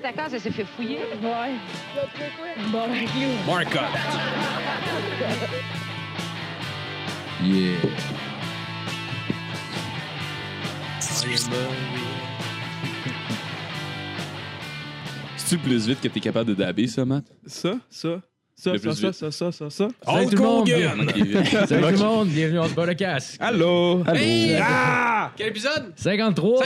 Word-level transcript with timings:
ta 0.00 0.12
case, 0.12 0.34
elle 0.34 0.40
s'est 0.40 0.50
fait 0.50 0.64
fouiller. 0.64 1.00
Ouais. 1.22 1.52
Markup. 3.46 3.80
Yeah. 7.42 7.76
C'est-tu 15.36 15.58
plus 15.58 15.86
vite 15.88 16.00
que 16.00 16.08
t'es 16.08 16.20
capable 16.20 16.50
de 16.50 16.54
dabber, 16.54 16.86
ça, 16.86 17.04
Matt? 17.04 17.24
Ça, 17.46 17.74
ça, 17.90 18.20
ça, 18.54 18.72
Le 18.72 18.78
ça, 18.78 18.94
ça, 18.94 19.12
ça, 19.12 19.30
ça, 19.30 19.52
ça, 19.52 19.70
ça. 19.70 19.88
Salut 20.04 20.26
tout 20.26 20.36
le 20.36 20.42
monde. 20.42 20.68
Salut 21.66 21.66
tout 21.66 21.90
le 21.90 21.98
monde. 21.98 22.28
Bienvenue 22.28 22.56
dans 22.58 22.68
ce 22.68 22.74
bas 22.74 22.86
de 22.86 22.92
casque. 22.92 23.36
Allô? 23.40 24.04
Hey! 24.06 24.56
Ah! 24.60 25.32
Quel 25.36 25.48
épisode? 25.48 25.92
53. 25.96 26.62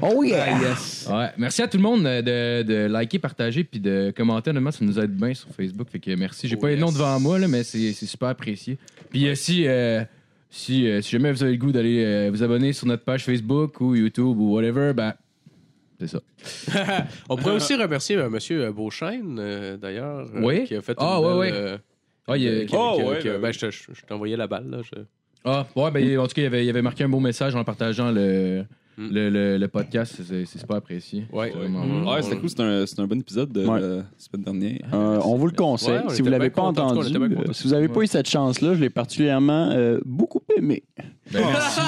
Oh 0.00 0.22
yeah! 0.24 0.44
Ah, 0.48 0.60
yes. 0.60 1.08
Ouais, 1.10 1.28
merci 1.36 1.62
à 1.62 1.68
tout 1.68 1.76
le 1.76 1.82
monde 1.82 2.06
euh, 2.06 2.62
de, 2.62 2.66
de 2.66 2.74
liker, 2.86 3.18
partager 3.18 3.64
puis 3.64 3.80
de 3.80 4.12
commenter. 4.16 4.50
Honnêtement, 4.50 4.70
ça 4.70 4.84
nous 4.84 4.98
aide 4.98 5.14
bien 5.14 5.34
sur 5.34 5.48
Facebook. 5.50 5.88
Fait 5.90 5.98
que 6.00 6.14
merci. 6.14 6.48
J'ai 6.48 6.56
Oh, 6.56 6.60
pas 6.60 6.68
les 6.68 6.74
yes. 6.74 6.80
noms 6.82 6.92
devant 6.92 7.18
moi, 7.20 7.38
là, 7.38 7.48
mais 7.48 7.62
c'est 7.64 7.92
c'est 7.92 8.06
super 8.06 8.28
apprécié. 8.28 8.78
Puis 9.10 9.26
euh, 9.28 9.34
si, 9.34 9.66
euh, 9.66 10.02
si, 10.50 10.86
euh, 10.88 11.00
si 11.00 11.10
jamais 11.10 11.32
vous 11.32 11.42
avez 11.42 11.52
le 11.52 11.58
goût 11.58 11.72
d'aller 11.72 12.04
euh, 12.04 12.30
vous 12.32 12.42
abonner 12.42 12.72
sur 12.72 12.86
notre 12.86 13.04
page 13.04 13.24
Facebook 13.24 13.80
ou 13.80 13.94
YouTube 13.94 14.38
ou 14.38 14.52
whatever, 14.54 14.92
ben, 14.94 15.14
c'est 16.00 16.08
ça. 16.08 16.20
On 17.28 17.36
pourrait 17.36 17.54
aussi 17.54 17.74
remercier 17.76 18.16
euh, 18.16 18.28
Monsieur 18.30 18.64
euh, 18.64 18.72
Beauchesne, 18.72 19.36
euh, 19.38 19.76
d'ailleurs, 19.76 20.26
euh, 20.34 20.40
Oui? 20.42 20.64
qui 20.64 20.74
a 20.74 20.82
fait 20.82 20.96
Ah, 20.98 21.18
une 21.18 21.24
ouais, 21.26 21.50
belle, 21.50 21.54
ouais. 21.54 21.58
euh, 21.70 21.78
Ah, 22.28 22.36
il 22.36 22.42
y 22.42 22.48
a- 22.48 22.50
euh, 22.50 22.64
qui- 22.66 22.74
Oh, 22.76 22.94
qui- 22.96 23.02
ouais, 23.04 23.18
qui- 23.18 23.28
ben 23.28 23.40
ben, 23.40 23.48
oui. 23.48 23.52
je 23.54 23.58
te- 23.60 23.70
je- 23.70 23.82
je 23.94 24.02
t'ai 24.02 24.14
envoyé 24.14 24.36
la 24.36 24.46
balle. 24.46 24.68
Là, 24.70 24.78
je- 24.82 25.00
Ah, 25.44 25.66
ouais, 25.76 25.90
ben, 25.90 26.18
en 26.18 26.26
tout 26.26 26.34
cas, 26.34 26.42
il 26.42 26.46
avait, 26.46 26.64
il 26.64 26.70
avait 26.70 26.82
marqué 26.82 27.02
un 27.04 27.08
beau 27.08 27.18
message 27.20 27.54
en 27.56 27.64
partageant 27.64 28.10
le, 28.12 28.64
Mm. 28.98 29.08
le, 29.10 29.30
le, 29.30 29.56
le 29.58 29.68
podcast. 29.68 30.14
C'est 30.16 30.44
c'est 30.44 30.58
super 30.58 30.76
apprécié. 30.76 31.24
Ouais. 31.32 31.52
Mm. 31.54 32.06
Ouais, 32.06 32.22
c'était 32.22 32.36
cool. 32.36 32.48
C'était 32.48 32.62
un, 32.62 32.84
un 32.98 33.06
bon 33.06 33.20
épisode 33.20 33.50
de 33.52 33.64
Ouais. 33.66 33.80
la 33.80 34.02
semaine 34.18 34.44
dernière. 34.44 34.78
Euh, 34.92 35.20
on 35.24 35.36
vous 35.36 35.46
le 35.46 35.52
conseille. 35.52 36.00
Si 36.10 36.22
vous 36.22 36.28
l'avez 36.28 36.50
pas 36.50 36.62
entendu, 36.62 37.00
euh, 37.16 37.52
si 37.52 37.64
vous 37.64 37.70
n'avez 37.74 37.88
pas 37.88 38.00
eu 38.02 38.06
cette 38.06 38.28
chance-là, 38.28 38.74
je 38.74 38.80
l'ai 38.80 38.90
particulièrement 38.90 39.70
euh, 39.70 39.98
beaucoup 40.04 40.40
aimé. 40.56 40.82
Ben, 41.32 41.40
merci. 41.46 41.80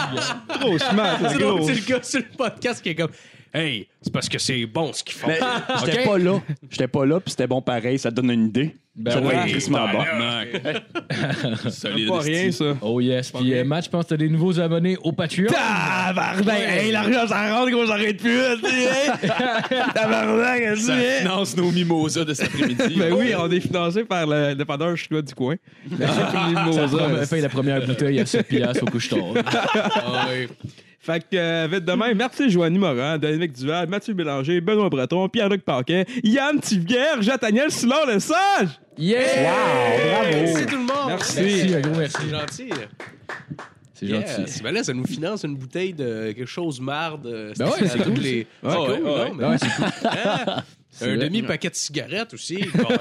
Gros 0.60 0.78
smart, 0.78 1.18
C'est 1.28 1.38
le 1.38 1.86
gars 1.88 2.02
sur 2.02 2.20
le 2.20 2.36
podcast 2.36 2.82
qui 2.82 2.90
est 2.90 2.94
comme 2.94 3.10
Hey, 3.52 3.86
c'est 4.02 4.12
parce 4.12 4.28
que 4.28 4.38
c'est 4.38 4.66
bon 4.66 4.92
ce 4.92 5.04
qu'ils 5.04 5.14
font. 5.14 5.28
J'étais 5.84 6.04
pas 6.04 6.18
là. 6.18 6.40
J'étais 6.70 6.88
pas 6.88 7.06
là, 7.06 7.20
puis 7.20 7.30
c'était 7.30 7.46
bon 7.46 7.62
pareil. 7.62 7.98
Ça 8.00 8.10
te 8.10 8.16
donne 8.16 8.30
une 8.30 8.46
idée. 8.46 8.74
Ben 8.96 9.26
être 9.26 9.46
crissement 9.48 9.88
bon. 9.88 10.04
Solide. 11.70 12.08
Pas 12.08 12.18
rien, 12.20 12.52
ça. 12.52 12.76
Oh 12.80 13.00
yes. 13.00 13.32
Puis 13.32 13.52
euh, 13.52 13.64
Matt, 13.64 13.86
je 13.86 13.90
pense 13.90 14.04
que 14.04 14.10
t'as 14.10 14.16
des 14.16 14.28
nouveaux 14.28 14.60
abonnés 14.60 14.96
au 15.02 15.10
Patreon. 15.10 15.46
Tabarnak! 15.48 16.60
Hey, 16.60 16.92
l'argent, 16.92 17.26
ça 17.26 17.52
rentre 17.56 17.72
qu'on 17.72 17.88
s'arrête 17.88 18.18
plus, 18.18 18.38
tu 18.62 18.70
sais! 18.70 19.28
Tabarnak, 19.94 20.74
tu 20.74 20.80
Ça 20.80 20.96
sais! 20.96 21.18
finance 21.22 21.56
nos 21.56 21.72
mimosas 21.72 22.24
de 22.24 22.34
cet 22.34 22.46
après-midi. 22.54 22.94
Ben 22.96 23.12
oui, 23.12 23.32
on 23.36 23.50
est 23.50 23.60
financé 23.60 24.04
par 24.04 24.26
le 24.28 24.54
dépanneur 24.54 24.96
chinois 24.96 25.22
du 25.22 25.34
coin. 25.34 25.56
Mimosa. 25.90 27.06
a 27.20 27.26
fait 27.26 27.40
la 27.40 27.48
première 27.48 27.84
bouteille 27.84 28.20
à 28.20 28.26
7 28.26 28.46
piastres 28.46 28.84
au 28.84 28.86
couche-tard. 28.86 29.34
Fait 31.04 31.20
que, 31.20 31.36
euh, 31.36 31.68
vite 31.70 31.84
demain, 31.84 32.14
merci 32.14 32.48
Joanie 32.48 32.78
Morin, 32.78 33.18
Dominique 33.18 33.52
Duval, 33.52 33.86
Mathieu 33.88 34.14
Bélanger, 34.14 34.60
Benoît 34.62 34.88
Breton, 34.88 35.28
Pierre-Luc 35.28 35.62
Paquet, 35.62 36.06
Yann 36.22 36.58
Tivierge, 36.58 37.26
Jean-Daniel 37.26 37.70
Silon 37.70 38.06
Le 38.10 38.18
Sage! 38.18 38.68
Yeah! 38.96 40.32
Merci 40.32 40.64
tout 40.66 40.76
le 40.76 40.78
monde. 40.78 41.08
Merci. 41.08 41.40
Merci, 41.42 41.74
un 41.74 41.80
gros 41.80 41.98
merci. 41.98 42.16
C'est 42.22 42.30
gentil. 42.30 42.70
C'est 43.92 44.06
gentil. 44.06 44.62
Ben 44.62 44.72
là, 44.74 44.82
ça 44.82 44.94
nous 44.94 45.04
finance 45.06 45.42
une 45.44 45.56
bouteille 45.56 45.92
de 45.92 46.32
quelque 46.32 46.46
chose 46.46 46.80
marde. 46.80 47.22
Ben 47.58 47.66
ouais, 47.66 47.72
c'est 47.86 48.02
cool, 48.02 48.14
les... 48.14 48.46
Ouais, 48.62 48.70
C'est 48.70 48.78
ouais, 48.78 48.86
cool, 48.86 49.04
ouais. 49.04 49.28
non? 49.30 49.34
Mais- 49.34 49.44
Ouais, 49.46 49.56
c'est 49.58 49.68
cool. 49.76 50.62
Un 51.02 51.16
demi-paquet 51.16 51.70
de 51.70 51.74
cigarettes 51.74 52.34
aussi. 52.34 52.58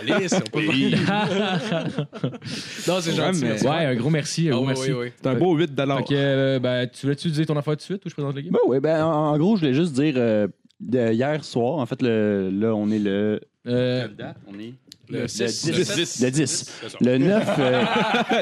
Calice, 0.08 0.34
on 0.34 0.40
peut 0.50 0.66
pas- 0.66 0.74
non, 2.88 3.02
c'est 3.02 3.16
gentil. 3.16 3.46
Ouais, 3.66 3.86
un 3.86 3.96
gros 3.96 4.10
merci. 4.10 4.50
Un 4.50 4.54
Ah, 4.54 4.56
gros 4.56 4.66
merci. 4.66 4.92
C'est 5.22 5.28
un 5.28 5.36
beau 5.36 5.56
8 5.56 5.72
Fait 5.76 5.86
que, 5.86 6.14
euh, 6.14 6.60
ben, 6.60 6.88
tu 6.88 7.06
voulais-tu 7.06 7.30
dire 7.30 7.46
ton 7.46 7.58
affaire 7.58 7.74
tout 7.74 7.78
de 7.78 7.82
suite 7.84 8.06
ou 8.06 8.10
je 8.10 8.14
présente 8.14 8.36
le 8.36 8.42
game? 8.42 8.52
Ben 8.52 8.60
oui, 8.68 8.80
ben, 8.80 9.04
en, 9.04 9.34
en 9.34 9.38
gros, 9.38 9.56
je 9.56 9.62
voulais 9.62 9.74
juste 9.74 9.94
dire 9.94 10.14
euh, 10.18 10.48
de 10.80 11.12
hier 11.12 11.44
soir, 11.44 11.80
en 11.80 11.86
fait, 11.86 12.02
le, 12.02 12.50
là, 12.52 12.74
on 12.76 12.90
est 12.90 13.00
le. 13.00 13.40
Euh, 13.68 14.08
On 14.48 14.60
est? 14.60 14.74
Le 15.10 15.22
le 15.22 15.28
6. 15.28 15.66
10. 15.72 16.22
Le 16.24 16.32
10. 16.32 16.72
Le 17.02 17.18
9, 17.18 17.48
euh, 17.60 17.84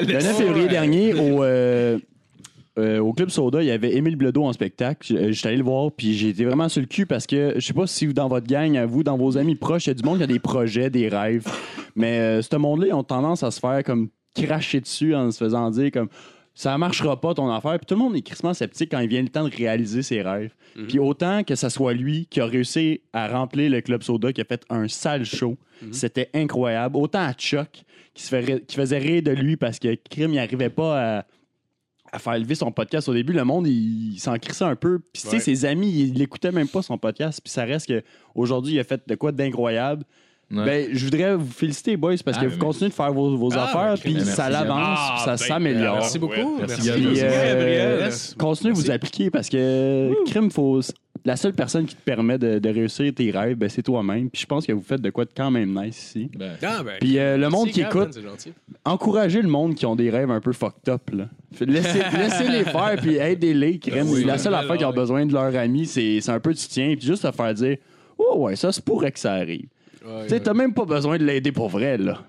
le 0.00 0.12
9 0.12 0.36
février 0.36 0.68
dernier, 0.68 1.14
au, 1.14 1.42
euh, 1.44 1.98
euh, 2.78 2.98
au 3.00 3.12
Club 3.12 3.28
Soda, 3.28 3.62
il 3.62 3.66
y 3.66 3.70
avait 3.70 3.94
Émile 3.94 4.16
Bledo 4.16 4.44
en 4.44 4.52
spectacle. 4.52 5.14
Euh, 5.16 5.32
J'étais 5.32 5.48
allé 5.48 5.58
le 5.58 5.64
voir, 5.64 5.92
puis 5.92 6.26
été 6.28 6.44
vraiment 6.44 6.68
sur 6.68 6.80
le 6.80 6.86
cul 6.86 7.04
parce 7.06 7.26
que 7.26 7.52
je 7.56 7.60
sais 7.60 7.74
pas 7.74 7.86
si 7.86 8.06
dans 8.14 8.28
votre 8.28 8.46
gang, 8.46 8.76
à 8.76 8.86
vous, 8.86 9.02
dans 9.02 9.16
vos 9.18 9.36
amis 9.36 9.54
proches, 9.56 9.86
il 9.86 9.90
y 9.90 9.92
a 9.92 9.94
du 9.94 10.02
monde 10.02 10.18
qui 10.18 10.24
a 10.24 10.26
des 10.26 10.38
projets, 10.38 10.88
des 10.90 11.08
rêves. 11.08 11.46
Mais 11.96 12.18
euh, 12.20 12.42
ce 12.42 12.56
monde-là, 12.56 12.86
ils 12.88 12.94
ont 12.94 13.04
tendance 13.04 13.42
à 13.42 13.50
se 13.50 13.60
faire 13.60 13.82
comme 13.84 14.08
cracher 14.34 14.80
dessus 14.80 15.14
en 15.14 15.30
se 15.30 15.44
faisant 15.44 15.70
dire 15.70 15.90
comme 15.92 16.08
ça 16.54 16.76
marchera 16.78 17.20
pas 17.20 17.34
ton 17.34 17.50
affaire. 17.50 17.78
Puis 17.78 17.86
tout 17.86 17.94
le 17.94 18.00
monde 18.00 18.16
est 18.16 18.22
crissement 18.22 18.54
sceptique 18.54 18.90
quand 18.90 19.00
il 19.00 19.08
vient 19.08 19.22
le 19.22 19.28
temps 19.28 19.46
de 19.46 19.54
réaliser 19.54 20.02
ses 20.02 20.22
rêves. 20.22 20.54
Puis 20.88 20.98
autant 20.98 21.44
que 21.44 21.54
ça 21.54 21.68
soit 21.68 21.92
lui 21.92 22.26
qui 22.30 22.40
a 22.40 22.46
réussi 22.46 23.02
à 23.12 23.28
remplir 23.28 23.70
le 23.70 23.80
Club 23.82 24.02
Soda, 24.02 24.32
qui 24.32 24.40
a 24.40 24.44
fait 24.44 24.62
un 24.70 24.88
sale 24.88 25.24
show, 25.26 25.56
c'était 25.92 26.30
incroyable. 26.32 26.96
Autant 26.96 27.20
à 27.20 27.32
Chuck, 27.34 27.84
qui, 28.14 28.22
se 28.22 28.28
fait- 28.28 28.66
qui 28.66 28.76
faisait 28.76 28.98
rire 28.98 29.22
de 29.22 29.32
lui 29.32 29.56
parce 29.56 29.78
que 29.78 29.94
Crime, 30.10 30.32
il 30.32 30.38
arrivait 30.38 30.70
pas 30.70 31.18
à, 31.18 31.24
à 32.12 32.18
faire 32.18 32.38
lever 32.38 32.54
son 32.54 32.70
podcast 32.70 33.08
au 33.08 33.14
début. 33.14 33.32
Le 33.32 33.44
monde, 33.44 33.66
il, 33.66 34.12
il 34.14 34.18
s'en 34.20 34.36
crissait 34.38 34.64
un 34.64 34.76
peu. 34.76 34.98
Puis 34.98 35.22
tu 35.22 35.28
sais, 35.28 35.34
Ouais. 35.36 35.40
ses 35.40 35.64
amis, 35.64 35.90
ils 35.90 36.14
l'écoutaient 36.14 36.52
même 36.52 36.68
pas 36.68 36.82
son 36.82 36.98
podcast. 36.98 37.40
Puis 37.42 37.50
ça 37.50 37.64
reste 37.64 37.86
que 37.88 38.02
aujourd'hui 38.34 38.74
il 38.74 38.80
a 38.80 38.84
fait 38.84 39.02
de 39.08 39.14
quoi 39.14 39.32
d'incroyable. 39.32 40.04
Ouais. 40.52 40.64
Ben, 40.66 40.88
je 40.92 41.04
voudrais 41.04 41.34
vous 41.34 41.50
féliciter, 41.50 41.96
boys, 41.96 42.14
parce 42.24 42.36
Ah, 42.36 42.42
que 42.42 42.46
ben, 42.46 42.52
vous 42.52 42.58
continuez 42.58 42.90
de 42.90 42.94
faire 42.94 43.12
vos, 43.12 43.36
vos 43.36 43.52
Ah, 43.54 43.64
affaires, 43.64 43.94
ben, 43.94 44.00
puis 44.02 44.14
merci, 44.14 44.30
ça 44.32 44.50
l'avance, 44.50 44.98
Ah, 45.00 45.12
puis 45.16 45.24
ça 45.24 45.30
ben, 45.30 45.36
s'améliore. 45.36 45.94
Merci 45.96 46.18
beaucoup. 46.18 46.56
Merci, 46.58 46.80
Merci. 46.86 46.90
Puis, 46.90 47.14
Gabriel. 47.20 47.98
euh, 48.02 48.10
continuez 48.38 48.72
de 48.72 48.76
vous 48.78 48.90
appliquer 48.90 49.30
parce 49.30 49.48
que 49.48 50.12
crime, 50.26 50.50
faut. 50.50 50.80
La 51.24 51.36
seule 51.36 51.52
personne 51.52 51.86
qui 51.86 51.94
te 51.94 52.02
permet 52.02 52.36
de, 52.36 52.58
de 52.58 52.68
réussir 52.68 53.14
tes 53.14 53.30
rêves, 53.30 53.56
ben, 53.56 53.68
c'est 53.68 53.82
toi-même. 53.82 54.28
Puis 54.28 54.42
je 54.42 54.46
pense 54.46 54.66
que 54.66 54.72
vous 54.72 54.82
faites 54.82 55.00
de 55.00 55.10
quoi 55.10 55.24
de 55.24 55.30
quand 55.36 55.52
même 55.52 55.72
nice 55.72 55.96
ici. 55.96 56.30
Ben, 56.36 56.54
Ah, 56.62 56.82
ben, 56.84 56.94
Puis 57.00 57.16
euh, 57.18 57.36
le 57.36 57.48
monde 57.48 57.68
qui 57.68 57.80
écoute, 57.80 58.18
c'est 58.38 58.52
encouragez 58.84 59.40
le 59.40 59.48
monde 59.48 59.74
qui 59.76 59.86
ont 59.86 59.94
des 59.94 60.10
rêves 60.10 60.30
un 60.32 60.40
peu 60.40 60.52
fucked 60.52 60.88
up. 60.88 61.02
Là. 61.12 61.28
Fait- 61.54 61.64
Laissez, 61.66 62.00
laissez-les 62.18 62.64
faire, 62.64 62.96
puis 63.00 63.16
aidez-les. 63.16 63.78
crime. 63.78 64.08
oui, 64.10 64.24
la 64.24 64.36
seule 64.36 64.54
affaire 64.54 64.76
qu'ils 64.76 64.86
ont 64.86 64.92
besoin 64.92 65.24
de 65.24 65.32
leur 65.32 65.54
ami, 65.56 65.86
c'est 65.86 66.20
c'est 66.20 66.32
un 66.32 66.40
peu 66.40 66.52
de 66.52 66.58
soutien, 66.58 66.94
puis 66.96 67.06
juste 67.06 67.22
te 67.22 67.30
faire 67.34 67.54
dire 67.54 67.76
Oh, 68.18 68.38
ouais, 68.40 68.56
ça 68.56 68.72
se 68.72 68.80
pourrait 68.80 69.12
que 69.12 69.18
ça 69.20 69.34
arrive. 69.34 69.66
Ouais, 70.04 70.22
Tu 70.24 70.28
sais, 70.30 70.40
t'as 70.40 70.54
même 70.54 70.74
pas 70.74 70.84
besoin 70.84 71.18
de 71.18 71.24
l'aider 71.24 71.52
pour 71.52 71.68
vrai, 71.68 71.96
là. 71.98 72.22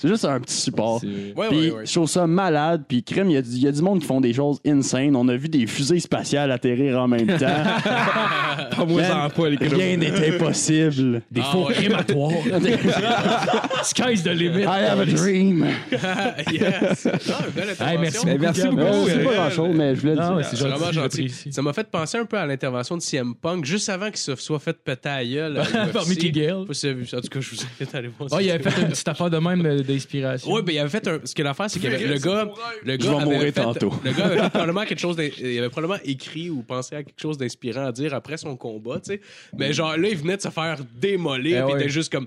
C'est 0.00 0.06
juste 0.06 0.24
un 0.24 0.38
petit 0.38 0.54
support. 0.54 1.00
Puis 1.00 1.32
ouais, 1.36 1.48
ouais. 1.48 1.72
je 1.84 1.92
trouve 1.92 2.08
ça 2.08 2.24
malade. 2.28 2.84
Puis 2.86 3.02
crème, 3.02 3.30
il 3.30 3.34
y, 3.34 3.36
a 3.36 3.42
du- 3.42 3.50
il 3.50 3.62
y 3.62 3.66
a 3.66 3.72
du 3.72 3.82
monde 3.82 3.98
qui 3.98 4.06
font 4.06 4.20
des 4.20 4.32
choses 4.32 4.60
insane. 4.64 5.16
On 5.16 5.26
a 5.26 5.34
vu 5.36 5.48
des 5.48 5.66
fusées 5.66 5.98
spatiales 5.98 6.52
atterrir 6.52 7.00
en 7.00 7.08
même 7.08 7.26
temps. 7.26 7.36
Pas 8.76 8.84
moi, 8.84 9.02
pas 9.34 9.48
les 9.48 9.56
Rien 9.56 9.96
n'est 9.96 10.28
impossible. 10.34 11.22
Des 11.32 11.40
Ah, 11.44 11.48
faux 11.50 11.66
ouais. 11.66 11.74
crématoires. 11.74 12.30
Sky's 13.82 14.22
the 14.22 14.28
limit. 14.28 14.62
I 14.64 14.84
have 14.84 15.00
a 15.00 15.04
dream. 15.06 15.66
yes. 16.52 17.06
Ah, 17.80 17.90
Hey, 17.92 17.98
merci 17.98 18.24
beaucoup. 18.26 18.52
C'est 19.06 19.24
pas 19.24 19.30
euh, 19.30 19.34
grand 19.34 19.50
chose, 19.50 19.74
mais 19.74 19.94
je 19.96 20.00
voulais 20.00 20.14
Non, 20.14 20.36
dire. 20.36 20.46
c'est 20.48 20.56
C'est 20.56 20.68
vraiment 20.68 20.92
gentil. 20.92 21.28
Ça 21.50 21.62
m'a 21.62 21.72
fait 21.72 21.88
penser 21.90 22.18
un 22.18 22.24
peu 22.24 22.38
à 22.38 22.46
l'intervention 22.46 22.96
de 22.96 23.02
CM 23.02 23.34
Punk 23.34 23.64
juste 23.64 23.88
avant 23.88 24.06
qu'il 24.06 24.16
se 24.18 24.34
soit 24.36 24.58
fait 24.58 24.76
péter 24.76 25.08
à 25.08 25.24
gueule. 25.24 25.60
Par. 25.92 26.06
Mickey 26.06 26.30
Gale. 26.30 26.54
En 26.58 26.64
tout 26.66 26.72
cas, 26.72 27.40
je 27.40 27.50
vous 27.50 27.62
invite 27.62 27.94
à 27.94 27.98
aller 27.98 28.08
voir 28.16 28.28
Oh, 28.30 28.36
ça. 28.36 28.42
il 28.42 28.50
avait 28.50 28.70
fait 28.70 28.80
une 28.82 28.88
petite 28.88 29.08
affaire 29.08 29.30
de 29.30 29.38
même 29.38 29.62
d'inspiration. 29.88 30.52
Oui, 30.52 30.62
ben 30.62 30.72
il 30.74 30.78
avait 30.78 30.88
fait 30.88 31.06
un. 31.08 31.20
Ce 31.24 31.34
que 31.34 31.42
l'affaire, 31.42 31.68
c'est 31.70 31.80
que 31.80 31.86
le 31.88 32.18
gars. 32.18 32.48
Le 32.84 32.96
gars 32.96 33.08
vais 33.10 33.14
avait 33.16 33.24
mourir 33.24 33.40
fait- 33.52 33.62
tantôt. 33.62 33.92
Le 34.04 34.12
gars 34.12 34.24
avait 34.26 34.36
probablement 34.50 34.84
quelque 34.84 35.00
chose. 35.00 35.16
d'in- 35.16 35.30
Il 35.38 35.58
avait 35.58 35.68
probablement 35.70 36.00
écrit 36.04 36.50
ou 36.50 36.62
pensé 36.62 36.94
à 36.96 37.02
quelque 37.02 37.20
chose 37.20 37.36
d'inspirant 37.38 37.86
à 37.86 37.92
dire 37.92 38.14
après 38.14 38.36
son 38.36 38.56
combat, 38.56 39.00
tu 39.00 39.12
sais. 39.12 39.20
Mais 39.56 39.72
genre 39.72 39.96
là, 39.96 40.08
il 40.08 40.16
venait 40.16 40.36
de 40.36 40.42
se 40.42 40.50
faire 40.50 40.78
démolir, 41.00 41.58
Eh 41.58 41.62
puis 41.62 41.70
il 41.70 41.74
ouais. 41.74 41.80
était 41.82 41.88
juste 41.88 42.12
comme. 42.12 42.26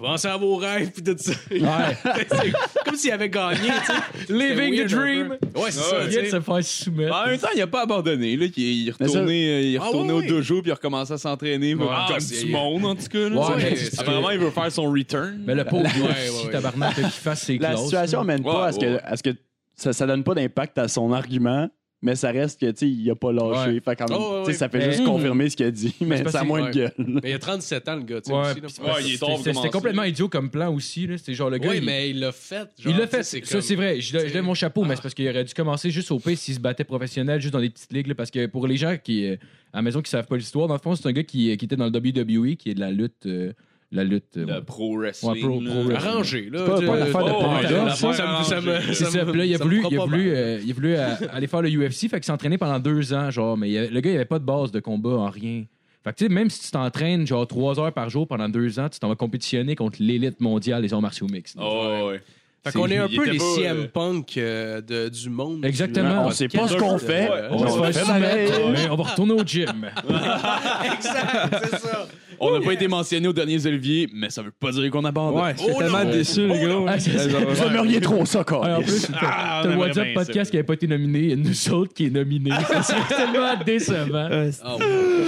Pensez 0.00 0.28
à 0.28 0.36
vos 0.36 0.56
rêves, 0.56 0.90
puis 0.90 1.02
tout 1.02 1.14
ça. 1.18 1.32
c'est 1.50 2.52
comme 2.84 2.96
s'il 2.96 3.12
avait 3.12 3.28
gagné, 3.28 3.58
tu 3.58 4.26
sais. 4.26 4.32
Living 4.32 4.84
the 4.84 4.90
dream. 4.90 5.28
Ouais, 5.30 5.38
c'est 5.52 5.60
Ouais, 5.60 5.70
ça, 5.70 5.96
Il 6.04 6.08
vient 6.08 6.22
de 6.22 6.26
se 6.28 6.40
faire 6.40 6.64
soumettre. 6.64 7.14
En 7.14 7.26
même 7.26 7.38
temps, 7.38 7.48
il 7.54 7.60
a 7.62 7.66
pas 7.66 7.82
abandonné. 7.82 8.36
Là. 8.36 8.46
Il, 8.56 8.64
est- 8.64 8.74
il 8.74 8.88
est 8.88 9.00
Mais 9.00 9.06
ça- 9.08 9.12
retourné, 9.18 9.48
euh, 9.50 9.60
il 9.62 9.74
est 9.74 9.78
Ah, 9.78 9.84
retourné 9.86 10.12
ouais, 10.12 10.18
au 10.18 10.20
ouais. 10.22 10.26
dojo 10.26 10.62
puis 10.62 10.68
il 10.70 10.72
a 10.72 10.74
recommencé 10.74 11.12
à 11.12 11.18
s'entraîner 11.18 11.74
Ouais, 11.74 11.86
comme 12.08 12.18
du 12.18 12.46
monde, 12.50 12.84
en 12.86 12.94
tout 12.94 13.06
cas. 13.08 13.28
Là, 13.28 13.40
Ouais, 13.56 13.74
apparemment, 13.98 14.30
il 14.30 14.38
veut 14.38 14.50
faire 14.50 14.72
son 14.72 14.90
return. 14.90 15.42
Mais 15.46 15.54
le 15.54 15.64
pauvre 15.64 15.82
Ouais, 15.84 16.02
ouais, 16.02 16.44
ouais. 16.46 16.50
tabarnak, 16.52 16.94
qu'il 16.94 17.04
fasse 17.04 17.42
ses 17.42 17.58
La 17.58 17.76
situation 17.76 18.20
amène 18.20 18.42
pas 18.42 18.62
Ouais, 18.62 18.68
à 18.68 18.72
ce 18.72 18.78
que, 18.78 18.86
ouais. 18.86 19.00
à 19.04 19.16
ce 19.16 19.22
que 19.22 19.30
ça, 19.76 19.92
ça 19.92 20.06
donne 20.06 20.24
pas 20.24 20.34
d'impact 20.34 20.78
à 20.78 20.88
son 20.88 21.12
argument. 21.12 21.68
Mais 22.02 22.14
ça 22.16 22.30
reste 22.30 22.60
que, 22.60 22.70
tu 22.70 22.76
sais, 22.78 22.88
il 22.88 23.10
a 23.10 23.14
pas 23.14 23.30
lâché. 23.32 23.72
Ouais. 23.72 23.80
Fait 23.84 23.96
quand 23.96 24.08
même, 24.08 24.18
Oh, 24.20 24.38
ouais, 24.40 24.44
sais, 24.46 24.52
ça 24.58 24.68
fait 24.68 24.90
juste 24.90 25.04
confirmer 25.04 25.50
ce 25.50 25.56
qu'il 25.56 25.66
a 25.66 25.70
dit, 25.70 25.94
mais 26.00 26.28
ça 26.30 26.38
a 26.38 26.42
que- 26.42 26.46
moins 26.46 26.62
ouais. 26.62 26.70
de 26.70 26.74
gueule. 26.74 26.92
Mais 27.22 27.30
il 27.30 27.34
a 27.34 27.38
37 27.38 27.88
ans, 27.88 27.96
le 27.96 28.02
gars, 28.02 28.20
tu 28.20 28.30
sais. 28.30 29.42
C'était- 29.42 29.68
complètement 29.70 30.04
idiot 30.04 30.28
comme 30.28 30.50
plan 30.50 30.72
aussi. 30.74 31.06
là. 31.06 31.18
C'était 31.18 31.34
genre 31.34 31.50
le 31.50 31.58
gars. 31.58 31.68
Oui, 31.70 31.76
il- 31.78 31.84
mais 31.84 32.10
il 32.10 32.20
l'a 32.20 32.32
fait. 32.32 32.68
genre, 32.78 32.92
Il 32.92 32.96
l'a 32.98 33.06
fait, 33.06 33.22
c'est 33.22 33.44
ça 33.44 33.52
comme- 33.52 33.60
c'est 33.62 33.74
vrai. 33.74 34.00
Je, 34.00 34.18
je 34.18 34.32
lève 34.34 34.42
mon 34.44 34.54
chapeau, 34.54 34.84
mais 34.84 34.96
c'est 34.96 35.02
parce 35.02 35.14
qu'il 35.14 35.28
aurait 35.28 35.44
dû 35.44 35.54
commencer 35.54 35.90
juste 35.90 36.10
au 36.10 36.18
pays 36.18 36.36
s'il 36.36 36.54
se 36.54 36.60
battait 36.60 36.84
professionnel, 36.84 37.40
juste 37.40 37.52
dans 37.52 37.60
des 37.60 37.70
petites 37.70 37.92
ligues. 37.92 38.06
là, 38.08 38.14
parce 38.14 38.30
que 38.30 38.46
pour 38.46 38.66
les 38.66 38.76
gens 38.76 38.96
qui, 39.02 39.26
euh, 39.26 39.36
à 39.72 39.78
la 39.78 39.82
maison 39.82 40.00
qui 40.02 40.10
savent 40.10 40.26
pas 40.26 40.36
l'histoire, 40.36 40.66
dans 40.68 40.74
le 40.74 40.80
fond, 40.80 40.94
c'est 40.96 41.06
un 41.06 41.12
gars 41.12 41.22
qui, 41.22 41.56
qui 41.56 41.64
était 41.64 41.76
dans 41.76 41.84
le 41.86 41.90
WWE, 41.90 42.56
qui 42.56 42.70
est 42.70 42.74
de 42.74 42.80
la 42.80 42.90
lutte. 42.90 43.26
euh, 43.26 43.52
la 43.92 44.04
lutte. 44.04 44.36
euh, 44.36 44.46
Le 44.46 44.64
pro 44.64 44.96
wrestling. 44.98 45.32
Ouais, 45.32 45.40
pro- 45.40 45.60
là. 45.60 45.70
pro 45.70 45.82
wrestling. 45.84 46.08
Arrangé, 46.10 46.48
là. 46.50 46.64
pas- 46.64 46.74
pas 46.74 46.82
une 46.82 47.02
affaire 47.02 47.24
de 47.24 47.30
Oh, 47.30 47.40
panda, 47.40 47.84
ouais, 47.84 47.90
ça. 47.90 47.96
ça 47.96 48.06
me- 48.12 48.12
ça 48.14 48.26
me- 48.38 48.44
ça 48.44 48.60
me- 48.60 48.80
C'est 48.94 49.04
ça 49.04 49.10
ça, 49.10 49.24
me- 49.24 49.30
puis 49.32 49.38
là, 49.40 49.44
il 49.46 49.54
a 49.54 49.58
ça 49.58 49.64
me 49.64 49.68
voulu, 49.70 49.80
fera 49.82 49.88
il 49.92 49.98
a 49.98 50.04
voulu, 50.04 50.30
euh, 50.34 50.60
il 50.64 50.70
a 50.70 50.74
voulu 50.74 50.94
euh, 50.96 51.14
aller 51.32 51.46
faire 51.46 51.62
le 51.62 51.68
UFC, 51.70 52.08
fait 52.08 52.16
qu'il 52.18 52.24
s'est 52.24 52.32
entraîné 52.32 52.56
pendant 52.58 52.78
deux 52.78 53.12
ans, 53.12 53.30
genre, 53.30 53.56
mais 53.56 53.70
il 53.70 53.88
le 53.92 54.00
gars, 54.00 54.10
il 54.10 54.14
avait 54.16 54.24
pas 54.24 54.38
de 54.38 54.44
base 54.44 54.70
de 54.72 54.80
combat 54.80 55.10
en 55.10 55.28
rien. 55.30 55.64
Fait 56.02 56.12
que, 56.12 56.16
tu 56.16 56.24
sais, 56.24 56.30
même 56.32 56.48
si 56.48 56.62
tu 56.62 56.70
t'entraînes, 56.70 57.26
genre, 57.26 57.46
trois 57.46 57.78
heures 57.78 57.92
par 57.92 58.08
jour 58.08 58.26
pendant 58.26 58.48
deux 58.48 58.78
ans, 58.80 58.88
tu 58.88 58.98
t'en 58.98 59.08
vas 59.08 59.16
compétitionner 59.16 59.74
contre 59.76 59.98
l'élite 60.00 60.40
mondiale 60.40 60.80
des 60.82 60.94
arts 60.94 61.02
martiaux 61.02 61.26
mixtes. 61.26 61.58
Oh, 61.60 62.08
ouais. 62.10 62.22
Fait 62.62 62.72
qu'on 62.72 62.88
est 62.88 62.98
un 62.98 63.06
il 63.10 63.16
peu 63.16 63.24
les 63.30 63.38
pas, 63.38 63.44
CM 63.56 63.78
euh, 63.80 63.86
Punk 63.88 64.36
euh, 64.36 64.82
de- 64.82 65.08
du 65.08 65.30
monde. 65.30 65.64
Exactement. 65.64 66.22
du- 66.24 66.28
On 66.28 66.30
sait 66.30 66.48
pas 66.48 66.68
ce 66.68 66.74
qu'on 66.76 66.98
fait. 66.98 67.30
Ouais. 67.30 67.40
On 67.50 67.56
va 67.56 67.90
se 67.92 68.00
On 68.00 68.04
faire 68.04 68.70
mais 68.70 68.88
on 68.90 68.96
va 68.96 69.04
retourner 69.04 69.32
au 69.32 69.42
gym. 69.44 69.86
Exact, 70.94 71.68
c'est 71.70 71.78
ça. 71.78 72.06
On 72.42 72.58
n'a 72.58 72.64
pas 72.64 72.72
été 72.72 72.88
mentionné 72.88 73.28
aux 73.28 73.32
derniers 73.32 73.66
Olivier, 73.66 74.08
mais 74.14 74.30
ça 74.30 74.40
veut 74.42 74.50
pas 74.50 74.72
dire 74.72 74.90
qu'on 74.90 75.04
abandonne. 75.04 75.42
Ouais, 75.42 75.54
j'étais 75.58 75.72
Oh 75.74 75.78
tellement 75.78 76.04
non. 76.04 76.10
déçu, 76.10 76.46
le 76.46 76.54
gars. 76.54 76.84
Ah, 76.94 76.98
c'est 76.98 77.10
ça. 77.18 77.28
Genre, 77.28 77.42
Vous 77.48 77.62
aimeriez 77.62 78.00
trop 78.00 78.24
ça, 78.24 78.44
quoi. 78.44 78.62
Ouais, 78.64 78.72
en 78.72 78.82
plus, 78.82 79.06
t'as 79.08 79.18
Ah, 79.20 79.60
t'as 79.62 79.70
le 79.70 79.76
WhatsApp 79.76 80.14
podcast 80.14 80.36
ça. 80.36 80.50
qui 80.50 80.56
n'avait 80.56 80.66
pas 80.66 80.74
été 80.74 80.86
nominé, 80.86 81.30
et 81.32 81.36
nous 81.36 81.70
autres 81.72 81.92
qui 81.92 82.06
est 82.06 82.10
nominé. 82.10 82.50
Serait 82.82 83.14
tellement 83.14 83.62
décevant. 83.64 84.28
c'est- 84.50 84.62
Ah, 84.64 84.76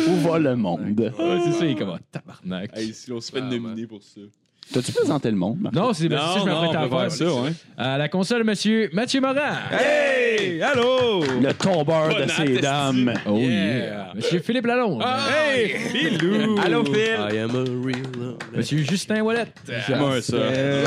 Où 0.09 0.17
va 0.29 0.38
le 0.38 0.56
monde? 0.56 0.99
Ouais, 1.19 1.38
c'est 1.44 1.53
ça, 1.53 1.64
il 1.67 1.73
est 1.73 1.75
comme, 1.75 1.91
ah, 1.94 1.99
tabarnak. 2.11 2.70
Hey, 2.76 2.94
si 2.94 3.12
on 3.12 3.20
se 3.20 3.31
fait 3.31 3.41
Ah, 3.43 3.50
nominer 3.50 3.87
pour 3.87 4.03
ça. 4.03 4.20
T'as-tu 4.72 4.92
présenté 4.92 5.30
le 5.30 5.36
monde? 5.36 5.58
Marc? 5.60 5.74
Non, 5.74 5.92
c'est 5.92 6.08
c'est 6.08 6.16
ça 6.16 6.34
que 6.34 6.40
je 6.40 6.44
m'apprête 6.46 6.74
à 6.76 6.88
faire. 6.88 7.12
ça, 7.12 7.24
ouais. 7.42 7.50
À 7.76 7.98
la 7.98 8.08
console, 8.08 8.44
monsieur 8.44 8.88
Mathieu 8.92 9.20
Morin. 9.20 9.58
Hey! 9.70 10.62
Allô! 10.62 11.22
Le 11.42 11.52
tombeur 11.52 12.08
de 12.08 12.28
ces 12.30 12.58
dames. 12.60 13.12
Oh 13.26 13.36
Yeah. 13.36 13.48
yeah. 13.48 14.12
Monsieur 14.14 14.40
Philippe 14.40 14.66
Lalonde. 14.66 15.02
Hey! 15.02 15.74
Bilou! 15.92 16.58
Allô, 16.64 16.84
Phil? 16.84 16.94
I 17.32 17.38
am 17.38 17.50
a 17.50 17.64
real 17.86 18.02
love. 18.19 18.36
Monsieur 18.56 18.78
Justin 18.78 19.20
Wallet. 19.22 19.46
Moi, 19.98 20.22
ça. 20.22 20.36
Euh, 20.36 20.86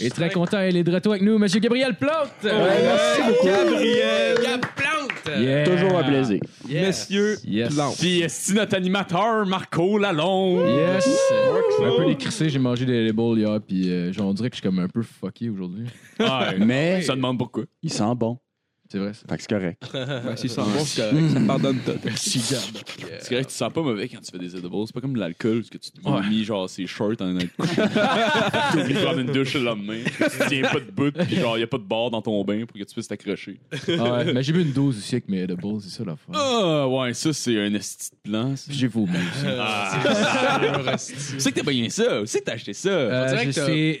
Et 0.00 0.10
très 0.10 0.30
content, 0.30 0.60
il 0.62 0.76
est 0.76 0.84
de 0.84 0.92
retour 0.92 1.12
avec 1.12 1.22
nous, 1.24 1.38
monsieur 1.38 1.60
Gabriel 1.60 1.94
Plante. 1.94 2.30
merci 2.44 3.22
beaucoup. 3.26 3.46
Gabriel! 3.46 4.36
Gab 4.42 4.60
Plante! 4.76 4.87
Yeah. 5.36 5.64
Toujours 5.64 5.98
un 5.98 6.04
plaisir. 6.04 6.40
Monsieur 6.68 7.36
Yes. 7.44 7.74
Plante. 7.74 7.96
Puis, 7.98 8.20
est 8.22 8.54
notre 8.54 8.76
animateur, 8.76 9.46
Marco 9.46 9.98
Lalonde? 9.98 10.68
Yes. 10.68 11.08
Je 11.80 11.84
un 11.84 11.96
peu 11.96 12.06
décrissé, 12.06 12.48
j'ai 12.48 12.58
mangé 12.58 12.84
des 12.86 13.06
labels 13.06 13.38
hier, 13.38 13.58
puis 13.66 13.90
euh, 13.90 14.12
genre, 14.12 14.26
on 14.28 14.34
dirait 14.34 14.50
que 14.50 14.56
je 14.56 14.60
suis 14.60 14.68
comme 14.68 14.78
un 14.78 14.88
peu 14.88 15.02
fucké 15.02 15.48
aujourd'hui. 15.48 15.86
Ouais, 16.18 16.58
Mais 16.58 17.02
ça 17.02 17.14
demande 17.14 17.38
pourquoi. 17.38 17.64
il 17.82 17.92
sent 17.92 18.14
bon. 18.16 18.38
C'est 18.90 18.98
vrai, 18.98 19.12
ça. 19.12 19.20
Fait 19.28 19.36
que 19.36 19.42
c'est 19.42 19.48
correct. 19.50 19.82
Ouais, 20.28 20.36
c'est 20.36 20.48
ça, 20.48 20.62
bon, 20.62 20.84
c'est 20.84 21.02
correct. 21.02 21.30
Ça 21.34 21.40
pardonne 21.46 21.78
tout. 21.84 21.92
Merci, 22.04 22.38
Gab. 22.50 22.60
C'est 23.20 23.34
vrai 23.34 23.42
que 23.44 23.48
tu 23.48 23.52
te 23.52 23.52
sens 23.52 23.72
pas 23.72 23.82
mauvais 23.82 24.08
quand 24.08 24.20
tu 24.20 24.30
fais 24.32 24.38
des 24.38 24.56
edibles. 24.56 24.74
C'est 24.86 24.94
pas 24.94 25.00
comme 25.00 25.12
de 25.14 25.18
l'alcool, 25.20 25.58
parce 25.58 25.70
que 25.70 25.78
tu 25.78 25.90
te 25.90 26.08
Ouais. 26.08 26.26
mis 26.28 26.44
genre 26.44 26.68
ses 26.70 26.86
shorts 26.86 27.16
en 27.20 27.38
être 27.38 27.54
couché. 27.56 27.74
Tu 28.72 28.78
oublies 28.80 28.94
de 28.94 29.00
prendre 29.00 29.18
une 29.20 29.32
douche 29.32 29.54
le 29.54 29.60
lendemain. 29.64 29.98
Tu 30.04 30.48
tiens 30.48 30.62
pas 30.62 30.80
de 30.80 30.90
bout, 30.90 31.12
puis 31.12 31.36
genre, 31.36 31.58
y 31.58 31.62
a 31.62 31.66
pas 31.66 31.78
de 31.78 31.82
bord 31.82 32.10
dans 32.10 32.22
ton 32.22 32.42
bain 32.44 32.64
pour 32.66 32.78
que 32.78 32.84
tu 32.84 32.94
puisses 32.94 33.08
t'accrocher. 33.08 33.58
Ah 33.98 34.18
ouais, 34.24 34.32
mais 34.32 34.42
j'ai 34.42 34.52
bu 34.52 34.62
une 34.62 34.72
dose 34.72 34.96
aussi 34.98 35.14
avec 35.16 35.28
mes 35.28 35.42
edibles, 35.42 35.62
c'est 35.82 35.90
ça 35.90 36.04
l'affaire. 36.04 36.34
Ah, 36.34 36.88
ouais, 36.88 37.12
ça, 37.14 37.32
c'est 37.32 37.58
un 37.60 37.74
esti 37.74 38.10
de 38.24 38.30
plan. 38.30 38.54
J'ai 38.70 38.86
vomi 38.88 39.10
aussi. 39.10 39.46
Ah. 39.58 40.96
Tu 40.96 41.40
sais 41.40 41.50
que 41.50 41.56
t'as 41.58 41.64
pas 41.64 41.70
bien 41.72 41.88
ça. 41.90 42.20
Tu 42.20 42.26
sais 42.26 42.40
que 42.40 42.44
t'as 42.44 42.52
acheté 42.52 42.72
ça. 42.72 42.88
Euh, 42.88 43.36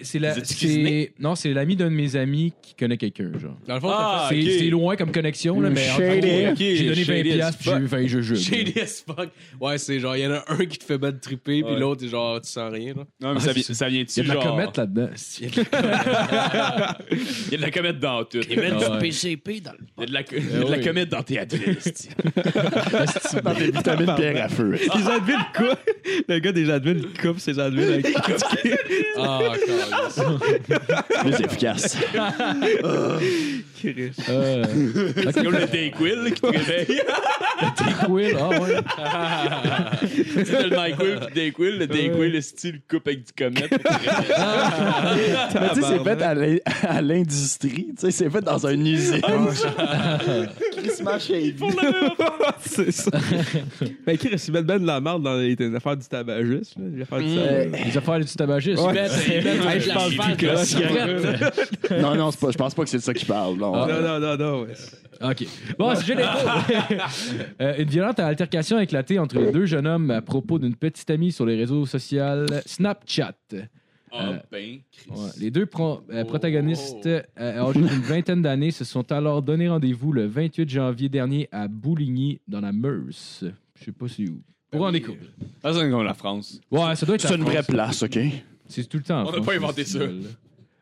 c'est 0.02 0.18
la, 0.18 0.34
c'est 0.44 1.12
non, 1.18 1.34
c'est 1.34 1.52
l'ami 1.52 1.76
d'un 1.76 1.90
de 1.90 1.94
mes 1.96 2.16
amis 2.16 2.52
qui 2.62 2.74
connaît 2.74 2.96
quelqu'un, 2.96 3.30
genre. 3.38 3.56
Dans 3.66 3.74
le 3.74 3.80
fond, 3.80 3.90
Ah, 3.92 4.26
c'est 4.30 4.40
c'est 4.58 4.70
loin 4.78 4.96
comme 4.96 5.12
connexion 5.12 5.60
là, 5.60 5.70
mais 5.70 5.90
en 5.90 5.96
Shady. 5.96 6.46
Ok, 6.48 6.56
j'ai 6.58 6.88
donné 6.88 7.02
20 7.02 7.04
shady 7.04 7.30
as 7.30 7.34
piastres 7.34 7.58
puis 7.60 7.70
j'ai 7.70 7.76
eu 7.76 7.86
20 7.86 8.06
jeux 8.06 8.22
fait 8.22 8.36
shady 8.36 8.80
as 8.80 9.04
fuck. 9.06 9.28
Ouais, 9.60 9.78
c'est 9.78 10.00
genre, 10.00 10.16
il 10.16 10.22
y 10.22 10.26
en 10.26 10.32
a 10.32 10.44
un 10.48 10.64
qui 10.66 10.78
te 10.78 10.84
fait 10.84 10.98
battre 10.98 11.20
triper, 11.20 11.62
puis 11.62 11.72
Ouais. 11.72 11.78
l'autre, 11.78 12.04
est 12.04 12.08
genre, 12.08 12.40
tu 12.40 12.48
sens 12.48 12.72
rien, 12.72 12.94
là. 12.94 13.04
Non, 13.20 13.34
mais 13.34 13.40
ça, 13.40 13.48
Ah, 13.50 13.52
vient, 13.52 13.62
c'est- 13.62 13.74
ça 13.74 13.88
Il 13.88 13.94
y 13.94 13.96
vient-tu 14.04 14.20
a 14.20 14.22
de 14.22 14.28
la 14.28 14.34
genre... 14.34 14.44
comète 14.44 14.76
là-dedans. 14.76 15.08
Il 15.40 15.48
y 17.52 17.54
a 17.54 17.56
de 17.56 17.62
la 17.62 17.70
comète 17.70 17.98
dans 17.98 18.24
tout. 18.24 18.38
Il 18.48 18.56
y 18.56 18.60
Ah 18.60 18.78
ouais. 18.78 18.90
du 18.92 18.98
PCP 18.98 19.60
dans 19.60 19.72
le. 19.72 19.78
a 20.02 20.06
de 20.06 20.12
la, 20.12 20.20
il 20.30 20.36
y 20.36 20.56
a 20.56 20.64
de 20.64 20.70
la 20.70 20.76
oui. 20.78 20.84
comète 20.84 21.08
dans 21.08 21.22
tes 21.22 21.38
adresses. 21.38 22.08
Dans 23.42 23.54
des 23.54 23.70
vitamines 23.70 24.14
pierre 24.16 24.44
à 24.44 24.48
feu. 24.48 24.72
Les 24.72 25.08
Advil 25.08 25.36
coupe. 25.56 25.78
Le 26.28 26.38
gars 26.38 26.52
des 26.52 26.70
Advil 26.70 27.02
il 27.14 27.20
coupe 27.20 27.38
ses 27.38 27.58
Advil 27.58 27.92
avec 27.92 28.06
Ah, 29.16 29.38
encore. 29.38 30.40
Plus 31.22 31.40
efficace. 31.44 31.96
Chris. 33.78 34.10
Euh, 34.28 34.64
C'est 35.16 35.32
comme 35.44 35.52
le 35.54 35.66
Dayquil 35.66 36.32
qui 36.34 36.40
te 36.40 36.46
réveille. 36.46 37.00
Quill, 38.04 38.36
ah 38.38 38.48
ouais. 38.60 38.76
tu 40.34 40.44
sais, 40.44 40.62
le 40.68 40.76
NyQuil 40.76 40.96
puis 40.96 41.28
le 41.28 41.34
Dayquil. 41.34 41.78
Le 41.78 41.86
Dayquil, 41.86 42.32
le 42.32 42.40
style 42.40 42.80
coupe 42.88 43.06
avec 43.08 43.24
du 43.26 43.32
comète. 43.32 43.70
réveille. 43.70 45.36
Mais 45.54 45.68
tu 45.74 45.80
sais, 45.82 45.86
c'est 45.88 46.04
fait 46.04 46.22
à 46.22 46.34
l'in- 46.34 46.56
à 46.82 47.02
l'industrie. 47.02 47.88
Tu 47.90 47.94
sais, 47.98 48.10
c'est 48.10 48.30
fait 48.30 48.40
dans 48.40 48.66
une 48.66 48.86
usine. 48.86 49.20
Christmas 50.76 51.18
shady. 51.20 51.56
c'est 52.60 52.92
ça. 52.92 53.10
Mais 54.06 54.16
Chris, 54.16 54.42
il 54.46 54.52
met 54.52 54.62
ben 54.62 54.78
de 54.78 54.86
la 54.86 55.00
merde 55.00 55.22
dans 55.22 55.34
les, 55.36 55.54
les 55.56 55.74
affaires 55.74 55.96
du 55.96 56.06
tabagiste. 56.06 56.74
Là. 56.78 56.84
Les 56.94 57.02
affaires 57.02 57.18
du. 57.18 57.84
Les 57.88 57.96
affaires 57.98 58.20
du 58.20 58.26
tabagisme. 58.34 58.82
Ouais. 58.82 58.92
Ils 58.92 58.94
mettent- 58.94 59.12
ils 59.28 59.34
mettent 59.44 59.66
Hey, 59.68 59.78
de 59.78 59.82
je 59.84 59.92
pense 59.92 60.14
plus 60.14 60.36
que 60.36 60.56
c'est. 61.88 62.00
Non, 62.00 62.14
non, 62.14 62.30
c'est 62.30 62.40
pas, 62.40 62.50
je 62.50 62.56
pense 62.58 62.74
pas 62.74 62.84
que 62.84 62.88
c'est 62.90 62.98
de 62.98 63.02
ça 63.02 63.12
qu'il 63.14 63.26
parle. 63.26 63.58
Non. 63.72 63.86
Non, 63.86 64.02
non, 64.02 64.20
non, 64.20 64.36
non. 64.36 64.62
ouais. 64.62 64.74
OK. 65.20 65.46
Bon, 65.78 65.94
sujet 65.96 66.14
d'info. 66.14 66.48
Euh, 67.60 67.74
une 67.78 67.88
violente 67.88 68.20
altercation 68.20 68.76
a 68.76 68.82
éclaté 68.84 69.18
entre 69.18 69.38
les 69.40 69.50
deux 69.50 69.66
jeunes 69.66 69.86
hommes 69.86 70.10
à 70.12 70.22
propos 70.22 70.58
d'une 70.58 70.76
petite 70.76 71.10
amie 71.10 71.32
sur 71.32 71.44
les 71.44 71.56
réseaux 71.56 71.86
sociaux 71.86 72.46
Snapchat. 72.66 73.32
Ah, 74.12 74.34
ben, 74.50 74.78
Chris. 74.90 75.10
Ouais, 75.10 75.28
Les 75.38 75.50
deux 75.50 75.66
pro- 75.66 76.00
euh, 76.10 76.24
protagonistes, 76.24 77.06
euh, 77.06 77.22
âgés 77.38 77.80
d'une 77.80 77.88
vingtaine 78.00 78.40
d'années, 78.42 78.70
se 78.70 78.84
sont 78.84 79.10
alors 79.12 79.42
donné 79.42 79.68
rendez-vous 79.68 80.12
le 80.12 80.26
28 80.26 80.68
janvier 80.68 81.08
dernier 81.08 81.48
à 81.52 81.68
Bouligny, 81.68 82.40
dans 82.48 82.60
la 82.60 82.72
Meuse. 82.72 83.52
Je 83.78 83.84
sais 83.84 83.92
pas 83.92 84.06
c'est 84.08 84.28
où. 84.28 84.40
Pour 84.70 84.82
en 84.82 84.92
découvrir. 84.92 85.28
Ah, 85.62 85.72
c'est 85.74 85.90
comme 85.90 86.04
la 86.04 86.14
France. 86.14 86.60
Ouais, 86.70 86.94
ça 86.96 87.04
doit 87.06 87.16
être 87.16 87.26
C'est 87.28 87.34
une 87.34 87.44
vraie 87.44 87.62
place, 87.62 88.02
OK? 88.02 88.18
C'est 88.66 88.88
tout 88.88 88.98
le 88.98 89.02
temps. 89.02 89.26
On 89.26 89.32
n'a 89.32 89.44
pas 89.44 89.54
inventé 89.54 89.84
ça. 89.84 89.98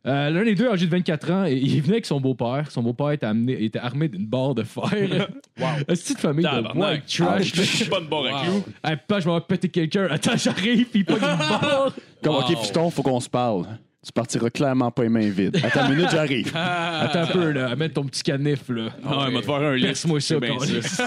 Euh, 0.07 0.31
L'un 0.31 0.45
des 0.45 0.55
deux, 0.55 0.69
âgé 0.71 0.87
de 0.87 0.91
24 0.91 1.31
ans, 1.33 1.45
et 1.47 1.55
il 1.55 1.81
venait 1.83 1.95
avec 1.95 2.07
son 2.07 2.21
beau-père. 2.21 2.71
Son 2.71 2.83
beau-père 2.83 3.11
était, 3.11 3.27
amené- 3.27 3.61
était 3.65 3.79
armé 3.81 4.09
d'une 4.09 4.27
barre 4.27 4.55
de 4.55 4.63
fer. 4.63 4.83
wow. 5.61 5.67
Une 5.79 5.85
petite 5.85 6.19
famille 6.21 6.45
de 6.45 6.49
Tabarnak. 6.51 6.93
white 6.93 7.07
trash. 7.19 7.53
Je 7.55 7.63
suis 7.63 7.85
pas 7.87 8.01
de 8.01 8.07
bon 8.07 8.23
avec 8.25 8.35
Wow. 8.35 8.65
Hey, 8.85 8.97
pas, 9.09 9.19
je 9.21 9.29
vais 9.29 9.41
péter 9.41 9.69
quelqu'un. 9.69 10.07
Attends, 10.11 10.37
j'arrive, 10.37 10.87
puis 10.87 11.03
pas 11.05 11.15
une 11.15 11.21
barre. 11.21 11.93
Comme, 12.23 12.37
OK, 12.37 12.57
fiston, 12.59 12.91
faut 12.91 13.03
qu'on 13.03 13.19
se 13.21 13.29
parle. 13.29 13.67
Tu 14.05 14.13
partiras 14.13 14.51
clairement 14.51 14.93
pas 14.93 15.03
les 15.03 15.09
mains 15.09 15.29
vides. 15.31 15.57
Attends 15.65 15.89
une 15.89 15.97
minute, 15.97 16.11
j'arrive. 16.13 16.53
Attends 16.55 17.23
un 17.23 17.27
peu, 17.27 17.51
là. 17.51 17.71
Amène 17.71 17.91
ton 17.91 18.05
petit 18.05 18.23
canif, 18.23 18.69
là. 18.69 18.91
Ah, 19.05 19.25
ouais, 19.25 19.33
m'a 19.33 19.41
te 19.41 19.47
faire 19.47 19.55
un 19.57 19.75
lit. 19.75 19.87
Perce-moi 19.87 20.21
ça, 20.21 20.35
C'est 20.37 20.41
bien 20.41 20.57
câlisse. 20.57 21.03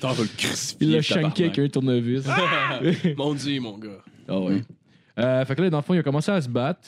T'en 0.00 0.12
vas 0.12 0.22
le 0.22 0.28
crucifier. 0.36 0.76
Il 0.80 0.92
l'a 0.92 1.02
tabarnak. 1.02 1.30
shanké 1.30 1.44
avec 1.44 1.58
un 1.58 1.68
tournevis. 1.68 2.24
Mon 3.16 3.32
dieu, 3.34 3.58
mon 3.60 3.78
gars. 3.78 3.88
Ah 4.28 4.38
ouais. 4.40 4.60
Euh, 5.18 5.44
fait 5.44 5.54
que 5.54 5.62
là, 5.62 5.70
dans 5.70 5.78
le 5.78 5.82
fond, 5.82 5.94
il 5.94 5.98
a 5.98 6.02
commencé 6.02 6.30
à 6.30 6.40
se 6.40 6.48
battre. 6.48 6.86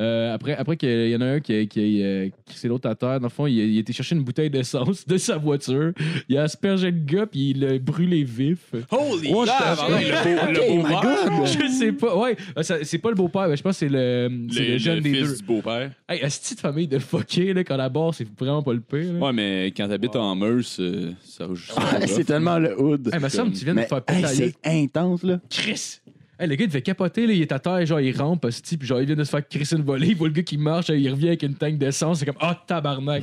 Euh, 0.00 0.34
après, 0.34 0.56
après 0.56 0.76
qu'il 0.78 1.10
y 1.10 1.14
en 1.14 1.20
a 1.20 1.26
un 1.26 1.40
qui 1.40 1.54
a, 1.54 1.66
qui 1.66 2.02
euh, 2.02 2.28
crissé 2.46 2.66
l'autre 2.66 2.88
à 2.88 2.94
terre, 2.94 3.20
dans 3.20 3.26
le 3.26 3.30
fond, 3.30 3.46
il 3.46 3.60
a, 3.60 3.64
il 3.64 3.78
été 3.78 3.92
chercher 3.92 4.16
une 4.16 4.24
bouteille 4.24 4.48
d'essence 4.48 5.06
de 5.06 5.18
sa 5.18 5.36
voiture. 5.36 5.92
Il 6.30 6.38
a 6.38 6.44
aspergé 6.44 6.90
le 6.90 6.98
gars, 6.98 7.26
puis 7.26 7.50
il 7.50 7.60
l'a 7.60 7.78
brûlé 7.78 8.24
vif. 8.24 8.72
Holy 8.90 9.30
Oh, 9.34 9.44
le 9.44 9.50
beau- 9.50 10.50
le 10.50 10.60
OK, 10.60 10.68
beau 10.68 10.88
my 10.88 11.00
père. 11.00 11.28
God. 11.38 11.46
Je 11.46 11.68
sais 11.68 11.92
pas. 11.92 12.16
Ouais, 12.16 12.36
ça- 12.62 12.82
c'est 12.84 12.98
pas 12.98 13.10
le 13.10 13.14
beau-père, 13.16 13.48
mais 13.48 13.56
je 13.56 13.62
pense 13.62 13.74
que 13.78 13.86
c'est 13.86 13.92
le, 13.92 14.30
c'est 14.50 14.60
le 14.64 14.72
Le, 14.72 14.78
jeune 14.78 14.96
le 14.96 15.00
des 15.02 15.12
fils 15.14 15.28
deux. 15.28 15.36
du 15.36 15.42
beau-père. 15.44 15.90
Hey, 16.08 16.20
est-ce 16.20 16.54
de 16.54 16.60
famille 16.60 16.88
de 16.88 16.98
fucké, 16.98 17.52
là, 17.52 17.62
quand 17.62 17.76
la 17.76 17.90
barre, 17.90 18.14
c'est 18.14 18.26
vraiment 18.36 18.62
pas 18.62 18.72
le 18.72 18.80
pire? 18.80 19.12
là? 19.12 19.18
Ouais, 19.26 19.32
mais 19.34 19.66
quand 19.76 19.86
t'habites 19.88 20.16
en 20.16 20.34
Meuse, 20.34 20.78
euh, 20.80 21.12
ça 21.22 21.46
ça 21.54 21.80
va 21.80 21.88
Ah, 22.00 22.06
c'est 22.06 22.24
tellement 22.24 22.58
le 22.58 22.80
hood. 22.80 23.10
Hey, 23.12 23.20
mais 23.20 23.28
ça, 23.28 23.44
tu 23.44 23.62
viens 23.64 23.74
de 23.74 23.80
faire 23.82 24.00
hey, 24.08 24.22
la 24.22 24.28
c'est 24.28 24.54
intense, 24.64 25.22
là. 25.22 25.38
Chris! 25.50 25.98
Hey, 26.42 26.48
le 26.48 26.56
gars, 26.56 26.64
il 26.64 26.68
devait 26.68 26.82
capoter, 26.82 27.24
là, 27.28 27.32
il 27.34 27.40
est 27.40 27.52
à 27.52 27.60
terre, 27.60 27.86
genre, 27.86 28.00
il 28.00 28.16
rampe, 28.20 28.44
hostie, 28.46 28.76
puis 28.76 28.88
genre, 28.88 29.00
il 29.00 29.06
vient 29.06 29.14
de 29.14 29.22
se 29.22 29.30
faire 29.30 29.46
crisser 29.48 29.76
une 29.76 29.84
volée, 29.84 30.08
il 30.08 30.16
voit 30.16 30.26
le 30.26 30.34
gars 30.34 30.42
qui 30.42 30.58
marche, 30.58 30.88
il 30.88 31.08
revient 31.08 31.28
avec 31.28 31.44
une 31.44 31.54
tank 31.54 31.78
d'essence, 31.78 32.18
c'est 32.18 32.26
comme, 32.26 32.34
ah, 32.40 32.60
tabarnak! 32.66 33.22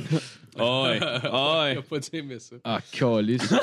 Ah 0.58 0.82
ouais. 0.82 0.98
Ah 1.02 1.68
Il 1.72 1.78
a 1.78 1.82
pas 1.82 1.98
dit 1.98 2.08
aimer 2.14 2.38
ça. 2.38 2.56
Ah, 2.64 2.78
calice. 2.90 3.42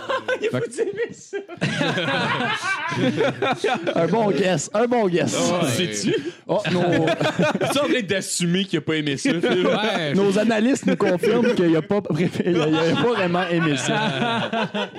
Un 3.95 4.07
bon 4.07 4.31
guess, 4.31 4.69
un 4.73 4.87
bon 4.87 5.07
guess. 5.07 5.35
C'est-tu? 5.75 6.15
Oh, 6.47 6.59
nos, 6.71 6.81
Tu 6.81 6.99
es 6.99 7.79
en 7.79 7.89
train 7.89 8.01
d'assumer 8.07 8.65
qu'il 8.65 8.79
a 8.79 8.81
pas 8.81 8.95
aimé 8.95 9.17
ça? 9.17 9.31
Ouais, 9.31 10.13
nos 10.15 10.37
analystes 10.39 10.85
nous 10.85 10.95
confirment 10.95 11.53
qu'il 11.55 11.79
pas, 11.81 12.01
il 12.45 12.61
a- 12.61 12.67
il 12.69 12.75
a 12.77 12.95
pas 12.95 13.13
vraiment 13.13 13.47
aimé 13.49 13.75
ça. 13.75 14.49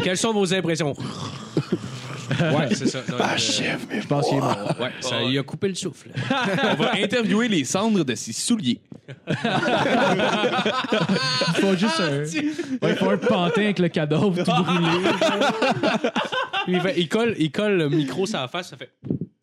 Quelles 0.02 0.16
sont 0.18 0.32
vos 0.32 0.52
impressions? 0.52 0.94
Ouais, 2.30 2.74
c'est 2.74 2.86
ça. 2.88 3.00
Non, 3.08 3.16
euh, 3.20 3.36
Je 4.00 4.06
pense 4.06 4.28
qu'il 4.28 4.38
est 4.38 4.40
mort. 4.40 4.74
ouais, 4.80 4.90
ça, 5.00 5.22
il 5.22 5.38
a 5.38 5.42
coupé 5.42 5.68
le 5.68 5.74
souffle. 5.74 6.10
On 6.72 6.74
va 6.82 6.94
interviewer 6.96 7.48
les 7.48 7.64
cendres 7.64 8.04
de 8.04 8.14
ses 8.14 8.32
souliers. 8.32 8.80
Il 9.28 9.34
faut 11.60 11.76
juste 11.76 12.00
un... 12.00 12.18
Ouais, 12.20 12.90
il 12.92 12.96
faut 12.96 13.10
un 13.10 13.16
pantin 13.18 13.62
avec 13.62 13.78
le 13.78 13.88
cadavre 13.88 14.30
tout 14.30 14.62
brûlé. 14.64 14.88
Il, 16.68 16.80
fait- 16.80 16.94
il 17.00 17.08
colle, 17.08 17.34
il 17.38 17.50
colle 17.50 17.76
le 17.78 17.88
micro 17.88 18.26
sur 18.26 18.38
la 18.38 18.48
face, 18.48 18.68
ça 18.70 18.76
fait. 18.76 18.90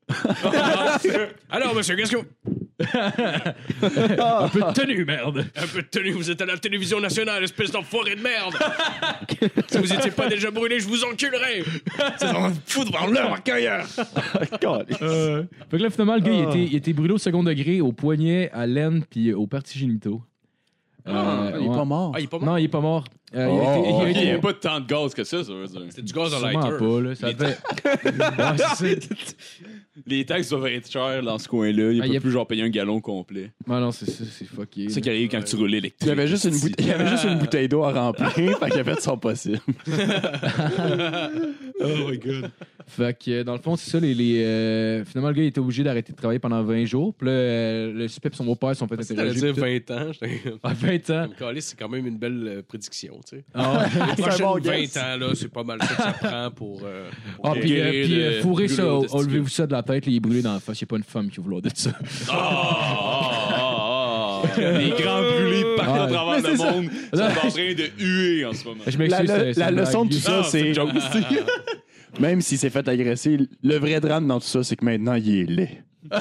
Alors, 1.49 1.73
monsieur, 1.75 1.95
qu'est-ce 1.95 2.11
que 2.11 2.17
vous. 2.17 2.25
Un 2.93 4.49
peu 4.49 4.59
de 4.61 4.73
tenue, 4.73 5.05
merde. 5.05 5.45
Un 5.55 5.65
peu 5.67 5.81
de 5.81 5.87
tenue, 5.87 6.11
vous 6.11 6.29
êtes 6.29 6.41
à 6.41 6.45
la 6.45 6.57
télévision 6.57 6.99
nationale, 6.99 7.43
espèce 7.43 7.71
d'enfoiré 7.71 8.15
de 8.15 8.21
merde! 8.21 8.53
si 9.67 9.77
vous 9.77 9.91
étiez 9.93 10.11
pas 10.11 10.27
déjà 10.27 10.51
brûlé, 10.51 10.79
je 10.79 10.87
vous 10.87 11.03
enculerais! 11.05 11.63
C'est 12.17 12.27
en 12.29 12.51
foutre 12.65 12.91
par 12.91 13.07
leur 13.07 13.29
marqueur! 13.29 13.85
Euh, 15.01 15.43
Fait 15.71 15.77
que 15.77 15.83
là, 15.83 15.89
finalement, 15.89 16.15
le 16.15 16.21
gars, 16.21 16.31
il, 16.31 16.43
était, 16.43 16.63
il 16.63 16.75
était 16.75 16.93
brûlé 16.93 17.13
au 17.13 17.17
second 17.17 17.43
degré, 17.43 17.81
au 17.81 17.91
poignet, 17.91 18.51
à 18.53 18.67
l'aine, 18.67 19.03
puis 19.09 19.33
aux 19.33 19.47
parties 19.47 19.79
génitaux. 19.79 20.21
Euh, 21.07 21.51
Il 21.59 21.65
est 21.65 21.69
ouais. 21.69 21.75
pas 21.75 21.85
mort. 21.85 22.11
Ah, 22.15 22.19
il 22.19 22.23
est 22.23 22.27
pas 22.27 22.39
mort? 22.39 22.47
Non, 22.49 22.57
il 22.57 22.63
est 22.63 22.67
pas 22.67 22.81
mort. 22.81 23.03
Euh, 23.35 23.47
Oh, 23.47 23.59
il 23.61 23.67
a 23.67 23.77
été- 23.77 23.89
il 23.89 23.95
a 24.01 24.03
Il 24.09 24.09
été- 24.17 24.25
n'y 24.25 24.31
a 24.31 24.39
pas 24.39 24.53
tant 24.53 24.79
de 24.79 24.87
gaz 24.87 25.13
que 25.13 25.23
ça, 25.23 25.43
ça 25.43 25.53
veut 25.53 25.67
dire. 25.67 25.81
C'est 25.89 26.01
du 26.03 26.11
gaz 26.13 26.33
à 26.33 26.37
Sûrement 26.39 26.59
lighter. 26.69 26.77
pas, 26.77 27.01
là. 27.01 27.15
Ça 27.15 27.33
devait... 27.33 27.45
Ouais, 27.47 28.57
c'est 28.75 29.03
ça. 29.03 29.09
Les 30.05 30.25
taxes 30.25 30.49
doivent 30.49 30.67
être 30.67 30.91
chères 30.91 31.23
dans 31.23 31.37
ce 31.37 31.47
coin-là. 31.47 31.91
Il 31.93 32.01
Ah, 32.01 32.05
peut 32.07 32.13
y 32.13 32.17
a- 32.17 32.19
plus 32.21 32.31
genre 32.31 32.45
payer 32.45 32.63
un 32.63 32.69
gallon 32.69 32.99
complet. 32.99 33.51
Ah 33.69 33.79
non, 33.79 33.91
c'est 33.91 34.09
ça, 34.09 34.23
c'est 34.29 34.45
fucké. 34.45 34.89
C'est 34.89 34.95
ça 34.95 35.01
qui 35.01 35.09
arrive 35.09 35.29
quand 35.29 35.41
tu 35.43 35.55
roules 35.55 35.71
Il 35.71 35.75
électrique. 35.77 36.07
y 36.07 36.11
avait 36.11 36.27
juste 36.27 36.43
une 36.45 36.59
bouteille, 36.59 36.75
il 36.79 36.87
y 36.87 36.91
avait 36.91 37.07
juste 37.07 37.23
une 37.23 37.37
bouteille 37.39 37.67
d'eau 37.69 37.83
à 37.83 37.93
remplir, 37.93 38.29
fait 38.59 38.69
qu'il 38.71 38.79
a 38.79 38.83
fait 38.83 39.01
son 39.01 39.17
possible. 39.17 39.59
Oh 41.81 42.09
my 42.09 42.17
god. 42.17 42.51
Fait 42.87 43.17
que, 43.17 43.31
euh, 43.31 43.43
dans 43.43 43.53
le 43.53 43.59
fond, 43.59 43.75
c'est 43.75 43.89
ça, 43.89 43.99
les, 43.99 44.13
les, 44.13 44.43
euh, 44.43 45.03
finalement, 45.05 45.29
le 45.29 45.35
gars, 45.35 45.41
il 45.43 45.47
était 45.47 45.59
obligé 45.59 45.83
d'arrêter 45.83 46.11
de 46.13 46.17
travailler 46.17 46.37
pendant 46.39 46.61
20 46.63 46.85
jours. 46.85 47.15
Puis 47.17 47.25
là, 47.27 47.33
euh, 47.33 47.93
le 47.93 48.07
suspect 48.07 48.29
et 48.31 48.35
son 48.35 48.45
beau-père 48.45 48.75
sont 48.75 48.87
fait 48.87 48.93
interroger. 48.99 49.39
dire 49.51 49.53
puis 49.53 49.81
tout. 49.83 49.93
20 49.93 49.97
ans. 49.97 50.11
Ah, 50.63 50.73
20 50.73 51.09
ans. 51.09 51.27
Calais, 51.37 51.61
c'est 51.61 51.75
quand 51.79 51.89
même 51.89 52.05
une 52.05 52.17
belle 52.17 52.43
euh, 52.47 52.61
prédiction, 52.61 53.19
tu 53.27 53.37
sais. 53.37 53.43
Ah, 53.55 53.79
ouais. 53.79 54.15
Les 54.17 54.21
prochaines 54.21 54.45
bon 54.45 54.53
20 54.59 54.59
guess. 54.81 54.97
ans, 54.97 55.17
là, 55.19 55.27
c'est 55.33 55.51
pas 55.51 55.63
mal 55.63 55.79
ça 55.81 55.87
que 55.87 56.01
ça 56.03 56.11
prend 56.13 56.51
pour. 56.51 56.81
euh, 56.85 57.09
pour 57.37 57.45
Ah, 57.49 57.53
puis, 57.59 57.79
euh, 57.81 57.89
puis 57.89 58.07
de 58.09 58.21
euh, 58.21 58.41
fourrer 58.43 58.67
ça, 58.67 58.85
enlevez-vous 58.87 59.49
ça 59.49 59.65
de 59.65 59.71
la 59.71 59.81
tête, 59.81 60.05
là, 60.05 60.11
il 60.11 60.17
est 60.17 60.19
brûlé 60.19 60.41
dans 60.43 60.53
la 60.53 60.59
face. 60.59 60.79
Il 60.79 60.83
n'y 60.83 60.87
a 60.87 60.89
pas 60.91 60.97
une 60.97 61.03
femme 61.03 61.29
qui 61.29 61.37
va 61.37 61.43
vouloir 61.43 61.61
de 61.63 61.69
ça. 61.73 61.91
Ah, 62.29 62.33
ah, 62.33 63.49
ah, 63.51 64.41
ah. 64.57 64.77
Les 64.77 64.89
grands 64.91 65.21
brûlés 65.23 65.65
partout 65.75 65.91
à 65.91 66.05
Ouais. 66.05 66.11
travers 66.11 66.51
le 66.51 66.57
monde 66.57 66.89
sont 67.13 67.21
en 67.23 67.49
train 67.49 67.73
de 67.73 68.03
huer 68.03 68.45
en 68.45 68.53
ce 68.53 68.63
moment. 68.63 68.83
Je 68.85 68.91
La, 68.91 68.97
m'excuse. 68.97 69.29
le- 69.31 69.37
c'est- 69.39 69.53
c'est 69.55 69.59
la 69.59 69.69
une 69.71 69.75
leçon 69.79 70.05
de 70.05 70.09
blague. 70.09 70.21
tout 70.21 70.25
ça, 70.27 70.43
c'est 70.43 70.73
c'est. 70.73 70.79
même 72.19 72.41
s'il 72.41 72.57
s'est 72.57 72.69
fait 72.69 72.87
agresser, 72.87 73.37
le 73.63 73.77
vrai 73.77 73.99
drame 73.99 74.27
dans 74.27 74.39
tout 74.39 74.47
ça, 74.47 74.63
c'est 74.63 74.75
que 74.75 74.85
maintenant 74.85 75.15
il 75.15 75.39
est 75.39 75.43
laid. 75.45 75.83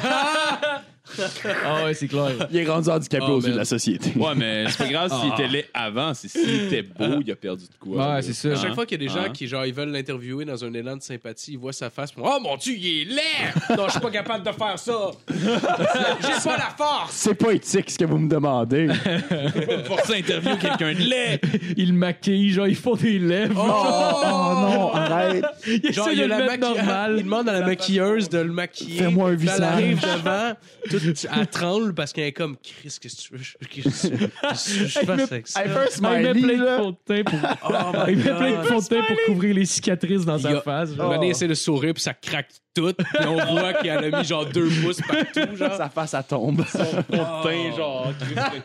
Ah, 1.66 1.84
ouais, 1.84 1.94
c'est 1.94 2.08
clair. 2.08 2.30
Il 2.50 2.56
est 2.58 2.66
rendu 2.68 2.88
handicapé 2.88 3.25
Oh, 3.28 3.32
aux 3.34 3.40
yeux 3.42 3.52
de 3.52 3.58
la 3.58 3.64
société. 3.64 4.12
Ouais, 4.16 4.34
mais 4.34 4.64
c'est 4.68 4.78
pas 4.78 4.88
grave 4.88 5.12
s'il 5.20 5.32
était 5.32 5.49
laid 5.49 5.66
avant. 5.75 6.14
C'est 6.14 6.28
s'il 6.28 6.64
était 6.64 6.82
beau, 6.82 7.20
il 7.25 7.30
a 7.30 7.37
perdu 7.37 7.64
de 7.64 7.75
quoi. 7.78 8.14
Ouais, 8.14 8.23
c'est 8.23 8.32
ça. 8.32 8.50
À 8.52 8.56
chaque 8.56 8.75
fois 8.75 8.87
qu'il 8.87 9.00
y 9.00 9.04
a 9.04 9.08
des 9.08 9.12
gens 9.12 9.25
Hein? 9.26 9.30
qui, 9.32 9.46
genre, 9.46 9.64
ils 9.66 9.75
veulent 9.75 9.90
l'interviewer 9.92 10.44
dans 10.44 10.64
un 10.64 10.73
élan 10.75 10.96
de 10.96 11.02
sympathie, 11.02 11.52
ils 11.52 11.58
voient 11.58 11.73
sa 11.73 11.90
face, 11.90 12.11
puis, 12.12 12.23
oh 12.25 12.38
mon 12.42 12.56
dieu, 12.56 12.75
il 12.76 13.02
est 13.02 13.04
laid! 13.14 13.76
Non, 13.76 13.84
je 13.87 13.92
suis 13.92 14.00
pas 14.00 14.11
capable 14.11 14.44
de 14.46 14.52
faire 14.52 14.78
ça! 14.78 15.11
J'ai 15.28 16.42
pas 16.49 16.56
la 16.56 16.75
force! 16.76 17.11
C'est 17.12 17.34
pas 17.34 17.52
éthique 17.52 17.90
ce 17.90 17.99
que 17.99 18.04
vous 18.04 18.18
me 18.18 18.28
demandez. 18.28 18.88
Forcer 19.87 20.14
à 20.14 20.16
interviewer 20.16 20.58
quelqu'un 20.58 20.92
de 20.92 20.99
laid. 21.08 21.40
Il 21.76 21.88
le 21.92 21.94
maquille, 21.99 22.50
genre, 22.50 22.66
ils 22.66 22.75
font 22.76 22.94
des 22.96 23.18
lèvres. 23.18 23.62
oh 23.64 24.61
non, 24.61 24.92
arrête. 24.94 25.44
il 25.66 25.92
Genre, 25.92 26.08
il, 26.12 26.18
y 26.18 26.23
a 26.23 26.26
la 26.28 26.38
le 26.40 26.44
mettre 26.46 26.66
maqui- 26.66 26.76
normal. 26.78 27.14
il 27.18 27.25
demande 27.25 27.49
à 27.49 27.52
la 27.61 27.66
maquilleuse 27.66 28.28
de 28.28 28.38
le 28.38 28.52
maquiller. 28.52 28.99
Fais-moi 28.99 29.30
un 29.30 29.37
Puis 29.37 29.46
Elle 29.49 29.52
visage. 29.54 29.73
arrive 29.73 30.00
devant, 30.00 30.52
toute, 30.99 31.27
elle 31.37 31.47
tremble 31.47 31.95
parce 31.95 32.13
qu'elle 32.13 32.25
est 32.27 32.33
comme, 32.33 32.57
Chris, 32.57 32.97
qu'est-ce 33.01 33.17
que 33.17 33.23
tu 33.23 33.35
veux? 33.35 33.41
Qu'est-ce 33.71 34.09
que 34.09 34.17
je 34.17 34.87
je 34.87 34.99
fasse 35.01 35.33
avec 35.33 35.49
ça? 35.49 35.63
Il 35.65 36.23
met 36.23 36.33
plein 36.33 36.59
de 36.59 36.77
fond 36.77 36.91
de 36.91 36.97
teint 37.05 37.25
pour, 37.25 37.39
Oh 37.69 37.93
my 37.95 38.13
il 38.13 38.17
met 38.19 38.23
plein 38.25 38.51
de 38.51 38.57
God. 38.57 38.67
fond 38.67 38.79
de 38.79 38.85
teint 38.87 39.03
pour 39.07 39.17
couvrir 39.27 39.55
les 39.55 39.67
cicatrices 39.67 40.25
dans 40.25 40.39
sa 40.39 40.51
a- 40.59 40.61
face. 40.61 40.91
René 40.99 41.29
essaie 41.31 41.49
de 41.49 41.55
sourire, 41.55 41.95
puis 41.95 42.03
ça 42.03 42.15
craque 42.15 42.51
tout. 42.75 42.93
Puis 42.93 43.26
on 43.26 43.54
voit 43.54 43.73
qu'elle 43.75 44.12
a 44.14 44.19
mis 44.19 44.25
genre 44.25 44.47
deux 44.47 44.69
pouces 44.83 45.00
partout, 45.00 45.57
genre. 45.57 45.75
Sa 45.75 45.88
face, 45.88 46.14
elle 46.14 46.25
tombe. 46.25 46.62
Putain, 46.64 47.73
genre. 47.76 48.12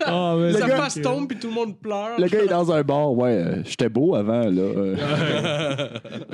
Ah, 0.05 0.35
mais 0.37 0.53
Sa 0.53 0.67
face 0.67 1.01
tombe, 1.01 1.27
puis 1.27 1.37
tout 1.37 1.47
le 1.47 1.53
monde 1.53 1.77
pleure. 1.77 2.19
Le 2.19 2.27
gars 2.27 2.43
est 2.43 2.47
dans 2.47 2.71
un 2.71 2.81
bar. 2.81 3.11
Ouais, 3.13 3.31
euh, 3.31 3.63
j'étais 3.65 3.89
beau 3.89 4.15
avant, 4.15 4.41
là. 4.41 4.61
euh. 4.61 5.87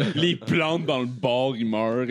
Les 0.16 0.36
plantes 0.36 0.86
dans 0.86 1.00
le 1.00 1.06
bar, 1.08 1.52
ils 1.58 1.66
meurent. 1.68 2.06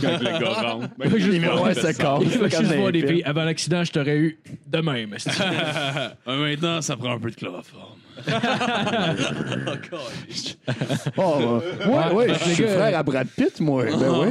Quand 0.00 0.20
le 0.20 0.38
gars 0.40 0.52
rentre. 0.72 0.88
Ben, 0.98 1.10
Juste 1.18 1.38
voir- 1.42 1.62
ouais, 1.62 1.74
ça 1.74 1.92
casse. 1.92 2.20
Il 2.22 2.30
faut 2.30 2.38
Comme 2.40 2.50
juste 2.50 2.74
voir 2.76 2.92
des 2.92 3.06
filles. 3.06 3.22
Avant 3.24 3.44
l'accident, 3.44 3.82
je 3.84 3.92
t'aurais 3.92 4.16
eu 4.16 4.38
de 4.66 4.78
même. 4.80 5.16
Ah, 5.40 6.36
Maintenant, 6.36 6.80
ça 6.80 6.96
prend 6.96 7.12
un 7.12 7.18
peu 7.18 7.30
de 7.30 7.36
chloroforme. 7.36 7.98
Oh, 11.16 11.38
euh, 11.40 11.60
ouais, 11.88 12.12
ouais, 12.14 12.28
je 12.34 12.50
suis 12.54 12.64
frère 12.64 12.98
à 12.98 13.02
Brad 13.02 13.26
Pitt, 13.28 13.60
moi. 13.60 13.84
Ben 13.84 14.12
oui. 14.20 14.28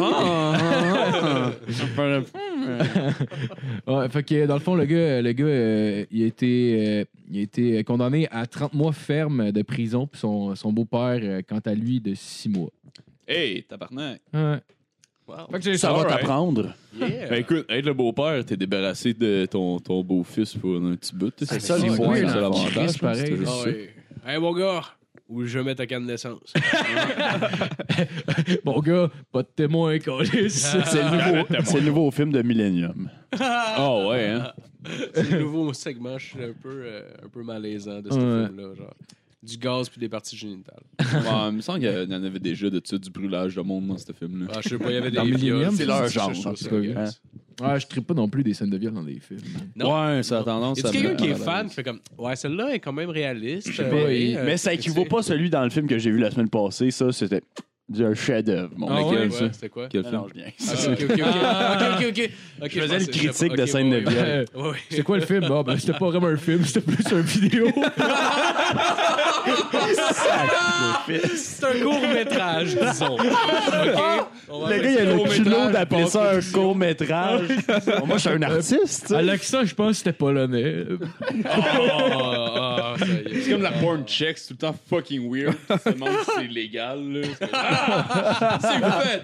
Ouais, 3.88 4.10
fait 4.10 4.24
que 4.24 4.46
dans 4.46 4.56
le 4.56 4.60
fond, 4.60 4.76
le 4.76 4.86
gars, 4.86 5.22
le 5.22 5.32
gars 5.32 5.46
euh, 5.46 6.06
il, 6.12 6.24
a 6.24 6.28
été, 6.28 6.88
euh, 6.88 7.06
il 7.32 7.40
a 7.40 7.42
été 7.42 7.84
condamné 7.84 8.28
à 8.32 8.46
30 8.46 8.74
mois 8.74 8.92
ferme 8.92 9.52
de 9.52 9.62
prison, 9.62 10.08
puis 10.08 10.20
son, 10.20 10.56
son 10.56 10.72
beau-père, 10.74 11.20
euh, 11.24 11.42
quant 11.48 11.60
à 11.66 11.74
lui, 11.74 12.00
de 12.02 12.14
6 12.14 12.50
mois. 12.50 12.70
Hey, 13.28 13.64
tabarnak. 13.64 14.22
Ouais. 14.34 14.58
Wow. 15.28 15.48
Fait 15.52 15.58
que 15.58 15.64
c'est 15.66 15.78
Ça 15.78 15.88
ça. 15.90 15.94
va 15.94 16.00
Alright. 16.02 16.20
t'apprendre. 16.22 16.74
Yeah. 16.98 17.28
Ben 17.30 17.40
écoute, 17.42 17.66
être 17.70 17.86
le 17.86 17.94
beau-père, 17.94 18.46
t'es 18.46 18.56
débarrassé 18.56 19.14
de 19.14 19.46
ton, 19.46 19.80
ton 19.80 20.02
beau-fils 20.04 20.56
pour 20.56 20.76
un 20.78 20.96
petit 20.96 21.14
bout. 21.16 21.34
C'est 21.40 21.60
ça, 21.60 21.78
les 21.78 21.90
c'est 21.90 21.96
points. 21.98 22.16
C'est 22.16 22.26
hein. 22.26 22.36
l'avantage. 22.42 23.00
Pareil, 23.00 23.36
juste 23.36 23.44
Ah 23.48 23.52
ça. 23.64 23.70
ouais. 23.70 23.90
Hey, 24.26 24.40
mon 24.40 24.54
gars, 24.54 24.82
où 25.28 25.44
je 25.46 25.60
mets 25.60 25.76
ta 25.76 25.86
canne 25.86 26.08
d'essence? 26.08 26.54
Bon 28.64 28.80
gars, 28.80 29.10
pas 29.32 29.42
de 29.44 29.48
témoin, 29.56 29.98
câlisse. 30.00 30.76
C'est 30.86 31.04
le, 31.04 31.32
nouveau, 31.34 31.48
c'est 31.66 31.80
le 31.80 31.86
nouveau 31.86 32.12
film 32.12 32.32
de 32.32 32.42
Millennium. 32.42 33.10
Ah 33.40 34.06
ouais, 34.08 34.28
hein? 34.28 34.52
C'est 35.14 35.32
le 35.32 35.40
nouveau 35.40 35.74
segment, 35.74 36.18
je 36.18 36.26
suis 36.28 36.44
un 36.44 36.54
peu, 36.62 36.70
euh, 36.86 37.02
un 37.26 37.30
peu 37.30 37.44
malaisant 37.44 38.02
de 38.02 38.10
ce 38.12 38.16
Ouais. 38.16 38.46
film-là. 38.48 38.76
Genre. 38.76 38.94
Du 39.44 39.56
gaz 39.58 39.88
puis 39.88 40.00
des 40.00 40.10
parties 40.10 40.36
génitales. 40.36 40.82
Ouais, 41.00 41.50
il 41.50 41.56
me 41.58 41.62
semble 41.62 41.80
qu'il 41.80 41.90
y 41.90 42.16
en 42.16 42.24
avait 42.24 42.40
déjà 42.40 42.70
de 42.72 42.82
ça, 42.84 42.98
du 42.98 43.10
brûlage 43.12 43.56
de 43.56 43.62
monde 43.62 43.88
dans 43.88 43.98
ce 43.98 44.12
film-là. 44.12 44.48
Ah, 44.56 44.60
je 44.64 44.70
sais 44.70 44.78
pas, 44.80 44.90
il 44.90 44.96
y 44.96 44.98
avait 44.98 45.12
des 45.12 45.18
Dans 45.18 45.26
Millennium, 45.26 45.76
c'est 45.76 45.86
leur 45.86 46.04
des 46.04 46.10
genre. 46.10 46.32
Ah, 47.62 47.80
je 47.80 47.88
tripe 47.88 48.06
pas 48.06 48.14
non 48.14 48.28
plus 48.30 48.44
des 48.44 48.54
scènes 48.54 48.70
de 48.70 48.78
viol 48.78 48.94
dans 48.94 49.04
des 49.04 49.20
films. 49.20 49.40
Non. 49.76 49.92
Ouais, 49.96 50.22
ça 50.22 50.40
a 50.40 50.44
tendance 50.44 50.80
Y 50.80 50.86
à. 50.86 50.90
a 50.90 50.92
quelqu'un 50.92 51.16
qui 51.16 51.26
est 51.28 51.36
fan 51.36 51.68
qui 51.68 51.74
fait 51.76 51.84
comme 51.84 52.00
Ouais, 52.18 52.36
celle-là 52.36 52.74
est 52.76 52.80
quand 52.80 52.94
même 52.94 53.10
réaliste. 53.10 53.72
sais 53.74 53.90
pas, 53.90 54.12
il- 54.14 54.40
Mais 54.44 54.58
ça 54.58 54.74
équivaut 54.74 55.06
pas 55.06 55.20
à 55.20 55.24
celui 55.24 55.50
dans 55.50 55.64
le 55.64 55.70
film 55.72 55.88
que 55.88 55.98
j'ai 55.98 56.12
vu 56.12 56.20
la 56.20 56.30
semaine 56.32 56.50
passée. 56.50 56.92
Ça, 56.92 57.12
c'était 57.12 57.42
un 58.00 58.14
chef-d'œuvre. 58.14 58.72
Mon 58.76 58.88
Ah 58.90 59.02
gars. 59.02 59.08
ouais? 59.22 59.30
C'était 59.52 59.70
quoi? 59.70 59.88
Quel 59.90 60.04
Ah 60.06 60.10
film? 60.10 60.22
non, 60.22 60.28
je 60.28 60.34
viens. 60.34 60.52
Ah, 60.60 60.72
ok, 60.92 61.04
ok, 61.04 61.12
ok. 61.12 61.20
Ok, 61.78 61.82
ok, 62.00 62.06
ok. 62.10 62.30
Ok, 62.60 62.72
Je 62.74 62.80
faisais 62.82 62.94
pensais- 62.94 63.00
le 63.00 63.06
critique 63.12 63.34
sais 63.34 63.48
pas. 63.50 63.56
de 63.56 63.62
Ok, 63.62 63.68
scène 63.70 63.90
de 63.90 63.96
ouais, 63.96 64.02
viol. 64.02 64.46
ouais. 64.56 64.62
Ouais, 64.62 64.70
ouais. 64.70 64.78
C'est 64.90 65.04
quoi 65.04 65.18
le 65.18 65.26
film? 65.26 65.44
Ah, 65.50 65.64
ben, 65.64 65.78
c'était 65.78 65.94
pas 65.98 66.06
vraiment 66.10 66.28
un 66.28 66.38
film, 66.38 66.66
c'était 66.66 66.82
plus 66.82 67.14
un 67.14 67.22
vidéo. 67.22 67.68
C'est 71.36 71.64
un 71.66 71.80
court-métrage, 71.84 72.76
disons. 72.78 73.14
OK? 73.16 73.26
On 74.50 74.60
va 74.62 74.70
Le 74.70 74.82
mettre 74.82 74.84
gars, 74.84 74.92
il 74.92 74.98
a 74.98 75.04
le 75.06 75.16
court-métrage, 75.16 75.44
culot 75.44 75.72
d'appeler 75.72 76.08
ça 76.08 76.32
un 76.32 76.40
court-métrage. 76.54 77.48
Bon, 78.00 78.06
moi, 78.08 78.18
je 78.18 78.22
suis 78.22 78.30
un 78.30 78.42
artiste. 78.42 79.08
tu 79.08 79.14
sais. 79.16 79.22
L'accent, 79.22 79.64
je 79.66 79.74
pense 79.76 79.90
que 79.92 79.98
c'était 79.98 80.14
polonais. 80.14 80.84
Ah, 81.46 81.58
ah, 81.60 82.96
ça 83.00 83.06
y 83.06 83.10
est. 83.38 83.42
C'est 83.42 83.52
comme 83.52 83.62
la 83.62 83.72
porn 83.72 84.04
check, 84.06 84.38
c'est 84.38 84.48
tout 84.50 84.54
le 84.54 84.68
temps 84.68 84.76
fucking 84.90 85.32
weird. 85.32 85.56
Tu 85.70 85.78
te 85.80 85.90
demandes 85.90 86.10
si 86.26 86.32
c'est 86.38 86.48
légal, 86.48 87.00
là. 87.14 87.22
C'est 87.40 87.40
comme, 87.40 87.50
Ah! 87.54 87.77
C'est 88.62 88.80
fait! 89.02 89.22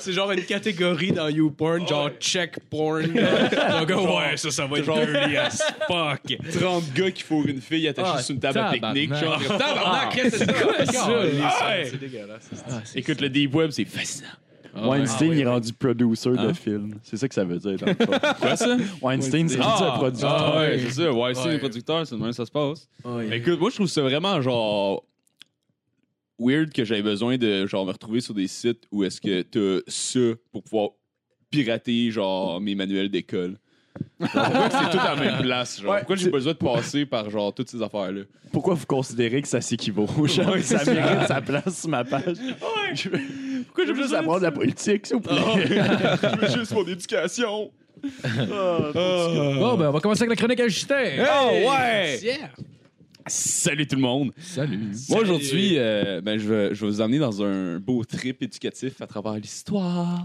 C'est 0.00 0.12
genre 0.12 0.30
une 0.32 0.42
catégorie 0.44 1.12
dans 1.12 1.28
YouPorn, 1.28 1.86
genre 1.86 2.10
check 2.20 2.58
porn. 2.70 3.02
Donc, 3.06 3.88
ouais, 3.90 4.36
ça, 4.36 4.50
ça 4.50 4.66
va 4.66 4.78
être 4.78 4.92
dirty 4.92 5.36
as 5.36 5.62
fuck. 5.86 6.38
30 6.60 6.92
gars 6.94 7.10
qui 7.10 7.22
fourrent 7.22 7.46
une 7.48 7.60
fille 7.60 7.86
attachée 7.88 8.10
Ah, 8.16 8.22
sur 8.22 8.34
une 8.34 8.40
table 8.40 8.58
à 8.58 8.70
pique-nique. 8.72 9.14
Genre, 9.14 9.40
tabarnak, 9.58 10.14
qu'est-ce 10.14 10.44
que 10.44 10.52
c'est 10.86 10.92
ça? 10.92 11.08
Ah, 11.42 11.74
C'est 11.84 12.00
dégueulasse. 12.00 12.50
Écoute, 12.94 13.20
le 13.20 13.28
deep 13.28 13.54
web, 13.54 13.70
c'est 13.70 13.84
fascinant. 13.84 14.28
Ah, 14.78 14.88
Weinstein, 14.88 15.30
ouais. 15.30 15.38
est 15.38 15.46
rendu 15.46 15.72
producer 15.72 16.28
de 16.30 16.36
Hein? 16.38 16.52
film. 16.52 16.96
C'est 17.02 17.16
ça 17.16 17.26
que 17.26 17.34
ça 17.34 17.44
veut 17.44 17.56
dire. 17.56 17.76
dans 17.78 17.86
le. 17.86 17.94
Quoi 18.40 18.56
ça? 18.56 18.76
Weinstein, 19.00 19.48
c'est 19.48 19.58
rendu 19.58 19.82
un 19.84 19.86
Ah, 19.86 19.94
producteur. 19.96 20.30
ah 20.54 20.58
ouais, 20.58 20.78
c'est 20.86 20.90
ça. 21.02 21.10
Ouais. 21.12 21.32
les 21.50 21.58
producteurs, 21.58 22.06
c'est 22.06 22.14
de 22.14 22.20
même 22.20 22.28
que 22.28 22.36
ça 22.36 22.44
se 22.44 22.50
passe. 22.50 22.86
Ouais. 23.02 23.24
Mais 23.26 23.38
écoute, 23.38 23.58
moi, 23.58 23.70
je 23.70 23.76
trouve 23.76 23.86
ça 23.86 24.02
vraiment 24.02 24.38
genre 24.42 25.02
weird 26.38 26.72
que 26.72 26.84
j'avais 26.84 27.02
besoin 27.02 27.36
de 27.38 27.66
genre 27.66 27.86
me 27.86 27.92
retrouver 27.92 28.20
sur 28.20 28.34
des 28.34 28.46
sites 28.48 28.84
où 28.92 29.04
est-ce 29.04 29.20
que 29.20 29.42
t'as 29.42 29.80
ça 29.88 30.20
pour 30.52 30.62
pouvoir 30.62 30.90
pirater 31.50 32.10
genre 32.10 32.60
mes 32.60 32.74
manuels 32.74 33.08
d'école. 33.10 33.56
Genre, 34.20 34.28
Pourquoi 34.30 34.68
c'est 34.70 34.90
tout 34.90 34.98
à 34.98 35.14
la 35.14 35.16
même 35.16 35.42
place? 35.42 35.80
Genre? 35.80 35.90
Ouais, 35.92 35.98
Pourquoi 36.00 36.16
j'ai 36.16 36.24
c'est- 36.24 36.30
besoin 36.30 36.52
de 36.52 36.58
passer 36.58 37.06
par 37.06 37.30
genre 37.30 37.54
toutes 37.54 37.70
ces 37.70 37.80
affaires-là? 37.80 38.22
Pourquoi 38.52 38.74
vous 38.74 38.84
considérez 38.86 39.40
que 39.40 39.48
ça 39.48 39.60
s'équivaut? 39.62 40.06
Genre, 40.26 40.58
ça 40.58 40.84
mérite 40.92 41.26
sa 41.26 41.40
place 41.40 41.80
sur 41.80 41.88
ma 41.88 42.04
page. 42.04 42.36
Je 42.94 43.08
veux, 43.08 43.18
Pourquoi 43.64 43.86
je 43.86 43.92
veux 43.92 44.02
juste 44.02 44.14
apprendre 44.14 44.40
la 44.42 44.52
politique, 44.52 45.06
s'il 45.06 45.16
vous 45.16 45.22
plaît. 45.22 45.34
je 45.66 46.40
veux 46.46 46.58
juste 46.58 46.72
mon 46.72 46.86
éducation. 46.86 47.70
Bon, 48.02 49.76
ben, 49.76 49.88
on 49.88 49.92
va 49.92 50.00
commencer 50.00 50.22
avec 50.22 50.30
la 50.30 50.36
chronique 50.36 50.60
à 50.60 50.68
Justin. 50.68 51.24
Oh 51.26 51.70
ouais! 51.70 52.18
Yeah. 52.22 52.50
Salut 53.28 53.88
tout 53.88 53.96
le 53.96 54.02
monde! 54.02 54.30
Salut. 54.38 54.78
Moi 55.08 55.20
aujourd'hui, 55.20 55.72
euh, 55.78 56.20
ben, 56.20 56.38
je, 56.38 56.46
vais, 56.48 56.74
je 56.76 56.80
vais 56.84 56.86
vous 56.92 57.00
emmener 57.00 57.18
dans 57.18 57.42
un 57.42 57.80
beau 57.80 58.04
trip 58.04 58.40
éducatif 58.40 59.00
à 59.02 59.06
travers 59.08 59.32
l'histoire. 59.34 60.24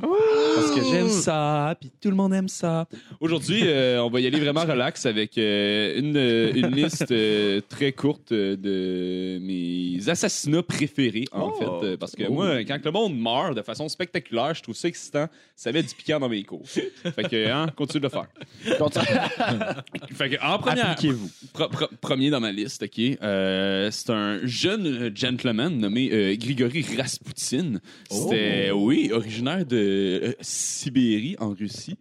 Parce 0.56 0.70
que 0.72 0.82
j'aime 0.84 1.10
ça, 1.10 1.76
puis 1.80 1.92
tout 2.00 2.10
le 2.12 2.16
monde 2.16 2.32
aime 2.34 2.48
ça. 2.48 2.88
Aujourd'hui, 3.20 3.62
euh, 3.64 4.04
on 4.04 4.10
va 4.12 4.20
y 4.20 4.28
aller 4.28 4.40
vraiment 4.40 4.62
relax 4.62 5.08
avec 5.08 5.36
euh, 5.40 5.98
une, 5.98 6.16
une 6.64 6.76
liste 6.76 7.12
euh, 7.12 7.60
très 7.68 7.92
courte 7.92 8.32
de 8.34 9.40
mes 9.42 10.08
assassinats 10.08 10.62
préférés, 10.64 11.26
en 11.32 11.50
Oh. 11.50 11.54
fait. 11.82 11.86
Euh, 11.88 11.98
Parce 11.98 12.12
que 12.16 12.28
moi, 12.30 12.64
quand 12.66 12.78
le 12.86 12.92
monde 12.92 13.18
meurt 13.18 13.56
de 13.58 13.64
façon 13.64 13.90
spectaculaire, 13.90 14.54
je 14.54 14.62
trouve 14.62 14.76
ça 14.76 14.88
excitant. 14.88 15.28
Ça 15.56 15.72
met 15.72 15.82
du 15.82 15.94
piquant 15.96 16.20
dans 16.20 16.30
mes 16.30 16.44
cours. 16.44 16.68
Fait 16.68 17.28
que, 17.30 17.50
hein, 17.50 17.66
continue 17.76 18.02
de 18.02 18.06
le 18.06 18.10
faire. 18.10 18.28
Fait 20.14 20.30
que, 20.30 20.36
en 20.46 20.60
première, 20.60 20.92
Appliquez-vous. 20.92 21.30
Pro- 21.54 21.68
pro- 21.70 21.88
premier 22.00 22.30
dans 22.30 22.40
ma 22.40 22.52
liste, 22.52 22.84
OK. 22.84 22.91
Euh, 23.00 23.90
c'est 23.92 24.10
un 24.10 24.40
jeune 24.46 24.86
euh, 24.88 25.12
gentleman 25.14 25.78
nommé 25.78 26.10
euh, 26.12 26.36
Grigory 26.36 26.86
Rasputin. 26.98 27.76
C'était, 28.10 28.72
oui, 28.72 29.12
originaire 29.14 29.66
de 29.66 30.36
Sibérie, 30.42 31.36
en 31.40 31.50
Russie. 31.52 31.98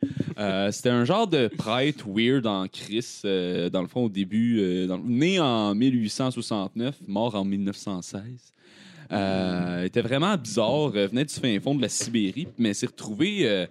C'était 0.70 0.88
un 0.90 1.04
genre 1.04 1.26
de 1.26 1.48
prêtre 1.48 2.06
weird 2.08 2.46
en 2.46 2.66
euh, 3.24 3.68
dans 3.70 3.82
le 3.82 3.88
fond, 3.88 4.04
au 4.04 4.08
début. 4.08 4.86
dans- 4.86 4.98
né 4.98 5.38
en 5.40 5.74
1869, 5.74 6.96
mort 7.06 7.34
en 7.34 7.44
1916. 7.44 8.24
Euh, 9.12 9.84
était 9.84 10.02
vraiment 10.02 10.36
bizarre, 10.36 10.92
euh, 10.94 11.08
venait 11.08 11.24
du 11.24 11.34
fin 11.34 11.58
fond 11.60 11.74
de 11.74 11.82
la 11.82 11.88
Sibérie, 11.88 12.46
mais 12.58 12.74
s'est 12.74 12.86
retrouvé, 12.86 13.40
euh, 13.48 13.66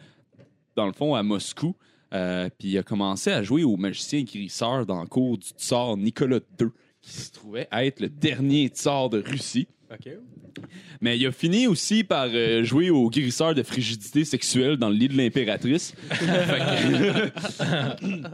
dans 0.76 0.86
le 0.86 0.92
fond, 0.94 1.16
à 1.16 1.24
Moscou. 1.24 1.76
Puis 2.12 2.70
il 2.70 2.78
a 2.78 2.84
commencé 2.84 3.32
à 3.32 3.42
jouer 3.44 3.64
au 3.64 3.78
magicien 3.78 4.22
guérisseur 4.24 4.86
dans 4.86 5.02
le 5.02 5.08
cours 5.08 5.38
du 5.38 5.48
tsar 5.58 5.96
Nicolas 5.96 6.40
II, 6.60 6.68
qui 7.02 7.12
se 7.12 7.32
trouvait 7.32 7.68
être 7.72 8.00
le 8.00 8.10
dernier 8.10 8.68
tsar 8.68 9.10
de 9.10 9.22
Russie. 9.22 9.68
OK. 9.92 10.08
Mais 11.02 11.18
il 11.18 11.26
a 11.26 11.32
fini 11.32 11.66
aussi 11.66 12.04
par 12.04 12.28
euh, 12.32 12.64
jouer 12.64 12.92
au 12.92 13.10
guérisseur 13.10 13.56
de 13.56 13.64
frigidité 13.64 14.24
sexuelle 14.24 14.78
dans 14.78 14.90
le 14.90 14.96
lit 14.96 15.08
de 15.08 15.18
l'impératrice. 15.18 15.96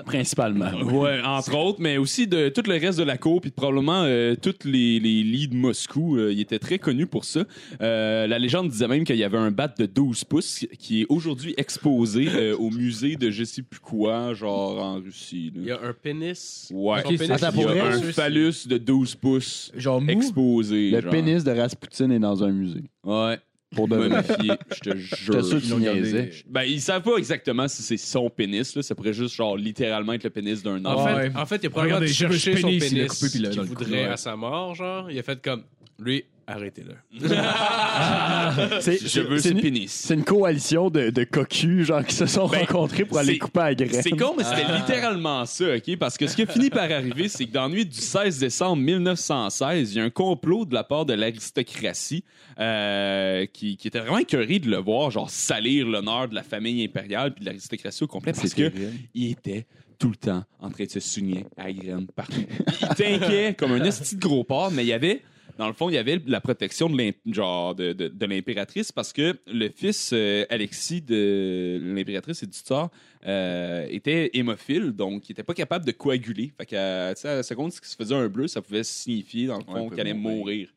Principalement. 0.06 0.72
Ouais, 0.84 1.20
entre 1.24 1.56
autres, 1.58 1.80
mais 1.82 1.98
aussi 1.98 2.28
de 2.28 2.50
tout 2.50 2.64
le 2.68 2.74
reste 2.78 3.00
de 3.00 3.04
la 3.04 3.18
cour, 3.18 3.42
puis 3.42 3.52
probablement 3.52 4.04
euh, 4.04 4.36
tous 4.36 4.66
les, 4.68 5.00
les 5.00 5.24
lits 5.24 5.48
de 5.48 5.56
Moscou. 5.56 6.18
euh, 6.18 6.32
il 6.34 6.40
était 6.40 6.60
très 6.60 6.80
connu 6.80 7.06
pour 7.08 7.26
ça. 7.26 7.44
Euh, 7.82 8.28
la 8.28 8.40
légende 8.40 8.70
disait 8.70 8.88
même 8.88 9.04
qu'il 9.04 9.16
y 9.18 9.24
avait 9.24 9.38
un 9.38 9.52
bat 9.52 9.74
de 9.78 9.86
12 9.86 10.24
pouces 10.26 10.66
qui 10.80 11.02
est 11.02 11.06
aujourd'hui 11.10 11.54
exposé 11.58 12.28
euh, 12.30 12.56
au 12.58 12.70
musée 12.70 13.16
de 13.16 13.32
je 13.32 13.44
sais 13.44 13.62
plus 13.62 13.80
quoi, 13.80 14.34
genre 14.34 14.82
en 14.84 14.96
Russie. 15.00 15.52
là. 15.56 15.62
Il 15.62 15.68
y 15.68 15.72
a 15.72 15.80
un 15.82 15.94
pénis. 15.94 16.70
Ouais, 16.74 17.02
Son 17.04 17.10
pénis, 17.10 17.30
Attends, 17.32 17.50
il 17.56 17.62
y 17.62 17.64
pour 17.64 17.72
a 17.72 17.88
un 17.88 18.02
phallus 18.12 18.68
de 18.68 18.78
12 18.78 19.16
pouces 19.16 19.72
Genre 19.76 20.02
mou? 20.02 20.10
exposé. 20.12 20.92
Le 20.92 21.02
genre. 21.02 21.12
pénis 21.12 21.44
de 21.46 21.52
Rasputin 21.52 22.10
est 22.12 22.20
dans 22.20 22.44
un 22.44 22.52
musée. 22.52 22.84
Ouais. 23.04 23.40
Pour 23.76 23.88
de 23.88 23.96
vrai. 23.96 24.10
ma 24.10 24.24
fille, 24.24 24.54
je 24.74 24.80
te 24.80 24.98
J'étais 24.98 25.16
jure. 25.18 25.46
sûr 25.46 25.58
que 25.60 25.64
tu 25.66 25.70
l'ont 25.72 25.80
gardé. 25.80 26.02
niaisais. 26.02 26.32
Ben, 26.48 26.64
ils 26.64 26.80
savent 26.80 27.02
pas 27.02 27.18
exactement 27.18 27.68
si 27.68 27.82
c'est 27.82 27.98
son 27.98 28.30
pénis. 28.30 28.76
Là. 28.76 28.82
Ça 28.82 28.96
pourrait 28.96 29.14
juste, 29.14 29.36
genre, 29.36 29.58
littéralement 29.58 30.14
être 30.14 30.24
le 30.24 30.30
pénis 30.30 30.64
d'un 30.64 30.76
homme. 30.78 30.86
En, 30.86 31.06
fait, 31.06 31.14
ouais. 31.14 31.32
en 31.36 31.46
fait, 31.46 31.58
il 31.64 31.66
a 31.66 31.70
probablement 31.70 31.96
Regardez, 31.98 32.14
cherché 32.14 32.56
son 32.58 32.68
pénis, 32.68 32.84
pénis 32.84 32.92
il 32.92 33.02
l'a 33.02 33.08
coupé, 33.08 33.28
puis 33.30 33.40
il 33.40 33.42
l'a 33.42 33.50
qu'il 33.50 33.62
voudrait 33.64 33.92
ouais. 33.92 34.06
à 34.06 34.18
sa 34.18 34.36
mort, 34.36 34.76
genre. 34.76 35.12
Il 35.12 35.20
a 35.20 35.24
fait 35.24 35.42
comme, 35.42 35.64
lui, 36.00 36.24
arrêtez-le. 36.48 36.96
C'est- 38.82 39.08
Je 39.08 39.22
veux 39.22 39.40
ce 39.40 39.50
pénis. 39.50 39.92
C'est 39.92 40.14
une 40.14 40.24
coalition 40.24 40.90
de, 40.90 41.10
de 41.10 41.24
cocus, 41.24 41.88
genre, 41.88 42.06
qui 42.06 42.16
se 42.16 42.26
sont 42.26 42.48
Ben, 42.48 42.60
rencontrés 42.60 43.06
pour 43.06 43.18
aller 43.18 43.38
couper 43.38 43.60
à 43.60 43.70
la 43.70 43.76
graine. 43.76 44.02
C'est 44.02 44.12
con, 44.12 44.34
mais 44.38 44.44
c'était 44.44 44.72
littéralement 44.78 45.46
ça, 45.46 45.76
OK? 45.76 45.98
Parce 45.98 46.18
que 46.18 46.28
ce 46.28 46.36
qui 46.36 46.44
a 46.44 46.46
fini 46.48 46.70
par 46.70 46.84
arriver, 46.92 47.28
c'est 47.28 47.46
que 47.46 47.52
dans 47.52 47.64
la 47.64 47.70
nuit 47.70 47.86
du 47.86 47.98
16 48.00 48.40
décembre 48.40 48.82
1916, 48.82 49.94
il 49.94 49.98
y 49.98 50.02
a 50.02 50.04
un 50.04 50.10
complot 50.10 50.66
de 50.66 50.74
la 50.74 50.84
part 50.84 51.06
de 51.06 51.14
l'aristocratie 51.14 52.24
euh, 52.60 53.46
qui, 53.52 53.78
qui 53.78 53.88
était 53.88 54.00
vraiment 54.00 54.18
écœuré 54.20 54.60
de 54.60 54.70
le 54.70 54.78
voir, 54.78 55.12
genre, 55.12 55.30
salir 55.30 55.88
l'honneur 55.88 56.28
de 56.30 56.36
la 56.36 56.44
famille 56.44 56.84
impériale 56.84 57.34
puis 57.34 57.42
de 57.42 57.46
l'aristocratie 57.50 58.04
au 58.04 58.08
complet 58.08 58.34
parce 58.34 58.54
que 58.54 58.72
il 59.14 59.32
était 59.32 59.66
tout 59.98 60.10
le 60.10 60.16
temps 60.16 60.44
en 60.60 60.70
train 60.70 60.84
de 60.84 60.90
se 60.90 61.00
souigner 61.00 61.46
à 61.58 61.66
la 61.68 61.74
graine 61.74 62.08
partout. 62.14 62.42
Il 62.82 62.88
tinquait 62.90 63.56
comme 63.58 63.72
un 63.72 63.84
esti 63.84 64.16
de 64.16 64.22
gros 64.22 64.44
porc, 64.44 64.72
mais 64.72 64.84
il 64.84 64.88
y 64.88 64.94
avait, 64.94 65.22
dans 65.58 65.68
le 65.68 65.74
fond, 65.74 65.90
il 65.90 65.94
y 65.96 65.98
avait 65.98 66.20
la 66.28 66.42
protection 66.42 66.90
de 66.90 66.98
l'im- 66.98 67.14
genre 67.34 67.76
de, 67.76 67.94
de- 67.94 68.08
de 68.10 68.26
l'impératrice 68.26 68.92
parce 68.92 69.14
que 69.14 69.38
le 69.52 69.70
fils 69.70 70.12
euh, 70.14 70.46
Alexis 70.50 71.02
de 71.02 71.80
l'impératrice 71.82 72.44
et 72.44 72.46
du 72.48 72.54
tsar 72.58 72.90
euh, 73.26 73.86
était 73.90 74.32
hémophile, 74.34 74.92
donc 74.92 75.30
il 75.30 75.32
était 75.32 75.44
pas 75.44 75.54
capable 75.54 75.86
de 75.86 75.92
coaguler. 75.92 76.52
Fait 76.58 76.66
que, 76.66 76.76
euh, 76.76 77.14
la 77.24 77.44
seconde, 77.44 77.72
ce 77.72 77.82
qui 77.82 77.88
se 77.90 77.96
faisait 77.96 78.16
un 78.16 78.28
bleu, 78.28 78.48
ça 78.48 78.62
pouvait 78.62 78.84
signifier, 78.84 79.48
dans 79.48 79.58
le 79.58 79.64
fond, 79.64 79.84
Ouais, 79.86 79.90
qu'il 79.92 80.00
allait 80.02 80.14
mourir. 80.14 80.70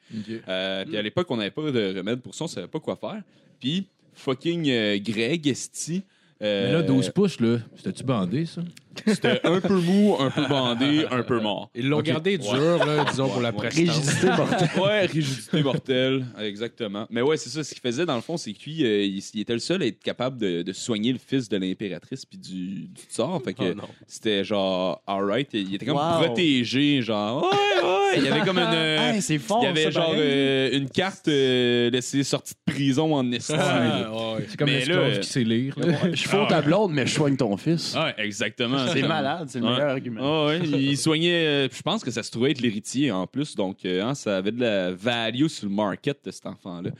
Euh, 0.49 0.85
Puis 0.87 0.97
à 0.97 1.03
l'époque, 1.03 1.27
on 1.31 1.37
n'avait 1.37 1.51
pas 1.51 1.71
de 1.71 1.97
remède 1.99 2.21
pour 2.21 2.35
ça, 2.35 2.45
on 2.45 2.49
savait 2.49 2.69
pas 2.69 2.81
quoi 2.81 2.97
faire. 2.97 3.23
Puis 3.61 3.87
fucking 4.15 4.69
euh, 4.71 4.99
Greg 4.99 5.47
Esti. 5.47 6.03
euh, 6.43 6.67
Mais 6.69 6.73
là, 6.73 6.83
12 6.83 7.11
pouces, 7.11 7.41
là, 7.41 7.59
c'était-tu 7.77 8.05
bandé, 8.05 8.47
ça? 8.47 8.63
C'était 9.07 9.41
un 9.45 9.61
peu 9.61 9.75
mou, 9.81 10.17
un 10.19 10.31
peu 10.31 10.47
bandé, 10.47 11.05
un 11.11 11.23
peu 11.23 11.41
mort. 11.41 11.71
Ils 11.75 11.89
l'ont 11.89 11.99
Ok. 11.99 12.05
gardé 12.07 12.39
dur, 12.39 12.85
là, 12.87 13.05
disons, 13.11 13.29
pour 13.29 13.41
la 13.41 13.53
prestance. 13.53 13.79
Rigidité 13.97 14.27
mortelle. 14.37 14.69
Ouais, 14.83 15.07
rigidité 15.07 15.63
mortelle, 15.63 16.27
exactement. 16.41 17.07
Mais 17.11 17.23
ouais, 17.23 17.37
c'est 17.37 17.49
ça. 17.51 17.63
Ce 17.65 17.73
qu'il 17.75 17.81
faisait, 17.83 18.07
dans 18.07 18.15
le 18.17 18.21
fond, 18.23 18.37
c'est 18.37 18.53
qu'il 18.53 18.85
euh, 18.85 19.05
il, 19.05 19.23
il 19.35 19.41
était 19.41 19.53
le 19.53 19.59
seul 19.59 19.83
à 19.83 19.87
être 19.87 20.03
capable 20.03 20.39
de, 20.39 20.63
de 20.63 20.73
soigner 20.73 21.13
le 21.13 21.19
fils 21.19 21.49
de 21.49 21.57
l'impératrice 21.57 22.25
puis 22.25 22.39
du, 22.39 22.89
du 22.89 23.03
tsar. 23.09 23.41
Fait 23.45 23.55
que 23.55 23.63
Oh 23.73 23.75
non. 23.75 23.89
c'était 24.07 24.45
genre, 24.45 25.03
alright. 25.07 25.49
Il 25.53 25.75
était 25.75 25.87
comme 25.87 25.97
Wow. 25.97 26.25
protégé, 26.25 27.03
genre, 27.03 27.43
ouais, 27.45 27.49
ouais. 27.85 28.19
Il 28.19 28.25
y 28.25 28.29
avait 28.29 28.41
comme 28.41 28.59
une. 28.59 28.65
euh, 28.75 29.13
Hey, 29.13 29.23
c'est 29.23 29.39
fort, 29.39 29.61
il 29.63 29.67
y 29.67 29.69
avait 29.69 29.85
ça, 29.85 29.91
genre 29.91 30.07
pareil. 30.07 30.21
euh, 30.23 30.71
une 30.73 30.89
carte 30.91 31.29
euh, 31.29 31.89
laissée 31.91 32.23
sortie 32.25 32.55
de 32.55 32.73
prison 32.73 33.15
en 33.15 33.31
esti. 33.33 33.53
là. 33.53 34.07
Ah, 34.13 34.35
ouais. 34.35 34.45
C'est 34.49 34.57
comme 34.59 34.69
Mais 34.69 34.77
un 34.77 34.79
esclave 34.81 34.99
là, 34.99 35.05
euh, 35.17 35.19
qui 35.21 35.29
sait 35.29 35.45
lire. 35.45 35.75
là. 35.79 35.95
Je 36.13 36.29
fous 36.29 36.47
ta 36.49 36.61
blonde, 36.63 36.93
mais 36.93 37.07
je 37.07 37.15
soigne 37.15 37.37
ton 37.37 37.57
fils. 37.57 37.95
Ouais, 37.95 38.15
exactement. 38.19 38.87
C'est 38.93 39.07
malade, 39.09 39.49
c'est 39.49 39.61
le 39.61 39.67
meilleur 39.67 39.89
argument. 39.91 40.21
Ah 40.23 40.47
ouais, 40.49 40.61
il 40.67 40.97
soignait. 40.97 41.47
euh, 41.47 41.69
je 41.71 41.83
pense 41.83 42.03
que 42.05 42.11
ça 42.11 42.23
se 42.23 42.31
trouvait 42.31 42.51
être 42.53 42.61
l'héritier 42.61 43.11
en 43.13 43.27
plus, 43.27 43.55
donc 43.55 43.85
euh, 43.85 44.03
hein, 44.03 44.15
ça 44.15 44.37
avait 44.39 44.53
de 44.53 44.61
la 44.61 44.93
value 44.93 45.47
sur 45.47 45.69
le 45.69 45.75
market 45.75 46.19
de 46.25 46.31
cet 46.31 46.47
enfant-là. 46.47 46.91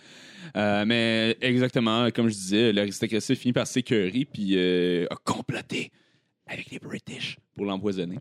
Euh, 0.57 0.85
mais 0.87 1.37
exactement, 1.41 2.11
comme 2.11 2.29
je 2.29 2.35
disais, 2.35 2.73
l'aristocratie 2.73 3.33
a 3.33 3.35
fini 3.35 3.53
par 3.53 3.67
s'écœurer 3.67 4.27
puis 4.33 4.53
euh, 4.57 5.07
a 5.11 5.17
comploté 5.17 5.91
avec 6.47 6.71
les 6.71 6.79
British 6.79 7.37
pour 7.55 7.67
l'empoisonner. 7.67 8.19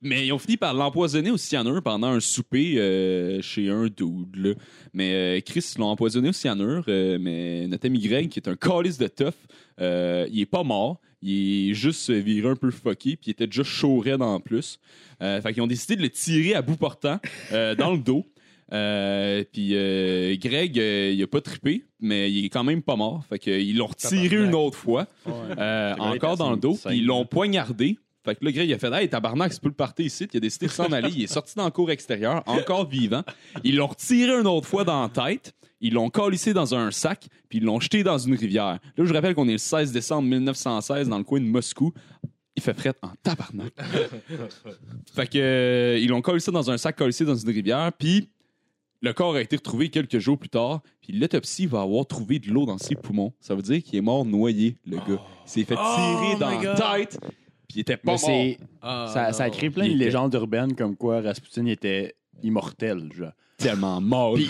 Mais 0.00 0.26
ils 0.26 0.32
ont 0.32 0.38
fini 0.38 0.56
par 0.56 0.72
l'empoisonner 0.72 1.30
au 1.30 1.36
cyanure 1.36 1.82
pendant 1.82 2.08
un 2.08 2.20
souper 2.20 2.76
euh, 2.78 3.42
chez 3.42 3.68
un 3.68 3.84
dude. 3.84 4.34
là. 4.36 4.54
Mais 4.94 5.12
euh, 5.12 5.40
Chris 5.44 5.74
l'ont 5.78 5.88
empoisonné 5.88 6.30
au 6.30 6.32
cyanure, 6.32 6.84
euh, 6.88 7.18
mais 7.20 7.66
notre 7.66 7.86
ami 7.86 7.98
Greg, 8.00 8.28
qui 8.30 8.38
est 8.38 8.48
un 8.48 8.56
calice 8.56 8.96
de 8.96 9.08
tough, 9.08 9.34
euh, 9.80 10.26
il 10.30 10.40
est 10.40 10.46
pas 10.46 10.62
mort. 10.62 11.00
Il 11.22 11.70
est 11.70 11.74
juste 11.74 12.10
viré 12.10 12.48
un 12.48 12.56
peu 12.56 12.70
fucké, 12.70 13.16
puis 13.16 13.26
il 13.26 13.30
était 13.30 13.46
déjà 13.46 13.64
chaud 13.64 14.04
en 14.20 14.40
plus. 14.40 14.78
Euh, 15.20 15.40
fait 15.40 15.52
qu'ils 15.52 15.62
ont 15.62 15.66
décidé 15.66 15.96
de 15.96 16.02
le 16.02 16.10
tirer 16.10 16.54
à 16.54 16.62
bout 16.62 16.76
portant 16.76 17.18
euh, 17.52 17.74
dans 17.74 17.92
le 17.92 17.98
dos. 17.98 18.24
Euh, 18.72 19.44
puis 19.52 19.70
euh, 19.72 20.36
Greg, 20.38 20.78
euh, 20.78 21.12
il 21.14 21.22
a 21.22 21.26
pas 21.26 21.40
trippé, 21.40 21.84
mais 22.00 22.30
il 22.30 22.44
est 22.44 22.48
quand 22.50 22.64
même 22.64 22.82
pas 22.82 22.96
mort. 22.96 23.24
Fait 23.28 23.38
qu'ils 23.38 23.76
l'ont 23.76 23.86
retiré 23.86 24.36
une 24.36 24.54
autre 24.54 24.76
fois, 24.76 25.06
encore 25.98 26.36
dans 26.36 26.50
le 26.50 26.56
dos. 26.58 26.78
puis 26.84 26.98
Ils 26.98 27.06
l'ont 27.06 27.24
poignardé. 27.24 27.98
Fait 28.28 28.34
que 28.34 28.44
là, 28.44 28.52
Greg, 28.52 28.68
il 28.68 28.74
a 28.74 28.78
fait 28.78 28.92
Hey, 28.92 29.08
tabarnak, 29.08 29.54
c'est 29.54 29.60
plus 29.60 29.70
le 29.70 29.74
party 29.74 30.04
ici. 30.04 30.28
Il 30.30 30.36
a 30.36 30.40
décidé 30.40 30.66
de 30.66 30.72
s'en 30.72 30.92
aller. 30.92 31.08
Il 31.08 31.22
est 31.22 31.32
sorti 31.32 31.54
dans 31.56 31.64
le 31.64 31.70
cours 31.70 31.90
extérieur, 31.90 32.42
encore 32.46 32.86
vivant. 32.86 33.22
Ils 33.64 33.76
l'ont 33.76 33.86
retiré 33.86 34.38
une 34.38 34.46
autre 34.46 34.66
fois 34.66 34.84
dans 34.84 35.00
la 35.00 35.08
tête. 35.08 35.54
Ils 35.80 35.94
l'ont 35.94 36.10
calissé 36.10 36.52
dans 36.52 36.74
un 36.74 36.90
sac, 36.90 37.26
puis 37.48 37.58
ils 37.58 37.64
l'ont 37.64 37.80
jeté 37.80 38.02
dans 38.02 38.18
une 38.18 38.34
rivière. 38.34 38.80
Là, 38.96 39.04
je 39.04 39.14
rappelle 39.14 39.34
qu'on 39.34 39.48
est 39.48 39.52
le 39.52 39.58
16 39.58 39.92
décembre 39.92 40.28
1916 40.28 41.08
dans 41.08 41.16
le 41.16 41.24
coin 41.24 41.40
de 41.40 41.46
Moscou. 41.46 41.94
Il 42.54 42.62
fait 42.62 42.74
fret 42.74 42.94
en 43.00 43.12
tabarnak. 43.22 43.72
fait 45.14 45.26
que, 45.28 45.38
euh, 45.38 45.98
ils 45.98 46.08
l'ont 46.08 46.20
collé 46.20 46.42
dans 46.52 46.70
un 46.70 46.76
sac, 46.76 46.96
collé 46.96 47.12
dans 47.20 47.36
une 47.36 47.50
rivière, 47.50 47.92
puis 47.96 48.28
le 49.00 49.12
corps 49.12 49.36
a 49.36 49.40
été 49.40 49.56
retrouvé 49.56 49.90
quelques 49.90 50.18
jours 50.18 50.36
plus 50.36 50.48
tard, 50.48 50.82
puis 51.00 51.12
l'autopsie 51.12 51.66
va 51.66 51.82
avoir 51.82 52.04
trouvé 52.06 52.40
de 52.40 52.50
l'eau 52.50 52.66
dans 52.66 52.78
ses 52.78 52.96
poumons. 52.96 53.32
Ça 53.40 53.54
veut 53.54 53.62
dire 53.62 53.82
qu'il 53.82 53.96
est 53.96 54.02
mort 54.02 54.24
noyé, 54.24 54.76
le 54.84 54.96
gars. 54.96 55.22
Il 55.46 55.50
s'est 55.50 55.64
fait 55.64 55.76
Oh 55.78 55.94
tirer 55.94 56.38
dans 56.40 56.60
la 56.60 56.74
tête, 56.74 57.20
puis 57.68 57.76
il 57.76 57.80
était 57.80 57.96
pas 57.96 58.12
Mais 58.12 58.12
mort. 58.12 58.18
c'est- 58.20 58.58
Ah, 58.82 59.10
ça, 59.12 59.32
ça 59.32 59.44
a 59.44 59.48
non. 59.48 59.52
créé 59.54 59.70
plein 59.70 59.84
Il 59.84 59.90
de 59.90 59.94
était- 59.96 60.04
légendes 60.06 60.34
urbaines 60.34 60.74
comme 60.74 60.96
quoi 60.96 61.20
Rasputin 61.20 61.66
était 61.66 62.14
immortel. 62.42 63.10
Genre. 63.12 63.32
Tellement 63.62 64.00
mort. 64.00 64.34
Puis, 64.34 64.48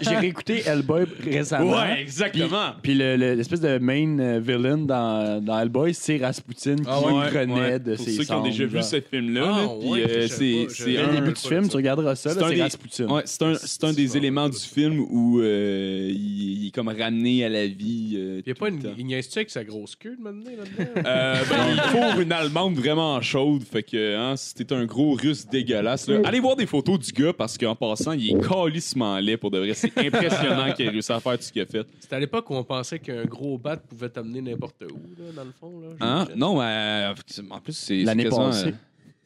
j'ai 0.00 0.16
réécouté 0.16 0.62
Hellboy 0.66 1.04
récemment. 1.24 1.76
ouais, 1.76 2.00
exactement. 2.02 2.72
Puis 2.82 2.92
le- 2.94 3.16
le- 3.16 3.34
l'espèce 3.34 3.60
de 3.60 3.78
main 3.78 4.18
euh, 4.18 4.40
villain 4.42 4.78
dans, 4.78 5.42
dans 5.42 5.60
Hellboy, 5.60 5.94
c'est 5.94 6.16
Rasputin 6.18 6.74
qui 6.74 6.82
Ah 6.86 7.00
ouais, 7.00 7.28
renaît 7.28 7.54
ouais. 7.54 7.78
de 7.78 7.94
Pour 7.94 8.04
ses 8.04 8.10
ceux 8.12 8.24
qui 8.24 8.32
ont 8.32 8.42
déjà 8.42 8.66
vu 8.66 8.82
ce 8.82 9.00
film-là, 9.00 9.42
Ah, 9.44 9.62
là, 9.62 9.68
puis 9.78 9.88
ouais, 9.88 10.02
euh, 10.10 10.26
c'est 10.28 10.86
Le 10.92 11.04
un, 11.04 11.14
début 11.14 11.32
du 11.32 11.40
film, 11.40 11.68
tu 11.68 11.76
regarderas 11.76 12.16
ça, 12.16 12.30
C'est 12.34 12.54
des- 12.54 12.62
Rasputin. 12.62 13.06
ouais, 13.06 13.22
c'est 13.26 13.42
un, 13.44 13.54
c'est 13.54 13.84
un 13.84 13.92
des 13.92 14.16
éléments 14.16 14.48
du 14.48 14.58
film 14.58 15.06
où 15.08 15.40
euh, 15.40 16.08
il, 16.10 16.62
il 16.64 16.66
est 16.66 16.70
comme 16.72 16.88
ramené 16.88 17.44
à 17.44 17.48
la 17.48 17.66
vie. 17.68 18.14
euh, 18.16 18.42
Il 18.44 18.48
y 18.48 18.52
a 18.52 18.54
pas 18.56 18.70
le 18.70 18.76
une. 18.98 19.06
niaise-tu 19.06 19.38
avec 19.38 19.50
sa 19.50 19.62
grosse 19.62 19.94
queue 19.94 20.16
de 20.16 20.22
maintenant 20.22 20.50
là-dedans? 20.50 21.02
Euh, 21.06 21.34
ben, 21.48 21.56
il 21.74 21.80
faut 22.14 22.20
une 22.20 22.32
Allemande 22.32 22.74
vraiment 22.74 23.20
chaude. 23.22 23.62
Fait 23.62 23.84
que 23.84 24.16
hein, 24.16 24.34
si 24.36 24.52
t'es 24.54 24.72
un 24.72 24.84
gros 24.84 25.12
russe 25.12 25.46
dégueulasse, 25.46 26.08
allez 26.24 26.40
voir 26.40 26.56
des 26.56 26.66
photos 26.66 26.98
du 26.98 27.12
gars 27.12 27.32
parce 27.32 27.56
qu'en 27.56 27.76
passant, 27.76 28.12
il 28.12 28.30
est 28.30 28.47
calissement 28.48 29.18
laid 29.18 29.36
pour 29.36 29.50
de 29.50 29.58
vrai. 29.58 29.74
C'est 29.74 29.96
impressionnant 29.98 30.72
qu'il 30.76 30.86
ait 30.86 30.90
réussi 30.90 31.12
à 31.12 31.20
faire 31.20 31.36
tout 31.38 31.44
ce 31.44 31.52
qu'il 31.52 31.62
a 31.62 31.66
fait. 31.66 31.86
C'était 32.00 32.16
à 32.16 32.20
l'époque 32.20 32.48
où 32.50 32.54
on 32.54 32.64
pensait 32.64 32.98
qu'un 32.98 33.24
gros 33.24 33.58
bat 33.58 33.76
pouvait 33.76 34.08
t'amener 34.08 34.40
n'importe 34.40 34.82
où, 34.82 34.96
là, 35.22 35.32
dans 35.36 35.44
le 35.44 35.52
fond. 35.58 35.80
Là, 35.80 35.88
Hein? 36.00 36.26
Non, 36.36 36.60
euh, 36.60 37.12
en 37.50 37.60
plus, 37.60 37.72
c'est. 37.74 38.02
L'année 38.02 38.24
c'est 38.30 38.36
passée. 38.36 38.66
euh, 38.68 38.72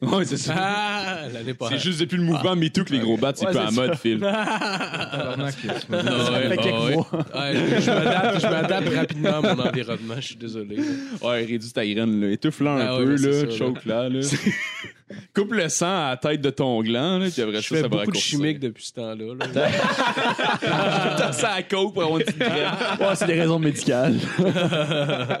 Ouais, 0.05 0.25
c'est 0.25 0.35
ça. 0.35 0.53
Ah, 0.57 1.17
l'année 1.31 1.53
passée. 1.53 1.75
C'est 1.77 1.83
juste 1.83 2.01
depuis 2.01 2.17
le 2.17 2.23
mouvement 2.23 2.57
MeToo 2.57 2.83
que 2.83 2.91
les 2.91 2.99
gros 2.99 3.15
bats, 3.15 3.31
c'est 3.33 3.45
Ouais, 3.45 3.51
plus 3.51 3.59
à 3.61 3.67
c'est 3.69 3.75
mode, 3.75 3.95
Phil. 3.95 4.19
C'est- 4.19 4.25
Ah 4.27 5.35
ouais, 5.37 5.47
ah 5.93 6.85
ouais. 6.85 6.95
Ouais, 6.97 7.79
je 7.79 7.89
m'adapte, 7.89 8.41
je 8.41 8.47
m'adapte 8.47 8.89
rapidement 8.93 9.29
à 9.35 9.41
mon 9.55 9.61
environnement, 9.63 10.15
je 10.17 10.21
suis 10.21 10.35
désolé. 10.35 10.77
Ouais, 11.21 11.45
réduis 11.45 11.71
ta 11.71 11.85
graine, 11.87 12.19
là. 12.19 12.31
Étouffe-la 12.31 12.71
un 12.71 12.79
Ah 12.85 12.97
ouais, 12.97 13.05
peu, 13.05 13.11
ben, 13.11 13.17
c'est 13.17 13.27
là. 13.31 13.39
ça, 13.39 13.45
là. 13.45 13.57
Choke-la, 13.57 14.09
là. 14.09 14.19
Coupe 15.33 15.53
le 15.53 15.69
sang 15.69 15.87
à 15.87 16.09
la 16.11 16.17
tête 16.17 16.41
de 16.41 16.49
ton 16.49 16.81
gland, 16.81 17.19
là, 17.19 17.27
puis 17.31 17.41
après 17.41 17.57
Je 17.61 17.61
ça, 17.61 17.75
fais 17.75 17.75
ça 17.75 17.81
va 17.83 17.87
beaucoup 17.89 17.95
de 17.95 18.05
raccourcir. 18.07 18.21
chimiques 18.39 18.59
depuis 18.59 18.85
ce 18.85 18.93
temps-là. 18.93 19.33
là. 19.39 19.45
T'as 21.17 21.31
ça 21.33 21.49
à 21.49 21.55
la 21.57 21.63
coke 21.63 21.93
pour 21.93 22.03
avoir 22.03 22.19
une 22.19 22.25
petite 22.25 22.39
graine. 22.39 22.71
Ouais, 22.99 23.15
c'est 23.15 23.27
des 23.27 23.39
raisons 23.39 23.59
médicales. 23.59 24.15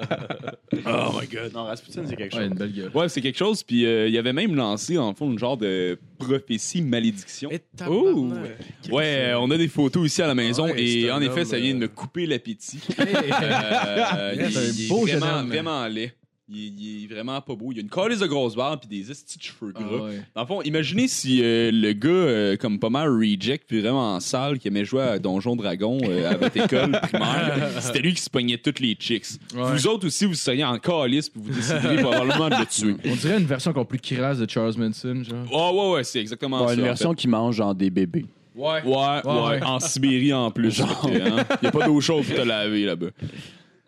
Oh 0.85 1.11
my 1.21 1.27
god. 1.27 1.53
Non, 1.53 1.63
Rasputin, 1.65 2.01
c'est 2.05 2.15
quelque 2.15 2.33
Ouais, 2.35 2.41
chose. 2.41 2.51
une 2.51 2.57
belle 2.57 2.73
gueule. 2.73 2.91
Ouais, 2.93 3.07
c'est 3.07 3.21
quelque 3.21 3.37
chose. 3.37 3.63
Puis 3.63 3.85
euh, 3.85 4.07
il 4.09 4.17
avait 4.17 4.33
même 4.33 4.55
lancé, 4.55 4.97
en 4.97 5.13
fond, 5.13 5.31
une 5.31 5.37
genre 5.39 5.55
de 5.55 5.97
prophétie 6.17 6.81
malédiction. 6.81 7.49
Et 7.51 7.61
tabarnak. 7.77 8.49
Ouais, 8.91 9.29
euh, 9.29 9.39
on 9.39 9.49
a 9.51 9.57
des 9.57 9.67
photos 9.67 10.05
ici 10.07 10.21
à 10.21 10.27
la 10.27 10.35
maison 10.35 10.65
Ouais, 10.65 10.83
et 10.83 11.11
en 11.11 11.21
effet, 11.21 11.41
homme, 11.41 11.45
ça 11.45 11.57
vient 11.59 11.71
de 11.73 11.77
euh, 11.77 11.81
me 11.81 11.87
couper 11.87 12.25
l'appétit. 12.25 12.79
Hey. 12.97 13.07
Euh, 13.43 14.33
il, 14.35 14.51
C'est 14.51 14.57
un 14.59 14.61
il 14.63 14.85
est 14.85 14.89
beau 14.89 15.05
jeune 15.07 15.19
vraiment, 15.19 15.39
homme. 15.39 15.47
vraiment 15.47 15.87
laid. 15.87 16.13
Il, 16.49 16.77
il 16.77 17.03
est 17.05 17.13
vraiment 17.13 17.39
pas 17.39 17.55
beau. 17.55 17.71
Il 17.71 17.77
a 17.77 17.81
une 17.81 17.89
calice 17.89 18.19
de 18.19 18.27
grosse 18.27 18.55
barbe 18.55 18.81
puis 18.81 18.89
des 18.89 19.05
de 19.07 19.13
cheveux 19.39 19.71
gras. 19.71 19.85
Ah 19.89 20.03
ouais. 20.03 20.21
Dans 20.35 20.41
le 20.41 20.47
fond, 20.47 20.61
imaginez 20.63 21.07
si 21.07 21.41
euh, 21.41 21.71
le 21.71 21.93
gars, 21.93 22.09
euh, 22.09 22.57
comme 22.57 22.79
pas 22.79 22.89
mal 22.89 23.07
reject, 23.09 23.63
puis 23.65 23.79
vraiment 23.79 24.19
sale, 24.19 24.59
qui 24.59 24.67
aimait 24.67 24.83
jouer 24.83 25.03
à 25.03 25.19
Donjon 25.19 25.55
Dragon 25.55 25.97
euh, 26.03 26.29
à 26.29 26.35
votre 26.35 26.57
école 26.57 26.91
primaire, 26.99 27.69
c'était 27.79 27.99
lui 27.99 28.13
qui 28.13 28.21
se 28.21 28.29
pognait 28.29 28.57
toutes 28.57 28.81
les 28.81 28.95
chicks. 28.99 29.25
Ouais. 29.55 29.71
Vous 29.71 29.87
autres 29.87 30.07
aussi, 30.07 30.25
vous 30.25 30.33
seriez 30.33 30.65
en 30.65 30.77
calice, 30.79 31.29
puis 31.29 31.41
vous 31.41 31.53
décideriez 31.53 32.01
probablement 32.01 32.49
de 32.49 32.55
le 32.55 32.65
tuer. 32.65 32.95
On 33.09 33.15
dirait 33.15 33.37
une 33.39 33.45
version 33.45 33.71
encore 33.71 33.87
plus 33.87 33.99
crasse 33.99 34.39
de 34.39 34.49
Charles 34.49 34.75
Manson, 34.77 35.23
genre. 35.23 35.73
Ouais, 35.73 35.79
ouais, 35.81 35.91
ouais, 35.93 36.03
c'est 36.03 36.19
exactement 36.19 36.59
Bon, 36.59 36.67
ça. 36.67 36.73
une 36.73 36.81
en 36.81 36.83
version 36.83 37.13
qui 37.13 37.29
mange 37.29 37.55
genre 37.55 37.73
des 37.73 37.89
bébés. 37.89 38.25
Ouais, 38.53 38.83
ouais, 38.83 38.91
ouais, 39.25 39.41
ouais. 39.47 39.63
en 39.63 39.79
Sibérie 39.79 40.33
en 40.33 40.51
plus. 40.51 40.71
genre. 40.71 41.09
Il 41.09 41.23
n'y 41.61 41.67
a 41.67 41.71
pas 41.71 41.87
d'eau 41.87 42.01
chaude 42.01 42.25
pour 42.25 42.35
te 42.35 42.41
laver 42.41 42.85
là-bas. 42.85 43.07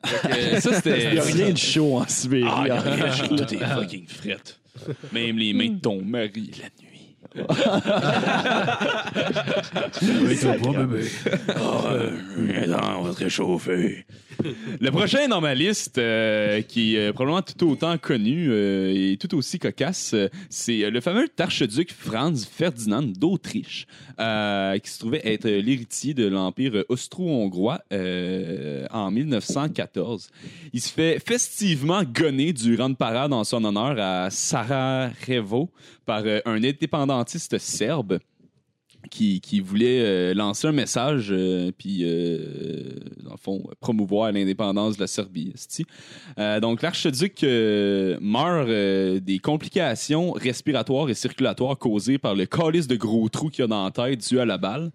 Fait 0.06 0.56
que, 0.56 0.60
ça, 0.62 0.74
c'était. 0.74 1.04
Il 1.04 1.12
n'y 1.13 1.20
a 1.20 1.24
rien 1.24 1.50
de 1.52 1.58
chaud 1.58 1.98
en 1.98 2.08
Sibérie. 2.08 2.50
Ah, 2.50 2.68
y 2.68 2.72
a 2.72 2.78
hein. 2.78 2.84
rien, 2.84 3.28
tout 3.28 3.54
est 3.54 3.58
fucking 3.76 4.08
fret. 4.08 4.38
Même 5.12 5.38
les 5.38 5.54
mains 5.54 5.70
de 5.70 5.80
ton 5.80 6.02
mari 6.02 6.52
la 6.60 6.70
nuit. 6.82 7.15
Ah, 11.58 11.91
euh, 11.91 12.12
attends, 12.63 13.00
on 13.00 13.04
va 13.04 13.13
te 13.13 13.24
réchauffer. 13.24 14.06
Le 14.80 14.89
prochain 14.91 15.28
dans 15.28 15.41
ma 15.41 15.54
liste, 15.54 15.98
euh, 15.98 16.62
qui 16.62 16.95
est 16.95 17.10
euh, 17.10 17.13
probablement 17.13 17.41
tout 17.41 17.69
autant 17.69 17.98
connu 17.98 18.48
euh, 18.50 18.93
et 18.93 19.17
tout 19.17 19.36
aussi 19.36 19.60
cocasse, 19.60 20.15
c'est 20.50 20.89
le 20.89 21.02
fameux 21.02 21.28
archiduc 21.38 21.91
Franz 21.91 22.45
Ferdinand 22.45 23.02
d'Autriche, 23.02 23.88
qui 24.17 24.89
se 24.89 25.00
trouvait 25.00 25.21
être 25.24 25.48
l'héritier 25.48 26.13
de 26.13 26.28
l'Empire 26.28 26.84
austro-hongrois 26.89 27.82
en 27.91 29.12
1914. 29.12 30.30
Il 30.74 30.82
se 30.82 30.91
fait 30.91 31.19
festivement 31.26 32.04
gonner 32.04 32.54
durant 32.54 32.88
une 32.88 32.95
parade 32.95 33.34
en 33.34 33.43
son 33.43 33.63
honneur 33.63 33.95
à 34.00 34.30
Sarajevo 34.30 35.69
par 36.06 36.24
un 36.45 36.63
indépendantiste 36.63 37.58
serbe 37.58 38.19
qui, 39.10 39.41
qui 39.41 39.60
voulait 39.60 40.02
euh, 40.02 40.34
lancer 40.34 40.68
un 40.68 40.72
message 40.72 41.28
euh, 41.32 41.72
puis 41.78 42.02
euh, 42.04 42.39
dans 43.24 43.32
le 43.32 43.38
fond 43.38 43.63
promouvoir 43.80 44.32
l'indépendance 44.32 44.96
de 44.98 45.02
la 45.02 45.08
Serbie. 45.08 45.54
Euh, 46.39 46.60
donc 46.60 46.82
l'archiduc 46.82 47.44
meurt 47.44 48.68
des 48.68 49.39
complications 49.39 50.32
respiratoires 50.32 51.10
et 51.10 51.13
circulatoires 51.13 51.78
causées 51.78 52.18
par 52.18 52.36
le 52.36 52.46
calice 52.46 52.88
de 52.88 52.96
gros 52.96 53.30
trous 53.30 53.50
qu'il 53.50 53.63
a 53.63 53.68
dans 53.68 53.86
la 53.86 53.91
tête 53.91 54.28
dû 54.28 54.39
à 54.39 54.46
la 54.46 54.58
balle. 54.58 54.91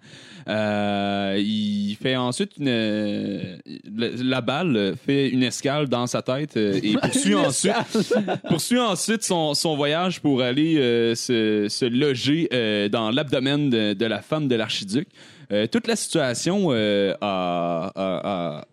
Il 0.47 1.97
fait 2.01 2.17
ensuite 2.17 2.57
une 2.59 3.61
la, 3.97 4.41
balle 4.41 4.95
fait 5.05 5.29
une 5.29 5.43
escale 5.43 5.89
dans 5.89 6.07
sa 6.07 6.23
tête 6.23 6.57
et 6.57 6.95
poursuit 7.03 7.35
ensuite 7.35 7.75
poursuit 8.49 8.79
ensuite 8.79 9.23
son, 9.23 9.55
son 9.55 9.77
voyage 9.77 10.21
pour 10.21 10.43
aller 10.43 10.75
se, 11.15 11.67
se 11.69 11.85
loger 11.85 12.49
dans 12.91 13.11
l'abdomen 13.11 13.71
de, 13.71 14.00
de 14.01 14.07
la 14.07 14.21
femme 14.23 14.49
de 14.49 14.57
l'archiduc. 14.57 15.07
Euh, 15.53 15.67
toute 15.69 15.87
la 15.87 15.95
situation 15.97 16.69
euh, 16.71 17.15
a- 17.21 17.93
a- 17.95 18.59
a- 18.59 18.65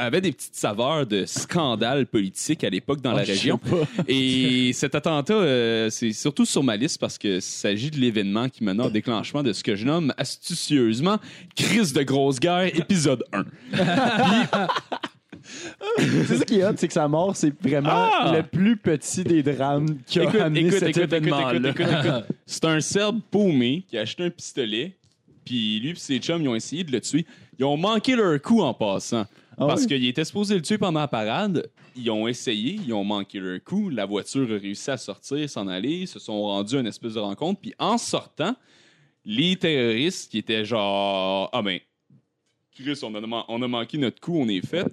avait 0.00 0.20
des 0.20 0.30
petites 0.30 0.54
saveurs 0.54 1.04
de 1.06 1.26
scandale 1.26 2.06
politique 2.06 2.62
à 2.62 2.70
l'époque 2.70 3.00
dans 3.00 3.12
la 3.12 3.22
je 3.24 3.26
sais 3.26 3.32
région. 3.32 3.60
Et 4.08 4.72
cet 4.72 4.94
attentat, 4.94 5.34
euh, 5.34 5.90
c'est 5.90 6.12
surtout 6.12 6.44
sur 6.44 6.62
ma 6.62 6.76
liste 6.76 7.00
parce 7.00 7.18
que 7.18 7.40
s'agit 7.40 7.90
de 7.90 7.96
l'événement 7.98 8.48
qui 8.48 8.62
mena 8.62 8.84
au 8.86 8.90
déclenchement 8.90 9.42
de 9.42 9.52
ce 9.52 9.64
que 9.64 9.74
je 9.74 9.84
nomme 9.84 10.14
astucieusement 10.16 11.16
crise 11.56 11.92
de 11.92 12.02
grosse 12.04 12.38
guerre 12.38 12.66
épisode 12.76 13.24
1. 13.32 13.44
C'est 15.98 16.36
ça 16.38 16.44
qui 16.44 16.60
est 16.60 16.64
hot, 16.64 16.72
c'est 16.76 16.88
que 16.88 16.94
sa 16.94 17.08
mort, 17.08 17.34
c'est 17.36 17.52
vraiment 17.62 17.88
Ah! 18.12 18.32
le 18.36 18.42
plus 18.42 18.76
petit 18.76 19.24
des 19.24 19.42
drames 19.42 19.98
qui 20.06 20.20
a 20.20 20.24
Écoute, 20.24 20.40
amené 20.40 20.60
écoute, 20.66 20.78
cet 20.78 20.96
écoute, 20.96 21.12
écoute. 21.12 22.24
C'est 22.46 22.64
un 22.64 22.80
Serbe 22.80 23.20
paumé 23.30 23.84
qui 23.88 23.98
a 23.98 24.02
acheté 24.02 24.24
un 24.24 24.30
pistolet, 24.30 24.96
puis 25.44 25.80
lui 25.80 25.90
et 25.90 25.94
ses 25.94 26.18
chums, 26.18 26.42
ils 26.42 26.48
ont 26.48 26.54
essayé 26.54 26.84
de 26.84 26.92
le 26.92 27.00
tuer. 27.00 27.26
Ils 27.58 27.64
ont 27.64 27.76
manqué 27.76 28.14
leur 28.14 28.40
coup 28.40 28.60
en 28.60 28.74
passant. 28.74 29.26
Ah 29.60 29.66
parce 29.66 29.82
ouais? 29.82 29.86
qu'ils 29.88 30.06
étaient 30.06 30.24
supposés 30.24 30.54
le 30.54 30.62
tuer 30.62 30.78
pendant 30.78 31.00
la 31.00 31.08
parade. 31.08 31.68
Ils 31.96 32.08
ont 32.12 32.28
essayé, 32.28 32.78
ils 32.86 32.92
ont 32.92 33.02
manqué 33.02 33.40
leur 33.40 33.58
coup. 33.64 33.90
La 33.90 34.06
voiture 34.06 34.48
a 34.52 34.58
réussi 34.58 34.88
à 34.90 34.96
sortir, 34.96 35.50
s'en 35.50 35.66
aller. 35.66 36.02
Ils 36.02 36.06
se 36.08 36.20
sont 36.20 36.40
rendus 36.42 36.76
à 36.76 36.80
une 36.80 36.86
espèce 36.86 37.14
de 37.14 37.18
rencontre. 37.18 37.60
Puis 37.60 37.74
en 37.78 37.98
sortant, 37.98 38.54
les 39.24 39.56
terroristes 39.56 40.30
qui 40.30 40.38
étaient 40.38 40.64
genre 40.64 41.50
Ah 41.52 41.60
ben, 41.62 41.80
Chris, 42.72 43.00
on 43.02 43.12
a, 43.16 43.44
on 43.48 43.60
a 43.62 43.66
manqué 43.66 43.98
notre 43.98 44.20
coup, 44.20 44.38
on 44.38 44.46
est 44.48 44.64
fait. 44.64 44.86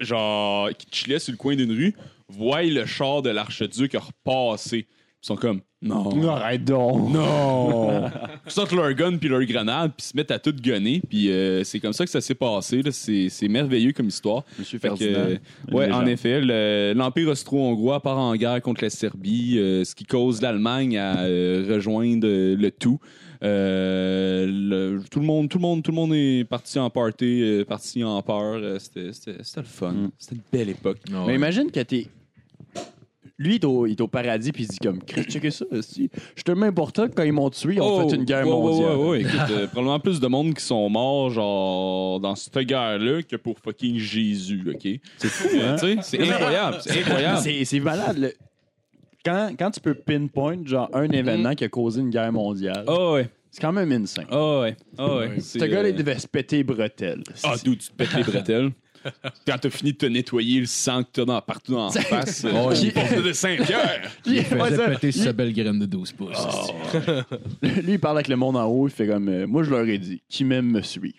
Genre, 0.00 0.70
qui 0.76 0.86
chillaient 0.90 1.18
sur 1.18 1.32
le 1.32 1.36
coin 1.38 1.54
d'une 1.56 1.70
rue, 1.72 1.94
voient 2.28 2.62
le 2.62 2.84
char 2.86 3.22
de 3.22 3.30
l'archiduc 3.30 3.94
repasser. 3.94 4.86
Ils 5.22 5.26
sont 5.26 5.36
comme 5.36 5.60
Non. 5.80 6.14
Non, 6.14 6.30
Arrête 6.30 6.64
donc. 6.64 7.10
Non! 7.12 8.10
Ils 8.46 8.50
sortent 8.50 8.72
leur 8.72 8.92
gun 8.92 9.16
puis 9.16 9.28
leur 9.30 9.42
grenade 9.44 9.92
puis 9.96 10.06
se 10.06 10.14
mettent 10.16 10.30
à 10.32 10.38
tout 10.38 10.52
gunner. 10.52 11.00
Puis 11.08 11.30
euh, 11.30 11.64
c'est 11.64 11.80
comme 11.80 11.94
ça 11.94 12.04
que 12.04 12.10
ça 12.10 12.20
s'est 12.20 12.34
passé. 12.34 12.82
là. 12.82 12.90
C'est 12.92 13.28
c'est 13.30 13.48
merveilleux 13.48 13.92
comme 13.92 14.08
histoire. 14.08 14.44
Monsieur 14.58 14.78
Fait 14.78 14.88
que, 14.90 14.96
Ferdinand. 14.96 15.18
euh, 15.20 15.36
Une 15.68 15.74
ouais, 15.74 15.86
légende. 15.86 16.02
en 16.02 16.06
effet, 16.06 16.40
le- 16.42 16.92
l'Empire 16.94 17.28
austro-hongrois 17.28 18.00
part 18.00 18.18
en 18.18 18.34
guerre 18.36 18.60
contre 18.60 18.82
la 18.84 18.90
Serbie, 18.90 19.58
euh, 19.58 19.84
ce 19.84 19.94
qui 19.94 20.04
cause 20.04 20.42
l'Allemagne 20.42 20.98
à 20.98 21.20
euh, 21.20 21.64
rejoindre 21.70 22.26
euh, 22.26 22.54
le 22.56 22.70
tout. 22.70 22.98
Euh, 23.44 24.46
le- 24.46 25.02
tout 25.10 25.20
le 25.20 25.26
monde, 25.26 25.48
tout 25.48 25.58
le 25.58 25.62
monde, 25.62 25.82
tout 25.82 25.90
le 25.90 25.96
monde 25.96 26.14
est 26.14 26.44
parti 26.48 26.78
en 26.78 26.88
party, 26.90 27.42
euh, 27.42 27.64
parti 27.64 28.02
en 28.02 28.20
peur. 28.22 28.54
Euh, 28.56 28.78
C'était 28.78 29.12
c'était- 29.12 29.42
c'était 29.42 29.60
le 29.60 29.66
fun. 29.66 29.92
Mm. 29.92 30.10
C'était 30.18 30.34
une 30.36 30.40
belle 30.52 30.68
époque. 30.70 30.98
Non, 31.10 31.22
Mais 31.22 31.26
ouais. 31.28 31.34
imagine 31.36 31.70
que 31.70 31.80
t'es. 31.80 32.06
Lui, 33.36 33.56
il 33.56 33.62
est, 33.62 33.64
au, 33.64 33.84
il 33.86 33.92
est 33.92 34.00
au 34.00 34.06
paradis, 34.06 34.52
puis 34.52 34.62
il 34.62 34.66
se 34.66 34.72
dit 34.74 34.78
comme, 34.78 35.02
Chris, 35.02 35.24
checker 35.24 35.50
ça, 35.50 35.64
esti. 35.72 36.08
Je 36.14 36.20
suis 36.36 36.44
tellement 36.44 36.66
important 36.66 37.08
que 37.08 37.14
quand 37.14 37.24
ils 37.24 37.32
m'ont 37.32 37.50
tué, 37.50 37.74
ils 37.74 37.80
ont 37.80 38.08
fait 38.08 38.14
une 38.14 38.22
guerre 38.24 38.46
Oh, 38.46 38.62
ouais, 38.64 38.70
mondiale. 38.78 38.96
Ouais, 38.96 39.08
ouais, 39.08 39.20
écoute, 39.22 39.50
euh, 39.50 39.66
probablement 39.66 39.98
plus 39.98 40.20
de 40.20 40.26
monde 40.28 40.54
qui 40.54 40.62
sont 40.64 40.88
morts, 40.88 41.30
genre, 41.30 42.20
dans 42.20 42.36
cette 42.36 42.56
guerre-là 42.58 43.22
que 43.24 43.34
pour 43.34 43.58
fucking 43.58 43.98
Jésus, 43.98 44.62
OK? 44.72 44.88
C'est 45.18 45.28
fou, 45.28 45.48
hein? 45.60 45.76
C'est 46.02 46.20
incroyable, 46.22 46.76
c'est 46.80 47.00
incroyable. 47.00 47.40
C'est 47.42 47.64
c'est 47.64 47.80
malade. 47.80 48.18
le- 48.18 48.32
Quand, 49.24 49.50
quand 49.58 49.70
tu 49.70 49.80
peux 49.80 49.94
pinpoint 49.94 50.58
genre 50.64 50.90
un 50.92 51.08
événement 51.10 51.54
qui 51.54 51.64
a 51.64 51.68
causé 51.68 52.00
une 52.00 52.10
guerre 52.10 52.32
mondiale. 52.32 52.84
Ah 52.86 53.12
ouais. 53.12 53.28
C'est 53.50 53.60
quand 53.60 53.72
même 53.72 53.90
insane. 53.92 54.26
Ah 54.30 54.60
ouais. 54.60 54.76
Ah 54.98 55.16
ouais. 55.16 55.40
Ce 55.40 55.58
gars-là, 55.58 55.88
il 55.90 55.94
devait 55.94 56.18
se 56.18 56.26
péter 56.26 56.56
les 56.58 56.64
bretelles. 56.64 57.22
Ah, 57.44 57.54
d'où 57.64 57.74
tu 57.76 57.88
te 57.88 57.92
pètes 57.94 58.12
les 58.14 58.22
bretelles? 58.24 58.70
Quand 59.46 59.58
t'as 59.60 59.68
fini 59.70 59.92
de 59.92 59.98
te 59.98 60.06
nettoyer 60.06 60.60
le 60.60 60.66
sang 60.66 61.02
que 61.04 61.08
t'as 61.12 61.24
dans, 61.26 61.40
partout 61.42 61.72
dans 61.72 61.86
la 61.94 62.00
face, 62.00 62.44
Oh, 62.50 62.70
euh, 62.70 62.74
il- 62.74 62.84
il 62.86 62.92
porte 62.92 63.22
de 63.22 63.32
Saint-Pierre. 63.34 64.10
Il 64.26 64.36
Il 64.36 64.56
ouais, 64.58 64.74
ça. 64.76 64.88
péter 64.90 65.12
sa 65.12 65.32
belle 65.34 65.52
graine 65.52 65.78
de 65.78 65.84
12 65.84 66.12
pouces. 66.12 66.46
Lui, 67.62 67.92
il 67.92 68.00
parle 68.00 68.16
avec 68.16 68.28
le 68.28 68.36
monde 68.36 68.56
en 68.56 68.64
haut, 68.64 68.88
il 68.88 68.90
fait 68.90 69.06
comme 69.06 69.28
euh, 69.28 69.46
Moi, 69.46 69.62
je 69.62 69.70
leur 69.70 69.86
ai 69.86 69.98
dit, 69.98 70.22
qui 70.28 70.42
m'aime 70.44 70.70
me 70.70 70.80
suivre. 70.80 71.14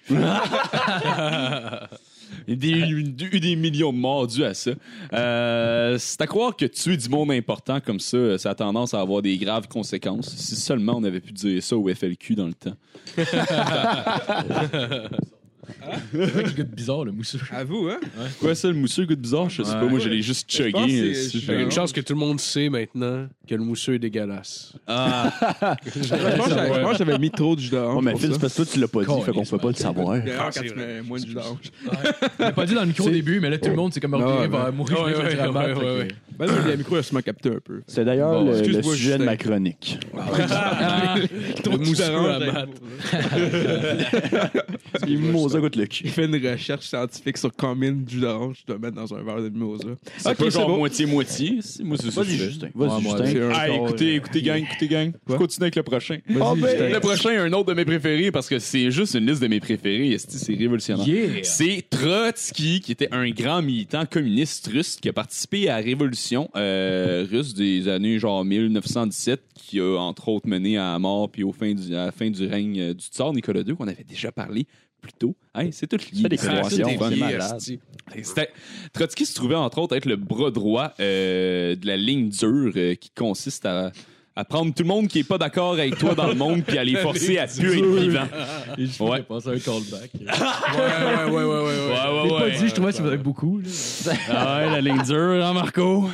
Eu 2.47 3.39
des 3.39 3.55
millions 3.55 3.93
de 3.93 3.97
morts 3.97 4.27
dus 4.27 4.43
à 4.43 4.53
ça. 4.53 4.71
Euh, 5.13 5.97
c'est 5.99 6.21
à 6.21 6.27
croire 6.27 6.55
que 6.55 6.65
tuer 6.65 6.97
du 6.97 7.09
monde 7.09 7.31
important 7.31 7.79
comme 7.79 7.99
ça, 7.99 8.37
ça 8.37 8.51
a 8.51 8.55
tendance 8.55 8.93
à 8.93 9.01
avoir 9.01 9.21
des 9.21 9.37
graves 9.37 9.67
conséquences. 9.67 10.35
Si 10.35 10.55
seulement 10.55 10.97
on 10.97 11.03
avait 11.03 11.21
pu 11.21 11.31
dire 11.31 11.63
ça 11.63 11.77
au 11.77 11.93
FLQ 11.93 12.35
dans 12.35 12.47
le 12.47 12.53
temps. 12.53 12.75
C'est 16.11 16.17
vrai 16.25 16.43
qu'il 16.43 16.55
goûte 16.55 16.69
bizarre, 16.75 17.05
le 17.05 17.11
mousseux. 17.11 17.39
À 17.51 17.63
vous, 17.63 17.87
hein? 17.89 17.99
Quoi 18.39 18.55
ça, 18.55 18.67
le 18.67 18.73
mousseux 18.73 19.05
goûte 19.05 19.19
bizarre? 19.19 19.49
Je 19.49 19.63
sais 19.63 19.71
pas, 19.73 19.85
moi 19.85 19.99
je 19.99 20.09
l'ai 20.09 20.21
juste 20.21 20.51
Je 20.51 20.69
pense 20.69 20.83
chuggé. 20.83 21.01
que 21.01 21.13
c'est- 21.13 21.29
si 21.29 21.39
je- 21.39 21.45
je- 21.45 21.51
Il 21.51 21.55
y 21.55 21.61
a 21.61 21.61
une 21.63 21.71
chance 21.71 21.91
que 21.91 22.01
tout 22.01 22.13
le 22.13 22.19
monde 22.19 22.39
sait 22.39 22.69
maintenant 22.69 23.27
que 23.47 23.55
le 23.55 23.63
mousseux 23.63 23.95
est 23.95 23.99
dégueulasse. 23.99 24.73
Ah, 24.87 25.31
Je 25.85 25.91
pense 25.91 26.01
que 26.01 26.07
j'avais- 26.07 26.73
je 26.73 26.79
pense 26.81 26.91
que 26.93 26.97
j'avais 27.05 27.17
mis 27.19 27.31
trop 27.31 27.55
de 27.55 27.61
jus 27.61 27.69
d'orange. 27.69 27.95
Oh, 27.97 28.01
mais 28.01 28.11
pour 28.11 28.19
Phil, 28.21 28.29
ça. 28.29 28.35
c'est 28.35 28.41
parce 28.41 28.53
que 28.53 28.63
toi, 28.63 28.71
tu 28.73 28.79
l'as 28.79 28.87
pas 28.87 29.03
dit, 29.03 29.21
fait 29.25 29.31
qu'on 29.31 29.43
peut 29.45 29.57
pas 29.57 29.67
le 29.69 29.73
savoir. 29.75 30.15
Ah, 30.15 30.19
quand 30.45 30.49
c'est 30.51 30.63
tu 30.67 30.75
mets 30.75 31.01
moins 31.01 31.19
de 31.19 31.25
jus 31.27 31.33
d'orange. 31.33 31.57
Il 31.83 32.45
l'a 32.45 32.51
pas 32.51 32.65
dit 32.65 32.73
dans 32.75 32.81
le 32.81 32.87
micro 32.87 33.07
au 33.07 33.11
début, 33.11 33.39
mais 33.39 33.49
là, 33.49 33.57
tout 33.57 33.69
le 33.69 33.75
monde 33.75 33.93
s'est 33.93 33.99
comme 33.99 34.13
Ouais, 34.15 34.23
ouais. 34.23 34.47
vers 34.47 34.71
moi. 34.73 34.85
Je 34.89 34.93
Ouais, 34.95 35.01
ouais, 35.01 35.07
ouais, 35.17 35.29
fait 35.31 35.47
ouais, 35.47 36.07
Ben, 36.37 36.45
là, 36.47 36.53
le 36.67 36.75
micro 36.77 36.95
a 36.97 37.03
sûrement 37.03 37.21
capté 37.21 37.49
un 37.49 37.59
peu. 37.63 37.81
C'est 37.87 38.03
d'ailleurs 38.05 38.31
Bon, 38.33 38.45
le, 38.45 38.51
le 38.51 38.57
excuse-moi, 38.59 38.93
sujet 38.95 39.17
de 39.17 39.23
Justin. 39.23 39.25
ma 39.25 39.37
chronique. 39.37 39.99
Le 41.65 41.77
mousseux 41.77 42.03
à 42.03 42.39
mat. 42.39 42.67
Il 45.07 45.19
mimosa 45.59 45.77
goûte. 45.79 46.01
Il 46.03 46.09
fait 46.09 46.25
une 46.25 46.35
recherche 46.51 46.85
scientifique 46.87 47.37
sur 47.37 47.51
combien 47.55 47.91
de 47.91 48.07
jus 48.09 48.19
d'orange 48.19 48.57
tu 48.59 48.63
dois 48.67 48.77
mettre 48.77 48.95
dans 48.95 49.13
un 49.13 49.23
verre 49.23 49.41
de 49.41 49.49
mimosa. 49.49 49.89
c'est 50.17 50.29
Ok, 50.29 50.37
pas 50.37 50.43
c'est 50.45 50.51
genre 50.51 50.67
bon. 50.69 50.77
moitié-moitié. 50.77 51.57
C'est- 51.61 51.83
Moi, 51.83 51.97
c'est 51.99 52.11
ça. 52.11 52.21
Vas-y, 52.23 52.35
je. 52.37 52.43
Justin. 52.45 52.69
Vas-y, 52.75 53.01
Justin. 53.03 53.25
C'est 53.25 53.41
un 53.41 53.49
Ah, 53.53 53.67
corps, 53.67 53.87
écoutez, 53.87 54.11
euh, 54.11 54.15
écoutez, 54.15 54.41
gang, 54.41 54.63
écoutez, 54.63 54.87
gang. 54.87 55.11
Je 55.29 55.35
continue 55.35 55.63
avec 55.63 55.75
le 55.75 55.83
prochain. 55.83 56.17
Vas-y, 56.27 56.41
Ah, 56.41 56.53
ben, 56.55 56.67
Justin. 56.69 56.89
Le 56.89 56.99
prochain, 56.99 57.29
un 57.43 57.53
autre 57.53 57.65
de 57.69 57.73
mes 57.73 57.85
préférés, 57.85 58.31
parce 58.31 58.47
que 58.49 58.59
c'est 58.59 58.91
juste 58.91 59.13
une 59.15 59.25
liste 59.27 59.41
de 59.41 59.47
mes 59.47 59.59
préférés. 59.59 60.11
esti, 60.11 60.37
C'est 60.37 60.53
révolutionnaire? 60.55 61.07
Yeah! 61.07 61.43
C'est 61.43 61.83
Trotsky, 61.89 62.79
qui 62.81 62.91
était 62.91 63.09
un 63.11 63.29
grand 63.29 63.61
militant 63.61 64.05
communiste 64.05 64.67
russe 64.71 64.97
qui 65.01 65.09
a 65.09 65.13
participé 65.13 65.69
à 65.69 65.77
la 65.79 65.83
révolution 65.85 66.49
euh, 66.55 67.25
russe 67.29 67.53
des 67.53 67.87
années 67.87 68.19
genre 68.19 68.43
1917, 68.45 69.41
qui 69.55 69.79
a 69.79 69.97
entre 69.99 70.29
autres 70.29 70.47
mené 70.47 70.77
à 70.77 70.93
la 70.93 70.99
mort 70.99 71.29
puis 71.29 71.43
au 71.43 71.51
fin 71.51 71.73
du, 71.73 71.93
à 71.95 72.05
la 72.05 72.11
fin 72.11 72.29
du 72.29 72.45
règne 72.45 72.79
euh, 72.79 72.93
du 72.93 73.05
tsar 73.05 73.33
Nicolas 73.33 73.61
II, 73.61 73.75
qu'on 73.75 73.87
avait 73.87 74.03
déjà 74.07 74.31
parlé 74.31 74.65
plus 75.05 75.13
tôt. 75.13 75.35
Hey, 75.53 75.71
c'est 75.71 75.87
tout 75.87 75.97
lié. 76.11 76.27
Des 76.27 76.37
Trotsky 78.91 79.25
se 79.25 79.35
trouvait 79.35 79.55
entre 79.55 79.77
autres 79.77 79.95
être 79.95 80.05
le 80.05 80.15
bras 80.15 80.49
droit 80.49 80.93
euh, 80.99 81.75
de 81.75 81.85
la 81.85 81.95
ligne 81.95 82.29
dure 82.29 82.73
euh, 82.75 82.95
qui 82.95 83.11
consiste 83.11 83.65
à, 83.65 83.91
à 84.37 84.43
prendre 84.43 84.73
tout 84.73 84.83
le 84.83 84.89
monde 84.89 85.07
qui 85.07 85.19
est 85.19 85.23
pas 85.23 85.37
d'accord 85.37 85.73
avec 85.73 85.97
toi 85.97 86.13
dans 86.13 86.27
le 86.27 86.35
monde 86.35 86.61
puis 86.65 86.77
à 86.77 86.83
les 86.83 86.95
forcer 86.97 87.37
à 87.37 87.47
plus 87.47 87.77
être 87.77 87.85
vivant. 87.85 88.27
Et 88.77 88.85
je 88.85 89.01
Ouais. 89.03 89.21
penser 89.21 89.49
à 89.49 89.51
un 89.51 89.59
callback. 89.59 90.09
Ouais, 90.75 91.31
ouais, 91.31 91.31
ouais, 91.31 91.43
ouais, 91.43 91.53
ouais, 91.63 92.31
ouais. 92.33 92.39
Pas 92.39 92.49
dit, 92.49 92.67
je 92.67 92.73
trouvais 92.73 92.91
que 92.91 92.97
ça 92.97 93.03
faisait 93.03 93.17
beaucoup. 93.17 93.59
là. 93.59 94.13
Ah 94.29 94.57
ouais, 94.59 94.71
la 94.71 94.81
ligne 94.81 95.01
dure, 95.03 95.45
hein, 95.45 95.53
Marco? 95.53 96.09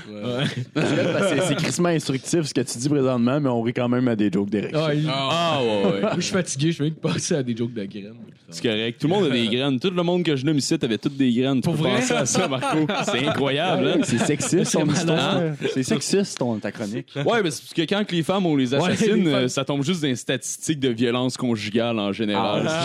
C'est 0.76 1.56
crissement 1.56 1.90
instructif 1.90 2.44
ce 2.44 2.54
que 2.54 2.62
tu 2.62 2.78
dis 2.78 2.90
présentement, 2.90 3.40
mais 3.40 3.50
on 3.50 3.62
rit 3.62 3.74
quand 3.74 3.90
même 3.90 4.08
à 4.08 4.16
des 4.16 4.32
jokes 4.32 4.50
d'Eric. 4.50 4.72
Ah, 4.76 4.94
il- 4.94 5.10
Ah 5.10 5.60
ouais, 5.62 5.92
ouais. 5.94 6.02
Moi, 6.02 6.12
je 6.18 6.22
suis 6.22 6.34
fatigué, 6.34 6.72
je 6.72 6.84
fais 6.84 6.92
que 6.92 7.00
passer 7.00 7.36
à 7.36 7.44
des 7.44 7.56
jokes 7.56 7.74
de 7.74 7.84
graines. 7.86 8.14
C'est 8.50 8.64
correct. 8.64 9.00
Tout 9.00 9.08
le 9.08 9.14
monde 9.14 9.26
a 9.26 9.30
des 9.30 9.48
graines. 9.48 9.80
Tout 9.80 9.92
le 9.92 10.04
monde 10.04 10.24
que 10.24 10.36
je 10.36 10.46
nomme 10.46 10.58
ici 10.58 10.74
avait 10.82 10.98
toutes 10.98 11.16
des 11.16 11.32
graines. 11.32 11.56
Tu 11.62 11.62
Pour 11.62 11.76
peux 11.76 11.84
vrai? 11.84 12.00
penser 12.00 12.14
à 12.14 12.26
ça, 12.26 12.48
Marco. 12.50 12.80
C'est 13.06 13.26
incroyable, 13.26 13.88
hein? 13.88 14.00
C'est 14.04 14.18
sexiste 14.18 14.74
ton 14.74 14.86
C'est 14.88 14.92
histoire. 14.94 15.42
C'est 15.74 15.84
sexiste 15.84 16.38
ton, 16.38 16.60
ta 16.60 16.72
chronique. 16.72 17.08
Ouais, 17.16 17.42
mais 17.44 17.50
c'est 17.52 17.62
parce 17.62 17.74
que 17.74 17.82
quand 17.84 18.04
que 18.12 18.16
les 18.16 18.24
femmes 18.24 18.46
on 18.46 18.56
les 18.56 18.74
assassine, 18.74 19.28
euh, 19.28 19.48
ça 19.48 19.66
tombe 19.66 19.84
juste 19.84 20.02
dans 20.02 20.08
les 20.08 20.16
statistiques 20.16 20.80
de 20.80 20.90
violence 20.90 21.38
conjugale 21.38 21.98
en 22.00 22.12
général. 22.12 22.70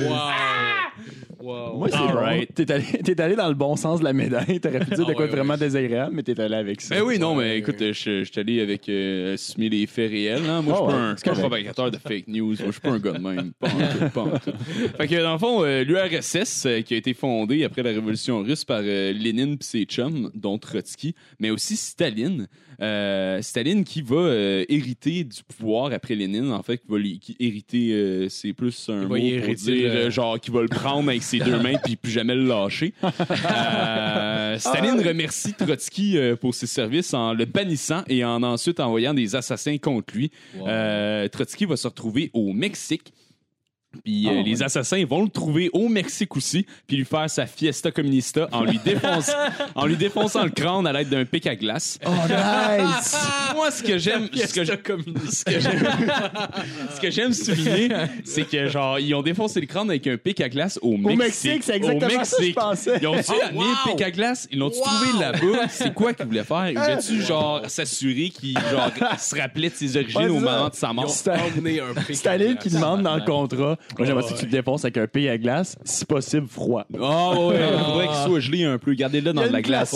Wow. 0.00 0.39
Moi, 1.80 1.88
c'est 1.90 1.96
All 1.96 2.08
bon. 2.12 2.14
right. 2.20 2.54
T'es 2.54 2.70
allé, 2.70 2.84
t'es 3.04 3.20
allé 3.20 3.34
dans 3.36 3.48
le 3.48 3.54
bon 3.54 3.74
sens 3.74 4.00
de 4.00 4.04
la 4.04 4.12
médaille. 4.12 4.60
T'aurais 4.60 4.80
pu 4.80 4.94
dire 4.94 5.06
de 5.06 5.10
Ah, 5.10 5.14
quoi 5.14 5.24
ouais, 5.24 5.30
de 5.30 5.36
vraiment 5.36 5.56
désagréable, 5.56 6.14
mais 6.14 6.22
t'es 6.22 6.38
allé 6.38 6.54
avec 6.56 6.80
ça. 6.82 6.94
Ben 6.94 7.02
oui, 7.02 7.18
non, 7.18 7.34
mais 7.34 7.58
écoute, 7.58 7.76
je 7.80 7.92
je 7.92 8.24
suis 8.24 8.38
allé 8.40 8.60
avec 8.60 8.88
euh, 8.88 9.34
assumer 9.34 9.68
les 9.70 9.86
faits 9.86 10.10
réels. 10.10 10.42
Hein. 10.48 10.60
Moi, 10.62 10.74
je 10.78 10.82
Ah 10.82 10.84
suis 10.84 10.86
pas 10.86 10.94
un- 10.94 11.16
c'est 11.16 11.24
pas 11.24 11.30
un 11.30 11.34
correct. 11.34 11.40
propagateur 11.72 11.90
de 11.90 11.96
fake 11.96 12.28
news. 12.28 12.46
Moi, 12.48 12.66
je 12.66 12.70
suis 12.72 12.80
pas 12.80 12.90
un 12.90 12.98
gars 12.98 13.12
de 13.12 13.18
même. 13.18 13.52
Pas 13.58 13.68
en 13.68 13.70
tout, 13.70 14.10
pas 14.12 14.20
en 14.22 14.38
tout. 14.38 14.52
Fait 14.98 15.08
que, 15.08 15.22
dans 15.22 15.32
le 15.32 15.38
fond, 15.38 15.64
euh, 15.64 15.82
l'URSS, 15.84 16.66
euh, 16.66 16.82
qui 16.82 16.94
a 16.94 16.96
été 16.98 17.14
fondée 17.14 17.64
après 17.64 17.82
la 17.82 17.90
Révolution 17.90 18.40
russe 18.42 18.64
par 18.64 18.80
euh, 18.84 19.12
Lénine 19.12 19.54
et 19.54 19.64
ses 19.64 19.84
chums, 19.84 20.30
dont 20.34 20.58
Trotsky, 20.58 21.14
mais 21.38 21.50
aussi 21.50 21.76
Staline. 21.76 22.46
Euh, 22.80 23.42
Staline 23.42 23.84
qui 23.84 24.00
va 24.00 24.16
euh, 24.16 24.64
hériter 24.68 25.24
du 25.24 25.42
pouvoir 25.42 25.92
après 25.92 26.14
Lénine, 26.14 26.50
en 26.50 26.62
fait, 26.62 26.78
qui 26.78 26.88
va 26.88 26.98
lui- 26.98 27.18
qui 27.18 27.36
hériter, 27.38 27.92
euh, 27.92 28.28
c'est 28.30 28.52
plus 28.54 28.88
un 28.88 29.02
mot 29.02 29.08
pour 29.44 29.54
dire, 29.54 29.94
le- 30.04 30.10
genre, 30.10 30.40
qui 30.40 30.50
va 30.50 30.62
le 30.62 30.68
prendre 30.68 31.08
avec 31.10 31.22
ses 31.22 31.38
deux 31.40 31.58
mains 31.60 31.74
puis 31.84 31.96
plus 31.96 32.10
jamais 32.10 32.34
le 32.34 32.46
lâcher. 32.46 32.94
Euh, 33.50 34.58
Staline 34.58 35.00
remercie 35.06 35.52
Trotsky 35.54 36.16
euh, 36.18 36.36
pour 36.36 36.54
ses 36.54 36.66
services 36.66 37.14
en 37.14 37.32
le 37.34 37.44
bannissant 37.44 38.02
et 38.08 38.24
en 38.24 38.42
ensuite 38.42 38.80
envoyant 38.80 39.14
des 39.14 39.34
assassins 39.36 39.78
contre 39.78 40.14
lui. 40.14 40.30
Euh, 40.66 41.28
Trotsky 41.28 41.64
va 41.66 41.76
se 41.76 41.86
retrouver 41.88 42.30
au 42.34 42.52
Mexique. 42.52 43.12
Puis 44.04 44.28
euh, 44.28 44.30
Ah, 44.38 44.42
les 44.42 44.62
assassins 44.62 45.04
vont 45.04 45.22
le 45.24 45.28
trouver 45.28 45.68
au 45.72 45.88
Mexique 45.88 46.36
aussi, 46.36 46.64
puis 46.86 46.96
lui 46.96 47.04
faire 47.04 47.28
sa 47.28 47.44
fiesta 47.46 47.90
communista 47.90 48.48
en 48.52 48.62
lui, 48.64 48.78
défonce- 48.78 49.34
en 49.74 49.84
lui 49.86 49.96
défonçant 49.96 50.44
le 50.44 50.50
crâne 50.50 50.86
à 50.86 50.92
l'aide 50.92 51.08
d'un 51.08 51.24
pic 51.24 51.44
à 51.48 51.56
glace. 51.56 51.98
Oh, 52.06 52.10
nice! 52.28 53.16
Moi, 53.56 53.70
ce 53.72 53.82
que 53.82 53.98
j'aime, 53.98 54.28
ce 54.32 54.54
que 54.54 54.62
j'aime- 54.64 54.78
ce 56.94 57.00
que 57.00 57.10
j'aime, 57.10 57.32
souligner, 57.32 57.88
c'est 58.24 58.44
que 58.48 58.68
genre 58.68 58.98
ils 58.98 59.14
ont 59.14 59.22
défoncé 59.22 59.60
le 59.60 59.66
crâne 59.66 59.90
avec 59.90 60.06
un 60.06 60.16
pic 60.16 60.40
à 60.40 60.48
glace 60.48 60.78
au 60.82 60.96
Mexique. 60.96 61.10
Au 61.10 61.16
Mexique, 61.16 61.62
c'est 61.64 61.76
exactement 61.76 62.06
Au 62.20 62.24
ça 62.24 62.36
que 62.36 62.42
je 62.42 62.46
Mexique. 62.46 62.54
pensais. 62.54 62.98
Ils 63.00 63.06
ont-tu 63.08 63.30
Oh, 63.30 63.54
wow. 63.56 63.62
le 63.62 63.90
pic 63.92 64.02
à 64.02 64.10
glace? 64.10 64.48
Ils 64.52 64.58
l'ont-tu 64.58 64.80
trouvé 64.80 65.18
là-bas? 65.18 65.68
C'est 65.68 65.92
quoi 65.94 66.12
qu'ils 66.14 66.26
voulaient 66.26 66.44
faire? 66.44 66.70
Ils 66.70 66.78
voulaient-tu 66.78 67.22
genre 67.22 67.62
s'assurer 67.68 68.30
qu'il 68.30 68.54
genre 68.70 68.90
se 69.18 69.36
rappelait 69.36 69.70
de 69.70 69.74
ses 69.74 69.96
origines 69.96 70.20
Ouais, 70.20 70.28
au 70.28 70.34
c'est 70.38 70.40
moment 70.44 70.68
de 70.68 70.74
sa 70.74 70.92
mort? 70.92 71.12
Emmener 71.56 71.80
un 71.80 72.54
qui 72.56 72.70
demande 72.70 73.02
dans 73.02 73.16
le 73.16 73.22
contrat 73.24 73.76
Moi, 73.98 74.06
j'aimerais 74.06 74.22
ça 74.22 74.34
que 74.34 74.38
tu 74.40 74.44
le 74.46 74.50
défonces 74.52 74.84
avec 74.84 74.96
un 74.98 75.06
pays 75.06 75.28
à 75.28 75.38
glace, 75.38 75.76
si 75.84 76.04
possible 76.04 76.46
froid. 76.46 76.86
Ah 77.00 77.30
ouais, 77.40 77.56
il 77.72 77.84
faudrait 77.84 78.06
qu'il 78.08 78.16
soit 78.26 78.40
gelé 78.40 78.64
un 78.64 78.78
peu. 78.78 78.94
Gardez-le 78.94 79.32
dans 79.32 79.42
de 79.46 79.48
la 79.52 79.62
glace 79.62 79.94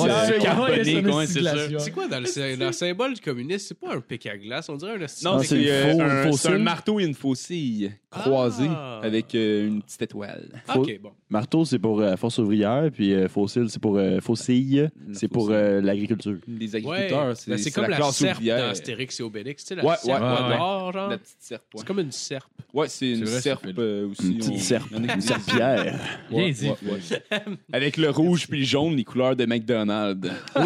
c'est 1.79 1.91
quoi 1.91 2.09
dans 2.09 2.21
le, 2.21 2.27
sy- 2.27 2.57
dans 2.57 2.67
le 2.67 2.73
symbole 2.73 3.15
du 3.15 3.21
communiste? 3.21 3.69
C'est 3.69 3.79
pas 3.79 3.95
un 3.95 4.01
pic 4.01 4.27
à 4.27 4.37
glace, 4.37 4.69
on 4.69 4.77
dirait 4.77 4.93
un 4.93 4.99
Non, 4.99 5.39
Ah, 5.39 5.43
c'est 5.43 5.71
euh, 5.71 6.29
un, 6.29 6.33
c'est 6.33 6.49
un 6.49 6.59
marteau 6.59 7.01
et 7.01 7.05
une 7.05 7.15
faucille 7.15 7.93
croisés 8.11 8.69
Ah. 8.71 9.01
avec 9.03 9.35
euh, 9.35 9.67
une 9.69 9.83
petite 9.83 10.03
étoile. 10.03 10.49
Ok, 10.75 10.99
bon. 11.03 11.11
Marteau, 11.31 11.65
c'est 11.65 11.79
pour 11.79 12.01
euh, 12.01 12.17
force 12.17 12.39
ouvrière, 12.39 12.89
puis 12.93 13.13
euh, 13.13 13.29
fossile, 13.29 13.67
c'est 13.69 13.81
pour 13.81 13.97
euh, 13.97 14.21
faucille, 14.21 14.89
c'est 15.13 15.29
pour 15.29 15.49
euh, 15.51 15.81
l'agriculture. 15.81 16.37
Les 16.47 16.77
agriculteurs, 16.77 17.37
c'est 17.37 17.71
comme 17.73 17.87
la, 17.89 18.01
serpe 18.13 18.37
ouvrière. 18.39 18.59
dans 18.59 18.71
Astérix 18.71 19.19
et 19.21 19.23
Obélix. 19.23 19.65
Tu 19.65 19.75
sais, 19.75 19.83
la 19.83 19.97
serpe 19.97 20.21
nord, 20.21 20.93
genre. 20.93 21.09
La 21.11 21.19
petite 21.19 21.37
serpe, 21.41 21.63
ouais. 21.75 21.81
C'est 21.81 21.87
comme 21.87 21.99
une 22.01 22.13
serpe. 22.13 22.49
Ouais, 22.73 22.89
c'est 22.89 23.11
une 23.13 23.25
vrai, 23.25 23.41
serpe 23.75 23.79
euh, 23.79 24.09
aussi. 24.11 24.27
Une 24.33 24.39
petite 24.39 24.53
on- 24.55 24.59
serpe, 24.59 24.91
une 24.93 25.21
serpillère. 25.21 25.99
Bien 26.31 26.39
Ouais, 26.45 26.51
dit. 26.53 26.69
ouais, 26.69 26.77
ouais. 26.93 27.23
Avec 27.73 27.97
le 27.97 28.11
rouge 28.11 28.47
puis 28.49 28.61
le 28.61 28.65
jaune, 28.67 28.97
les 28.97 29.05
couleurs 29.05 29.37
de 29.37 29.45
McDonald's. 29.47 30.29
Oh, 30.57 30.61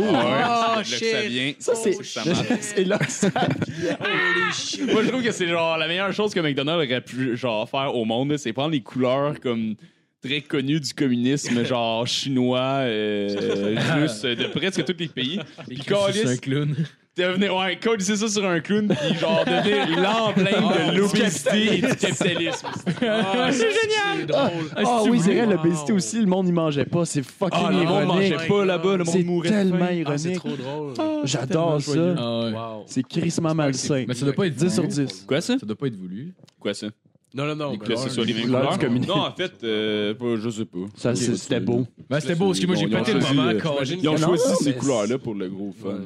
que 0.78 0.84
shit. 0.84 1.04
ça 1.10 1.22
vient. 1.22 1.52
Ça, 1.58 1.74
c'est 1.74 2.02
ça 2.04 2.24
marche. 2.24 2.46
c'est 2.60 2.84
là 2.84 2.98
que 2.98 3.10
ça 3.10 3.28
Holy 3.28 4.52
shit. 4.54 4.92
Moi, 4.92 5.02
je 5.04 5.08
trouve 5.08 5.22
que 5.22 5.32
c'est 5.32 5.48
genre 5.48 5.76
la 5.78 5.86
meilleure 5.88 6.12
chose 6.12 6.32
que 6.34 6.40
McDonald's 6.40 6.84
aurait 6.90 7.00
pu 7.00 7.36
genre 7.36 7.68
faire 7.68 7.94
au 7.94 8.04
monde, 8.04 8.30
là, 8.30 8.38
c'est 8.38 8.52
prendre 8.52 8.72
les 8.72 8.80
couleurs 8.82 9.38
comme 9.40 9.74
très 10.22 10.40
connues 10.40 10.80
du 10.80 10.92
communisme, 10.94 11.64
genre 11.64 12.06
chinois, 12.06 12.80
euh, 12.82 13.76
russe, 13.94 14.22
de 14.22 14.46
presque 14.48 14.84
tous 14.84 14.96
les 14.98 15.08
pays. 15.08 15.40
Puis 15.68 15.78
C'est 15.86 15.92
un 15.94 16.06
câlisse, 16.06 16.40
clown. 16.40 16.74
Devenir, 17.18 17.54
ouais, 17.56 17.76
colisser 17.78 18.16
ça 18.16 18.28
sur 18.28 18.44
un 18.46 18.60
clown, 18.60 18.88
puis 18.88 19.18
genre 19.18 19.44
devenir 19.44 20.00
l'emblème 20.00 20.92
de 20.92 20.96
l'obésité 20.98 21.76
et 21.78 21.80
du 21.82 21.96
capitalisme. 21.96 22.66
Ah, 23.00 23.50
c'est 23.52 23.58
génial. 23.70 24.18
C'est 24.20 24.26
drôle. 24.26 24.50
Ah 24.76 25.02
oui, 25.08 25.20
c'est 25.22 25.34
vrai, 25.34 25.46
l'obésité 25.46 25.92
aussi, 25.92 26.20
le 26.20 26.26
monde 26.26 26.46
n'y 26.46 26.52
mangeait 26.52 26.84
pas. 26.84 27.04
C'est 27.04 27.22
fucking 27.22 27.58
Ah, 27.64 27.70
le 27.70 27.76
monde 27.78 27.84
ironique. 27.84 28.32
mangeait 28.32 28.46
pas 28.48 28.64
là-bas, 28.64 28.96
le 28.96 29.04
monde 29.04 29.14
C'est 29.14 29.22
mourait 29.22 29.48
de 29.50 29.54
tellement 29.54 29.78
faim. 29.78 30.02
Ah, 30.06 30.18
c'est 30.18 30.32
ironique. 30.32 30.38
trop 30.38 30.56
drôle. 30.56 30.92
J'adore 31.24 31.80
ça. 31.80 31.92
joyeux. 31.92 32.14
Ah 32.18 32.40
ouais. 32.40 32.52
Wow. 32.52 32.84
C'est 32.86 33.02
crissement 33.06 33.54
malsain. 33.54 34.04
Mais 34.08 34.14
ça 34.14 34.24
doit 34.24 34.34
pas 34.34 34.46
être 34.46 34.54
10 34.54 34.72
sur 34.74 34.82
voulu. 34.84 35.06
10. 35.06 35.24
Quoi 35.26 35.40
ça? 35.40 35.58
Ça 35.58 35.66
doit 35.66 35.76
pas 35.76 35.86
être 35.86 35.96
voulu. 35.96 36.34
Quoi 36.60 36.74
ça? 36.74 36.88
Non, 37.34 37.44
non, 37.46 37.54
non. 37.56 37.70
Ben 37.72 37.78
que 37.78 37.92
non, 37.92 37.98
ce 37.98 38.08
soit 38.08 38.24
les 38.24 38.32
mêmes 38.34 38.46
couleurs. 38.46 38.78
Non, 39.06 39.16
en 39.26 39.32
fait, 39.32 39.52
euh, 39.62 40.14
je 40.40 40.48
sais 40.50 40.64
pas. 40.64 40.78
Ça, 40.96 41.14
c'était 41.14 41.60
beau. 41.60 41.86
Ben, 42.08 42.20
c'était 42.20 42.34
beau, 42.34 42.46
parce 42.46 42.60
que 42.60 42.66
moi, 42.66 42.76
j'ai 42.76 42.86
pété 42.88 43.12
ils 43.12 43.18
le 43.18 43.24
ont 43.24 43.34
moment. 43.34 43.50
Ils 43.84 44.08
ont 44.08 44.16
choisi 44.16 44.64
ces 44.64 44.74
couleurs-là 44.74 45.18
pour 45.18 45.34
le 45.34 45.48
gros 45.48 45.72
fun. 45.72 46.00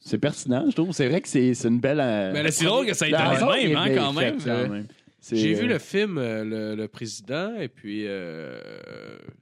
C'est 0.00 0.18
pertinent, 0.18 0.66
je 0.68 0.74
trouve. 0.74 0.92
C'est 0.92 1.08
vrai 1.08 1.20
que 1.20 1.28
c'est 1.28 1.54
c'est 1.54 1.68
une 1.68 1.80
belle. 1.80 2.00
euh, 2.00 2.30
Mais 2.34 2.42
Mais 2.42 2.50
c'est 2.50 2.64
drôle 2.66 2.86
que 2.86 2.94
ça 2.94 3.06
ait 3.06 3.10
été 3.10 3.18
le 3.18 3.46
même, 3.46 3.70
est 3.72 3.74
hein, 3.74 3.94
quand 3.96 4.12
même. 4.12 4.36
quand 4.44 4.68
même. 4.68 4.86
C'est, 5.22 5.36
J'ai 5.36 5.54
euh, 5.54 5.60
vu 5.60 5.66
le 5.66 5.78
film 5.78 6.16
euh, 6.16 6.44
le, 6.44 6.74
le 6.76 6.88
président 6.88 7.52
et 7.60 7.68
puis 7.68 8.04
euh, 8.06 8.58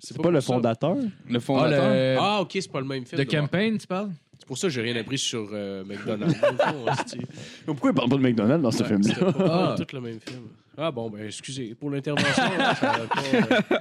C'est 0.00 0.20
pas 0.20 0.30
le 0.32 0.40
fondateur? 0.40 0.96
Le 1.28 1.36
Ah, 1.36 1.40
fondateur? 1.40 1.92
le... 1.94 2.16
Ah 2.18 2.40
ok 2.40 2.50
c'est 2.54 2.70
pas 2.72 2.80
le 2.80 2.86
même 2.86 3.04
film. 3.06 3.16
de 3.20 3.24
d'abord. 3.24 3.42
campaign, 3.48 3.78
tu 3.78 3.86
parles? 3.86 4.10
C'est 4.40 4.46
pour 4.46 4.58
ça 4.58 4.66
que 4.66 4.72
j'ai 4.72 4.80
rien 4.82 4.96
appris 4.96 5.18
sur 5.18 5.48
euh, 5.52 5.84
McDonald's. 5.84 6.34
fond. 6.34 7.16
Pourquoi 7.66 7.90
il 7.90 7.94
parle 7.94 8.08
pas 8.08 8.16
de 8.16 8.22
McDonald's 8.22 8.62
dans 8.62 8.70
ce 8.72 8.82
Ouais, 8.82 8.88
film-là? 8.88 9.32
pas 9.32 9.74
Ah. 9.74 9.76
tout 9.84 9.94
le 9.94 10.00
même 10.00 10.18
film. 10.20 10.42
Ah 10.80 10.92
bon 10.92 11.10
ben 11.10 11.24
excusez 11.26 11.74
pour 11.74 11.90
l'intervention. 11.90 12.44
euh, 12.44 13.40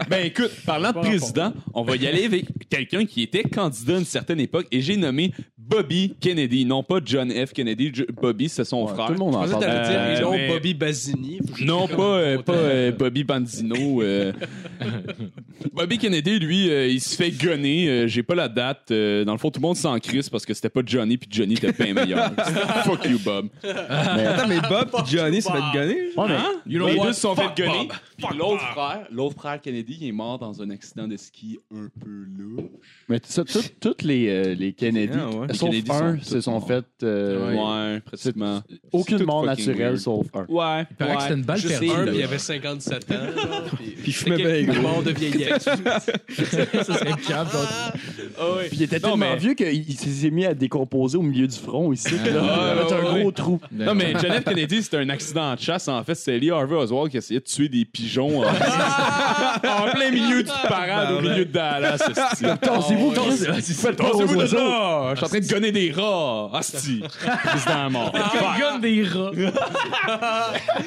Ben 0.10 0.26
écoute, 0.26 0.50
parlant 0.66 0.92
de 0.92 0.98
président, 1.00 1.54
on 1.76 1.84
va 1.84 1.96
y 1.96 2.08
aller 2.08 2.26
avec 2.26 2.46
quelqu'un 2.70 3.06
qui 3.06 3.22
était 3.22 3.44
candidat 3.44 3.96
à 3.96 4.00
une 4.00 4.06
certaine 4.06 4.40
époque 4.40 4.66
et 4.72 4.82
j'ai 4.82 4.98
nommé 4.98 5.32
Bobby 5.60 6.16
Kennedy, 6.20 6.66
non 6.66 6.82
pas 6.82 7.00
John 7.06 7.30
F. 7.30 7.52
Kennedy. 7.54 7.92
Bobby, 8.20 8.48
c'est 8.50 8.64
son 8.64 8.86
Ouais, 8.88 8.94
frère. 8.94 9.08
Tout 9.08 9.14
le 9.14 9.20
monde 9.20 9.36
en 9.36 9.40
parle. 9.46 9.60
dire 9.60 9.68
Euh, 9.70 10.22
non 10.22 10.32
mais- 10.32 10.48
Bobby 10.48 10.74
Basini. 10.74 11.40
Non, 11.62 11.88
pas, 11.88 12.02
euh, 12.02 12.42
pas 12.42 12.54
euh, 12.54 12.92
Bobby 12.94 13.24
Bandino. 13.26 14.02
euh. 14.02 14.32
Bobby 15.74 15.98
Kennedy, 15.98 16.40
lui, 16.40 16.70
euh, 16.70 16.88
il 16.88 17.02
se 17.02 17.16
fait 17.16 17.32
gonner. 17.32 17.90
euh, 17.90 18.08
J'ai 18.08 18.24
pas 18.24 18.34
la 18.36 18.48
date. 18.48 18.92
euh, 18.92 19.26
dans 19.26 19.34
le 19.34 19.38
fond, 19.38 19.52
tout 19.52 19.60
le 19.60 19.68
monde 19.68 19.76
s'en 19.76 20.00
crisse 20.00 20.30
parce 20.30 20.46
que 20.46 20.54
c'était 20.54 20.70
pas 20.70 20.82
Johnny, 20.86 21.18
puis 21.18 21.28
Johnny 21.32 21.56
était 21.56 21.74
bien 21.74 21.94
meilleur. 21.94 22.32
Fuck 22.86 23.06
you, 23.06 23.20
Bob. 23.20 23.50
Attends, 23.90 24.48
mais 24.48 24.62
Bob 24.70 24.90
et 24.98 25.12
Johnny 25.18 25.42
se 25.42 25.52
fait 25.52 25.60
gonner. 25.74 25.98
Ouais, 26.16 26.28
mais 26.30 26.72
You 26.74 26.80
know 26.80 26.87
les 26.93 27.00
deux 27.00 27.13
se 27.13 27.21
sont 27.21 27.36
fait. 27.36 27.50
Puis 27.56 28.38
l'autre 28.38 28.62
frère, 28.73 29.08
l'autre 29.12 29.36
frère 29.36 29.62
Kennedy, 29.62 29.97
il 30.02 30.08
est 30.08 30.12
mort 30.12 30.39
dans 30.39 30.62
un 30.62 30.69
accident 30.71 31.08
de 31.08 31.15
ski 31.17 31.60
un 31.73 31.88
peu 32.00 32.10
louche. 32.38 32.63
Mais 33.10 33.19
ça, 33.23 33.43
tout- 33.43 33.60
toutes 33.80 34.02
les, 34.04 34.28
euh, 34.30 34.56
les 34.56 34.73
Kennedy, 34.73 35.13
Ah, 35.19 35.30
ouais. 35.30 35.47
Les 35.47 35.54
sauf 35.54 35.69
Kennedy 35.69 35.91
un, 35.91 36.17
sont 36.17 36.23
se 36.23 36.34
tous 36.36 36.41
sont 36.41 36.52
morts. 36.52 36.67
fait 36.67 36.86
euh, 37.04 37.93
Ouais, 37.93 38.00
pratiquement. 38.02 38.62
aucune 38.91 39.17
C'est 39.19 39.23
tout 39.23 39.30
mort 39.30 39.45
fucking 39.45 39.65
naturelle 39.67 39.88
weird. 39.93 39.97
sauf 40.00 40.26
un. 40.34 40.45
Ouais. 40.47 40.86
Il 40.89 40.95
paraît 40.95 41.15
que 41.15 41.21
c'était 41.21 41.34
une 41.36 41.43
balle 41.43 41.60
sais, 41.60 41.67
perdue. 41.67 41.89
Un, 41.91 42.06
puis 42.08 42.17
il 42.17 42.23
avait 42.23 42.38
57 42.39 43.12
ans. 43.12 43.15
genre, 43.15 43.63
puis- 43.76 43.86
Puis 43.91 44.04
il 44.08 44.13
fumait 44.13 44.38
bien 44.63 44.73
gros. 44.73 44.82
mort 44.82 45.04
de 45.04 45.12
vieillesse. 45.12 45.63
Ça 46.34 46.84
serait 46.84 47.13
calme, 47.28 47.47
toi. 47.52 47.65
Puis 48.67 48.78
il 48.78 48.84
était 48.84 48.95
Non, 49.00 49.10
tellement 49.10 49.17
mais- 49.32 49.36
vieux 49.38 49.54
qu'il 49.54 49.67
il 49.89 49.95
s'est 49.97 50.30
mis 50.32 50.45
à 50.45 50.54
décomposer 50.54 51.17
au 51.17 51.21
milieu 51.21 51.47
du 51.47 51.56
front 51.58 51.91
ici. 51.93 52.10
là. 52.12 52.19
ouais, 52.19 52.32
il 52.32 52.34
avait 52.34 52.82
un 52.82 52.95
ouais, 52.97 53.02
gros 53.19 53.26
ouais. 53.28 53.32
trou. 53.32 53.60
Non, 53.71 53.95
mais 53.95 54.13
John 54.19 54.32
F. 54.32 54.43
Kennedy, 54.43 54.84
c'était 54.84 54.97
un 54.97 55.10
accident 55.10 55.54
de 55.56 55.60
chasse. 55.60 55.88
En 55.88 56.04
fait, 56.04 56.15
c'était 56.15 56.39
Lee 56.39 56.52
Harvey 56.52 56.76
Oswald 56.78 57.12
qui 57.12 57.18
essayait 57.18 57.40
de 57.40 57.46
tuer 57.46 57.70
des 57.70 57.86
pigeons 57.86 58.42
en, 58.42 58.48
en 58.48 59.92
plein 59.92 60.12
milieu 60.12 60.44
du 60.44 60.52
parade, 60.68 61.12
au 61.18 61.22
milieu 61.22 61.46
de 61.46 61.52
Dallas. 61.52 61.96
esti. 61.96 62.44
Tassez-vous, 62.62 63.13
Ah, 63.18 64.12
aux 64.12 64.26
de 64.26 64.56
là? 64.56 65.10
Je 65.12 65.16
suis 65.18 65.26
en 65.26 65.30
train 65.30 65.40
de 65.40 65.48
gonner 65.48 65.72
des 65.72 65.92
rats. 65.92 66.50
Asti. 66.54 67.04
Président 67.44 67.90
mort. 67.90 68.13
Un 68.16 68.60
gun 68.60 68.80
des 68.80 69.04
rats. 69.04 69.32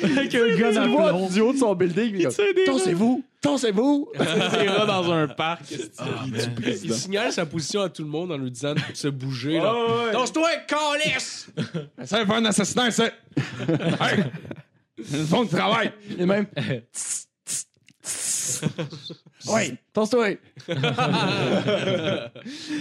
Avec 0.03 0.35
un 0.35 0.57
gun 0.57 0.77
à 0.77 0.85
plomb. 0.85 1.29
du 1.29 1.41
haut 1.41 1.53
de 1.53 1.59
son 1.59 1.75
building. 1.75 2.17
il 2.19 2.29
Tassez-vous, 2.65 3.25
tassez-vous. 3.41 4.09
Des 4.19 4.69
rats 4.69 4.87
dans 4.87 5.11
un 5.13 5.29
parc. 5.29 5.63
Du 5.69 6.41
Il 6.85 6.93
signale 6.95 7.33
sa 7.33 7.47
position 7.47 7.83
à 7.83 7.89
tout 7.89 8.03
le 8.03 8.09
monde 8.09 8.33
en 8.33 8.37
lui 8.37 8.51
disant 8.51 8.75
de 8.75 8.81
se 8.95 9.09
bouger. 9.09 9.59
là. 9.59 9.73
Ah, 9.75 10.05
ouais. 10.07 10.13
Danse-toi, 10.13 10.49
calice! 10.67 11.49
Ça 12.05 12.19
va 12.19 12.27
faire 12.27 12.35
un 12.37 12.45
assassinat, 12.45 12.91
ça. 12.91 13.07
Hey! 13.07 14.25
Une 15.13 15.27
fond 15.27 15.45
de 15.45 15.51
travail. 15.51 15.93
Et 16.19 16.27
même. 16.27 16.47
Ouais, 19.49 19.77
tasse-toi. 19.93 20.31
Ça, 20.67 20.75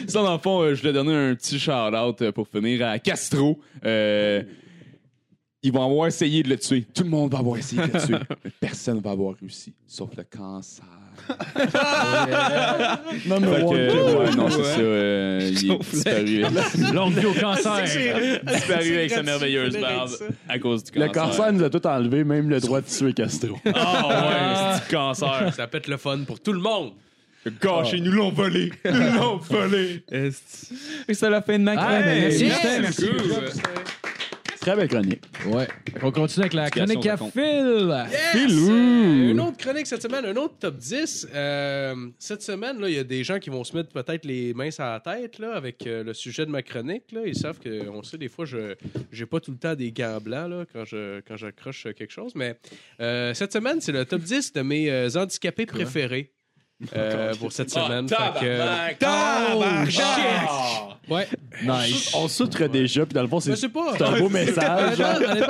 dans 0.13 0.33
le 0.33 0.39
fond, 0.39 0.61
euh, 0.61 0.75
je 0.75 0.81
voulais 0.81 0.93
donner 0.93 1.13
un 1.15 1.35
petit 1.35 1.59
shout-out 1.59 2.21
euh, 2.21 2.31
pour 2.31 2.47
finir 2.47 2.87
à 2.87 2.99
Castro. 2.99 3.59
Euh, 3.85 4.43
ils 5.61 5.71
vont 5.71 5.83
avoir 5.83 6.07
essayé 6.07 6.43
de 6.43 6.49
le 6.49 6.57
tuer. 6.57 6.85
Tout 6.93 7.03
le 7.03 7.09
monde 7.09 7.31
va 7.31 7.39
avoir 7.39 7.57
essayé 7.57 7.81
de 7.87 7.93
le 7.93 8.05
tuer. 8.05 8.17
Mais 8.43 8.51
personne 8.59 8.99
va 8.99 9.11
avoir 9.11 9.35
réussi, 9.35 9.73
sauf 9.87 10.09
le 10.15 10.23
cancer. 10.23 10.85
Non, 13.25 13.39
mais 13.39 13.47
Fait 13.47 13.61
que, 13.61 14.17
ouais, 14.17 14.35
non, 14.35 14.49
c'est 14.49 14.63
ça. 14.63 14.79
euh, 14.79 15.39
il 15.51 15.71
est 15.71 15.77
disparu. 15.91 16.93
Longue 16.93 17.13
vie 17.13 17.25
au 17.25 17.33
cancer. 17.33 17.83
disparu 17.83 18.97
avec 18.97 19.11
sa 19.11 19.23
merveilleuse 19.23 19.77
barbe 19.79 20.11
à 20.47 20.59
cause 20.59 20.83
du 20.83 20.97
Le 20.99 21.07
cancer. 21.07 21.23
cancer 21.23 21.53
nous 21.53 21.63
a 21.63 21.69
tout 21.69 21.85
enlevé, 21.87 22.23
même 22.23 22.49
le 22.49 22.59
droit 22.59 22.81
de 22.81 22.87
tuer 22.87 23.13
Castro. 23.13 23.57
Ah 23.73 24.07
ouais, 24.07 24.75
c'est 24.75 24.85
du 24.89 24.95
cancer. 24.95 25.53
Ça 25.55 25.67
peut 25.67 25.77
être 25.77 25.87
le 25.87 25.97
fun 25.97 26.19
pour 26.25 26.39
tout 26.39 26.53
le 26.53 26.59
monde. 26.61 26.91
Gâché, 27.61 27.97
ils 27.97 28.03
nous 28.03 28.11
l'ont 28.11 28.31
volé. 28.31 28.71
Ils 28.85 28.91
nous 28.91 29.13
l'ont 29.19 29.37
volé. 29.37 30.03
Est-ce- 30.11 30.73
Et 31.07 31.13
c'est 31.13 31.29
la 31.29 31.41
fin 31.41 31.57
de 31.57 31.63
ma 31.63 31.71
Ah, 31.77 31.99
merci. 32.03 32.51
Merci. 32.81 33.05
Très 34.69 34.75
belle 34.75 34.87
chronique. 34.87 35.23
Ouais. 35.47 35.67
On 36.03 36.11
continue 36.11 36.43
avec 36.43 36.53
la 36.53 36.69
chronique 36.69 37.03
à 37.07 37.17
Phil. 37.17 38.05
Yes! 38.35 38.51
Euh, 38.51 39.31
une 39.31 39.39
autre 39.39 39.57
chronique 39.57 39.87
cette 39.87 40.03
semaine, 40.03 40.23
un 40.25 40.35
autre 40.35 40.57
top 40.59 40.77
10. 40.77 41.27
Euh, 41.33 41.95
cette 42.19 42.43
semaine, 42.43 42.79
là, 42.79 42.87
il 42.87 42.93
y 42.93 42.99
a 42.99 43.03
des 43.03 43.23
gens 43.23 43.39
qui 43.39 43.49
vont 43.49 43.63
se 43.63 43.75
mettre 43.75 43.89
peut-être 43.89 44.25
les 44.25 44.53
mains 44.53 44.69
sur 44.69 44.83
la 44.83 44.99
tête 44.99 45.39
là, 45.39 45.55
avec 45.55 45.87
euh, 45.87 46.03
le 46.03 46.13
sujet 46.13 46.45
de 46.45 46.51
ma 46.51 46.61
chronique. 46.61 47.11
Là. 47.11 47.21
Ils 47.25 47.35
savent 47.35 47.57
que, 47.57 47.89
on 47.89 48.03
sait, 48.03 48.19
des 48.19 48.27
fois, 48.27 48.45
je 48.45 48.75
j'ai 49.11 49.25
pas 49.25 49.39
tout 49.39 49.49
le 49.49 49.57
temps 49.57 49.73
des 49.73 49.91
gants 49.91 50.19
blancs 50.21 50.51
là, 50.51 50.65
quand 50.71 50.85
je 50.85 51.21
quand 51.21 51.35
j'accroche 51.35 51.87
quelque 51.97 52.13
chose. 52.13 52.33
Mais 52.35 52.55
euh, 53.01 53.33
cette 53.33 53.53
semaine, 53.53 53.81
c'est 53.81 53.91
le 53.91 54.05
top 54.05 54.21
10 54.21 54.53
de 54.53 54.61
mes 54.61 54.91
euh, 54.91 55.09
handicapés 55.15 55.65
préférés. 55.65 56.31
Euh, 56.95 57.33
pour 57.35 57.51
cette 57.51 57.69
semaine. 57.69 58.07
Fait 58.07 58.15
que- 58.39 58.93
Tabarnak! 58.99 59.89
ouais. 61.09 61.27
Nice. 61.61 62.11
On 62.15 62.27
s'outre 62.29 62.67
déjà, 62.67 63.05
puis 63.05 63.13
dans 63.13 63.21
le 63.21 63.27
fond, 63.27 63.39
c'est 63.41 63.51
un 63.51 64.19
beau 64.19 64.29
message. 64.29 64.97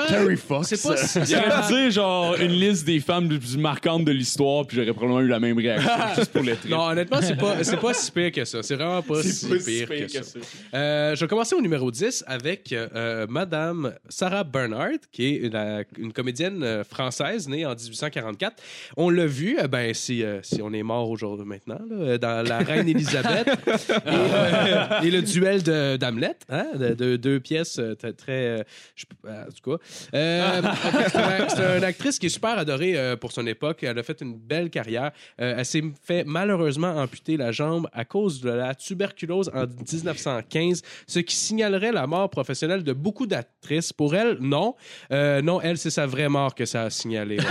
Terry 0.08 0.38
Fox. 0.38 0.70
C'est 0.70 0.82
pas. 0.82 0.96
Pu 0.96 1.74
dire 1.74 1.92
genre 1.92 2.36
une 2.36 2.52
liste 2.52 2.86
des 2.86 3.00
femmes 3.00 3.30
les 3.30 3.38
plus 3.38 3.58
marquantes 3.58 4.06
de 4.06 4.12
l'histoire, 4.12 4.66
puis 4.66 4.78
j'aurais 4.78 4.92
probablement 4.94 5.22
eu 5.22 5.28
la 5.28 5.40
même 5.40 5.58
réaction, 5.58 5.92
juste 6.16 6.32
pour 6.32 6.42
les. 6.44 6.56
Non, 6.68 6.88
honnêtement, 6.88 7.20
c'est 7.22 7.38
pas, 7.38 7.64
c'est 7.64 7.78
pas 7.78 7.94
si 7.94 8.12
pire 8.12 8.32
que 8.32 8.46
ça. 8.46 8.64
C'est 8.64 8.76
vraiment 8.76 9.02
pas, 9.04 9.22
si, 9.22 9.48
pire 9.48 9.88
que, 9.88 10.08
ça. 10.24 10.40
Euh, 10.74 11.16
je 11.16 11.20
vais 11.20 11.28
commencer 11.28 11.56
au 11.56 11.62
numéro 11.62 11.92
10 11.92 12.24
avec 12.26 12.74
euh, 12.74 13.28
Madame 13.30 13.94
Sarah 14.08 14.44
Bernhardt, 14.44 15.00
qui 15.12 15.26
est 15.26 15.36
une, 15.38 15.86
une 15.98 16.14
comédienne 16.14 16.64
euh, 16.64 16.84
française 16.84 17.48
née 17.48 17.66
en 17.66 17.76
1844. 17.76 18.64
On 18.98 19.10
l'a 19.10 19.28
vu, 19.28 19.60
euh, 19.60 19.68
ben, 19.68 19.94
si, 19.94 20.24
euh, 20.24 20.40
si 20.42 20.62
on 20.62 20.74
est 20.74 20.84
mort 20.84 21.10
aujourd'hui 21.10 21.19
maintenant, 21.46 21.80
là, 21.90 22.18
dans 22.18 22.48
La 22.48 22.60
Reine 22.60 22.88
Élisabeth 22.90 23.48
et, 23.48 23.72
euh, 24.08 25.02
et 25.04 25.12
le 25.12 25.22
duel 25.22 25.64
de- 25.64 25.98
d'Hamlet, 25.98 26.36
hein, 26.50 26.66
de, 26.76 26.94
de 26.94 27.16
deux 27.18 27.40
pièces 27.40 27.80
euh, 27.80 27.96
très. 27.96 28.14
euh, 28.60 28.64
je- 28.96 29.06
euh, 29.28 29.44
en 29.44 29.52
tout 29.52 29.78
cas. 29.78 29.84
Euh, 30.14 30.62
c'est 31.10 31.18
un- 31.18 31.50
c'est 31.50 31.78
une 31.78 31.84
actrice 31.84 32.20
qui 32.20 32.28
est 32.28 32.30
super 32.30 32.58
adorée 32.58 32.98
euh, 32.98 33.16
pour 33.16 33.32
son 33.32 33.46
époque. 33.48 33.84
Elle 33.84 33.98
a 34.00 34.04
fait 34.04 34.22
une 34.22 34.38
belle 34.38 34.70
carrière. 34.70 35.12
Euh, 35.42 35.56
elle 35.58 35.66
s'est 35.66 35.84
fait 36.04 36.24
malheureusement 36.26 36.96
amputer 36.98 37.38
la 37.38 37.52
jambe 37.52 37.88
à 37.94 38.06
cause 38.06 38.42
de 38.42 38.50
la 38.50 38.76
tuberculose 38.76 39.50
en 39.54 39.66
1915, 39.66 40.82
ce 41.08 41.20
qui 41.20 41.36
signalerait 41.36 41.92
la 41.92 42.08
mort 42.08 42.30
professionnelle 42.30 42.84
de 42.84 42.94
beaucoup 42.94 43.26
d'actrices. 43.28 43.94
Pour 43.94 44.16
elle, 44.16 44.38
non. 44.40 44.76
Euh, 45.12 45.42
non, 45.42 45.62
elle, 45.62 45.78
c'est 45.78 45.90
sa 45.90 46.06
vraie 46.06 46.30
mort 46.30 46.56
que 46.56 46.66
ça 46.66 46.84
a 46.84 46.90
signalé. 46.90 47.38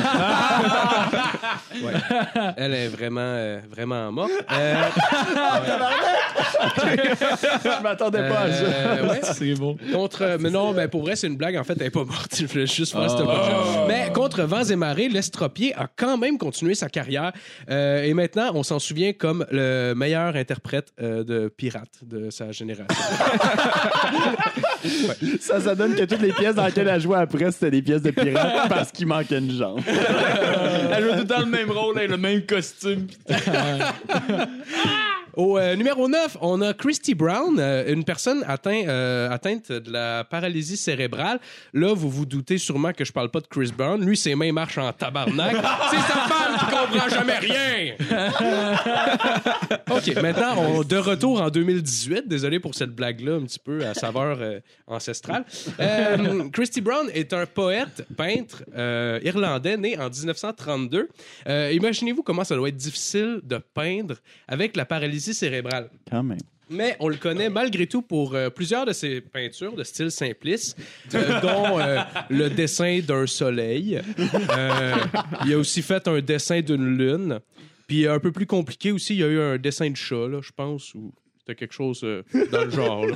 Ouais. 1.83 1.93
Elle 2.57 2.75
est 2.75 2.89
vraiment, 2.89 3.21
euh, 3.21 3.58
vraiment 3.71 4.11
morte. 4.13 4.31
Euh, 4.51 4.83
Je 6.79 7.83
m'attendais 7.83 8.29
pas 8.29 8.41
à 8.41 8.53
ça. 8.53 8.65
euh, 8.65 9.09
ouais. 9.09 9.21
C'est 9.35 9.55
bon. 9.55 9.77
Contre, 9.93 10.37
mais 10.41 10.51
non, 10.51 10.73
ben 10.73 10.89
pour 10.89 11.03
vrai, 11.03 11.17
c'est 11.17 11.27
une 11.27 11.37
blague. 11.37 11.57
En 11.57 11.65
fait, 11.65 11.75
elle 11.79 11.85
n'est 11.85 11.91
pas 11.91 12.05
morte. 12.05 12.35
Je 12.39 12.47
voulais 12.47 12.67
juste 12.67 12.93
faire 12.93 13.09
cette 13.11 13.21
blague. 13.25 13.87
Mais 13.89 14.11
contre 14.13 14.43
Vents 14.43 14.65
et 14.65 14.77
Marées, 14.77 15.09
l'estropié 15.09 15.75
a 15.75 15.89
quand 15.95 16.17
même 16.19 16.39
continué 16.39 16.75
sa 16.75 16.89
carrière. 16.89 17.33
Euh, 17.71 18.03
et 18.03 18.15
maintenant, 18.15 18.51
on 18.55 18.63
s'en 18.63 18.79
souvient 18.79 19.13
comme 19.13 19.45
le 19.51 19.95
meilleur 19.95 20.37
interprète 20.37 20.93
euh, 21.01 21.25
de 21.25 21.49
pirate 21.49 21.89
de 22.03 22.31
sa 22.31 22.51
génération. 22.53 22.87
Ça, 25.41 25.61
ça 25.61 25.75
donne 25.75 25.95
que 25.95 26.05
toutes 26.05 26.23
les 26.23 26.33
pièces 26.33 26.55
dans 26.55 26.67
lesquelles 26.67 26.89
elle 26.89 27.01
jouait 27.01 27.19
après, 27.19 27.51
c'était 27.53 27.71
des 27.71 27.83
pièces 27.83 28.03
de 28.03 28.11
pirates 28.11 28.69
parce 28.69 28.93
qu'il 28.93 29.07
manquait 29.07 29.39
une 29.39 29.51
jambe. 29.51 29.81
Elle 29.87 31.05
joue 31.05 31.11
tout 31.13 31.19
le 31.19 31.27
temps 31.27 31.41
le 31.41 31.47
même 31.47 31.71
rôle, 31.71 31.99
elle 31.99 32.13
a 32.13 32.17
le 32.17 32.17
même 32.17 32.43
costume. 32.43 33.07
Au 35.39 35.57
euh, 35.57 35.77
numéro 35.77 36.09
9, 36.09 36.39
on 36.41 36.61
a 36.63 36.75
Christy 36.75 37.15
Brown, 37.15 37.59
euh, 37.61 37.95
une 37.95 38.03
personne 38.03 38.43
atteint, 38.49 38.83
euh, 38.89 39.31
atteinte 39.31 39.71
de 39.71 39.93
la 39.93 40.25
paralysie 40.25 40.77
cérébrale. 40.77 41.39
Là, 41.73 41.95
vous 41.95 42.11
vous 42.11 42.27
doutez 42.27 42.59
sûrement 42.59 42.93
que 42.93 43.05
je 43.05 43.13
parle 43.13 43.31
pas 43.31 43.39
de 43.39 43.47
Chris 43.47 43.71
Brown. 43.71 44.05
Lui, 44.05 44.17
ses 44.17 44.35
mains 44.35 44.51
marchent 44.51 44.79
en 44.79 44.93
tabarnak. 44.93 45.53
C'est 45.93 45.97
sa 45.97 46.27
femme 46.27 46.59
qui 46.59 46.65
comprend 46.65 47.09
jamais 47.09 47.39
rien. 47.39 47.95
OK, 49.93 50.21
maintenant, 50.21 50.57
on, 50.57 50.83
de 50.83 50.97
retour 50.97 51.41
en 51.41 51.51
2018. 51.51 52.27
Désolé 52.27 52.59
pour 52.59 52.75
cette 52.75 52.91
blague-là, 52.91 53.37
un 53.37 53.45
petit 53.45 53.61
peu 53.61 53.87
à 53.87 53.95
saveur 53.95 54.41
ancestrale. 54.89 55.45
Christy 56.53 56.81
Brown 56.81 57.09
est 57.15 57.33
un 57.33 57.47
poète, 57.47 58.05
peintre 58.17 58.65
irlandais 59.23 59.77
né 59.77 59.97
en 59.99 60.11
1932. 60.11 61.09
Euh, 61.49 61.71
Imaginez-vous 61.73 62.23
comment 62.23 62.45
ça 62.45 62.57
doit 62.57 62.69
être 62.69 62.77
difficile 62.77 63.41
de 63.45 63.59
peindre 63.59 64.17
avec 64.47 64.77
la 64.77 64.85
paralysie 64.85 65.28
cérébrale. 65.35 65.91
Quand 66.11 66.23
même. 66.23 66.39
Mais 66.71 66.97
on 67.01 67.09
le 67.09 67.17
connaît 67.17 67.49
malgré 67.49 67.87
tout 67.87 68.03
pour 68.03 68.35
euh, 68.35 68.51
plusieurs 68.51 68.85
de 68.85 68.93
ses 68.93 69.21
peintures 69.21 69.75
de 69.75 69.85
style 69.85 70.11
simpliste, 70.11 70.77
euh, 71.15 71.41
dont 71.43 71.79
euh, 71.79 72.01
le 72.29 72.51
dessin 72.51 73.01
d'un 73.01 73.27
soleil. 73.27 74.01
Il 75.47 75.55
a 75.55 75.59
aussi 75.59 75.83
fait 75.83 76.07
un 76.09 76.21
dessin 76.21 76.61
d'une 76.61 76.99
lune. 76.99 77.41
Puis 77.87 78.07
un 78.07 78.19
peu 78.19 78.33
plus 78.33 78.47
compliqué 78.47 78.93
aussi, 78.93 79.15
il 79.15 79.21
y 79.21 79.25
a 79.25 79.29
eu 79.29 79.41
un 79.41 79.57
dessin 79.57 79.89
de 79.89 79.97
chat, 79.97 80.29
là, 80.29 80.41
je 80.43 80.51
pense, 80.55 80.95
ou 80.95 81.11
c'était 81.39 81.55
quelque 81.55 81.73
chose 81.73 82.05
dans 82.53 82.65
le 82.65 82.71
genre. 82.71 83.07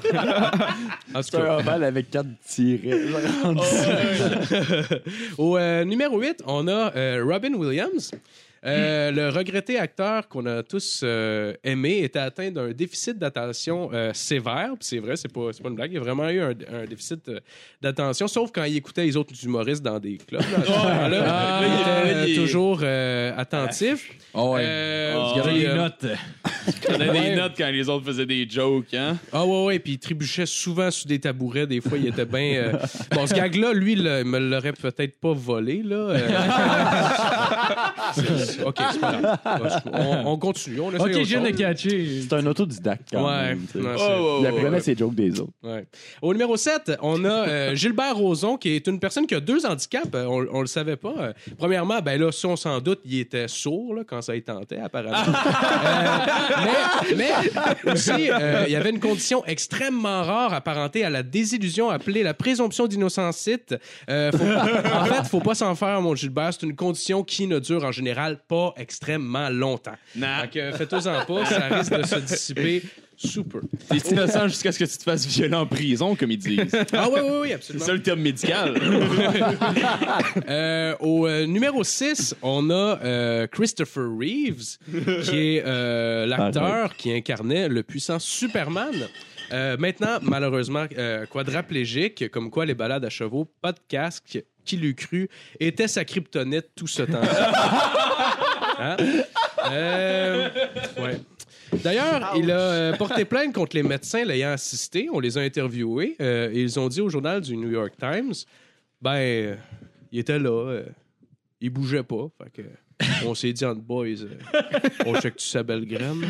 C'est 1.21 1.35
un 1.35 1.59
ovale 1.59 1.85
avec 1.85 2.09
quatre 2.09 2.31
tirets. 2.47 3.03
Au 5.37 5.59
numéro 5.85 6.19
8, 6.19 6.43
on 6.47 6.67
a 6.69 7.21
Robin 7.21 7.53
Williams. 7.53 8.13
Euh, 8.65 9.11
le 9.11 9.29
regretté 9.31 9.77
acteur 9.79 10.29
qu'on 10.29 10.47
a 10.47 10.63
tous 10.63 11.01
euh, 11.03 11.53
aimé 11.65 12.01
était 12.05 12.21
atteint 12.21 12.51
d'un 12.53 12.71
déficit 12.71 13.19
d'attention 13.19 13.91
euh, 13.93 14.13
sévère. 14.15 14.69
Puis 14.79 14.87
c'est 14.89 14.99
vrai, 15.01 15.17
c'est 15.17 15.33
pas, 15.33 15.49
c'est 15.53 15.63
pas 15.63 15.69
une 15.69 15.75
blague. 15.75 15.91
Il 15.93 15.97
a 15.99 16.01
vraiment 16.01 16.29
eu 16.29 16.41
un, 16.41 16.51
un 16.73 16.85
déficit 16.85 17.29
euh, 17.29 17.41
d'attention, 17.81 18.29
sauf 18.29 18.51
quand 18.53 18.63
il 18.65 18.77
écoutait 18.77 19.05
les 19.05 19.17
autres 19.17 19.33
humoristes 19.45 19.83
dans 19.83 19.99
des 19.99 20.17
clubs. 20.19 20.41
Là, 20.43 20.59
Ah, 20.69 21.09
Là, 21.09 21.61
il 21.65 22.11
était 22.21 22.31
il 22.31 22.33
est- 22.33 22.37
toujours 22.41 22.81
euh, 22.83 23.33
attentif. 23.37 24.13
Oh, 24.33 24.53
ouais. 24.55 24.63
Euh, 24.65 25.15
Ah, 25.45 25.51
les 25.51 25.67
euh, 25.67 25.75
notes. 25.77 26.07
Donnait 26.89 27.11
Ouais. 27.11 27.31
des 27.31 27.37
notes 27.37 27.53
quand 27.59 27.69
les 27.71 27.89
autres 27.89 28.05
faisaient 28.07 28.27
des 28.27 28.49
jokes, 28.49 28.95
hein? 28.95 29.17
Ah 29.33 29.45
ouais, 29.45 29.65
ouais, 29.65 29.79
puis 29.81 29.95
il 29.95 29.99
trébuchait 29.99 30.47
souvent 30.47 30.91
sur 30.93 31.09
des 31.09 31.19
tabourets. 31.19 31.67
Des 31.67 31.81
fois, 31.81 31.99
il 31.99 32.07
était 32.07 32.25
bien... 32.25 32.55
euh, 32.55 32.73
Bon, 33.11 33.27
ce 33.27 33.35
gag-là, 33.35 33.73
lui, 33.73 33.95
il 33.95 34.03
me 34.03 34.39
l'aurait 34.39 34.73
peut-être 34.73 35.19
pas 35.19 35.33
volé, 35.33 35.83
là. 35.83 36.15
C'est- 38.57 38.65
OK, 38.65 38.77
c'est 38.93 39.01
pas 39.01 39.13
grave. 39.21 39.81
On, 39.93 40.33
on 40.33 40.39
continue. 40.39 40.81
On 40.81 40.89
Ok, 40.89 40.95
autre 41.01 41.13
je 41.13 41.19
viens 41.21 41.41
de 41.41 41.49
chose. 41.49 41.57
catcher. 41.57 42.21
C'est 42.23 42.33
un 42.35 42.47
autodidacte 42.47 43.09
quand 43.13 43.27
Ouais. 43.27 43.43
même. 43.49 43.67
tu 43.71 43.79
sais. 43.81 43.85
Ouais, 43.87 43.95
c'est- 43.97 44.03
Oh, 44.19 44.39
Il 44.41 44.47
apprenait 44.47 44.81
ses 44.81 44.97
jokes 44.97 45.15
des 45.15 45.41
autres. 45.41 45.53
Ouais. 45.63 45.87
Au 46.21 46.33
numéro 46.33 46.57
7, 46.57 46.93
on 47.03 47.25
a 47.25 47.29
euh, 47.49 47.75
Gilbert 47.75 48.17
Rozon, 48.17 48.57
qui 48.57 48.71
est 48.71 48.87
une 48.87 48.99
personne 49.01 49.27
qui 49.27 49.35
a 49.35 49.41
deux 49.41 49.65
handicaps. 49.67 50.09
Euh, 50.15 50.25
On, 50.27 50.47
on 50.53 50.61
le 50.61 50.67
savait 50.67 50.97
pas. 50.97 51.15
Euh, 51.19 51.33
premièrement, 51.59 52.01
ben 52.01 52.21
là, 52.21 52.31
si 52.33 52.47
on 52.47 52.57
s'en 52.57 52.81
doute, 52.81 53.01
il 53.05 53.19
était 53.21 53.49
sourd 53.49 53.95
là, 53.95 54.03
quand 54.07 54.23
ça 54.23 54.35
y 54.37 54.43
tentait, 54.43 54.79
apparemment. 54.79 55.13
Euh, 55.83 57.15
mais, 57.17 57.31
mais 57.85 57.93
aussi, 57.93 58.31
euh, 58.31 58.65
il 58.67 58.73
y 58.73 58.77
avait 58.77 58.91
une 58.91 59.01
condition 59.01 59.45
extrêmement 59.47 60.23
rare 60.23 60.53
apparentée 60.55 61.05
à 61.05 61.11
la 61.11 61.23
désillusion 61.23 61.91
appelée 61.91 62.23
la 62.23 62.35
présomption 62.35 62.87
d'innocentite. 62.87 63.75
Euh, 64.09 64.31
faut- 64.33 64.45
en 64.45 65.05
fait, 65.05 65.29
faut 65.29 65.41
pas 65.41 65.55
s'en 65.55 65.75
faire, 65.75 66.01
mon 66.01 66.15
Gilbert. 66.15 66.51
C'est 66.53 66.67
une 66.67 66.77
condition 66.77 67.23
qui 67.25 67.47
ne 67.47 67.59
dure 67.59 67.85
en 67.85 67.93
général 67.93 68.39
pas 68.49 68.74
extrêmement 68.76 69.49
longtemps. 69.51 69.97
Nah. 70.16 70.43
Fait 70.43 70.49
que 70.49 70.72
faites-en 70.72 71.24
pas, 71.24 71.47
ça 71.47 71.68
risque 71.70 71.97
de 71.97 72.03
se 72.07 72.16
dissiper 72.16 72.82
sous 73.16 73.45
peu. 73.45 73.61
T'es 73.88 73.99
innocent 74.11 74.49
jusqu'à 74.49 74.72
ce 74.72 74.78
que 74.78 74.84
tu 74.84 74.99
te 74.99 75.03
fasses 75.03 75.26
violer 75.26 75.55
en 75.55 75.66
prison, 75.66 76.16
comme 76.16 76.30
ils 76.30 76.38
disent. 76.38 76.76
Ah 76.93 77.09
oui, 77.12 77.20
oui, 77.22 77.30
oui, 77.43 77.49
C'est 77.49 77.55
absolument. 77.55 77.84
ça 77.84 77.93
le 77.93 78.03
terme 78.03 78.20
médical. 78.20 78.74
Euh, 80.49 80.95
au 81.01 81.26
euh, 81.26 81.47
numéro 81.47 81.84
6, 81.84 82.36
on 82.43 82.70
a 82.70 82.99
euh, 83.03 83.47
Christopher 83.47 84.05
Reeves, 84.18 84.78
qui 85.24 85.57
est 85.57 85.62
euh, 85.64 86.26
l'acteur 86.26 86.97
qui 86.97 87.12
incarnait 87.12 87.68
le 87.68 87.82
puissant 87.82 88.18
Superman. 88.18 88.95
Euh, 89.53 89.76
maintenant, 89.78 90.18
malheureusement, 90.22 90.86
euh, 90.97 91.26
quadraplégique, 91.26 92.30
comme 92.30 92.51
quoi 92.51 92.64
les 92.64 92.74
balades 92.74 93.05
à 93.05 93.11
chevaux, 93.11 93.47
pas 93.61 93.72
de 93.72 93.80
casque, 93.86 94.43
qui 94.65 94.77
l'eût 94.77 94.95
cru, 94.95 95.29
était 95.61 95.89
sa 95.89 96.05
kryptonite 96.05 96.69
tout 96.75 96.87
ce 96.87 97.03
temps. 97.03 97.21
Hein? 98.79 98.97
Euh, 99.71 100.49
ouais. 100.99 101.21
D'ailleurs, 101.85 102.33
il 102.37 102.51
a 102.51 102.59
euh, 102.59 102.93
porté 102.97 103.25
plainte 103.25 103.55
contre 103.55 103.77
les 103.77 103.83
médecins 103.83 104.25
l'ayant 104.25 104.51
assisté. 104.51 105.09
On 105.13 105.21
les 105.21 105.39
a 105.39 105.43
interviewés. 105.43 106.17
euh, 106.21 106.51
et 106.53 106.63
ils 106.63 106.81
ont 106.81 106.89
dit 106.89 107.01
au 107.01 107.09
journal 107.09 107.41
du 107.43 107.57
New 107.57 107.71
York 107.71 107.93
Times 107.99 108.33
ben, 109.01 109.15
euh, 109.17 109.55
il 110.11 110.19
était 110.21 110.39
là. 110.39 110.51
euh, 110.51 110.85
il 111.61 111.71
bougeait 111.71 112.03
pas. 112.03 112.27
Fait 112.43 112.51
que, 112.51 112.63
on 113.27 113.35
s'est 113.35 113.53
dit 113.53 113.65
entre 113.65 113.81
boys, 113.83 114.07
euh, 114.07 114.61
on 115.07 115.15
check-tu 115.21 115.47
sa 115.47 115.63
belle 115.63 115.85
graine? 115.87 116.23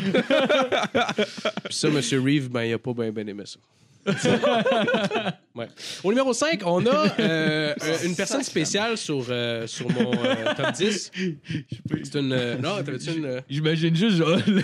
Puis 1.65 1.73
ça, 1.73 1.87
M. 1.87 1.95
Reeve, 2.23 2.49
ben, 2.49 2.63
il 2.63 2.73
a 2.73 2.77
pas 2.79 2.93
bien 2.93 3.11
ben 3.11 3.27
aimé 3.27 3.43
ça. 3.45 3.59
Ouais. 5.55 5.67
Au 6.03 6.09
numéro 6.09 6.33
5, 6.33 6.61
on 6.65 6.83
a 6.87 6.89
euh, 7.19 7.73
euh, 7.83 7.95
une 8.05 8.15
personne 8.15 8.41
spéciale 8.41 8.97
sur, 8.97 9.23
euh, 9.29 9.67
sur 9.67 9.87
mon 9.91 10.11
euh, 10.11 10.35
top 10.57 10.71
10. 10.71 11.11
C'est 12.03 12.15
une. 12.19 12.33
euh, 12.33 12.57
non, 12.57 12.77
t'avais-tu 12.83 13.11
une. 13.17 13.25
euh, 13.25 13.39
J'imagine 13.47 13.95
juste 13.95 14.17
genre 14.17 14.35
le, 14.47 14.63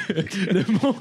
le 0.52 0.66
monde 0.82 0.96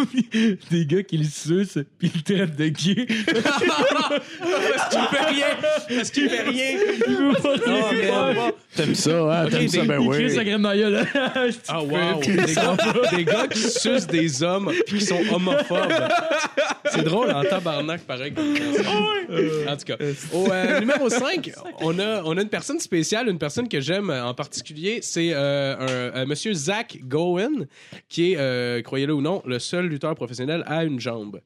des 0.70 0.84
gars 0.84 1.02
qui 1.02 1.16
le 1.16 1.24
sucent 1.24 1.78
puis 1.98 2.12
le 2.14 2.20
traitent 2.20 2.56
de 2.56 2.68
gay. 2.68 3.06
Parce 3.38 4.88
qu'il 4.90 5.00
fait 5.08 5.24
rien! 5.26 5.46
Parce 5.96 6.10
qu'il 6.10 6.28
fait 6.28 6.42
rien! 6.42 6.78
Il 7.06 7.14
veut 7.16 7.32
pas 7.42 7.58
te 7.58 7.64
Oh, 7.66 7.88
les 7.92 8.02
merde. 8.02 8.34
faire. 8.34 8.52
T'aimes 8.76 8.94
ça, 8.94 9.10
hein? 9.42 9.46
T'aimes 9.48 9.60
des- 9.60 9.68
ça, 9.68 9.84
ben 9.84 10.02
Il 10.02 10.10
crie 10.10 10.30
sa 10.30 10.38
oui. 10.40 10.44
graine 10.44 10.62
dans 10.62 10.68
la 10.70 10.76
gueule. 10.76 11.06
Ah, 11.68 11.82
wow! 11.82 12.20
Des 12.20 12.54
gars, 12.54 12.76
des 13.16 13.24
gars 13.24 13.46
qui 13.48 13.58
sucent 13.60 14.06
des 14.06 14.42
hommes 14.42 14.70
puis 14.86 14.98
qui 14.98 15.04
sont 15.06 15.20
homophobes. 15.32 15.92
C'est 16.90 17.04
drôle 17.04 17.30
en 17.30 17.42
tabarnak, 17.42 18.02
pareil. 18.02 18.32
En 19.66 19.76
tout 19.78 19.84
cas. 19.84 19.96
Au 20.32 20.50
euh, 20.50 20.80
numéro 20.80 21.08
5, 21.08 21.52
on 21.80 21.98
a, 21.98 22.22
on 22.24 22.36
a 22.36 22.42
une 22.42 22.48
personne 22.48 22.78
spéciale, 22.80 23.28
une 23.28 23.38
personne 23.38 23.68
que 23.68 23.80
j'aime 23.80 24.10
en 24.10 24.34
particulier. 24.34 25.00
C'est 25.02 25.30
euh, 25.32 26.12
un, 26.14 26.22
un 26.22 26.26
monsieur 26.26 26.52
Zach 26.52 26.98
Gowen, 27.02 27.66
qui 28.08 28.32
est, 28.32 28.36
euh, 28.36 28.82
croyez-le 28.82 29.14
ou 29.14 29.20
non, 29.20 29.42
le 29.46 29.58
seul 29.58 29.86
lutteur 29.86 30.14
professionnel 30.14 30.62
à 30.66 30.84
une 30.84 31.00
jambe. 31.00 31.40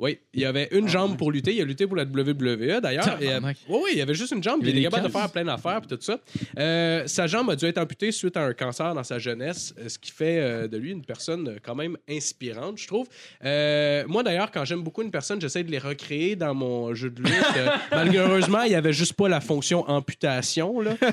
Oui, 0.00 0.18
il 0.32 0.40
y 0.40 0.46
avait 0.46 0.68
une 0.72 0.88
jambe 0.88 1.18
pour 1.18 1.30
lutter. 1.30 1.54
Il 1.54 1.60
a 1.60 1.64
lutté 1.64 1.86
pour 1.86 1.94
la 1.96 2.04
WWE 2.04 2.80
d'ailleurs. 2.80 3.18
Euh. 3.20 3.40
Oui, 3.42 3.52
oui, 3.68 3.90
il 3.92 3.98
y 3.98 4.00
avait 4.00 4.14
juste 4.14 4.32
une 4.32 4.42
jambe. 4.42 4.60
Il 4.62 4.70
était 4.70 4.82
capable 4.82 5.06
de 5.06 5.12
faire 5.12 5.30
plein 5.30 5.44
d'affaires 5.44 5.82
et 5.84 5.86
tout 5.86 5.98
ça. 6.00 6.18
Euh, 6.58 7.02
sa 7.06 7.26
jambe 7.26 7.50
a 7.50 7.56
dû 7.56 7.66
être 7.66 7.76
amputée 7.76 8.10
suite 8.10 8.36
à 8.38 8.44
un 8.44 8.54
cancer 8.54 8.94
dans 8.94 9.04
sa 9.04 9.18
jeunesse, 9.18 9.74
euh, 9.78 9.90
ce 9.90 9.98
qui 9.98 10.10
fait 10.10 10.38
euh, 10.40 10.68
de 10.68 10.78
lui 10.78 10.90
une 10.92 11.04
personne 11.04 11.56
quand 11.62 11.74
même 11.74 11.98
inspirante, 12.08 12.78
je 12.78 12.86
trouve. 12.86 13.08
Euh, 13.44 14.04
moi 14.08 14.22
d'ailleurs, 14.22 14.50
quand 14.50 14.64
j'aime 14.64 14.82
beaucoup 14.82 15.02
une 15.02 15.10
personne, 15.10 15.38
j'essaie 15.38 15.64
de 15.64 15.70
les 15.70 15.78
recréer 15.78 16.34
dans 16.34 16.54
mon 16.54 16.94
jeu 16.94 17.10
de 17.10 17.22
lutte. 17.22 17.34
Malheureusement, 17.92 18.62
il 18.62 18.72
y 18.72 18.76
avait 18.76 18.94
juste 18.94 19.12
pas 19.12 19.28
la 19.28 19.40
fonction 19.42 19.86
amputation. 19.88 20.80
Là. 20.80 20.96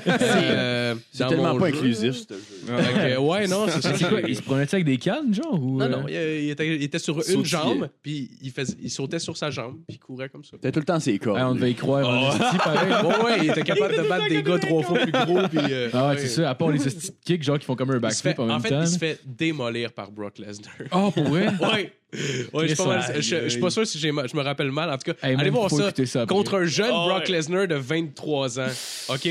Euh, 0.48 0.94
C'est 1.12 1.26
tellement 1.26 1.58
pas 1.58 1.70
jeu. 1.70 1.76
inclusif, 1.76 2.14
ce 2.16 2.34
jeu. 2.34 3.18
Ouais, 3.18 3.46
non, 3.46 3.66
c'est 3.68 3.82
ça. 3.82 3.94
C'est 3.96 4.08
quoi? 4.08 4.20
Il 4.26 4.36
se 4.36 4.42
prenait 4.42 4.66
ça 4.66 4.76
avec 4.76 4.86
des 4.86 4.96
cannes, 4.96 5.34
genre? 5.34 5.60
Ou, 5.60 5.78
Non, 5.78 5.88
non, 5.88 6.04
il, 6.08 6.14
il 6.14 6.50
était, 6.50 6.66
il 6.76 6.82
était 6.82 6.98
sur 6.98 7.22
une 7.28 7.44
jambe, 7.44 7.88
puis 8.02 8.30
il, 8.42 8.50
faisait, 8.50 8.76
il 8.80 8.90
sautait 8.90 9.18
sur 9.18 9.36
sa 9.36 9.50
jambe, 9.50 9.76
puis 9.86 9.96
il 9.96 9.98
courait 9.98 10.28
comme 10.28 10.44
ça. 10.44 10.56
T'as 10.60 10.70
tout 10.70 10.78
le 10.80 10.84
temps 10.84 11.00
ses 11.00 11.18
corps. 11.18 11.36
ah, 11.38 11.50
on 11.50 11.54
devait 11.54 11.70
y 11.70 11.74
croire. 11.74 12.02
pareil. 12.58 12.92
Ouais, 13.06 13.24
ouais, 13.24 13.38
il 13.44 13.50
était 13.50 13.62
capable 13.62 13.96
de 13.96 14.02
battre 14.08 14.28
des 14.28 14.42
gars 14.42 14.58
trois 14.58 14.82
fois 14.82 14.98
plus 14.98 15.12
gros, 15.12 15.48
puis. 15.48 15.58
euh, 15.70 15.88
Ah, 15.92 16.02
ouais, 16.08 16.14
ouais. 16.14 16.18
c'est 16.18 16.28
ça. 16.28 16.50
À 16.50 16.54
part 16.54 16.70
les 16.70 16.78
kicks, 17.24 17.42
genre, 17.42 17.58
qui 17.58 17.64
font 17.64 17.74
comme 17.76 17.90
un 17.90 17.98
backflip 17.98 18.38
en 18.38 18.46
même 18.46 18.56
en 18.56 18.60
fait, 18.60 18.70
temps. 18.70 18.80
il 18.82 18.88
se 18.88 18.98
fait 18.98 19.20
démolir 19.26 19.92
par 19.92 20.10
Brock 20.10 20.38
Lesnar. 20.38 20.72
Ah, 20.90 21.08
pour 21.12 21.24
vrai? 21.24 21.48
Ouais. 21.60 21.92
Ouais, 22.54 22.62
je 22.62 22.74
suis 22.74 22.76
pas 22.76 22.86
mal- 22.86 23.00
Aïe, 23.02 23.16
je- 23.16 23.20
je 23.20 23.42
je 23.44 23.48
suis 23.50 23.60
pas 23.60 23.68
sûr 23.68 23.86
si 23.86 23.98
je 23.98 24.08
me 24.08 24.40
rappelle 24.42 24.70
mal. 24.72 24.88
En 24.90 24.96
tout 24.96 25.12
cas, 25.12 25.28
Hey, 25.28 25.36
allez 25.38 25.50
voir 25.50 25.70
ça. 25.70 25.92
Contre 26.26 26.54
un 26.54 26.64
jeune 26.64 26.90
Ah, 26.90 27.04
Brock 27.06 27.24
ouais. 27.28 27.32
Lesnar 27.34 27.68
de 27.68 27.74
23 27.74 28.60
ans. 28.60 28.66
OK? 29.10 29.28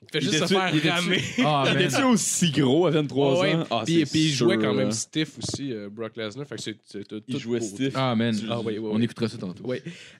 Il 0.00 0.08
fait 0.12 0.20
juste 0.20 0.46
se 0.46 0.54
faire 0.54 0.60
ramer. 0.94 1.20
Ah, 1.44 1.64
Il 1.66 1.74
man. 1.74 1.82
était-tu 1.82 2.02
aussi 2.04 2.50
gros 2.52 2.86
à 2.86 2.90
23 2.90 3.40
Ouais, 3.40 3.54
ans? 3.54 3.64
Ah, 3.70 3.82
puis, 3.84 3.94
il 4.00 4.06
sûr, 4.06 4.46
jouait 4.46 4.56
quand 4.56 4.72
même 4.72 4.86
là. 4.88 4.92
stiff 4.92 5.36
aussi, 5.38 5.72
euh, 5.72 5.88
Brock 5.90 6.12
Lesnar. 6.16 6.46
Fait 6.46 6.56
que 6.56 6.62
c'est 6.62 6.76
c'est 6.84 7.06
tout 7.06 7.20
Il 7.26 7.34
tout 7.34 7.40
jouait 7.40 7.58
beau. 7.58 7.64
stiff. 7.66 7.92
Ah, 7.96 8.14
man. 8.14 8.34
Ah, 8.48 8.60
On 8.64 9.00
écoutera 9.02 9.28
ça 9.28 9.36
tantôt. 9.36 9.64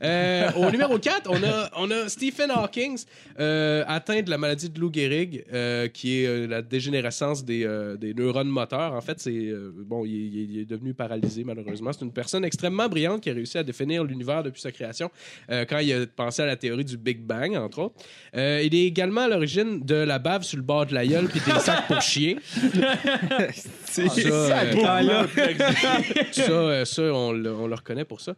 Euh, 0.02 0.50
au 0.56 0.70
numéro 0.70 0.98
4, 0.98 1.30
on 1.30 1.42
a, 1.44 1.70
on 1.76 1.90
a 1.90 2.08
Stephen 2.08 2.50
Hawking, 2.50 2.98
euh, 3.38 3.84
atteint 3.86 4.20
de 4.20 4.30
la 4.30 4.36
maladie 4.38 4.68
de 4.68 4.78
Lou 4.80 4.90
Gehrig, 4.92 5.44
euh, 5.52 5.88
qui 5.88 6.22
est 6.22 6.26
euh, 6.26 6.46
la 6.46 6.60
dégénérescence 6.60 7.44
des, 7.44 7.64
euh, 7.64 7.96
des 7.96 8.14
neurones 8.14 8.48
moteurs. 8.48 8.92
En 8.94 9.00
fait, 9.00 9.20
c'est 9.20 9.30
euh, 9.30 9.72
bon, 9.74 10.04
il, 10.04 10.12
est- 10.38 10.44
il 10.44 10.58
est 10.60 10.64
devenu 10.64 10.92
paralysé 10.92 11.44
malheureusement. 11.44 11.92
C'est 11.92 12.04
une 12.04 12.12
personne 12.12 12.44
extrêmement 12.44 12.88
brillante 12.88 13.22
qui 13.22 13.30
a 13.30 13.32
réussi 13.34 13.58
à 13.58 13.62
définir 13.62 14.04
l'univers 14.04 14.42
depuis 14.42 14.60
sa 14.60 14.72
création 14.72 15.10
euh, 15.50 15.64
quand 15.64 15.78
il 15.78 15.92
a 15.92 16.06
pensé 16.06 16.42
à 16.42 16.46
la 16.46 16.56
théorie 16.56 16.84
du 16.84 16.96
Big 16.96 17.20
Bang, 17.20 17.54
entre 17.56 17.78
autres. 17.78 17.94
Euh, 18.36 18.60
il 18.64 18.74
est 18.74 18.84
également 18.84 19.22
à 19.22 19.28
l'origine 19.28 19.67
de 19.76 19.94
la 19.94 20.18
bave 20.18 20.42
sur 20.42 20.56
le 20.56 20.62
bord 20.62 20.86
de 20.86 20.94
la 20.94 21.06
gueule 21.06 21.28
puis 21.28 21.40
des 21.40 21.58
sacs 21.60 21.86
pour 21.86 22.00
chier. 22.00 22.38
C'est 23.84 24.08
ça, 24.08 24.28
euh, 24.28 24.72
Ah. 24.84 25.00
Ça, 26.32 26.42
euh, 26.52 26.84
ça 26.84 27.02
on, 27.02 27.32
le, 27.32 27.52
on 27.54 27.66
le 27.66 27.74
reconnaît 27.74 28.04
pour 28.04 28.20
ça. 28.20 28.34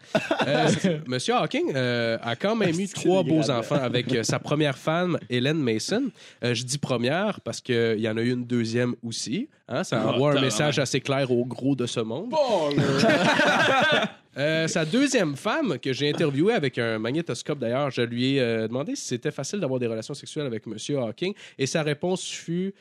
Euh, 0.46 0.68
Monsieur 1.06 1.34
Hawking 1.34 1.72
euh, 1.74 2.18
a 2.22 2.36
quand 2.36 2.56
même 2.56 2.78
eu 2.78 2.88
trois 2.88 3.22
beaux 3.22 3.50
enfants 3.50 3.80
avec 3.82 4.12
euh, 4.14 4.22
sa 4.22 4.38
première 4.38 4.78
femme, 4.78 5.18
Hélène 5.28 5.58
Mason. 5.58 6.04
Euh, 6.44 6.54
je 6.54 6.64
dis 6.64 6.78
première 6.78 7.40
parce 7.40 7.60
qu'il 7.60 7.98
y 8.00 8.08
en 8.08 8.16
a 8.16 8.22
eu 8.22 8.32
une 8.32 8.46
deuxième 8.46 8.94
aussi. 9.02 9.48
Hein, 9.68 9.84
ça 9.84 10.04
envoie 10.06 10.36
un 10.36 10.40
message 10.40 10.78
assez 10.78 11.00
clair 11.00 11.30
au 11.30 11.44
gros 11.44 11.76
de 11.76 11.86
ce 11.86 12.00
monde. 12.00 12.32
Euh, 14.36 14.68
sa 14.68 14.84
deuxième 14.84 15.36
femme, 15.36 15.78
que 15.78 15.92
j'ai 15.92 16.08
interviewée 16.08 16.54
avec 16.54 16.78
un 16.78 16.98
magnétoscope 16.98 17.58
d'ailleurs, 17.58 17.90
je 17.90 18.02
lui 18.02 18.36
ai 18.36 18.40
euh, 18.40 18.68
demandé 18.68 18.94
si 18.94 19.06
c'était 19.06 19.32
facile 19.32 19.58
d'avoir 19.58 19.80
des 19.80 19.88
relations 19.88 20.14
sexuelles 20.14 20.46
avec 20.46 20.66
Monsieur 20.66 20.98
Hawking 20.98 21.34
et 21.58 21.66
sa 21.66 21.82
réponse 21.82 22.24
fut 22.28 22.72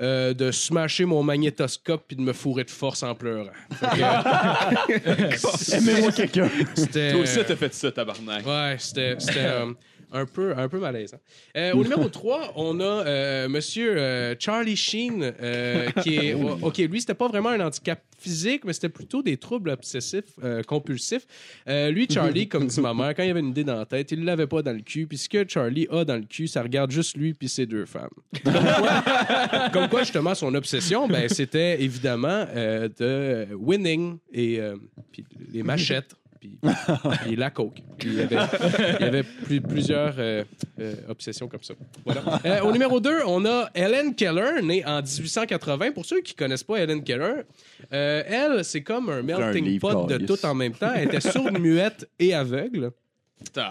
euh, 0.00 0.34
de 0.34 0.50
smasher 0.50 1.06
mon 1.06 1.22
magnétoscope 1.22 2.04
puis 2.06 2.16
de 2.16 2.22
me 2.22 2.32
fourrer 2.32 2.64
de 2.64 2.70
force 2.70 3.02
en 3.02 3.14
pleurant. 3.14 3.50
Aimez-moi 5.72 6.12
quelqu'un. 6.12 6.50
C'était. 6.74 7.12
Toi 7.12 7.20
aussi, 7.20 7.38
t'as 7.46 7.56
fait 7.56 7.72
ça, 7.74 7.92
tabarnak. 7.92 8.46
Ouais, 8.46 8.76
c'était 8.78 9.16
c'était, 9.18 9.48
un, 10.12 10.26
peu, 10.26 10.56
un 10.56 10.68
peu 10.68 10.78
malaisant. 10.78 11.18
Euh, 11.56 11.72
au 11.72 11.82
numéro 11.82 12.08
3, 12.08 12.52
on 12.56 12.80
a 12.80 12.84
euh, 12.84 13.48
Monsieur 13.48 13.96
euh, 13.96 14.34
Charlie 14.38 14.76
Sheen, 14.76 15.32
euh, 15.40 15.90
qui 16.02 16.16
est. 16.16 16.34
OK, 16.62 16.78
lui, 16.78 17.00
c'était 17.00 17.14
pas 17.14 17.28
vraiment 17.28 17.50
un 17.50 17.60
handicap 17.60 18.02
physique, 18.18 18.64
mais 18.64 18.72
c'était 18.72 18.88
plutôt 18.88 19.22
des 19.22 19.36
troubles 19.36 19.70
obsessifs, 19.70 20.38
compulsifs. 20.66 21.26
Lui, 21.66 22.06
Charlie, 22.08 22.48
comme 22.48 22.66
dit 22.66 22.80
ma 22.80 22.94
mère, 22.94 23.14
quand 23.14 23.22
il 23.24 23.30
avait 23.30 23.40
une 23.40 23.48
idée 23.48 23.64
dans 23.64 23.76
la 23.76 23.86
tête, 23.86 24.12
il 24.12 24.24
l'avait 24.24 24.46
pas 24.46 24.62
dans 24.62 24.72
le 24.72 24.82
cul. 24.82 25.06
Puis 25.06 25.18
ce 25.18 25.28
que 25.28 25.44
Charlie 25.48 25.88
a 25.90 26.04
dans 26.04 26.16
le 26.16 26.22
cul, 26.22 26.46
ça 26.46 26.62
regarde 26.62 26.90
juste 26.90 27.16
lui 27.16 27.34
puis 27.34 27.48
ses 27.48 27.66
deux 27.66 27.84
femmes. 27.84 28.10
Comme 28.44 28.52
quoi, 28.52 29.68
comme 29.72 29.88
quoi, 29.88 30.00
justement, 30.00 30.34
son 30.34 30.54
obsession, 30.54 31.08
ben, 31.08 31.28
c'était 31.28 31.82
évidemment 31.82 32.46
de 32.54 33.48
winning 33.54 34.18
et 34.32 34.60
puis 35.10 35.24
les 35.52 35.62
machettes. 35.62 36.14
Puis, 36.42 36.58
puis 37.22 37.36
la 37.36 37.50
coke. 37.50 37.78
Puis 37.98 38.08
il 38.08 38.14
y 38.16 38.20
avait, 38.22 38.36
il 38.98 39.04
y 39.04 39.08
avait 39.08 39.22
plus- 39.22 39.60
plusieurs 39.60 40.14
euh, 40.18 40.42
euh, 40.80 40.94
obsessions 41.08 41.46
comme 41.46 41.62
ça. 41.62 41.74
Voilà. 42.04 42.22
Euh, 42.44 42.60
au 42.62 42.72
numéro 42.72 42.98
2, 42.98 43.20
on 43.28 43.44
a 43.46 43.70
Helen 43.74 44.12
Keller, 44.16 44.60
née 44.60 44.84
en 44.84 45.02
1880. 45.02 45.92
Pour 45.92 46.04
ceux 46.04 46.20
qui 46.20 46.34
connaissent 46.34 46.64
pas 46.64 46.78
Helen 46.80 47.04
Keller, 47.04 47.42
elle, 47.92 48.64
c'est 48.64 48.82
comme 48.82 49.08
un 49.08 49.22
melting 49.22 49.78
pot 49.78 50.06
de 50.08 50.18
tout 50.26 50.44
en 50.44 50.54
même 50.54 50.72
temps. 50.74 50.90
Elle 50.92 51.04
était 51.04 51.20
sourde, 51.20 51.58
muette 51.60 52.08
et 52.18 52.34
aveugle. 52.34 52.90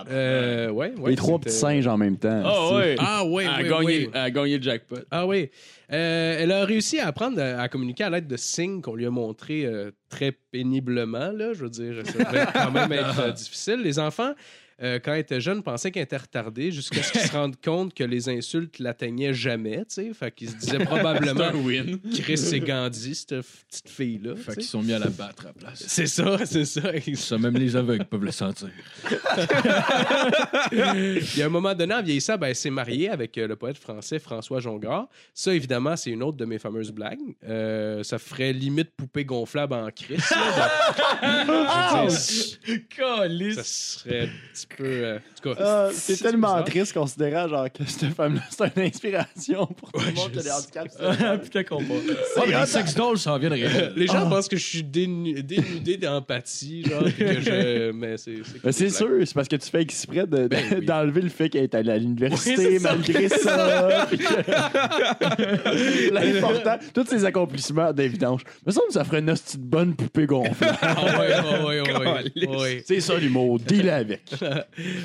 Euh, 0.09 0.69
ouais, 0.69 0.93
ouais, 0.97 1.09
Les 1.11 1.15
trois 1.15 1.39
petits 1.39 1.55
singes 1.55 1.87
en 1.87 1.97
même 1.97 2.17
temps. 2.17 2.41
Ah 2.45 2.75
ouais. 2.75 2.95
Ah 2.99 3.23
oui, 3.25 3.43
Elle 3.43 3.49
a 3.71 3.77
oui, 3.79 3.85
gagné- 3.85 4.05
oui. 4.07 4.09
a 4.13 4.31
gagné 4.31 4.57
le 4.57 4.63
jackpot. 4.63 4.97
Ah 5.11 5.25
oui. 5.25 5.49
Euh, 5.91 6.37
elle 6.39 6.51
a 6.51 6.63
réussi 6.65 6.99
à 6.99 7.07
apprendre 7.07 7.41
à, 7.41 7.61
à 7.61 7.67
communiquer 7.67 8.03
à 8.05 8.09
l'aide 8.09 8.27
de 8.27 8.37
signes 8.37 8.81
qu'on 8.81 8.95
lui 8.95 9.05
a 9.05 9.09
montrés 9.11 9.65
euh, 9.65 9.91
très 10.09 10.31
péniblement. 10.31 11.31
Là, 11.31 11.53
je 11.53 11.63
veux 11.63 11.69
dire, 11.69 11.95
ça 12.05 12.23
devait 12.23 12.45
quand 12.53 12.71
même 12.71 12.91
être 12.93 13.33
difficile. 13.33 13.81
Les 13.83 13.99
enfants, 13.99 14.31
euh, 14.81 14.99
quand 15.03 15.13
ils 15.13 15.19
étaient 15.19 15.41
jeunes, 15.41 15.61
pensaient 15.63 15.91
qu'ils 15.91 16.01
étaient 16.01 16.17
retardés 16.17 16.71
jusqu'à 16.71 17.03
ce 17.03 17.11
qu'ils 17.11 17.21
se 17.21 17.31
rendent 17.31 17.59
compte 17.61 17.93
que 17.93 18.03
les 18.03 18.29
insultes 18.29 18.79
l'atteignaient 18.79 19.33
jamais. 19.33 19.79
tu 19.79 19.85
sais. 19.89 20.11
Fait 20.13 20.33
qu'ils 20.33 20.49
se 20.49 20.55
disaient 20.55 20.79
probablement 20.79 21.51
win. 21.63 21.99
Chris 22.13 22.49
et 22.53 22.59
Gandhi, 22.59 23.15
cette 23.15 23.41
petite 23.41 23.89
fille-là. 23.89 24.35
Fait 24.35 24.55
qu'ils 24.55 24.63
sont 24.63 24.81
mis 24.81 24.93
à 24.93 24.99
la 24.99 25.09
battre 25.09 25.43
à 25.43 25.47
la 25.49 25.53
place. 25.53 25.83
C'est 25.87 26.07
ça, 26.07 26.37
c'est 26.45 26.65
ça. 26.65 26.91
Ça, 27.15 27.37
même 27.37 27.55
les 27.55 27.75
aveugles 27.75 28.05
peuvent 28.05 28.23
le 28.23 28.31
sentir. 28.31 28.69
Il 30.71 31.37
y 31.37 31.41
a 31.41 31.45
un 31.45 31.49
moment 31.49 31.75
donné, 31.75 31.93
en 31.93 32.01
vieillissant, 32.01 32.37
ben, 32.37 32.47
elle 32.47 32.55
s'est 32.55 32.69
mariée 32.69 33.09
avec 33.09 33.37
euh, 33.37 33.47
le 33.47 33.55
poète 33.55 33.77
français 33.77 34.19
François 34.19 34.59
Jongard. 34.59 35.07
Ça, 35.33 35.53
évidemment, 35.53 35.95
c'est 35.95 36.09
une 36.11 36.23
autre 36.23 36.37
de 36.37 36.45
mes 36.45 36.59
fameuses 36.59 36.91
blagues. 36.91 37.19
Euh, 37.47 38.03
ça 38.03 38.17
ferait 38.17 38.53
limite 38.53 38.91
poupée 38.95 39.25
gonflable 39.25 39.73
en 39.73 39.89
crise. 39.91 40.29
là. 40.31 40.71
Dire, 43.51 43.55
ça 43.55 43.63
serait 43.63 44.21
un 44.21 44.27
petit 44.51 44.67
peu... 44.77 44.83
euh, 44.85 45.17
en 45.17 45.41
Ah, 45.59 45.89
c'est 45.93 46.17
tellement 46.17 46.61
triste 46.63 46.93
considérant 46.93 47.47
genre 47.47 47.67
que 47.71 47.83
cette 47.85 48.13
femme-là, 48.13 48.41
c'est 48.49 48.75
une 48.77 48.83
inspiration 48.83 49.65
pour 49.67 49.91
tout 49.91 49.99
le 49.99 50.11
monde 50.13 50.31
qui 50.31 50.39
a 50.39 50.43
des 50.43 50.51
handicaps. 50.51 50.97
Putain 51.43 51.63
va. 51.79 51.93
Oh, 52.37 52.41
mais 52.47 52.59
les 52.59 52.65
sex 52.65 52.95
dolls 52.95 53.17
s'en 53.17 53.37
viennent 53.37 53.53
réel. 53.53 53.93
Les 53.95 54.07
gens 54.07 54.27
pensent 54.29 54.47
que 54.47 54.57
je 54.57 54.65
suis 54.65 54.83
dénu- 54.83 55.41
dénudé 55.41 55.97
d'empathie, 55.97 56.83
genre, 56.83 57.03
puis 57.03 57.13
que 57.25 57.41
je... 57.41 57.91
Mais 57.91 58.17
c'est... 58.17 58.37
Mais 58.63 58.71
sûr, 58.89 59.09
c'est 59.25 59.33
parce 59.33 59.47
que 59.47 59.55
tu 59.55 59.69
fais 59.69 59.81
exprès 59.81 60.25
de- 60.27 60.37
de- 60.43 60.47
Ben 60.47 60.63
oui. 60.79 60.85
d'enlever 60.85 61.21
le 61.21 61.29
fait 61.29 61.49
qu'elle 61.49 61.63
est 61.63 61.75
allée 61.75 61.91
à 61.91 61.97
l'université 61.97 62.79
ça. 62.79 62.89
malgré 62.91 63.29
ça. 63.29 64.07
que- 65.37 66.11
L'important, 66.13 66.77
tous 66.93 67.05
ces 67.07 67.25
accomplissements 67.25 67.91
d'évidence. 67.93 68.41
Semble 68.67 68.87
que 68.87 68.93
ça 68.93 69.03
ferait 69.03 69.19
une 69.19 69.25
de 69.27 69.57
bonne 69.59 69.95
poupée 69.95 70.25
gonflable. 70.25 70.77
Ah 70.81 70.95
ouais, 71.19 71.27
ouais, 71.27 71.81
ouais, 71.81 71.81
ouais, 71.81 72.47
ouais, 72.47 72.57
ouais. 72.57 72.83
c'est 72.85 72.99
ça 73.01 73.17
l'humour, 73.17 73.59
deal 73.59 73.89
avec. 73.89 74.21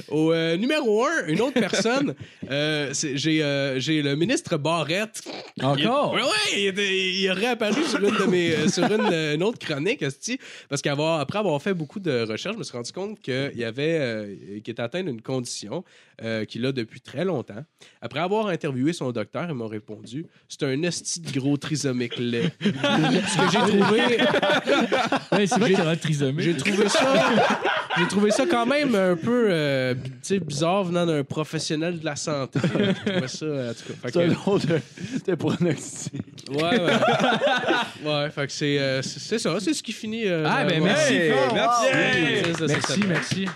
Au 0.08 0.32
euh, 0.32 0.56
numéro 0.56 1.04
un, 1.04 1.26
une 1.28 1.40
autre 1.40 1.58
personne, 1.60 2.14
euh, 2.50 2.90
c'est- 2.92 3.16
j'ai 3.16 3.42
euh, 3.42 3.78
j'ai 3.80 4.02
le 4.02 4.14
ministre 4.16 4.56
Barrette. 4.56 5.22
Encore? 5.62 6.12
Oui, 6.14 6.20
oui, 6.22 6.58
il, 6.60 6.66
était- 6.68 6.96
il 7.14 7.24
est 7.26 7.32
réapparu 7.32 7.82
sur 7.84 7.98
une, 8.02 8.16
de 8.16 8.24
mes, 8.24 8.52
euh, 8.52 8.68
sur 8.68 8.84
une, 8.84 9.08
euh, 9.12 9.34
une 9.34 9.42
autre 9.42 9.58
chronique, 9.58 10.02
esti, 10.02 10.38
parce 10.68 10.82
qu'après 10.82 11.38
avoir 11.38 11.60
fait 11.62 11.74
beaucoup 11.74 12.00
de 12.00 12.22
recherches, 12.28 12.54
je 12.54 12.58
me 12.58 12.64
suis 12.64 12.76
rendu 12.76 12.92
compte 12.92 13.20
qu'il 13.20 13.52
y 13.56 13.64
avait, 13.64 13.98
euh, 14.00 14.34
qu'il 14.62 14.72
était 14.72 14.80
atteint 14.82 15.02
d'une 15.02 15.22
condition 15.22 15.84
euh, 16.22 16.44
qu'il 16.44 16.64
a 16.66 16.72
depuis 16.72 17.00
très 17.00 17.24
longtemps. 17.24 17.64
Après 18.00 18.20
avoir 18.20 18.46
interviewé 18.48 18.92
son 18.92 19.10
docteur, 19.12 19.46
il 19.48 19.54
m'a 19.54 19.66
répondu 19.66 20.26
c'est 20.48 20.62
un 20.62 20.82
esti 20.82 21.20
de 21.20 21.38
gros 21.38 21.56
trisomique 21.56 22.16
laid. 22.18 22.50
Ce 22.62 22.68
que 22.70 23.50
j'ai 23.52 23.78
trouvé, 23.78 24.00
Ouais, 25.32 25.46
c'est 25.46 25.58
vrai 25.58 25.72
qu'il 25.74 25.92
y 25.92 25.96
trisomie. 25.98 26.42
j'ai 26.42 26.56
trouvé 26.56 26.88
ça, 26.88 27.14
j'ai 27.98 28.06
trouvé 28.08 28.30
ça 28.30 28.44
quand 28.46 28.66
même 28.66 28.94
un 28.94 29.16
peu, 29.16 29.35
euh, 29.48 29.94
tu 29.94 30.10
sais, 30.22 30.38
bizarre 30.38 30.84
venant 30.84 31.06
d'un 31.06 31.22
professionnel 31.24 32.00
de 32.00 32.04
la 32.04 32.16
santé. 32.16 32.58
J'ai 32.62 32.94
trouvé 32.94 33.28
ça, 33.28 33.46
en 33.46 33.74
tout 33.74 33.92
cas. 33.92 33.94
Fait 34.02 34.10
C'est 34.12 34.24
un 34.24 34.28
que- 34.28 34.50
nom 34.50 34.56
de, 34.58 34.80
de 35.26 35.34
pronostic. 35.34 36.22
Ouais, 36.50 36.80
ouais. 36.80 36.92
ouais, 38.04 38.30
fait 38.30 38.46
que 38.46 38.52
c'est 38.52 38.78
euh, 38.78 39.02
c'est 39.02 39.20
c'est 39.20 39.38
ça, 39.38 39.56
c'est 39.60 39.74
ce 39.74 39.82
qui 39.82 39.92
finit. 39.92 40.26
euh, 40.26 40.44
Ah, 40.46 40.64
ben, 40.64 40.80
ouais. 40.80 40.88
merci. 40.88 41.14
Hey, 41.14 41.32
merci. 41.54 42.60
Merci, 42.68 43.00
merci. 43.08 43.46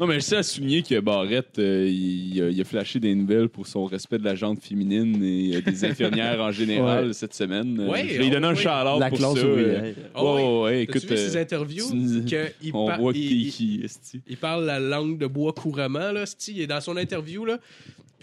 Non, 0.00 0.06
mais 0.08 0.14
je 0.14 0.20
sais 0.20 0.36
à 0.36 0.42
souligner 0.42 0.82
que 0.82 0.98
Barrette, 0.98 1.58
euh, 1.60 1.88
il, 1.88 2.42
a, 2.42 2.48
il 2.50 2.60
a 2.60 2.64
flashé 2.64 2.98
des 2.98 3.14
nouvelles 3.14 3.48
pour 3.48 3.66
son 3.68 3.84
respect 3.84 4.18
de 4.18 4.24
la 4.24 4.34
jante 4.34 4.60
féminine 4.60 5.22
et 5.22 5.56
euh, 5.56 5.60
des 5.60 5.84
infirmières 5.88 6.40
en 6.40 6.50
général 6.50 7.14
cette 7.14 7.32
semaine. 7.34 7.78
Euh, 7.80 7.88
Ouais, 7.90 8.08
je 8.08 8.18
lui 8.18 8.26
ai 8.26 8.30
donné 8.30 8.46
un 8.48 8.54
oui. 8.54 8.56
shout-out 8.56 8.98
La 8.98 9.08
pour 9.08 9.18
classe 9.18 9.34
ça. 9.38 9.46
ouvrière. 9.46 9.82
euh. 9.84 9.92
Ah 10.14 10.24
Ouais, 10.24 10.62
ouais. 10.62 10.86
T'as-tu 10.86 10.98
écoute. 11.06 11.10
vu 11.10 11.16
ses 11.16 11.36
euh, 11.36 11.42
interviews? 11.42 11.90
tu- 11.90 12.24
que 12.24 12.46
il, 12.62 12.74
on 12.74 12.86
par- 12.88 13.00
voit 13.00 13.12
il- 13.14 13.20
qui 13.28 13.42
il- 13.42 13.50
qui, 13.52 13.80
esti. 13.84 14.20
il 14.28 14.36
parle 14.36 14.64
la 14.64 14.80
langue 14.80 15.16
de 15.16 15.26
bois 15.28 15.52
couramment, 15.52 16.10
là, 16.10 16.26
c'ti. 16.26 16.54
il 16.56 16.62
est 16.62 16.66
dans 16.66 16.80
son 16.80 16.96
interview, 16.96 17.44
là. 17.44 17.58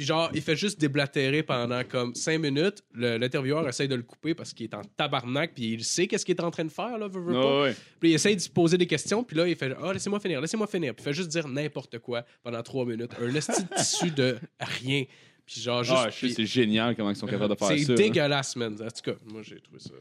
Puis 0.01 0.07
genre, 0.07 0.31
il 0.33 0.41
fait 0.41 0.55
juste 0.55 0.79
déblatérer 0.81 1.43
pendant 1.43 1.83
comme 1.83 2.15
cinq 2.15 2.39
minutes. 2.39 2.83
L'intervieweur 2.95 3.67
essaye 3.69 3.87
de 3.87 3.93
le 3.93 4.01
couper 4.01 4.33
parce 4.33 4.51
qu'il 4.51 4.63
est 4.63 4.73
en 4.73 4.81
tabarnak, 4.81 5.53
puis 5.53 5.73
il 5.73 5.83
sait 5.83 6.07
qu'est-ce 6.07 6.25
qu'il 6.25 6.35
est 6.35 6.41
en 6.41 6.49
train 6.49 6.65
de 6.65 6.71
faire, 6.71 6.97
là, 6.97 7.07
veut, 7.07 7.21
veut 7.21 7.33
pas. 7.33 7.55
Ouais, 7.57 7.61
ouais. 7.69 7.75
Puis 7.99 8.09
il 8.09 8.13
essaye 8.15 8.35
de 8.35 8.41
se 8.41 8.49
poser 8.49 8.79
des 8.79 8.87
questions, 8.87 9.23
puis 9.23 9.37
là, 9.37 9.47
il 9.47 9.55
fait 9.55 9.75
Ah, 9.79 9.93
laissez-moi 9.93 10.19
finir, 10.19 10.41
laissez-moi 10.41 10.65
finir. 10.65 10.95
Puis 10.95 11.03
il 11.03 11.05
fait 11.05 11.13
juste 11.13 11.29
dire 11.29 11.47
n'importe 11.47 11.99
quoi 11.99 12.25
pendant 12.41 12.63
trois 12.63 12.83
minutes. 12.83 13.11
Un 13.21 13.31
esti 13.35 13.61
de 13.61 13.75
tissu 13.75 14.09
de 14.09 14.39
rien. 14.59 15.03
Puis 15.45 15.61
genre, 15.61 15.83
juste. 15.83 15.95
Ah, 16.03 16.09
c'est 16.11 16.45
génial 16.47 16.95
comment 16.95 17.11
ils 17.11 17.15
sont 17.15 17.27
capables 17.27 17.53
de 17.53 17.59
faire 17.59 17.67
c'est 17.67 17.83
ça. 17.83 17.91
hein. 17.91 17.95
dégueulasse, 17.95 18.55
man. 18.55 18.73
En 18.73 18.77
tout 18.87 19.11
cas, 19.11 19.17
moi, 19.31 19.43
j'ai 19.43 19.59
trouvé 19.59 19.77
ça. 19.81 19.91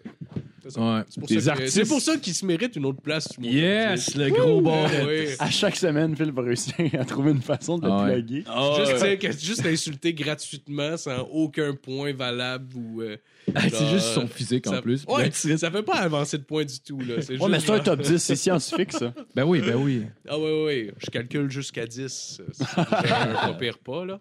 C'est. 0.68 0.78
Ouais. 0.80 1.00
C'est 1.08 1.20
pour, 1.20 1.28
Des 1.28 1.40
ça 1.40 1.52
que- 1.54 1.58
artistes- 1.58 1.74
c'est 1.74 1.88
pour 1.88 2.00
ça 2.00 2.16
qu'il 2.16 2.34
se 2.34 2.44
mérite 2.46 2.76
une 2.76 2.86
autre 2.86 3.00
place. 3.00 3.28
mon 3.38 3.48
Yes, 3.48 4.14
le 4.16 4.30
gros 4.30 4.58
10. 4.58 4.64
bord. 4.64 4.88
Oui. 5.06 5.26
À 5.38 5.50
chaque 5.50 5.76
semaine, 5.76 6.14
Phil 6.16 6.32
va 6.32 6.42
réussir 6.42 6.74
à 6.98 7.04
trouver 7.04 7.30
une 7.32 7.42
façon 7.42 7.78
de 7.78 7.86
le 7.86 7.92
Ah 7.92 8.04
ouais. 8.04 8.12
plugger. 8.22 8.44
Ah, 8.46 8.74
Juste, 8.78 9.02
ouais. 9.02 9.16
dire 9.16 9.30
que- 9.30 9.36
juste 9.38 9.64
l'insulter 9.64 10.12
gratuitement 10.14 10.96
sans 10.96 11.20
aucun 11.32 11.74
point 11.74 12.12
valable 12.12 12.74
ou. 12.76 13.02
euh, 13.02 13.16
Ah, 13.54 13.62
C'est 13.62 13.70
genre, 13.70 13.88
juste 13.94 14.06
son 14.14 14.28
physique 14.28 14.66
en 14.68 14.72
ça- 14.72 14.82
plus. 14.82 15.04
Ouais, 15.08 15.30
ça 15.32 15.70
fait 15.70 15.82
pas 15.82 15.96
avancer 15.96 16.38
de 16.38 16.44
points 16.44 16.64
du 16.64 16.78
tout. 16.78 17.00
Là. 17.00 17.14
C'est 17.20 17.30
Ouais, 17.32 17.36
juste 17.38 17.48
mais 17.48 17.58
c'est 17.60 17.70
un 17.70 17.76
genre- 17.76 17.84
top 17.84 18.02
10, 18.02 18.18
c'est 18.18 18.36
scientifique, 18.36 18.92
ça. 18.92 19.12
Ben 19.34 19.44
oui, 19.44 19.60
ben 19.60 19.74
oui. 19.76 20.02
Ah, 20.28 20.38
ouais, 20.38 20.44
ouais, 20.44 20.64
ouais. 20.64 20.94
Je 20.98 21.10
calcule 21.10 21.50
jusqu'à 21.50 21.86
10. 21.86 22.40
C'est 22.52 22.64
déjà 23.02 23.22
un 23.22 23.34
pas 23.52 23.54
pire 23.54 23.78
pas, 23.78 24.04
là. 24.04 24.20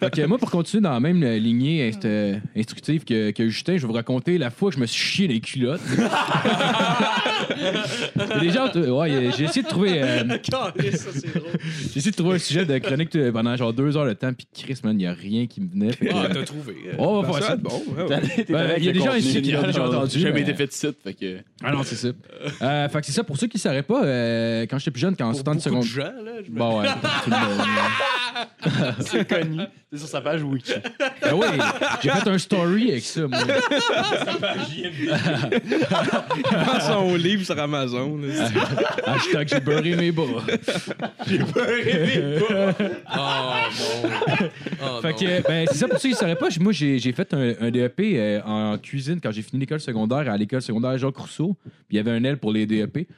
Fait 0.00 0.10
que 0.10 0.26
moi, 0.26 0.36
pour 0.38 0.50
continuer 0.50 0.82
dans 0.82 0.90
la 0.92 1.00
même 1.00 1.22
euh, 1.22 1.38
lignée 1.38 1.90
inst- 1.90 2.04
euh, 2.04 2.36
instructive 2.56 3.04
que, 3.04 3.30
que 3.30 3.48
Justin, 3.48 3.76
je 3.76 3.82
vais 3.82 3.86
vous 3.86 3.92
raconter 3.94 4.36
la 4.36 4.50
fois 4.50 4.68
que 4.70 4.76
je 4.76 4.80
me 4.80 4.86
suis 4.86 5.00
chié 5.02 5.28
les 5.28 5.40
culottes. 5.40 5.80
Gens, 8.52 8.68
euh, 8.76 8.90
ouais, 8.90 9.30
j'ai 9.36 9.44
essayé 9.44 9.62
de 9.62 9.68
trouver, 9.68 10.02
euh, 10.02 10.24
Calisse, 10.42 11.02
ça, 11.02 11.10
c'est 11.14 11.34
drôle. 11.34 11.50
j'ai 11.92 11.98
essayé 11.98 12.10
de 12.10 12.16
trouver 12.16 12.34
un 12.36 12.38
sujet 12.38 12.64
de 12.66 12.78
chronique 12.78 13.14
euh, 13.16 13.30
pendant 13.32 13.56
genre 13.56 13.72
deux 13.72 13.96
heures 13.96 14.06
de 14.06 14.12
temps, 14.14 14.32
puis 14.32 14.46
Chris, 14.54 14.78
man, 14.84 14.94
il 14.94 14.98
n'y 14.98 15.06
a 15.06 15.12
rien 15.12 15.46
qui 15.46 15.60
me 15.60 15.68
venait. 15.70 15.92
Fait 15.92 16.06
que, 16.06 16.12
Ah, 16.14 16.24
euh, 16.24 16.34
t'as 16.34 16.42
trouvé. 16.44 16.74
on 16.98 17.22
va 17.22 17.32
Ça 17.32 17.32
faire 17.32 17.40
va 17.40 17.46
ça. 17.46 17.54
être 17.54 17.62
bon. 17.62 17.82
ouais, 17.96 18.02
ouais. 18.08 18.44
T'es 18.44 18.52
Ben, 18.52 18.70
il 18.78 18.84
y 18.84 18.88
a 18.88 18.92
des 18.92 19.00
gens 19.00 19.14
ici 19.14 19.42
qui 19.42 19.52
l'ont 19.52 19.62
déjà 19.62 19.86
entendu. 19.88 20.10
J'ai 20.14 20.20
jamais 20.20 20.34
mais- 20.34 20.40
été 20.42 20.54
fait 20.54 20.66
de 20.66 20.72
site, 20.72 20.96
fait 21.02 21.14
que. 21.14 21.38
Ah 21.62 21.72
non, 21.72 21.82
c'est 21.82 21.96
ça. 21.96 22.08
Euh, 22.62 22.88
fait 22.88 23.00
que 23.00 23.06
c'est 23.06 23.12
ça. 23.12 23.24
Pour 23.24 23.36
ceux 23.36 23.46
qui 23.46 23.56
ne 23.56 23.60
sauraient 23.60 23.82
pas, 23.82 24.04
euh, 24.04 24.62
quand 24.62 24.78
j'étais 24.78 24.90
plus 24.90 25.00
jeune, 25.00 25.16
quand 25.16 25.24
on 25.26 25.32
Pour 25.32 25.36
sortait 25.44 25.50
de 25.68 25.70
beaucoup 25.74 25.82
seconde. 25.84 26.04
de 26.12 26.16
gens, 26.18 26.24
là. 26.24 26.32
je 26.44 26.50
me- 26.50 26.58
Bon, 26.58 26.80
ouais. 26.80 26.86
tout 27.24 27.30
le 27.30 27.36
monde, 27.36 27.66
C'est 29.00 29.26
connu. 29.28 29.60
C'est 29.90 29.98
sur 29.98 30.08
sa 30.08 30.20
page 30.20 30.42
Wiki. 30.42 30.72
Ben 31.22 31.32
oui, 31.34 31.46
j'ai 32.02 32.10
fait 32.10 32.28
un 32.28 32.38
story 32.38 32.90
avec 32.92 33.04
ça, 33.04 33.26
moi. 33.26 33.38
Prends 36.42 36.80
son 36.80 37.14
livre 37.16 37.44
sur 37.44 37.58
Amazon. 37.58 38.18
là. 38.18 38.48
Hashtag 39.06 39.48
j'ai 39.48 39.60
beurré 39.60 39.96
mes 39.96 40.12
bras. 40.12 40.42
Oh 43.10 43.20
non. 43.20 44.48
Oh, 44.82 45.00
Fait 45.02 45.10
non. 45.12 45.16
que, 45.16 45.46
ben, 45.48 45.66
c'est 45.70 45.78
ça 45.78 45.88
pour 45.88 45.98
ceux 45.98 46.08
qui 46.08 46.14
ne 46.14 46.18
sauraient 46.18 46.36
pas. 46.36 46.48
Moi, 46.60 46.72
j'ai 46.72 46.98
j'ai 46.98 47.12
fait 47.12 47.32
un, 47.34 47.54
un 47.60 47.70
DEP 47.70 48.00
euh, 48.00 48.40
en 48.44 48.78
cuisine 48.78 49.20
quand 49.22 49.30
j'ai 49.32 49.42
fini 49.42 49.60
l'école 49.60 49.80
secondaire 49.80 50.30
à 50.30 50.36
l'école 50.36 50.62
secondaire 50.62 50.96
Jacques 50.98 51.16
Rousseau. 51.16 51.56
Puis 51.64 51.72
il 51.92 51.96
y 51.96 51.98
avait 51.98 52.10
un 52.12 52.22
L 52.24 52.38
pour 52.38 52.52
les 52.52 52.66
DEP. 52.66 53.08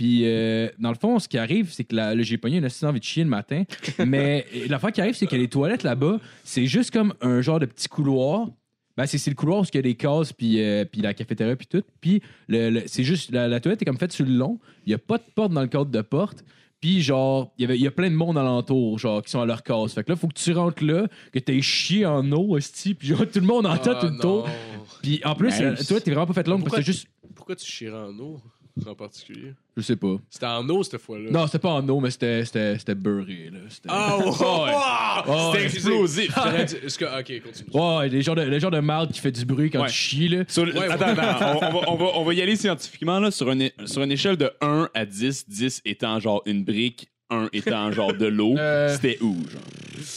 Puis, 0.00 0.22
euh, 0.24 0.70
dans 0.78 0.88
le 0.88 0.94
fond, 0.98 1.18
ce 1.18 1.28
qui 1.28 1.36
arrive, 1.36 1.70
c'est 1.70 1.84
que 1.84 1.94
là, 1.94 2.14
là, 2.14 2.22
j'ai 2.22 2.38
pogné 2.38 2.56
une 2.56 2.64
assistante 2.64 2.88
envie 2.88 3.00
de 3.00 3.04
chier 3.04 3.22
le 3.22 3.28
matin. 3.28 3.64
Mais 4.06 4.46
euh, 4.56 4.66
l'affaire 4.70 4.92
qui 4.92 5.02
arrive, 5.02 5.12
c'est 5.14 5.26
que 5.26 5.36
les 5.36 5.46
toilettes 5.48 5.82
là-bas, 5.82 6.18
c'est 6.42 6.64
juste 6.64 6.90
comme 6.90 7.12
un 7.20 7.42
genre 7.42 7.58
de 7.60 7.66
petit 7.66 7.86
couloir. 7.86 8.48
Ben, 8.96 9.04
c'est 9.04 9.18
c'est 9.18 9.28
le 9.30 9.36
couloir 9.36 9.60
où 9.60 9.64
il 9.70 9.74
y 9.76 9.78
a 9.78 9.82
des 9.82 9.96
cases, 9.96 10.32
puis, 10.32 10.62
euh, 10.64 10.86
puis 10.86 11.02
la 11.02 11.12
cafétéria, 11.12 11.54
puis 11.54 11.66
tout. 11.66 11.82
Puis, 12.00 12.22
le- 12.48 12.70
le- 12.70 12.82
c'est 12.86 13.04
juste, 13.04 13.30
la, 13.30 13.46
la 13.46 13.60
toilette 13.60 13.82
est 13.82 13.84
comme 13.84 13.98
faite 13.98 14.12
sur 14.12 14.24
le 14.24 14.32
long. 14.32 14.58
Il 14.86 14.88
n'y 14.88 14.94
a 14.94 14.98
pas 14.98 15.18
de 15.18 15.22
porte 15.34 15.52
dans 15.52 15.60
le 15.60 15.66
cadre 15.68 15.90
de 15.90 16.00
porte. 16.00 16.46
Puis, 16.80 17.02
genre, 17.02 17.52
il 17.58 17.62
y 17.62 17.64
avait- 17.66 17.76
il 17.76 17.82
y 17.82 17.86
a 17.86 17.90
plein 17.90 18.08
de 18.08 18.14
monde 18.16 18.38
alentour, 18.38 18.98
genre, 18.98 19.22
qui 19.22 19.30
sont 19.30 19.42
à 19.42 19.44
leur 19.44 19.62
case. 19.62 19.92
Fait 19.92 20.02
que 20.02 20.08
là, 20.12 20.16
faut 20.16 20.28
que 20.28 20.32
tu 20.40 20.50
rentres 20.54 20.82
là, 20.82 21.08
que 21.30 21.38
t'aies 21.40 21.60
chié 21.60 22.06
en 22.06 22.32
eau, 22.32 22.56
hostie, 22.56 22.94
puis 22.94 23.08
genre, 23.08 23.18
tout 23.30 23.38
le 23.40 23.46
monde 23.46 23.66
entend 23.66 23.92
Ah, 23.96 24.00
tout 24.00 24.06
le 24.14 24.18
tour. 24.18 24.46
non. 24.48 24.84
Puis, 25.02 25.20
en 25.26 25.34
plus, 25.34 25.48
Nice. 25.48 25.60
la 25.60 25.74
toilette 25.76 26.08
est 26.08 26.10
vraiment 26.12 26.26
pas 26.26 26.32
faite 26.32 26.48
longue, 26.48 26.60
parce 26.62 26.70
Pourquoi- 26.76 26.78
que 26.78 26.84
c'est 26.86 26.92
juste, 26.92 27.06
Pourquoi 27.34 27.54
tu 27.56 27.66
chierais 27.66 27.98
en 27.98 28.18
eau? 28.18 28.40
En 28.86 28.94
particulier? 28.94 29.52
je 29.76 29.82
sais 29.82 29.96
pas. 29.96 30.16
C'était 30.28 30.46
en 30.46 30.68
eau 30.68 30.82
cette 30.82 31.00
fois-là. 31.00 31.30
Non, 31.30 31.46
c'était 31.46 31.58
pas 31.58 31.70
en 31.70 31.88
eau, 31.88 32.00
mais 32.00 32.10
c'était 32.10 32.44
c'était- 32.44 32.78
c'était 32.78 32.94
beurré, 32.94 33.50
là. 33.52 33.60
C'était- 33.68 33.88
Ah, 33.90 34.16
oh, 34.22 34.30
Oh, 35.28 35.52
C'était 35.52 35.64
explosif. 35.66 36.28
Dit- 36.28 36.96
que- 36.98 37.20
Ok, 37.20 37.42
continue. 37.42 37.70
Ouais, 37.72 38.08
les 38.08 38.22
genres 38.22 38.34
de, 38.36 38.42
le 38.42 38.58
genre 38.58 38.70
de 38.70 38.80
marde 38.80 39.12
qui 39.12 39.20
fait 39.20 39.32
du 39.32 39.44
bruit 39.44 39.70
quand 39.70 39.82
Ouais. 39.82 39.88
tu 39.88 39.94
chies, 39.94 40.28
là. 40.28 40.44
Sur 40.48 40.64
Ouais, 40.64 40.88
attends, 40.90 41.06
attends, 41.06 41.58
on, 41.62 41.66
on 41.66 41.70
va, 41.80 41.90
on, 41.90 41.96
va, 41.96 42.04
on 42.16 42.24
va 42.24 42.34
y 42.34 42.42
aller 42.42 42.56
scientifiquement. 42.56 43.20
Là, 43.20 43.30
sur, 43.30 43.50
une, 43.50 43.70
sur 43.86 44.02
une 44.02 44.12
échelle 44.12 44.36
de 44.36 44.50
1 44.60 44.88
à 44.94 45.04
10, 45.06 45.48
10 45.48 45.80
étant 45.84 46.18
genre 46.20 46.42
une 46.46 46.64
brique, 46.64 47.08
1 47.30 47.48
étant 47.52 47.90
genre 47.92 48.12
de 48.14 48.26
l'eau, 48.26 48.54
Euh. 48.58 48.88
c'était 48.94 49.18
où? 49.20 49.36
Genre? 49.50 49.62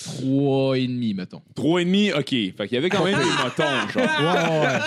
Trois 0.05 0.77
et 0.77 0.87
demi, 0.87 1.13
mettons. 1.13 1.41
3,5, 1.57 2.13
OK. 2.17 2.25
Fait 2.29 2.53
qu'il 2.67 2.71
y 2.71 2.77
avait 2.77 2.89
quand 2.89 3.03
même 3.03 3.17
des 3.17 3.23
motons, 3.43 3.89
genre. 3.93 4.03
Ouais, 4.19 4.59
ouais. 4.61 4.79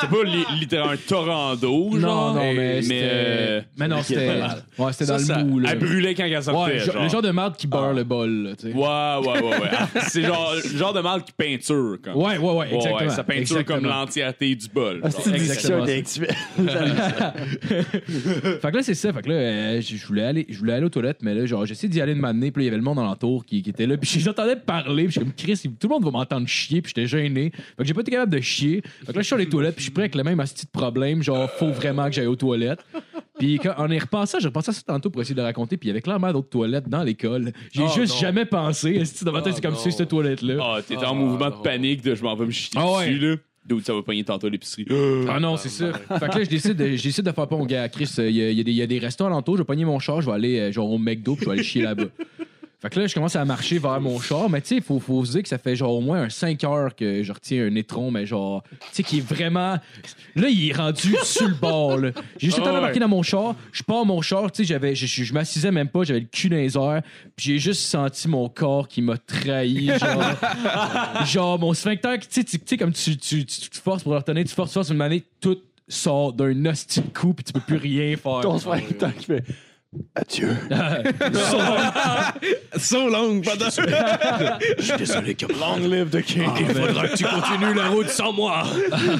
C'était 0.00 0.06
pas 0.16 0.22
li- 0.24 0.60
littéralement 0.60 0.92
un 0.92 0.96
torrent 0.96 1.56
d'eau, 1.56 1.98
genre. 1.98 2.34
Non, 2.34 2.40
non, 2.40 2.40
mais 2.52 2.54
mais 2.54 2.82
c'était... 2.82 3.00
euh, 3.02 3.60
Mais 3.76 3.88
non, 3.88 4.02
c'était... 4.02 4.40
Ouais, 4.78 4.92
c'était 4.92 5.06
dans 5.06 5.18
ça- 5.18 5.38
le 5.38 5.44
mou, 5.44 5.58
là. 5.58 5.70
elle 5.72 5.78
brûlait 5.80 6.14
quand 6.14 6.24
elle 6.24 6.40
sortait, 6.42 6.72
Ouais, 6.74 6.78
genre. 6.78 7.02
le 7.02 7.08
genre 7.08 7.22
de 7.22 7.30
marde 7.32 7.56
qui 7.56 7.66
beurre 7.66 7.94
le 7.94 8.04
bol, 8.04 8.30
là, 8.30 8.50
tu 8.54 8.68
sais. 8.70 8.74
Ouais, 8.74 8.82
ouais, 8.84 9.42
ouais, 9.42 9.60
ouais. 9.60 10.02
C'est 10.08 10.22
genre 10.22 10.52
le 10.54 10.78
genre 10.78 10.92
de 10.92 11.00
mal 11.00 11.24
qui 11.24 11.32
peinture, 11.32 11.96
comme. 12.02 12.16
Ouais, 12.16 12.38
ouais, 12.38 12.52
ouais, 12.52 12.74
exactement. 12.76 13.10
ça 13.10 13.24
peinture 13.24 13.40
Exactement. 13.58 13.78
comme 13.80 13.88
l'entièreté 13.88 14.54
du 14.54 14.68
bol. 14.68 15.00
Ah, 15.02 15.10
genre. 15.10 15.20
c'est 15.20 15.30
une 15.30 15.36
Exactement 15.36 15.84
discussion 15.84 16.18
ça. 16.18 16.70
intellectuelle. 16.70 17.34
fait 18.60 18.70
que 18.70 18.76
là, 18.76 18.82
c'est 18.82 18.94
ça. 18.94 19.12
Fait 19.12 19.22
que 19.22 19.28
là, 19.28 19.34
euh, 19.34 19.80
je 19.80 19.96
je 19.96 20.06
voulais 20.06 20.24
aller, 20.24 20.46
je 20.48 20.58
voulais 20.58 20.74
aller 20.74 20.84
aux 20.86 20.90
toilettes, 20.90 21.18
mais 21.22 21.34
là, 21.34 21.44
genre, 21.46 21.64
j'essayais 21.74 21.88
d'y 21.90 22.00
aller 22.00 22.14
de 22.14 22.20
m'amener, 22.20 22.50
puis 22.50 22.62
il 22.62 22.66
y 22.66 22.68
avait 22.68 22.76
le 22.76 22.82
monde 22.82 22.98
alentour 22.98 23.44
qui, 23.44 23.62
qui 23.62 23.70
était 23.70 23.86
là, 23.86 23.96
puis 23.96 24.08
j'entendais 24.20 24.56
parler, 24.56 25.04
puis 25.04 25.12
je 25.14 25.20
suis 25.20 25.20
comme 25.20 25.32
Chris, 25.34 25.60
tout 25.78 25.88
le 25.88 25.94
monde 25.94 26.04
va 26.04 26.10
m'entendre 26.10 26.46
chier, 26.48 26.80
puis 26.82 26.92
j'étais 26.94 27.06
gêné. 27.06 27.50
Fait 27.54 27.74
que 27.78 27.84
j'ai 27.84 27.94
pas 27.94 28.00
été 28.00 28.10
capable 28.12 28.32
de 28.34 28.40
chier. 28.40 28.82
Fait 28.82 29.06
que 29.08 29.12
là, 29.12 29.18
je 29.18 29.20
suis 29.22 29.26
sur 29.28 29.36
les 29.36 29.48
toilettes, 29.48 29.74
puis 29.74 29.82
je 29.82 29.86
suis 29.86 29.92
prêt 29.92 30.04
avec 30.04 30.14
le 30.14 30.22
même 30.24 30.40
asti 30.40 30.64
de 30.66 30.70
problème, 30.70 31.22
genre, 31.22 31.50
faut 31.50 31.70
vraiment 31.70 32.06
que 32.06 32.12
j'aille 32.12 32.26
aux 32.26 32.36
toilettes. 32.36 32.84
Puis 33.38 33.58
quand 33.58 33.74
on 33.78 33.90
y 33.90 33.98
repensant, 33.98 34.38
j'ai 34.38 34.46
repensé 34.46 34.70
à 34.70 34.72
ça 34.72 34.82
tantôt 34.86 35.10
pour 35.10 35.20
essayer 35.20 35.34
de 35.34 35.40
le 35.40 35.46
raconter, 35.46 35.76
puis 35.76 35.88
il 35.88 35.90
y 35.90 35.92
avait 35.92 36.00
clairement 36.02 36.32
d'autres 36.32 36.50
toilettes 36.50 36.88
dans 36.88 37.02
l'école. 37.02 37.52
J'ai 37.72 37.82
Oh, 37.82 37.88
juste 37.94 38.14
non. 38.14 38.20
jamais 38.20 38.44
pensé. 38.44 38.90
Esti, 38.94 39.24
dans 39.24 39.32
ma 39.32 39.42
tête, 39.42 39.54
Oh, 39.54 39.56
c'est 39.56 39.62
comme 39.62 39.74
non. 39.74 39.80
si 39.80 39.90
cette 39.92 40.08
toilette-là. 40.08 40.54
Ah, 40.60 40.80
t'étais 40.86 41.02
Ah, 41.04 41.10
en 41.10 41.14
mouvement 41.16 41.50
de 41.50 41.56
panique 41.62 42.02
de 42.02 42.14
je 42.14 42.22
m'en 42.22 42.36
vais 42.36 42.46
me 42.46 42.50
chier 42.52 42.70
Ah 42.76 42.92
ouais. 42.92 43.08
dessus, 43.10 43.18
là. 43.18 43.36
D'où 43.66 43.80
ça 43.80 43.94
va 43.94 44.02
pogner 44.02 44.24
tantôt 44.24 44.46
à 44.46 44.50
l'épicerie. 44.50 44.86
Ah 45.28 45.40
non, 45.40 45.56
c'est 45.56 45.70
ça. 45.70 45.92
fait 45.94 46.28
que 46.28 46.38
là, 46.38 46.44
je 46.44 46.50
décide 46.50 46.76
de, 46.76 46.96
je 46.96 47.02
décide 47.02 47.24
de 47.24 47.32
faire 47.32 47.46
pas 47.48 47.56
mon 47.56 47.64
gars. 47.64 47.88
Chris, 47.88 48.10
euh, 48.18 48.28
il 48.28 48.36
y, 48.36 48.42
a- 48.42 48.50
il 48.50 48.58
y 48.58 48.60
a 48.60 48.64
des- 48.64 48.70
il 48.72 48.76
y 48.76 48.82
a 48.82 48.86
des 48.86 48.98
restos 48.98 49.24
alentours, 49.24 49.56
je 49.56 49.62
vais 49.62 49.66
pogner 49.66 49.84
mon 49.86 49.98
char, 49.98 50.20
je 50.20 50.26
vais 50.26 50.32
aller 50.34 50.58
euh, 50.60 50.72
genre 50.72 50.90
au 50.90 50.98
McDo, 50.98 51.34
puis 51.34 51.44
je 51.46 51.50
vais 51.50 51.54
aller 51.56 51.62
chier 51.64 51.82
là-bas. 51.82 52.04
Fait 52.84 52.90
que 52.90 53.00
là, 53.00 53.06
je 53.06 53.14
commence 53.14 53.34
à 53.34 53.42
marcher 53.46 53.78
vers 53.78 53.98
mon 53.98 54.20
char, 54.20 54.50
mais 54.50 54.60
tu 54.60 54.68
sais, 54.68 54.74
il 54.76 54.82
faut, 54.82 55.00
faut 55.00 55.24
se 55.24 55.30
dire 55.30 55.42
que 55.42 55.48
ça 55.48 55.56
fait 55.56 55.74
genre 55.74 55.94
au 55.94 56.02
moins 56.02 56.24
un 56.24 56.28
5 56.28 56.62
heures 56.64 56.94
que 56.94 57.22
je 57.22 57.32
retiens 57.32 57.64
un 57.64 57.74
étron, 57.76 58.10
mais 58.10 58.26
genre, 58.26 58.62
tu 58.62 58.76
sais, 58.92 59.02
qui 59.02 59.18
est 59.18 59.26
vraiment. 59.26 59.78
Là, 60.36 60.48
il 60.50 60.68
est 60.68 60.74
rendu 60.74 61.16
sur 61.22 61.48
le 61.48 61.54
bord, 61.54 61.96
là. 61.96 62.10
J'ai 62.36 62.48
juste 62.48 62.58
le 62.58 62.62
temps 62.64 62.68
Ah 62.68 62.72
ouais. 62.72 62.80
d'embarquer 62.80 63.00
dans 63.00 63.08
mon 63.08 63.22
char, 63.22 63.54
je 63.72 63.82
pars 63.82 64.04
mon 64.04 64.20
char, 64.20 64.52
tu 64.52 64.58
sais, 64.58 64.64
j'avais, 64.68 64.94
je, 64.94 65.06
je, 65.06 65.24
je 65.24 65.32
m'assisais 65.32 65.70
même 65.70 65.88
pas, 65.88 66.04
j'avais 66.04 66.20
le 66.20 66.26
cul 66.26 66.50
dans 66.50 66.56
les 66.56 66.76
airs, 66.76 67.00
puis 67.34 67.46
j'ai 67.46 67.58
juste 67.58 67.80
senti 67.80 68.28
mon 68.28 68.50
corps 68.50 68.86
qui 68.86 69.00
m'a 69.00 69.16
trahi, 69.16 69.86
genre. 69.86 71.24
genre, 71.24 71.58
mon 71.58 71.72
sphincter, 71.72 72.18
tu 72.18 72.26
sais, 72.28 72.44
tu 72.44 72.58
tu 72.58 72.64
sais, 72.66 72.76
comme 72.76 72.92
tu, 72.92 73.16
tu, 73.16 73.46
tu, 73.46 73.80
forces 73.82 74.02
pour 74.02 74.12
le 74.12 74.18
retenir, 74.18 74.44
tu 74.44 74.52
forces, 74.52 74.72
tu 74.72 74.74
forces, 74.74 74.90
une 74.90 74.98
manée, 74.98 75.24
tout 75.40 75.56
sort 75.88 76.34
d'un 76.34 76.66
hostie 76.66 77.00
de 77.00 77.08
coup, 77.18 77.32
puis 77.32 77.44
tu 77.44 77.54
peux 77.54 77.60
plus 77.60 77.78
rien 77.78 78.14
faire. 78.18 78.40
Ton 78.42 78.58
sphincter 78.58 79.06
qui 79.18 79.24
fait 79.24 79.44
Adieu. 80.14 80.48
So 82.76 83.08
long, 83.08 83.40
pendant. 83.40 83.70
Je 83.70 84.82
suis 84.82 84.96
désolé, 84.96 85.34
Captain. 85.34 85.54
Long 85.58 85.88
live 85.88 86.10
the 86.10 86.22
king. 86.22 86.50
Il 86.60 86.66
faudra 86.66 87.08
que 87.08 87.16
tu 87.16 87.24
continues 87.24 87.74
la 87.74 87.88
route 87.88 88.08
sans 88.08 88.32
moi. 88.32 88.64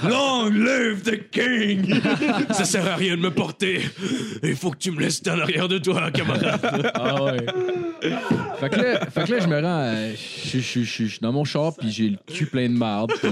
Long 0.08 0.48
live 0.50 1.02
the 1.02 1.30
king. 1.30 2.00
Ça 2.50 2.64
sert 2.64 2.86
à 2.86 2.96
rien 2.96 3.16
de 3.16 3.20
me 3.22 3.30
porter. 3.30 3.80
Il 4.42 4.56
faut 4.56 4.70
que 4.70 4.78
tu 4.78 4.90
me 4.90 5.00
laisses 5.00 5.22
en 5.28 5.38
arrière 5.40 5.68
de 5.68 5.78
toi, 5.78 6.10
camarade. 6.10 6.90
Ah 6.94 7.22
ouais. 7.22 7.36
fait, 8.60 8.68
que 8.70 8.76
là, 8.76 9.00
fait 9.10 9.24
que 9.24 9.32
là, 9.32 9.38
je 9.40 9.46
me 9.46 9.60
rends. 9.60 9.82
euh, 9.84 10.12
Je 10.52 10.58
suis 10.60 11.18
dans 11.22 11.32
mon 11.32 11.44
char, 11.44 11.72
puis 11.78 11.90
j'ai 11.90 12.10
le 12.10 12.18
cul 12.32 12.46
plein 12.46 12.68
de 12.68 12.74
marde. 12.76 13.12
puis- 13.20 13.30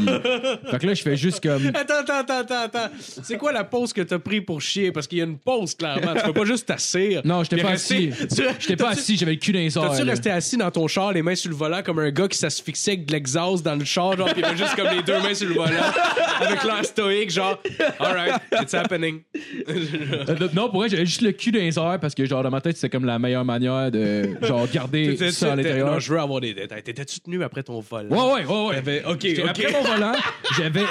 Fait 0.71 0.79
que 0.79 0.87
là, 0.87 0.95
je 0.95 1.03
fais 1.03 1.17
juste 1.17 1.43
comme. 1.43 1.67
Attends, 1.75 1.95
attends, 2.01 2.15
attends, 2.21 2.39
attends, 2.41 2.63
attends. 2.65 2.91
C'est 3.01 3.37
quoi 3.37 3.53
la 3.53 3.65
pause 3.65 3.93
que 3.93 4.03
t'as 4.03 4.19
pris 4.19 4.41
pour 4.41 4.61
chier? 4.61 4.93
Parce 4.93 5.07
qu'il 5.07 5.19
y 5.19 5.21
a 5.21 5.25
une 5.25 5.39
pause, 5.39 5.75
clairement. 5.75 6.15
Tu 6.15 6.23
peux 6.25 6.33
pas 6.33 6.45
juste 6.45 6.67
t'assire. 6.67 7.23
Non, 7.33 7.43
j'étais 7.45 7.63
pas 7.63 7.71
assis. 7.71 8.11
J'étais 8.61 8.77
pas 8.77 8.91
assis, 8.91 9.17
j'avais 9.17 9.33
le 9.33 9.39
cul 9.39 9.53
dans 9.53 9.59
les 9.59 9.77
airs. 9.79 9.91
T'as-tu 9.91 10.03
resté 10.03 10.31
assis 10.31 10.57
dans 10.57 10.71
ton 10.71 10.87
char, 10.89 11.13
les 11.13 11.23
mains 11.23 11.35
sur 11.35 11.51
le 11.51 11.57
volant, 11.57 11.83
comme 11.83 11.99
un 11.99 12.11
gars 12.11 12.29
qui 12.29 12.37
s'asphyxiait 12.39 12.93
avec 12.95 13.07
de 13.07 13.13
l'exhaust 13.13 13.65
dans 13.65 13.75
le 13.75 13.85
char, 13.85 14.17
genre, 14.17 14.29
pis 14.33 14.41
il 14.41 14.45
avait 14.45 14.57
juste 14.57 14.75
comme 14.77 14.89
les 14.95 15.03
deux 15.03 15.19
mains 15.21 15.35
sur 15.35 15.49
le 15.49 15.55
volant, 15.55 15.71
avec 16.41 16.63
l'air 16.65 16.85
stoïque, 16.85 17.31
genre, 17.31 17.59
alright, 17.99 18.35
it's 18.61 18.75
happening. 18.75 19.21
Euh, 19.69 20.49
Non, 20.55 20.69
pour 20.69 20.81
vrai, 20.81 20.89
j'avais 20.89 21.07
juste 21.07 21.23
le 21.23 21.33
cul 21.33 21.53
dans 21.53 21.61
les 21.61 21.79
airs 21.79 21.99
parce 22.01 22.15
que, 22.15 22.25
genre, 22.27 22.43
dans 22.43 22.51
ma 22.51 22.61
tête, 22.61 22.77
c'était 22.77 22.91
comme 22.91 23.05
la 23.05 23.19
meilleure 23.19 23.45
manière 23.45 23.91
de, 23.91 24.29
genre, 24.43 24.67
garder 24.73 25.17
ça 25.31 25.53
à 25.53 25.57
l'intérieur. 25.57 25.93
Non, 25.93 25.99
je 25.99 26.13
veux 26.13 26.21
avoir 26.21 26.41
des 26.41 26.55
détails. 26.55 26.83
T'étais-tu 26.83 27.21
tenu 27.21 27.43
après 27.43 27.63
ton 27.63 27.81
vol? 27.81 28.07
Ouais, 28.11 28.19
ouais, 28.19 28.45
ouais, 28.45 28.83
ouais. 28.87 29.03
Ok, 29.09 29.19
J'étais 29.23 29.43
ok. 29.43 29.49
Après 29.49 29.73
mon 29.73 29.83
volant, 29.83 30.13
j'avais, 30.57 30.85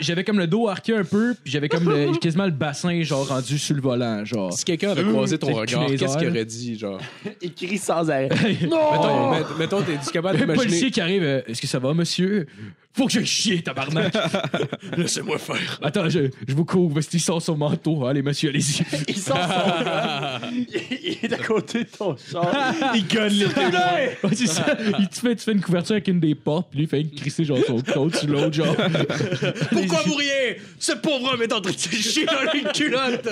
j'avais, 0.00 0.24
comme 0.24 0.38
le 0.38 0.46
dos 0.46 0.68
arqué 0.68 0.94
un 0.94 1.04
peu, 1.04 1.34
puis 1.42 1.52
j'avais 1.52 1.68
comme 1.68 1.88
le- 1.88 2.16
quasiment 2.18 2.44
le 2.46 2.50
bassin, 2.50 3.02
genre, 3.02 3.26
rendu 3.28 3.58
sur 3.58 3.74
le 3.74 3.80
volant, 3.82 4.24
genre. 4.24 4.52
Si 4.52 4.64
quelqu'un 4.64 4.90
avait 4.90 5.04
croisé 5.04 5.38
ton 5.38 5.52
regard, 5.54 5.85
qu'est-ce 5.94 6.18
qu'il 6.18 6.28
aurait 6.28 6.44
dit, 6.44 6.78
genre? 6.78 7.00
Il 7.42 7.52
crie 7.54 7.78
sans 7.78 8.08
arrêt. 8.10 8.28
Mettons, 8.62 9.30
met- 9.30 9.44
mettons, 9.58 9.82
t'es 9.82 9.98
capable 10.12 10.38
Le 10.38 10.54
policier 10.54 10.90
qui 10.90 11.00
arrive, 11.00 11.22
euh, 11.22 11.42
est-ce 11.46 11.60
que 11.60 11.66
ça 11.66 11.78
va, 11.78 11.94
monsieur? 11.94 12.46
Faut 12.94 13.04
que 13.06 13.12
j'aille 13.12 13.26
chier, 13.26 13.62
tabarnak. 13.62 14.14
Laissez-moi 14.96 15.36
faire. 15.36 15.78
Attends, 15.82 16.08
je, 16.08 16.30
je 16.48 16.54
vous 16.54 16.64
couvre, 16.64 16.94
parce 16.94 17.06
qu'il 17.08 17.20
sort 17.20 17.42
son 17.42 17.54
manteau. 17.54 18.06
Allez, 18.06 18.22
monsieur, 18.22 18.48
allez-y. 18.48 18.82
Il 19.06 19.18
sort 19.18 19.36
son. 19.36 20.46
il 20.72 21.16
il 21.22 21.30
est 21.30 21.32
à 21.34 21.36
côté 21.36 21.84
de 21.84 21.88
ton 21.90 22.16
char. 22.16 22.50
Il 22.94 23.06
gonne 23.06 23.28
les 23.28 23.44
Ouais, 23.46 24.16
c'est 24.32 24.46
ça. 24.46 24.64
Il 24.98 25.08
te 25.08 25.18
fait, 25.18 25.36
tu 25.36 25.44
fais 25.44 25.52
une 25.52 25.60
couverture 25.60 25.92
avec 25.92 26.08
une 26.08 26.20
des 26.20 26.34
portes, 26.34 26.68
puis 26.70 26.78
lui, 26.78 26.84
il 26.86 26.88
fait 26.88 27.04
crisser 27.14 27.44
genre 27.44 27.58
son 27.66 27.80
côte 27.82 28.16
sur 28.16 28.28
l'autre, 28.28 28.54
genre. 28.54 28.74
Pourquoi 28.74 30.00
vous 30.06 30.14
riez? 30.14 30.56
Ce 30.78 30.92
pauvre 30.92 31.34
homme 31.34 31.42
est 31.42 31.52
en 31.52 31.60
train 31.60 31.72
de 31.72 31.76
se 31.78 31.94
chier 31.94 32.24
dans 32.24 32.50
les 32.52 32.62
culottes! 32.72 33.28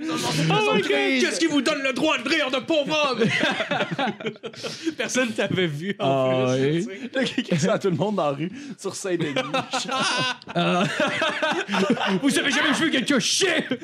Oh 0.00 0.74
Qu'est-ce 0.86 1.40
qui 1.40 1.46
vous 1.46 1.60
donne 1.60 1.82
le 1.82 1.92
droit 1.92 2.16
de 2.18 2.28
rire 2.28 2.50
de 2.50 2.58
pauvre 2.58 2.96
homme? 3.10 3.24
Personne 4.96 5.30
t'avait 5.32 5.66
vu 5.66 5.96
en 5.98 6.46
Ah, 6.48 6.54
plus. 6.56 6.86
Là, 7.12 7.24
quelqu'un 7.24 7.68
à 7.70 7.78
tout 7.78 7.90
le 7.90 7.96
monde 7.96 8.16
dans 8.16 8.30
la 8.30 8.36
rue 8.36 8.52
sur 8.78 8.94
Saint-Denis. 8.94 9.34
Vous 12.22 12.38
avez 12.38 12.50
jamais 12.50 12.72
vu 12.72 12.90
quelqu'un 12.90 13.18
chier? 13.18 13.64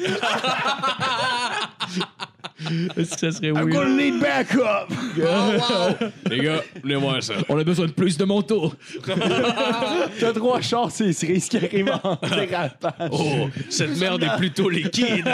Est-ce 2.97 3.11
que 3.13 3.19
ça 3.19 3.33
serait 3.33 3.49
I'm 3.49 3.55
weird? 3.57 3.73
gonna 3.73 3.97
need 3.97 4.21
backup. 4.21 4.89
Les 6.31 6.41
gars, 6.41 6.63
venez 6.83 6.95
voir 6.97 7.23
ça. 7.23 7.35
On 7.49 7.59
a 7.59 7.65
besoin 7.65 7.87
de 7.87 7.93
plus 7.93 8.17
de 8.17 8.25
manteaux. 8.25 8.73
T'as 10.21 10.33
trois 10.33 10.61
chars, 10.61 10.91
c'est 10.91 11.13
cerises 11.13 11.49
qui 11.49 11.57
arrivent 11.59 11.93
en 12.03 12.19
dérapage. 12.29 13.11
Oh, 13.13 13.49
cette 13.69 13.99
merde 13.99 14.23
est 14.23 14.37
plutôt 14.37 14.69
liquide. 14.69 15.29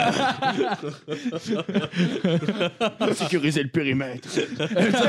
Sécuriser 3.13 3.63
le 3.63 3.69
périmètre. 3.69 4.27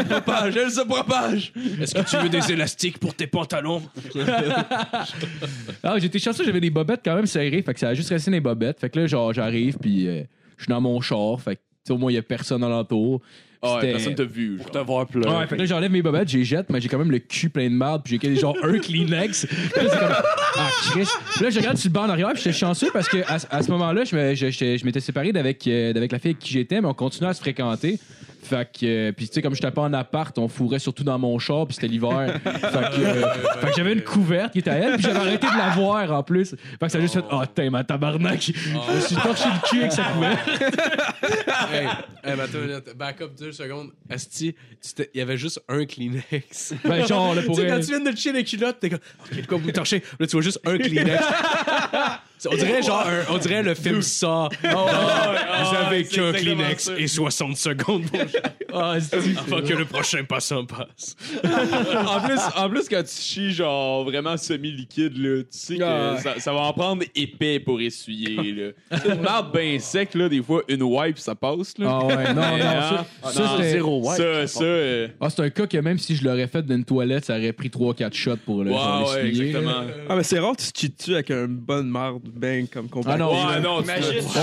propage, 0.08 0.56
elle 0.56 0.70
se 0.70 0.80
propage. 0.82 1.52
Est-ce 1.80 1.94
que 1.94 2.08
tu 2.08 2.16
veux 2.16 2.28
des 2.28 2.52
élastiques 2.52 2.98
pour 2.98 3.14
tes 3.14 3.26
pantalons? 3.26 3.82
Ah, 5.82 5.98
j'étais 5.98 6.18
chanceux, 6.18 6.44
j'avais 6.44 6.60
des 6.60 6.70
bobettes 6.70 7.00
quand 7.04 7.14
même 7.16 7.26
serrées, 7.26 7.62
fait 7.62 7.74
que 7.74 7.80
ça 7.80 7.88
a 7.88 7.94
juste 7.94 8.10
resté 8.10 8.30
des 8.30 8.40
bobettes. 8.40 8.80
Fait 8.80 8.90
que 8.90 9.00
là, 9.00 9.06
genre, 9.06 9.32
j'arrive, 9.32 9.76
puis 9.80 10.06
euh, 10.06 10.22
je 10.56 10.64
suis 10.64 10.70
dans 10.70 10.80
mon 10.80 11.00
char, 11.00 11.40
fait 11.40 11.56
que 11.56 11.60
au 11.90 11.98
moins, 11.98 12.12
il 12.12 12.14
y 12.14 12.18
a 12.18 12.22
personne 12.22 12.62
alentour. 12.62 13.20
Ah, 13.64 13.74
ouais, 13.76 13.80
C'était- 13.80 13.92
personne 13.92 14.14
t'a 14.16 14.24
vu. 14.24 14.56
Pour 14.56 14.70
te 14.70 14.76
genre. 14.78 14.86
voir 14.86 15.06
pleurer. 15.06 15.30
Ouais, 15.36 15.46
fait 15.46 15.54
que 15.54 15.60
là, 15.60 15.66
j'enlève 15.66 15.90
mes 15.92 16.02
bobettes, 16.02 16.28
j'ai 16.28 16.42
jette, 16.42 16.68
mais 16.70 16.80
j'ai 16.80 16.88
quand 16.88 16.98
même 16.98 17.12
le 17.12 17.20
cul 17.20 17.48
plein 17.48 17.70
de 17.70 17.74
marde, 17.74 18.02
puis 18.04 18.18
j'ai 18.20 18.34
genre 18.36 18.56
un 18.62 18.78
Kleenex. 18.78 19.46
Puis 19.46 19.56
là, 19.56 19.90
c'est 19.90 19.98
comme, 19.98 20.12
ah, 20.56 20.68
Chris. 20.90 21.06
Puis 21.36 21.44
là, 21.44 21.50
je 21.50 21.58
regarde 21.60 21.76
sur 21.76 21.88
le 21.88 21.92
banc 21.92 22.02
en 22.02 22.08
arrière, 22.08 22.30
puis 22.32 22.42
j'étais 22.42 22.56
chanceux 22.56 22.88
parce 22.92 23.08
que 23.08 23.18
à, 23.18 23.38
à 23.56 23.62
ce 23.62 23.70
moment-là, 23.70 24.02
je, 24.04 24.16
me- 24.16 24.34
je- 24.34 24.50
j'étais- 24.50 24.78
je 24.78 24.84
m'étais 24.84 24.98
séparé 24.98 25.32
d'avec 25.32 25.64
euh, 25.68 25.92
d'avec 25.92 26.10
la 26.10 26.18
fille 26.18 26.30
avec 26.32 26.40
qui 26.40 26.52
j'étais, 26.52 26.80
mais 26.80 26.88
on 26.88 26.94
continuait 26.94 27.30
à 27.30 27.34
se 27.34 27.40
fréquenter. 27.40 28.00
Fait 28.42 28.68
que, 28.72 28.86
euh, 28.86 29.12
puis 29.12 29.28
tu 29.28 29.34
sais, 29.34 29.42
comme 29.42 29.54
j'étais 29.54 29.70
pas 29.70 29.82
en 29.82 29.92
appart, 29.92 30.36
on 30.36 30.48
fourrait 30.48 30.80
surtout 30.80 31.04
dans 31.04 31.18
mon 31.18 31.38
char, 31.38 31.64
puis 31.66 31.74
c'était 31.74 31.86
l'hiver. 31.86 32.40
fait 32.44 32.50
que, 32.50 33.00
euh, 33.00 33.32
fait 33.60 33.68
que 33.68 33.76
j'avais 33.76 33.92
une 33.92 34.02
couverte 34.02 34.52
qui 34.52 34.58
était 34.58 34.70
à 34.70 34.74
elle, 34.74 34.94
puis 34.94 35.04
j'avais 35.04 35.20
arrêté 35.20 35.46
de 35.46 35.56
la 35.56 35.70
voir 35.70 36.10
en 36.10 36.24
plus. 36.24 36.50
Fait 36.50 36.86
que 36.86 36.88
ça 36.88 36.98
a 36.98 37.00
juste 37.00 37.14
fait, 37.14 37.24
oh, 37.30 37.42
t'es 37.54 37.70
ma 37.70 37.84
tabarnak. 37.84 38.40
Je 38.42 38.94
me 38.94 39.00
suis 39.00 39.14
torché 39.14 39.48
le 39.48 39.68
cul 39.68 39.80
avec 39.80 39.92
sa 39.92 40.04
couverte. 40.04 40.48
hey, 41.72 41.86
hey, 42.24 42.40
attends 42.40 42.58
minute. 42.58 42.96
Back 42.96 43.20
up 43.20 43.30
deux 43.38 43.52
secondes. 43.52 43.90
Asti, 44.10 44.56
il 44.98 45.18
y 45.18 45.20
avait 45.20 45.36
juste 45.36 45.62
un 45.68 45.84
Kleenex. 45.84 46.74
Ben, 46.84 47.06
genre, 47.06 47.36
là, 47.36 47.42
pour 47.42 47.54
Tu 47.54 47.62
sais, 47.62 47.68
quand 47.68 47.80
tu 47.80 47.86
viens 47.86 48.00
de 48.00 48.10
te 48.10 48.16
chier 48.16 48.32
les 48.32 48.42
culottes, 48.42 48.80
t'es 48.80 48.90
comme, 48.90 49.00
OK, 49.24 49.40
de 49.40 49.46
quoi 49.46 49.58
vous 49.58 49.70
torchez? 49.70 50.02
Là, 50.18 50.26
tu 50.26 50.32
vois 50.32 50.42
juste 50.42 50.60
un 50.66 50.78
Kleenex. 50.78 51.22
on 52.50 52.54
dirait 52.56 52.82
genre, 52.82 53.06
un- 53.06 53.32
on 53.34 53.38
dirait 53.38 53.62
le 53.62 53.74
film 53.74 54.02
ça. 54.02 54.48
vous 54.62 55.76
avez 55.76 56.04
c'est 56.04 56.16
qu'un 56.16 56.28
exactement 56.32 56.56
Kleenex 56.62 56.84
ça. 56.84 56.98
et 56.98 57.06
60 57.06 57.56
secondes 57.56 58.04
pour 58.10 58.20
Ah, 58.80 58.96
c'est- 59.00 59.16
avant 59.38 59.60
que 59.60 59.72
le 59.74 59.84
prochain 59.84 60.24
passant 60.24 60.64
passe. 60.64 61.16
en, 61.44 62.20
plus, 62.20 62.40
en 62.56 62.68
plus, 62.70 62.88
quand 62.88 63.02
tu 63.02 63.14
chies, 63.20 63.52
genre, 63.52 64.04
vraiment 64.04 64.36
semi-liquide, 64.36 65.16
là, 65.16 65.42
tu 65.42 65.46
sais 65.50 65.76
que 65.76 65.82
Ah 65.82 66.16
ça, 66.22 66.40
ça 66.40 66.52
va 66.52 66.60
en 66.60 66.72
prendre 66.72 67.02
épais 67.14 67.60
pour 67.60 67.80
essuyer, 67.80 68.52
là. 68.52 68.98
C'est 69.02 69.08
une 69.14 69.20
marde 69.20 69.52
bien 69.52 69.78
sec, 69.78 70.14
là, 70.14 70.28
des 70.28 70.42
fois, 70.42 70.62
une 70.68 70.82
wipe, 70.82 71.18
ça 71.18 71.34
passe, 71.34 71.76
là. 71.78 71.86
Ah 71.90 72.04
ouais, 72.06 72.34
non, 72.34 72.40
non, 72.42 72.56
Mais, 72.56 72.62
ça, 72.62 73.06
ça, 73.30 73.42
non, 73.42 73.56
c'était- 73.56 73.70
Zéro 73.72 74.04
ça, 74.14 74.46
ça, 74.46 74.64
euh, 74.64 75.08
Ah, 75.20 75.28
c'est 75.30 75.42
un 75.42 75.50
cas 75.50 75.66
que 75.66 75.76
même 75.78 75.98
si 75.98 76.16
je 76.16 76.24
l'aurais 76.24 76.46
fait 76.48 76.62
d'une 76.64 76.84
toilette, 76.84 77.26
ça 77.26 77.36
aurait 77.36 77.52
pris 77.52 77.70
3-4 77.70 78.14
shots 78.14 78.36
pour 78.44 78.64
le 78.64 78.70
ouais, 78.70 78.76
genre 78.76 79.10
ouais, 79.10 79.22
l'essuyer, 79.24 79.48
exactement. 79.48 79.82
Ah, 80.08 80.16
mais 80.16 80.22
c'est 80.22 80.38
rare 80.38 80.56
que 80.56 80.62
tu 80.62 80.72
te 80.72 80.78
chies 80.78 80.88
dessus 80.90 81.14
avec 81.14 81.30
une 81.30 81.46
bonne 81.58 81.88
marde, 81.88 82.22
ben 82.34 82.66
comme 82.66 82.88
compagnie. 82.88 83.14
Ah 83.14 83.18
non, 83.18 83.46
Ouais, 83.48 83.60
non, 83.60 83.82
Imagine. 83.82 84.24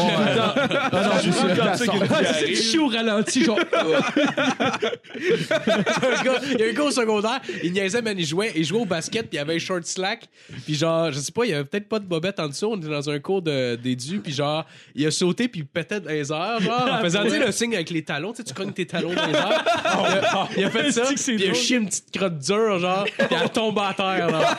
Ah 0.92 1.02
non, 1.04 1.12
je 1.24 1.32
suis 1.32 1.42
comme 1.42 1.76
ça 1.76 1.86
qu'il 1.86 1.88
y 1.88 1.90
a 1.90 1.96
une 1.96 2.08
diarrhée, 2.08 2.56
Je 2.56 2.62
suis 2.62 2.78
au 2.80 2.88
ralenti, 2.88 3.44
genre. 3.44 3.60
il 5.20 6.60
y 6.60 6.64
a 6.64 6.68
un 6.70 6.74
gars 6.74 6.84
au 6.84 6.92
secondaire, 6.92 7.42
il 7.64 7.72
niaisait, 7.74 8.02
man, 8.02 8.16
il 8.18 8.26
jouait, 8.26 8.52
il 8.56 8.64
jouait 8.66 8.80
au 8.82 8.86
basket, 8.86 9.28
puis 9.30 9.38
il 9.38 9.40
avait 9.40 9.56
un 9.56 9.60
short 9.60 9.86
slack, 9.86 10.28
puis 10.66 10.76
genre, 10.76 11.12
je 11.12 11.20
sais 11.20 11.32
pas, 11.32 11.46
il 11.46 11.52
y 11.52 11.54
avait 11.54 11.64
peut-être 11.66 11.88
pas 11.88 12.00
de 12.00 12.06
bobette 12.06 12.40
en 12.40 12.48
dessous, 12.48 12.68
on 12.72 12.78
était 12.78 12.88
dans 12.90 13.10
un 13.10 13.20
cours 13.20 13.42
de- 13.42 13.76
d'édu, 13.76 14.20
puis 14.20 14.34
genre, 14.34 14.66
il 14.96 15.06
a 15.08 15.12
sauté, 15.12 15.48
puis 15.48 15.62
il 15.62 15.66
pétait 15.66 16.00
dans 16.00 16.10
les 16.10 16.32
airs, 16.32 16.60
genre, 16.62 16.88
en 16.92 17.00
faisant, 17.02 17.24
tu 17.24 17.32
sais, 17.32 17.40
le 17.40 17.52
signe 17.52 17.76
avec 17.76 17.90
les 17.90 18.04
talons, 18.04 18.32
tu 18.32 18.38
sais, 18.38 18.44
tu 18.44 18.54
cognes 18.54 18.72
tes 18.74 18.86
talons 18.86 19.14
dans 19.14 19.26
les 19.26 19.34
airs. 19.34 19.64
Il 20.08 20.24
a, 20.24 20.48
il 20.58 20.64
a 20.66 20.70
fait 20.70 20.92
ça, 20.92 21.02
puis 21.04 21.36
il 21.36 21.50
a 21.50 21.54
chié 21.54 21.78
une 21.78 21.88
petite 21.88 22.12
crotte 22.16 22.38
dure, 22.40 22.80
genre, 22.80 23.04
puis 23.04 23.38
elle 23.42 23.50
tombe 23.50 23.80
à 23.80 23.94
terre, 23.94 24.30
là. 24.30 24.58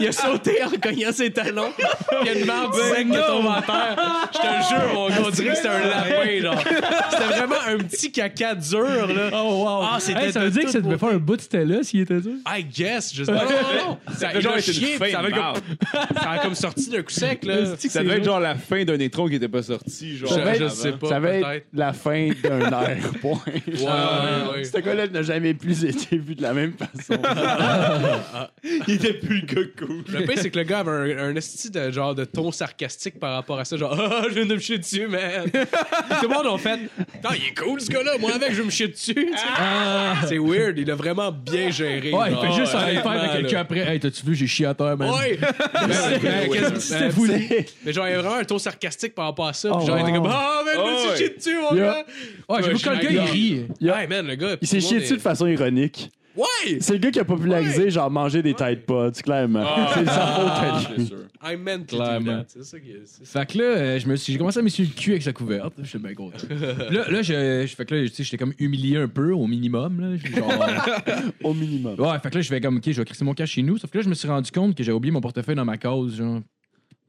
Il 0.00 0.08
a 0.08 0.12
sauté 0.12 0.62
en 0.64 0.70
cognant 0.80 1.12
ses 1.12 1.30
talons, 1.32 1.72
il 2.22 2.26
y 2.26 2.30
a 2.30 2.38
une 2.38 2.46
marde 2.46 2.74
sec 2.74 3.06
qui 3.06 3.16
tombe 3.16 3.46
à 3.46 3.62
terre. 3.62 4.28
Je 4.32 4.38
te 4.38 4.68
jure, 4.68 4.94
mon 4.94 5.08
gars, 5.08 5.14
on 5.26 5.30
dirait 5.30 5.50
que 5.50 5.56
c'était 5.56 5.68
un 5.68 5.86
lapin, 5.88 6.42
genre. 6.42 6.64
C'était 7.10 7.24
vraiment 7.24 7.60
un 7.66 7.78
petit 7.78 8.12
caca 8.12 8.54
dur, 8.54 9.06
là. 9.08 9.30
Oh, 9.32 9.64
wow. 9.64 9.80
Ah, 9.82 9.96
c'était 10.00 10.26
Hey, 10.26 10.32
ça 10.32 10.40
veut 10.40 10.50
dire 10.50 10.64
que 10.64 10.70
ça 10.70 10.80
devait 10.80 10.98
faire 10.98 11.10
un 11.10 11.18
bout 11.18 11.36
de 11.36 11.42
Stella 11.42 11.82
s'il 11.82 12.00
était 12.00 12.20
dur? 12.20 12.32
I 12.46 12.64
guess, 12.64 13.14
je 13.14 13.24
sais 13.24 13.32
pas. 13.32 13.44
Non, 13.44 13.50
non, 13.50 13.88
non. 13.88 13.98
Ça, 14.16 14.40
genre 14.40 14.54
puis 14.54 15.10
ça 15.10 15.18
avait 15.20 15.30
comme, 15.30 15.38
marde. 15.40 15.60
ça 15.92 16.30
a 16.30 16.38
comme 16.38 16.54
sorti 16.54 16.90
d'un 16.90 17.02
coup 17.02 17.10
sec, 17.10 17.44
là. 17.44 17.76
Ça 17.76 18.02
devait 18.02 18.16
être 18.16 18.24
genre 18.24 18.40
la 18.40 18.54
fin 18.56 18.84
d'un 18.84 18.98
étron 18.98 19.28
qui 19.28 19.36
était 19.36 19.48
pas 19.48 19.62
sorti, 19.62 20.16
genre. 20.16 20.30
Je 20.58 20.68
sais 20.68 20.92
pas, 20.92 21.08
Ça 21.08 21.20
va 21.20 21.30
être 21.30 21.66
la 21.72 21.92
fin 21.92 22.30
d'un 22.42 22.58
air, 22.82 22.98
point. 23.20 23.38
Ouais, 23.46 23.72
ouais, 23.74 24.56
ouais. 24.56 24.64
Ce 24.64 24.78
gars-là 24.78 25.06
n'a 25.08 25.22
jamais 25.22 25.54
plus 25.54 25.84
été 25.84 26.16
vu 26.18 26.34
de 26.34 26.42
la 26.42 26.52
même 26.52 26.72
façon. 26.72 27.20
Il 28.86 28.94
était 28.94 29.14
plus 29.14 29.40
le 29.40 29.46
gars 29.46 29.68
cool. 29.78 30.04
Le 30.08 30.24
pire, 30.24 30.38
c'est 30.38 30.50
que 30.50 30.58
le 30.58 30.64
gars 30.64 30.80
avait 30.80 31.14
un, 31.14 31.28
un 31.28 31.36
esti 31.36 31.70
de 31.70 31.90
genre 31.90 32.07
de 32.14 32.24
ton 32.24 32.52
sarcastique 32.52 33.18
par 33.18 33.34
rapport 33.34 33.58
à 33.58 33.64
ça. 33.64 33.76
Genre, 33.76 33.96
ah, 33.98 34.22
je 34.28 34.34
viens 34.34 34.46
de 34.46 34.54
me 34.54 34.60
chier 34.60 34.78
dessus, 34.78 35.06
man. 35.06 35.44
Tout 35.50 36.28
le 36.28 36.34
monde 36.34 36.46
a 36.54 36.58
fait, 36.58 36.78
ah, 37.24 37.30
il 37.36 37.48
est 37.48 37.58
cool, 37.58 37.80
ce 37.80 37.90
gars-là. 37.90 38.18
Moi, 38.18 38.32
avec, 38.34 38.52
je 38.52 38.58
vais 38.58 38.64
me 38.64 38.70
chier 38.70 38.88
dessus. 38.88 39.14
sais. 39.14 40.26
C'est 40.28 40.38
weird. 40.38 40.78
Il 40.78 40.90
a 40.90 40.94
vraiment 40.94 41.30
bien 41.32 41.70
géré. 41.70 42.12
Ouais, 42.12 42.30
il 42.32 42.36
fait 42.36 42.52
juste 42.52 42.74
en 42.74 42.80
faire 42.80 43.06
avec 43.06 43.32
quelqu'un 43.32 43.60
après. 43.60 43.80
Hey, 43.80 44.00
t'as-tu 44.00 44.24
vu, 44.24 44.34
j'ai 44.34 44.46
chié 44.46 44.66
à 44.66 44.74
terre, 44.74 44.96
man? 44.96 45.10
Ouais! 45.10 45.38
Ben, 45.88 46.80
C'était 46.80 46.98
ben, 47.00 47.08
voulu. 47.10 47.48
Mais 47.84 47.92
genre, 47.92 48.06
il 48.06 48.10
y 48.10 48.14
a 48.14 48.20
vraiment 48.20 48.36
un 48.36 48.44
ton 48.44 48.58
sarcastique 48.58 49.14
par 49.14 49.26
rapport 49.26 49.46
à 49.48 49.52
ça. 49.52 49.70
Puis 49.70 49.78
Oh, 49.82 49.86
genre, 49.86 49.98
il 49.98 50.02
était 50.02 50.12
comme, 50.12 50.26
ah, 50.26 50.62
man, 50.64 50.74
je 50.74 50.80
me 50.80 50.96
Oh, 50.96 51.08
suis 51.14 51.16
chié 51.18 51.34
dessus, 51.36 51.56
mon 51.60 51.74
gars. 51.76 52.04
Ouais, 52.48 52.62
j'avoue 52.62 52.78
que 52.78 52.84
quand 52.84 52.90
le 52.94 52.98
gars, 53.02 53.10
il 53.10 53.20
rit. 53.20 53.66
Ouais, 53.80 54.06
man, 54.06 54.26
le 54.26 54.34
gars. 54.34 54.56
Il 54.60 54.68
s'est 54.68 54.80
chié 54.80 54.98
dessus 55.00 55.14
de 55.16 55.20
façon 55.20 55.46
ironique. 55.46 56.10
Ouais! 56.38 56.78
C'est 56.80 56.92
le 56.92 56.98
gars 56.98 57.10
qui 57.10 57.18
a 57.18 57.24
popularisé, 57.24 57.90
genre, 57.90 58.10
manger 58.10 58.42
des 58.42 58.54
Tide 58.54 58.82
Pods, 58.86 59.12
clairement. 59.24 59.64
c'est 59.94 60.00
de 60.02 60.06
sa 60.06 60.26
faute 60.26 60.46
à 60.48 60.94
lui. 60.96 61.10
I 61.42 61.56
meant 61.56 61.84
to 61.86 61.96
do 61.96 62.02
Clairement. 62.02 62.38
that. 62.42 62.44
C'est 62.48 62.64
ça 62.64 62.80
qui 62.80 62.90
est. 62.90 63.02
c'est 63.04 63.26
ça. 63.26 63.40
Fait 63.40 63.52
que 63.52 63.58
là, 63.58 63.64
euh, 63.64 63.98
je 63.98 64.06
me 64.08 64.16
suis, 64.16 64.32
j'ai 64.32 64.38
commencé 64.38 64.58
à 64.58 64.62
m'essuyer 64.62 64.88
le 64.88 65.00
cul 65.00 65.10
avec 65.10 65.22
sa 65.22 65.32
couverte. 65.32 65.74
Je 65.82 65.86
suis 65.88 65.98
bien 65.98 66.14
content. 66.14 66.36
Là, 66.90 67.10
là, 67.10 67.22
je, 67.22 67.66
je- 67.66 67.74
fait 67.76 67.84
que 67.84 67.94
là, 67.94 68.08
tu 68.08 68.14
sais, 68.14 68.24
j'étais 68.24 68.36
comme 68.38 68.54
humilié 68.58 68.96
un 68.98 69.08
peu, 69.08 69.32
au 69.32 69.46
minimum. 69.46 70.00
Là, 70.00 70.16
Je- 70.16 70.32
genre, 70.36 70.52
Au 71.44 71.54
minimum. 71.54 71.98
ouais, 71.98 72.18
fait 72.22 72.30
que 72.30 72.34
là, 72.36 72.40
je 72.40 72.48
fais 72.48 72.60
comme, 72.60 72.76
ok, 72.78 72.84
je 72.90 72.92
vais 73.00 73.04
crisser 73.04 73.24
mon 73.24 73.34
cas 73.34 73.46
chez 73.46 73.62
nous. 73.62 73.78
Sauf 73.78 73.90
que 73.90 73.98
là, 73.98 74.04
je 74.04 74.08
me 74.08 74.14
suis 74.14 74.28
rendu 74.28 74.50
compte 74.50 74.74
que 74.76 74.82
j'avais 74.82 74.96
oublié 74.96 75.12
mon 75.12 75.20
portefeuille 75.20 75.56
dans 75.56 75.64
ma 75.64 75.76
cause, 75.78 76.16
genre. 76.16 76.40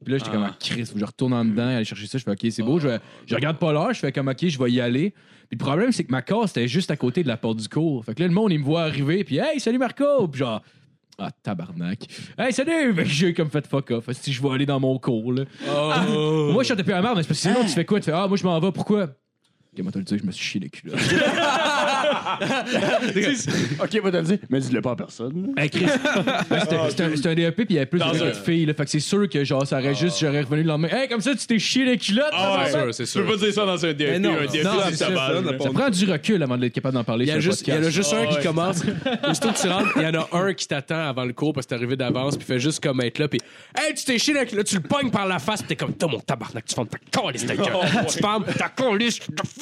Puis 0.03 0.13
là, 0.13 0.17
j'étais 0.19 0.31
comme, 0.31 0.43
ah, 0.43 0.55
Chris, 0.59 0.85
faut 0.85 0.93
que 0.93 0.99
je 0.99 1.05
retourne 1.05 1.33
en 1.33 1.43
dedans, 1.43 1.67
aller 1.67 1.83
chercher 1.83 2.07
ça. 2.07 2.17
Je 2.17 2.23
fais, 2.23 2.31
ok, 2.31 2.47
c'est 2.51 2.63
beau. 2.63 2.79
Je, 2.79 2.87
je 3.25 3.35
regarde 3.35 3.57
pas 3.57 3.73
l'heure. 3.73 3.93
Je 3.93 3.99
fais 3.99 4.11
comme, 4.11 4.29
ok, 4.29 4.47
je 4.47 4.57
vais 4.57 4.71
y 4.71 4.79
aller. 4.79 5.13
Puis 5.49 5.57
le 5.59 5.65
problème, 5.65 5.91
c'est 5.91 6.03
que 6.03 6.11
ma 6.11 6.21
case, 6.21 6.47
c'était 6.47 6.67
juste 6.67 6.91
à 6.91 6.95
côté 6.95 7.23
de 7.23 7.27
la 7.27 7.37
porte 7.37 7.57
du 7.57 7.67
cours. 7.67 8.05
Fait 8.05 8.13
que 8.13 8.21
là, 8.21 8.27
le 8.27 8.33
monde, 8.33 8.51
il 8.51 8.59
me 8.59 8.63
voit 8.63 8.83
arriver. 8.83 9.23
Puis, 9.23 9.37
hey, 9.37 9.59
salut 9.59 9.79
Marco. 9.79 10.27
Puis 10.27 10.39
genre, 10.39 10.61
ah, 11.17 11.31
tabarnak. 11.43 12.05
Hey, 12.37 12.53
salut! 12.53 12.93
Fait 12.93 13.03
que 13.03 13.09
j'ai 13.09 13.33
comme 13.33 13.49
fait 13.49 13.65
fuck 13.67 13.91
off. 13.91 14.09
Si 14.11 14.31
je 14.31 14.41
vais 14.41 14.49
aller 14.49 14.65
dans 14.65 14.79
mon 14.79 14.97
cours, 14.99 15.33
là. 15.33 15.43
Moi, 15.67 16.63
je 16.63 16.69
chantais 16.69 16.83
plus 16.83 16.93
à 16.93 16.97
la 16.97 17.01
merde, 17.01 17.17
mais 17.17 17.23
c'est 17.23 17.29
parce 17.29 17.41
que 17.41 17.49
sinon, 17.49 17.61
tu 17.63 17.71
fais 17.71 17.83
quoi? 17.83 17.99
Tu 17.99 18.05
fais, 18.05 18.13
ah, 18.13 18.27
moi, 18.27 18.37
je 18.37 18.43
m'en 18.43 18.59
vais. 18.59 18.71
Pourquoi? 18.71 19.07
Ok, 19.71 19.83
moi, 19.83 19.91
te 19.91 19.99
le 19.99 20.03
dire, 20.03 20.17
je 20.19 20.25
me 20.25 20.31
suis 20.31 20.43
chié 20.43 20.59
les 20.61 20.69
culottes. 20.69 20.97
Ok, 23.81 24.01
va 24.03 24.11
te 24.11 24.17
le 24.17 24.23
dire. 24.23 24.37
Mais 24.49 24.59
dis-le 24.59 24.81
pas 24.81 24.91
à 24.91 24.95
personne. 24.95 25.53
Hey, 25.57 25.69
Chris. 25.69 25.85
Ben, 26.49 26.59
c'était- 26.61 26.75
C'était 26.89 27.03
un- 27.03 27.15
c'était 27.15 27.29
un 27.29 27.35
DEP, 27.35 27.55
puis 27.55 27.65
il 27.69 27.73
y 27.75 27.77
avait 27.77 27.85
plus 27.85 27.99
de 27.99 28.03
gars 28.03 28.11
que 28.11 28.23
de 28.25 28.31
filles. 28.33 28.65
Là, 28.65 28.73
fait 28.73 28.85
que 28.85 28.89
c'est 28.89 28.99
sûr 28.99 29.29
que 29.29 29.43
genre, 29.43 29.65
ça 29.67 29.77
aurait 29.79 29.93
juste, 29.95 30.19
j'aurais 30.19 30.41
revenu 30.41 30.63
le 30.63 30.67
lendemain. 30.69 30.87
Hey, 30.91 31.07
comme 31.07 31.21
ça, 31.21 31.35
tu 31.35 31.45
t'es 31.45 31.59
chié 31.59 31.85
les 31.85 31.97
culottes. 31.97 32.25
Ah, 32.31 32.65
ouais, 32.73 32.93
c'est 32.93 33.03
Tu 33.03 33.09
sûr. 33.09 33.25
peux 33.25 33.33
pas 33.33 33.37
dire 33.37 33.53
ça 33.53 33.65
dans 33.65 33.85
un 33.85 33.93
DEP. 33.93 34.09
Mais 34.09 34.19
non, 34.19 34.31
un 34.39 34.45
DEP, 34.47 34.63
non, 34.63 34.71
c'est 34.89 34.95
ça, 34.95 35.09
base, 35.09 35.17
ça, 35.45 35.51
là. 35.51 35.57
Ça 35.59 35.69
prend 35.71 35.89
du 35.89 36.11
recul 36.11 36.41
avant 36.43 36.57
d'être 36.57 36.73
capable 36.73 36.95
d'en 36.95 37.03
parler 37.03 37.25
Il 37.25 37.27
y, 37.27 37.31
a 37.31 37.33
sur 37.41 37.49
un 37.49 37.51
juste, 37.51 37.67
il 37.67 37.69
y 37.69 37.73
en 37.73 37.75
a 37.75 37.79
podcast. 37.81 37.95
juste 37.95 38.13
un 38.13 38.25
qui 38.25 38.35
ouais. 38.37 38.43
commence. 38.43 38.81
Aussitôt 39.29 39.49
que 39.51 39.61
tu 39.61 39.67
rentres, 39.67 39.89
il 39.97 40.01
y 40.01 40.07
en 40.07 40.13
a 40.21 40.27
un 40.31 40.53
qui 40.53 40.67
t'attend 40.67 41.07
avant 41.09 41.25
le 41.25 41.33
cours 41.33 41.53
parce 41.53 41.65
que 41.67 41.69
t'es 41.69 41.75
arrivé 41.75 41.95
d'avance, 41.95 42.37
puis 42.37 42.45
fait 42.45 42.59
juste 42.59 42.81
comme 42.81 43.01
être 43.01 43.19
là, 43.19 43.27
puis 43.27 43.39
Hey, 43.77 43.93
tu 43.93 44.03
t'es 44.05 44.17
chié 44.17 44.33
là, 44.33 44.43
là, 44.51 44.63
tu 44.63 44.75
le 44.75 44.81
pognes 44.81 45.11
par 45.11 45.27
la 45.27 45.39
face, 45.39 45.59
puis 45.61 45.67
t'es 45.69 45.75
comme 45.75 45.93
Toi, 45.93 46.09
mon 46.11 46.19
tabarnak, 46.19 46.65
tu 46.65 46.73
fermes 46.75 46.87
ta 46.87 46.97
colisse 47.21 47.45
ta 47.45 47.55
gueule. 47.55 47.67
Tu 48.07 48.17
fermes 48.19 48.45
ta 48.45 48.69
colisse, 48.69 49.19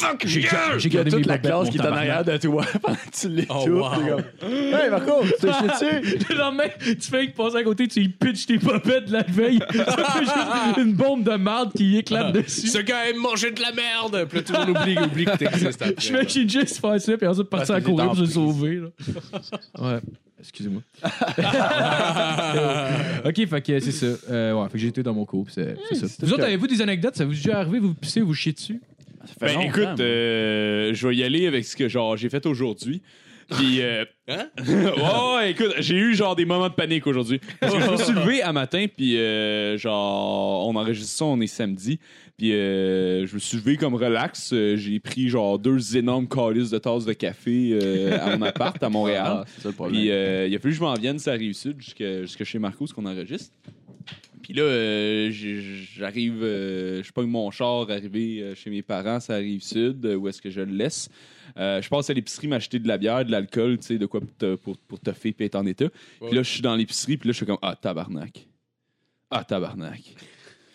fuck, 0.09 0.25
J'ai 0.25 0.41
gueule. 0.41 0.79
j'ai 0.79 0.89
gardé 0.89 1.11
toute 1.11 1.25
la 1.25 1.37
classe 1.37 1.69
qui 1.69 1.77
est 1.77 1.81
en 1.81 1.93
arrière 1.93 2.23
de 2.23 2.37
toi 2.37 2.65
pendant 2.81 2.95
que 2.95 3.19
tu 3.19 3.29
l'écoutes. 3.29 3.57
Oh, 3.67 3.69
wow. 3.69 4.19
Hey 4.47 4.89
Marco, 4.89 5.23
tu 5.23 5.31
t'es 5.39 5.53
chié 5.53 5.67
dessus? 5.67 6.25
Le 6.29 6.37
lendemain, 6.37 6.63
tu 6.79 6.95
fais 7.01 7.27
que 7.27 7.35
passer 7.35 7.57
à 7.57 7.63
côté, 7.63 7.87
tu 7.87 8.01
y 8.01 8.09
pitches 8.09 8.45
tes 8.45 8.57
popettes 8.57 9.05
de 9.05 9.13
la 9.13 9.23
veille. 9.23 9.59
Ça 9.73 9.85
fait 9.85 10.25
juste 10.25 10.77
une 10.77 10.93
bombe 10.93 11.23
de 11.23 11.35
marde 11.35 11.73
qui 11.73 11.97
éclate 11.97 12.33
dessus. 12.33 12.67
Ce 12.67 12.79
gars 12.79 13.09
aime 13.09 13.17
manger 13.17 13.51
de 13.51 13.61
la 13.61 13.71
merde. 13.71 14.25
Puis 14.29 14.39
là, 14.39 14.43
tout 14.43 14.53
le 14.53 14.59
monde 14.59 14.69
oublie, 14.77 14.97
oublie 14.97 15.25
que 15.25 15.37
t'existes 15.37 15.81
après. 15.81 15.95
Je 15.97 16.13
fais 16.13 16.27
chez 16.27 16.47
juste 16.47 16.79
faire 16.79 16.99
ça, 16.99 17.17
puis 17.17 17.27
ensuite 17.27 17.49
partir 17.49 17.75
à 17.75 17.77
Parce 17.79 17.85
que 17.85 17.91
courir 17.91 18.07
pour 18.07 18.17
se 18.17 18.25
sauver. 18.25 18.81
Ouais. 19.79 19.99
Excusez-moi. 20.39 20.81
ok, 23.25 23.47
fait 23.47 23.61
que 23.61 23.79
c'est 23.79 23.91
ça. 23.91 24.05
Euh, 24.29 24.53
ouais, 24.53 24.65
fait 24.67 24.73
que 24.73 24.77
j'ai 24.77 24.87
été 24.87 25.03
dans 25.03 25.13
mon 25.13 25.25
cours, 25.25 25.47
c'est 25.49 25.75
ça. 25.93 26.05
Vous 26.21 26.33
autres, 26.33 26.43
avez-vous 26.43 26.67
des 26.67 26.81
anecdotes? 26.81 27.15
Ça 27.15 27.25
vous 27.25 27.33
est 27.33 27.35
déjà 27.35 27.59
arrivé, 27.59 27.79
vous 27.79 27.93
pissez, 27.93 28.21
vous 28.21 28.33
chiez 28.33 28.53
dessus? 28.53 28.79
Ça 29.27 29.47
fait 29.47 29.55
Ben 29.55 29.61
écoute, 29.61 29.99
euh, 29.99 30.93
je 30.93 31.07
vais 31.07 31.15
y 31.15 31.23
aller 31.23 31.47
avec 31.47 31.65
ce 31.65 31.75
que 31.75 31.87
genre 31.87 32.17
j'ai 32.17 32.29
fait 32.29 32.45
aujourd'hui. 32.45 33.01
Puis 33.49 33.81
euh, 33.81 34.03
ouais, 34.27 35.35
ouais, 35.35 35.51
écoute, 35.51 35.73
j'ai 35.79 35.95
eu 35.95 36.13
genre 36.15 36.35
des 36.35 36.43
moments 36.45 36.67
de 36.67 36.73
panique 36.73 37.07
aujourd'hui. 37.07 37.39
Parce 37.59 37.73
que 37.73 37.79
je 37.81 37.91
me 37.91 37.97
suis 37.97 38.13
levé 38.13 38.41
à 38.41 38.51
matin 38.51 38.85
puis 38.93 39.17
euh, 39.17 39.77
genre 39.77 40.67
on 40.67 40.75
enregistre 40.75 41.17
ça, 41.17 41.25
on 41.25 41.39
est 41.39 41.47
samedi. 41.47 41.99
Puis 42.37 42.53
euh, 42.53 43.25
je 43.25 43.33
me 43.33 43.39
suis 43.39 43.57
levé 43.57 43.77
comme 43.77 43.95
relax, 43.95 44.51
Euh, 44.53 44.75
j'ai 44.75 44.99
pris 44.99 45.27
genre 45.29 45.57
deux 45.57 45.97
énormes 45.97 46.27
calices 46.27 46.69
de 46.69 46.77
tasses 46.77 47.05
de 47.05 47.13
café 47.13 47.71
euh, 47.81 48.19
à 48.21 48.37
mon 48.37 48.45
appart 48.45 48.81
à 48.83 48.89
Montréal. 48.89 49.25
Ah, 49.27 49.43
c'est 49.47 49.61
ça 49.63 49.69
le 49.69 49.75
problème. 49.75 49.99
Puis 49.99 50.11
euh, 50.11 50.45
il 50.47 50.55
a 50.55 50.59
fallu 50.59 50.73
que 50.73 50.77
je 50.77 50.83
m'en 50.83 50.93
vienne, 50.93 51.17
ça 51.17 51.31
rive 51.31 51.53
sud, 51.53 51.77
jusqu'à 51.79 52.21
jusqu'à 52.21 52.43
chez 52.45 52.59
Marco, 52.59 52.85
ce 52.85 52.93
qu'on 52.93 53.05
enregistre. 53.05 53.51
Puis 54.47 54.53
là, 54.55 54.63
euh, 54.63 55.29
j'arrive, 55.97 56.41
euh, 56.41 57.03
je 57.03 57.11
pogne 57.11 57.27
mon 57.27 57.51
char, 57.51 57.91
arrivé 57.91 58.39
euh, 58.41 58.55
chez 58.55 58.69
mes 58.69 58.81
parents, 58.81 59.19
ça 59.19 59.33
arrive 59.33 59.61
sud, 59.61 60.05
euh, 60.05 60.15
où 60.15 60.29
est-ce 60.29 60.41
que 60.41 60.49
je 60.49 60.61
le 60.61 60.71
laisse. 60.71 61.09
Euh, 61.57 61.81
je 61.81 61.89
passe 61.89 62.09
à 62.09 62.13
l'épicerie 62.13 62.47
m'acheter 62.47 62.79
de 62.79 62.87
la 62.87 62.97
bière, 62.97 63.25
de 63.25 63.31
l'alcool, 63.31 63.77
tu 63.77 63.87
sais, 63.87 63.97
de 63.97 64.05
quoi 64.05 64.21
pour 64.21 64.33
te, 64.37 64.55
pour, 64.55 64.77
pour 64.77 65.01
te 65.01 65.11
faire 65.11 65.33
puis 65.35 65.45
être 65.45 65.55
en 65.55 65.65
état. 65.65 65.89
Puis 66.21 66.33
là, 66.33 66.43
je 66.43 66.49
suis 66.49 66.61
dans 66.61 66.77
l'épicerie, 66.77 67.17
puis 67.17 67.27
là, 67.27 67.33
je 67.33 67.37
suis 67.37 67.45
comme, 67.45 67.57
ah, 67.61 67.75
tabarnak. 67.75 68.47
Ah, 69.29 69.43
tabarnak. 69.43 70.01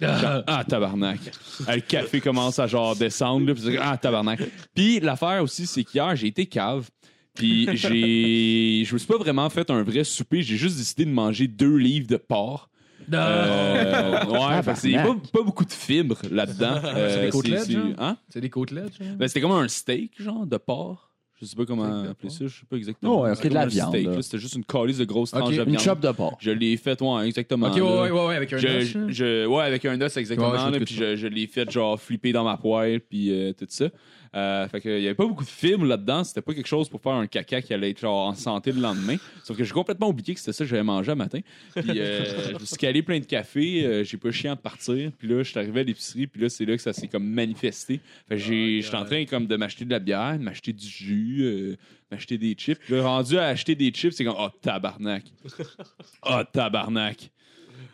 Genre, 0.02 0.42
ah, 0.48 0.64
tabarnak. 0.68 1.20
Le 1.66 1.80
café 1.80 2.20
commence 2.20 2.58
à 2.58 2.66
genre 2.66 2.94
descendre, 2.94 3.46
là, 3.46 3.54
puis 3.54 3.62
c'est- 3.62 3.78
ah, 3.80 3.96
tabarnak. 3.96 4.40
Puis 4.74 5.00
l'affaire 5.00 5.42
aussi, 5.42 5.66
c'est 5.66 5.82
qu'hier, 5.84 6.14
j'ai 6.14 6.26
été 6.26 6.44
cave. 6.44 6.90
Puis 7.34 7.66
j'ai. 7.74 8.84
Je 8.84 8.92
me 8.92 8.98
suis 8.98 9.08
pas 9.08 9.16
vraiment 9.16 9.48
fait 9.48 9.70
un 9.70 9.82
vrai 9.82 10.04
souper, 10.04 10.42
j'ai 10.42 10.58
juste 10.58 10.76
décidé 10.76 11.06
de 11.06 11.10
manger 11.10 11.48
deux 11.48 11.76
livres 11.78 12.06
de 12.06 12.18
porc. 12.18 12.68
Euh, 13.12 14.24
ouais, 14.26 14.62
fait 14.62 14.72
que 14.72 14.78
c'est- 14.78 14.88
il 14.88 14.94
y 14.94 14.96
a 14.96 15.02
pas, 15.02 15.14
pas 15.32 15.42
beaucoup 15.42 15.64
de 15.64 15.72
fibres 15.72 16.18
là-dedans. 16.30 16.74
Euh, 16.94 17.24
des 17.24 17.30
côtelettes, 17.30 17.64
c'est- 17.64 17.72
genre? 17.72 17.84
Hein? 17.98 18.16
C'est 18.28 18.40
des 18.40 18.50
côtelettes, 18.50 18.92
genre? 18.98 19.16
Ben, 19.18 19.28
c'était 19.28 19.40
comme 19.40 19.52
un 19.52 19.68
steak, 19.68 20.12
genre, 20.20 20.46
de 20.46 20.56
porc. 20.56 21.08
Je 21.40 21.46
sais 21.48 21.56
pas 21.56 21.64
comment 21.66 22.04
appeler 22.04 22.30
ça, 22.30 22.44
je 22.46 22.60
sais 22.60 22.66
pas 22.70 22.76
exactement. 22.76 23.18
Oh, 23.18 23.24
ouais, 23.24 23.30
ok, 23.30 23.36
C'était 23.36 23.48
de 23.48 23.54
la 23.54 23.60
comme 23.62 23.68
un 23.68 23.72
viande, 23.72 23.88
steak, 23.88 24.06
là. 24.06 24.12
là. 24.14 24.22
C'était 24.22 24.38
juste 24.38 24.54
une 24.54 24.64
calice 24.64 24.98
de 24.98 25.04
grosse 25.04 25.32
tranche 25.32 25.48
de 25.48 25.54
une 25.54 25.60
Une 25.62 25.70
viande. 25.70 25.80
chop 25.82 25.98
de 26.00 26.12
porc. 26.12 26.36
Je 26.40 26.50
l'ai 26.52 26.76
fait, 26.76 27.02
ouais, 27.02 27.26
exactement. 27.26 27.66
Ok, 27.66 27.76
là. 27.78 27.82
ouais, 27.82 27.90
ouais, 28.02 28.10
ouais, 28.12 28.26
ouais, 28.28 28.36
avec 28.36 28.52
un 28.52 28.58
Je, 28.58 28.68
os, 28.68 28.94
là. 28.94 29.00
je- 29.08 29.46
ouais, 29.46 29.64
avec 29.64 29.84
un 29.84 30.00
os, 30.00 30.16
exactement. 30.16 30.50
Ouais, 30.52 30.58
je 30.58 30.70
là, 30.78 30.84
puis 30.84 30.94
je, 30.94 31.16
je 31.16 31.26
l'ai 31.26 31.48
fait 31.48 31.68
genre 31.68 32.00
flipper 32.00 32.32
dans 32.32 32.44
ma 32.44 32.56
poêle, 32.58 33.00
puis 33.00 33.32
euh, 33.32 33.52
tout 33.58 33.66
ça. 33.68 33.86
Euh, 34.34 34.66
fait 34.68 34.80
que, 34.80 34.88
il 34.88 35.02
y 35.02 35.06
avait 35.06 35.14
pas 35.14 35.26
beaucoup 35.26 35.44
de 35.44 35.48
fibres 35.48 35.84
là-dedans. 35.84 36.24
C'était 36.24 36.40
pas 36.40 36.54
quelque 36.54 36.66
chose 36.66 36.88
pour 36.88 37.02
faire 37.02 37.12
un 37.12 37.26
caca 37.26 37.60
qui 37.60 37.74
allait 37.74 37.90
être 37.90 38.00
genre 38.00 38.28
en 38.28 38.34
santé 38.34 38.72
le 38.72 38.80
lendemain. 38.80 39.16
Sauf 39.44 39.56
que 39.56 39.64
j'ai 39.64 39.72
complètement 39.72 40.08
oublié 40.08 40.32
que 40.34 40.40
c'était 40.40 40.52
ça 40.52 40.64
que 40.64 40.70
j'avais 40.70 40.82
mangé 40.82 41.12
à 41.12 41.14
matin. 41.14 41.40
Puis 41.74 42.00
euh, 42.00 42.48
je 42.52 42.58
me 42.58 42.64
suis 42.64 42.76
calé 42.76 43.02
plein 43.02 43.20
de 43.20 43.26
café. 43.26 43.84
euh, 43.84 44.04
j'ai 44.04 44.16
pas 44.16 44.30
chiant 44.30 44.54
de 44.54 44.60
partir. 44.60 45.12
Puis 45.18 45.28
là, 45.28 45.42
je 45.42 45.50
suis 45.50 45.58
arrivé 45.58 45.80
à 45.80 45.84
l'épicerie. 45.84 46.26
Puis 46.26 46.40
là, 46.40 46.48
c'est 46.48 46.64
là 46.64 46.76
que 46.76 46.82
ça 46.82 46.92
s'est 46.94 47.08
comme 47.08 47.26
manifesté. 47.26 48.00
Fait 48.28 48.36
que 48.36 48.40
j'ai, 48.42 48.80
j'étais 48.80 48.96
en 48.96 49.04
train 49.04 49.24
comme 49.26 49.46
de 49.46 49.56
m'acheter 49.56 49.84
de 49.84 49.90
la 49.90 49.98
bière, 49.98 50.38
de 50.38 50.44
m'acheter 50.44 50.72
du 50.72 50.86
jus, 50.86 51.42
euh, 51.42 51.76
m'acheter 52.10 52.38
des 52.38 52.54
chips. 52.54 52.78
Puis 52.78 52.94
là, 52.94 53.02
rendu 53.02 53.36
à 53.36 53.48
acheter 53.48 53.74
des 53.74 53.90
chips, 53.90 54.14
c'est 54.14 54.24
comme 54.24 54.36
oh 54.38 54.48
tabarnak. 54.62 55.24
Oh 56.24 56.40
tabarnak. 56.50 57.30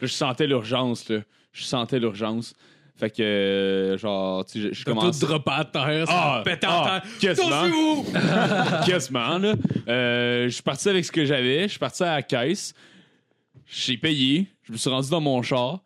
Là, 0.00 0.06
je 0.06 0.12
sentais 0.12 0.46
l'urgence, 0.46 1.08
là. 1.08 1.22
Je 1.52 1.64
sentais 1.64 1.98
l'urgence. 1.98 2.54
Fait 2.98 3.10
que, 3.10 3.22
euh, 3.22 3.96
genre, 3.96 4.44
tu 4.44 4.60
sais, 4.60 4.68
je, 4.72 4.84
commence. 4.84 5.20
tout 5.20 5.26
droppé 5.26 5.52
à 5.52 5.64
terre, 5.64 6.04
Ah, 6.08 6.42
ça 6.42 6.42
pète 6.44 6.64
ah, 6.66 6.96
à 6.96 7.00
terre. 7.00 7.10
quasiment. 7.20 8.04
Quasiment, 8.86 9.38
là. 9.38 9.54
Euh, 9.86 10.44
je 10.48 10.54
suis 10.54 10.62
parti 10.62 10.88
avec 10.88 11.04
ce 11.04 11.12
que 11.12 11.24
j'avais. 11.24 11.62
Je 11.62 11.68
suis 11.68 11.78
parti 11.78 12.02
à 12.02 12.16
la 12.16 12.22
caisse. 12.22 12.74
J'ai 13.66 13.96
payé. 13.96 14.48
Je 14.64 14.72
me 14.72 14.76
suis 14.76 14.90
rendu 14.90 15.08
dans 15.10 15.20
mon 15.20 15.40
char. 15.42 15.80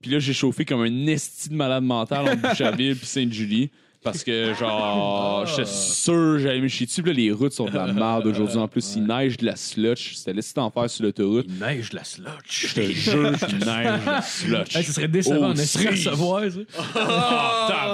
Puis 0.00 0.10
là, 0.10 0.18
j'ai 0.18 0.32
chauffé 0.32 0.64
comme 0.64 0.80
un 0.80 1.06
esti 1.06 1.50
de 1.50 1.54
malade 1.54 1.84
mental 1.84 2.28
entre 2.28 2.48
Boucherville 2.48 2.96
puis 2.96 3.06
Sainte-Julie. 3.06 3.70
Parce 4.04 4.22
que, 4.22 4.52
genre, 4.54 5.46
j'étais 5.46 5.64
sûr 5.64 6.38
j'allais 6.38 6.60
me 6.60 6.68
chier 6.68 6.86
dessus. 6.86 7.02
Puis 7.02 7.12
là, 7.12 7.16
les 7.18 7.32
routes 7.32 7.52
sont 7.52 7.64
de 7.64 7.74
la 7.74 7.92
merde 7.92 8.26
aujourd'hui. 8.26 8.58
En 8.58 8.68
plus, 8.68 8.94
il 8.96 9.04
neige 9.06 9.38
de 9.38 9.46
la 9.46 9.56
slotch. 9.56 10.14
C'était 10.14 10.34
laissé 10.34 10.52
en 10.58 10.70
faire 10.70 10.88
sur 10.90 11.04
l'autoroute. 11.04 11.46
Il 11.48 11.58
neige 11.58 11.92
la 11.92 12.04
slotch. 12.04 12.66
Je 12.68 12.74
te 12.74 12.80
jure 12.82 13.32
qu'il 13.38 13.58
neige 13.58 14.04
de 14.04 14.10
la 14.10 14.22
slotch. 14.22 14.76
Hey, 14.76 14.84
ce 14.84 14.92
serait 14.92 15.08
décevant, 15.08 15.36
Oh, 15.40 15.50
on 15.50 15.54
de 15.54 15.60
recevoir, 15.90 16.42
ça. 16.50 17.92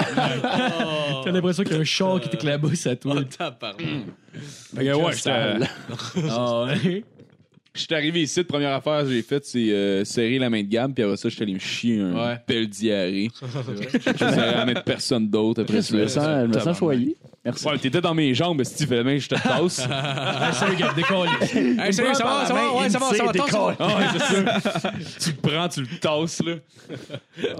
T'as 1.25 1.31
l'impression 1.31 1.63
qu'il 1.63 1.73
y 1.75 1.77
a 1.77 1.81
un 1.81 1.85
char 1.85 2.21
qui 2.21 2.29
t'éclabousse 2.29 2.87
à 2.87 2.97
toi. 2.97 3.23
Tabarnak. 3.25 3.87
Fait 4.75 4.85
que, 4.85 4.93
ouais, 4.95 5.13
j'étais- 5.13 5.59
Ouais. 7.75 7.81
J'étais 7.81 7.95
arrivé 7.95 8.23
ici, 8.23 8.41
la 8.41 8.45
première 8.45 8.73
affaire 8.73 9.05
que 9.05 9.11
j'ai 9.11 9.23
faite, 9.23 9.45
c'est 9.45 9.71
euh, 9.71 10.05
serrer 10.05 10.39
la 10.39 10.51
main 10.51 10.63
de 10.63 10.69
gamme, 10.69 10.93
puis 10.93 11.05
après 11.05 11.17
ça, 11.17 11.29
j'étais 11.29 11.43
allé 11.45 11.55
me 11.55 11.59
chier 11.61 12.01
un 12.01 12.15
Ouais. 12.15 12.37
belle 12.47 12.69
diarrhée. 12.69 13.31
Je 13.41 14.25
ne 14.25 14.55
à 14.61 14.65
mettre 14.67 14.83
personne 14.85 15.29
d'autre 15.29 15.63
après 15.63 15.81
Je 15.81 15.97
me 15.97 16.07
sens, 16.09 16.25
je 16.43 16.47
me 16.47 16.59
sens 16.59 16.77
choyé. 16.79 17.17
Merci. 17.43 17.67
Ouais, 17.67 17.79
t'étais 17.79 18.03
dans 18.03 18.13
mes 18.13 18.35
jambes, 18.35 18.63
si 18.65 18.77
tu 18.77 18.87
fais 18.87 19.03
même, 19.03 19.19
je 19.19 19.29
te 19.29 19.35
tasse. 19.35 19.87
Ah, 19.91 20.53
salut, 20.53 20.77
gars, 20.77 20.93
décolle. 20.95 21.29
Hey, 21.81 21.93
salut, 21.95 22.15
ça 22.15 22.25
va, 22.25 22.45
ça 22.47 22.53
va, 22.53 22.75
ouais, 22.75 22.91
ça 22.91 22.99
va, 22.99 23.07
ça 23.15 23.25
va. 23.25 23.31
attention. 23.31 23.69
Ah 23.79 23.87
ouais, 23.87 24.05
c'est 24.13 24.79
ça. 24.81 24.93
tu 25.21 25.31
le 25.31 25.37
prends, 25.49 25.69
tu 25.69 25.81
le 25.81 25.87
tasses, 25.99 26.43
là. 26.45 26.55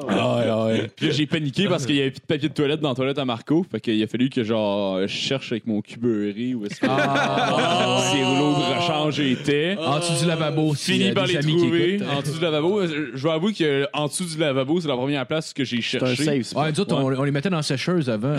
Ah 0.07 0.67
ouais, 0.67 0.73
ouais. 0.73 0.91
Puis 0.95 1.07
là, 1.07 1.13
j'ai 1.13 1.27
paniqué 1.27 1.67
parce 1.67 1.87
qu'il 1.87 1.97
y 1.97 2.01
avait 2.03 2.11
plus 2.11 2.21
de 2.21 2.27
papier 2.27 2.49
de 2.51 2.55
toilette 2.55 2.81
dans 2.81 2.91
la 2.91 2.95
toilette 2.95 3.19
à 3.19 3.25
Marco. 3.25 3.65
Fait 3.71 3.81
qu'il 3.81 4.03
a 4.03 4.07
fallu 4.07 4.29
que, 4.29 4.45
genre, 4.45 5.01
je 5.03 5.07
cherche 5.07 5.51
avec 5.53 5.67
mon 5.67 5.81
cul 5.81 5.99
beurré 5.99 6.55
où 6.55 6.67
est-ce 6.67 6.79
que 6.79 6.87
ces 8.17 8.23
rouleaux 8.25 8.53
de 8.59 8.77
rechange 8.79 9.19
étaient. 9.21 9.79
En 9.79 9.99
dessous 9.99 10.21
du 10.23 10.27
lavabo, 10.29 10.75
si 10.75 10.93
Fini 10.93 11.09
euh, 11.11 11.15
par 11.15 11.25
les 11.27 11.39
trouver 11.39 12.01
en 12.15 12.21
dessous 12.21 12.35
du 12.35 12.41
lavabo. 12.41 12.87
Je 12.87 13.11
je 13.15 13.23
vais 13.27 13.33
avouer 13.33 13.55
qu'en 13.55 14.07
dessous 14.09 14.25
du 14.27 14.37
lavabo, 14.39 14.79
c'est 14.81 14.89
la 14.89 14.97
première 14.97 15.27
place 15.27 15.55
que 15.55 15.65
j'ai 15.65 15.81
C'est 15.81 16.03
un 16.03 16.15
cherché. 16.15 16.43
safe. 16.43 16.55
Ouais, 16.63 16.71
nous 16.71 16.81
autres, 16.81 16.95
on, 16.95 17.19
on 17.19 17.23
les 17.25 17.31
mettait 17.31 17.49
dans 17.49 17.57
la 17.57 17.63
sécheuse 17.63 18.11
avant. 18.11 18.37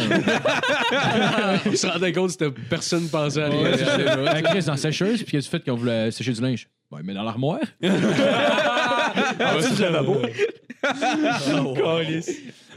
Il 1.65 1.77
se 1.77 1.88
rendait 1.88 2.13
compte 2.13 2.36
que 2.38 2.49
personne 2.49 3.07
pensait 3.09 3.43
à 3.43 3.49
rien. 3.49 3.71
La 4.23 4.41
crise 4.41 4.65
dans 4.65 4.73
la 4.73 4.77
sécheuse, 4.77 5.23
puis 5.23 5.32
qu'est-ce 5.32 5.49
que 5.49 5.57
tu 5.57 5.63
fait 5.63 5.69
qu'on 5.69 5.77
voulait 5.77 6.11
sécher 6.11 6.34
du 6.34 6.41
linge? 6.41 6.67
Ouais, 6.91 7.01
mais 7.03 7.13
dans 7.13 7.23
l'armoire. 7.23 7.59
Du 9.76 9.82
lavabo. 9.82 10.22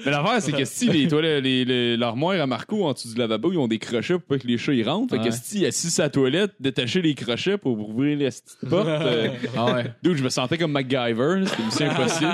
Mais 0.04 0.10
l'affaire, 0.10 0.42
c'est 0.42 0.52
que 0.52 0.64
si 0.64 0.88
les 0.88 1.08
toilettes, 1.08 1.42
les- 1.42 1.64
les- 1.64 1.96
l'armoire 1.96 2.38
à 2.40 2.46
Marco 2.46 2.84
en 2.84 2.92
dessous 2.92 3.08
du 3.14 3.18
lavabo, 3.18 3.52
ils 3.52 3.58
ont 3.58 3.68
des 3.68 3.78
crochets 3.78 4.14
pour 4.14 4.22
pas 4.24 4.38
que 4.38 4.46
les 4.46 4.58
chats 4.58 4.72
y 4.74 4.82
rentrent. 4.82 5.14
Fait 5.14 5.20
que 5.20 5.24
Ouais. 5.30 5.38
si 5.42 5.64
assis 5.64 5.88
la 6.00 6.10
toilette, 6.10 6.50
détacher 6.60 7.00
les 7.00 7.14
crochets 7.14 7.56
pour 7.56 7.78
ouvrir 7.78 8.18
les 8.18 8.26
petites 8.28 8.68
portes. 8.68 8.88
euh, 8.88 9.28
Ah 9.56 9.72
ouais. 9.74 9.84
D'où 10.02 10.14
je 10.14 10.22
me 10.22 10.28
sentais 10.28 10.58
comme 10.58 10.72
MacGyver, 10.72 11.40
là, 11.40 11.46
c'était 11.46 11.62
mission 11.62 11.86
impossible. 11.90 12.32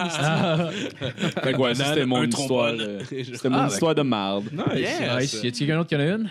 fait 1.43 1.53
que 1.53 1.59
ouais, 1.59 1.75
ça, 1.75 1.85
c'était 1.85 2.07
mon 2.07 2.17
un 2.23 2.27
histoire. 2.27 2.75
trombone. 2.77 2.81
euh, 2.81 3.01
C'était 3.33 3.49
mon 3.49 3.59
Ah, 3.59 3.69
histoire 3.69 3.95
de 3.95 4.03
marde. 4.03 4.45
Nice. 4.53 5.35
Y 5.35 5.47
a-t-il 5.47 5.53
quelqu'un 5.53 5.77
d'autre 5.77 5.89
qui 5.91 5.97
en 5.97 6.01
a 6.01 6.05
une? 6.07 6.31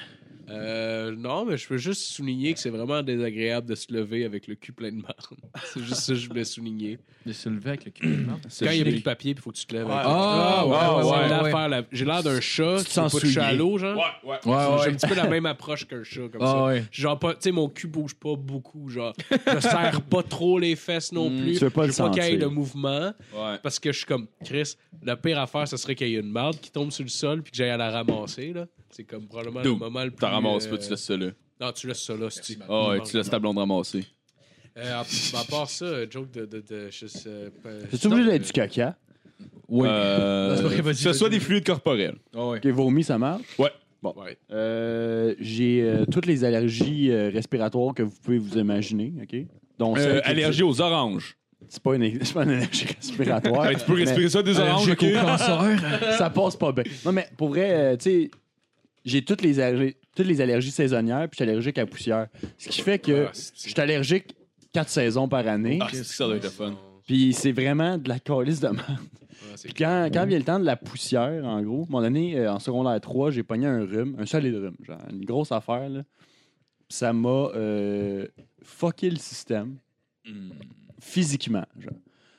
Euh, 0.50 1.16
non, 1.16 1.46
mais 1.46 1.58
je 1.58 1.68
veux 1.70 1.78
juste 1.78 2.02
souligner 2.04 2.54
que 2.54 2.60
c'est 2.60 2.70
vraiment 2.70 3.02
désagréable 3.04 3.68
de 3.68 3.76
se 3.76 3.92
lever 3.94 4.26
avec 4.26 4.48
le 4.48 4.56
cul 4.56 4.72
plein 4.72 4.90
de 4.92 4.96
marde. 5.02 5.16
C'est 5.74 5.82
juste 5.82 5.96
ça 6.02 6.14
que 6.14 6.20
je 6.20 6.28
voulais 6.28 6.44
souligner. 6.44 6.98
De 7.26 7.34
se 7.34 7.50
lever 7.50 7.70
avec 7.70 7.86
le 7.86 7.92
cul. 7.92 8.26
Quand 8.60 8.72
il 8.72 8.76
n'y 8.76 8.82
a 8.82 8.84
plus 8.86 8.98
de 9.00 9.04
papier, 9.04 9.32
il 9.32 9.40
faut 9.42 9.52
que 9.52 9.58
tu 9.58 9.66
te 9.66 9.74
lèves. 9.76 9.90
avec- 9.90 10.06
Ah, 10.06 10.66
ouais, 10.66 10.76
Ah, 10.80 10.98
ouais, 11.44 11.54
ouais. 11.54 11.86
J'ai 11.92 12.06
l'air 12.06 12.24
d'un 12.24 12.40
chat 12.42 12.78
qui 12.86 12.92
sens 12.92 13.12
pas 13.12 13.20
souillé. 13.20 13.58
l'eau, 13.58 13.78
genre? 13.78 13.96
ouais. 13.98 14.30
Ouais, 14.32 14.38
J'ai 14.44 14.50
ouais. 14.50 14.88
un 14.90 14.94
petit 14.96 15.08
peu 15.08 15.16
la 15.16 15.28
même 15.28 15.46
approche 15.46 15.86
qu'un 15.88 16.04
chat, 16.04 16.28
comme 16.32 16.42
Ah, 16.42 16.46
ça. 16.48 16.66
ouais. 16.66 16.84
Genre, 16.92 17.20
pas, 17.20 17.34
tu 17.34 17.40
sais, 17.42 17.52
mon 17.52 17.70
cul 17.70 17.88
bouge 17.88 18.16
pas 18.16 18.36
beaucoup, 18.36 18.90
genre. 18.90 19.14
Je 19.32 19.60
serre 19.60 20.02
pas 20.10 20.24
trop 20.24 20.58
les 20.60 20.76
fesses 20.76 21.12
non 21.12 21.30
plus. 21.30 21.54
tu 21.58 21.64
veux 21.66 21.70
pas 21.70 21.84
je 21.84 21.88
le 21.88 21.94
veux 21.94 21.98
pas 22.04 22.10
qu'il 22.12 22.24
y 22.24 22.26
ait 22.26 22.32
sentir. 22.32 22.50
de 22.50 22.54
mouvement. 22.54 23.14
Ouais. 23.36 23.58
Parce 23.62 23.80
que 23.80 23.92
je 23.92 23.98
suis 23.98 24.06
comme, 24.08 24.28
Chris, 24.44 24.76
la 25.04 25.16
pire 25.18 25.40
affaire, 25.40 25.68
ce 25.68 25.78
serait 25.78 25.96
qu'il 25.96 26.08
y 26.10 26.16
ait 26.16 26.20
une 26.20 26.32
marde 26.32 26.60
qui 26.60 26.72
tombe 26.72 26.92
sur 26.92 27.04
le 27.04 27.10
sol 27.10 27.42
puis 27.44 27.52
que 27.52 27.58
j'aille 27.58 27.70
à 27.70 27.78
la 27.78 27.92
ramasser, 27.92 28.54
là. 28.54 28.66
C'est 28.92 29.04
comme 29.04 29.28
probablement 29.28 29.60
le 29.60 29.70
Dude, 29.70 29.80
moment 29.80 30.04
le 30.04 30.10
plus... 30.10 30.18
ramasses 30.44 30.66
euh, 30.68 30.70
pas, 30.72 30.78
tu 30.78 30.90
laisses 30.90 31.04
ça 31.04 31.18
là. 31.18 31.28
Non, 31.62 31.72
tu 31.72 31.88
laisses 31.88 32.04
ça 32.04 32.16
là, 32.16 32.28
c'est 32.30 32.58
Ah 32.68 32.90
ouais, 32.90 33.02
tu 33.04 33.18
laisses 33.18 33.30
ta 33.30 33.40
blonde 33.40 33.58
ramasser. 33.58 34.06
Euh, 34.78 34.94
à, 34.94 35.02
à 35.02 35.44
part 35.50 35.70
ça, 35.70 35.86
euh, 35.86 36.08
joke 36.10 36.32
de... 36.32 36.46
de, 36.46 36.62
de 36.62 36.90
je 36.90 37.08
sais 37.08 37.52
pas... 37.62 37.70
C'est 37.92 38.06
obligé 38.06 38.30
d'être 38.30 38.46
du 38.46 38.52
caca? 38.52 38.96
Oui. 39.68 39.88
Euh, 39.90 40.56
C'est 40.56 40.62
pas 40.64 40.68
vrai, 40.70 40.82
vas-y, 40.82 40.94
que 40.96 41.00
ce 41.02 41.14
soit 41.14 41.30
des 41.30 41.40
fluides 41.40 41.66
corporels. 41.66 42.16
Ah 42.36 42.48
ouais. 42.48 42.58
Ok, 42.58 42.66
vomi, 42.68 43.04
ça 43.04 43.18
marche? 43.18 43.44
Ouais. 43.58 43.72
Bon. 44.02 44.14
Ouais. 44.18 44.38
Euh, 44.52 45.36
J'ai 45.40 45.82
euh, 45.84 46.06
toutes 46.06 46.26
les 46.26 46.44
allergies 46.46 47.12
euh, 47.12 47.30
respiratoires 47.30 47.94
que 47.94 48.04
vous 48.04 48.16
pouvez 48.24 48.38
vous 48.38 48.58
imaginer, 48.58 49.14
OK? 49.22 49.36
Donc, 49.78 49.98
Euh, 49.98 50.22
que 50.22 50.28
allergie 50.28 50.64
aux 50.64 50.80
oranges. 50.82 51.38
C'est 51.68 51.84
pas, 51.84 51.96
une, 51.96 52.20
c'est 52.24 52.34
pas 52.34 52.44
une 52.44 52.52
allergie 52.52 52.86
respiratoire. 52.86 53.66
Hey, 53.68 53.76
tu 53.78 53.84
peux 53.86 53.94
respirer 53.96 54.30
ça 54.30 54.42
des 54.42 54.58
oranges, 54.58 54.90
ok? 54.90 55.14
cancer. 55.14 56.16
ça 56.18 56.30
passe 56.30 56.56
pas 56.56 56.72
bien. 56.72 56.86
Non, 57.06 57.12
mais 57.12 57.28
pour 57.38 57.50
vrai, 57.50 57.72
euh, 57.72 57.98
tu 57.98 58.04
sais, 58.10 58.32
j'ai 59.04 59.24
toutes 59.24 59.42
les, 59.42 59.60
allergies, 59.60 59.96
toutes 60.16 60.28
les 60.28 60.42
allergies 60.42 60.72
saisonnières, 60.72 61.28
puis 61.30 61.38
je 61.40 61.44
suis 61.44 61.50
allergique 61.50 61.78
à 61.78 61.82
la 61.82 61.88
poussière. 61.88 62.28
Ce 62.58 62.70
qui 62.70 62.82
fait 62.82 63.00
que 63.00 63.26
Ah, 63.28 63.30
c'est- 63.34 63.54
je 63.56 63.70
suis 63.72 63.82
allergique 63.82 64.36
quatre 64.74 64.90
saisons 64.90 65.28
par 65.28 65.48
année. 65.48 65.80
Ah, 65.82 65.88
c'est 65.92 66.00
que 66.00 66.04
ça 66.06 66.26
doit 66.26 66.36
être 66.38 66.44
le 66.44 66.50
fun. 66.50 66.76
Puis 67.06 67.34
c'est 67.34 67.52
vraiment 67.52 67.98
de 67.98 68.08
la 68.10 68.20
calice 68.20 68.60
de 68.60 68.68
merde. 68.70 69.00
C'est 69.56 69.68
Puis 69.70 69.74
quand, 69.74 70.10
quand 70.14 70.26
vient 70.26 70.38
le 70.38 70.44
temps 70.46 70.60
de 70.60 70.66
la 70.66 70.76
poussière, 70.76 71.44
en 71.46 71.62
gros, 71.64 71.82
à 71.82 71.84
un 71.84 71.86
moment 71.90 72.02
donné, 72.02 72.38
euh, 72.38 72.52
en 72.54 72.60
secondaire 72.60 73.00
3, 73.02 73.32
j'ai 73.32 73.44
pogné 73.44 73.66
un 73.68 73.80
rhume, 73.86 74.16
un 74.20 74.26
solide 74.26 74.56
rhume, 74.56 74.76
genre 74.84 75.00
une 75.12 75.26
grosse 75.26 75.52
affaire. 75.52 75.90
Là. 75.90 76.04
Puis 76.88 76.98
ça 76.98 77.12
m'a 77.14 77.30
euh, 77.56 78.28
fucké 78.62 79.10
le 79.10 79.18
système 79.18 79.78
physiquement. 81.00 81.66
Genre. 81.80 81.94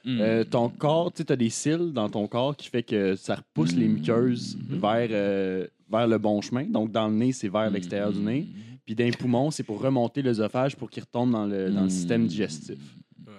Euh, 0.07 0.45
ton 0.45 0.69
corps, 0.69 1.13
tu 1.13 1.25
as 1.29 1.37
des 1.37 1.51
cils 1.51 1.93
dans 1.93 2.09
ton 2.09 2.27
corps 2.27 2.57
qui 2.57 2.69
fait 2.69 2.83
que 2.83 3.17
ça 3.17 3.37
repousse 3.37 3.75
les 3.75 3.89
muqueuses 3.89 4.57
vers, 4.69 5.09
euh, 5.11 5.67
vers 5.91 6.07
le 6.07 6.19
bon 6.19 6.41
chemin. 6.41 6.65
Donc, 6.65 6.91
dans 6.91 7.09
le 7.09 7.15
nez, 7.15 7.33
c'est 7.33 7.49
vers 7.49 7.71
l'extérieur 7.71 8.13
du 8.13 8.21
nez. 8.21 8.47
Puis 8.85 8.95
dans 8.95 9.05
les 9.05 9.11
poumons, 9.13 9.51
c'est 9.51 9.63
pour 9.63 9.81
remonter 9.81 10.23
l'œsophage 10.23 10.77
pour 10.77 10.91
qu'il 10.91 11.03
retombe 11.03 11.31
dans 11.31 11.47
le, 11.47 11.71
dans 11.71 11.85
le 11.85 11.91
système 11.91 12.27
digestif. 12.27 12.79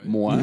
Moi, 0.05 0.37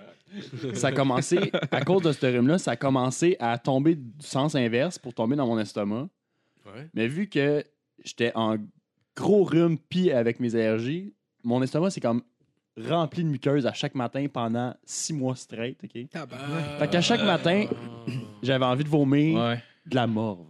ça 0.74 0.88
a 0.88 0.92
commencé, 0.92 1.38
à 1.70 1.80
cause 1.82 2.02
de 2.02 2.12
ce 2.12 2.26
rhume-là, 2.26 2.58
ça 2.58 2.72
a 2.72 2.76
commencé 2.76 3.36
à 3.38 3.56
tomber 3.58 3.94
du 3.94 4.26
sens 4.26 4.54
inverse 4.54 4.98
pour 4.98 5.14
tomber 5.14 5.36
dans 5.36 5.46
mon 5.46 5.58
estomac. 5.58 6.08
Ouais. 6.66 6.88
Mais 6.94 7.08
vu 7.08 7.28
que 7.28 7.64
j'étais 8.04 8.32
en 8.34 8.56
gros 9.16 9.44
rhume 9.44 9.78
puis 9.78 10.10
avec 10.10 10.40
mes 10.40 10.54
allergies, 10.54 11.14
mon 11.42 11.62
estomac, 11.62 11.90
c'est 11.90 12.00
comme 12.00 12.22
rempli 12.88 13.22
de 13.24 13.28
muqueuses 13.28 13.66
à 13.66 13.72
chaque 13.72 13.94
matin 13.94 14.26
pendant 14.32 14.74
six 14.84 15.12
mois 15.12 15.36
straight, 15.36 15.78
OK? 15.84 15.90
Fait 16.78 16.88
qu'à 16.90 17.00
chaque 17.00 17.22
matin, 17.22 17.66
j'avais 18.42 18.64
envie 18.64 18.84
de 18.84 18.88
vomir 18.88 19.38
Ouais. 19.40 19.62
de 19.86 19.94
la 19.94 20.06
morve. 20.06 20.46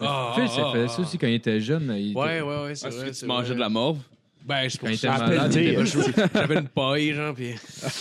Ah, 0.00 0.32
Phil, 0.34 0.48
ça 0.48 0.64
ah, 0.68 0.72
fait 0.72 0.84
ah, 0.84 0.88
ça 0.88 1.00
aussi 1.02 1.16
quand 1.16 1.28
il 1.28 1.34
était 1.34 1.60
jeune. 1.60 1.94
Il 1.96 2.16
Ouais, 2.16 2.40
ouais, 2.40 2.62
ouais, 2.64 2.74
c'est 2.74 2.86
Ah, 2.86 2.90
vrai. 2.90 3.08
tu 3.08 3.14
c'est 3.14 3.26
mangeais 3.26 3.46
vrai. 3.48 3.54
de 3.54 3.60
la 3.60 3.68
morve? 3.68 3.98
Ben, 4.44 4.68
c'est 4.68 4.78
pour 4.80 4.88
Quand 4.88 4.92
il 4.94 4.98
ça. 4.98 5.14
était 5.14 5.26
malade, 5.26 5.54
il 5.54 5.68
était 5.68 5.76
Appelle-t- 5.80 6.30
J'avais 6.34 6.58
une 6.58 6.68
paille, 6.68 7.12
genre, 7.14 7.34
puis... 7.34 7.54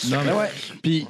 Non, 0.10 0.18
mais 0.26 0.32
ouais. 0.34 0.50
Puis, 0.82 1.08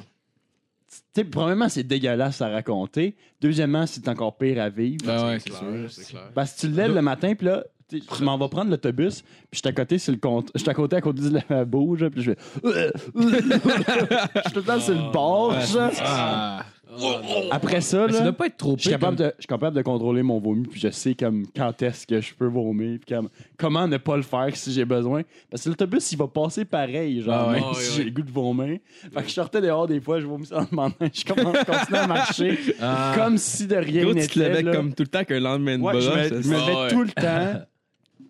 sais, 1.14 1.24
premièrement, 1.24 1.68
c'est 1.70 1.82
dégueulasse 1.84 2.42
à 2.42 2.48
raconter. 2.50 3.16
Deuxièmement, 3.40 3.86
c'est 3.86 4.06
encore 4.08 4.36
pire 4.36 4.60
à 4.62 4.68
vivre. 4.68 5.04
Ah 5.08 5.26
ouais, 5.28 5.38
C'est 5.40 5.52
sûr. 5.52 5.90
c'est 5.90 6.04
clair. 6.10 6.30
Parce 6.34 6.52
que 6.52 6.60
tu 6.60 6.70
te 6.70 6.76
lèves 6.76 6.94
le 6.94 7.00
matin, 7.02 7.34
puis 7.34 7.46
là, 7.46 7.64
tu 8.00 8.22
m'en 8.24 8.38
vas 8.38 8.48
prendre 8.48 8.70
l'autobus, 8.70 9.22
puis 9.22 9.30
je 9.52 9.58
suis 9.58 9.68
à 9.68 9.72
côté 9.72 9.98
sur 9.98 10.12
le 10.12 10.18
compte. 10.18 10.50
Je 10.54 10.60
suis 10.60 10.70
à 10.70 10.74
côté 10.74 10.96
à 10.96 11.00
côté 11.00 11.20
du 11.22 11.30
lavabo, 11.30 11.96
genre, 11.96 12.10
puis 12.10 12.22
je 12.22 12.32
fais. 12.32 12.38
je 13.14 13.30
suis 13.30 14.52
tout 14.52 14.60
le 14.60 14.62
temps 14.62 14.80
sur 14.80 14.94
le 14.94 15.12
bord, 15.12 15.58
genre. 15.60 15.90
Ah. 16.00 16.64
Après 17.50 17.80
ça, 17.80 18.06
ça 18.06 18.18
là. 18.18 18.20
doit 18.20 18.32
pas 18.34 18.46
être 18.48 18.58
trop 18.58 18.74
Je 18.76 18.82
suis 18.82 18.90
pire. 18.90 18.98
capable, 18.98 19.16
comme- 19.16 19.26
de, 19.26 19.32
je 19.38 19.40
suis 19.42 19.46
capable 19.48 19.74
de 19.78 19.80
contrôler 19.80 20.22
mon 20.22 20.38
vomi, 20.38 20.64
puis 20.66 20.78
je 20.78 20.90
sais 20.90 21.14
comme 21.14 21.46
quand 21.56 21.80
est-ce 21.80 22.06
que 22.06 22.20
je 22.20 22.34
peux 22.34 22.44
vomir, 22.46 22.98
puis 23.04 23.14
comme, 23.16 23.30
comment 23.56 23.88
ne 23.88 23.96
pas 23.96 24.14
le 24.18 24.22
faire 24.22 24.54
si 24.54 24.72
j'ai 24.72 24.84
besoin. 24.84 25.22
Parce 25.50 25.64
que 25.64 25.70
l'autobus, 25.70 26.12
il 26.12 26.18
va 26.18 26.28
passer 26.28 26.66
pareil, 26.66 27.22
genre, 27.22 27.34
Ah 27.34 27.46
ouais. 27.46 27.52
même 27.54 27.62
Ah 27.64 27.68
ouais, 27.70 27.74
si 27.76 27.90
ouais. 27.92 27.96
j'ai 27.96 28.04
le 28.04 28.10
goût 28.10 28.20
de 28.20 28.30
vomir. 28.30 28.78
Fait 29.14 29.22
que 29.22 29.28
je 29.28 29.32
sortais 29.32 29.62
dehors 29.62 29.86
des 29.86 30.02
fois, 30.02 30.20
je 30.20 30.26
vomissais 30.26 30.54
en 30.54 30.66
demandant, 30.70 30.94
je 31.00 31.24
commence 31.24 31.56
à 31.94 32.06
marcher, 32.06 32.58
Ah. 32.78 33.14
comme 33.16 33.38
si 33.38 33.66
de 33.66 33.76
rien 33.76 34.02
Gros, 34.04 34.12
tu 34.12 34.26
te 34.26 34.38
n'était. 34.38 34.48
levais 34.50 34.62
là. 34.62 34.76
comme 34.76 34.92
tout 34.92 35.04
le 35.04 35.08
temps 35.08 35.24
qu'un 35.24 35.40
lendemain 35.40 35.78
de 35.78 35.82
Ouais, 35.82 35.98
je 35.98 36.08
brosse. 36.10 36.30
me, 36.30 36.42
je 36.42 36.48
me 36.50 36.56
Ah 36.56 36.58
levais 36.60 36.74
ouais. 36.82 36.88
tout 36.90 37.02
le 37.04 37.10
temps 37.12 37.62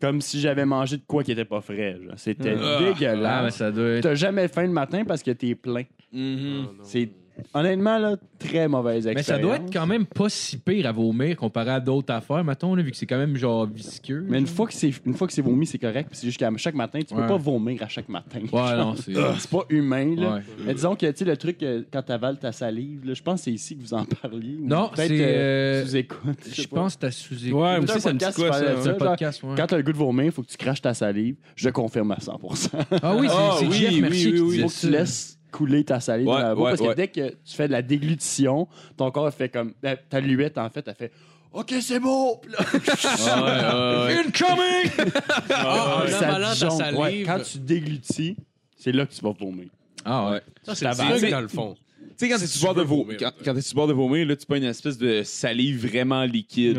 comme 0.02 0.20
si 0.20 0.40
j'avais 0.40 0.64
mangé 0.66 0.96
de 0.96 1.02
quoi 1.06 1.22
qui 1.22 1.30
était 1.30 1.44
pas 1.44 1.60
frais. 1.60 1.96
genre. 2.02 2.14
C'était 2.16 2.56
Ah. 2.60 2.76
Ah, 2.76 2.80
mais 2.80 2.92
dégueulasse. 2.94 3.56
ça 3.56 3.70
doit 3.70 3.84
être. 3.90 4.02
T'as 4.02 4.14
jamais 4.16 4.48
faim 4.48 4.64
le 4.64 4.68
matin 4.72 5.04
parce 5.06 5.22
que 5.22 5.30
t'es 5.30 5.54
plein. 5.54 5.84
Mhm. 6.12 6.66
C'est 6.82 7.08
honnêtement 7.54 7.98
là, 7.98 8.16
très 8.38 8.68
mauvaise 8.68 9.06
expérience. 9.06 9.28
Mais 9.28 9.34
ça 9.34 9.38
doit 9.38 9.56
être 9.56 9.72
quand 9.72 9.86
même 9.86 10.06
pas 10.06 10.28
si 10.28 10.58
pire 10.58 10.86
à 10.86 10.92
vomir 10.92 11.36
comparé 11.36 11.70
à 11.70 11.80
d'autres 11.80 12.12
affaires, 12.12 12.42
mettons, 12.44 12.74
là, 12.74 12.82
vu 12.82 12.90
que 12.90 12.96
c'est 12.96 13.06
quand 13.06 13.18
même 13.18 13.36
genre 13.36 13.66
visqueux. 13.66 14.24
Mais 14.28 14.38
une 14.38 14.46
fois 14.46 14.66
que 14.66 14.72
c'est 14.74 14.92
une 15.06 15.14
fois 15.14 15.26
que 15.26 15.32
c'est 15.32 15.42
vomi, 15.42 15.66
c'est 15.66 15.78
correct. 15.78 16.08
Puis 16.10 16.18
c'est 16.20 16.26
juste 16.26 16.38
qu'à 16.38 16.50
chaque 16.56 16.74
matin, 16.74 17.00
tu 17.00 17.14
peux 17.14 17.20
Ouais. 17.22 17.26
pas 17.28 17.36
vomir 17.36 17.82
à 17.82 17.88
chaque 17.88 18.08
matin. 18.08 18.40
Ouais, 18.52 18.76
non, 18.76 18.94
c'est. 18.96 19.12
C'est 19.38 19.50
pas 19.50 19.64
humain 19.70 20.14
là. 20.16 20.34
Ouais. 20.34 20.40
Mais 20.66 20.74
disons 20.74 20.94
que 20.94 21.06
tu 21.10 21.16
sais 21.16 21.24
le 21.24 21.36
truc 21.36 21.62
euh, 21.62 21.82
quand 21.92 22.02
t'avales 22.02 22.38
ta 22.38 22.52
salive, 22.52 23.04
là, 23.06 23.14
je 23.14 23.22
pense 23.22 23.40
que 23.40 23.44
c'est 23.44 23.52
ici 23.52 23.76
que 23.76 23.82
vous 23.82 23.94
en 23.94 24.04
parliez. 24.04 24.56
ou 24.60 24.66
Non, 24.66 24.88
peut-être 24.94 25.08
c'est, 25.08 25.20
euh, 25.24 25.86
sous 25.86 25.96
écoute. 25.96 26.38
Je 26.52 26.66
pense 26.66 26.94
que 26.96 27.00
t'as 27.00 27.10
sous 27.10 27.34
Ouais, 27.34 27.40
C'est 27.42 27.50
moi 27.50 27.70
un 27.74 27.82
aussi, 27.82 28.00
ça 28.00 28.12
me 28.12 28.18
dit 28.18 28.24
podcast 28.24 28.36
quoi, 28.38 28.52
ça? 28.52 28.58
C'est 28.60 28.88
un 28.88 28.90
genre, 28.90 28.96
podcast, 28.98 29.42
ouais. 29.42 29.54
Quand 29.56 29.66
t'as 29.66 29.76
le 29.76 29.82
goût 29.82 29.92
de 29.92 29.96
vomir, 29.96 30.24
il 30.26 30.30
faut 30.32 30.42
que 30.42 30.48
tu 30.48 30.56
craches 30.56 30.82
ta 30.82 30.94
salive. 30.94 31.36
Je 31.56 31.68
confirme 31.70 32.12
à 32.12 32.16
100% 32.18 32.68
Ah 33.02 33.16
oui, 33.16 33.26
c'est 33.28 33.34
Ah 33.36 33.56
c'est 33.58 33.66
oui, 33.66 33.72
Jeff 33.72 33.92
oui, 33.92 34.00
Mercier 34.00 34.26
oui, 34.32 34.36
qui 34.36 34.40
oui. 34.42 34.50
disait 34.50 34.62
faut 34.62 34.68
que 34.68 34.80
tu 34.80 34.90
laisses 34.90 35.38
couler 35.52 35.84
ta 35.84 36.00
salive 36.00 36.26
Ouais, 36.26 36.34
dans 36.40 36.48
la 36.48 36.54
bouche 36.54 36.64
ouais, 36.64 36.70
parce 36.70 36.80
ouais. 36.80 36.88
que 36.88 36.94
dès 36.94 37.08
que 37.08 37.28
tu 37.44 37.54
fais 37.54 37.68
de 37.68 37.72
la 37.72 37.82
déglutition, 37.82 38.66
ton 38.96 39.10
corps 39.12 39.32
fait 39.32 39.48
comme 39.48 39.74
ta 40.10 40.20
luette 40.20 40.58
en 40.58 40.68
fait, 40.70 40.84
elle 40.88 40.94
fait 40.94 41.12
OK, 41.52 41.74
c'est 41.82 42.00
bon. 42.00 42.38
Puis 42.40 42.50
là, 42.50 42.58
Ah 43.28 43.42
ouais, 43.44 44.14
ouais, 44.14 44.14
ouais. 44.16 44.24
Incoming! 44.26 45.12
Ah, 45.50 46.02
en 46.04 46.08
ça 46.08 46.18
avalant 46.28 46.46
ta 46.48 46.52
disjoncte. 46.54 46.76
salive. 46.78 46.98
Ouais, 46.98 47.22
quand 47.26 47.40
tu 47.42 47.58
déglutis, 47.58 48.36
c'est 48.76 48.90
là 48.92 49.04
que 49.06 49.12
tu 49.12 49.20
vas 49.20 49.32
vomir. 49.38 49.68
Ah 50.04 50.30
ouais. 50.30 50.40
Ça, 50.62 50.74
c'est 50.74 50.84
le 50.86 50.90
T'avales. 50.96 51.18
truc, 51.18 51.30
dans 51.30 51.40
le 51.42 51.48
fond. 51.48 51.74
Tu 52.00 52.08
sais, 52.16 52.28
quand 52.30 52.38
t'es 52.38 52.46
Si 52.46 52.58
sur 52.58 52.66
bord 52.68 52.74
tu 52.74 52.80
de 52.80 52.84
vomir. 52.86 53.16
quand, 53.18 53.54
de 53.54 53.92
vomir, 53.92 54.26
là, 54.26 54.34
tu 54.36 54.46
pas 54.46 54.56
une 54.56 54.64
espèce 54.64 54.96
de 54.98 55.22
salive 55.24 55.86
vraiment 55.86 56.24
liquide. 56.24 56.78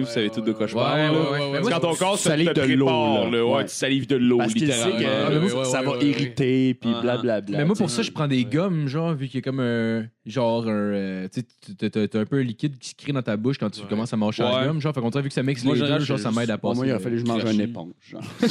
Vous 0.00 0.06
savez 0.06 0.30
tout 0.30 0.40
de 0.40 0.52
quoi 0.52 0.66
je 0.66 0.74
Ouais, 0.76 0.82
parle. 0.82 0.98
ouais, 1.00 1.06
là. 1.06 1.12
ouais, 1.12 1.30
ouais. 1.30 1.38
ouais, 1.46 1.52
Parce 1.60 1.66
que 1.68 1.72
Quand 1.72 1.80
ton 1.80 1.94
corps 1.94 2.18
se 2.18 2.28
Salive 2.28 2.52
te 2.52 2.60
de 2.60 2.74
l'eau, 2.74 3.62
tu 3.62 3.68
salives 3.68 4.06
de 4.06 4.16
l'eau, 4.16 4.40
littéralement. 4.42 4.98
que 4.98 5.04
Ah, 5.04 5.30
ouais, 5.30 5.52
ouais, 5.52 5.64
ça 5.64 5.82
va 5.82 5.90
ouais, 5.98 6.04
irriter 6.06 6.74
puis 6.74 6.90
Ah, 6.94 7.00
blablabla. 7.00 7.58
Mais 7.58 7.64
moi, 7.64 7.74
pour 7.74 7.88
ça, 7.90 8.02
je 8.02 8.10
prends 8.10 8.28
des 8.28 8.44
gommes, 8.44 8.86
genre, 8.88 9.14
vu 9.14 9.26
qu'il 9.28 9.36
y 9.36 9.38
a 9.38 9.42
comme 9.42 9.60
un. 9.60 10.04
Genre, 10.26 10.66
un. 10.68 10.70
euh, 10.70 11.28
tu 11.32 11.40
sais, 11.80 11.90
t'as- 11.90 12.18
un 12.20 12.24
peu 12.26 12.38
un 12.38 12.42
liquide 12.42 12.78
qui 12.78 12.90
se 12.90 12.94
crée 12.94 13.12
dans 13.12 13.22
ta 13.22 13.36
bouche 13.36 13.56
quand 13.58 13.70
tu 13.70 13.80
Ouais. 13.80 13.86
commences 13.88 14.12
à 14.12 14.16
manger 14.18 14.42
la 14.42 14.66
gomme. 14.66 14.80
Genre, 14.80 14.92
fait 14.94 15.00
qu'on 15.00 15.08
dirait, 15.10 15.22
vu 15.22 15.28
que 15.28 15.34
ça 15.34 15.42
mixe 15.42 15.64
les 15.64 15.78
deux, 15.78 15.98
genre, 16.00 16.18
ça 16.18 16.30
m'aide 16.30 16.50
à 16.50 16.58
passer. 16.58 16.76
moi, 16.76 16.86
il 16.86 16.92
a 16.92 16.98
fallu 16.98 17.16
que 17.16 17.22
je 17.22 17.26
mange 17.26 17.44
une 17.52 17.60
éponge. 17.62 17.92
genre. 18.10 18.22
Tu 18.40 18.48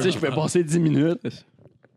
sais, 0.00 0.10
je 0.10 0.18
peux 0.18 0.30
passer 0.30 0.62
10 0.62 0.78
minutes 0.78 1.20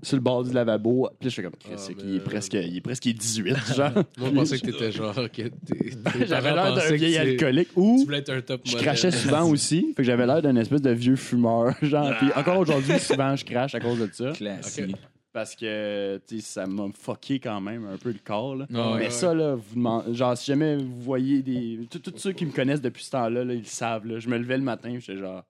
sur 0.01 0.15
le 0.17 0.21
bord 0.21 0.43
du 0.43 0.53
lavabo. 0.53 1.09
Puis 1.19 1.25
là, 1.25 1.29
je 1.29 1.35
fais 1.35 1.43
comme, 1.43 1.55
Chris, 1.59 1.73
c'est 1.77 1.93
qu'il 1.93 2.15
est 2.15 2.19
presque, 2.19 2.53
il 2.53 2.77
est 2.77 2.81
presque 2.81 3.03
18, 3.03 3.55
genre. 3.75 3.91
Moi, 3.93 4.03
je 4.29 4.29
pensais 4.35 4.59
que 4.59 4.65
t'étais 4.67 4.91
genre. 4.91 5.13
que 5.15 5.27
t'es- 5.29 5.49
tes 5.49 6.25
J'avais 6.27 6.49
parents 6.49 6.63
l'air 6.63 6.73
d'un 6.75 6.81
pensaient 6.81 6.89
que 6.91 6.95
vieil 6.95 7.13
tu- 7.13 7.19
alcoolique 7.19 7.73
Tu 7.73 7.79
ou 7.79 8.03
voulais 8.05 8.17
être 8.19 8.29
un 8.31 8.41
top 8.41 8.61
je 8.65 8.71
modèle. 8.71 8.85
crachais 8.87 9.11
souvent 9.11 9.43
aussi. 9.49 9.87
Fait 9.95 10.01
que 10.01 10.03
j'avais 10.03 10.25
l'air 10.25 10.41
d'un 10.41 10.55
espèce 10.55 10.81
de 10.81 10.91
vieux 10.91 11.15
fumeur. 11.15 11.73
Genre, 11.81 12.13
puis 12.17 12.29
encore 12.35 12.59
aujourd'hui, 12.59 12.99
souvent, 12.99 13.35
je 13.35 13.45
crache 13.45 13.75
à 13.75 13.79
cause 13.79 13.99
de 13.99 14.09
ça. 14.13 14.31
Classique. 14.31 14.95
Parce 15.31 15.55
que, 15.55 16.19
tu 16.27 16.37
sais, 16.37 16.41
ça 16.41 16.65
m'a 16.65 16.87
fucké 16.97 17.39
quand 17.39 17.61
même 17.61 17.85
un 17.85 17.97
peu 17.97 18.09
le 18.09 18.17
corps, 18.23 18.55
là. 18.55 18.65
Ah 18.73 18.93
ouais. 18.93 18.99
Mais 18.99 19.09
ça, 19.11 19.33
là, 19.35 19.55
vous 19.55 20.13
genre, 20.13 20.35
si 20.35 20.47
jamais 20.47 20.75
vous 20.77 20.99
voyez 21.01 21.43
des. 21.43 21.81
Tous 21.91 21.99
tous 21.99 22.17
ceux 22.17 22.31
qui 22.31 22.47
me 22.47 22.51
connaissent 22.51 22.81
depuis 22.81 23.03
ce 23.03 23.11
temps-là, 23.11 23.43
là, 23.45 23.53
ils 23.53 23.59
le 23.59 23.65
savent, 23.65 24.07
là. 24.07 24.17
Je 24.17 24.27
me 24.27 24.37
levais 24.39 24.57
le 24.57 24.63
matin, 24.63 24.97
j'étais 24.99 25.19
genre, 25.19 25.43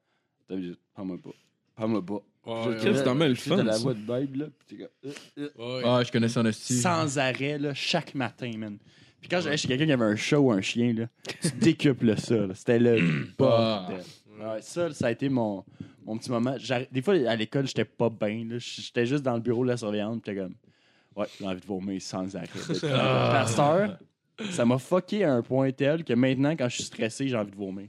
T'as 0.49 0.55
vu, 0.55 0.75
parle-moi 0.95 1.17
pas. 1.23 1.29
Parle-moi 1.77 2.05
pas. 2.05 2.21
Ouais, 2.49 2.77
Je- 2.79 2.87
ouais, 2.89 2.95
c'est 2.95 3.03
quand 3.03 3.15
même 3.15 3.29
le 3.29 3.35
fun, 3.35 3.63
la 3.63 3.73
ça. 3.73 3.79
voix 3.79 3.93
de 3.93 3.99
Bible, 3.99 4.39
là. 4.39 4.45
puis 4.57 4.77
t'es 4.77 4.83
comme, 4.83 5.11
euh, 5.37 5.49
euh, 5.59 5.77
ouais. 5.77 5.83
Ah, 5.85 6.03
je 6.05 6.11
connais 6.11 6.29
son 6.29 6.45
hostie. 6.45 6.79
sans 6.79 7.17
arrêt, 7.17 7.57
là, 7.59 7.73
chaque 7.73 8.15
matin, 8.15 8.51
man. 8.57 8.77
Puis 9.19 9.27
quand 9.29 9.41
j'allais 9.41 9.57
chez 9.57 9.67
quelqu'un 9.67 9.85
qui 9.85 9.91
avait 9.91 10.05
un 10.05 10.15
chat 10.15 10.39
ou 10.39 10.51
un 10.51 10.61
chien, 10.61 10.93
là, 10.93 11.07
tu 11.41 11.51
décuples 11.59 12.17
ça, 12.17 12.35
là. 12.47 12.53
C'était 12.55 12.79
le 12.79 12.99
bordel. 13.37 13.97
Ouais, 14.39 14.61
ça, 14.61 14.91
ça 14.93 15.07
a 15.07 15.11
été 15.11 15.27
mon, 15.27 15.65
mon 16.05 16.17
petit 16.17 16.31
moment. 16.31 16.55
Des 16.91 17.01
fois, 17.01 17.13
à 17.27 17.35
l'école, 17.35 17.67
j'étais 17.67 17.83
pas 17.85 18.09
bien. 18.09 18.45
là. 18.49 18.55
J'étais 18.57 19.05
juste 19.05 19.23
dans 19.23 19.33
le 19.35 19.41
bureau 19.41 19.63
de 19.65 19.69
la 19.69 19.77
surveillante. 19.77 20.21
J'étais 20.25 20.39
comme, 20.39 20.55
ouais, 21.17 21.25
j'ai 21.37 21.45
envie 21.45 21.59
de 21.59 21.65
vomir 21.65 22.01
sans 22.01 22.33
arrêt. 22.37 22.47
Pasteur, 22.81 23.97
ça 24.51 24.63
m'a 24.65 24.77
fucké 24.77 25.25
à 25.25 25.33
un 25.33 25.41
point 25.41 25.71
tel 25.71 26.05
que 26.05 26.13
maintenant, 26.13 26.51
quand 26.55 26.69
je 26.69 26.75
suis 26.75 26.83
stressé, 26.83 27.27
j'ai 27.27 27.35
envie 27.35 27.51
de 27.51 27.57
vomir. 27.57 27.87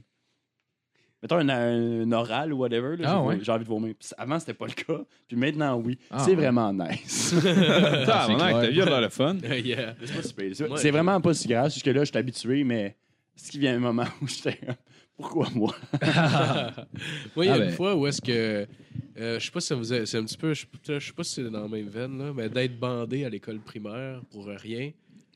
Mettons 1.21 1.35
un, 1.37 1.49
un 1.49 2.11
oral 2.13 2.51
ou 2.51 2.57
whatever, 2.57 2.97
là, 2.97 3.07
Ah, 3.07 3.19
j'ai- 3.21 3.27
ouais. 3.27 3.39
j'ai 3.43 3.51
envie 3.51 3.63
de 3.63 3.69
vomir. 3.69 3.93
Puis 3.99 4.09
Avant, 4.17 4.39
c'était 4.39 4.55
pas 4.55 4.65
le 4.65 4.73
cas. 4.73 5.01
Puis 5.27 5.37
maintenant, 5.37 5.75
oui. 5.77 5.99
Ah, 6.09 6.19
c'est 6.19 6.31
ouais. 6.31 6.35
vraiment 6.37 6.73
nice. 6.73 7.35
Ah, 8.07 8.25
mon 8.27 8.37
clair. 8.37 8.59
ta 8.61 8.67
vie 8.67 8.81
a 8.81 8.85
l'air 8.85 9.01
le 9.01 9.09
fun. 9.09 9.37
Yeah. 9.63 9.95
C'est 10.03 10.15
pas 10.15 10.23
si 10.23 10.33
pire. 10.33 10.55
C'est- 10.55 10.67
Ouais. 10.67 10.77
C'est 10.77 10.91
vraiment 10.91 11.21
pas 11.21 11.33
si 11.35 11.47
grave. 11.47 11.71
Jusque 11.71 11.85
là, 11.85 11.99
je 12.03 12.05
suis 12.05 12.17
habitué, 12.17 12.63
mais 12.63 12.95
ce 13.35 13.51
qui 13.51 13.59
vient 13.59 13.75
un 13.75 13.79
moment 13.79 14.05
où 14.21 14.27
j'étais 14.27 14.59
pourquoi 15.15 15.47
moi? 15.53 15.75
Moi, 17.35 17.45
il 17.45 17.47
y 17.47 17.49
a 17.49 17.53
Ah 17.53 17.57
une 17.57 17.63
ben. 17.65 17.71
fois 17.71 17.95
où 17.95 18.07
est-ce 18.07 18.21
que. 18.21 18.65
euh, 19.19 19.39
je 19.39 19.45
sais 19.45 19.51
pas 19.51 19.59
si 19.61 19.67
ça 19.67 19.75
vous 19.75 19.93
a- 19.93 20.05
C'est 20.05 20.17
un 20.17 20.23
petit 20.25 20.37
peu. 20.37 20.53
Je 20.53 20.61
sais 20.99 21.13
pas 21.13 21.23
si 21.23 21.35
c'est 21.35 21.43
dans 21.49 21.61
la 21.61 21.67
même 21.67 21.87
veine, 21.87 22.17
là, 22.17 22.31
mais 22.35 22.49
d'être 22.49 22.79
bandé 22.79 23.25
à 23.25 23.29
l'école 23.29 23.59
primaire 23.59 24.21
pour 24.31 24.47
rien. 24.47 24.91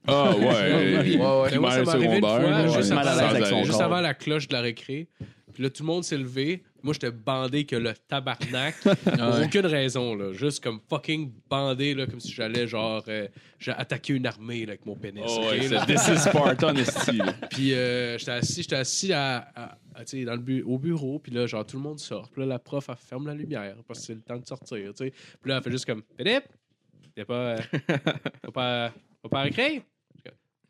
Ah, 0.08 0.32
ouais. 0.36 0.44
Ouais, 0.44 1.18
ouais. 1.18 1.50
Mais 1.52 1.58
moi, 1.58 1.72
ça 1.72 1.82
m'est 1.82 1.90
arrivé 1.90 2.16
une 2.16 2.20
fois, 2.22 2.38
secondaire, 2.40 2.70
juste 2.70 2.90
ouais. 2.90 2.96
mal 2.96 3.08
à 3.08 3.12
l'aise 3.12 3.20
Sans 3.22 3.30
avec 3.30 3.46
son 3.46 3.56
arrêt. 3.56 3.66
Juste 3.66 3.82
avant 3.82 4.02
la 4.02 4.14
cloche 4.14 4.48
de 4.48 4.54
la 4.54 4.62
récré. 4.62 5.08
Puis 5.56 5.64
là, 5.64 5.70
tout 5.70 5.84
le 5.84 5.88
monde 5.88 6.04
s'est 6.04 6.18
levé. 6.18 6.64
Moi, 6.84 6.94
j'étais 6.94 7.10
bandé 7.12 7.66
que 7.66 7.76
le 7.78 7.94
tabarnak. 7.94 8.76
Pour 8.84 9.42
aucune 9.44 9.66
raison, 9.66 10.14
là. 10.14 10.34
Juste 10.34 10.62
comme 10.62 10.80
fucking 10.90 11.32
bandé, 11.50 11.94
là, 11.96 12.06
comme 12.06 12.20
si 12.20 12.32
j'allais, 12.32 12.68
genre, 12.68 13.04
euh, 13.08 13.28
j'ai 13.58 13.72
attaqué 13.72 14.14
une 14.14 14.28
armée, 14.28 14.66
là, 14.66 14.72
avec 14.74 14.86
mon 14.86 14.96
pénis. 14.96 15.24
Oh, 15.26 15.46
ok, 15.46 15.52
ouais, 15.52 15.68
là. 15.70 15.86
c'est 15.88 15.96
This 15.96 16.08
is 16.10 16.30
Spartan, 16.30 16.76
esti. 16.76 17.20
Puis 17.52 17.74
euh, 17.74 18.18
j'étais 18.18 18.32
assis, 18.32 18.62
j'étais 18.64 18.76
assis 18.76 19.14
à, 19.14 19.38
à- 19.56 19.78
à, 19.96 20.04
dans 20.04 20.34
le 20.34 20.38
bu- 20.40 20.62
au 20.64 20.78
bureau, 20.78 21.20
puis 21.20 21.32
là, 21.32 21.48
genre, 21.48 21.66
tout 21.66 21.78
le 21.78 21.84
monde 21.84 22.00
sort. 22.00 22.30
Puis 22.30 22.42
là, 22.42 22.48
la 22.48 22.60
prof, 22.60 22.86
elle 22.90 22.96
ferme 22.98 23.28
la 23.28 23.34
lumière 23.34 23.78
parce 23.88 24.02
que 24.02 24.06
c'est 24.08 24.14
le 24.16 24.22
temps 24.22 24.38
de 24.38 24.46
sortir, 24.46 24.94
tu 24.94 25.06
sais. 25.06 25.12
Puis 25.42 25.50
là, 25.50 25.56
elle 25.58 25.64
fait 25.64 25.72
juste 25.72 25.86
comme, 25.86 26.04
Philippe, 26.18 26.44
t'es 27.16 27.24
pas, 27.24 27.34
euh, 27.56 27.58
pas, 28.54 28.92
pas 29.32 29.50
comme, 29.50 29.54
Ah 29.58 29.80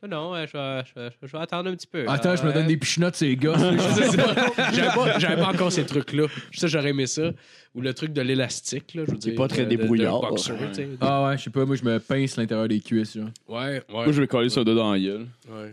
Non, 0.07 0.35
euh, 0.35 0.45
je 0.45 0.57
vais, 0.57 0.83
je, 0.85 0.99
vais, 0.99 1.09
je 1.23 1.31
vais 1.31 1.37
attendre 1.43 1.69
un 1.69 1.75
petit 1.75 1.87
peu. 1.87 2.05
Attends, 2.07 2.35
je 2.35 2.43
me 2.43 2.53
donne 2.53 2.67
des 2.67 2.77
pichenottes, 2.77 3.15
ces 3.15 3.35
gars. 3.35 3.53
J'avais 4.73 4.93
pas, 4.93 5.19
j'avais 5.19 5.41
pas 5.41 5.49
encore 5.49 5.71
ces 5.71 5.85
trucs-là. 5.85 6.27
Ça, 6.53 6.67
j'aurais 6.67 6.89
aimé 6.89 7.07
ça. 7.07 7.31
Ou 7.75 7.81
le 7.81 7.93
truc 7.93 8.13
de 8.13 8.21
l'élastique, 8.21 8.93
là, 8.95 9.03
je 9.05 9.11
veux 9.11 9.17
dire. 9.17 9.35
pas 9.35 9.49
très 9.49 9.65
de- 9.65 9.65
de- 9.65 9.75
de 9.75 9.81
débrouillard. 9.81 10.21
boxer, 10.21 10.53
tu 10.69 10.75
sais. 10.75 10.89
Ah 11.01 11.25
ouais, 11.27 11.37
je 11.37 11.43
sais 11.43 11.49
pas, 11.49 11.65
moi 11.65 11.75
je 11.75 11.83
me 11.83 11.99
pince 11.99 12.37
l'intérieur 12.37 12.67
des 12.69 12.79
cuisses. 12.79 13.15
Genre. 13.17 13.27
Ouais, 13.49 13.57
ouais. 13.57 13.81
Moi, 13.89 14.11
je 14.11 14.21
vais 14.21 14.27
coller 14.27 14.49
ça 14.49 14.63
dedans 14.63 14.85
dans 14.85 14.93
la 14.93 14.99
gueule. 14.99 15.25
ouais. 15.49 15.71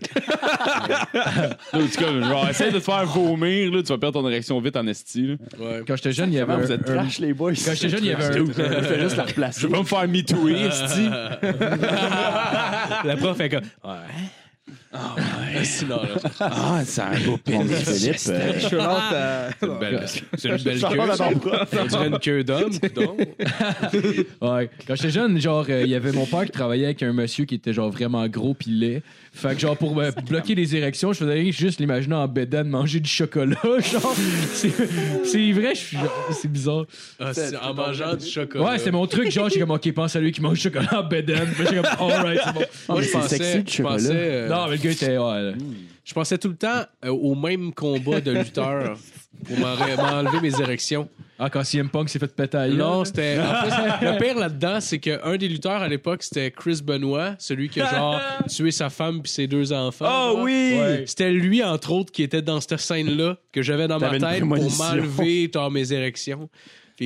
Là, 1.14 1.56
tu 1.92 1.98
comme, 2.02 2.24
genre, 2.24 2.48
essaye 2.48 2.72
de 2.72 2.78
te 2.78 2.82
faire 2.82 3.04
vomir, 3.06 3.70
là, 3.72 3.82
tu 3.82 3.88
vas 3.88 3.98
perdre 3.98 4.20
ton 4.20 4.28
érection 4.28 4.58
vite 4.60 4.76
en 4.76 4.86
esti, 4.88 5.28
là. 5.28 5.34
ouais. 5.60 5.82
Quand 5.86 5.94
j'étais 5.96 6.12
jeune, 6.12 6.32
il 6.32 6.36
y 6.36 6.38
avait 6.38 6.46
Comment 6.52 6.64
un, 6.64 6.66
vous 6.66 6.72
êtes 6.72 6.90
un- 6.90 6.94
trash, 6.96 7.18
les 7.20 7.32
boys? 7.34 7.52
Quand 7.64 7.72
j'étais 7.74 7.88
jeune, 7.88 8.00
il 8.04 8.06
y 8.06 8.12
avait 8.12 8.24
un. 8.24 8.32
Je 8.46 8.52
fais 8.52 9.00
juste 9.00 9.16
la 9.16 9.24
replacer. 9.24 9.60
Je 9.60 9.66
vais 9.68 9.72
pas 9.72 9.78
me 9.80 9.84
faire 9.84 10.08
me 10.08 10.16
esti. 10.66 11.08
La 13.04 13.16
prof 13.16 13.38
est 13.40 13.48
comme, 13.48 13.60
ouais. 13.84 14.74
Ah, 14.92 15.14
ouais. 15.16 15.64
Sinon, 15.64 15.96
là, 16.02 16.08
Ah, 16.40 16.80
c'est 16.84 17.00
un 17.00 17.18
beau 17.24 17.36
petit 17.38 17.52
Philippe, 17.84 18.16
euh, 18.28 18.52
Je 18.58 18.76
rentre 18.76 19.12
à- 19.14 19.48
c'est 19.58 19.66
une 19.66 19.78
belle, 19.78 20.04
c'est 20.06 20.48
une 20.48 20.56
belle 20.58 20.80
queue. 20.80 21.14
ça. 21.16 21.28
On 21.82 21.86
dirait 21.86 22.08
une 22.08 22.18
queue 22.18 22.44
d'homme, 22.44 22.70
coudonc. 22.80 23.16
Ouais. 24.40 24.70
Quand 24.86 24.94
j'étais 24.94 25.10
jeune, 25.10 25.40
genre, 25.40 25.64
euh, 25.68 25.82
il 25.84 25.90
y 25.90 25.94
avait 25.94 26.12
mon 26.12 26.26
père 26.26 26.44
qui 26.44 26.50
travaillait 26.52 26.86
avec 26.86 27.02
un 27.02 27.12
monsieur 27.12 27.44
qui 27.44 27.54
était 27.54 27.72
genre 27.72 27.90
vraiment 27.90 28.26
gros 28.28 28.54
pis 28.54 28.70
laid. 28.70 29.02
Fait 29.34 29.54
que 29.54 29.60
genre, 29.60 29.76
pour 29.78 29.94
me 29.96 30.10
bloquer 30.26 30.54
les 30.54 30.76
érections, 30.76 31.12
je 31.14 31.20
faisais 31.20 31.50
juste 31.52 31.80
l'imaginer 31.80 32.14
en 32.16 32.28
bédane 32.28 32.68
manger 32.68 33.00
du 33.00 33.08
chocolat. 33.08 33.56
Genre, 33.62 34.14
c'est 34.52 34.70
c'est 35.24 35.52
vrai, 35.52 35.74
je 35.74 35.80
suis 35.80 35.96
genre, 35.96 36.28
c'est 36.32 36.48
bizarre. 36.52 36.84
Ah, 37.18 37.32
c'est 37.32 37.56
en 37.56 37.72
mangeant 37.72 38.14
du 38.14 38.26
chocolat. 38.26 38.64
Ouais, 38.64 38.78
c'est 38.78 38.90
mon 38.90 39.06
truc. 39.06 39.30
Genre, 39.30 39.48
j'ai 39.48 39.58
comme, 39.60 39.70
ok, 39.70 39.90
pense 39.92 40.14
à 40.16 40.20
lui 40.20 40.32
qui 40.32 40.42
mange 40.42 40.56
du 40.58 40.60
chocolat 40.62 41.00
en 41.00 41.04
bédane. 41.04 41.46
Fait 41.46 41.64
que 41.64 41.70
J'étais 41.70 41.82
comme, 41.88 42.10
alright, 42.10 42.40
c'est 42.44 42.52
bon. 42.52 42.60
Moi, 42.90 43.00
je 43.00 43.06
c'est 43.06 43.12
pensais, 43.12 43.36
sexy, 43.38 43.56
le 43.58 43.64
je 43.68 43.82
pensais, 43.82 44.10
euh, 44.12 44.48
Non, 44.48 44.66
mais 44.68 44.76
le 44.76 44.81
gars 44.82 44.90
était, 44.90 45.18
ouais, 45.18 45.42
là. 45.42 45.52
Je 46.04 46.12
pensais 46.14 46.36
tout 46.38 46.48
le 46.48 46.56
temps 46.56 46.82
euh, 47.04 47.10
au 47.10 47.34
même 47.34 47.72
combat 47.72 48.20
de 48.20 48.32
lutteur 48.32 48.96
pour 49.46 49.58
m'en- 49.58 49.76
m'enlever 49.76 50.40
mes 50.40 50.60
érections. 50.60 51.08
Ah, 51.38 51.50
quand 51.50 51.64
CM 51.64 51.88
Punk 51.88 52.08
s'est 52.08 52.18
fait 52.20 52.32
péter 52.34 52.68
Non, 52.68 53.04
c'était. 53.04 53.38
en 53.38 54.12
le 54.12 54.18
pire 54.18 54.38
là-dedans, 54.38 54.80
c'est 54.80 54.98
qu'un 54.98 55.36
des 55.36 55.48
lutteurs 55.48 55.82
à 55.82 55.88
l'époque, 55.88 56.22
c'était 56.22 56.50
Chris 56.52 56.80
Benoit, 56.84 57.34
celui 57.38 57.68
qui 57.68 57.80
a 57.80 57.90
genre 57.92 58.20
tué 58.48 58.70
sa 58.70 58.90
femme 58.90 59.22
puis 59.22 59.32
ses 59.32 59.46
deux 59.48 59.72
enfants. 59.72 60.04
Oh 60.08 60.34
genre. 60.36 60.42
oui! 60.44 60.74
Ouais. 60.78 61.04
C'était 61.06 61.32
lui, 61.32 61.62
entre 61.64 61.90
autres, 61.92 62.12
qui 62.12 62.22
était 62.22 62.42
dans 62.42 62.60
cette 62.60 62.78
scène-là 62.78 63.38
que 63.50 63.62
j'avais 63.62 63.88
dans 63.88 63.98
ma 63.98 64.06
T'avais 64.10 64.18
une 64.18 64.22
tête 64.24 64.40
pour 64.40 64.50
prémonition. 64.50 64.84
m'enlever 64.84 65.50
genre, 65.52 65.70
mes 65.70 65.92
érections. 65.92 66.48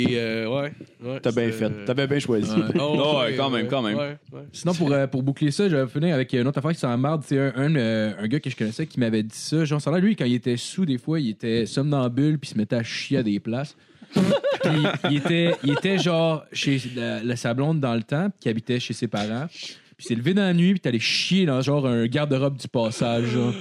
Puis, 0.04 0.16
euh, 0.18 0.46
ouais. 0.48 0.72
ouais 1.02 1.20
T'as 1.22 1.32
bien 1.32 1.50
fait. 1.50 1.70
T'avais 1.86 2.06
bien 2.06 2.18
choisi. 2.18 2.50
Ouais. 2.50 2.66
Oh, 2.80 3.20
Ouais, 3.20 3.34
quand 3.34 3.48
même, 3.48 3.66
quand 3.66 3.80
même. 3.80 3.96
ouais, 3.96 4.16
ouais. 4.32 4.42
Sinon, 4.52 4.74
pour, 4.74 4.92
euh, 4.92 5.06
pour 5.06 5.22
boucler 5.22 5.50
ça, 5.50 5.68
je 5.70 5.76
vais 5.76 5.86
finir 5.86 6.14
avec 6.14 6.32
une 6.34 6.46
autre 6.46 6.58
affaire 6.58 6.72
qui 6.72 6.78
s'en 6.80 6.98
marde. 6.98 7.22
C'est 7.26 7.38
un, 7.38 7.52
un, 7.56 7.74
euh, 7.76 8.12
un 8.20 8.26
gars 8.28 8.38
que 8.40 8.50
je 8.50 8.56
connaissais 8.56 8.86
qui 8.86 9.00
m'avait 9.00 9.22
dit 9.22 9.34
ça. 9.38 9.64
Genre, 9.64 9.80
ça 9.80 9.90
l'air, 9.90 10.00
lui, 10.00 10.14
quand 10.14 10.26
il 10.26 10.34
était 10.34 10.58
sous, 10.58 10.84
des 10.84 10.98
fois, 10.98 11.18
il 11.18 11.30
était 11.30 11.64
somnambule 11.64 12.38
puis 12.38 12.50
il 12.50 12.52
se 12.54 12.58
mettait 12.58 12.76
à 12.76 12.82
chier 12.82 13.18
à 13.18 13.22
des 13.22 13.40
places. 13.40 13.74
Puis 14.62 14.72
il 15.10 15.16
était, 15.18 15.52
il 15.64 15.72
était 15.72 15.98
genre 15.98 16.44
chez 16.52 16.80
la, 16.94 17.22
la- 17.22 17.36
sa 17.36 17.54
blonde 17.54 17.80
dans 17.80 17.94
le 17.94 18.02
temps, 18.02 18.28
qui 18.40 18.48
habitait 18.48 18.80
chez 18.80 18.94
ses 18.94 19.08
parents. 19.08 19.46
Puis 19.48 19.76
il 19.98 20.04
s'est 20.04 20.14
levé 20.14 20.32
dans 20.32 20.42
la 20.42 20.54
nuit, 20.54 20.72
puis 20.72 20.80
t'allais 20.80 20.98
chier 21.00 21.44
dans 21.46 21.60
genre 21.60 21.86
un 21.86 22.06
garde-robe 22.06 22.56
du 22.56 22.68
passage. 22.68 23.24
Genre. 23.26 23.52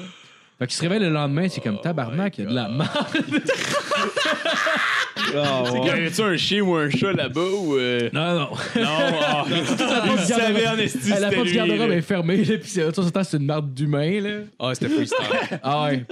Fait 0.59 0.67
qu'il 0.67 0.75
se 0.75 0.81
réveille 0.83 0.99
le 0.99 1.09
lendemain, 1.09 1.47
c'est 1.49 1.61
comme 1.61 1.81
tabarnak, 1.81 2.37
il 2.37 2.43
y 2.45 2.47
a 2.47 2.49
de 2.49 2.55
la 2.55 2.69
merde. 2.69 2.87
Y 5.33 5.89
avait-tu 5.89 6.21
un 6.21 6.37
chien 6.37 6.61
ou 6.61 6.75
un 6.75 6.89
chat 6.89 7.11
là-bas 7.13 7.41
ou. 7.41 7.75
euh, 7.77 8.09
Non, 8.13 8.33
non. 8.33 8.49
Non, 8.75 8.87
ah, 9.21 9.45
il 10.17 10.25
savait 10.25 10.67
en 10.67 10.77
esti, 10.77 11.09
la 11.09 11.15
c'était 11.15 11.35
porte 11.35 11.47
du 11.47 11.51
lui, 11.51 11.57
garde-robe 11.57 11.89
là. 11.89 11.95
est 11.95 12.01
fermée, 12.01 12.37
là, 12.43 12.57
puis 12.57 12.69
c'est, 12.69 12.85
de 12.85 12.91
temps 12.91 13.05
en 13.05 13.09
temps, 13.09 13.23
c'est 13.23 13.37
une 13.37 13.45
merde 13.45 13.73
d'humain, 13.73 14.21
là. 14.21 14.29
Ah, 14.59 14.71
c'était 14.73 14.89
freestyle. 14.89 15.17
Ah 15.63 15.85
ouais. 15.85 16.05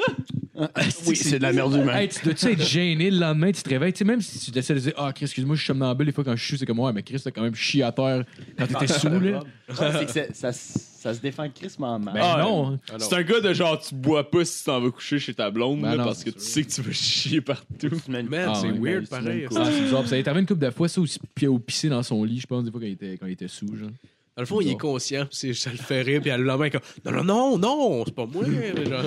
Oui, 1.07 1.15
c'est 1.15 1.37
de 1.39 1.43
la 1.43 1.51
merde 1.53 1.73
humaine. 1.73 1.89
Hey, 1.97 2.09
tu 2.09 2.23
dois-tu 2.23 2.51
être 2.51 2.61
gêné 2.63 3.09
le 3.09 3.17
lendemain, 3.19 3.51
tu 3.51 3.63
te 3.63 3.69
réveilles, 3.69 3.93
tu 3.93 3.99
sais, 3.99 4.05
même 4.05 4.21
si 4.21 4.51
tu 4.51 4.57
essaies 4.57 4.75
de 4.75 4.79
dire, 4.79 4.93
ah, 4.97 5.11
Chris, 5.13 5.25
excuse-moi, 5.25 5.55
je 5.55 5.61
suis 5.61 5.67
somnambule, 5.67 6.05
des 6.05 6.11
fois 6.11 6.23
quand 6.23 6.35
je 6.35 6.43
suis, 6.45 6.57
c'est 6.57 6.65
comme, 6.65 6.79
ouais, 6.79 6.93
mais 6.93 7.01
Chris, 7.01 7.19
t'as 7.23 7.31
quand 7.31 7.41
même 7.41 7.55
chié 7.55 7.81
à 7.83 7.91
terre 7.91 8.23
quand 8.57 8.67
t'étais 8.67 8.87
sous, 8.87 9.07
là. 9.09 9.39
c'est 9.67 10.05
que 10.05 10.11
c'est- 10.11 10.33
ça, 10.35 10.51
ça 10.51 11.13
se 11.13 11.19
défend 11.19 11.49
crissement 11.49 11.97
mal. 11.99 12.13
Ben 12.13 12.21
Ah, 12.23 12.41
non. 12.43 12.79
Ah, 12.89 12.93
non. 12.93 12.99
C'est 12.99 13.15
un 13.15 13.23
gars 13.23 13.41
de 13.41 13.53
genre, 13.53 13.79
tu 13.79 13.95
bois 13.95 14.29
pas 14.29 14.45
si 14.45 14.59
tu 14.59 14.65
t'en 14.65 14.79
vas 14.79 14.91
coucher 14.91 15.17
chez 15.19 15.33
ta 15.33 15.49
blonde, 15.49 15.81
Ben 15.81 15.91
là, 15.91 15.97
non, 15.97 16.03
parce 16.05 16.23
que 16.23 16.29
tu 16.29 16.39
sais 16.39 16.63
que 16.63 16.71
tu 16.71 16.81
vas 16.81 16.91
chier 16.93 17.41
partout. 17.41 17.89
Man, 18.07 18.27
Ah, 18.47 18.53
c'est 18.61 18.69
ouais, 18.71 18.79
weird, 18.93 19.07
pareil. 19.09 19.47
une 19.49 19.57
Ah, 19.57 19.65
c'est 19.71 19.81
bizarre. 19.81 20.01
Puis 20.01 20.09
Ça 20.09 20.15
a 20.15 20.17
été 20.19 20.29
arrivé 20.29 20.41
une 20.41 20.47
couple 20.47 20.65
de 20.65 20.69
fois, 20.71 20.87
ça, 20.87 21.01
aussi, 21.01 21.19
puis 21.33 21.47
au 21.47 21.57
pisser 21.59 21.89
dans 21.89 22.03
son 22.03 22.23
lit, 22.23 22.39
je 22.39 22.47
pense, 22.47 22.63
des 22.63 22.71
fois, 22.71 22.79
quand 22.79 22.85
il 22.85 22.93
était, 22.93 23.17
quand 23.17 23.25
il 23.25 23.33
était 23.33 23.47
sous, 23.47 23.75
genre. 23.75 23.89
Dans 24.35 24.41
le 24.41 24.47
fond, 24.47 24.61
il 24.61 24.71
est 24.71 24.77
conscient, 24.79 25.25
puis 25.27 25.37
c'est- 25.37 25.53
ça 25.53 25.69
le 25.69 25.77
fait 25.77 26.01
rire, 26.01 26.19
puis 26.19 26.31
le 26.31 26.37
lendemain, 26.43 26.69
comme 26.71 26.81
Non, 27.05 27.23
non, 27.23 27.23
non, 27.23 27.57
non, 27.59 28.03
c'est 28.05 28.15
pas 28.15 28.25
moi. 28.25 28.43
genre, 28.45 29.03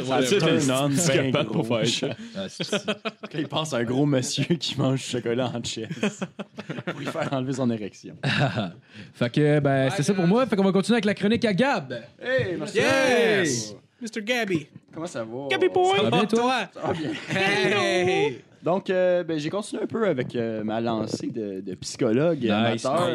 Ça 0.60 0.88
C'est 0.96 1.12
bien 1.14 1.32
capable 1.32 1.48
gros. 1.50 1.62
pour 1.64 1.78
faire 1.80 1.88
ça. 1.88 2.08
Ah, 2.36 2.48
c'est- 2.48 2.70
Quand 2.86 3.38
il 3.38 3.48
pense 3.48 3.72
à 3.74 3.78
un 3.78 3.84
gros 3.84 4.06
monsieur 4.06 4.44
qui 4.54 4.78
mange 4.78 5.00
du 5.02 5.10
chocolat 5.10 5.50
en 5.52 5.62
chess 5.64 5.88
pour 6.86 6.98
lui 7.00 7.06
faire 7.06 7.28
enlever 7.32 7.54
son 7.54 7.68
érection. 7.70 8.14
fait 9.14 9.30
que, 9.32 9.58
ben, 9.60 9.90
c'est 9.96 10.02
ça 10.04 10.14
pour 10.14 10.26
moi. 10.28 10.46
Fait 10.46 10.54
qu'on 10.54 10.62
va 10.64 10.72
continuer 10.72 10.94
avec 10.96 11.06
la 11.06 11.14
chronique 11.14 11.44
à 11.44 11.52
Gab. 11.52 11.92
Hey, 12.22 12.56
merci. 12.56 12.76
Yes! 12.78 13.74
Mr. 14.00 14.22
Gabby. 14.22 14.66
Comment 14.94 15.06
ça 15.06 15.24
va? 15.24 15.48
Gabby 15.50 15.68
Boy! 15.68 15.96
Ça 15.96 16.02
va 16.04 16.10
bien, 16.10 16.24
toi? 16.26 16.68
Ça 16.72 16.80
va 16.82 16.92
bien. 16.92 17.10
Hey! 17.34 18.42
Donc, 18.66 18.90
euh, 18.90 19.22
ben, 19.22 19.38
j'ai 19.38 19.48
continué 19.48 19.84
un 19.84 19.86
peu 19.86 20.08
avec 20.08 20.34
euh, 20.34 20.64
ma 20.64 20.80
lancée 20.80 21.28
de, 21.28 21.60
de 21.60 21.74
psychologue 21.76 22.40
Nice. 22.40 22.84
amateur. 22.84 23.12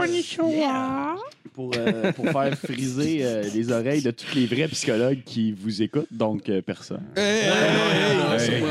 Pour, 1.53 1.71
euh, 1.77 2.13
pour 2.13 2.25
faire 2.29 2.57
friser 2.57 3.19
euh, 3.25 3.43
les 3.53 3.69
oreilles 3.69 4.01
de 4.01 4.11
tous 4.11 4.33
les 4.33 4.45
vrais 4.45 4.69
psychologues 4.69 5.19
qui 5.25 5.51
vous 5.51 5.81
écoutent, 5.81 6.07
donc 6.09 6.47
euh, 6.47 6.61
personne. 6.61 7.03
Hey! 7.17 7.49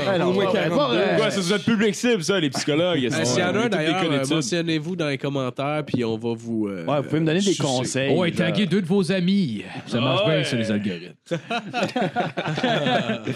Ouais, 0.08 0.18
non, 0.18 0.28
Au 0.28 0.32
moins 0.32 0.46
pas- 0.46 0.52
42. 0.52 0.76
pas, 0.76 0.88
Ouais, 1.22 1.30
c'est 1.30 1.50
notre 1.50 1.64
public 1.66 1.94
cible, 1.94 2.24
ça, 2.24 2.40
les 2.40 2.48
psychologues. 2.48 3.10
S'il 3.24 3.40
y 3.40 3.44
en 3.44 3.54
a 3.54 3.58
Ouais, 3.64 3.68
d'ailleurs, 3.68 4.26
mentionnez-vous 4.30 4.96
dans 4.96 5.08
les 5.08 5.18
commentaires, 5.18 5.82
puis 5.86 6.02
on 6.02 6.16
va 6.16 6.32
vous. 6.34 6.66
euh, 6.68 6.86
Ouais, 6.86 6.96
vous 7.02 7.08
pouvez 7.08 7.20
me 7.20 7.26
donner 7.26 7.40
des 7.40 7.56
conseils. 7.56 8.10
Et 8.10 8.16
genre. 8.16 8.26
taguer 8.34 8.64
deux 8.64 8.80
de 8.80 8.86
vos 8.86 9.12
amis. 9.12 9.64
Ça 9.86 10.00
marche 10.00 10.26
Ouais. 10.26 10.36
bien 10.36 10.44
sur 10.44 10.56
les 10.56 10.70
algorithmes. 10.70 11.12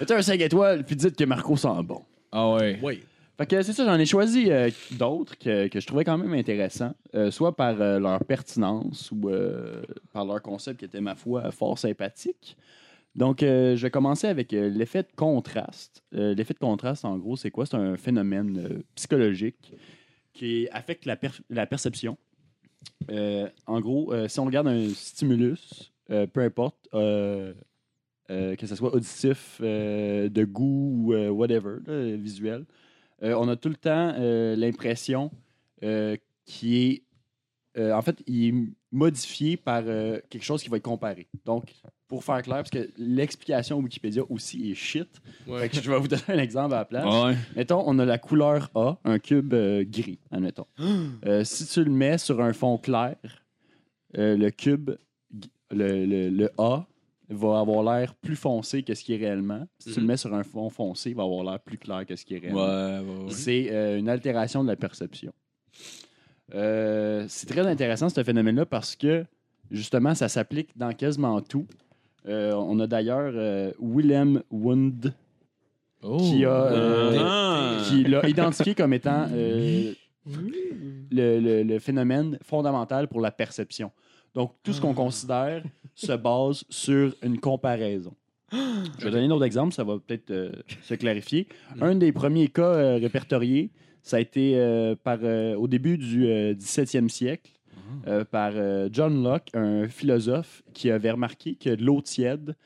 Mettez 0.00 0.14
un 0.14 0.22
5 0.22 0.40
étoiles, 0.40 0.82
puis 0.84 0.96
dites 0.96 1.14
que 1.16 1.24
Marco 1.24 1.56
sent 1.56 1.68
bon. 1.84 2.02
Ah 2.32 2.52
ouais. 2.54 2.78
Oui. 2.82 3.02
Fait 3.36 3.46
que 3.46 3.62
c'est 3.62 3.72
ça, 3.72 3.84
j'en 3.84 3.98
ai 3.98 4.04
choisi 4.04 4.50
euh, 4.50 4.68
d'autres 4.92 5.38
que, 5.38 5.68
que 5.68 5.78
je 5.78 5.86
trouvais 5.86 6.04
quand 6.04 6.18
même 6.18 6.32
intéressants, 6.34 6.94
euh, 7.14 7.30
soit 7.30 7.54
par 7.54 7.80
euh, 7.80 8.00
leur 8.00 8.24
pertinence 8.24 9.12
ou 9.12 9.28
euh, 9.28 9.82
par 10.12 10.24
leur 10.24 10.42
concept 10.42 10.80
qui 10.80 10.86
était, 10.86 11.00
ma 11.00 11.14
foi, 11.14 11.50
fort 11.52 11.78
sympathique. 11.78 12.56
Donc, 13.14 13.42
euh, 13.42 13.76
je 13.76 13.82
vais 13.82 13.90
commencer 13.90 14.26
avec 14.26 14.52
euh, 14.52 14.68
l'effet 14.68 15.04
de 15.04 15.08
contraste. 15.14 16.02
Euh, 16.14 16.34
l'effet 16.34 16.54
de 16.54 16.58
contraste, 16.58 17.04
en 17.04 17.16
gros, 17.16 17.36
c'est 17.36 17.50
quoi? 17.50 17.64
C'est 17.64 17.76
un 17.76 17.96
phénomène 17.96 18.58
euh, 18.58 18.82
psychologique 18.96 19.72
qui 20.32 20.68
affecte 20.72 21.06
la, 21.06 21.16
per- 21.16 21.30
la 21.48 21.66
perception. 21.66 22.18
Euh, 23.10 23.48
en 23.66 23.80
gros, 23.80 24.12
euh, 24.12 24.26
si 24.28 24.40
on 24.40 24.44
regarde 24.46 24.68
un 24.68 24.88
stimulus, 24.90 25.92
euh, 26.10 26.26
peu 26.26 26.40
importe, 26.42 26.88
euh, 28.30 28.56
que 28.56 28.66
ce 28.66 28.74
soit 28.76 28.94
auditif, 28.94 29.58
euh, 29.62 30.28
de 30.28 30.44
goût 30.44 30.92
ou 31.06 31.12
euh, 31.14 31.28
whatever, 31.30 31.76
là, 31.86 32.16
visuel, 32.16 32.64
on 33.22 33.48
a 33.48 33.56
tout 33.56 33.68
le 33.68 33.74
temps 33.76 34.14
l'impression 34.56 35.30
qui 36.44 37.02
est. 37.76 37.92
en 37.92 38.02
fait, 38.02 38.22
il 38.26 38.48
est 38.48 38.54
modifié 38.92 39.56
par 39.56 39.82
quelque 39.84 40.42
chose 40.42 40.62
qui 40.62 40.68
va 40.68 40.76
être 40.78 40.82
comparé. 40.84 41.26
Donc, 41.44 41.64
pour 42.06 42.24
faire 42.24 42.40
clair, 42.42 42.56
parce 42.58 42.70
que 42.70 42.88
l'explication 42.96 43.78
Wikipédia 43.80 44.22
aussi 44.30 44.70
est 44.70 44.74
shit, 44.74 45.08
Ouais. 45.46 45.60
fait 45.62 45.68
que 45.68 45.82
je 45.82 45.90
vais 45.90 45.98
vous 45.98 46.08
donner 46.08 46.22
un 46.28 46.38
exemple 46.38 46.74
à 46.74 46.78
la 46.78 46.84
place. 46.84 47.04
Ouais. 47.24 47.36
Mettons, 47.56 47.82
on 47.86 47.98
a 47.98 48.04
la 48.04 48.18
couleur 48.18 48.70
A, 48.74 48.98
un 49.04 49.18
cube 49.18 49.54
gris, 49.90 50.18
admettons. 50.30 50.66
Si 51.44 51.66
tu 51.66 51.84
le 51.84 51.90
mets 51.90 52.18
sur 52.18 52.40
un 52.40 52.52
fond 52.52 52.78
clair, 52.78 53.16
le 54.14 54.48
cube, 54.50 54.90
g- 55.32 55.50
le, 55.70 56.06
le- 56.06 56.30
le 56.30 56.50
A, 56.56 56.86
va 57.30 57.60
avoir 57.60 57.82
l'air 57.82 58.14
plus 58.14 58.36
foncé 58.36 58.82
que 58.82 58.94
ce 58.94 59.04
qui 59.04 59.12
est 59.14 59.16
réellement. 59.18 59.66
Si 59.78 59.90
tu 59.92 59.96
le 60.00 60.02
Mhm. 60.02 60.08
mets 60.08 60.16
sur 60.16 60.32
un 60.34 60.42
fond 60.44 60.70
foncé, 60.70 61.10
il 61.10 61.16
va 61.16 61.24
avoir 61.24 61.44
l'air 61.44 61.60
plus 61.60 61.76
clair 61.78 62.06
que 62.06 62.16
ce 62.16 62.24
qui 62.24 62.34
est 62.34 62.38
réellement. 62.38 62.64
Ouais, 62.64 63.00
ouais, 63.00 63.24
ouais. 63.24 63.30
C'est 63.30 63.68
euh, 63.70 63.98
une 63.98 64.08
altération 64.08 64.62
de 64.62 64.68
la 64.68 64.76
perception. 64.76 65.32
Euh, 66.54 67.26
c'est 67.28 67.46
très 67.46 67.66
intéressant 67.66 68.08
ce 68.08 68.22
phénomène-là 68.22 68.64
parce 68.64 68.96
que 68.96 69.24
justement, 69.70 70.14
ça 70.14 70.28
s'applique 70.28 70.70
dans 70.76 70.92
quasiment 70.92 71.40
tout. 71.42 71.66
Euh, 72.26 72.52
on 72.54 72.80
a 72.80 72.86
d'ailleurs 72.86 73.72
Willem 73.80 74.42
Wund 74.50 75.12
Oh. 76.02 76.16
qui 76.18 76.44
a 76.44 76.68
Ah. 76.70 77.82
qui 77.88 78.04
l'a 78.04 78.26
identifié 78.28 78.74
comme 78.74 78.92
étant 78.94 79.26
le, 79.30 79.94
le- 81.40 81.62
le 81.64 81.78
phénomène 81.80 82.38
fondamental 82.42 83.08
pour 83.08 83.20
la 83.20 83.30
perception. 83.32 83.90
Donc, 84.34 84.54
tout 84.62 84.72
ce 84.72 84.80
qu'on 84.80 84.94
considère 84.94 85.62
se 85.94 86.12
base 86.12 86.64
sur 86.68 87.14
une 87.22 87.38
comparaison. 87.40 88.14
Je 88.52 89.04
vais 89.04 89.10
donner 89.10 89.26
un 89.26 89.30
autre 89.30 89.44
exemple, 89.44 89.74
ça 89.74 89.84
va 89.84 89.98
peut-être 89.98 90.30
euh, 90.30 90.52
se 90.82 90.94
clarifier. 90.94 91.48
Un 91.80 91.96
des 91.96 92.12
premiers 92.12 92.48
cas 92.48 92.62
euh, 92.62 92.96
répertoriés, 92.96 93.70
ça 94.08 94.16
a 94.16 94.20
été 94.20 94.52
euh, 94.56 94.94
par, 94.96 95.18
au 95.22 95.68
début 95.68 95.98
du 95.98 96.26
euh, 96.26 96.54
17e 96.54 97.08
siècle 97.08 97.52
euh, 98.06 98.24
par 98.24 98.52
John 98.90 99.22
Locke, 99.22 99.50
un 99.54 99.88
philosophe 99.88 100.62
qui 100.72 100.90
avait 100.90 101.10
remarqué 101.10 101.56
que 101.56 101.70
l'eau 101.70 102.00
tiède 102.00 102.56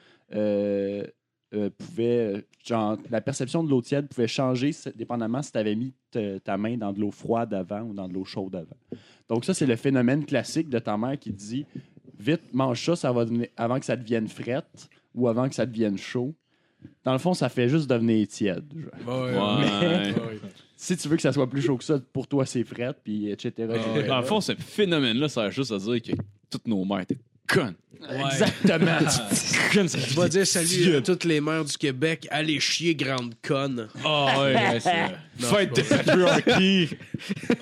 euh, 1.55 1.71
pouvait, 1.77 2.35
euh, 2.37 2.41
genre, 2.65 2.97
la 3.11 3.21
perception 3.21 3.63
de 3.65 3.71
l'eau 3.71 3.83
tiède 3.83 4.09
pouvait 4.09 4.29
changer 4.29 4.71
dépendamment 4.97 5.43
si 5.43 5.53
tu 5.53 5.59
avais 5.59 5.75
mis 5.75 5.93
te- 6.11 6.39
ta 6.39 6.57
main 6.57 6.77
dans 6.77 6.93
de 6.93 7.01
l'eau 7.01 7.11
froide 7.11 7.53
avant 7.55 7.81
ou 7.83 7.93
dans 7.95 8.09
de 8.09 8.15
l'eau 8.15 8.25
chaude 8.25 8.55
avant. 8.57 8.77
Donc 9.29 9.45
ça, 9.45 9.55
c'est 9.55 9.67
le 9.67 9.77
phénomène 9.77 10.25
classique 10.25 10.69
de 10.69 10.79
ta 10.79 10.97
mère 10.97 11.19
qui 11.19 11.33
dit 11.33 11.67
vite, 12.19 12.43
mange 12.53 12.85
ça, 12.85 12.97
ça 12.97 13.13
va 13.13 13.25
devenir, 13.25 13.49
avant 13.57 13.79
que 13.79 13.85
ça 13.85 13.97
devienne 13.97 14.29
frette 14.29 14.89
ou 15.15 15.29
avant 15.29 15.49
que 15.49 15.55
ça 15.55 15.67
devienne 15.67 15.99
chaud. 15.99 16.35
Dans 17.05 17.13
le 17.13 17.19
fond, 17.19 17.33
ça 17.35 17.49
fait 17.49 17.69
juste 17.69 17.89
devenir 17.89 18.27
tiède. 18.29 18.65
genre. 18.75 18.91
Ouais. 19.07 19.33
Ouais. 19.35 20.15
Ouais. 20.15 20.41
Si 20.77 20.97
tu 20.97 21.09
veux 21.09 21.15
que 21.17 21.23
ça 21.23 21.33
soit 21.33 21.49
plus 21.49 21.63
chaud 21.63 21.77
que 21.77 21.85
ça, 21.85 21.99
pour 22.13 22.27
toi, 22.27 22.45
c'est 22.45 22.65
frette, 22.65 22.97
puis 23.05 23.31
etc. 23.31 23.53
Dans 24.09 24.19
le 24.19 24.25
fond, 24.25 24.41
ce 24.41 24.53
phénomène-là, 24.55 25.29
ça 25.29 25.43
a 25.45 25.51
juste 25.51 25.71
à 25.71 25.79
dire 25.79 26.03
que 26.03 26.13
toutes 26.51 26.67
nos 26.67 26.85
mères 26.85 27.01
étaient 27.01 27.19
Exactement. 28.11 28.99
Tu 29.71 30.15
vas 30.15 30.29
dire 30.29 30.45
salut 30.47 30.97
à 30.97 31.01
toutes 31.03 31.23
les 31.25 31.41
mères 31.41 31.65
du 31.65 31.77
Québec, 31.77 32.27
allez 32.31 32.59
chier, 32.59 32.97
grande 32.97 33.35
conne. 33.47 33.87
Ah 34.05 34.41
ouais. 34.41 34.55
Ouais, 34.57 34.81
c'est 34.81 34.91
vrai. 34.91 35.17
Fête 35.39 35.77
de 35.77 35.83
patriarchie. 35.83 36.89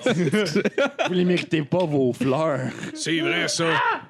Vous 1.07 1.13
les 1.13 1.25
méritez 1.25 1.61
pas, 1.63 1.85
vos 1.85 2.11
fleurs. 2.13 2.71
C'est 2.95 3.19
vrai, 3.19 3.47
ça. 3.47 3.65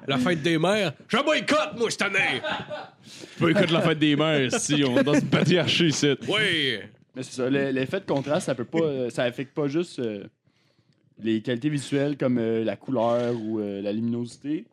La 0.06 0.18
fête 0.18 0.42
des 0.42 0.58
mères. 0.58 0.92
Je 1.08 1.18
boycotte, 1.22 1.76
moi, 1.76 1.90
cette 1.90 2.02
année. 2.02 2.40
Boycott 3.38 3.70
la 3.70 3.82
fête 3.82 3.98
des 3.98 4.16
mères, 4.16 4.50
si 4.58 4.82
on 4.84 4.98
est 4.98 5.04
dans 5.04 5.14
une 5.14 5.28
patriarchie 5.28 5.88
ici. 5.88 6.14
Oui. 6.28 6.78
Mais 7.14 7.22
c'est 7.22 7.32
ça, 7.42 7.50
le- 7.50 7.70
l'effet 7.72 8.00
de 8.00 8.06
contraste, 8.06 8.46
ça 8.46 8.54
peut 8.54 8.64
pas, 8.64 8.80
euh, 8.80 9.10
ça 9.10 9.24
affecte 9.24 9.52
pas 9.54 9.68
juste 9.68 9.98
euh, 9.98 10.24
les 11.22 11.42
qualités 11.42 11.68
visuelles 11.68 12.16
comme 12.16 12.38
euh, 12.38 12.64
la 12.64 12.74
couleur 12.76 13.34
ou 13.38 13.60
euh, 13.60 13.82
la 13.82 13.92
luminosité, 13.92 14.64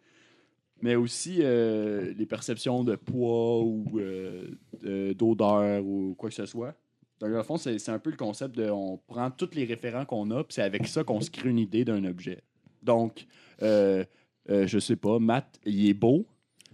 mais 0.82 0.96
aussi 0.96 1.40
euh, 1.42 2.14
les 2.18 2.26
perceptions 2.26 2.84
de 2.84 2.96
poids 2.96 3.62
ou 3.62 3.86
euh, 3.98 4.48
de- 4.82 5.14
d'odeur 5.14 5.84
ou 5.86 6.16
quoi 6.18 6.30
que 6.30 6.36
ce 6.36 6.46
soit. 6.46 6.74
Donc, 7.20 7.32
dans 7.32 7.38
le 7.38 7.44
fond, 7.44 7.58
c'est 7.58 7.90
un 7.90 8.00
peu 8.00 8.12
le 8.12 8.16
concept 8.18 8.56
de 8.56 8.70
on 8.70 8.98
prend 8.98 9.30
tous 9.30 9.50
les 9.54 9.66
référents 9.66 10.06
qu'on 10.06 10.32
a, 10.32 10.44
puis 10.44 10.54
c'est 10.54 10.62
avec 10.62 10.88
ça 10.88 11.04
qu'on 11.04 11.20
se 11.20 11.30
crée 11.30 11.50
une 11.50 11.60
idée 11.60 11.84
d'un 11.84 12.06
objet. 12.06 12.42
Donc, 12.82 13.26
euh, 13.62 14.06
euh, 14.50 14.66
je 14.68 14.80
sais 14.80 14.96
pas, 14.96 15.20
Matt, 15.20 15.60
il 15.66 15.90
est 15.90 15.94
beau. 15.94 16.26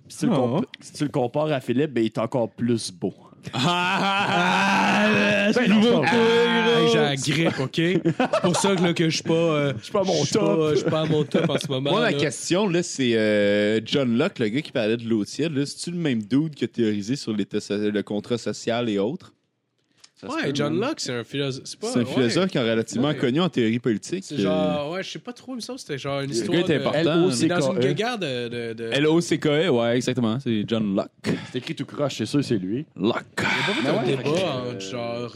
Si 0.08 0.20
tu, 0.20 0.26
le 0.28 0.34
Ah. 0.34 0.62
si 0.82 0.93
tu 0.93 1.03
le 1.03 1.10
compares 1.10 1.51
à 1.51 1.60
Philippe, 1.60 1.91
ben, 1.93 2.01
il 2.01 2.07
est 2.07 2.18
encore 2.19 2.52
plus 2.52 2.91
beau. 2.91 3.11
Ah, 3.53 5.49
c'est 5.53 5.67
nouveau. 5.67 6.03
Hey, 6.03 6.89
j'ai 6.91 6.97
la 6.99 7.15
grippe, 7.15 7.59
OK? 7.59 7.76
C'est 7.76 8.41
pour 8.41 8.55
ça 8.55 8.76
que, 8.76 8.84
là, 8.84 8.93
que 8.93 9.09
je 9.09 9.15
suis 9.15 9.23
pas... 9.23 9.34
euh, 9.34 9.73
Je 9.80 9.84
suis 9.84 9.91
pas 9.93 10.01
à 10.01 10.03
mon 10.03 10.23
top. 10.26 10.41
pas- 10.57 10.69
Je 10.72 10.76
suis 10.76 10.89
pas 10.89 11.01
à 11.01 11.05
mon 11.05 11.23
top 11.23 11.49
en 11.49 11.57
ce 11.59 11.67
moment. 11.67 11.91
Moi, 11.91 11.99
ma 12.01 12.11
là. 12.11 12.17
question, 12.17 12.67
là, 12.67 12.84
c'est 12.84 13.15
euh, 13.15 13.80
John 13.85 14.17
Locke, 14.17 14.39
le 14.39 14.47
gars 14.49 14.61
qui 14.61 14.72
parlait 14.72 14.97
de 14.97 15.07
l'eau 15.07 15.23
tiède. 15.26 15.53
là, 15.55 15.65
C'est-tu 15.65 15.91
le 15.91 15.97
même 15.97 16.23
dude 16.23 16.55
qui 16.55 16.63
a 16.65 16.67
théorisé 16.67 17.15
sur 17.15 17.34
l'état 17.34 17.59
so- 17.59 17.77
le 17.77 18.03
contrat 18.03 18.38
social 18.38 18.89
et 18.89 18.97
autres? 18.99 19.34
Ça 20.18 20.28
Ouais, 20.28 20.44
peut, 20.46 20.52
John. 20.54 20.80
Locke, 20.80 21.02
c'est 21.02 21.12
un 21.12 21.26
philosophe. 21.26 21.64
C'est 21.66 21.78
pas- 21.78 21.88
C'est 21.92 22.00
un 22.00 22.04
ouais. 22.04 22.06
philosophe 22.14 22.50
qui 22.50 22.58
est 22.58 22.62
relativement 22.62 23.10
Ouais. 23.10 23.18
connu 23.18 23.42
en 23.42 23.50
théorie 23.50 23.80
politique. 23.80 24.24
C'est 24.26 24.36
euh, 24.36 24.44
genre, 24.44 24.92
ouais, 24.92 25.04
je 25.04 25.10
sais 25.12 25.20
pas 25.20 25.34
trop, 25.34 25.60
semble 25.60 25.76
que 25.78 25.82
c'était 25.82 25.98
genre 25.98 26.22
une 26.22 26.30
Le 26.30 26.36
histoire. 26.36 26.58
gars 26.58 26.64
était 26.64 26.76
de- 26.76 26.80
important. 26.80 27.00
Il 27.00 27.04
est 27.06 27.08
dans 27.10 27.32
une 27.32 27.52
L.O.C.K.E.. 27.52 27.80
guéguerre 27.82 28.18
de. 28.18 28.48
de, 28.48 28.74
de... 28.74 28.84
L-O-C-K-E, 28.94 29.70
ouais, 29.70 29.96
exactement. 29.98 30.40
C'est 30.40 30.64
John 30.66 30.96
Locke. 30.96 31.10
C'est 31.52 31.58
écrit 31.58 31.76
tout 31.76 31.86
croche, 31.86 32.16
c'est 32.16 32.26
sûr, 32.26 32.42
c'est 32.46 32.58
lui. 32.58 32.86
Locke. 32.96 33.26
Il 33.40 33.86
y 33.86 33.88
a 33.90 33.92
pas 33.94 34.00
un 34.00 34.04
ouais, 34.06 34.16
débat 34.16 34.30
entre 34.30 34.38
euh, 34.74 34.80
genre. 34.80 35.34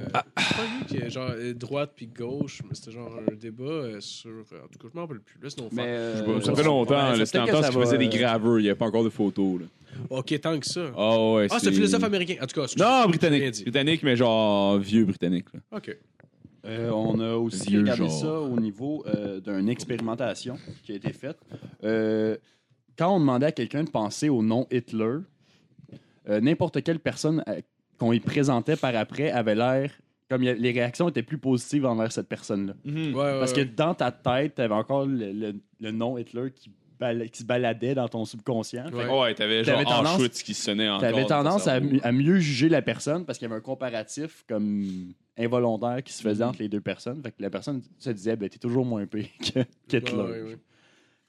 Euh, 0.00 0.20
c'est 0.38 0.56
pas 0.56 0.62
lui 0.78 0.84
qui 0.86 0.96
est 0.96 1.10
genre 1.10 1.30
euh, 1.30 1.52
droite 1.54 1.92
puis 1.94 2.06
gauche, 2.06 2.62
mais 2.68 2.74
c'était 2.74 2.92
genre 2.92 3.10
un 3.30 3.34
débat 3.34 3.64
euh, 3.64 4.00
sur. 4.00 4.30
En 4.30 4.68
tout 4.68 4.78
cas, 4.78 4.88
je 4.92 4.96
m'en 4.96 5.02
rappelle 5.06 5.20
plus. 5.20 5.38
Faire. 5.40 6.42
Ça 6.42 6.54
fait 6.54 6.62
longtemps, 6.64 7.14
c'était 7.14 7.46
ça 7.46 7.68
qu'il 7.70 7.80
faisait 7.80 7.98
des 7.98 8.08
graveurs. 8.08 8.58
Il 8.58 8.62
n'y 8.62 8.68
avait 8.68 8.78
pas 8.78 8.86
encore 8.86 9.04
de 9.04 9.10
photos. 9.10 9.60
Là. 9.60 9.66
Ok, 10.08 10.40
tant 10.40 10.58
que 10.58 10.66
ça. 10.66 10.90
Ah 10.96 11.32
ouais, 11.32 11.46
Ah, 11.50 11.58
c'est 11.58 11.68
un 11.68 11.72
philosophe 11.72 12.04
américain. 12.04 12.36
En 12.42 12.46
tout 12.46 12.60
cas, 12.60 12.66
Non, 12.78 13.08
britannique. 13.08 13.62
Britannique, 13.62 14.02
mais 14.02 14.16
genre 14.16 14.78
vieux 14.78 15.04
britannique. 15.04 15.46
là. 15.52 15.60
Ok. 15.76 15.96
Euh, 16.66 16.90
on 16.90 17.18
a 17.20 17.34
aussi 17.36 17.70
Vieux 17.70 17.80
regardé 17.80 18.02
genre. 18.02 18.20
ça 18.20 18.40
au 18.40 18.60
niveau 18.60 19.02
euh, 19.06 19.40
d'une 19.40 19.70
expérimentation 19.70 20.58
qui 20.84 20.92
a 20.92 20.96
été 20.96 21.10
faite. 21.14 21.38
Euh, 21.84 22.36
quand 22.98 23.16
on 23.16 23.18
demandait 23.20 23.46
à 23.46 23.52
quelqu'un 23.52 23.82
de 23.82 23.88
penser 23.90 24.28
au 24.28 24.42
nom 24.42 24.66
Hitler, 24.70 25.20
euh, 26.28 26.40
n'importe 26.42 26.82
quelle 26.82 26.98
personne 27.00 27.42
euh, 27.48 27.60
qu'on 28.00 28.12
y 28.12 28.18
présentait 28.20 28.76
par 28.76 28.94
après 28.96 29.30
avait 29.30 29.54
l'air 29.54 29.92
comme 30.28 30.42
a- 30.42 30.54
les 30.54 30.70
réactions 30.72 31.08
étaient 31.08 31.22
plus 31.22 31.38
positives 31.38 31.84
envers 31.86 32.10
cette 32.12 32.28
personne-là. 32.28 32.74
Ouais, 32.84 33.12
ouais, 33.12 33.38
Parce 33.40 33.52
que 33.52 33.60
ouais. 33.60 33.64
dans 33.64 33.94
ta 33.94 34.10
tête, 34.12 34.54
tu 34.56 34.62
avais 34.62 34.74
encore 34.74 35.04
le, 35.06 35.32
le- 35.32 35.54
le 35.80 35.90
nom 35.90 36.16
Hitler 36.18 36.52
qui, 36.54 36.70
se 37.32 37.44
baladait 37.44 37.94
dans 37.94 38.08
ton 38.08 38.24
subconscient. 38.24 38.84
Fait 38.84 38.90
que 38.90 38.96
Ouais. 38.96 39.20
Ouais, 39.20 39.34
t'avais 39.34 39.64
genre 39.64 39.74
T'avais 39.74 39.84
tendance- 39.86 40.16
Auschwitz 40.16 40.42
qui 40.42 40.54
sonnait 40.54 40.88
encore. 40.88 41.00
T'avais 41.00 41.24
tendance 41.26 41.66
à, 41.66 41.80
mieux 41.80 42.38
juger 42.38 42.68
la 42.68 42.80
personne 42.82 43.24
parce 43.24 43.38
qu'il 43.38 43.48
y 43.48 43.50
avait 43.50 43.58
un 43.58 43.62
comparatif 43.62 44.44
comme 44.48 45.12
involontaire 45.38 46.02
qui 46.04 46.12
se 46.12 46.22
faisait 46.22 46.44
entre 46.44 46.60
les 46.60 46.68
deux 46.68 46.80
personnes. 46.82 47.22
Fait 47.22 47.30
que 47.30 47.42
la 47.42 47.50
personne 47.50 47.82
se 47.98 48.10
disait, 48.10 48.36
ben, 48.36 48.48
t'es 48.48 48.58
toujours 48.58 48.84
moins 48.84 49.06
pire 49.06 49.26
que- 49.40 49.60
qu'Hitler. 49.88 50.14
Ouais, 50.16 50.22
ouais, 50.30 50.42
ouais. 50.42 50.58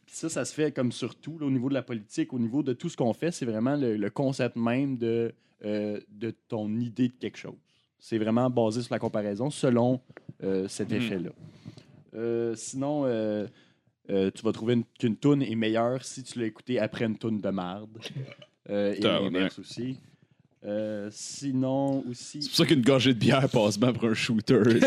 Ça, 0.07 0.27
ça 0.29 0.43
se 0.45 0.53
fait 0.53 0.71
comme 0.73 0.91
surtout 0.91 1.37
au 1.41 1.49
niveau 1.49 1.69
de 1.69 1.73
la 1.73 1.81
politique, 1.83 2.33
au 2.33 2.39
niveau 2.39 2.61
de 2.63 2.73
tout 2.73 2.89
ce 2.89 2.97
qu'on 2.97 3.13
fait, 3.13 3.31
c'est 3.31 3.45
vraiment 3.45 3.77
le, 3.77 3.95
le 3.95 4.09
concept 4.09 4.57
même 4.57 4.97
de, 4.97 5.33
euh, 5.65 5.99
de 6.09 6.31
ton 6.47 6.69
idée 6.79 7.07
de 7.09 7.13
quelque 7.13 7.37
chose. 7.37 7.55
C'est 7.99 8.17
vraiment 8.17 8.49
basé 8.49 8.81
sur 8.81 8.93
la 8.93 8.99
comparaison 8.99 9.49
selon 9.49 10.01
euh, 10.43 10.67
cet 10.67 10.89
Mhm. 10.91 10.97
effet-là. 10.97 11.29
Euh, 12.15 12.55
sinon, 12.55 13.05
tu 14.07 14.41
vas 14.43 14.51
trouver 14.51 14.73
une- 14.73 14.83
qu'une 14.99 15.15
toune 15.15 15.41
est 15.43 15.55
meilleure 15.55 16.03
si 16.03 16.23
tu 16.23 16.39
l'as 16.39 16.47
écoutée 16.47 16.79
après 16.79 17.05
une 17.05 17.17
toune 17.17 17.39
de 17.39 17.49
marde. 17.49 17.97
Et 18.69 18.99
l'inverse 19.01 19.59
aussi. 19.59 19.97
Euh, 20.63 21.09
sinon, 21.11 22.03
aussi. 22.09 22.41
C'est 22.43 22.49
pour 22.49 22.57
ça 22.57 22.65
qu'une 22.67 22.81
gorgée 22.83 23.13
de 23.15 23.19
bière 23.19 23.49
passe 23.49 23.79
bien 23.79 23.91
pour 23.93 24.05
un 24.09 24.13
shooter. 24.13 24.61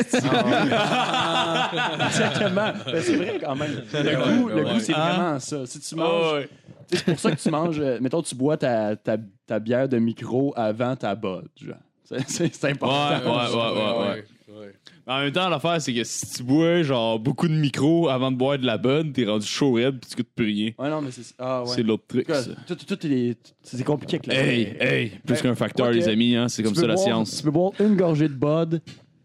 Exactement. 2.07 2.73
Ben, 2.87 3.03
c'est 3.03 3.17
vrai 3.17 3.39
quand 3.43 3.57
même. 3.57 3.73
Le 3.93 4.65
goût, 4.65 4.81
c'est 4.81 4.93
vraiment 4.93 5.39
ça. 5.41 5.67
Si 5.67 5.81
tu 5.81 5.95
manges. 5.97 6.49
C'est 6.91 7.05
pour 7.05 7.19
ça 7.19 7.31
que 7.33 7.41
tu 7.41 7.51
manges. 7.51 7.81
euh, 7.81 7.99
Mettons, 8.01 8.23
tu 8.23 8.35
bois 8.35 8.57
ta, 8.57 8.97
ta, 8.97 9.17
ta 9.47 9.59
bière 9.59 9.89
de 9.89 9.99
micro 9.99 10.53
avant 10.57 10.97
ta 10.97 11.15
bud. 11.15 11.49
genre. 11.57 11.77
C'est- 12.05 12.29
C'est 12.29 12.55
c'est 12.55 12.69
important. 12.71 13.09
Ouais, 13.09 13.25
ouais, 13.25 13.55
ouais, 13.55 13.99
ouais. 14.09 14.25
ouais. 14.61 14.73
En 15.07 15.21
même 15.21 15.33
temps, 15.33 15.49
l'affaire, 15.49 15.81
c'est 15.81 15.93
que 15.93 16.05
si 16.05 16.31
tu 16.37 16.43
bois 16.43 16.83
genre 16.83 17.19
beaucoup 17.19 17.49
de 17.49 17.53
micros 17.55 18.09
avant 18.09 18.31
de 18.31 18.37
boire 18.37 18.59
de 18.59 18.65
la 18.67 18.79
bonne, 18.79 19.13
t'es 19.13 19.25
rendu 19.27 19.47
chaud 19.47 19.73
raide 19.73 19.99
pis 20.01 20.09
tu 20.11 20.17
coûtes 20.17 20.29
plus 20.35 20.45
rien. 20.47 20.71
Ouais, 20.79 20.89
non, 20.91 21.01
mais 21.03 21.11
c'est. 21.11 21.35
Ah, 21.39 21.63
ouais. 21.63 21.69
C'est 21.69 21.83
l'autre 21.83 22.05
truc. 22.07 22.27
Tout 22.27 22.33
ça. 22.35 22.51
tout, 22.67 22.75
tout, 22.75 22.97
tout 22.97 23.07
est- 23.07 23.55
c'est 23.63 23.85
compliqué 23.85 24.17
avec 24.17 24.27
la 24.27 24.35
Hey, 24.35 24.77
hey, 24.81 25.09
plus 25.25 25.35
Ben, 25.35 25.41
qu'un 25.43 25.55
facteur, 25.55 25.91
les 25.91 26.09
amis, 26.09 26.37
hein, 26.37 26.49
c'est 26.49 26.63
Tu 26.63 26.65
comme 26.65 26.75
peux 26.75 26.81
ça 26.83 26.87
la 26.87 26.95
boire- 26.95 27.05
science. 27.05 27.37
Tu 27.39 27.43
peux 27.43 27.51
boire 27.51 27.73
une 27.81 27.97
gorgée 27.97 28.29
de 28.29 28.35
bud, 28.35 28.81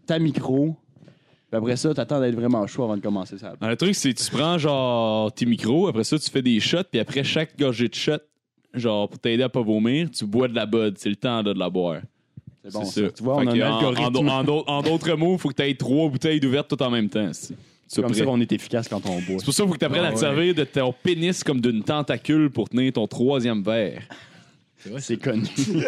ta 0.05 0.19
micro, 0.19 0.75
puis 1.49 1.57
après 1.57 1.75
ça, 1.75 1.93
t'attends 1.93 2.19
d'être 2.21 2.35
vraiment 2.35 2.65
chaud 2.67 2.83
avant 2.83 2.95
de 2.97 3.01
commencer 3.01 3.37
ça. 3.37 3.53
Ah, 3.59 3.69
le 3.69 3.75
truc, 3.75 3.95
c'est 3.95 4.13
que 4.13 4.19
tu 4.21 4.29
prends 4.31 4.57
genre 4.57 5.31
tes 5.33 5.45
micros, 5.45 5.87
après 5.87 6.03
ça, 6.03 6.17
tu 6.19 6.29
fais 6.29 6.41
des 6.41 6.59
shots, 6.59 6.83
puis 6.91 6.99
après 6.99 7.23
chaque 7.23 7.57
gorgée 7.57 7.87
de 7.87 7.95
shot, 7.95 8.17
genre 8.73 9.09
pour 9.09 9.19
t'aider 9.19 9.43
à 9.43 9.49
pas 9.49 9.61
vomir, 9.61 10.09
tu 10.11 10.25
bois 10.25 10.47
de 10.47 10.55
la 10.55 10.65
bud. 10.65 10.95
C'est 10.97 11.09
le 11.09 11.15
temps 11.15 11.41
là, 11.41 11.53
de 11.53 11.59
la 11.59 11.69
boire. 11.69 12.01
C'est 12.63 12.73
bon, 12.73 12.85
c'est 12.85 13.05
ça. 13.05 13.11
Tu 13.11 13.23
vois, 13.23 13.37
on 13.37 13.47
a 13.47 13.51
un 13.51 13.59
algorithme. 13.77 14.03
en 14.29 14.43
d'autres- 14.43 14.69
en 14.69 14.81
d'autres 14.83 15.13
mots, 15.15 15.33
il 15.35 15.39
faut 15.39 15.49
que 15.49 15.55
tu 15.55 15.63
aies 15.63 15.73
trois 15.75 16.09
bouteilles 16.09 16.45
ouvertes 16.45 16.67
toutes 16.69 16.81
en 16.81 16.91
même 16.91 17.09
temps. 17.09 17.31
C'est 17.91 18.01
comme 18.03 18.13
ça 18.13 18.23
qu'on 18.25 18.39
est 18.41 18.51
efficace 18.51 18.87
quand 18.87 19.01
on 19.07 19.19
boit. 19.21 19.39
C'est 19.39 19.45
pour 19.45 19.53
ça 19.53 19.63
qu'il 19.63 19.69
faut 19.69 19.73
que 19.73 19.79
tu 19.79 19.85
apprennes 19.85 20.03
Ah 20.03 20.07
à 20.09 20.11
te 20.11 20.15
ouais. 20.15 20.21
servir 20.21 20.53
de 20.53 20.63
ton 20.65 20.93
pénis 21.01 21.43
comme 21.43 21.59
d'une 21.61 21.81
tentacule 21.83 22.51
pour 22.51 22.69
tenir 22.69 22.93
ton 22.93 23.07
troisième 23.07 23.63
verre. 23.63 24.03
C'est 24.99 25.17
connu. 25.17 25.43
Ouais, 25.67 25.83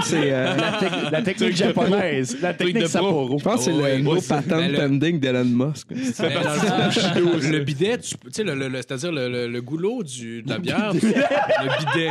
c'est. 0.02 0.32
euh, 0.32 0.56
la, 0.56 0.72
tec- 0.78 1.10
la 1.12 1.22
technique 1.22 1.56
japonaise. 1.56 2.36
La 2.42 2.54
technique 2.54 2.78
de. 2.82 2.86
Sapporo. 2.86 3.38
je 3.38 3.44
pense 3.44 3.64
que 3.66 3.72
c'est 3.72 3.96
le 3.96 4.02
nouveau 4.02 4.20
patent 4.20 4.68
le- 4.68 4.76
pending 4.78 5.20
d'Elon 5.20 5.44
Musk. 5.44 5.86
Mais 5.90 6.34
dans 6.34 6.40
le 6.40 6.90
fond, 6.90 7.50
le 7.52 7.58
bidet, 7.60 7.98
tu 7.98 8.14
tu 8.16 8.18
sais, 8.32 8.42
le, 8.44 8.54
le- 8.54 8.68
le- 8.68 8.78
c'est-à-dire 8.78 9.12
le, 9.12 9.28
le- 9.28 9.48
le 9.48 9.62
goulot 9.62 10.02
du, 10.02 10.42
de 10.42 10.50
la 10.50 10.58
bière, 10.58 10.92
le 10.92 11.00
bidet. 11.00 12.10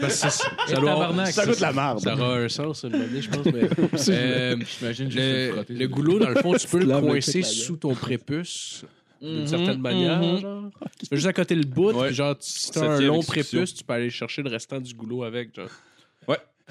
Parce 0.00 0.20
que 0.20 0.30
c'est- 0.30 0.30
ça, 0.30 0.48
doit 0.80 0.90
avoir- 0.90 1.10
tabarnak. 1.10 1.32
Ça 1.32 1.46
goûte 1.46 1.60
la 1.60 1.72
merde. 1.72 2.00
ça 2.00 2.14
aura 2.14 2.36
un 2.38 2.48
sens, 2.48 2.82
une 2.84 2.94
année, 2.96 3.22
je 3.22 3.30
pense. 3.30 3.46
Mais, 3.46 3.68
euh, 4.14 4.56
J'imagine 4.80 5.10
juste 5.10 5.24
le 5.24 5.46
le, 5.46 5.52
frotter. 5.52 5.74
le 5.74 5.88
goulot, 5.88 6.18
dans 6.18 6.28
le 6.30 6.34
fond, 6.36 6.54
tu 6.54 6.66
peux 6.68 6.78
le 6.78 6.86
le 6.86 7.00
coincer 7.00 7.40
la 7.40 7.46
sous 7.46 7.76
ton 7.76 7.94
prépuce 7.94 8.82
d'une 9.20 9.40
Mhm, 9.40 9.46
certaine 9.46 9.80
manière. 9.80 10.18
mhm. 10.18 10.38
genre. 10.40 10.62
Tu 10.98 11.16
juste 11.16 11.26
à 11.26 11.32
côté 11.32 11.54
le 11.54 11.64
bout, 11.64 11.92
Ouais. 11.92 12.06
puis 12.06 12.14
genre, 12.16 12.36
tu- 12.38 12.48
si 12.50 12.70
t'as 12.70 12.88
un 12.88 13.00
long 13.00 13.22
prépuce, 13.22 13.74
tu 13.74 13.84
peux 13.84 13.92
aller 13.94 14.10
chercher 14.10 14.42
le 14.42 14.50
restant 14.50 14.80
du 14.80 14.94
goulot 14.94 15.24
avec. 15.24 15.54
Genre. 15.54 15.68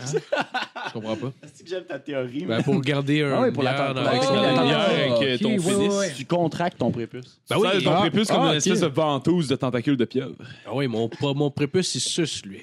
Je 0.02 0.94
comprends 0.94 1.16
pas. 1.18 1.32
C'est 1.54 1.64
que 1.66 1.70
j'aime 1.70 1.84
ta 1.84 2.00
théorie. 2.00 2.46
Ben, 2.46 2.64
pour 2.64 2.80
garder 2.80 3.22
un 3.22 3.34
Ah 3.34 3.42
oui, 3.42 3.52
pour 3.52 3.64
la- 3.64 3.72
avec 3.90 4.22
Ah, 4.24 5.38
ton 5.42 5.50
ouais, 5.50 5.58
pénis. 5.58 5.66
ouais, 5.66 5.88
ouais. 5.98 6.14
Tu 6.16 6.24
contractes 6.26 6.78
ton 6.78 6.90
prépuce. 6.90 7.38
Ben 7.50 7.58
oui, 7.58 7.84
ton 7.84 7.92
ah, 7.92 8.00
prépuce 8.00 8.30
comme 8.30 8.42
ah, 8.44 8.52
une 8.52 8.56
espèce 8.58 8.80
de 8.80 8.88
ventouse 8.88 9.50
de 9.50 9.58
tentacule 9.58 9.98
de 9.98 10.06
pieuvre. 10.06 10.36
ah 10.66 10.74
oui, 10.74 10.88
mon, 10.88 11.10
mon 11.36 11.52
prépuce, 11.52 11.96
il 11.96 12.00
suce, 12.00 12.46
lui. 12.46 12.62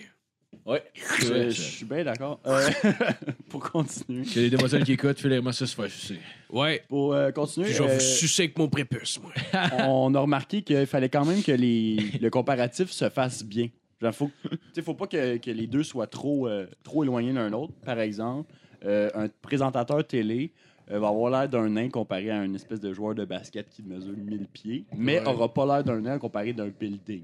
Ouais. 0.66 0.82
Je 1.20 1.50
je 1.50 1.60
suis 1.62 1.84
bien 1.84 2.02
d'accord. 2.02 2.40
Euh, 2.46 2.68
pour 3.48 3.70
continuer. 3.70 4.24
Il 4.24 4.42
y 4.42 4.46
a 4.46 4.48
des 4.50 4.56
demoiselles 4.56 4.84
qui 4.84 4.92
écoutent, 4.92 5.18
fais 5.18 5.28
les 5.28 5.40
ça 5.52 5.66
se 5.66 5.74
fait 5.76 5.88
sucer. 5.88 6.18
Ouais. 6.50 6.82
Pour 6.88 7.14
euh, 7.14 7.30
continuer, 7.30 7.66
Puis 7.66 7.76
je 7.76 7.82
vais 7.84 7.90
euh, 7.90 7.94
vous 7.94 8.00
sucer 8.00 8.42
avec 8.44 8.58
mon 8.58 8.68
prépuce, 8.68 9.20
moi. 9.22 9.32
on 9.86 10.12
a 10.14 10.20
remarqué 10.20 10.62
qu'il 10.62 10.86
fallait 10.86 11.08
quand 11.08 11.24
même 11.24 11.42
que 11.42 11.52
les, 11.52 11.96
le 12.20 12.30
comparatif 12.30 12.90
se 12.90 13.08
fasse 13.08 13.44
bien. 13.44 13.68
Il 14.02 14.12
faut, 14.12 14.30
tu 14.50 14.58
sais, 14.74 14.82
faut 14.82 14.94
pas 14.94 15.06
que, 15.06 15.38
que 15.38 15.50
les 15.50 15.66
deux 15.66 15.82
soient 15.82 16.06
trop, 16.06 16.48
euh, 16.48 16.66
trop 16.82 17.02
éloignés 17.04 17.32
l'un 17.32 17.46
de 17.46 17.52
l'autre. 17.52 17.72
Par 17.84 17.98
exemple, 18.00 18.52
euh, 18.84 19.08
un 19.14 19.28
présentateur 19.40 20.06
télé 20.06 20.52
euh, 20.90 20.98
va 20.98 21.08
avoir 21.08 21.30
l'air 21.30 21.48
d'un 21.48 21.68
nain 21.70 21.88
comparé 21.88 22.30
à 22.30 22.44
une 22.44 22.54
espèce 22.54 22.80
de 22.80 22.92
joueur 22.92 23.14
de 23.14 23.24
basket 23.24 23.68
qui 23.70 23.82
mesure 23.82 24.14
1000 24.16 24.46
pieds, 24.52 24.84
mais 24.96 25.20
Ouais. 25.20 25.26
aura 25.28 25.52
pas 25.52 25.64
l'air 25.64 25.84
d'un 25.84 26.00
nain 26.00 26.18
comparé 26.18 26.52
d'un 26.52 26.68
building. 26.68 27.22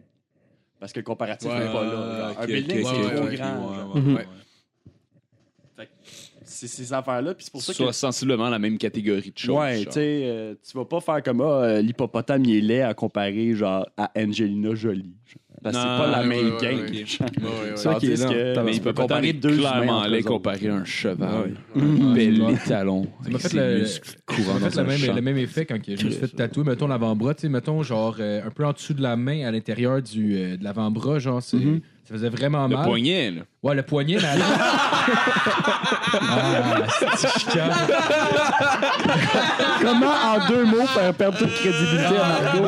Parce 0.82 0.92
que 0.92 0.98
le 0.98 1.04
comparatif 1.04 1.48
Ouais, 1.48 1.60
n'est 1.60 1.72
pas 1.72 1.84
là. 1.84 2.32
un 2.40 2.44
building, 2.44 2.84
c'est 2.84 3.14
trop 3.14 3.26
grand. 3.28 3.94
Que 6.43 6.66
ces 6.69 6.93
affaires-là, 6.93 7.35
puis 7.35 7.44
c'est 7.44 7.51
pour 7.52 7.62
ça 7.62 7.73
que 7.73 7.77
Soit 7.77 7.93
sensiblement 7.93 8.48
la 8.48 8.59
même 8.59 8.78
catégorie 8.78 9.31
de 9.31 9.39
choses. 9.39 9.56
Ouais, 9.56 9.85
tu 9.85 9.93
sais, 9.93 10.23
euh, 10.24 10.55
tu 10.69 10.77
vas 10.77 10.85
pas 10.85 11.01
faire 11.01 11.23
comme 11.23 11.40
ah, 11.40 11.62
euh, 11.64 11.82
l'hippopotame 11.82 12.44
il 12.44 12.56
est 12.56 12.60
laid 12.60 12.82
à 12.82 12.94
comparer 12.94 13.55
genre 13.55 13.86
à 13.97 14.10
Angelina 14.16 14.74
Jolie. 14.74 15.14
genre. 15.27 15.39
Parce 15.62 15.77
que 15.77 15.81
c'est 15.82 15.86
pas 15.86 16.10
la 16.10 16.23
même 16.24 16.55
ouais, 16.55 16.60
game. 16.60 16.81
ouais, 16.81 17.06
genre. 17.06 17.28
Ouais, 17.40 17.47
ouais, 17.66 17.70
ouais. 17.70 17.77
Ça 17.77 17.94
qui 17.94 18.06
est 18.06 18.14
que- 18.28 18.60
Mais 18.64 18.70
tu 18.73 18.77
il 18.78 18.82
peux 18.82 18.93
peut 18.93 19.02
comparer 19.02 19.32
deux 19.32 19.56
clairement 19.59 20.01
autres. 20.02 20.19
comparer 20.24 20.69
un 20.69 20.85
cheval. 20.85 21.55
Mhm. 21.77 22.14
Bel 22.14 22.43
Ouais. 22.43 22.55
étalon. 22.55 23.06
Ça 23.23 23.31
m'a 23.31 23.39
fait 23.39 23.55
le, 23.55 25.14
le 25.14 25.20
même, 25.23 25.36
le 25.36 25.43
effet 25.43 25.64
quand 25.64 25.81
que 25.81 25.94
je 25.97 26.05
me 26.05 26.10
suis 26.10 26.19
fait 26.20 26.28
tatouer, 26.35 26.64
mettons, 26.64 26.89
l'avant-bras, 26.89 27.35
tu 27.35 27.43
sais, 27.43 27.48
mettons, 27.48 27.81
genre, 27.85 28.16
euh, 28.19 28.44
un 28.44 28.51
peu 28.51 28.64
en 28.66 28.73
dessous 28.73 28.94
de 28.94 29.02
la 29.02 29.14
main, 29.16 29.47
à 29.47 29.52
l'intérieur 29.52 30.02
du, 30.02 30.35
euh, 30.36 30.56
de 30.56 30.64
l'avant-bras, 30.64 31.20
genre, 31.20 31.40
c'est- 31.40 31.59
ça 31.59 32.14
faisait 32.14 32.28
vraiment 32.28 32.66
Le 32.66 32.74
mal. 32.77 32.85
poignet, 32.89 33.31
là. 33.31 33.43
Ouais, 33.62 33.76
le 33.76 33.82
poignet, 33.84 34.16
mais 34.16 34.22
la- 34.22 34.44
Ah, 36.20 36.82
c'est. 37.16 37.28
Comment 39.80 40.06
en 40.10 40.48
deux 40.48 40.64
mots 40.64 40.86
faire 40.86 41.14
perdre 41.14 41.39
toute 41.39 41.55
crédibilité 41.55 42.05
à 42.06 42.43
Marco? 42.43 42.59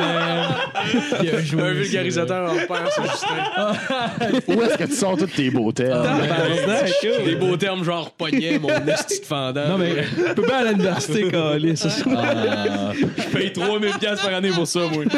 Bien 1.20 1.38
joué, 1.40 1.62
Un 1.62 1.72
vulgarisateur 1.72 2.50
en 2.52 2.54
paire, 2.54 2.88
c'est 2.90 3.02
Justin. 3.02 4.52
Où 4.54 4.62
est-ce 4.62 4.78
que 4.78 4.84
tu 4.84 4.92
sors 4.92 5.16
tous 5.16 5.26
tes 5.26 5.50
beaux 5.50 5.72
termes? 5.72 6.06
Des 7.24 7.34
beaux 7.36 7.56
termes 7.56 7.82
genre 7.84 8.10
poignet, 8.12 8.58
mon 8.60 8.68
esti 8.86 9.20
de 9.20 9.24
fendant. 9.26 9.66
Non, 9.70 9.78
mais. 9.78 10.04
Je 10.28 10.32
peux 10.34 10.42
pas 10.42 10.58
aller 10.58 10.68
à 10.68 10.72
l'université, 10.72 11.28
Calis. 11.30 11.82
Ah, 12.16 12.92
Je 12.94 13.22
paye 13.36 13.52
3000 13.52 13.94
pièces 13.98 14.20
par 14.20 14.34
année 14.34 14.50
pour 14.50 14.66
ça, 14.68 14.80
moi. 14.92 15.04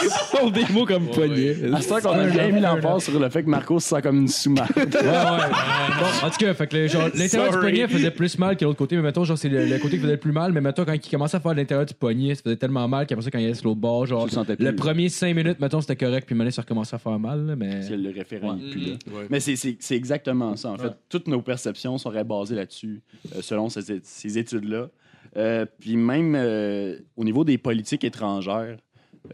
Ce 0.00 0.36
sont 0.36 0.50
des 0.50 0.64
mots 0.70 0.84
comme 0.86 1.06
poignet. 1.10 1.56
À 1.74 1.80
ce 1.80 1.88
qu'on 2.02 2.18
a 2.18 2.24
bien 2.24 2.48
mis 2.48 2.60
l'emphase 2.60 3.04
sur 3.04 3.20
le 3.20 3.28
fait 3.30 3.42
que 3.44 3.48
Marco 3.48 3.78
se 3.78 3.88
sent 3.88 4.02
comme 4.02 4.18
une 4.18 4.28
sous-marque. 4.32 4.76
ouais, 4.76 4.82
ouais. 4.84 4.88
Bon, 4.90 6.26
en 6.26 6.30
tout 6.30 6.36
cas, 6.38 6.54
fait 6.54 6.66
que 6.66 6.76
le- 6.76 6.86
genre, 6.88 7.02
l'intérieur 7.14 7.48
du 7.48 7.54
Sorry. 7.54 7.60
poignet 7.72 7.88
faisait 7.88 8.10
plus 8.10 8.38
mal 8.38 8.56
que 8.56 8.64
l'autre 8.64 8.78
côté, 8.78 8.96
mais 8.96 9.02
mettons, 9.02 9.24
genre, 9.24 9.38
c'est 9.38 9.48
le, 9.48 9.64
le 9.66 9.78
côté 9.78 9.96
qui 9.96 10.02
faisait 10.02 10.12
le 10.12 10.18
plus 10.18 10.32
mal, 10.32 10.52
mais 10.52 10.60
mettons, 10.60 10.84
quand 10.84 10.92
il 10.92 11.00
commençait 11.10 11.36
à 11.36 11.40
faire 11.40 11.54
l'intérieur 11.54 11.86
du 11.86 11.94
poignet, 11.94 12.34
ça 12.34 12.42
faisait 12.42 12.56
tellement 12.56 12.86
mal 12.88 13.06
qu'après 13.06 13.24
ça, 13.24 13.30
quand 13.30 13.38
il 13.38 13.44
allait 13.44 13.54
sur 13.54 13.68
l'autre 13.68 13.80
bord, 13.80 14.06
genre, 14.06 14.24
Tu 14.24 14.30
le 14.30 14.34
sentais 14.34 14.56
plus. 14.56 14.64
le 14.64 14.74
premier 14.76 15.08
5 15.08 15.34
minutes, 15.36 15.60
mettons, 15.60 15.80
c'était 15.80 15.96
correct, 15.96 16.26
puis 16.26 16.34
maintenant, 16.34 16.50
ça 16.50 16.62
recommençait 16.62 16.96
à 16.96 16.98
faire 16.98 17.18
mal, 17.18 17.46
là, 17.46 17.56
mais. 17.56 17.82
C'est 17.82 17.96
le 17.96 18.10
référent 18.10 18.56
il 18.60 18.66
est 18.66 18.70
plus 18.70 18.80
là. 18.80 18.92
Ouais. 19.12 19.26
Mais 19.30 19.40
c'est- 19.40 19.56
c'est 19.56 19.76
c'est 19.80 19.96
exactement 19.96 20.56
ça, 20.56 20.70
en 20.70 20.78
fait. 20.78 20.92
Toutes 21.08 21.28
nos 21.28 21.42
perceptions 21.42 21.98
seraient 21.98 22.24
basées 22.24 22.54
là-dessus, 22.56 23.02
euh, 23.36 23.38
selon 23.42 23.68
ces, 23.68 24.00
ces 24.02 24.38
études-là. 24.38 24.88
Euh, 25.36 25.64
puis 25.80 25.96
même 25.96 26.34
euh, 26.36 26.98
au 27.16 27.24
niveau 27.24 27.42
des 27.44 27.56
politiques 27.56 28.04
étrangères, 28.04 28.76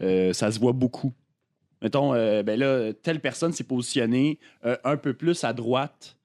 euh, 0.01 0.31
ça 0.33 0.49
se 0.51 0.59
voit 0.59 0.71
beaucoup. 0.71 1.13
Mettons, 1.81 2.13
euh, 2.13 2.43
ben 2.43 2.59
là, 2.59 2.93
telle 2.93 3.19
personne 3.19 3.53
s'est 3.53 3.63
positionnée 3.63 4.39
euh, 4.65 4.75
un 4.83 4.97
peu 4.97 5.13
plus 5.13 5.43
à 5.43 5.53
droite 5.53 6.17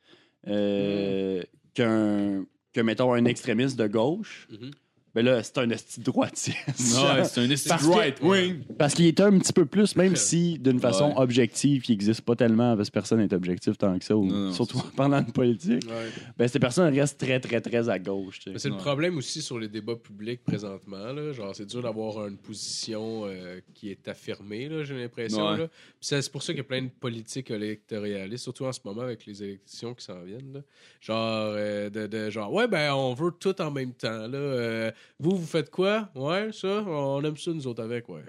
euh, 0.48 1.42
qu'un, 1.74 2.44
que, 2.72 2.80
mettons, 2.80 3.12
un 3.12 3.24
extrémiste 3.24 3.78
de 3.78 3.86
gauche. 3.86 4.48
Mhm. 4.50 4.70
Ben 5.14 5.24
là, 5.24 5.42
c'est 5.42 5.58
un 5.58 5.70
esti 5.70 6.00
de 6.00 6.04
droitier. 6.04 6.54
Ouais, 6.66 7.24
c'est 7.24 7.40
un 7.40 7.48
esti 7.50 7.68
Parce 7.68 7.86
que- 7.86 7.92
right 7.92 8.20
wing. 8.20 8.62
Parce 8.78 8.94
qu'il 8.94 9.06
est 9.06 9.20
un 9.20 9.38
petit 9.38 9.52
peu 9.52 9.64
plus, 9.64 9.94
même 9.96 10.16
si 10.16 10.58
d'une 10.58 10.80
façon 10.80 11.08
Ouais. 11.10 11.14
objective, 11.18 11.82
qui 11.82 11.92
n'existe 11.92 12.22
pas 12.22 12.34
tellement, 12.34 12.76
parce 12.76 12.88
que 12.88 12.94
personne 12.94 13.20
n'est 13.20 13.32
objectif 13.32 13.78
tant 13.78 13.96
que 13.98 14.04
ça, 14.04 14.16
ou- 14.16 14.24
Non, 14.26 14.46
non, 14.46 14.52
surtout 14.52 14.78
c'est 14.84 14.94
pendant 14.96 15.18
une 15.18 15.30
politique, 15.32 15.84
Ouais. 15.88 16.08
ben 16.36 16.48
ces 16.48 16.58
personnes 16.58 16.92
restent 16.94 17.18
très, 17.20 17.38
très, 17.38 17.60
très 17.60 17.88
à 17.88 17.98
gauche. 17.98 18.38
tu 18.38 18.44
sais. 18.44 18.50
Mais 18.52 18.58
c'est 18.58 18.68
le 18.68 18.74
Ouais. 18.74 18.80
problème 18.80 19.16
aussi 19.18 19.40
sur 19.40 19.58
les 19.58 19.68
débats 19.68 19.94
publics 19.96 20.42
présentement. 20.44 21.12
Là. 21.12 21.32
Genre, 21.32 21.54
c'est 21.54 21.66
dur 21.66 21.82
d'avoir 21.82 22.26
une 22.26 22.36
position 22.36 23.22
euh, 23.26 23.60
qui 23.74 23.90
est 23.90 24.08
affirmée, 24.08 24.68
là, 24.68 24.82
j'ai 24.84 24.94
l'impression. 24.98 25.48
Ouais. 25.52 25.58
là. 25.58 25.66
Puis 25.68 25.74
c'est 26.00 26.22
c'est 26.22 26.32
pour 26.32 26.42
ça 26.42 26.52
qu'il 26.52 26.58
y 26.58 26.60
a 26.60 26.64
plein 26.64 26.82
de 26.82 26.88
politiques 26.88 27.50
électoralistes, 27.50 28.42
surtout 28.44 28.64
en 28.64 28.72
ce 28.72 28.80
moment 28.84 29.02
avec 29.02 29.26
les 29.26 29.42
élections 29.42 29.94
qui 29.94 30.04
s'en 30.04 30.20
viennent. 30.22 30.52
là. 30.54 30.60
Genre, 31.00 31.52
euh, 31.56 31.90
de, 31.90 32.06
de 32.06 32.30
genre, 32.30 32.52
ouais, 32.52 32.66
ben, 32.66 32.92
on 32.94 33.14
veut 33.14 33.30
tout 33.38 33.60
en 33.60 33.70
même 33.70 33.92
temps. 33.92 34.26
Là. 34.26 34.38
Euh, 34.38 34.90
vous, 35.20 35.36
vous 35.36 35.46
faites 35.46 35.70
quoi? 35.70 36.08
Ouais, 36.14 36.50
ça, 36.52 36.82
on 36.86 37.22
aime 37.22 37.36
ça, 37.36 37.50
nous 37.52 37.66
autres, 37.66 37.82
avec, 37.82 38.08
ouais. 38.08 38.22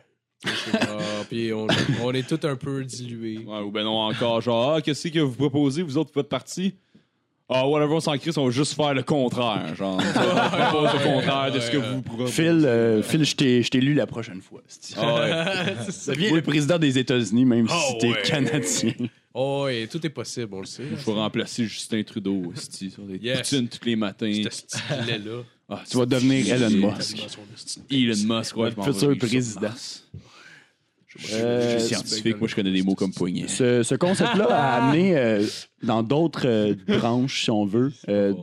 Puis 1.29 1.51
on, 1.53 1.65
on 2.03 2.11
est 2.13 2.27
tous 2.27 2.45
un 2.47 2.55
peu 2.55 2.83
dilués. 2.83 3.39
Ouais, 3.39 3.59
ou 3.61 3.71
ben 3.71 3.83
non, 3.83 3.97
encore, 4.01 4.41
genre, 4.41 4.73
ah, 4.75 4.81
qu'est-ce 4.81 5.07
que 5.07 5.19
vous 5.19 5.33
proposez, 5.35 5.81
vous 5.81 5.97
autres, 5.97 6.11
votre 6.13 6.29
parti? 6.29 6.75
Ah, 7.47 7.67
whatever, 7.67 7.93
on 7.93 7.99
s'en 7.99 8.17
crisse, 8.17 8.37
on 8.37 8.45
va 8.45 8.51
juste 8.51 8.73
faire 8.73 8.93
le 8.95 9.03
contraire, 9.03 9.75
genre. 9.75 9.99
On 10.03 10.71
propose 10.71 10.93
le 10.93 11.03
contraire 11.13 11.51
de 11.51 11.59
ce 11.59 11.69
que 11.69 11.77
vous 11.77 12.01
proposez. 12.01 12.31
Phil, 12.31 12.63
euh, 12.65 13.03
Phil, 13.03 13.23
je 13.23 13.35
t'ai 13.35 13.61
je 13.61 13.69
t'ai 13.69 13.79
lu 13.81 13.93
la 13.93 14.07
prochaine 14.07 14.41
fois. 14.41 14.61
Ah 14.97 15.13
ouais. 15.15 15.75
Deviens 16.07 16.33
le 16.35 16.41
président 16.41 16.79
des 16.79 16.97
États-unis, 16.97 17.45
même 17.45 17.67
Oh, 17.69 17.73
si 17.91 17.97
t'es 17.99 18.09
ouais. 18.13 18.21
canadien. 18.23 18.93
Oh, 19.35 19.67
et 19.69 19.87
tout 19.87 20.03
est 20.03 20.09
possible, 20.09 20.55
on 20.55 20.61
le 20.61 20.65
sait. 20.65 20.83
là. 20.83 20.97
Je 20.97 21.05
vais 21.05 21.11
remplacer 21.11 21.65
Justin 21.65 22.01
Trudeau, 22.01 22.51
esti, 22.55 22.89
sur 22.89 23.03
des 23.03 23.17
Yes. 23.17 23.37
poutines 23.41 23.67
tous 23.69 23.85
les 23.85 23.95
matins. 23.95 24.41
Ce 24.43 24.49
stylet-là. 24.49 25.43
Ah, 25.69 25.81
Tu 25.89 25.97
vas 25.97 26.05
devenir 26.05 26.53
Elon 26.53 26.69
Musk. 26.95 27.25
Elon 27.91 28.37
Musk, 28.37 28.57
ouais, 28.57 28.71
je 28.71 28.75
m'en 28.75 28.83
Futur 28.83 29.17
président. 29.17 29.61
Mars. 29.61 30.03
Euh, 31.31 31.75
Je 31.75 31.79
suis 31.79 31.95
scientifique, 31.95 32.39
moi 32.39 32.47
je 32.49 32.55
connais 32.55 32.71
des 32.73 32.83
mots 32.83 32.93
comme 32.95 33.13
poignet. 33.13 33.47
Ce, 33.47 33.83
ce 33.83 33.95
concept-là 33.95 34.47
a 34.49 34.83
amené 34.89 35.17
euh, 35.17 35.45
dans 35.81 36.03
d'autres 36.03 36.45
euh, 36.45 36.75
branches, 36.87 37.43
si 37.45 37.51
on 37.51 37.65
veut, 37.65 37.93
euh, 38.09 38.33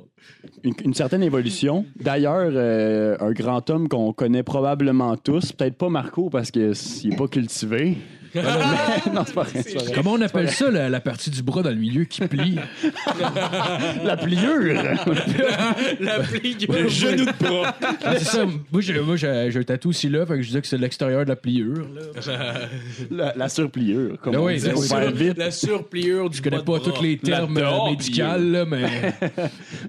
une, 0.65 0.73
une 0.85 0.95
certaine 0.95 1.23
évolution. 1.23 1.85
D'ailleurs, 2.01 2.51
euh, 2.55 3.17
un 3.21 3.33
grand 3.33 3.69
homme 3.69 3.89
qu'on 3.89 4.13
connaît 4.15 4.43
probablement 4.43 5.17
tous, 5.19 5.53
peut-être 5.53 5.77
pas 5.77 5.91
Marco 5.91 6.31
parce 6.31 6.51
qu'il 6.51 6.73
n'est 7.05 7.17
pas 7.17 7.29
cultivé. 7.29 7.99
Mais- 8.35 8.43
non, 9.13 9.23
c'est 9.27 9.35
pas 9.35 9.43
vrai. 9.43 9.63
c'est 9.63 9.75
pas 9.75 9.83
vrai. 9.85 9.93
Comment 9.95 10.13
on 10.13 10.21
appelle 10.21 10.51
ça, 10.51 10.71
la, 10.71 10.89
la 10.89 11.01
partie 11.01 11.31
du 11.31 11.43
bras 11.43 11.63
dans 11.63 11.71
le 11.71 11.77
milieu 11.77 12.05
qui 12.05 12.21
plie? 12.27 12.59
La 14.05 14.17
pliure! 14.17 14.83
La 16.01 16.21
pliure. 16.21 16.73
Le 16.73 16.89
genou 16.89 17.25
de 17.27 17.45
bras. 17.45 17.75
Ah, 18.05 18.15
c'est 18.19 18.25
ça. 18.25 18.45
Moi, 18.45 18.81
j'ai, 18.81 18.99
moi, 19.01 19.17
j'ai, 19.17 19.49
j'ai 19.51 19.59
un 19.59 19.63
tatou 19.63 19.91
aussi 19.91 20.09
là, 20.09 20.25
fait 20.27 20.37
que 20.37 20.43
je 20.43 20.47
disais 20.49 20.61
que 20.61 20.67
c'est 20.67 20.79
l'extérieur 20.79 21.25
de 21.25 21.29
la 21.31 21.37
pliure. 21.37 21.87
Là. 22.27 22.69
La, 23.11 23.33
la 23.37 23.49
surpliure, 23.49 24.19
comme 24.21 24.35
Ah 24.37 24.41
on 24.41 24.47
oui, 24.47 24.59
dit, 24.61 24.69
pour 24.71 24.85
faire 24.85 25.11
vite. 25.11 25.39
La 25.39 25.51
surpliure 25.51 26.31
du 26.31 26.39
Je 26.39 26.43
connais 26.43 26.63
pas 26.63 26.79
tous 26.81 27.03
les 27.03 27.19
termes 27.19 27.55
La 27.55 27.61
euh, 27.61 27.65
dehors 27.65 27.91
médicaux, 27.91 28.23
là, 28.23 28.65
mais. 28.65 29.13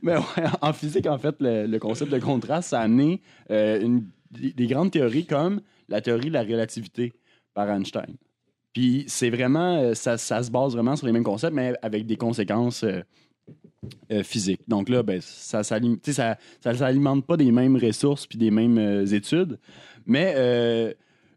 Mais 0.02 0.16
ouais, 0.18 0.44
en 0.62 0.74
physique, 0.74 1.08
en 1.08 1.18
fait, 1.18 1.36
le, 1.40 1.66
le 1.68 1.80
concept 1.80 2.12
de 2.12 2.20
contraste, 2.20 2.70
ça 2.70 2.80
a 2.80 2.84
amené 2.84 3.22
euh, 3.52 3.80
une- 3.82 4.06
des, 4.32 4.52
des 4.52 4.68
grandes 4.68 4.92
théories 4.92 5.26
comme 5.26 5.62
la 5.90 6.02
théorie 6.02 6.30
de 6.30 6.34
la 6.34 6.42
relativité 6.42 7.14
par 7.54 7.70
Einstein. 7.70 8.16
Puis 8.74 9.06
c'est 9.08 9.30
vraiment, 9.30 9.78
euh, 9.78 9.94
ça, 9.94 10.18
ça 10.18 10.42
se 10.42 10.52
base 10.52 10.74
vraiment 10.74 10.96
sur 10.96 11.06
les 11.06 11.14
mêmes 11.14 11.24
concepts, 11.24 11.54
mais 11.54 11.76
avec 11.82 12.06
des 12.08 12.18
conséquences 12.18 12.84
euh, 12.84 13.02
euh, 14.12 14.24
physiques. 14.24 14.62
Donc 14.68 14.90
là, 14.90 15.04
ben, 15.04 15.22
ça 15.22 15.60
ne 15.80 15.96
ça, 16.04 16.38
ça 16.60 16.74
s'alimente 16.74 17.26
pas 17.26 17.38
des 17.38 17.52
mêmes 17.52 17.78
ressources 17.78 18.26
puis 18.26 18.38
des 18.38 18.52
mêmes 18.52 19.06
études. 19.12 19.60
Mais 20.06 20.36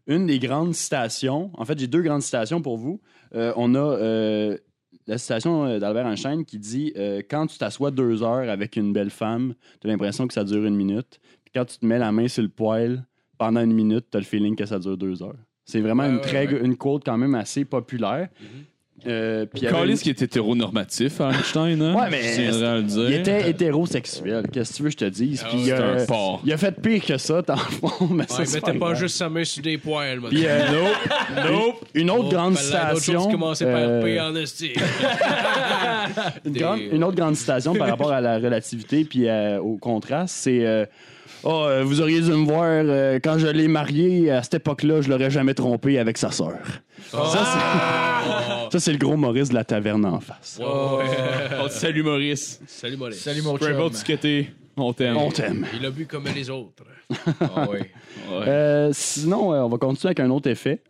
une 0.07 0.25
des 0.25 0.39
grandes 0.39 0.73
citations, 0.73 1.51
en 1.53 1.65
fait, 1.65 1.77
j'ai 1.77 1.87
deux 1.87 2.01
grandes 2.01 2.21
citations 2.21 2.61
pour 2.61 2.77
vous. 2.77 3.01
On 3.33 3.75
a 3.75 4.57
la 5.07 5.17
citation 5.17 5.79
d'Albert 5.79 6.07
Einstein 6.07 6.43
qui 6.43 6.57
dit 6.57 6.93
Quand 7.29 7.47
tu 7.47 7.57
t'assois 7.57 7.91
deux 7.91 8.23
heures 8.23 8.49
avec 8.49 8.75
une 8.75 8.91
belle 8.93 9.09
femme, 9.09 9.53
tu 9.79 9.87
as 9.87 9.89
l'impression 9.89 10.27
que 10.27 10.33
ça 10.33 10.43
dure 10.43 10.65
une 10.65 10.75
minute. 10.75 11.19
Puis 11.43 11.51
quand 11.53 11.65
tu 11.65 11.77
te 11.77 11.85
mets 11.85 11.99
la 11.99 12.11
main 12.11 12.27
sur 12.27 12.43
le 12.43 12.49
poil 12.49 13.05
pendant 13.37 13.61
une 13.61 13.73
minute, 13.73 14.07
tu 14.11 14.17
as 14.17 14.19
le 14.21 14.25
feeling 14.25 14.55
que 14.55 14.65
ça 14.65 14.79
dure 14.79 14.97
deux 14.97 15.21
heures. 15.23 15.46
C'est 15.69 15.81
vraiment 15.81 16.03
Ouais, 16.03 16.09
une, 16.09 16.15
ouais, 16.15 16.21
très, 16.21 16.47
ouais. 16.47 16.61
une 16.63 16.77
quote 16.77 17.03
quand 17.05 17.17
même 17.17 17.35
assez 17.35 17.65
populaire. 17.65 18.29
Euh, 19.05 19.45
puis 19.45 19.67
avait 19.67 19.75
Carlis 19.75 19.91
une- 19.91 19.97
qui 19.99 20.09
est 20.09 20.21
hétéronormatif, 20.23 21.21
Einstein, 21.21 21.79
hein? 21.83 21.93
Ouais, 21.95 22.07
mais 22.09 22.35
il 22.35 23.13
était 23.13 23.47
hétérosexuel. 23.49 24.47
Qu'est-ce 24.51 24.71
que 24.71 24.77
tu 24.77 24.83
veux 24.83 24.89
que 24.89 24.93
je 24.93 24.97
te 24.97 25.05
dise? 25.05 25.43
Ah 25.45 25.49
Puis, 25.51 25.71
euh, 25.71 26.01
un 26.01 26.05
porc. 26.07 26.41
il 26.43 26.51
a 26.51 26.57
fait 26.57 26.71
pire 26.81 27.05
que 27.05 27.17
ça, 27.19 27.41
dans 27.43 27.53
le 27.53 27.59
fond. 27.59 28.07
Mais 28.11 28.25
ça, 28.27 28.39
Ouais, 28.41 28.45
mettait 28.51 28.73
pas 28.79 28.95
juste 28.95 29.17
sa 29.17 29.29
main 29.29 29.43
sur 29.43 29.61
des 29.61 29.77
poils, 29.77 30.19
moi. 30.19 30.29
Puis, 30.29 30.45
euh, 30.47 30.65
une, 31.93 32.01
une 32.01 32.09
autre 32.09 32.25
Oh, 32.27 32.31
grande 32.31 32.55
commençaient 33.29 33.65
par 33.65 33.75
euh, 33.75 34.01
une, 36.45 36.53
grande- 36.53 36.79
une 36.91 37.03
autre 37.03 37.17
grande 37.17 37.35
citation 37.35 37.75
par 37.75 37.87
rapport 37.89 38.11
à 38.11 38.21
la 38.21 38.39
relativité 38.39 39.03
puis 39.05 39.27
euh, 39.27 39.59
au 39.61 39.77
contraste, 39.77 40.35
c'est 40.37 40.65
euh, 40.65 40.85
Oh, 41.43 41.63
euh, 41.65 41.83
vous 41.83 42.01
auriez 42.01 42.19
dû 42.21 42.31
me 42.31 42.45
voir 42.45 42.65
euh, 42.65 43.19
quand 43.23 43.37
je 43.37 43.47
l'ai 43.47 43.67
marié, 43.67 44.31
à 44.31 44.43
cette 44.43 44.55
époque-là, 44.55 45.01
je 45.01 45.09
l'aurais 45.09 45.29
jamais 45.29 45.53
trompé 45.53 45.99
avec 45.99 46.17
sa 46.17 46.31
sœur. 46.31 46.57
Ça, 47.11 47.19
c'est- 47.33 48.71
Ça, 48.71 48.79
c'est 48.81 48.91
le 48.91 48.97
gros 48.97 49.15
Maurice 49.15 49.47
de 49.49 49.53
la 49.53 49.63
taverne 49.63 50.05
en 50.05 50.19
face. 50.19 50.59
Oh. 50.61 50.99
Oh, 51.63 51.67
salut 51.69 52.03
Maurice. 52.03 52.59
Salut, 52.67 52.97
Molly. 52.97 53.15
Salut 53.15 53.41
mon. 53.41 53.53
On 54.79 54.93
t'aime. 54.93 55.15
On 55.17 55.31
t'aime. 55.31 55.65
Il 55.73 55.85
a 55.85 55.89
bu 55.89 56.05
comme 56.05 56.25
les 56.35 56.49
autres. 56.49 56.83
Ah. 57.39 57.65
Ouais. 57.69 57.89
Euh, 58.45 58.89
sinon, 58.91 59.53
euh, 59.53 59.61
on 59.61 59.69
va 59.69 59.77
continuer 59.77 60.09
avec 60.09 60.19
un 60.19 60.29
autre 60.31 60.49
effet. 60.49 60.81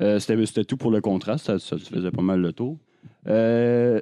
Euh, 0.00 0.18
C'était 0.18 0.44
c'était 0.46 0.64
tout 0.64 0.76
pour 0.76 0.90
le 0.90 1.00
contraste, 1.00 1.46
ça, 1.46 1.58
ça 1.60 1.76
faisait 1.78 2.10
pas 2.10 2.22
mal 2.22 2.40
le 2.40 2.52
tour. 2.52 2.76
Euh, 3.28 4.00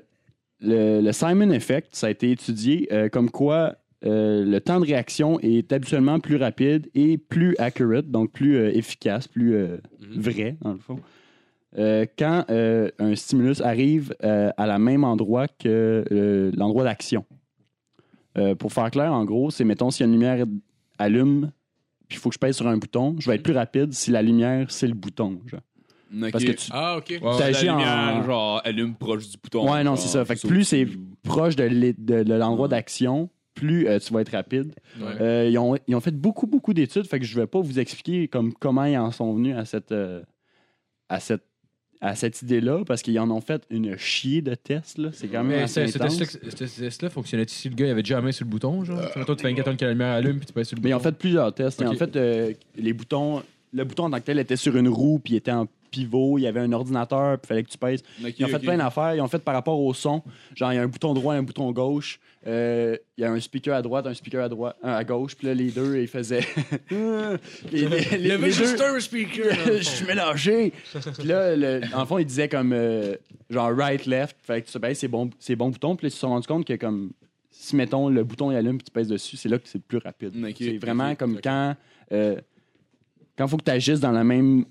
le, 0.60 1.00
le 1.02 1.12
Simon 1.12 1.50
Effect, 1.50 1.88
ça 1.92 2.06
a 2.06 2.10
été 2.10 2.30
étudié 2.30 2.88
euh, 2.90 3.08
comme 3.10 3.30
quoi 3.30 3.74
euh, 4.04 4.44
le 4.44 4.60
temps 4.60 4.80
de 4.80 4.86
réaction 4.86 5.38
est 5.40 5.72
habituellement 5.72 6.20
plus 6.20 6.36
rapide 6.36 6.88
et 6.94 7.18
plus 7.18 7.54
accurate, 7.58 8.10
donc 8.10 8.32
plus 8.32 8.56
euh, 8.56 8.70
efficace, 8.74 9.28
plus 9.28 9.54
euh, 9.54 9.76
Mhm. 10.00 10.20
vrai, 10.20 10.56
dans 10.62 10.72
le 10.72 10.78
fond. 10.78 10.98
Euh, 11.78 12.04
quand 12.18 12.44
euh, 12.50 12.88
un 12.98 13.14
stimulus 13.14 13.60
arrive 13.60 14.12
euh, 14.24 14.50
à 14.56 14.66
la 14.66 14.78
même 14.78 15.04
endroit 15.04 15.46
que 15.46 16.04
euh, 16.10 16.50
l'endroit 16.56 16.82
d'action. 16.84 17.24
Euh, 18.38 18.54
pour 18.54 18.72
faire 18.72 18.90
clair, 18.90 19.12
en 19.12 19.24
gros, 19.24 19.50
c'est 19.50 19.64
mettons 19.64 19.90
si 19.90 20.02
une 20.04 20.12
lumière 20.12 20.44
allume, 20.98 21.50
puis 22.08 22.16
il 22.16 22.20
faut 22.20 22.28
que 22.28 22.34
je 22.34 22.38
pèse 22.40 22.56
sur 22.56 22.66
un 22.68 22.76
bouton, 22.76 23.16
je 23.18 23.28
vais 23.28 23.36
être 23.36 23.42
plus 23.42 23.52
rapide 23.54 23.92
si 23.92 24.10
la 24.10 24.22
lumière, 24.22 24.70
c'est 24.70 24.86
le 24.86 24.94
bouton. 24.94 25.40
genre. 25.46 25.60
Parce 26.32 26.42
que 26.44 26.50
tu 26.52 26.70
Ah, 26.72 26.96
OK. 26.98 27.20
la 27.38 27.50
lumière, 27.52 28.16
en. 28.16 28.22
genre, 28.24 28.62
allume 28.64 28.94
proche 28.96 29.28
du 29.28 29.36
bouton. 29.40 29.70
Ouais, 29.72 29.84
non, 29.84 29.94
c'est 29.94 30.08
ça. 30.08 30.24
Fait 30.24 30.34
que 30.36 30.46
plus 30.46 30.64
c'est 30.64 30.88
proche 31.22 31.54
de 31.54 31.64
l'é- 31.64 31.92
de- 31.96 32.24
de 32.24 32.34
l'endroit 32.34 32.66
d'action, 32.66 33.28
plus 33.60 33.86
euh, 33.86 33.98
tu 33.98 34.12
vas 34.12 34.20
être 34.22 34.32
rapide. 34.32 34.72
Ouais. 35.00 35.20
Euh, 35.20 35.48
ils, 35.50 35.58
ont, 35.58 35.76
ils 35.86 35.94
ont 35.94 36.00
fait 36.00 36.14
beaucoup, 36.14 36.46
beaucoup 36.46 36.72
d'études, 36.74 37.06
fait 37.06 37.18
que 37.20 37.24
je 37.26 37.38
vais 37.38 37.46
pas 37.46 37.60
vous 37.60 37.78
expliquer 37.78 38.26
comme, 38.28 38.52
comment 38.54 38.84
ils 38.84 38.96
en 38.98 39.10
sont 39.10 39.32
venus 39.34 39.56
à 39.56 39.64
cette, 39.64 39.92
euh, 39.92 40.22
à 41.08 41.20
cette, 41.20 41.42
à 42.00 42.14
cette 42.14 42.40
idée-là, 42.40 42.82
parce 42.86 43.02
qu'ils 43.02 43.18
en 43.20 43.30
ont 43.30 43.42
fait 43.42 43.62
une 43.68 43.96
chier 43.98 44.40
de 44.40 44.54
tests. 44.54 44.96
là. 44.96 45.10
C'est 45.12 45.28
quand 45.28 45.44
même 45.44 45.48
Mais 45.58 45.62
assez 45.64 45.82
intense. 45.82 46.16
test-là 46.16 46.50
ce 46.66 46.80
test-là 46.80 47.10
fonctionnait 47.10 47.44
si 47.46 47.68
le 47.68 47.74
gars 47.74 47.86
il 47.86 47.90
avait 47.90 48.02
déjà 48.02 48.16
la 48.16 48.22
main 48.22 48.32
sur 48.32 48.46
le 48.46 48.50
bouton, 48.50 48.84
genre? 48.84 48.98
Toi, 49.26 49.36
tu 49.36 49.42
fais 49.42 49.50
une 49.50 49.56
que 49.76 49.84
la 49.84 49.90
lumière 49.92 50.14
allume 50.14 50.38
puis 50.38 50.46
tu 50.46 50.52
pèses 50.54 50.68
sur 50.68 50.76
le 50.76 50.82
Mais 50.82 50.88
ils 50.88 50.92
bouton. 50.94 51.08
ont 51.08 51.10
fait 51.12 51.18
plusieurs 51.18 51.54
tests. 51.54 51.82
Et 51.82 51.86
en 51.86 51.92
fait, 51.94 52.16
euh, 52.16 52.54
les 52.76 52.94
boutons, 52.94 53.42
le 53.72 53.84
bouton 53.84 54.04
en 54.04 54.10
tant 54.10 54.18
que 54.18 54.24
tel 54.24 54.38
était 54.38 54.56
sur 54.56 54.76
une 54.76 54.88
roue, 54.88 55.18
puis 55.18 55.34
il 55.34 55.36
était 55.36 55.52
en 55.52 55.66
pivot, 55.90 56.38
il 56.38 56.42
y 56.42 56.46
avait 56.46 56.60
un 56.60 56.72
ordinateur, 56.72 57.38
puis 57.38 57.44
il 57.44 57.48
fallait 57.48 57.62
que 57.64 57.70
tu 57.70 57.78
pèses. 57.78 58.02
Ils 58.38 58.44
ont 58.44 58.48
fait 58.48 58.58
plein 58.58 58.76
d'affaires. 58.76 59.14
Ils 59.14 59.20
ont 59.20 59.28
fait 59.28 59.38
par 59.40 59.54
rapport 59.54 59.78
au 59.80 59.92
son. 59.94 60.22
Genre, 60.54 60.72
il 60.72 60.76
y 60.76 60.78
a 60.78 60.82
un 60.82 60.86
bouton 60.88 61.12
droit 61.14 61.34
un 61.34 61.42
bouton 61.42 61.70
gauche. 61.72 62.20
Euh, 62.46 62.96
Il 63.18 63.22
y 63.22 63.24
a 63.24 63.30
un 63.32 63.38
speaker 63.40 63.74
à 63.74 63.82
droite, 63.82 64.06
un 64.06 64.14
speaker 64.14 64.42
à 64.44 64.48
droite, 64.48 64.76
un 64.82 64.92
à 64.92 65.04
gauche. 65.04 65.34
Puis 65.36 65.46
là, 65.46 65.52
les 65.54 65.70
deux, 65.70 65.98
ils 65.98 66.08
faisaient. 66.08 66.40
les, 66.90 66.98
les- 67.72 67.88
les- 67.88 68.06
Il 68.12 68.26
y 68.26 68.30
avait 68.32 68.46
les 68.46 68.52
juste 68.52 68.78
deux- 68.78 68.84
un 68.96 69.00
speaker. 69.00 69.46
le 69.66 69.76
Je 69.78 69.82
suis 69.82 70.06
mélangé. 70.06 70.72
Puis 71.18 71.28
là, 71.28 71.54
le- 71.56 71.80
en 71.94 72.06
fond, 72.06 72.18
il 72.18 72.24
disait 72.24 72.48
comme 72.48 72.72
euh, 72.72 73.14
genre 73.50 73.70
right, 73.76 74.06
left. 74.06 74.36
Fait 74.42 74.62
que 74.62 74.66
tu 74.66 74.72
sais, 74.72 74.78
ben, 74.78 74.94
c'est 74.94 75.08
bon, 75.08 75.30
c'est 75.38 75.56
bon 75.56 75.68
bouton. 75.70 75.96
Puis 75.96 76.06
là, 76.06 76.08
ils 76.08 76.12
se 76.12 76.18
sont 76.18 76.28
rendus 76.30 76.46
compte 76.46 76.64
que 76.66 76.74
comme 76.74 77.10
si 77.50 77.76
mettons 77.76 78.08
le 78.08 78.24
bouton 78.24 78.50
il 78.50 78.56
allume 78.56 78.78
puis 78.78 78.84
tu 78.86 78.90
pèses 78.90 79.08
dessus, 79.08 79.36
c'est 79.36 79.48
là 79.48 79.58
que 79.58 79.68
c'est 79.68 79.78
le 79.78 79.84
plus 79.86 79.98
rapide. 79.98 80.32
C'est 80.56 80.78
vraiment 80.78 81.14
comme 81.14 81.40
quand 81.42 81.74
euh, 82.12 82.36
quand 83.36 83.48
faut 83.48 83.56
que 83.58 83.64
tu 83.64 83.70
agisses 83.70 84.00
dans 84.00 84.12
la 84.12 84.24
même 84.24 84.64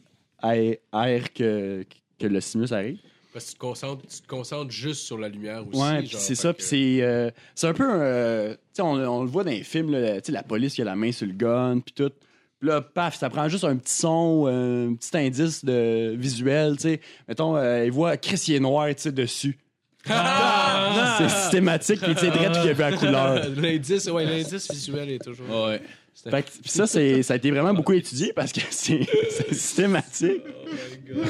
air 0.43 0.75
air 0.93 1.33
que, 1.33 1.83
que 2.19 2.27
le 2.27 2.39
stimulus 2.41 2.71
arrive. 2.71 2.97
Parce 3.31 3.45
que 3.45 3.49
tu 3.51 3.55
te 3.57 3.59
concentres, 3.61 4.01
tu 4.07 4.21
te 4.21 4.27
concentres 4.27 4.71
juste 4.71 5.01
sur 5.05 5.17
la 5.17 5.29
lumière 5.29 5.63
aussi. 5.67 5.79
Ouais, 5.79 6.05
genre, 6.05 6.19
c'est 6.19 6.35
ça. 6.35 6.51
que- 6.51 6.57
Puis 6.57 6.65
c'est 6.65 6.97
euh, 7.03 7.29
c'est 7.53 7.67
un 7.67 7.73
peu. 7.73 7.87
euh, 7.87 8.53
tu 8.53 8.57
sais, 8.73 8.81
on, 8.81 8.93
on 8.93 9.23
le 9.23 9.29
voit 9.29 9.43
dans 9.43 9.51
les 9.51 9.63
films, 9.63 9.91
là, 9.91 10.15
tu 10.19 10.27
sais, 10.27 10.31
la 10.31 10.41
police 10.43 10.73
qui 10.73 10.81
a 10.81 10.85
la 10.85 10.95
main 10.95 11.11
sur 11.11 11.27
le 11.27 11.33
gun, 11.33 11.79
puis 11.79 11.93
tout. 11.93 12.11
Puis 12.59 12.67
là, 12.67 12.81
paf, 12.81 13.17
ça 13.17 13.29
prend 13.29 13.47
juste 13.47 13.63
un 13.63 13.77
petit 13.77 13.93
son, 13.93 14.45
euh, 14.47 14.89
un 14.89 14.95
petit 14.95 15.15
indice 15.15 15.63
de 15.63 16.13
visuel, 16.17 16.75
tu 16.75 16.81
sais. 16.89 17.01
Mettons, 17.27 17.55
euh, 17.55 17.85
il 17.85 17.91
voit 17.91 18.17
Chris, 18.17 18.41
il 18.47 18.55
est 18.55 18.59
noir, 18.59 18.87
tu 18.89 19.03
sais, 19.03 19.11
dessus. 19.13 19.57
c'est 20.05 21.29
systématique, 21.29 22.01
puis 22.01 22.15
tu 22.15 22.21
sais, 22.21 22.31
direct 22.31 22.53
qu'il 22.55 22.65
y 22.65 22.69
avait 22.69 22.91
la 22.91 22.97
couleur. 22.97 23.49
L'indice, 23.57 24.07
ouais, 24.07 24.25
l'indice 24.25 24.71
visuel 24.71 25.09
est 25.11 25.23
toujours. 25.23 25.65
Ouais. 25.67 25.81
Fait 26.29 26.43
que, 26.43 26.49
puis 26.49 26.69
ça, 26.69 26.85
c'est, 26.85 27.23
ça 27.23 27.33
a 27.33 27.37
été 27.37 27.49
vraiment 27.49 27.73
beaucoup 27.73 27.93
étudié 27.93 28.33
parce 28.33 28.51
que 28.51 28.59
c'est, 28.69 29.07
c'est 29.31 29.53
systématique. 29.53 30.41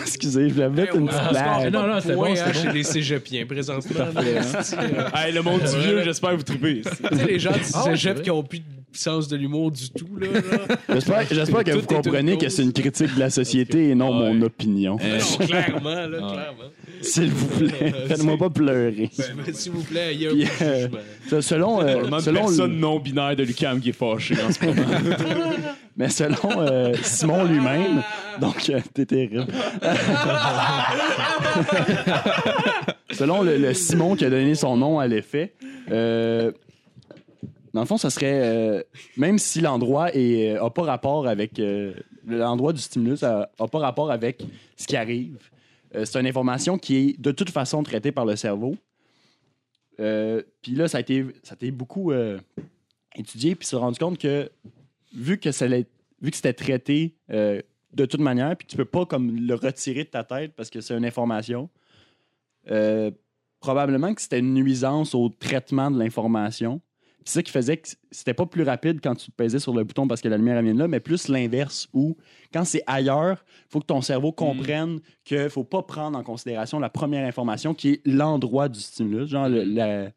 Excusez, 0.01 0.49
je 0.49 0.53
voulais 0.53 0.69
mettre 0.69 0.95
une 0.95 1.07
petite 1.07 1.29
blague. 1.29 1.71
non, 1.71 1.87
non, 1.87 1.99
c'est 2.01 2.15
bon, 2.15 2.25
hein, 2.25 2.33
c'est 2.35 2.61
chez 2.61 2.71
les 2.71 2.83
cégepiens 2.83 3.45
présentement. 3.45 4.05
Hey, 5.13 5.33
le 5.33 5.41
monde 5.41 5.61
du 5.61 5.77
vieux, 5.79 6.03
j'espère 6.03 6.31
que 6.31 6.35
vous 6.37 6.43
tripez. 6.43 6.81
Tu 6.81 7.17
sais, 7.17 7.25
les 7.25 7.39
gens 7.39 7.51
du 7.51 7.59
Ah 7.73 7.83
cégep 7.83 8.21
qui 8.21 8.31
ont 8.31 8.43
plus 8.43 8.59
de 8.59 8.65
sens 8.93 9.27
de 9.27 9.35
l'humour 9.37 9.71
du 9.71 9.89
tout, 9.91 10.07
là. 10.19 10.27
là. 10.33 10.75
J'espère, 10.93 11.23
j'espère 11.31 11.63
que 11.63 11.71
Tout 11.71 11.79
vous 11.81 11.85
comprenez 11.85 12.37
que 12.37 12.49
c'est 12.49 12.63
une 12.63 12.73
critique 12.73 13.13
de 13.15 13.19
la 13.19 13.29
société 13.29 13.89
et 13.89 13.95
non 13.95 14.09
Ouais. 14.09 14.33
mon 14.33 14.41
opinion. 14.41 14.97
non, 14.97 15.45
clairement, 15.45 15.89
là, 16.07 16.07
clairement. 16.17 16.69
S'il 17.01 17.29
vous 17.29 17.47
plaît, 17.59 17.93
faites-moi 18.07 18.37
pas 18.37 18.49
pleurer. 18.49 19.09
S'il 19.53 19.71
vous 19.71 19.83
plaît, 19.83 20.13
il 20.15 20.21
y 20.21 20.27
a 20.27 20.31
Puis, 20.31 20.45
euh, 20.61 20.87
jugement. 21.29 21.41
Selon, 21.41 21.81
euh, 21.81 22.19
selon 22.19 22.41
personne 22.41 22.71
le- 22.73 22.77
non 22.79 22.99
binaire 22.99 23.35
de 23.35 23.43
Lucam 23.43 23.79
qui 23.79 23.89
est 23.89 23.93
fâchée 23.93 24.35
en 24.45 24.51
ce 24.51 24.65
moment. 24.65 24.81
mais 25.95 26.09
selon 26.09 26.37
euh, 26.59 26.93
Simon 27.03 27.45
lui-même, 27.45 28.01
donc 28.41 28.69
euh, 28.69 28.79
t'es 28.93 29.05
terrible. 29.05 29.45
selon 33.11 33.43
le, 33.43 33.57
le 33.57 33.73
Simon 33.73 34.15
qui 34.15 34.25
a 34.25 34.29
donné 34.29 34.55
son 34.55 34.77
nom 34.77 34.99
à 34.99 35.07
l'effet, 35.07 35.53
euh, 35.91 36.51
dans 37.73 37.81
le 37.81 37.85
fond, 37.85 37.97
ça 37.97 38.09
serait 38.09 38.41
euh, 38.41 38.83
même 39.17 39.37
si 39.37 39.61
l'endroit 39.61 40.13
est 40.15 40.57
euh, 40.57 40.69
pas 40.69 40.83
rapport 40.83 41.27
avec 41.27 41.59
euh, 41.59 41.93
l'endroit 42.25 42.73
du 42.73 42.81
stimulus 42.81 43.23
a, 43.23 43.49
a 43.59 43.67
pas 43.67 43.79
rapport 43.79 44.11
avec 44.11 44.43
ce 44.75 44.87
qui 44.87 44.95
arrive. 44.95 45.37
c'est 45.93 46.19
une 46.19 46.27
information 46.27 46.77
qui 46.77 46.97
est 46.97 47.21
de 47.21 47.31
toute 47.31 47.49
façon 47.49 47.83
traitée 47.83 48.11
par 48.11 48.25
le 48.25 48.35
cerveau. 48.35 48.75
Puis 49.97 50.75
là, 50.75 50.87
ça 50.87 50.99
a 50.99 51.01
été, 51.01 51.71
beaucoup 51.71 52.13
étudié, 53.15 53.55
puis 53.55 53.67
se 53.67 53.75
rendu 53.75 53.99
compte 53.99 54.17
que 54.17 54.49
vu 55.13 55.37
que 55.37 55.51
ça 55.51 55.67
vu 55.67 56.31
que 56.31 56.35
c'était 56.35 56.53
traité 56.53 57.15
de 57.27 58.05
toute 58.05 58.21
manière, 58.21 58.55
puis 58.55 58.67
tu 58.67 58.77
peux 58.77 58.85
pas 58.85 59.05
comme 59.05 59.35
le 59.35 59.55
retirer 59.55 60.03
de 60.03 60.09
ta 60.09 60.23
tête 60.23 60.53
parce 60.55 60.69
que 60.69 60.79
c'est 60.79 60.95
une 60.95 61.05
information, 61.05 61.69
probablement 63.59 64.13
que 64.13 64.21
c'était 64.21 64.39
une 64.39 64.53
nuisance 64.53 65.15
au 65.15 65.29
traitement 65.29 65.91
de 65.91 65.99
l'information. 65.99 66.81
C'est 67.29 67.35
ça 67.39 67.43
qui 67.43 67.51
faisait 67.51 67.77
que 67.77 67.87
c'était 68.09 68.33
pas 68.33 68.47
plus 68.47 68.63
rapide 68.63 69.01
quand 69.03 69.13
tu 69.13 69.29
pesais 69.29 69.59
sur 69.59 69.71
le 69.73 69.83
bouton 69.83 70.07
parce 70.07 70.19
que 70.19 70.27
la 70.27 70.37
lumière 70.37 70.59
vient 70.63 70.73
de 70.73 70.79
là, 70.79 70.87
mais 70.87 70.99
plus 70.99 71.27
l'inverse 71.27 71.87
où 71.93 72.17
quand 72.51 72.63
c'est 72.65 72.81
ailleurs, 72.87 73.43
il 73.47 73.71
faut 73.71 73.79
que 73.79 73.85
ton 73.85 74.01
cerveau 74.01 74.31
comprenne 74.31 74.99
qu'il 75.23 75.47
faut 75.49 75.63
pas 75.63 75.83
prendre 75.83 76.17
en 76.17 76.23
considération 76.23 76.79
la 76.79 76.89
première 76.89 77.27
information 77.27 77.75
qui 77.75 77.89
est 77.89 78.01
l'endroit 78.07 78.67
du 78.67 78.79
stimulus, 78.79 79.27
genre 79.29 79.47
le- 79.47 79.63
la, 79.63 80.09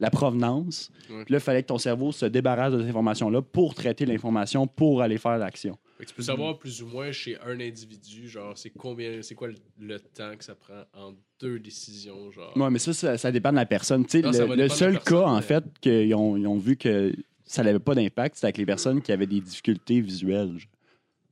la 0.00 0.10
provenance. 0.10 0.90
Puis 1.06 1.32
là, 1.32 1.38
il 1.38 1.40
fallait 1.40 1.62
que 1.62 1.68
ton 1.68 1.78
cerveau 1.78 2.10
se 2.10 2.26
débarrasse 2.26 2.72
de 2.72 2.80
cette 2.80 2.88
information-là 2.90 3.42
pour 3.42 3.74
traiter 3.74 4.04
l'information, 4.04 4.66
pour 4.66 5.02
aller 5.02 5.18
faire 5.18 5.38
l'action. 5.38 5.78
Tu 6.04 6.14
peux 6.14 6.22
savoir 6.22 6.58
plus 6.58 6.82
ou 6.82 6.88
moins 6.88 7.10
chez 7.12 7.38
un 7.40 7.58
individu, 7.58 8.28
genre, 8.28 8.56
c'est 8.56 8.70
combien, 8.70 9.22
c'est 9.22 9.34
quoi 9.34 9.48
le, 9.48 9.54
le 9.80 9.98
temps 9.98 10.36
que 10.36 10.44
ça 10.44 10.54
prend 10.54 10.84
en 10.92 11.14
deux 11.40 11.58
décisions, 11.58 12.30
genre? 12.30 12.54
Ouais, 12.56 12.70
mais 12.70 12.78
ça, 12.78 12.92
ça, 12.92 13.16
ça 13.16 13.32
dépend 13.32 13.50
de 13.50 13.56
la 13.56 13.66
personne. 13.66 14.04
Tu 14.04 14.20
sais, 14.20 14.22
le, 14.22 14.32
seul 14.32 14.56
personne, 14.56 14.98
cas, 14.98 15.26
en 15.26 15.40
fait, 15.40 15.64
qu'ils 15.80 16.14
ont, 16.14 16.36
ils 16.36 16.46
ont 16.46 16.58
vu 16.58 16.76
que 16.76 17.14
ça 17.44 17.62
n'avait 17.62 17.78
pas 17.78 17.94
d'impact, 17.94 18.34
c'était 18.34 18.46
avec 18.46 18.58
les 18.58 18.66
personnes 18.66 19.00
qui 19.00 19.12
avaient 19.12 19.26
des 19.26 19.40
difficultés 19.40 20.00
visuelles. 20.00 20.58
genre. 20.58 20.70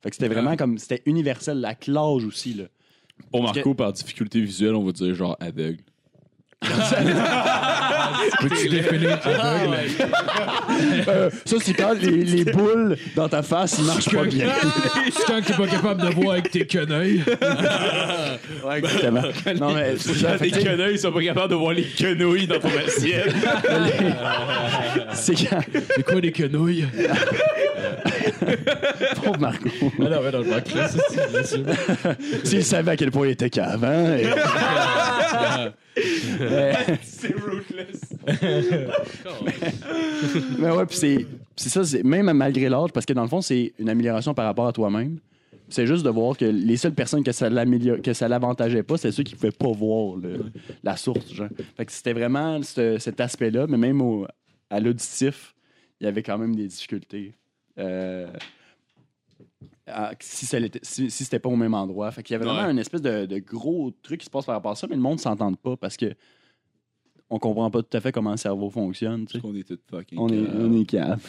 Fait 0.02 0.10
que 0.10 0.16
c'était 0.16 0.28
vraiment 0.28 0.56
comme. 0.56 0.78
C'était 0.78 1.02
universel. 1.06 1.60
La 1.60 1.76
l'âge 1.86 2.24
aussi, 2.24 2.54
là. 2.54 2.64
Pour 3.30 3.42
Marco, 3.42 3.74
par 3.74 3.92
difficulté 3.92 4.40
visuelle, 4.40 4.74
on 4.74 4.84
va 4.84 4.92
dire 4.92 5.14
genre 5.14 5.36
aveugle. 5.40 5.82
Peux-tu 8.40 8.68
définir 8.68 9.18
aveugle? 9.24 9.76
Euh, 11.08 11.30
ça, 11.44 11.56
c'est 11.60 11.74
quand 11.74 11.92
les, 12.00 12.24
les 12.24 12.44
boules 12.44 12.96
dans 13.14 13.28
ta 13.28 13.42
face, 13.42 13.76
ils 13.78 13.84
marchent 13.84 14.10
pas 14.10 14.24
bien. 14.24 14.48
C'est 15.12 15.26
quand 15.26 15.40
t'es 15.44 15.52
pas 15.54 15.66
capable 15.66 16.02
de 16.02 16.08
voir 16.14 16.32
avec 16.32 16.50
tes 16.50 16.66
quenouilles. 16.66 17.22
ouais, 18.64 18.78
exactement. 18.78 19.22
Non, 19.60 19.74
mais 19.74 19.94
c'est 19.98 20.14
ça. 20.14 20.38
Fait 20.38 20.44
Les 20.46 20.50
que, 20.50 20.56
tu 20.56 20.62
sais, 20.62 20.68
quenouilles, 20.76 20.98
sont 20.98 21.12
pas 21.12 21.22
capables 21.22 21.50
de 21.50 21.54
voir 21.56 21.72
les 21.72 21.84
quenouilles 21.84 22.46
dans 22.46 22.58
ton 22.60 22.68
assiette. 22.86 23.34
c'est 25.12 25.34
quand. 25.34 25.60
C'est 25.94 26.02
quoi 26.02 26.20
des 26.20 26.32
quenouilles? 26.32 26.86
Pauvre 29.22 29.38
Marco. 29.38 29.68
Ah 29.82 29.88
non, 29.98 30.20
mais 30.22 30.30
non, 30.32 30.42
je 30.44 30.50
m'en 30.50 30.60
crisse, 30.60 30.98
c'est 31.10 31.30
bien 31.30 31.42
sûr. 31.44 31.64
S'il 32.44 32.64
savait 32.64 32.92
à 32.92 32.96
quel 32.96 33.10
point 33.10 33.26
il 33.26 33.30
était 33.32 33.50
cave, 33.50 33.84
hein? 33.84 34.16
et- 34.16 34.24
Mais- 34.24 35.70
C'est 37.02 37.34
ruthless. 37.34 38.14
Mais 40.58 40.70
ouais, 40.70 40.86
puis 40.86 40.96
c'est, 40.96 41.26
c'est 41.56 41.68
ça, 41.68 41.84
c'est, 41.84 42.02
même 42.02 42.30
malgré 42.32 42.68
l'âge, 42.68 42.90
parce 42.92 43.06
que 43.06 43.12
dans 43.12 43.22
le 43.22 43.28
fond, 43.28 43.40
c'est 43.40 43.72
une 43.78 43.88
amélioration 43.88 44.34
par 44.34 44.46
rapport 44.46 44.66
à 44.66 44.72
toi-même. 44.72 45.18
C'est 45.68 45.86
juste 45.86 46.04
de 46.04 46.10
voir 46.10 46.36
que 46.36 46.44
les 46.44 46.76
seules 46.76 46.94
personnes 46.94 47.24
que 47.24 47.32
ça, 47.32 47.48
l'améliore- 47.48 48.02
que 48.02 48.12
ça 48.12 48.28
l'avantageait 48.28 48.82
pas, 48.82 48.96
c'est 48.98 49.12
ceux 49.12 49.22
qui 49.22 49.34
pouvaient 49.34 49.50
pas 49.50 49.72
voir 49.72 50.16
le- 50.16 50.44
la 50.82 50.96
source. 50.96 51.32
Genre. 51.32 51.48
Fait 51.76 51.86
que 51.86 51.92
c'était 51.92 52.12
vraiment 52.12 52.62
ce- 52.62 52.98
cet 52.98 53.20
aspect-là, 53.20 53.66
mais 53.68 53.78
même 53.78 54.02
au- 54.02 54.26
à 54.70 54.80
l'auditif, 54.80 55.54
il 56.00 56.04
y 56.04 56.06
avait 56.06 56.22
quand 56.22 56.36
même 56.38 56.54
des 56.54 56.66
difficultés. 56.66 57.34
Euh, 57.78 58.26
si, 60.20 60.47
ça 60.47 60.59
l'était- 60.59 60.81
si, 60.82 61.27
pas 61.39 61.48
au 61.48 61.56
même 61.56 61.74
endroit. 61.74 62.11
Fait 62.11 62.23
qu'il 62.23 62.35
y 62.35 62.36
avait 62.36 62.44
vraiment 62.44 62.65
Ouais. 62.66 62.70
une 62.73 62.78
espèce 62.78 63.02
de, 63.02 63.27
de 63.27 63.39
gros 63.39 63.90
truc 64.02 64.20
qui 64.20 64.27
se 64.27 64.31
passe 64.31 64.47
par 64.47 64.55
rapport 64.55 64.73
à 64.73 64.77
ça, 64.77 64.86
mais 64.89 64.97
le 64.97 65.02
monde 65.02 65.20
s'entend 65.20 65.52
pas 65.55 65.77
parce 65.77 65.97
que 65.97 66.15
on 67.31 67.39
comprend 67.39 67.70
pas 67.70 67.82
tout 67.82 67.97
à 67.97 68.01
fait 68.01 68.12
comment 68.12 68.31
le 68.32 68.36
cerveau 68.36 68.70
fonctionne. 68.70 69.27
tu 69.27 69.39
sais. 69.39 69.44
On 69.47 69.55
est 69.55 69.66
tous 69.66 69.78
fucking. 69.90 70.19
On 70.19 70.28
est, 70.28 70.47
on 70.59 70.73
est 70.81 70.85
cave. 70.85 71.20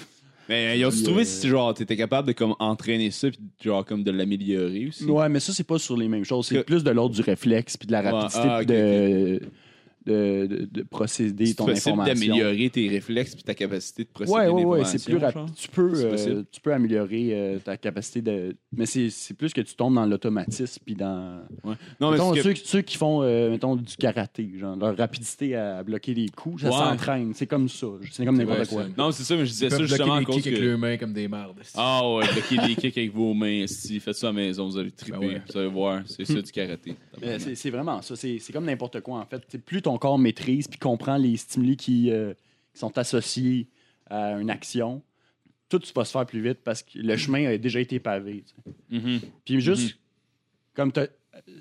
Mais 0.48 0.78
ils 0.80 0.86
ont 0.86 0.92
trouvé 0.92 1.22
euh, 1.22 1.26
si 1.26 1.48
genre 1.48 1.74
t'étais 1.74 1.96
capable 1.98 2.28
de 2.28 2.34
comme 2.34 2.54
entraîner 2.60 3.10
ça 3.10 3.30
puis 3.30 3.40
genre 3.64 3.84
comme 3.84 4.04
de 4.04 4.12
l'améliorer 4.12 4.88
aussi? 4.88 5.04
Ouais, 5.06 5.28
mais 5.28 5.40
ça, 5.40 5.54
c'est 5.54 5.64
pas 5.64 5.80
sur 5.80 5.98
les 5.98 6.08
mêmes 6.08 6.24
choses. 6.26 6.46
C'est 6.48 6.58
Que- 6.58 6.62
plus 6.62 6.84
de 6.84 6.92
l'ordre 6.92 7.16
du 7.16 7.22
réflexe 7.22 7.78
puis 7.78 7.88
de 7.88 7.92
la 7.94 8.04
Ouais, 8.04 8.10
rapidité 8.12 8.40
ah, 8.48 8.64
de, 8.64 9.42
de, 10.06 10.46
de, 10.48 10.66
de 10.72 10.84
procéder 10.84 11.48
C'est 11.48 11.54
ton 11.56 11.66
possible 11.66 11.90
information. 12.00 12.14
d'améliorer 12.36 12.70
tes 12.70 12.88
réflexes 12.88 13.36
puis 13.36 13.44
ta 13.44 13.54
capacité 13.54 14.04
de 14.04 14.10
procéder 14.10 14.38
Ouais, 14.38 14.48
ouais, 14.48 14.64
ouais, 14.64 14.80
d'information, 14.80 14.98
c'est 15.00 15.06
plus 15.06 15.18
rapide. 15.18 15.56
Tu 15.56 15.68
peux, 15.70 15.92
euh, 15.96 16.44
tu 16.52 16.62
peux 16.62 16.74
améliorer 16.74 17.30
euh, 17.32 17.60
ta 17.60 17.78
capacité 17.78 18.22
de. 18.22 18.56
Mais 18.76 18.86
c'est 18.86 19.10
c'est 19.10 19.34
plus 19.34 19.54
que 19.54 19.62
tu 19.62 19.76
tombes 19.76 19.96
dans 19.96 20.06
l'automatisme 20.06 20.82
puis 20.86 20.96
dans. 20.96 21.42
Non, 22.00 22.12
mais 22.12 22.18
que- 22.18 22.42
ceux, 22.42 22.56
ceux 22.56 22.82
qui 22.82 22.98
font 22.98 23.22
euh, 23.24 23.50
mettons, 23.52 23.76
du 23.76 23.96
karaté, 23.98 24.50
genre 24.58 24.76
leur 24.76 24.96
rapidité 24.98 25.56
à 25.56 25.84
bloquer 25.84 26.14
les 26.14 26.30
coups, 26.30 26.62
ça 26.62 26.70
Ouais. 26.70 26.74
s'entraîne. 26.76 27.34
C'est 27.34 27.48
comme 27.48 27.68
ça. 27.70 27.88
C'est 28.12 28.26
comme 28.26 28.38
n'importe 28.38 28.68
quoi. 28.68 28.86
Non, 28.98 29.12
c'est 29.12 29.24
ça, 29.24 29.36
mais 29.36 29.46
je 29.46 29.52
disais 29.52 29.70
ça 29.70 29.82
justement 29.84 30.16
à 30.16 30.22
bloquer 30.22 30.36
des 30.36 30.42
kicks 30.42 30.54
avec 30.54 30.64
leurs 30.66 30.78
mains 30.78 30.98
comme 30.98 31.14
des 31.14 31.28
mardes. 31.28 31.58
Ah 31.76 32.02
ouais, 32.14 32.26
bloquer 32.32 32.68
des 32.68 32.76
kicks 32.76 32.98
avec 32.98 33.14
vos 33.14 33.34
mains, 33.34 33.66
si 33.68 34.00
faites 34.00 34.16
ça 34.16 34.28
à 34.28 34.32
la 34.32 34.36
maison, 34.36 34.66
vous 34.68 34.78
allez 34.78 34.92
triper, 34.92 35.18
Ben 35.18 35.28
ouais. 35.28 35.42
vous 35.52 35.58
allez 35.58 35.68
voir, 35.70 36.02
c'est 36.06 36.26
ça 36.26 36.42
du 36.42 36.52
karaté. 36.52 36.96
Mais 37.22 37.40
C'est 37.40 37.56
c'est 37.56 37.70
vraiment 37.70 38.02
ça. 38.02 38.16
C'est 38.16 38.40
c'est 38.40 38.54
comme 38.54 38.66
n'importe 38.66 39.02
quoi, 39.02 39.20
en 39.20 39.26
fait. 39.26 39.42
C'est 39.48 39.64
plus 39.64 39.82
ton 39.82 39.95
corps 39.98 40.18
maîtrise 40.20 40.68
puis 40.68 40.80
comprend 40.80 41.18
les 41.18 41.38
stimuli 41.38 41.78
qui, 41.78 42.12
euh, 42.12 42.34
qui 42.74 42.80
sont 42.80 42.98
associés 42.98 43.68
à 44.08 44.34
une 44.40 44.50
action, 44.50 45.02
tout 45.70 45.82
va 45.96 46.06
se 46.06 46.12
faire 46.12 46.26
plus 46.26 46.42
vite 46.42 46.60
parce 46.64 46.84
que 46.84 47.00
le 47.00 47.18
chemin 47.18 47.46
a 47.48 47.58
déjà 47.58 47.80
été 47.80 48.00
pavé. 48.00 48.44
Mhm. 48.90 49.20
Puis 49.46 49.60
juste, 49.62 49.98
comme 50.76 50.92
t'as- 50.92 51.08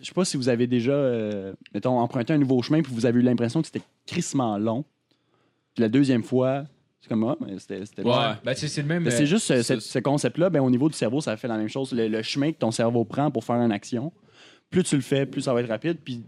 je 0.01 0.05
sais 0.06 0.12
pas 0.12 0.24
si 0.24 0.36
vous 0.36 0.48
avez 0.48 0.66
déjà, 0.66 0.93
euh, 0.93 1.52
mettons, 1.73 1.98
emprunté 1.98 2.32
un 2.32 2.39
nouveau 2.39 2.61
chemin 2.62 2.82
puis 2.82 2.93
vous 2.93 3.06
avez 3.06 3.19
eu 3.20 3.23
l'impression 3.23 3.61
que 3.61 3.66
c'était 3.66 3.85
crissement 4.06 4.56
long. 4.59 4.85
Puis 5.74 5.82
la 5.82 5.89
deuxième 5.89 6.23
fois, 6.23 6.65
C'est 7.01 7.09
comme, 7.11 7.24
ah, 7.24 7.36
mais 7.39 7.59
c'était 7.59 7.81
Ouais. 7.98 8.15
Ben, 8.43 8.55
c'est 8.55 8.81
le 8.81 8.89
même. 8.89 9.06
Euh, 9.06 9.11
c'est 9.11 9.27
juste 9.27 9.44
ce, 9.44 9.61
c'est- 9.61 9.74
ce- 9.74 9.81
ce 9.81 9.98
concept-là, 9.98 10.48
ben, 10.48 10.61
au 10.62 10.70
niveau 10.70 10.89
du 10.89 10.94
cerveau, 10.94 11.20
ça 11.20 11.36
fait 11.36 11.48
la 11.48 11.59
même 11.59 11.69
chose. 11.69 11.93
Le, 11.93 12.09
le 12.09 12.23
chemin 12.23 12.51
que 12.51 12.56
ton 12.56 12.70
cerveau 12.70 13.05
prend 13.05 13.31
pour 13.31 13.44
faire 13.44 13.56
une 13.56 13.73
action, 13.73 14.11
plus 14.70 14.85
tu 14.85 14.94
le 14.97 15.02
fais, 15.02 15.27
plus 15.27 15.43
ça 15.43 15.52
va 15.52 15.61
être 15.61 15.69
rapide. 15.69 15.98
Puis 16.02 16.23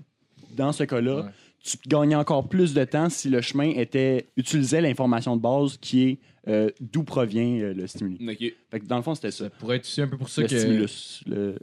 dans 0.55 0.73
ce 0.73 0.85
cas-là, 0.85 1.23
Ouais. 1.23 1.31
Tu 1.67 1.77
gagnais 1.89 2.15
encore 2.15 2.49
plus 2.49 2.75
de 2.75 2.85
temps 2.85 3.09
si 3.11 3.29
le 3.29 3.41
chemin 3.41 3.71
était 3.77 4.29
utilisait 4.37 4.81
l'information 4.81 5.37
de 5.37 5.43
base 5.43 5.77
qui 5.81 6.03
est 6.09 6.19
euh, 6.49 6.71
d'où 6.81 7.03
provient 7.03 7.61
euh, 7.61 7.75
le 7.75 7.87
stimuli. 7.87 8.19
Ok. 8.29 8.53
Fait 8.71 8.81
que 8.81 8.87
dans 8.87 8.97
le 8.97 9.03
fond, 9.03 9.15
c'était 9.15 9.31
ça. 9.33 9.45
Ça 9.45 9.51
pourrait 9.51 9.77
être 9.77 9.85
aussi 9.85 10.01
un 10.01 10.07
peu 10.09 10.17
pour 10.17 10.29
ça 10.29 10.43
Le 10.43 10.47
que. 10.49 10.59
stimulus. 10.59 11.23
Le... 11.27 11.59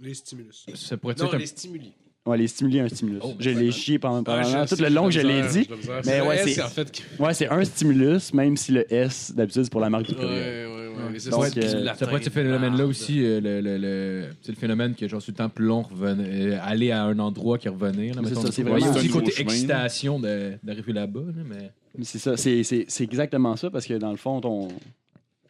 Les 0.00 0.14
stimulus. 0.14 0.66
Ça 0.74 0.96
pourrait 0.96 1.12
être 1.12 1.20
Non, 1.20 1.26
ça 1.26 1.30
comme- 1.32 1.40
les 1.40 1.46
stimuli. 1.46 1.92
Ouais, 2.26 2.36
les 2.36 2.46
stimuli, 2.48 2.78
un 2.78 2.88
stimulus. 2.90 3.20
Oh, 3.22 3.32
je 3.38 3.48
l'ai 3.48 3.72
chié 3.72 3.98
pendant, 3.98 4.22
pendant 4.22 4.42
Ah, 4.44 4.66
tout 4.66 4.74
le 4.78 4.84
j'ai 4.88 4.90
long 4.94 5.06
que 5.06 5.12
je 5.12 5.20
la 5.20 5.40
l'ai 5.42 5.48
dit. 5.48 5.66
Mais 5.70 6.02
C'est 6.02 6.20
ouais, 6.20 6.46
c'est- 6.46 6.62
en 6.62 6.68
fait. 6.68 6.90
qui- 6.90 7.02
Ouais, 7.18 7.32
c'est 7.32 7.48
un 7.48 7.64
stimulus, 7.64 8.34
même 8.34 8.54
si 8.58 8.72
le 8.72 8.92
S, 8.92 9.32
d'habitude, 9.34 9.64
c'est 9.64 9.72
pour 9.72 9.80
la 9.80 9.88
marque 9.88 10.08
du 10.08 10.14
Ouais, 10.14 10.24
ouais, 10.26 10.66
ouais. 10.98 11.18
c'est 11.18 11.30
Donc, 11.30 11.44
ça, 11.46 11.60
euh, 11.60 11.86
Ça 11.94 12.06
pourrait 12.06 12.18
être 12.18 12.24
ce 12.24 12.30
phénomène-là 12.30 12.86
aussi, 12.86 13.24
euh, 13.24 13.40
le, 13.40 13.60
le, 13.60 13.78
le- 13.78 14.24
c'est 14.42 14.52
le 14.52 14.58
phénomène 14.58 14.94
que 14.94 15.06
genre 15.08 15.22
sur 15.22 15.32
le 15.32 15.36
temps 15.36 15.48
plus 15.48 15.64
long 15.66 15.82
revenait, 15.82 16.54
euh, 16.54 16.58
aller 16.62 16.90
à 16.90 17.04
un 17.04 17.18
endroit 17.18 17.58
qui 17.58 17.68
revenir. 17.68 18.14
Là, 18.14 18.22
C'est 18.24 18.30
mettons. 18.30 18.40
ça, 18.42 18.52
c'est 18.52 18.62
Il 18.62 18.68
y 18.68 18.70
a 18.70 18.74
vraiment 18.74 18.90
aussi 18.96 19.08
côté 19.08 19.30
chemin, 19.32 19.50
excitation 19.52 20.20
d'arriver 20.20 20.92
là-bas, 20.92 21.20
là, 21.20 21.42
mais 21.48 21.70
Mais 21.96 22.04
C'est 22.04 22.18
ça, 22.18 22.36
c'est, 22.36 22.62
c'est- 22.62 22.84
c'est 22.88 23.04
exactement 23.04 23.56
ça, 23.56 23.70
parce 23.70 23.86
que 23.86 23.94
dans 23.94 24.10
le 24.10 24.16
fond, 24.16 24.40
ton, 24.40 24.68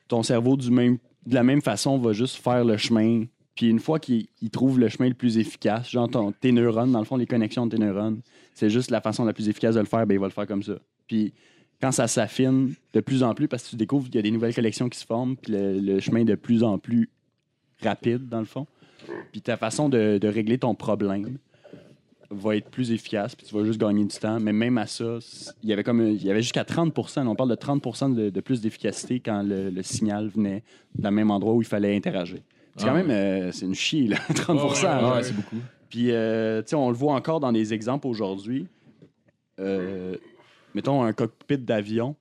ton 0.08 0.22
cerveau, 0.22 0.56
du 0.56 0.70
même, 0.70 0.98
de 1.26 1.34
la 1.34 1.42
même 1.42 1.60
façon, 1.62 1.98
va 1.98 2.12
juste 2.12 2.36
faire 2.36 2.64
le 2.64 2.76
chemin. 2.76 3.24
Puis 3.54 3.68
une 3.68 3.80
fois 3.80 3.98
qu'il 3.98 4.26
il 4.40 4.50
trouve 4.50 4.78
le 4.78 4.88
chemin 4.88 5.08
le 5.08 5.14
plus 5.14 5.36
efficace, 5.38 5.90
genre 5.90 6.08
ton- 6.08 6.32
tes 6.32 6.52
neurones, 6.52 6.92
dans 6.92 7.00
le 7.00 7.04
fond, 7.04 7.16
les 7.16 7.26
connexions 7.26 7.66
de 7.66 7.76
tes 7.76 7.82
neurones, 7.82 8.20
c'est 8.54 8.70
juste 8.70 8.90
la 8.90 9.00
façon 9.00 9.24
la 9.24 9.32
plus 9.32 9.48
efficace 9.48 9.74
de 9.74 9.80
le 9.80 9.86
faire, 9.86 10.06
ben, 10.06 10.14
il 10.14 10.20
va 10.20 10.26
le 10.26 10.32
faire 10.32 10.46
comme 10.46 10.62
ça. 10.62 10.74
Puis 11.08 11.32
quand 11.80 11.92
ça 11.92 12.08
s'affine 12.08 12.74
de 12.92 13.00
plus 13.00 13.22
en 13.22 13.34
plus, 13.34 13.48
parce 13.48 13.64
que 13.64 13.70
tu 13.70 13.76
découvres 13.76 14.06
qu'il 14.06 14.16
y 14.16 14.18
a 14.18 14.22
des 14.22 14.30
nouvelles 14.30 14.54
collections 14.54 14.88
qui 14.88 14.98
se 14.98 15.06
forment, 15.06 15.36
puis 15.36 15.52
le, 15.52 15.78
le 15.78 16.00
chemin 16.00 16.20
est 16.20 16.24
de 16.24 16.34
plus 16.34 16.62
en 16.62 16.78
plus 16.78 17.08
rapide, 17.82 18.28
dans 18.28 18.40
le 18.40 18.44
fond. 18.46 18.66
Puis 19.32 19.40
ta 19.40 19.56
façon 19.56 19.88
de, 19.88 20.18
de 20.18 20.28
régler 20.28 20.58
ton 20.58 20.74
problème 20.74 21.38
va 22.30 22.56
être 22.56 22.68
plus 22.68 22.90
efficace, 22.92 23.34
puis 23.34 23.46
tu 23.46 23.54
vas 23.54 23.64
juste 23.64 23.80
gagner 23.80 24.04
du 24.04 24.16
temps. 24.18 24.38
Mais 24.40 24.52
même 24.52 24.76
à 24.76 24.86
ça, 24.86 25.18
il 25.62 25.68
y 25.70 25.72
avait 25.72 25.84
comme 25.84 26.00
un- 26.00 26.08
il 26.10 26.22
y 26.22 26.30
avait 26.30 26.42
jusqu'à 26.42 26.64
30 26.64 26.92
On 27.26 27.34
parle 27.34 27.48
de 27.50 27.54
30 27.54 28.14
de, 28.14 28.28
de 28.28 28.40
plus 28.40 28.60
d'efficacité 28.60 29.20
quand 29.20 29.42
le, 29.42 29.70
le 29.70 29.82
signal 29.82 30.28
venait 30.28 30.62
d'un 30.94 31.10
même 31.10 31.30
endroit 31.30 31.54
où 31.54 31.62
il 31.62 31.66
fallait 31.66 31.96
interagir. 31.96 32.40
C'est 32.76 32.84
quand 32.84 32.90
Ah 32.90 32.94
même 33.02 33.10
euh, 33.10 33.50
c'est 33.52 33.64
une 33.66 33.74
chie, 33.74 34.08
là, 34.08 34.16
30 34.34 34.58
Ouais, 34.58 34.64
ouais, 34.66 34.82
là. 34.82 35.14
ouais, 35.14 35.22
c'est 35.22 35.34
beaucoup. 35.34 35.56
Puis, 35.88 36.10
euh, 36.10 36.60
tu 36.62 36.68
sais, 36.70 36.76
on 36.76 36.90
le 36.90 36.96
voit 36.96 37.14
encore 37.14 37.40
dans 37.40 37.50
des 37.52 37.72
exemples 37.72 38.06
aujourd'hui. 38.08 38.66
Euh, 39.58 40.16
mettons 40.74 41.02
un 41.02 41.12
cockpit 41.12 41.58
d'avion. 41.58 42.16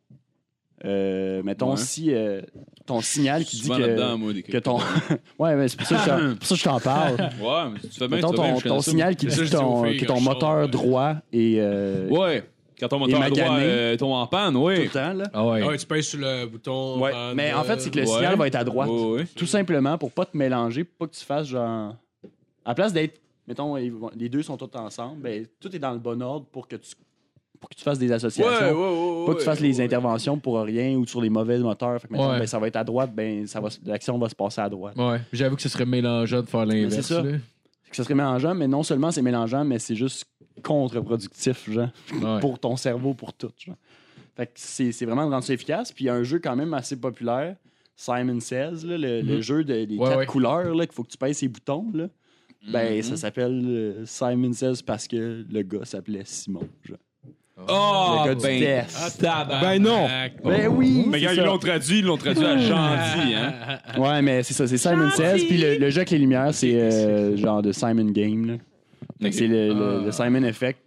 Euh, 0.85 1.41
mettons 1.43 1.71
Ouais. 1.71 1.77
si 1.77 2.13
euh, 2.13 2.41
ton 2.85 3.01
signal 3.01 3.43
qui 3.43 3.61
dit 3.61 3.67
que, 3.69 4.15
moi, 4.15 4.31
que 4.33 4.57
ton. 4.59 4.77
ouais, 5.39 5.55
mais 5.55 5.67
c'est 5.69 5.77
pour 5.77 5.87
ça 5.87 5.95
que 5.95 6.55
je 6.55 6.63
t'en- 6.63 6.79
parle. 6.79 7.15
Ouais, 7.41 7.71
mais 7.73 7.79
tu 7.79 7.87
fais 7.97 8.07
bien, 8.07 8.17
mettons 8.17 8.29
tu 8.31 8.37
fais 8.37 8.43
bien, 8.43 8.61
ton, 8.61 8.69
ton 8.75 8.81
signal 8.81 9.15
qui 9.15 9.25
dit 9.25 9.49
ton, 9.49 9.81
que 9.83 10.05
ton 10.05 10.21
moteur 10.21 10.69
droit 10.69 11.15
est. 11.33 11.55
euh. 11.59 12.07
Ouais. 12.09 12.43
Quand 12.79 12.89
ton 12.89 12.99
moteur 12.99 13.27
droit 13.27 13.57
euh, 13.57 13.97
tombe 13.97 14.11
en 14.11 14.27
panne, 14.27 14.53
tout 14.53 14.59
ouais. 14.61 14.83
le 14.83 14.89
temps, 14.91 15.13
là. 15.13 15.23
Ah 15.33 15.47
ouais. 15.47 15.61
Ah 15.63 15.67
ouais, 15.69 15.77
tu 15.79 15.87
pèses 15.87 16.05
sur 16.09 16.19
le 16.19 16.45
bouton. 16.45 16.99
Ouais. 17.01 17.11
Mais 17.33 17.51
en 17.51 17.63
fait, 17.63 17.81
c'est 17.81 17.89
que 17.89 17.97
le 17.99 18.05
Ouais. 18.05 18.13
signal 18.13 18.37
va 18.37 18.45
être 18.45 18.53
à 18.55 18.63
droite. 18.63 18.87
Ouais, 18.87 19.01
ouais. 19.21 19.25
Tout 19.35 19.47
simplement 19.47 19.97
pour 19.97 20.11
pas 20.11 20.25
te 20.25 20.37
mélanger, 20.37 20.83
pour 20.83 21.07
pas 21.07 21.11
que 21.11 21.17
tu 21.17 21.25
fasses 21.25 21.47
genre. 21.47 21.95
À 22.63 22.69
la 22.69 22.75
place 22.75 22.93
d'être. 22.93 23.19
Mettons, 23.47 23.75
les 23.77 24.29
deux 24.29 24.43
sont 24.43 24.57
tous 24.57 24.69
ensemble, 24.77 25.21
ben, 25.23 25.47
tout 25.59 25.75
est 25.75 25.79
dans 25.79 25.93
le 25.93 25.99
bon 25.99 26.21
ordre 26.21 26.45
pour 26.51 26.67
que 26.67 26.75
tu, 26.75 26.91
pour 27.59 27.69
que 27.69 27.75
tu 27.75 27.83
fasses 27.83 27.99
des 27.99 28.11
associations. 28.11 28.51
Ouais, 28.53 28.71
ouais, 28.71 29.19
ouais, 29.19 29.25
Pas 29.25 29.33
que 29.33 29.39
tu 29.39 29.45
fasses 29.45 29.59
les 29.59 29.77
ouais. 29.77 29.83
interventions 29.85 30.37
pour 30.37 30.59
rien 30.61 30.95
ou 30.95 31.05
sur 31.05 31.21
les 31.21 31.29
mauvais 31.29 31.57
moteurs. 31.59 31.99
Fait 32.01 32.07
que, 32.07 32.13
ben, 32.13 32.45
ça 32.47 32.59
va 32.59 32.67
être 32.67 32.75
à 32.75 32.83
droite, 32.83 33.11
ben, 33.13 33.45
ça 33.47 33.59
va, 33.59 33.69
l'action 33.85 34.17
va 34.17 34.29
se 34.29 34.35
passer 34.35 34.61
à 34.61 34.69
droite. 34.69 34.95
Ouais. 34.97 35.19
J'avoue 35.33 35.55
que 35.55 35.61
ce 35.61 35.69
serait 35.69 35.85
mélangeant 35.85 36.41
de 36.41 36.47
faire 36.47 36.65
l'inverse. 36.65 36.95
c'est 36.95 37.01
ça. 37.15 37.21
que 37.23 37.95
ça 37.95 38.03
serait 38.03 38.15
mélangeant, 38.15 38.53
mais 38.53 38.67
non 38.67 38.83
seulement 38.83 39.11
c'est 39.11 39.21
mélangeant, 39.21 39.63
mais 39.63 39.79
c'est 39.79 39.95
juste 39.95 40.25
contre-productif, 40.63 41.69
genre, 41.71 41.89
Ouais. 42.21 42.39
pour 42.39 42.59
ton 42.59 42.75
cerveau, 42.75 43.13
pour 43.13 43.33
tout. 43.33 43.51
Genre. 43.57 43.75
Fait 44.35 44.45
que 44.47 44.51
c'est, 44.55 44.91
c'est 44.91 45.05
vraiment 45.05 45.25
de 45.25 45.31
rendre 45.31 45.43
ça 45.43 45.53
efficace. 45.53 45.91
Puis 45.91 46.05
il 46.05 46.07
y 46.07 46.09
a 46.09 46.13
un 46.13 46.23
jeu 46.23 46.39
quand 46.39 46.55
même 46.55 46.73
assez 46.73 46.95
populaire, 46.99 47.55
Simon 47.95 48.39
Says, 48.39 48.85
là, 48.85 48.97
le, 48.97 49.21
le 49.21 49.35
Mhm. 49.37 49.41
jeu 49.41 49.63
de- 49.63 49.85
des 49.85 49.97
Ouais, 49.97 50.07
quatre 50.09 50.17
ouais. 50.19 50.25
couleurs, 50.27 50.75
là, 50.75 50.85
qu'il 50.85 50.93
faut 50.93 51.03
que 51.03 51.09
tu 51.09 51.17
pèses 51.17 51.37
ses 51.37 51.47
boutons. 51.47 51.87
Là. 51.93 52.07
Ben, 52.71 52.97
Mhm. 52.97 53.01
ça 53.03 53.17
s'appelle 53.17 53.63
euh, 53.65 54.05
Simon 54.05 54.53
Says 54.53 54.83
parce 54.85 55.07
que 55.07 55.45
le 55.49 55.61
gars 55.63 55.85
s'appelait 55.85 56.23
Simon. 56.25 56.67
genre. 56.83 56.97
Oh, 57.67 58.19
le 58.23 58.27
gars 58.29 58.35
du 58.35 58.43
ben, 58.43 58.59
test. 58.59 59.21
Ben 59.21 59.81
non. 59.81 60.07
Ben 60.43 60.67
oui! 60.67 61.05
Mais 61.07 61.21
quand 61.21 61.31
ils 61.31 61.41
l'ont 61.41 61.57
traduit, 61.57 61.99
ils 61.99 62.05
l'ont 62.05 62.17
traduit 62.17 62.45
à 62.45 62.57
gentil, 62.57 63.33
hein. 63.33 63.79
Ouais, 63.97 64.21
mais 64.21 64.43
c'est 64.43 64.53
ça, 64.53 64.67
c'est 64.67 64.77
Simon 64.77 65.09
Says. 65.11 65.45
Puis 65.47 65.57
le, 65.57 65.77
le 65.77 65.89
jeu 65.89 65.97
avec 65.99 66.11
les 66.11 66.19
lumières, 66.19 66.53
c'est 66.53 66.75
euh, 66.75 67.35
genre 67.35 67.61
de 67.63 67.71
Simon 67.71 68.11
Game. 68.11 68.45
Là. 68.45 68.53
Fait 69.21 69.29
que 69.31 69.35
C'est 69.35 69.47
le, 69.47 69.69
le- 69.73 70.05
le 70.05 70.11
Simon 70.11 70.43
Effect. 70.43 70.79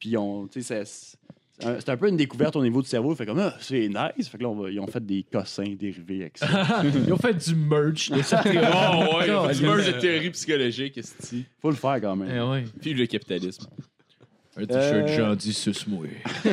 Puis 0.00 0.16
on, 0.16 0.46
tu 0.48 0.62
sais, 0.62 0.84
c'est- 0.84 1.16
un- 1.64 1.96
peu 1.96 2.08
une 2.08 2.16
découverte 2.16 2.56
au 2.56 2.62
niveau 2.62 2.82
du 2.82 2.88
cerveau. 2.88 3.14
Fait 3.14 3.24
comme, 3.24 3.38
ah, 3.38 3.54
c'est 3.60 3.88
nice. 3.88 4.28
Fait 4.28 4.36
que 4.38 4.42
là, 4.42 4.48
on 4.48 4.56
va- 4.56 4.70
ils 4.70 4.80
ont 4.80 4.86
fait 4.88 5.04
des 5.06 5.24
cossins 5.32 5.74
dérivés 5.78 6.22
avec 6.22 6.38
ça. 6.38 6.46
Ils 7.06 7.12
ont 7.12 7.16
fait 7.16 7.34
du 7.34 7.54
merch 7.54 8.10
de 8.10 8.20
ça. 8.22 8.42
Oh, 8.46 9.18
ouais, 9.18 9.26
il 9.26 9.30
a 9.30 9.48
fait 9.48 9.54
du 9.54 9.62
merge 9.62 9.86
de 9.86 9.92
théorie 10.00 10.30
psychologique, 10.30 11.00
Faut 11.62 11.70
le 11.70 11.76
faire 11.76 12.00
quand 12.00 12.16
même. 12.16 12.28
Eh 12.34 12.40
ouais. 12.40 12.64
Puis 12.80 12.92
le 12.94 13.06
capitalisme. 13.06 13.66
Un 14.58 14.64
t-shirt 14.64 15.08
Euh, 15.08 15.16
gentil, 15.16 15.52
suce-moi. 15.52 16.06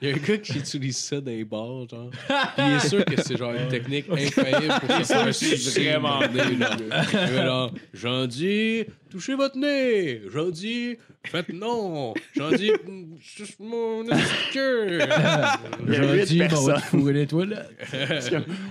Il 0.00 0.08
y 0.08 0.12
a 0.12 0.14
un 0.14 0.18
gars 0.18 0.38
qui 0.38 0.58
utilise 0.58 0.96
ça 0.96 1.20
dans 1.20 1.30
les 1.30 1.44
bars, 1.44 1.86
genre. 1.88 2.10
Puis 2.10 2.64
il 2.66 2.72
est 2.76 2.88
sûr 2.88 3.04
que 3.04 3.20
c'est 3.22 3.36
genre 3.36 3.52
une 3.52 3.68
technique 3.68 4.06
infaillible 4.10 4.74
pour 4.80 4.90
se 4.96 5.12
faire 5.12 5.34
sucer 5.34 5.90
vraiment 5.90 6.20
nez, 6.20 6.56
là. 6.56 6.76
Il 7.12 7.18
est 7.18 7.44
là, 7.44 7.70
J'en 7.92 8.26
dis, 8.26 8.84
touchez 9.10 9.34
votre 9.34 9.58
nez. 9.58 10.22
J'en 10.32 10.48
dis, 10.48 10.96
faites 11.26 11.50
non. 11.50 12.14
J'en 12.34 12.50
dis, 12.52 12.70
suce 13.20 13.58
mon 13.60 14.04
queue. 14.54 15.00
Il 15.86 15.92
y 15.92 15.96
a 15.96 16.12
huit 16.14 16.20
Gentil, 16.20 16.38
mais 16.38 16.54
on 16.54 16.62
va 16.64 16.72
te 16.74 16.78
personnes. 16.80 16.80
fourrer 17.00 17.12
les 17.12 17.26
toilettes. 17.26 17.70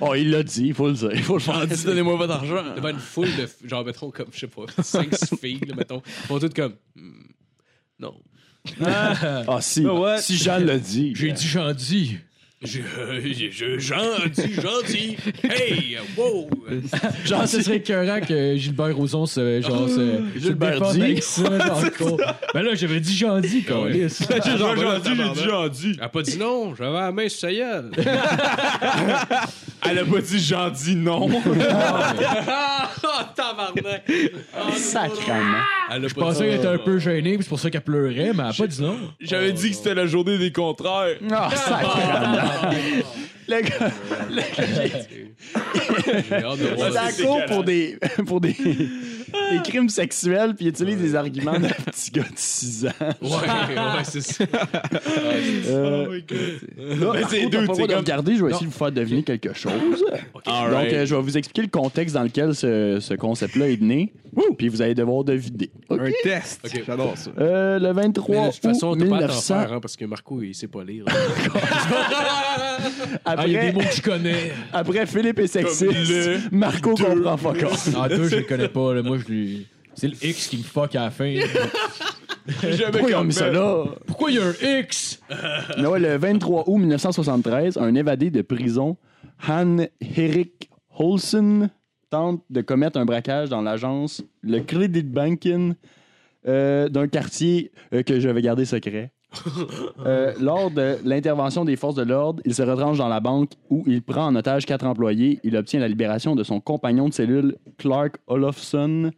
Oh, 0.02 0.16
il 0.16 0.32
l'a 0.32 0.42
dit, 0.42 0.68
il 0.68 0.74
faut 0.74 0.88
le 0.88 0.94
dire. 0.94 1.12
Il 1.14 1.22
faut 1.24 1.36
le 1.36 1.40
faire. 1.42 1.68
donnez-moi 1.86 2.16
votre 2.16 2.34
argent. 2.34 2.64
Devant 2.76 2.90
une 2.90 2.98
foule 3.00 3.28
de, 3.28 3.48
genre, 3.68 3.86
mettons, 3.86 4.10
comme, 4.10 4.28
je 4.32 4.40
sais 4.40 4.48
pas, 4.48 4.64
5-6 4.82 5.40
filles, 5.40 5.60
là, 5.68 5.76
mettons, 5.76 6.02
ils 6.06 6.12
font 6.28 6.40
toutes 6.40 6.56
comme, 6.56 6.74
Hmm, 6.96 7.28
non. 8.00 8.16
Ah, 8.86 9.60
si. 9.62 9.86
what? 9.86 10.20
Si 10.20 10.38
Jean 10.38 10.60
l'a 10.60 10.78
dit. 10.78 11.14
J'ai 11.16 11.32
dit 11.32 11.48
gentil. 11.48 12.08
Je, 12.08 12.18
je, 12.66 13.50
je- 13.52 13.80
gentil, 13.80 14.54
gentil. 14.54 15.18
Hey, 15.44 15.98
wow. 16.18 16.50
Genre, 17.26 17.48
ce 17.48 17.62
serait 17.62 17.78
écœurant 17.78 18.20
que 18.22 18.56
Gilbert 18.58 18.96
Rozon 18.96 19.26
se, 19.26 19.62
genre, 19.62 19.88
se, 19.88 19.96
se 19.96 20.40
Gilbert 20.40 20.80
défende 20.80 20.98
dit. 20.98 21.22
ça 21.22 21.44
dans 21.50 21.82
le 21.82 21.90
cours. 21.92 22.22
Ben 22.54 22.62
là, 22.64 22.76
j'avais 22.76 23.00
dit 23.00 23.16
gentil, 23.16 23.64
câlisse. 23.64 24.24
J'ai 24.46 24.58
gentil, 24.58 25.10
j'ai 25.16 25.30
dit 25.34 25.44
gentil. 25.44 25.92
Elle 25.98 26.04
a 26.04 26.10
pas 26.10 26.22
dit 26.22 26.38
non, 26.38 26.74
j'avais 26.76 26.94
la 27.00 27.12
main 27.12 27.30
sur 27.30 27.40
sa 27.40 27.54
gueule. 27.54 27.92
Elle 29.88 30.00
a 30.00 30.06
pas 30.06 30.22
dit 30.22 30.40
gentil 30.40 30.96
non. 30.96 31.30
Ah, 31.70 33.32
tabarnak. 33.36 34.04
Ah, 34.56 34.72
Sacrement. 34.76 35.64
Je 36.08 36.14
pensais 36.14 36.46
qu'elle 36.46 36.56
était 36.56 36.68
un 36.68 36.78
peu 36.78 36.98
gênée, 37.00 37.36
puis 37.36 37.44
c'est 37.44 37.50
pour 37.50 37.60
ça 37.60 37.70
qu'elle 37.70 37.82
pleurait, 37.82 38.32
mais 38.34 38.44
elle 38.44 38.50
a 38.50 38.54
pas 38.54 38.68
dit 38.68 38.82
non. 38.82 38.98
J'avais 39.20 39.52
dit 39.54 39.70
que 39.70 39.76
c'était 39.76 39.94
la 39.94 40.08
journée 40.08 40.38
des 40.38 40.52
contraires. 40.52 41.18
Ah, 41.32 41.50
sacrement. 41.56 42.38
Le 43.48 43.62
gars, 43.62 43.92
court 46.42 46.58
dégueulasse. 46.58 47.22
pour 47.48 47.64
des, 47.64 47.98
pour 48.26 48.42
des, 48.42 48.56
des 49.52 49.62
crimes 49.70 49.90
sexuels, 49.90 50.56
puis 50.56 50.66
il 50.66 50.70
utilise 50.70 50.98
des 50.98 51.16
arguments 51.16 51.60
d'un 51.60 51.70
petit 51.70 52.12
gars 52.12 52.24
de 52.24 52.28
6 52.36 52.88
ans. 52.88 52.90
Ouais, 53.22 53.30
ouais, 53.30 54.04
c'est 54.04 54.22
ça. 54.22 54.44
Euh, 55.68 56.20
là, 56.78 57.28
c'est 57.30 57.46
deux, 57.48 57.50
t'as 57.50 57.58
pas 57.58 57.62
le 57.62 57.68
c'est 57.68 57.74
droit 57.74 57.88
de 57.88 57.94
comme- 57.94 57.98
regarder, 58.00 58.36
je 58.36 58.44
vais 58.46 58.52
essayer 58.52 58.66
de 58.66 58.72
vous 58.72 58.78
faire 58.78 58.92
deviner 58.92 59.24
quelque 59.24 59.54
chose. 59.54 59.72
All 60.46 60.72
Donc, 60.72 60.94
euh, 60.94 61.06
je 61.06 61.16
vais 61.16 61.22
vous 61.22 61.38
expliquer 61.38 61.62
le 61.64 61.68
contexte 61.68 62.16
dans 62.16 62.24
lequel 62.24 62.54
ce, 62.56 63.00
ce 63.00 63.14
concept-là 63.14 63.70
est 63.70 63.82
né, 63.82 64.14
puis 64.58 64.70
vous 64.70 64.82
allez 64.82 64.94
devoir 64.96 65.24
deviner. 65.24 65.70
OK? 65.90 66.00
Un 66.02 66.12
test. 66.24 66.62
Ok. 66.66 66.84
J'adore 66.86 67.18
ça. 67.18 67.32
Euh, 67.40 67.80
le 67.80 67.92
23 67.92 68.36
Mais 68.36 68.48
de 68.48 68.54
toute 68.54 68.62
façon, 68.62 68.88
août 68.92 68.98
t'as 69.00 69.06
pas 69.08 69.16
à 69.16 69.20
1900, 69.20 69.60
faire, 69.60 69.74
hein, 69.74 69.80
parce 69.82 69.96
que 69.96 70.06
Marco, 70.06 70.42
il 70.42 70.54
sait 70.56 70.68
pas 70.68 70.84
lire. 70.84 71.06
Ah, 73.26 73.46
il 73.46 73.54
y 73.54 73.56
a 73.56 73.60
après, 73.60 73.72
des 73.72 73.74
mots 73.74 73.88
que 73.88 73.96
je 73.96 74.02
connais. 74.02 74.52
après 74.74 75.06
Philippe 75.06 75.40
est 75.40 75.48
sexiste, 75.48 75.86
le 75.86 76.40
Marco 76.52 76.94
comprend 76.96 77.38
pas 77.38 77.54
quoi. 77.54 77.72
Ah, 77.98 78.10
deux, 78.10 78.28
je 78.28 78.38
les 78.38 78.46
connais 78.46 78.70
pas. 78.70 78.94
Là. 78.94 79.04
Moi, 79.04 79.18
je 79.18 79.32
lui. 79.32 79.68
C'est 79.94 80.08
le 80.08 80.16
X 80.22 80.48
qui 80.48 80.58
me 80.58 80.64
fuck 80.64 80.96
à 80.96 81.06
la 81.06 81.12
fin. 81.12 81.36
Pourquoi 82.92 83.10
ils 83.10 83.16
ont 83.16 83.24
mis 83.24 83.34
ça 83.34 83.50
là? 83.50 83.86
Pourquoi 84.06 84.30
il 84.32 84.38
y 84.38 84.40
a 84.40 84.46
un 84.46 84.80
X? 84.80 85.20
Mais 85.78 85.88
ouais, 85.88 86.00
le 86.00 86.18
23 86.18 86.66
août 86.68 86.78
1973, 86.78 87.78
un 87.78 87.96
évadé 87.96 88.30
de 88.30 88.42
prison, 88.42 88.98
Han 89.48 89.88
Erik 90.16 90.70
Holsen, 90.98 91.70
tente 92.10 92.44
de 92.50 92.62
commettre 92.62 93.00
un 93.00 93.06
braquage 93.06 93.50
dans 93.50 93.62
l'agence 93.62 94.24
Le 94.42 94.60
Credit 94.60 95.04
Banking 95.04 95.74
euh, 96.48 96.88
d'un 96.90 97.08
quartier 97.08 97.72
euh, 97.94 98.04
que 98.04 98.20
je 98.20 98.30
vais 98.30 98.42
garder 98.42 98.66
secret. 98.66 99.12
Euh, 100.06 100.34
lors 100.40 100.70
de 100.72 100.98
l'intervention 101.04 101.66
des 101.66 101.76
forces 101.76 101.96
de 101.96 102.04
l'ordre, 102.04 102.42
il 102.46 102.54
se 102.54 102.62
retranche 102.62 102.98
dans 102.98 103.08
la 103.08 103.20
banque 103.20 103.52
où 103.70 103.84
il 103.88 104.02
prend 104.02 104.28
en 104.28 104.36
otage 104.36 104.66
quatre 104.66 104.86
employés. 104.86 105.40
Il 105.44 105.56
obtient 105.58 105.80
la 105.80 105.88
libération 105.88 106.36
de 106.36 106.44
son 106.44 106.60
compagnon 106.60 107.10
de 107.10 107.14
cellule, 107.14 107.56
Clark 107.78 108.18
Olofsson, 108.28 109.12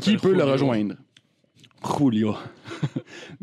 qui 0.00 0.16
peut 0.16 0.32
le 0.34 0.42
rejoindre. 0.44 0.94
Julio. 1.98 2.34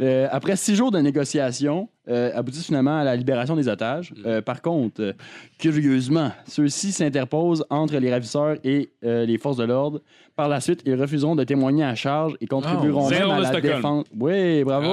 Euh, 0.01 0.27
après 0.31 0.55
six 0.55 0.75
jours 0.75 0.89
de 0.89 0.97
négociations, 0.99 1.87
euh, 2.07 2.31
aboutissent 2.33 2.65
finalement 2.65 2.97
à 2.99 3.03
la 3.03 3.15
libération 3.15 3.55
des 3.55 3.67
otages. 3.67 4.13
Euh, 4.25 4.41
par 4.41 4.61
contre, 4.61 5.01
euh, 5.01 5.13
curieusement, 5.59 6.31
ceux-ci 6.47 6.91
s'interposent 6.91 7.63
entre 7.69 7.97
les 7.97 8.11
ravisseurs 8.11 8.55
et 8.63 8.89
euh, 9.03 9.25
les 9.25 9.37
forces 9.37 9.57
de 9.57 9.63
l'ordre. 9.65 10.01
Par 10.35 10.47
la 10.49 10.59
suite, 10.59 10.81
ils 10.85 10.95
refuseront 10.95 11.35
de 11.35 11.43
témoigner 11.43 11.83
à 11.83 11.93
charge 11.93 12.33
et 12.41 12.47
contribueront 12.47 13.09
Zéro 13.09 13.29
même 13.29 13.37
à 13.37 13.39
la 13.41 13.47
Stockholm. 13.49 13.75
défense. 13.75 14.05
Oui, 14.17 14.63
bravo. 14.63 14.87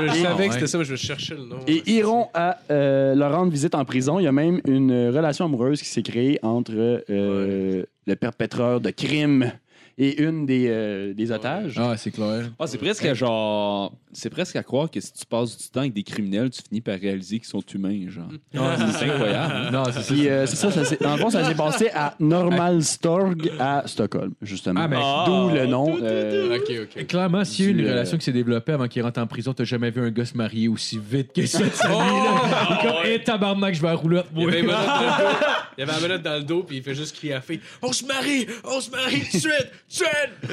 Je 0.00 0.08
Ah, 0.08 0.14
savais 0.14 0.34
ouais. 0.42 0.48
que 0.48 0.54
c'était 0.54 0.66
ça, 0.66 0.78
mais 0.78 0.84
je 0.84 0.94
chercher 0.96 1.34
le 1.34 1.44
nom. 1.44 1.56
Et 1.66 1.82
iront 1.90 2.28
à 2.34 2.58
euh, 2.70 3.14
leur 3.14 3.32
rendre 3.34 3.50
visite 3.50 3.74
en 3.74 3.84
prison. 3.84 4.18
Il 4.18 4.24
y 4.24 4.28
a 4.28 4.32
même 4.32 4.60
une 4.66 5.08
relation 5.08 5.46
amoureuse 5.46 5.80
qui 5.82 5.88
s'est 5.88 6.02
créée 6.02 6.38
entre 6.42 6.72
euh, 7.10 7.84
le 8.06 8.16
perpétreur 8.16 8.80
de 8.80 8.90
crimes 8.90 9.50
et 9.98 10.22
une 10.22 10.46
des, 10.46 10.66
euh, 10.68 11.12
des 11.12 11.30
otages. 11.32 11.74
Ah, 11.76 11.94
c'est 11.96 12.10
clair. 12.12 12.50
Ah, 12.58 12.66
c'est 12.66 12.78
presque 12.78 13.04
à 13.04 13.14
genre. 13.14 13.92
C'est 14.12 14.30
presque 14.30 14.56
à 14.56 14.62
croire 14.62 14.90
que 14.90 15.00
si 15.00 15.12
tu 15.12 15.26
passes 15.26 15.56
du 15.58 15.68
temps 15.68 15.80
avec 15.80 15.92
des 15.92 16.02
criminels, 16.02 16.48
tu 16.50 16.62
finis 16.66 16.80
par 16.80 16.98
réaliser 16.98 17.38
qu'ils 17.38 17.48
sont 17.48 17.62
humains, 17.74 18.08
genre. 18.08 18.28
c'est 18.52 19.04
incroyable. 19.10 19.54
hein? 19.54 19.70
Non, 19.70 19.84
c'est 19.86 20.00
ça. 20.02 20.14
Puis 20.14 20.28
euh, 20.28 20.46
c'est 20.46 20.56
ça, 20.56 20.70
ça 20.70 20.84
s'est- 20.84 20.98
dans 21.02 21.12
le 21.16 21.20
fond, 21.20 21.30
ça 21.30 21.44
s'est 21.44 21.54
passé 21.56 21.90
à 21.94 22.14
Normalstorg 22.18 23.50
à 23.58 23.82
Stockholm, 23.86 24.32
justement. 24.42 24.80
Ah, 24.84 24.88
mais- 24.88 24.96
D'où 25.26 25.54
le 25.54 25.66
nom. 25.66 25.98
euh, 26.02 26.56
Ok, 26.58 26.72
ok. 26.96 27.06
Clairement, 27.06 27.44
s'il 27.44 27.64
y 27.64 27.68
a 27.68 27.70
eu 27.70 27.74
Du, 27.74 27.80
une 27.82 27.86
euh, 27.86 27.90
relation 27.92 28.16
qui 28.18 28.24
s'est 28.24 28.32
développée 28.32 28.72
avant 28.72 28.88
qu'il 28.88 29.02
rentre 29.02 29.20
en 29.20 29.26
prison, 29.26 29.52
t'as 29.52 29.64
jamais 29.64 29.90
vu 29.90 30.00
un 30.00 30.10
gars 30.10 30.24
se 30.24 30.36
marier 30.36 30.68
aussi 30.68 30.98
vite 30.98 31.32
que 31.32 31.44
ça 31.46 31.58
de 31.64 31.70
sa 31.70 31.88
vie, 31.88 31.94
là. 31.94 32.42
Il 32.70 32.74
est 32.74 32.80
comme, 32.90 33.06
hé, 33.10 33.22
tabarnak, 33.22 33.74
je 33.74 33.82
vais 33.82 33.88
à 33.88 33.94
roulotte, 33.94 34.26
Il 34.34 34.40
y 34.40 34.44
moi. 34.44 34.50
avait 34.52 34.60
une 34.60 34.66
menotte 34.66 34.86
dans 34.86 35.02
le 35.18 35.22
dos. 35.22 35.36
Il 35.78 35.80
y 35.80 35.82
avait 35.84 35.92
la 35.92 36.00
menotte 36.00 36.22
dans 36.22 36.34
le 36.38 36.42
dos, 36.42 36.62
puis 36.64 36.76
il 36.78 36.82
fait 36.82 36.94
juste 36.96 37.14
crier 37.14 37.34
à 37.34 37.36
la 37.36 37.40
fille 37.40 37.60
On 37.82 37.92
se 37.92 38.04
marie 38.04 38.48
On 38.64 38.80
se 38.80 38.90
marie 38.90 39.20
Tout 39.30 39.36
de 39.36 39.40
suite 39.42 39.70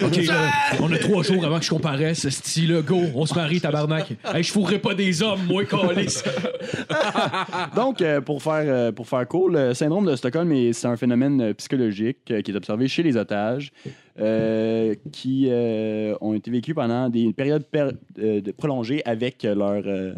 OK, 0.01 0.15
là, 0.27 0.49
on 0.79 0.91
a 0.93 0.97
trois 0.97 1.21
jours 1.23 1.43
avant 1.43 1.59
que 1.59 1.65
je 1.65 1.69
comparaisse, 1.69 2.21
ce 2.21 2.29
style 2.29 2.81
go, 2.85 3.01
on 3.13 3.25
se 3.25 3.33
marie, 3.35 3.59
tabarnak. 3.59 4.13
Hey, 4.33 4.43
je 4.43 4.51
fourrerai 4.51 4.79
pas 4.79 4.95
des 4.95 5.21
hommes, 5.21 5.41
moi, 5.47 5.65
calice. 5.65 6.23
Donc, 7.75 8.01
euh, 8.01 8.21
pour, 8.21 8.41
faire, 8.41 8.63
euh, 8.65 8.91
pour 8.93 9.07
faire 9.07 9.27
court, 9.27 9.49
le 9.49 9.73
syndrome 9.73 10.05
de 10.05 10.15
Stockholm, 10.15 10.51
est- 10.53 10.71
c'est 10.73 10.87
un 10.87 10.95
phénomène 10.95 11.41
euh, 11.41 11.53
psychologique 11.53 12.19
euh, 12.31 12.41
qui 12.41 12.51
est 12.51 12.55
observé 12.55 12.87
chez 12.87 13.03
les 13.03 13.17
otages 13.17 13.71
euh, 14.19 14.95
qui 15.11 15.47
euh, 15.49 16.15
ont 16.21 16.33
été 16.33 16.49
vécus 16.49 16.73
pendant 16.73 17.09
des 17.09 17.33
périodes 17.33 17.65
per- 17.65 17.89
euh, 18.19 18.39
de- 18.41 18.51
prolongées 18.51 19.01
avec 19.05 19.43
leur, 19.43 19.83
euh, 19.85 20.13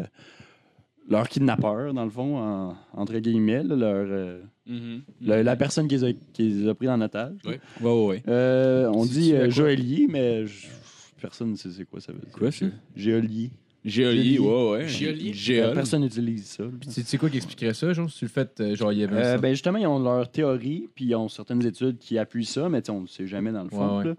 leur 1.10 1.28
kidnappeur, 1.28 1.92
dans 1.92 2.04
le 2.04 2.10
fond, 2.10 2.36
en- 2.38 2.76
entre 2.94 3.18
guillemets, 3.18 3.64
là, 3.64 3.74
leur, 3.74 4.06
euh, 4.08 4.40
Mhm. 4.68 5.00
le- 5.22 5.42
la 5.42 5.56
personne 5.56 5.88
qui 5.88 5.96
les 5.96 6.04
a, 6.04 6.12
qui 6.32 6.42
les 6.48 6.68
a 6.68 6.74
pris 6.74 6.88
en 6.88 7.00
otage. 7.00 7.36
Oui. 7.46 7.54
Ouais, 7.80 8.06
ouais. 8.06 8.22
Euh, 8.28 8.90
on 8.94 9.04
dit 9.06 9.32
euh, 9.34 9.48
joaillier, 9.50 10.06
mais 10.08 10.46
je- 10.46 10.66
personne 11.20 11.50
ne 11.52 11.56
sait 11.56 11.70
c'est 11.70 11.84
quoi 11.84 12.00
ça 12.00 12.12
veut 12.12 12.20
dire. 12.20 12.32
Quoi, 12.32 12.52
ça? 12.52 12.66
Géolier. 12.94 13.50
Géolier, 13.84 14.38
ouais, 14.38 14.70
ouais. 14.70 14.88
Géolier? 14.88 15.32
Géol. 15.32 15.72
Personne 15.74 16.02
n'utilise 16.02 16.44
ça. 16.46 16.64
là. 16.64 16.70
C'est 16.88 17.06
c'est 17.06 17.16
quoi 17.16 17.30
qui 17.30 17.36
expliquerait 17.38 17.72
ça, 17.74 17.92
genre, 17.92 18.10
si 18.10 18.18
tu 18.18 18.24
le 18.26 18.30
fais, 18.30 18.48
euh, 18.60 18.74
genre, 18.74 18.92
il 18.92 18.98
y 18.98 19.04
avait 19.04 19.16
un 19.16 19.24
Euh, 19.36 19.38
ben 19.38 19.50
justement, 19.52 19.78
ils 19.78 19.86
ont 19.86 19.98
leur 20.00 20.30
théorie, 20.30 20.88
puis 20.94 21.06
ils 21.06 21.14
ont 21.14 21.28
certaines 21.28 21.64
études 21.64 21.96
qui 21.98 22.18
appuient 22.18 22.44
ça, 22.44 22.68
mais 22.68 22.82
tu 22.82 22.86
sais, 22.86 22.92
on 22.92 23.02
ne 23.02 23.06
sait 23.06 23.26
jamais 23.26 23.52
dans 23.52 23.62
le 23.62 23.70
fond. 23.70 23.98
Ouais, 23.98 23.98
ouais. 23.98 24.04
là. 24.10 24.14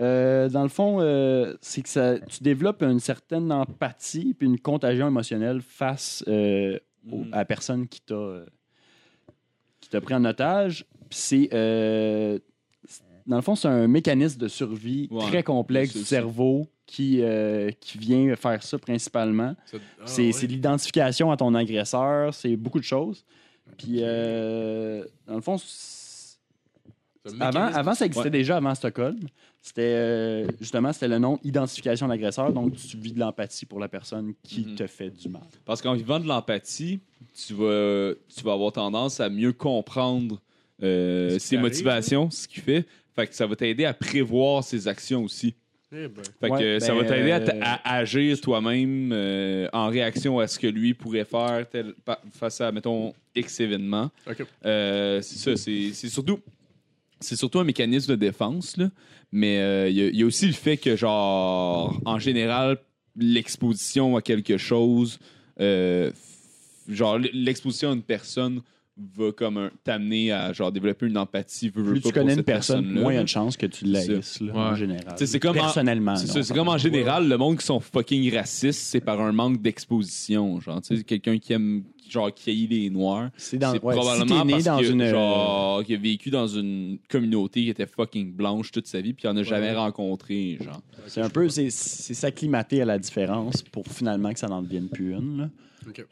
Euh, 0.00 0.48
dans 0.48 0.62
le 0.62 0.70
fond, 0.70 0.98
euh, 1.00 1.54
c'est 1.60 1.82
que 1.82 1.88
ça, 1.90 2.18
tu 2.18 2.42
développes 2.42 2.82
une 2.82 2.98
certaine 3.00 3.52
empathie 3.52 4.32
puis 4.34 4.46
une 4.48 4.58
contagion 4.58 5.06
émotionnelle 5.06 5.60
face 5.60 6.24
euh, 6.28 6.78
au- 7.10 7.18
Mhm. 7.24 7.28
à 7.34 7.36
la 7.38 7.44
personne 7.44 7.86
qui 7.86 8.00
t'a 8.00 8.14
euh, 8.14 8.46
qui 9.92 9.98
t'a 9.98 10.00
pris 10.00 10.14
en 10.14 10.24
otage. 10.24 10.84
Puis 11.10 11.18
c'est 11.18 11.48
euh, 11.52 12.38
c'est- 12.88 13.02
dans 13.26 13.36
le 13.36 13.42
fond, 13.42 13.54
c'est 13.54 13.68
un 13.68 13.86
mécanisme 13.88 14.38
de 14.38 14.48
survie 14.48 15.08
Ouais, 15.10 15.26
très 15.26 15.42
complexe 15.42 15.92
c'est 15.92 15.98
du 15.98 16.04
ça. 16.04 16.16
cerveau 16.16 16.66
qui, 16.86 17.18
euh, 17.22 17.70
qui 17.80 17.98
vient 17.98 18.34
faire 18.36 18.62
ça 18.62 18.78
principalement. 18.78 19.54
Ça- 19.66 19.76
ah, 20.00 20.02
C'est 20.06 20.22
ouais. 20.26 20.32
c'est 20.32 20.46
l'identification 20.46 21.30
à 21.30 21.36
ton 21.36 21.54
agresseur, 21.54 22.32
c'est 22.34 22.56
beaucoup 22.56 22.78
de 22.80 22.84
choses. 22.84 23.24
Puis, 23.78 23.98
euh, 24.00 25.04
dans 25.26 25.36
le 25.36 25.40
fond, 25.40 25.56
avant, 27.40 27.66
avant, 27.66 27.94
ça 27.94 28.06
existait 28.06 28.24
Ouais. 28.24 28.30
déjà 28.30 28.56
avant 28.56 28.74
Stockholm. 28.74 29.18
C'était 29.60 29.82
euh, 29.94 30.46
justement 30.60 30.92
c'était 30.92 31.08
le 31.08 31.18
nom 31.18 31.38
identification 31.44 32.06
de 32.06 32.12
l'agresseur. 32.12 32.52
Donc, 32.52 32.74
tu 32.76 32.96
vis 32.96 33.12
de 33.12 33.20
l'empathie 33.20 33.64
pour 33.66 33.78
la 33.78 33.88
personne 33.88 34.32
qui 34.42 34.66
Mhm. 34.66 34.74
te 34.74 34.86
fait 34.86 35.10
du 35.10 35.28
mal. 35.28 35.42
Parce 35.64 35.80
qu'en 35.80 35.94
vivant 35.94 36.18
de 36.18 36.26
l'empathie, 36.26 37.00
tu 37.46 37.54
vas, 37.54 38.12
tu 38.34 38.42
vas 38.42 38.52
avoir 38.54 38.72
tendance 38.72 39.20
à 39.20 39.28
mieux 39.28 39.52
comprendre 39.52 40.40
euh, 40.82 41.38
ses 41.38 41.56
arrive, 41.56 41.66
motivations, 41.68 42.28
ce 42.30 42.48
qu'il 42.48 42.62
fait. 42.62 42.84
Fait 43.14 43.26
que 43.28 43.34
ça 43.34 43.46
va 43.46 43.54
t'aider 43.54 43.84
à 43.84 43.94
prévoir 43.94 44.64
ses 44.64 44.88
actions 44.88 45.22
aussi. 45.22 45.54
Eh 45.94 46.08
ben. 46.08 46.22
Fait 46.40 46.48
que 46.48 46.54
Ouais, 46.54 46.80
ça 46.80 46.92
ben, 46.94 47.02
va 47.02 47.08
t'aider 47.08 47.30
à, 47.32 47.40
t- 47.40 47.52
euh, 47.52 47.60
à 47.62 47.96
agir 47.98 48.40
toi-même 48.40 49.10
euh, 49.12 49.68
en 49.74 49.88
réaction 49.88 50.38
à 50.40 50.46
ce 50.48 50.58
que 50.58 50.66
lui 50.66 50.94
pourrait 50.94 51.26
faire 51.26 51.66
tel- 51.70 51.94
face 52.32 52.60
à, 52.62 52.72
mettons, 52.72 53.12
X 53.36 53.60
événement. 53.60 54.10
Ok. 54.28 54.44
Euh, 54.64 55.20
c'est 55.20 55.38
ça, 55.38 55.56
c'est 55.56 56.08
surtout, 56.08 56.40
c'est 57.22 57.36
surtout 57.36 57.58
un 57.60 57.64
mécanisme 57.64 58.10
de 58.12 58.16
défense, 58.16 58.76
là. 58.76 58.90
mais 59.32 59.58
euh, 59.58 59.88
il 59.88 59.96
y, 59.96 60.02
a- 60.02 60.08
il 60.08 60.16
y 60.16 60.22
a 60.22 60.26
aussi 60.26 60.46
le 60.46 60.52
fait 60.52 60.76
que, 60.76 60.94
genre, 60.96 61.98
en 62.04 62.18
général, 62.18 62.78
l'exposition 63.16 64.16
à 64.16 64.22
quelque 64.22 64.56
chose, 64.58 65.18
euh, 65.60 66.10
genre, 66.88 67.18
l'exposition 67.32 67.90
à 67.90 67.94
une 67.94 68.02
personne 68.02 68.60
va 69.16 69.32
comme 69.32 69.56
un- 69.56 69.70
t'amener 69.84 70.32
à 70.32 70.52
genre 70.52 70.70
développer 70.70 71.06
une 71.06 71.16
empathie 71.16 71.70
veux, 71.70 71.82
veux 71.82 71.92
Plus 71.92 72.00
pas 72.02 72.08
tu 72.08 72.12
pour 72.12 72.22
connais 72.22 72.34
une 72.34 72.42
personne, 72.42 72.76
personne-là, 72.82 73.00
moins 73.00 73.12
il 73.12 73.16
y 73.16 73.18
a 73.18 73.22
de 73.22 73.28
chances 73.28 73.56
que 73.56 73.64
tu 73.66 73.86
là, 73.86 74.00
Ouais. 74.00 74.50
en 74.54 74.74
général. 74.74 75.14
c'est 75.16 75.40
comme 75.40 75.56
en- 75.56 75.60
Personnellement. 75.62 76.16
C'est 76.16 76.52
comme 76.54 76.68
en 76.68 76.76
général, 76.78 77.26
le 77.26 77.38
monde 77.38 77.58
qui 77.58 77.64
sont 77.64 77.80
fucking 77.80 78.34
racistes, 78.34 78.80
c'est 78.80 79.00
par 79.00 79.18
un 79.20 79.32
manque 79.32 79.62
d'exposition. 79.62 80.60
Genre, 80.60 80.82
tu 80.82 80.96
sais, 80.98 81.04
quelqu'un 81.04 81.38
qui 81.38 81.54
aime, 81.54 81.84
genre, 82.12 82.32
qui 82.32 82.50
haït 82.50 82.66
les 82.66 82.90
Noirs. 82.90 83.30
C'est 83.36 83.58
dans, 83.58 83.72
ouais, 83.72 83.78
probablement 83.78 84.44
né 84.44 84.52
parce 84.52 84.64
dans 84.64 84.78
que, 84.78 84.90
une. 84.90 85.02
euh, 85.02 85.10
genre, 85.10 85.84
qui 85.84 85.94
a 85.94 85.98
vécu 85.98 86.30
dans 86.30 86.46
une 86.46 86.98
communauté 87.08 87.62
qui 87.62 87.70
était 87.70 87.86
fucking 87.86 88.32
blanche 88.32 88.70
toute 88.70 88.86
sa 88.86 89.00
vie, 89.00 89.12
puis 89.14 89.24
il 89.24 89.28
en 89.30 89.36
a 89.36 89.42
jamais 89.42 89.74
rencontré, 89.74 90.58
genre. 90.60 90.80
C'est 91.06 91.20
un 91.22 91.30
peu, 91.30 91.48
c'est 91.48 91.70
c'est 91.70 92.14
s'acclimater 92.14 92.82
à 92.82 92.84
la 92.84 92.98
différence 92.98 93.62
pour 93.62 93.86
finalement 93.86 94.32
que 94.32 94.38
ça 94.38 94.46
n'en 94.48 94.62
devienne 94.62 94.88
plus 94.88 95.12
une. 95.14 95.38
Là. 95.38 95.48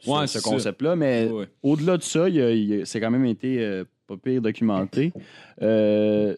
Ouais, 0.05 0.27
ce 0.27 0.33
c'est 0.33 0.39
ça. 0.39 0.49
concept-là. 0.49 0.95
Mais 0.97 1.29
Ouais. 1.29 1.47
au-delà 1.63 1.95
de 1.97 2.03
ça, 2.03 2.27
il 2.27 2.35
y 2.35 2.41
a- 2.41 2.51
il 2.51 2.63
y 2.65 2.81
a- 2.81 2.85
c'est 2.85 2.99
quand 2.99 3.09
même 3.11 3.25
été 3.25 3.59
euh, 3.61 3.85
pas 4.05 4.17
pire 4.17 4.41
documenté. 4.41 5.13
Euh, 5.61 6.35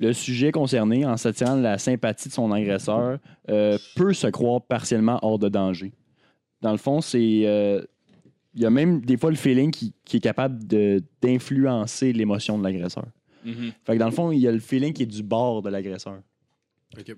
le 0.00 0.12
sujet 0.12 0.50
concerné, 0.50 1.06
en 1.06 1.16
s'attirant 1.16 1.56
de 1.56 1.62
la 1.62 1.78
sympathie 1.78 2.28
de 2.28 2.34
son 2.34 2.50
agresseur, 2.50 3.18
euh, 3.50 3.78
peut 3.94 4.12
se 4.14 4.26
croire 4.26 4.60
partiellement 4.62 5.20
hors 5.22 5.38
de 5.38 5.48
danger. 5.48 5.92
Dans 6.60 6.72
le 6.72 6.78
fond, 6.78 7.00
c'est. 7.00 7.42
Il 8.54 8.60
y 8.62 8.66
a 8.66 8.70
même 8.70 9.00
des 9.00 9.16
fois 9.16 9.30
le 9.30 9.36
feeling 9.36 9.70
qui, 9.70 9.92
qui 10.04 10.18
est 10.18 10.20
capable 10.20 10.66
de- 10.66 11.02
d'influencer 11.22 12.12
l'émotion 12.12 12.58
de 12.58 12.64
l'agresseur. 12.64 13.06
Mhm. 13.44 13.72
Fait 13.84 13.94
que 13.94 13.98
dans 13.98 14.06
le 14.06 14.12
fond, 14.12 14.30
il 14.32 14.38
y 14.40 14.46
a 14.48 14.52
le 14.52 14.60
feeling 14.60 14.92
qui 14.92 15.02
est 15.02 15.06
du 15.06 15.22
bord 15.22 15.62
de 15.62 15.70
l'agresseur. 15.70 16.20
Ok. 16.98 17.14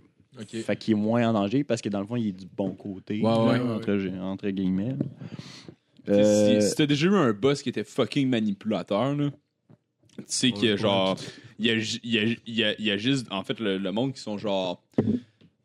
Fait 0.62 0.76
qu'il 0.76 0.92
est 0.94 0.96
moins 1.00 1.28
en 1.28 1.32
danger 1.32 1.62
parce 1.64 1.80
que 1.80 1.88
dans 1.88 2.00
le 2.00 2.06
fond, 2.06 2.16
il 2.16 2.28
est 2.28 2.32
du 2.32 2.46
bon 2.46 2.70
côté. 2.72 3.20
Ouais, 3.20 3.28
ouais, 3.28 3.58
là, 3.58 3.64
ouais, 3.64 3.74
entre, 3.74 4.18
entre 4.20 4.48
guillemets. 4.50 4.96
Si- 6.06 6.10
Euh, 6.10 6.60
Si, 6.60 6.74
t'as 6.74 6.86
déjà 6.86 7.06
eu 7.06 7.14
un 7.14 7.32
boss 7.32 7.62
qui 7.62 7.68
était 7.70 7.84
fucking 7.84 8.28
manipulateur, 8.28 9.14
là, 9.16 9.30
tu 10.18 10.22
sais 10.26 10.50
que, 10.52 10.72
ouais. 10.72 10.76
genre, 10.76 11.16
il 11.58 11.66
y 11.66 11.70
a, 11.70 11.78
ju- 11.78 12.00
il 12.04 12.10
y, 12.12 12.18
a, 12.18 12.22
il 12.24 12.54
y 12.54 12.64
a- 12.64 12.74
il 12.78 12.84
y 12.84 12.90
a 12.90 12.96
juste, 12.98 13.26
en 13.30 13.42
fait, 13.42 13.58
le, 13.60 13.78
le 13.78 13.92
monde 13.92 14.12
qui 14.12 14.20
sont, 14.20 14.36
genre, 14.36 14.82
tu 14.98 15.04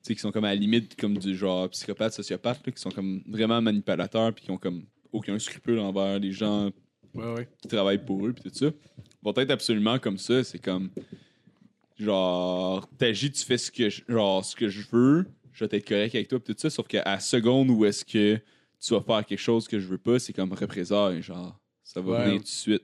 sais, 0.02 0.14
qui 0.16 0.22
sont 0.22 0.32
comme 0.32 0.46
à 0.46 0.50
la 0.50 0.56
limite, 0.56 0.96
comme 0.96 1.18
du 1.18 1.36
genre 1.36 1.68
psychopathe, 1.70 2.14
sociopathe, 2.14 2.66
là, 2.66 2.72
qui 2.72 2.80
sont 2.82 2.90
comme 2.92 3.22
vraiment 3.28 3.62
manipulateurs, 3.62 4.34
puis 4.34 4.46
qui 4.46 4.52
ont 4.52 4.58
comme 4.58 4.84
aucun 5.12 5.38
scrupule 5.40 5.80
envers 5.80 6.20
les 6.20 6.32
gens 6.32 6.70
Ouais, 7.14 7.34
ouais. 7.34 7.48
qui 7.62 7.68
travaillent 7.68 8.04
pour 8.06 8.26
eux, 8.28 8.34
puis 8.34 8.44
tout 8.52 8.56
ça, 8.56 8.72
vont 9.24 9.34
être 9.36 9.50
absolument 9.52 9.98
comme 10.00 10.18
ça. 10.18 10.44
C'est 10.44 10.60
comme, 10.60 10.90
genre, 11.98 12.88
t'agis, 12.98 13.32
tu 13.32 13.44
fais 13.44 13.58
ce 13.58 13.72
que 13.72 13.90
je, 13.90 14.02
genre, 14.08 14.44
ce 14.46 14.56
que 14.56 14.70
je 14.70 14.82
veux, 14.92 15.26
je 15.52 15.66
vais 15.66 15.78
être 15.78 15.88
correct 15.88 16.16
avec 16.16 16.28
toi, 16.28 16.40
puis 16.40 16.54
tout 16.54 16.62
ça, 16.62 16.70
sauf 16.70 16.88
qu'à 16.88 17.04
la 17.04 17.20
seconde 17.20 17.70
où 17.72 17.86
est-ce 17.86 18.06
que 18.06 18.40
tu 18.80 18.94
vas 18.94 19.02
faire 19.02 19.26
quelque 19.26 19.40
chose 19.40 19.68
que 19.68 19.80
je 19.80 19.88
veux 19.88 19.98
pas, 19.98 20.20
c'est 20.20 20.34
comme 20.34 20.54
représailles, 20.54 21.22
genre, 21.22 21.60
ça 21.84 22.00
va 22.02 22.12
Ouais. 22.12 22.26
venir 22.26 22.38
tout 22.40 22.44
de 22.44 22.48
suite. 22.48 22.84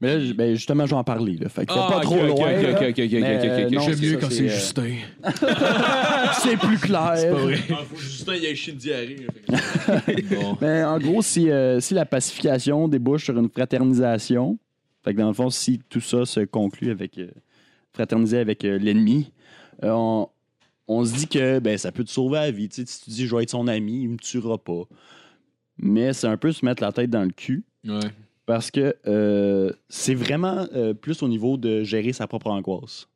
Mais 0.00 0.16
là, 0.16 0.32
ben, 0.34 0.54
justement, 0.54 0.86
je 0.86 0.90
vais 0.90 0.96
en 0.96 1.02
parler. 1.04 1.36
Là. 1.36 1.48
Fait 1.48 1.66
que 1.66 1.72
Ah, 1.76 1.88
pas 1.90 2.00
trop 2.00 2.16
loin. 2.24 2.30
ok, 2.30 2.40
ok, 2.40 2.82
ok, 2.90 2.98
ok, 2.98 3.12
Mais, 3.12 3.36
ok, 3.38 3.44
ok, 3.44 3.66
ok. 3.66 3.72
non, 3.72 3.80
J'aime 3.80 3.94
c'est 3.96 4.02
mieux 4.06 4.12
ça, 4.12 4.18
quand 4.20 4.30
c'est, 4.30 4.44
euh, 4.44 4.48
Justin. 4.48 4.94
c'est 6.42 6.56
plus 6.56 6.78
clair. 6.78 7.12
C'est 7.16 7.30
pas 7.30 7.36
vrai. 7.36 7.56
faut 7.56 7.96
Justin, 7.96 8.34
il 8.36 8.42
y 8.42 8.46
a 8.46 8.50
une 8.50 8.76
diarrhée. 8.76 9.26
Bon. 10.30 10.56
Mais 10.60 10.84
en 10.84 10.98
gros, 10.98 11.20
si, 11.22 11.50
euh, 11.50 11.80
si 11.80 11.94
la 11.94 12.06
pacification 12.06 12.86
débouche 12.86 13.24
sur 13.24 13.36
une 13.38 13.48
fraternisation, 13.50 14.58
fait 15.04 15.14
que 15.14 15.18
dans 15.18 15.28
le 15.28 15.34
fond, 15.34 15.50
si 15.50 15.80
tout 15.88 16.00
ça 16.00 16.24
se 16.26 16.40
conclut 16.40 16.90
avec 16.90 17.18
euh, 17.18 17.28
fraterniser 17.92 18.38
avec 18.38 18.64
euh, 18.64 18.78
l'ennemi, 18.78 19.32
euh, 19.82 19.90
on, 19.90 20.28
on 20.86 21.04
se 21.04 21.14
dit 21.14 21.26
que 21.28 21.58
ben, 21.58 21.76
ça 21.76 21.90
peut 21.92 22.04
te 22.04 22.10
sauver 22.10 22.36
la 22.38 22.50
vie. 22.52 22.68
Tu 22.68 22.82
sais, 22.82 22.86
si 22.86 23.02
tu 23.04 23.10
dis 23.10 23.26
je 23.26 23.34
vais 23.34 23.42
être 23.42 23.50
son 23.50 23.66
ami, 23.66 24.02
il 24.02 24.08
me 24.10 24.16
tuera 24.16 24.58
pas. 24.58 24.82
Mais 25.78 26.12
c'est 26.12 26.26
un 26.28 26.36
peu 26.36 26.52
se 26.52 26.64
mettre 26.64 26.82
la 26.82 26.92
tête 26.92 27.10
dans 27.10 27.22
le 27.24 27.30
cul. 27.30 27.64
Ouais. 27.86 27.98
Parce 28.48 28.70
que 28.70 28.96
euh, 29.06 29.70
c'est 29.90 30.14
vraiment 30.14 30.66
euh, 30.74 30.94
plus 30.94 31.22
au 31.22 31.28
niveau 31.28 31.58
de 31.58 31.82
gérer 31.84 32.14
sa 32.14 32.26
propre 32.26 32.46
angoisse. 32.48 33.06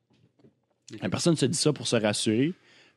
La 1.00 1.08
personne 1.08 1.36
se 1.36 1.46
dit 1.46 1.56
ça 1.56 1.72
pour 1.72 1.86
se 1.86 1.96
rassurer. 1.96 2.52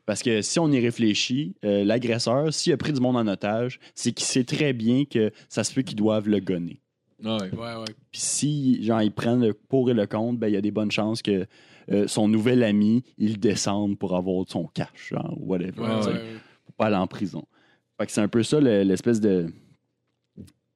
Parce 0.05 0.21
que 0.21 0.41
si 0.41 0.59
on 0.59 0.69
y 0.69 0.81
réfléchit, 0.81 1.55
euh, 1.63 1.85
l'agresseur, 1.85 2.53
s'il 2.53 2.73
a 2.73 2.77
pris 2.77 2.91
du 2.91 2.99
monde 2.99 3.15
en 3.15 3.25
otage, 3.25 3.79
c'est 3.95 4.11
qu'il 4.11 4.25
sait 4.25 4.43
très 4.43 4.73
bien 4.73 5.05
que 5.05 5.31
ça 5.47 5.63
se 5.63 5.73
peut 5.73 5.81
qu'ils 5.81 5.95
doivent 5.95 6.27
le 6.27 6.41
gonner. 6.41 6.81
Ouais. 7.23 7.49
Ouais, 7.53 7.75
ouais. 7.77 7.85
Puis 8.11 8.19
si 8.19 8.83
genre, 8.83 9.01
ils 9.01 9.13
prennent 9.13 9.39
le 9.39 9.53
pour 9.53 9.89
et 9.89 9.93
le 9.93 10.05
contre, 10.05 10.37
ben, 10.37 10.47
il 10.49 10.53
y 10.55 10.57
a 10.57 10.61
des 10.61 10.71
bonnes 10.71 10.91
chances 10.91 11.21
que 11.21 11.47
euh, 11.89 12.05
son 12.09 12.27
nouvel 12.27 12.63
ami, 12.63 13.01
il 13.17 13.39
descende 13.39 13.97
pour 13.97 14.13
avoir 14.17 14.43
son 14.49 14.65
cash, 14.67 15.07
genre, 15.11 15.33
ou 15.39 15.45
whatever. 15.53 15.79
Ouais, 15.79 15.87
ouais, 15.87 16.05
ouais. 16.13 16.21
Pour 16.65 16.73
pas 16.75 16.87
aller 16.87 16.97
en 16.97 17.07
prison. 17.07 17.45
Fait 17.97 18.05
que 18.05 18.11
c'est 18.11 18.19
un 18.21 18.27
peu 18.27 18.43
ça 18.43 18.59
le- 18.59 18.83
l'espèce 18.83 19.21
de 19.21 19.47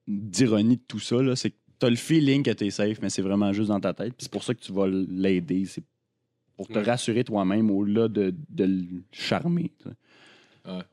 d'ironie 0.10 0.76
de 0.78 0.82
tout 0.88 1.00
ça, 1.00 1.22
là, 1.22 1.36
c'est 1.36 1.52
que 1.52 1.56
t'as 1.80 1.90
le 1.90 1.96
feeling 1.96 2.44
que 2.44 2.52
t'es 2.52 2.70
safe, 2.72 2.98
mais 3.02 3.10
c'est 3.10 3.22
vraiment 3.22 3.54
juste 3.54 3.70
dans 3.70 3.80
ta 3.80 3.94
tête. 3.94 4.14
C'est 4.18 4.32
pour 4.32 4.44
ça 4.44 4.54
que 4.54 4.60
tu 4.60 4.74
vas 4.74 4.88
l'aider. 4.88 5.64
C'est 5.66 5.84
pour 6.58 6.68
te 6.68 6.74
Ouais. 6.74 6.84
rassurer 6.84 7.24
toi-même 7.24 7.72
au-delà 7.72 8.08
de, 8.10 8.34
de 8.50 8.64
le 8.66 8.84
charmer. 9.14 9.72
tu. 9.82 9.88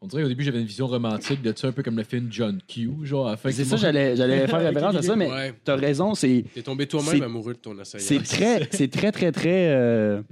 On 0.01 0.07
dirait 0.07 0.23
qu'au 0.23 0.29
début, 0.29 0.45
j'avais 0.45 0.61
une 0.61 0.67
vision 0.67 0.87
romantique 0.87 1.43
de 1.43 1.53
ça, 1.55 1.69
un 1.69 1.73
peu 1.73 1.83
comme 1.83 1.97
le 1.97 2.05
film 2.05 2.29
John 2.31 2.61
Q. 2.67 2.91
Genre, 3.03 3.37
C'est 3.45 3.65
ça, 3.65 3.77
j'allais 3.77 4.17
j'allais 4.17 4.47
faire 4.47 4.61
référence 4.73 4.95
à 4.95 5.03
ça, 5.03 5.17
mais 5.17 5.31
Ouais. 5.31 5.53
t'as 5.65 5.77
raison, 5.77 6.15
c'est 6.15 6.45
T'es 6.55 6.63
tombé 6.63 6.87
toi-même 6.87 7.23
amoureux 7.23 7.53
de 7.55 7.59
ton 7.59 7.77
assaillant. 7.79 8.05
c'est 8.07 8.23
très, 8.23 8.69
c'est 8.71 8.89
très, 8.91 9.13
très, 9.13 9.33
très. 9.33 9.69
euh, 9.75 10.23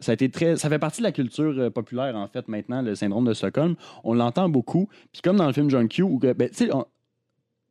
ça 0.00 0.12
a 0.12 0.14
été 0.14 0.28
très. 0.28 0.56
Ça 0.56 0.68
fait 0.68 0.78
partie 0.78 1.00
de 1.02 1.04
la 1.04 1.12
culture 1.12 1.54
euh, 1.56 1.70
populaire, 1.70 2.16
en 2.16 2.26
fait, 2.26 2.48
maintenant, 2.48 2.82
le 2.82 2.94
syndrome 2.94 3.26
de 3.26 3.34
Stockholm. 3.34 3.76
On 4.02 4.14
l'entend 4.14 4.48
beaucoup. 4.48 4.88
Puis 5.12 5.20
comme 5.22 5.36
dans 5.36 5.46
le 5.46 5.52
film 5.52 5.68
John 5.70 5.86
Q, 5.88 6.02
où, 6.02 6.18
que, 6.18 6.32
ben, 6.32 6.48
tu 6.50 6.72
on- 6.72 6.86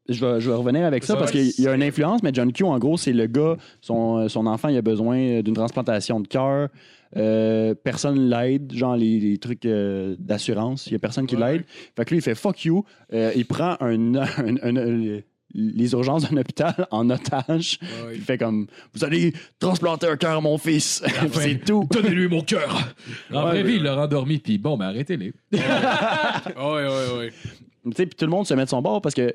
je 0.10 0.26
vais, 0.26 0.40
je 0.42 0.50
vais 0.50 0.56
revenir 0.56 0.86
avec 0.86 1.04
ça 1.04 1.14
Ça, 1.14 1.20
parce 1.20 1.32
qu'il 1.32 1.52
y 1.60 1.68
a 1.68 1.74
une 1.76 1.84
influence, 1.84 2.22
mais 2.24 2.32
John 2.34 2.52
Q, 2.54 2.64
en 2.64 2.78
gros, 2.80 2.98
c'est 2.98 3.14
le 3.14 3.28
gars, 3.28 3.58
son, 3.82 4.28
son 4.30 4.46
enfant, 4.48 4.68
il 4.70 4.78
a 4.78 4.82
besoin 4.82 5.42
d'une 5.42 5.54
transplantation 5.56 6.20
de 6.20 6.28
cœur. 6.28 6.70
Euh, 7.16 7.74
personne 7.74 8.30
l'aide, 8.30 8.74
genre 8.74 8.98
les, 8.98 9.20
les 9.20 9.38
trucs 9.38 9.66
euh, 9.66 10.16
d'assurance. 10.20 10.88
Il 10.88 10.94
y 10.94 10.96
a 10.96 11.00
personne 11.00 11.26
qui 11.26 11.36
Ouais, 11.38 11.54
l'aide. 11.54 11.64
Fait 11.96 12.04
que 12.04 12.10
lui, 12.10 12.18
il 12.18 12.22
fait 12.22 12.36
fuck 12.36 12.66
you. 12.66 12.84
Euh, 13.14 13.32
il 13.36 13.46
prend 13.46 13.78
un, 13.80 14.16
un- 14.16 14.58
un- 14.62 14.76
un- 14.78 15.20
les 15.54 15.94
urgences 15.94 16.30
d'un 16.30 16.36
hôpital 16.38 16.86
en 16.92 17.10
otage. 17.10 17.80
Ouais, 17.82 18.08
ouais. 18.10 18.16
Il 18.16 18.22
fait 18.22 18.38
comme 18.38 18.68
Vous 18.94 19.06
allez 19.06 19.32
transplanter 19.58 20.06
un 20.08 20.18
cœur 20.18 20.38
à 20.38 20.42
mon 20.42 20.58
fils. 20.58 21.02
c'est 21.32 21.64
tout. 21.64 21.88
Donnez-lui 21.90 22.28
mon 22.28 22.42
cœur! 22.42 22.94
En 23.34 23.46
Ouais, 23.46 23.54
mais- 23.54 23.64
vie, 23.64 23.76
il 23.78 23.84
l'a 23.84 23.96
rendormi, 23.96 24.40
puis 24.40 24.58
bon, 24.58 24.78
ben 24.78 24.88
arrêtez-les. 24.88 25.32
Ah 25.58 26.42
ouais, 26.58 26.88
ouais, 26.88 27.18
ouais. 27.18 27.32
Tu 27.86 27.92
sais, 27.96 28.06
puis 28.06 28.16
tout 28.18 28.26
le 28.26 28.32
monde 28.32 28.46
se 28.46 28.54
met 28.54 28.66
de 28.66 28.70
son 28.70 28.82
bord 28.82 29.02
parce 29.02 29.16
que 29.16 29.34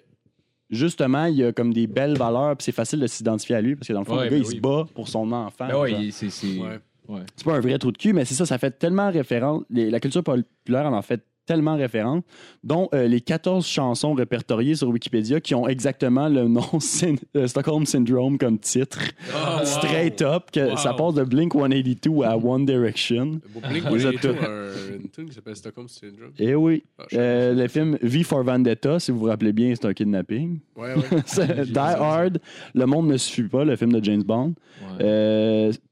justement, 0.73 1.27
il 1.27 1.37
y 1.37 1.45
a 1.45 1.53
comme 1.53 1.73
des 1.73 1.87
belles 1.87 2.17
valeurs, 2.19 2.57
puis 2.57 2.65
c'est 2.65 2.73
facile 2.73 2.99
de 3.01 3.07
s'identifier 3.07 3.55
à 3.57 3.61
lui 3.61 3.77
parce 3.77 3.87
que 3.87 3.93
dans 3.93 4.01
le 4.01 4.05
fond, 4.07 4.17
Ouais, 4.17 4.25
le 4.25 4.31
gars, 4.31 4.37
ben 4.37 4.43
il 4.43 4.49
oui. 4.49 4.57
se 4.57 4.61
bat 4.61 4.85
pour 4.95 5.07
son 5.09 5.31
enfant. 5.31 5.69
Ben 5.69 5.79
ouais, 5.79 6.09
c'est. 6.11 6.31
c'est- 6.31 6.59
Ouais. 6.59 6.79
ouais. 7.09 7.21
C'est 7.37 7.45
pas 7.45 7.55
un 7.55 7.61
vrai 7.61 7.79
trou 7.79 7.93
de 7.93 7.99
cul, 7.99 8.13
mais 8.13 8.25
c'est 8.25 8.35
ça, 8.35 8.47
ça 8.47 8.59
fait 8.59 8.71
tellement 8.79 9.11
référence. 9.11 9.63
la 9.71 10.01
culture 10.01 10.25
populaire 10.25 10.87
en 10.87 10.97
en 10.97 11.03
fait 11.03 11.23
tellement 11.47 11.77
référence, 11.77 12.23
dont 12.63 12.89
euh, 12.95 13.07
les 13.09 13.21
14 13.21 13.67
chansons 13.67 14.15
répertoriées 14.15 14.75
sur 14.75 14.89
Wikipédia 14.89 15.41
qui 15.41 15.55
ont 15.55 15.67
exactement 15.69 16.29
le 16.29 16.47
nom 16.49 16.63
Syn- 16.81 17.17
euh, 17.37 17.47
Stockholm 17.47 17.85
Syndrome 17.87 18.39
comme 18.39 18.59
titre. 18.59 19.01
Wow. 19.33 19.65
Straight 19.65 20.23
up, 20.23 20.51
que 20.53 20.71
Wow. 20.71 20.77
ça 20.77 20.95
passe 20.95 21.15
de 21.15 21.25
Blink 21.25 21.53
182 21.55 22.23
à 22.25 22.37
One 22.37 22.65
Direction. 22.65 23.41
Bon, 23.55 23.61
Blink 23.69 23.85
Vous 23.89 24.07
êtes 24.07 24.23
182 24.23 24.35
tous- 24.35 24.45
a 24.45 24.49
un- 24.49 24.97
une 25.03 25.09
tune 25.11 25.29
qui 25.29 25.35
s'appelle 25.35 25.57
Stockholm 25.57 25.89
Syndrome. 25.89 26.31
Eh 26.39 26.55
oui. 26.55 26.83
Ah, 26.99 27.05
Euh, 27.15 27.55
le 27.55 27.69
film 27.69 27.99
V 28.03 28.23
for 28.23 28.43
Vendetta, 28.45 29.01
si 29.01 29.11
vous 29.11 29.19
vous 29.21 29.27
rappelez 29.27 29.53
bien, 29.53 29.73
c'est 29.75 29.87
un 29.87 29.93
kidnapping. 29.95 30.59
Ouais, 30.77 30.95
ouais. 30.95 31.03
C'est 31.27 31.63
Die 31.71 31.79
Hard, 31.79 32.39
Le 32.75 32.87
Monde 32.87 33.09
ne 33.09 33.17
suffit 33.17 33.49
pas, 33.49 33.65
le 33.65 33.77
film 33.77 33.93
de 33.93 34.03
James 34.05 34.23
Bond. 34.23 34.55
Ouais. 34.99 35.05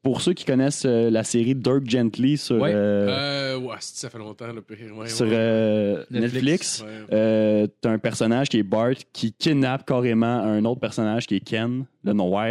Pour 0.03 0.23
ceux 0.23 0.33
qui 0.33 0.47
connaissent 0.47 0.85
euh, 0.87 1.11
la 1.11 1.25
série 1.25 1.55
Dirk 1.55 1.83
Gently 1.89 2.39
sur, 2.39 2.57
Ouais. 2.61 2.73
euh, 2.75 3.55
Euh, 3.55 3.59
ouais, 3.59 3.77
c'est- 3.81 3.99
ça 4.01 4.09
fait 4.11 4.17
longtemps, 4.19 4.51
le 4.53 4.63
pire. 4.63 4.79
Ouais, 4.97 5.09
sur 5.09 5.27
ouais. 5.27 5.33
euh, 5.35 6.05
Netflix. 6.11 6.33
Netflix, 6.35 6.85
Ouais. 6.87 6.89
euh, 7.17 7.67
t'as 7.83 7.91
un 7.91 7.99
personnage 7.99 8.49
qui 8.49 8.59
est 8.59 8.63
Bart 8.63 8.95
qui 9.13 9.33
kidnappe 9.33 9.85
carrément 9.87 10.27
un 10.43 10.65
autre 10.65 10.81
personnage 10.81 11.27
qui 11.27 11.37
est 11.37 11.41
Ken, 11.41 11.85
le 12.03 12.13
noir. 12.15 12.47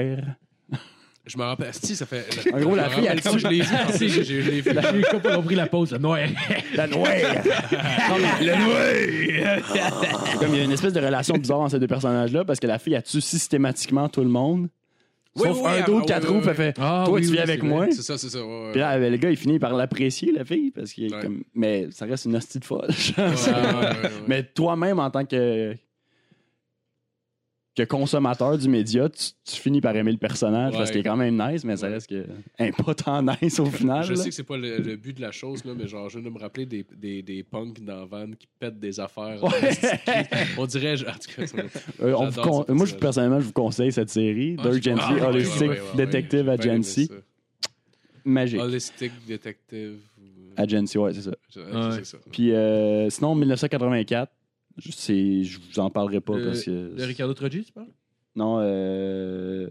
Je 1.26 1.38
me 1.38 1.44
rappelle. 1.44 1.74
Si, 1.74 1.96
ça 1.96 2.06
fait. 2.08 2.26
En 2.54 2.60
gros, 2.60 2.76
la 2.76 2.90
fille, 2.90 3.06
elle 3.08 3.22
quand 3.22 3.38
je 3.38 3.48
l'ai 3.48 3.60
plus, 3.62 4.10
j'ai- 4.10 4.24
Je 4.24 4.50
l'ai 4.50 4.62
vu. 4.62 4.74
La 4.74 4.82
fille 4.82 5.04
a 5.06 5.20
pas 5.20 5.36
compris 5.36 5.54
la 5.56 5.68
pause. 5.68 5.92
là. 5.92 6.00
Ouais. 6.00 6.30
La 6.76 6.88
noire! 6.88 7.10
C'est 8.40 10.38
comme 10.40 10.54
il 10.54 10.58
y 10.58 10.62
a 10.62 10.64
une 10.64 10.72
espèce 10.72 10.94
de 10.94 11.00
relation 11.00 11.36
bizarre 11.36 11.60
entre 11.60 11.72
ces 11.72 11.80
deux 11.80 11.88
personnages-là 11.88 12.46
parce 12.46 12.60
que 12.60 12.68
la 12.68 12.80
fille, 12.80 12.94
elle 12.94 13.04
tue 13.04 13.22
systématiquement 13.22 14.10
tout 14.10 14.22
le 14.22 14.30
monde. 14.30 14.70
Oui, 15.36 15.44
Sauf 15.48 15.60
oui, 15.62 15.68
un 15.70 15.84
d'autre 15.86 16.06
qui 16.06 16.12
la 16.12 16.20
trouve, 16.20 16.48
elle 16.50 16.56
fait 16.56 16.74
Ah, 16.80 17.04
Toi, 17.06 17.16
oui, 17.20 17.26
tu 17.26 17.32
viens 17.34 17.44
avec 17.44 17.62
moi. 17.64 17.86
C'est 17.92 18.02
ça, 18.02 18.18
c'est 18.18 18.30
ça. 18.30 18.44
ouais, 18.44 18.64
ouais. 18.66 18.72
Puis 18.72 18.80
là, 18.82 18.98
le 18.98 19.16
gars, 19.18 19.30
il 19.30 19.38
finit 19.38 19.60
par 19.60 19.74
l'apprécier, 19.74 20.32
la 20.32 20.44
fille, 20.44 20.72
parce 20.72 20.92
qu'il 20.92 21.06
est 21.06 21.16
Ouais. 21.16 21.22
comme. 21.22 21.44
Mais 21.54 21.88
ça 21.92 22.06
reste 22.06 22.26
une 22.26 22.36
hostie 22.36 22.60
de 22.60 22.66
folle. 22.66 22.90
Ouais, 23.18 23.24
ouais, 23.24 23.26
ouais, 23.26 23.88
ouais. 24.04 24.10
Mais 24.28 24.44
toi-même, 24.44 25.00
en 25.00 25.10
tant 25.12 25.26
que, 25.26 25.76
que 27.86 27.90
consommateur 27.90 28.58
du 28.58 28.68
média, 28.70 29.08
tu, 29.10 29.30
tu 29.46 29.56
finis 29.62 29.82
par 29.82 29.96
aimer 29.96 30.12
le 30.12 30.18
personnage 30.18 30.74
parce 30.74 30.92
qu'il 30.92 31.00
est 31.02 31.04
quand 31.04 31.16
même 31.18 31.38
nice, 31.38 31.64
mais 31.64 31.78
ça 31.78 31.88
reste 31.88 32.08
que. 32.10 32.26
hein, 32.60 32.70
pas 32.86 32.94
tant 32.96 33.22
nice 33.22 33.60
au 33.60 33.66
final. 33.66 34.04
Je 34.04 34.12
là. 34.14 34.16
sais 34.18 34.30
que 34.30 34.36
c'est 34.36 34.44
pas 34.44 34.58
le, 34.58 34.78
le 34.80 34.96
but 34.96 35.16
de 35.18 35.22
la 35.22 35.32
chose, 35.32 35.64
là, 35.66 35.74
mais 35.78 35.88
genre, 35.88 36.10
je 36.10 36.20
viens 36.20 36.30
de 36.30 36.34
me 36.34 36.40
rappeler 36.40 36.66
des, 36.66 36.86
des, 36.96 37.22
des 37.22 37.44
punks 37.44 37.80
dans 37.84 38.06
Van 38.06 38.28
qui 38.38 38.48
pètent 38.60 38.80
des 38.80 39.00
affaires. 39.00 39.44
Ouais. 39.44 39.52
On 40.58 40.66
dirait. 40.66 40.98
je- 40.98 41.06
En 41.06 41.12
tout 41.12 41.32
cas, 41.36 41.44
Euh, 42.02 42.14
on 42.14 42.26
vous 42.26 42.32
J'adore 42.36 42.46
con- 42.46 42.66
ce 42.68 42.72
Moi, 42.74 42.86
je, 42.86 42.96
personnellement, 42.96 43.40
je 43.40 43.46
vous 43.46 43.52
conseille 43.54 43.92
cette 43.92 44.10
série. 44.10 44.56
Ah, 44.60 44.70
Dirk 44.70 44.84
Gently, 44.84 45.20
Ah, 45.22 45.28
Holistic 45.30 45.62
ouais, 45.62 45.68
ouais, 45.70 45.76
ouais, 45.80 46.06
Detective 46.06 46.50
Agency. 46.50 47.10
Magique. 48.26 48.60
Holistic 48.60 49.12
Detective. 49.28 49.98
ou- 50.20 50.24
Agency, 50.62 50.98
ouais, 50.98 51.14
c'est 51.14 51.22
ça. 51.22 51.32
Je- 51.54 51.60
Ouais. 51.62 51.96
C'est 52.00 52.06
ça. 52.06 52.18
Puis 52.32 52.52
euh, 52.54 53.10
sinon, 53.10 53.34
1984, 53.36 54.32
je, 54.80 55.44
je 55.44 55.58
vous 55.60 55.80
en 55.80 55.90
parlerai 55.90 56.20
pas 56.22 56.38
Le- 56.38 56.46
parce 56.46 56.64
que. 56.64 56.96
De 56.96 57.04
Ricardo 57.04 57.34
Trogi, 57.34 57.64
tu 57.64 57.72
parles? 57.72 57.88
Non, 58.36 58.58
euh, 58.60 59.68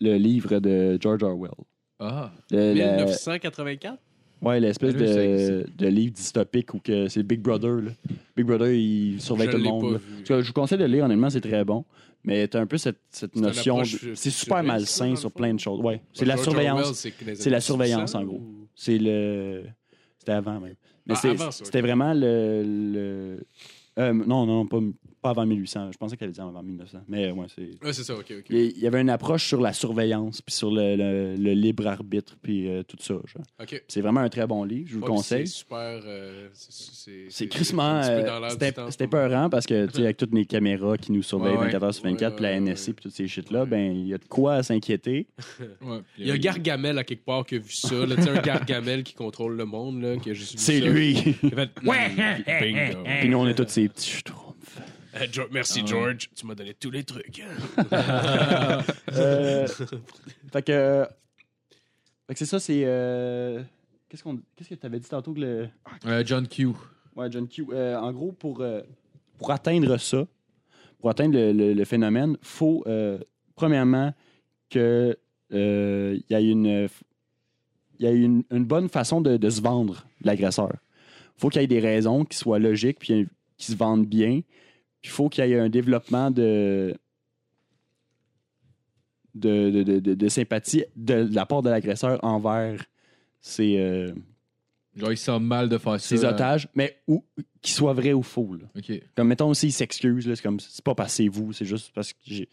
le 0.00 0.16
livre 0.16 0.58
de 0.58 0.98
George 1.00 1.22
Orwell. 1.22 1.50
Ah. 1.98 2.30
Le- 2.50 2.74
la- 2.74 2.96
1984? 2.96 3.98
Ouais, 4.42 4.58
l'espèce 4.58 4.94
de, 4.94 5.66
de 5.76 5.86
livre 5.88 6.14
dystopique 6.14 6.72
où 6.72 6.78
que 6.78 7.08
c'est 7.08 7.22
Big 7.22 7.40
Brother. 7.40 7.82
là. 7.82 7.90
Big 8.36 8.46
Brother, 8.46 8.72
il 8.72 9.20
surveille 9.20 9.48
Je 9.48 9.52
tout 9.52 9.58
le 9.58 9.64
monde. 9.64 10.00
je 10.26 10.34
vous 10.34 10.52
conseille 10.54 10.78
de 10.78 10.84
le 10.84 10.90
lire, 10.92 11.04
honnêtement, 11.04 11.28
c'est 11.28 11.42
très 11.42 11.62
bon. 11.64 11.84
Mais 12.24 12.48
t'as 12.48 12.60
un 12.60 12.66
peu 12.66 12.78
cette, 12.78 13.00
cette 13.10 13.36
notion. 13.36 13.80
de- 13.82 14.14
C'est 14.14 14.30
super 14.30 14.62
malsain 14.62 15.10
le 15.10 15.16
sur 15.16 15.30
plein 15.32 15.52
de 15.54 15.60
choses. 15.60 15.80
Ouais, 15.80 16.00
c'est 16.14 16.24
la 16.24 16.36
surveillance. 16.38 17.06
C'est 17.34 17.50
la 17.50 17.60
surveillance, 17.60 18.14
1800, 18.14 18.18
en 18.20 18.24
gros. 18.24 18.36
ou- 18.36 18.66
C'est 18.74 18.98
le. 18.98 19.64
C'était 20.18 20.32
avant 20.32 20.58
même. 20.60 20.74
Mais 21.06 21.14
Ah, 21.22 21.50
c'était 21.50 21.80
vraiment 21.80 22.12
le. 22.14 22.62
le- 22.64 23.44
euh, 23.98 24.12
non, 24.12 24.46
non, 24.46 24.66
pas, 24.66 24.78
pas 25.20 25.30
avant 25.30 25.44
1800. 25.46 25.90
Je 25.92 25.98
pensais 25.98 26.16
qu'elle 26.16 26.30
disait 26.30 26.42
avant 26.42 26.62
1900. 26.62 26.98
Mais 27.08 27.30
ouais, 27.30 27.46
c'est. 27.54 27.84
Ouais, 27.84 27.92
c'est 27.92 28.04
ça, 28.04 28.14
ok, 28.14 28.32
ok. 28.38 28.44
Il 28.50 28.56
y- 28.56 28.72
il 28.76 28.78
y 28.82 28.86
avait 28.86 29.00
une 29.00 29.10
approche 29.10 29.46
sur 29.46 29.60
la 29.60 29.72
surveillance, 29.72 30.40
puis 30.42 30.54
sur 30.54 30.70
le, 30.70 30.96
le- 30.96 31.36
le 31.36 31.52
libre 31.52 31.86
arbitre, 31.86 32.36
puis 32.42 32.68
euh, 32.68 32.82
tout 32.82 32.96
ça. 33.00 33.14
genre. 33.14 33.44
Ok. 33.60 33.82
C'est 33.88 34.00
vraiment 34.00 34.20
un 34.20 34.28
très 34.28 34.46
bon 34.46 34.64
livre, 34.64 34.88
je 34.88 34.94
vous 34.94 35.00
le 35.00 35.04
Ouais, 35.04 35.10
puis 35.10 35.16
conseille. 35.16 35.46
C'est 35.46 35.54
super. 35.58 36.00
euh, 36.04 36.48
c'est- 36.52 37.26
C'est 37.28 37.46
crissement. 37.48 37.82
un 37.82 38.00
petit 38.02 38.08
peu 38.08 38.14
euh, 38.14 38.26
dans 38.26 38.40
l'air 38.40 38.48
du 38.48 38.52
C'était 38.54 38.72
temps, 38.72 38.90
c'était 38.90 39.04
en 39.04 39.10
ce 39.10 39.16
moment. 39.16 39.28
peurant 39.28 39.50
parce 39.50 39.66
que, 39.66 39.86
tu 39.86 39.92
sais, 39.94 40.02
avec 40.04 40.16
toutes 40.16 40.34
les 40.34 40.44
caméras 40.46 40.96
qui 40.96 41.12
nous 41.12 41.22
surveillent 41.22 41.52
Ouais, 41.52 41.58
ouais. 41.58 41.64
24 41.72 41.88
h 41.88 41.92
sur 41.92 42.04
24, 42.04 42.36
puis 42.36 42.42
la 42.42 42.48
Ouais, 42.50 42.54
ouais, 42.56 42.60
NSC, 42.60 42.88
ouais. 42.88 42.94
puis 42.94 43.02
toutes 43.02 43.12
ces 43.12 43.28
shit-là, 43.28 43.60
Ouais. 43.62 43.66
ben, 43.68 43.92
il 43.96 44.06
y 44.06 44.14
a 44.14 44.18
de 44.18 44.24
quoi 44.24 44.54
à 44.54 44.62
s'inquiéter. 44.62 45.26
Ouais. 45.82 46.00
Il 46.18 46.26
y 46.26 46.30
a 46.30 46.38
Gargamel 46.38 46.98
à 46.98 47.04
quelque 47.04 47.24
part 47.24 47.44
qui 47.46 47.56
a 47.56 47.58
vu 47.58 47.70
ça. 47.72 47.94
Là, 48.06 48.16
tu 48.16 48.22
sais, 48.22 48.30
un 48.30 48.40
Gargamel 48.40 49.02
qui 49.02 49.14
contrôle 49.14 49.56
le 49.56 49.64
monde, 49.64 50.00
là, 50.02 50.16
qui 50.16 50.30
a 50.30 50.34
juste 50.34 50.52
vu 50.52 50.58
C'est 50.58 50.80
ça. 50.80 50.86
lui! 50.88 51.36
Il 51.42 51.54
a 51.54 51.66
fait, 51.66 51.70
bingo. 51.82 52.98
puis 53.20 53.28
nous, 53.28 53.38
on 53.38 53.46
est 53.48 53.54
tous 53.54 53.68
ces 53.68 53.88
petits 53.88 54.10
schtroumpfs. 54.10 54.49
Euh, 55.16 55.26
Jo- 55.30 55.48
merci, 55.50 55.80
Ah. 55.82 55.86
George. 55.86 56.30
Tu 56.34 56.46
m'as 56.46 56.54
donné 56.54 56.74
tous 56.74 56.90
les 56.90 57.04
trucs. 57.04 57.42
Euh, 59.12 59.66
fait 60.52 60.62
que. 60.62 61.06
Fait 62.26 62.34
que 62.34 62.38
c'est 62.38 62.46
ça, 62.46 62.60
c'est. 62.60 62.82
euh, 62.84 63.62
Qu'est-ce 64.08 64.22
qu'on- 64.24 64.40
qu'est-ce 64.56 64.68
que 64.70 64.74
tu 64.74 64.86
avais 64.86 64.98
dit 65.00 65.08
tantôt 65.08 65.32
que 65.32 65.40
le. 65.40 65.68
Euh, 66.06 66.22
John 66.26 66.46
Q. 66.48 66.68
Ouais, 67.16 67.30
John 67.30 67.46
Q. 67.48 67.66
Euh, 67.72 67.96
en 67.98 68.12
gros, 68.12 68.32
pour, 68.32 68.60
euh, 68.60 68.82
pour 69.38 69.50
atteindre 69.52 69.96
ça, 69.98 70.26
pour 70.98 71.10
atteindre 71.10 71.34
le, 71.36 71.52
le- 71.52 71.74
le 71.74 71.84
phénomène, 71.84 72.36
faut, 72.42 72.82
euh, 72.86 73.18
premièrement, 73.54 74.12
que 74.68 75.16
euh, 75.52 76.18
il 76.18 76.32
y 76.32 76.34
a 76.34 76.40
une, 76.40 76.88
il 77.98 78.04
y 78.04 78.08
a 78.08 78.12
une, 78.12 78.42
une 78.50 78.64
bonne 78.64 78.88
façon 78.88 79.20
de, 79.20 79.36
de 79.36 79.50
se 79.50 79.60
vendre, 79.60 80.04
l'agresseur. 80.22 80.72
faut 81.36 81.48
qu'il 81.48 81.60
y 81.60 81.64
ait 81.64 81.68
des 81.68 81.80
raisons 81.80 82.24
qui 82.24 82.36
soient 82.36 82.58
logiques, 82.58 82.98
puis 83.00 83.26
qui 83.56 83.72
se 83.72 83.76
vendent 83.76 84.06
bien. 84.06 84.40
Puis 85.02 85.10
il 85.10 85.14
faut 85.14 85.28
qu'il 85.28 85.44
y 85.46 85.52
ait 85.52 85.58
un 85.58 85.68
développement 85.68 86.30
de, 86.30 86.94
de, 89.34 89.70
de, 89.70 89.82
de- 89.82 89.98
de- 90.00 90.14
de 90.14 90.28
sympathie 90.28 90.84
de, 90.96 91.28
la 91.32 91.46
part 91.46 91.62
de 91.62 91.70
l'agresseur 91.70 92.18
envers 92.24 92.84
ses, 93.40 93.76
euh, 93.78 94.12
Genre, 94.96 95.40
mal 95.40 95.68
de 95.68 95.78
faire 95.78 96.00
ça. 96.00 96.28
otages, 96.30 96.68
mais 96.74 97.00
ou, 97.06 97.24
qu'ils 97.62 97.74
soient 97.74 97.92
vrais 97.94 98.12
ou 98.12 98.22
faux. 98.22 98.54
là. 98.54 98.64
OK. 98.76 98.92
Comme, 99.16 99.28
mettons 99.28 99.48
aussi, 99.48 99.68
ils 99.68 99.72
s'excusent. 99.72 100.26
là, 100.26 100.34
C'est 100.36 100.42
comme, 100.42 100.58
c'est 100.60 100.84
pas 100.84 100.94
c'est 101.08 101.28
vous, 101.28 101.52
c'est 101.52 101.64
juste 101.64 101.92
parce 101.94 102.12
que 102.12 102.18
j'ai. 102.24 102.48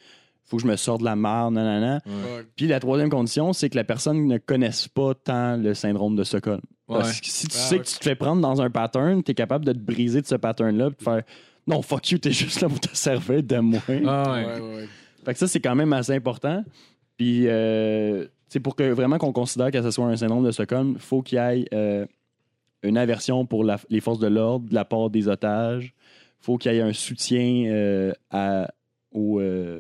Faut 0.45 0.55
que 0.55 0.63
je 0.63 0.67
me 0.67 0.77
sorte 0.77 1.01
de 1.01 1.05
la 1.05 1.17
merde, 1.17 1.55
nanana. 1.55 1.99
Ouais. 2.05 2.45
Puis 2.55 2.67
la 2.67 2.79
troisième 2.79 3.09
condition, 3.09 3.51
c'est 3.51 3.69
que 3.69 3.75
la 3.75 3.83
personne 3.83 4.27
ne 4.27 4.37
connaisse 4.37 4.87
pas 4.87 5.13
tant 5.13 5.57
le 5.57 5.73
syndrome 5.73 6.15
de 6.15 6.23
Stockholm. 6.23 6.61
Parce 6.87 7.09
Ouais. 7.09 7.19
que 7.19 7.25
si 7.27 7.47
tu 7.49 7.57
Ah, 7.57 7.61
sais 7.63 7.79
que 7.79 7.83
tu 7.83 7.97
te 7.97 8.03
fais 8.05 8.15
prendre 8.15 8.41
dans 8.41 8.61
un 8.61 8.69
pattern, 8.69 9.21
tu 9.23 9.31
es 9.31 9.35
capable 9.35 9.65
de 9.65 9.73
te 9.73 9.79
briser 9.79 10.21
de 10.21 10.25
ce 10.27 10.35
pattern-là, 10.35 10.91
puis 10.91 10.99
de 10.99 11.03
faire 11.03 11.23
non, 11.67 11.81
fuck 11.81 12.09
you, 12.11 12.17
t'es 12.17 12.31
juste 12.31 12.61
là 12.61 12.69
pour 12.69 12.79
te 12.79 12.95
servir 12.95 13.43
de 13.43 13.57
moi. 13.57 13.81
Ah 13.87 13.91
ouais. 13.91 14.45
Ouais, 14.45 14.59
ouais, 14.61 14.75
ouais. 14.75 14.87
Fait 15.25 15.33
que 15.33 15.39
ça, 15.39 15.47
c'est 15.47 15.59
quand 15.59 15.75
même 15.75 15.91
assez 15.93 16.13
important. 16.13 16.63
Puis, 17.17 17.47
euh, 17.47 18.25
c'est 18.47 18.59
pour 18.61 18.75
que 18.75 18.83
vraiment 18.91 19.17
qu'on 19.17 19.33
considère 19.33 19.71
que 19.71 19.81
ce 19.81 19.91
soit 19.91 20.05
un 20.05 20.15
syndrome 20.15 20.45
de 20.45 20.51
Stockholm, 20.51 20.93
il 20.95 20.99
faut 21.01 21.21
qu'il 21.21 21.37
y 21.37 21.41
ait 21.41 21.65
euh, 21.73 22.05
une 22.83 22.97
aversion 22.97 23.45
pour 23.45 23.63
la- 23.63 23.79
les 23.89 23.99
forces 23.99 24.19
de 24.19 24.27
l'ordre 24.27 24.69
de 24.69 24.73
la 24.73 24.85
part 24.85 25.09
des 25.09 25.27
otages. 25.27 25.93
Il 26.41 26.45
faut 26.45 26.57
qu'il 26.57 26.71
y 26.71 26.75
ait 26.77 26.81
un 26.81 26.93
soutien 26.93 27.65
euh, 27.67 28.13
à, 28.29 28.71
au, 29.11 29.39
euh, 29.41 29.79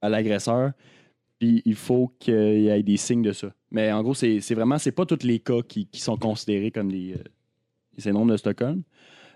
à 0.00 0.08
l'agresseur. 0.08 0.72
Puis, 1.38 1.62
il 1.64 1.74
faut 1.74 2.12
qu'il 2.18 2.62
y 2.62 2.68
ait 2.68 2.82
des 2.82 2.96
signes 2.96 3.22
de 3.22 3.32
ça. 3.32 3.48
Mais 3.70 3.92
en 3.92 4.02
gros, 4.02 4.14
c'est 4.14 4.40
c'est 4.40 4.54
vraiment, 4.54 4.78
c'est 4.78 4.92
pas 4.92 5.06
tous 5.06 5.22
les 5.24 5.38
cas 5.38 5.60
qui, 5.66 5.86
qui 5.86 6.00
sont 6.00 6.16
considérés 6.16 6.70
comme 6.70 6.90
des, 6.90 7.14
euh, 7.14 7.22
des 7.94 8.02
syndromes 8.02 8.30
de 8.30 8.36
Stockholm. 8.36 8.82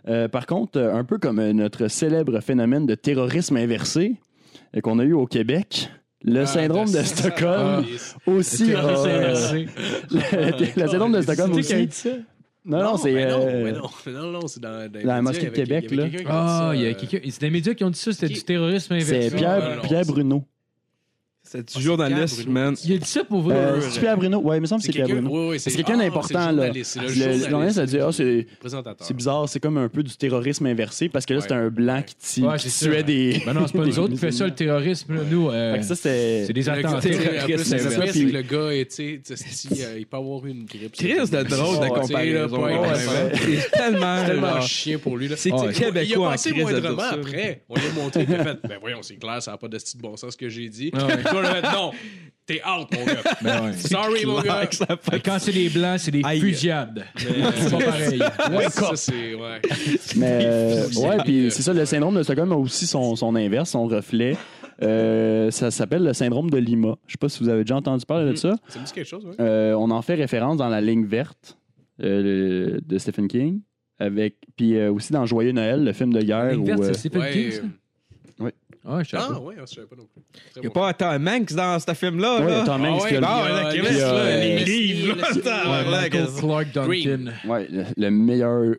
Euh, 0.09 0.28
par 0.28 0.47
contre, 0.47 0.78
euh, 0.78 0.95
un 0.95 1.05
peu 1.05 1.19
comme 1.19 1.39
euh, 1.39 1.53
notre 1.53 1.89
célèbre 1.89 2.41
phénomène 2.41 2.87
de 2.87 2.95
terrorisme 2.95 3.57
inversé 3.57 4.16
qu'on 4.83 4.99
a 4.99 5.05
eu 5.05 5.12
au 5.15 5.27
Québec, 5.27 5.89
le 6.23 6.43
Ah, 6.43 6.47
syndrome 6.47 6.91
de 6.93 7.03
Stockholm 7.03 7.85
aussi. 8.27 8.73
euh, 8.74 9.65
le, 10.11 10.81
le 10.83 10.89
syndrome 10.89 11.12
de 11.12 11.23
Stockholm 11.23 11.55
C'est 11.55 11.62
qui 11.62 11.73
a 11.73 11.77
aussi. 11.77 11.87
dit 11.87 11.95
ça? 11.95 12.11
Non, 12.65 12.83
non, 12.83 12.97
c'est. 12.97 13.12
non, 13.12 13.73
non, 14.33 14.47
c'est 14.49 14.61
dans, 14.61 14.70
dans, 14.89 14.93
les 14.93 15.05
dans 15.05 15.15
la 15.15 15.23
mosquée 15.23 15.47
de 15.47 15.51
Québec, 15.51 15.91
là. 15.93 16.05
Ah, 16.27 16.73
il 16.74 16.81
y 16.83 16.87
a 16.87 16.89
euh, 16.91 16.95
quelqu'un. 16.95 17.19
C'est 17.31 17.41
des 17.43 17.51
médias 17.51 17.74
qui 17.74 17.85
ont 17.85 17.91
dit 17.91 17.99
ça, 17.99 18.12
c'était 18.12 18.33
du 18.33 18.43
terrorisme 18.43 18.99
C'est 19.01 19.16
inversé. 19.16 19.37
Pierre, 19.37 19.77
non, 19.77 19.83
Pierre 19.83 20.05
c'est- 20.05 20.11
Bruno. 20.12 20.45
C'est 21.48 21.77
du 21.77 21.82
journaliste, 21.82 22.47
man. 22.48 22.74
Il 22.85 22.94
a 22.94 22.98
dit 22.98 23.06
ça 23.09 23.24
pour 23.24 23.40
vrai. 23.43 23.55
Euh, 23.56 23.81
c'est 23.81 24.01
Pierre 24.01 24.16
Bruno? 24.16 24.39
Ouais, 24.40 24.59
il 24.59 24.60
me 24.60 24.66
semble 24.66 24.81
que 24.81 24.86
C'est 24.86 24.93
c'est 24.93 24.97
Pierre 24.98 25.06
quelqu'un 25.06 25.23
Bruno. 25.23 25.43
oui, 25.44 25.48
oui, 25.52 25.60
C'est 25.60 25.70
quelqu'un 25.73 25.94
ah, 26.01 26.02
d'important, 26.05 26.28
c'est 26.28 26.52
là. 26.52 26.68
le 26.68 27.48
journaliste, 27.48 27.74
c'est 27.77 27.81
a 27.81 27.86
dit 27.86 27.98
Ah, 28.01 28.12
c'est 28.12 28.47
c'est 29.01 29.14
bizarre, 29.14 29.48
c'est 29.48 29.60
comme 29.60 29.78
un 29.78 29.89
peu 29.89 30.02
du 30.02 30.16
terrorisme 30.16 30.66
inversé 30.66 31.09
parce 31.09 31.24
que 31.24 31.32
là, 31.35 31.39
Ouais. 31.39 31.43
c'était 31.43 31.55
un 31.55 31.68
blanc 31.68 32.02
qui, 32.05 32.14
c'est 32.18 32.85
tuait 32.89 33.02
des. 33.02 33.43
Ben 33.47 33.52
non, 33.55 33.66
c'est 33.66 33.73
pas 33.73 33.78
nous 33.85 33.85
des 33.86 33.98
autres 33.98 34.12
qui 34.14 34.18
fait 34.18 34.32
ça, 34.32 34.44
le 34.47 34.55
terrorisme. 34.55 35.14
Nous, 35.31 35.48
euh, 35.51 35.81
ça, 35.82 35.94
c'était. 35.94 36.44
c'est 36.47 36.52
des 36.52 36.60
Le 36.62 36.66
gars, 36.66 36.73
attentats. 36.74 37.01
c'est 37.02 37.12
ça, 37.14 37.44
inversé. 37.44 37.64
c'est 38.12 38.24
que 38.24 38.32
le 38.32 38.43
gars, 38.43 38.74
est, 38.74 38.86
tu 38.90 39.20
sais, 39.24 39.82
euh, 39.85 39.98
il 39.98 40.06
peut 40.06 40.16
avoir 40.16 40.44
une 40.47 40.64
grippe. 40.64 40.93
Chris 40.93 41.14
de 41.14 41.43
drôle 41.43 41.85
de 41.85 41.89
comparaison. 41.89 42.66
C'est 43.35 43.70
tellement. 43.70 44.16
C'est 44.60 44.66
chien 44.66 44.98
pour 44.98 45.16
lui. 45.16 45.28
Là. 45.28 45.36
C'est 45.36 45.51
Ah, 45.52 45.64
il- 45.68 45.73
québécois 45.73 46.02
Il 46.05 46.14
a 46.24 46.31
passé 46.31 46.52
moindrement 46.52 47.02
après. 47.02 47.62
On 47.68 47.74
lui 47.77 47.86
a 47.86 47.93
montré, 47.93 48.27
il 48.28 48.35
a 48.35 48.44
fait 48.44 48.59
Ben 48.68 48.78
voyons, 48.81 48.98
c'est 49.02 49.16
clair, 49.16 49.43
ça 49.43 49.52
n'a 49.52 49.56
pas 49.59 49.68
de 49.68 49.78
style 49.78 50.01
bon 50.01 50.16
sens 50.16 50.32
ce 50.32 50.36
que 50.36 50.48
j'ai 50.48 50.68
dit. 50.68 50.90
Non, 51.42 51.92
t'es 52.46 52.60
out, 52.64 52.88
mon 52.92 53.04
gars. 53.04 53.22
Ben 53.42 53.64
ouais. 53.64 53.72
Sorry, 53.76 54.24
mon 54.26 54.40
gars. 54.40 54.68
Quand 55.24 55.38
c'est 55.38 55.52
des 55.52 55.68
blancs, 55.68 55.98
c'est 55.98 56.10
des 56.12 56.22
Aïe. 56.24 56.40
fusillades. 56.40 57.04
C'est 57.16 57.70
pas 57.70 57.78
pareil. 57.84 58.20
Ouais, 58.56 58.68
ça, 58.70 58.90
c'est. 58.94 59.34
Ouais. 59.34 59.60
Mais 60.16 60.40
euh, 60.44 60.82
C'est- 60.90 60.98
ouais, 61.06 61.16
puis 61.24 61.46
euh, 61.46 61.50
c'est 61.50 61.62
ça, 61.62 61.72
le 61.72 61.84
syndrome 61.84 62.16
de 62.16 62.22
Stockholm 62.22 62.52
a 62.52 62.56
aussi 62.56 62.86
son, 62.86 63.16
son 63.16 63.34
inverse, 63.34 63.70
son 63.70 63.86
reflet. 63.86 64.36
Euh, 64.82 65.50
ça 65.50 65.70
s'appelle 65.70 66.04
le 66.04 66.12
syndrome 66.12 66.50
de 66.50 66.58
Lima. 66.58 66.96
Je 67.06 67.12
sais 67.12 67.18
pas 67.18 67.28
si 67.28 67.42
vous 67.42 67.48
avez 67.48 67.62
déjà 67.64 67.76
entendu 67.76 68.04
parler 68.04 68.30
de 68.30 68.36
ça. 68.36 68.54
Ça 68.68 68.78
me 68.78 68.84
dit 68.84 68.92
quelque 68.92 69.08
chose. 69.08 69.24
Euh, 69.40 69.72
on 69.74 69.90
en 69.90 70.02
fait 70.02 70.14
référence 70.14 70.58
dans 70.58 70.68
La 70.68 70.80
Ligne 70.82 71.06
verte 71.06 71.58
euh, 72.02 72.78
de 72.84 72.98
Stephen 72.98 73.26
King. 73.28 73.60
Avec, 73.98 74.34
puis 74.58 74.76
euh, 74.76 74.92
aussi 74.92 75.14
dans 75.14 75.24
Joyeux 75.24 75.52
Noël, 75.52 75.82
le 75.82 75.92
film 75.94 76.12
de 76.12 76.20
guerre. 76.20 76.50
Ligne 76.52 76.60
où, 76.60 76.66
verte, 76.66 76.80
euh, 76.82 76.86
c'est 76.92 76.98
Stephen 77.08 77.22
Ouais, 77.22 77.32
King, 77.32 77.50
ça? 77.52 77.62
Ouais. 78.86 78.92
Ah, 78.98 79.02
je 79.02 79.08
savais 79.10 79.24
Ah, 79.28 79.32
pas. 79.34 79.38
ouais, 79.40 79.54
je 79.60 79.66
savais 79.74 79.86
pas 79.86 79.96
non 79.96 80.06
plus. 80.06 80.22
Très 80.32 80.42
Il 80.56 80.60
n'y 80.60 80.66
a 80.66 80.70
bon. 80.70 80.74
pas 80.80 80.94
Tom 80.94 81.28
Hanks 81.28 81.52
dans 81.54 81.78
ce 81.80 81.94
film-là. 81.94 82.40
ouais, 82.40 82.46
là? 82.50 82.64
Tom 82.64 82.84
Hanks 82.84 83.02
Ah 83.04 83.08
qui 83.08 83.16
a 83.16 83.20
ouais, 83.20 83.68
le- 83.68 84.40
les 84.40 84.58
le- 84.58 84.64
livres, 84.64 85.16
là, 85.16 85.28
le- 85.34 85.40
Ouais, 86.00 86.10
Clark 86.40 86.72
Duncan. 86.72 87.32
Ouais, 87.48 88.10
meilleur 88.10 88.74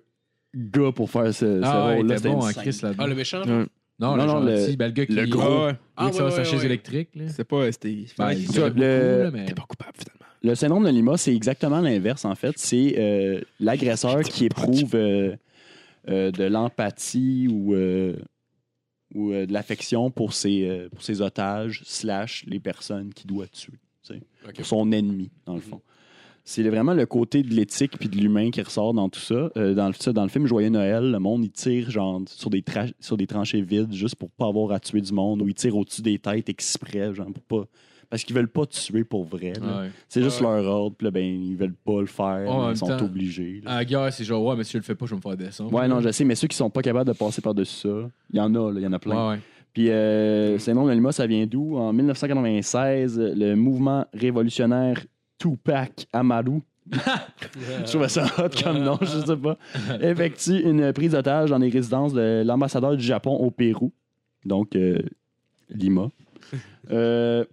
gars 0.55 0.91
pour 0.95 1.09
faire 1.11 1.33
ce, 1.33 1.61
Ah, 1.63 1.87
ouais, 1.87 1.95
rôle-là. 1.97 2.19
bon 2.19 2.39
en. 2.41 2.51
Chris 2.53 2.79
là-dedans. 2.81 3.03
Ah, 3.03 3.07
le 3.07 3.15
méchant? 3.15 3.41
Ouais. 3.43 3.65
Non, 3.99 4.15
Non, 4.15 4.15
le 4.15 4.23
non, 4.25 4.27
gentil, 4.47 4.71
le- 4.71 4.75
ben, 4.77 4.85
le 4.85 4.91
gars 4.91 5.05
qui 5.07 5.13
le 5.13 5.25
gros. 5.27 5.41
Ah 5.41 5.65
ouais. 5.67 5.73
Ah, 5.97 6.05
ouais, 6.05 6.11
sa 6.13 6.25
ouais, 6.25 6.45
chaise 6.45 6.59
ouais. 6.59 6.65
électrique. 6.65 7.09
là. 7.15 7.23
C'est 7.29 7.43
pas. 7.43 7.71
C'était. 7.71 8.05
Ben, 8.17 8.29
le- 8.29 9.31
était 9.43 9.53
pas 9.55 9.63
coupable, 9.67 9.93
finalement. 9.97 10.25
Le 10.43 10.53
syndrome 10.55 10.83
de 10.85 10.89
Lima, 10.89 11.17
c'est 11.17 11.35
exactement 11.35 11.81
l'inverse, 11.81 12.23
en 12.23 12.35
fait. 12.35 12.53
C'est 12.57 12.93
euh, 12.97 13.41
l'agresseur 13.59 14.19
qui 14.21 14.45
éprouve 14.45 14.91
euh, 14.93 15.35
euh, 16.09 16.31
de 16.31 16.43
l'empathie 16.43 17.47
ou, 17.51 17.73
euh, 17.73 18.13
ou 19.13 19.31
euh, 19.31 19.45
de 19.45 19.53
l'affection 19.53 20.11
pour 20.11 20.33
ses, 20.33 20.67
euh, 20.67 20.89
pour 20.89 21.03
ses 21.03 21.21
otages, 21.21 21.81
slash 21.85 22.43
les 22.47 22.59
personnes 22.59 23.13
qu'il 23.13 23.27
doit 23.27 23.47
tuer. 23.47 23.79
tu 24.03 24.13
sais, 24.13 24.21
Ok. 24.47 24.55
Pour 24.55 24.65
son 24.65 24.91
ennemi, 24.91 25.29
dans 25.45 25.55
le 25.55 25.61
fond. 25.61 25.81
C'est 26.49 26.63
vraiment 26.63 26.93
le 26.93 27.05
côté 27.05 27.43
de 27.43 27.53
l'éthique 27.53 27.97
puis 27.99 28.07
de 28.07 28.15
l'humain 28.15 28.51
qui 28.51 28.61
ressort 28.61 28.93
dans 28.93 29.09
tout 29.09 29.19
ça. 29.19 29.51
Euh, 29.57 29.73
dans, 29.73 29.89
le, 29.89 30.13
dans 30.13 30.23
le 30.23 30.29
film 30.29 30.47
Joyeux 30.47 30.69
Noël, 30.69 31.11
le 31.11 31.19
monde, 31.19 31.43
il 31.43 31.51
tire 31.51 31.91
genre 31.91 32.21
sur 32.27 32.49
des, 32.49 32.63
sur 33.01 33.17
des 33.17 33.27
tranchées 33.27 33.61
vides 33.61 33.93
juste 33.93 34.15
pour 34.15 34.31
pas 34.31 34.47
avoir 34.47 34.71
à 34.71 34.79
tuer 34.79 35.01
du 35.01 35.11
monde 35.11 35.41
ou 35.41 35.49
il 35.49 35.53
tire 35.53 35.75
au-dessus 35.75 36.01
des 36.01 36.19
têtes 36.19 36.47
exprès, 36.47 37.13
genre 37.13 37.27
pour 37.33 37.63
pas... 37.65 37.69
Parce 38.09 38.23
qu'ils 38.23 38.35
veulent 38.35 38.47
pas 38.47 38.65
tuer 38.65 39.03
pour 39.03 39.25
vrai. 39.25 39.53
là. 39.61 39.81
Ouais. 39.81 39.91
C'est 40.07 40.23
juste 40.23 40.39
leur 40.41 40.63
ordre, 40.65 40.95
puis 40.95 41.05
là, 41.05 41.11
ben, 41.11 41.23
ils 41.25 41.55
veulent 41.57 41.73
pas 41.73 41.99
le 41.99 42.05
faire, 42.07 42.49
en 42.49 42.59
mais 42.59 42.63
même 42.67 42.71
ils 42.73 42.77
sont 42.77 42.87
temps- 42.87 43.03
obligés. 43.05 43.61
là. 43.65 43.71
À 43.71 43.75
la 43.77 43.85
guerre, 43.85 44.13
c'est 44.13 44.23
genre, 44.23 44.43
ouais, 44.45 44.55
mais 44.55 44.63
si 44.63 44.71
je 44.73 44.77
le 44.77 44.83
fais 44.83 44.95
pas, 44.95 45.05
je 45.05 45.11
vais 45.11 45.17
me 45.17 45.21
faire 45.21 45.35
descendre. 45.35 45.73
Ouais, 45.73 45.87
non, 45.89 45.99
je 45.99 46.11
sais, 46.11 46.23
mais 46.23 46.35
ceux 46.35 46.47
qui 46.47 46.55
sont 46.55 46.69
pas 46.69 46.81
capables 46.81 47.07
de 47.11 47.17
passer 47.17 47.41
par-dessus 47.41 47.81
ça, 47.87 48.09
il 48.31 48.37
y 48.37 48.39
en 48.39 48.53
a, 48.55 48.71
là, 48.71 48.79
il 48.79 48.83
y 48.83 48.87
en 48.87 48.93
a 48.93 48.99
plein. 48.99 49.15
Ouais, 49.29 49.33
ouais. 49.35 49.41
Puis, 49.73 49.87
euh, 49.89 50.57
de 50.57 50.91
Lima, 50.91 51.11
ça 51.11 51.27
vient 51.27 51.45
d'où? 51.45 51.77
En 51.77 51.91
1996, 51.93 53.19
le 53.19 53.55
mouvement 53.55 54.05
révolutionnaire 54.13 54.99
Tupac 55.37 56.07
Amaru, 56.13 56.61
je 56.91 57.91
trouvais 57.91 58.07
ça 58.09 58.25
hot 58.37 58.49
comme 58.63 58.79
nom, 58.83 58.97
je 59.01 59.25
sais 59.25 59.35
pas, 59.37 59.57
effectue 60.01 60.61
une 60.61 60.93
prise 60.93 61.11
d'otage 61.11 61.49
dans 61.49 61.57
les 61.57 61.69
résidences 61.69 62.13
de 62.13 62.43
l'ambassadeur 62.45 62.95
du 62.95 63.03
Japon 63.03 63.31
au 63.35 63.51
Pérou, 63.51 63.91
donc 64.45 64.75
euh, 64.77 64.97
Lima. 65.69 66.09
Euh, 66.91 67.43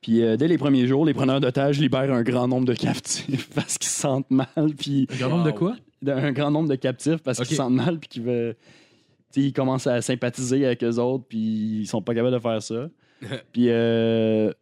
puis 0.00 0.22
euh, 0.22 0.36
dès 0.36 0.48
les 0.48 0.58
premiers 0.58 0.86
jours, 0.86 1.04
les 1.04 1.14
preneurs 1.14 1.40
d'otages 1.40 1.78
libèrent 1.78 2.12
un 2.12 2.22
grand 2.22 2.48
nombre 2.48 2.66
de 2.66 2.74
captifs 2.74 3.50
parce 3.54 3.78
qu'ils 3.78 3.90
se 3.90 4.00
sentent 4.00 4.30
mal, 4.30 4.74
puis 4.78 5.06
Un 5.12 5.16
grand 5.16 5.28
nombre 5.28 5.44
de 5.44 5.50
quoi? 5.50 5.76
d'un 6.00 6.32
grand 6.32 6.50
nombre 6.50 6.68
de 6.68 6.74
captifs 6.74 7.22
parce 7.22 7.38
qu'ils 7.38 7.48
se 7.48 7.54
sentent 7.54 7.74
mal 7.74 7.98
puis 7.98 8.08
qu'ils 8.08 8.22
veulent 8.22 8.56
tu 9.32 9.40
sais, 9.40 9.46
ils 9.46 9.52
commencent 9.52 9.86
à 9.86 10.02
sympathiser 10.02 10.66
avec 10.66 10.82
eux 10.82 10.98
autres 10.98 11.24
puis 11.28 11.38
ils 11.82 11.86
sont 11.86 12.02
pas 12.02 12.14
capables 12.14 12.34
de 12.34 12.40
faire 12.40 12.60
ça. 12.60 12.88
Puis 13.52 13.66
euh, 13.68 14.50
un 14.50 14.52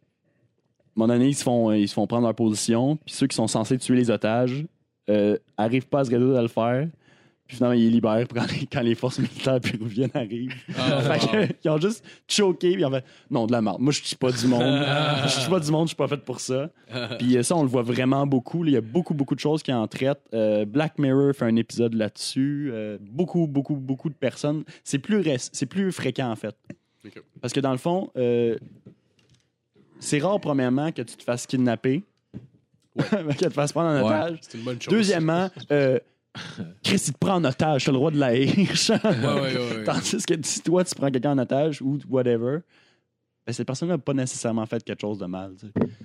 moment 0.95 1.11
donné 1.11 1.29
ils 1.29 1.35
se 1.35 1.43
font 1.43 1.71
ils 1.71 1.87
se 1.87 1.93
font 1.95 2.05
prendre 2.05 2.27
leur 2.27 2.35
position 2.35 2.95
puis 2.95 3.13
ceux 3.13 3.25
qui 3.25 3.35
sont 3.35 3.47
censés 3.47 3.77
tuer 3.79 3.95
les 3.95 4.11
otages 4.11 4.65
euh, 5.09 5.35
arrivent 5.57 5.87
pas 5.87 6.01
à 6.01 6.03
se 6.05 6.11
résoudre 6.11 6.37
à 6.37 6.41
le 6.43 6.47
faire 6.47 6.87
puis 7.51 7.57
finalement 7.57 7.75
ils 7.75 7.83
les 7.83 7.89
libèrent 7.89 8.25
quand 8.33 8.45
les, 8.49 8.65
quand 8.65 8.81
les 8.81 8.95
forces 8.95 9.19
militaires 9.19 9.59
péruviennes 9.59 10.09
arrivent 10.13 10.53
Ah, 10.79 11.01
fait 11.17 11.27
que, 11.49 11.53
ils 11.65 11.69
ont 11.69 11.77
juste 11.81 12.01
choqué 12.27 12.71
puis 12.71 12.81
ils 12.81 12.85
ont 12.85 12.91
fait 12.91 13.03
non 13.29 13.45
de 13.45 13.51
la 13.51 13.61
merde 13.61 13.77
moi 13.81 13.91
je 13.91 14.01
suis 14.01 14.15
pas 14.15 14.31
du 14.31 14.47
monde 14.47 14.61
je 15.25 15.29
suis 15.29 15.49
pas 15.49 15.59
du 15.59 15.69
monde 15.71 15.87
je 15.87 15.89
suis 15.89 15.95
pas 15.97 16.07
fait 16.07 16.23
pour 16.23 16.39
ça 16.39 16.69
puis 17.19 17.37
euh, 17.37 17.43
ça, 17.43 17.55
on 17.55 17.63
le 17.63 17.69
voit 17.69 17.81
vraiment 17.83 18.27
beaucoup. 18.27 18.65
Il 18.65 18.71
y 18.71 18.77
a 18.77 18.81
beaucoup, 18.81 19.13
beaucoup 19.13 19.33
de 19.35 19.39
choses 19.39 19.63
qui 19.63 19.71
en 19.73 19.87
traitent. 19.87 20.21
Euh, 20.33 20.65
Black 20.65 20.99
Mirror 20.99 21.33
fait 21.33 21.45
un 21.45 21.55
épisode 21.55 21.93
là-dessus. 21.93 22.69
Euh, 22.73 22.97
beaucoup, 23.01 23.47
beaucoup, 23.47 23.75
beaucoup 23.75 24.09
de 24.09 24.13
personnes. 24.13 24.63
C'est 24.83 24.99
plus, 24.99 25.23
c'est 25.53 25.65
plus 25.65 25.91
fréquent, 25.91 26.29
en 26.29 26.35
fait. 26.35 26.55
Parce 27.41 27.53
que 27.53 27.59
dans 27.61 27.71
le 27.71 27.77
fond, 27.77 28.09
euh, 28.17 28.57
c'est 29.99 30.19
rare, 30.19 30.39
premièrement, 30.39 30.91
que 30.91 31.01
tu 31.01 31.15
te 31.15 31.23
fasses 31.23 31.47
kidnapper. 31.47 32.03
que 32.97 33.31
tu 33.31 33.37
te 33.45 33.49
fasses 33.49 33.71
prendre 33.71 33.89
en 33.89 34.07
Ouais. 34.09 34.15
otage. 34.15 34.37
C'est 34.41 34.57
une 34.57 34.63
bonne 34.65 34.81
chose. 34.81 34.93
Deuxièmement, 34.93 35.49
euh, 35.71 35.97
Chris, 36.83 37.03
il 37.07 37.13
te 37.13 37.17
prend 37.17 37.35
en 37.35 37.43
otage. 37.43 37.83
Tu 37.83 37.89
as 37.89 37.93
le 37.93 37.97
droit 37.97 38.11
de 38.11 38.19
la 38.19 38.27
haïr. 38.27 38.53
Ouais. 38.57 39.83
Tandis 39.85 40.25
que 40.25 40.33
si 40.43 40.61
toi, 40.61 40.83
tu 40.83 40.95
prends 40.95 41.11
quelqu'un 41.11 41.31
en 41.31 41.37
otage 41.37 41.81
ou 41.81 41.97
whatever, 42.09 42.59
ben, 43.45 43.53
cette 43.53 43.65
personne 43.65 43.89
n'a 43.89 43.97
pas 43.97 44.13
nécessairement 44.13 44.65
fait 44.67 44.83
quelque 44.83 45.01
chose 45.01 45.17
de 45.17 45.25
mal. 45.25 45.55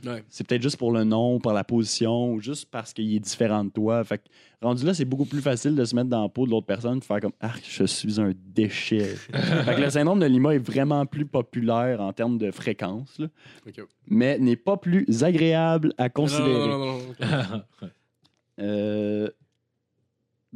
Ouais. 0.05 0.24
c'est 0.28 0.47
peut-être 0.47 0.62
juste 0.62 0.78
pour 0.78 0.90
le 0.90 1.05
nom, 1.05 1.39
par 1.39 1.53
la 1.53 1.65
position, 1.65 2.32
ou 2.32 2.40
juste 2.40 2.69
parce 2.70 2.93
qu'il 2.94 3.15
est 3.15 3.20
différent 3.20 3.65
de 3.65 3.70
toi. 3.70 4.03
Fait 4.05 4.19
que, 4.19 4.24
rendu 4.62 4.86
là, 4.86 4.94
c'est 4.94 5.05
beaucoup 5.05 5.27
plus 5.27 5.43
facile 5.43 5.74
de 5.77 5.85
se 5.85 5.94
mettre 5.94 6.09
dans 6.09 6.23
la 6.23 6.28
peau 6.31 6.47
de 6.47 6.51
l'autre 6.51 6.66
personne 6.66 6.98
et 6.98 7.01
faire 7.03 7.20
comme 7.20 7.35
Ah, 7.40 7.53
je 7.62 7.85
suis 7.85 8.20
un 8.20 8.32
déchet. 8.35 9.05
fait 9.32 9.74
que 9.77 9.81
le 9.81 9.90
syndrome 9.90 10.19
de 10.19 10.27
Lima 10.27 10.55
est 10.55 10.59
vraiment 10.59 11.05
plus 11.05 11.27
populaire 11.27 12.01
en 12.01 12.12
termes 12.12 12.39
de 12.39 12.51
fréquence, 12.51 13.19
là, 13.19 13.27
mais 14.09 14.39
n'est 14.39 14.57
pas 14.57 14.78
plus 14.78 15.23
agréable 15.23 15.93
à 15.98 16.09
considérer. 16.09 16.48
non, 16.48 16.78
non, 16.78 16.78
non, 16.78 17.09
non. 17.20 17.90
Euh, 18.59 19.28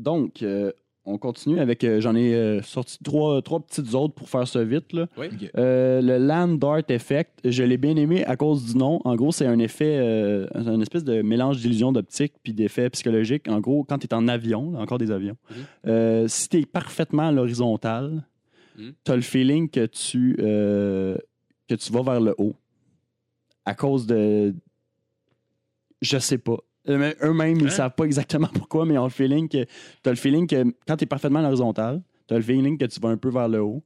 donc, 0.01 0.43
euh, 0.43 0.73
on 1.07 1.17
continue 1.19 1.59
avec. 1.61 1.83
euh, 1.83 2.01
J'en 2.01 2.15
ai 2.15 2.35
euh, 2.35 2.61
sorti 2.63 2.99
trois, 3.03 3.41
trois 3.43 3.61
petites 3.61 3.95
autres 3.95 4.15
pour 4.15 4.29
faire 4.29 4.47
ça 4.47 4.63
vite. 4.63 4.93
Là. 4.93 5.07
Oui. 5.17 5.29
Euh, 5.57 6.01
le 6.03 6.19
Land 6.19 6.55
Dart 6.57 6.83
Effect, 6.89 7.31
je 7.45 7.63
l'ai 7.63 7.79
bien 7.79 7.97
aimé 7.97 8.25
à 8.27 8.37
cause 8.37 8.65
du 8.67 8.77
nom. 8.77 9.01
En 9.05 9.17
gros, 9.17 9.33
c'est 9.33 9.47
un 9.47 9.59
effet, 9.59 9.97
euh, 9.99 10.47
un 10.55 10.81
espèce 10.81 11.05
de 11.05 11.23
mélange 11.23 11.59
d'illusions 11.61 11.91
d'optique 11.93 12.35
puis 12.43 12.53
d'effets 12.53 12.91
psychologiques. 12.91 13.49
En 13.49 13.61
gros, 13.61 13.83
quand 13.85 13.99
tu 13.99 14.07
es 14.07 14.15
en 14.15 14.29
avion, 14.29 14.73
là, 14.73 14.81
encore 14.81 14.99
des 14.99 15.11
avions, 15.11 15.37
Mhm. 15.51 15.57
euh, 15.87 16.29
si 16.29 16.49
tu 16.49 16.59
es 16.59 16.67
parfaitement 16.67 17.29
à 17.29 17.33
l'horizontale, 17.33 18.23
Mhm. 18.77 18.93
tu 19.05 19.11
as 19.13 19.17
le 19.17 19.23
feeling 19.23 19.69
que 19.71 19.87
tu, 19.87 20.37
euh, 20.41 21.17
que 21.69 21.75
tu 21.75 21.93
vas 21.93 22.03
vers 22.03 22.21
le 22.21 22.35
haut. 22.39 22.55
À 23.65 23.75
cause 23.75 24.07
de. 24.07 24.55
Je 26.03 26.19
sais 26.19 26.39
pas. 26.39 26.57
Euh, 26.89 27.13
Eux-mêmes, 27.23 27.59
ils 27.61 27.67
Hein? 27.67 27.71
savent 27.71 27.95
pas 27.95 28.05
exactement 28.05 28.49
pourquoi, 28.55 28.87
mais 28.87 28.95
ils 28.95 28.99
ont 28.99 29.05
le 29.05 29.11
feeling 29.11 29.49
que. 29.49 29.65
Tu 29.65 30.09
as 30.09 30.11
le 30.11 30.17
feeling 30.17 30.47
que 30.47 30.65
quand 30.87 30.97
tu 30.97 31.05
es 31.05 31.07
parfaitement 31.07 31.41
à 31.41 31.43
l'horizontale, 31.43 32.03
tu 32.27 32.35
as 32.35 32.39
le 32.39 32.43
feeling 32.43 32.79
que 32.79 32.87
tu 32.87 33.01
vas 33.01 33.11
un 33.11 33.17
peu 33.17 33.29
vers 33.31 33.49
le 33.49 33.61
haut. 33.63 33.83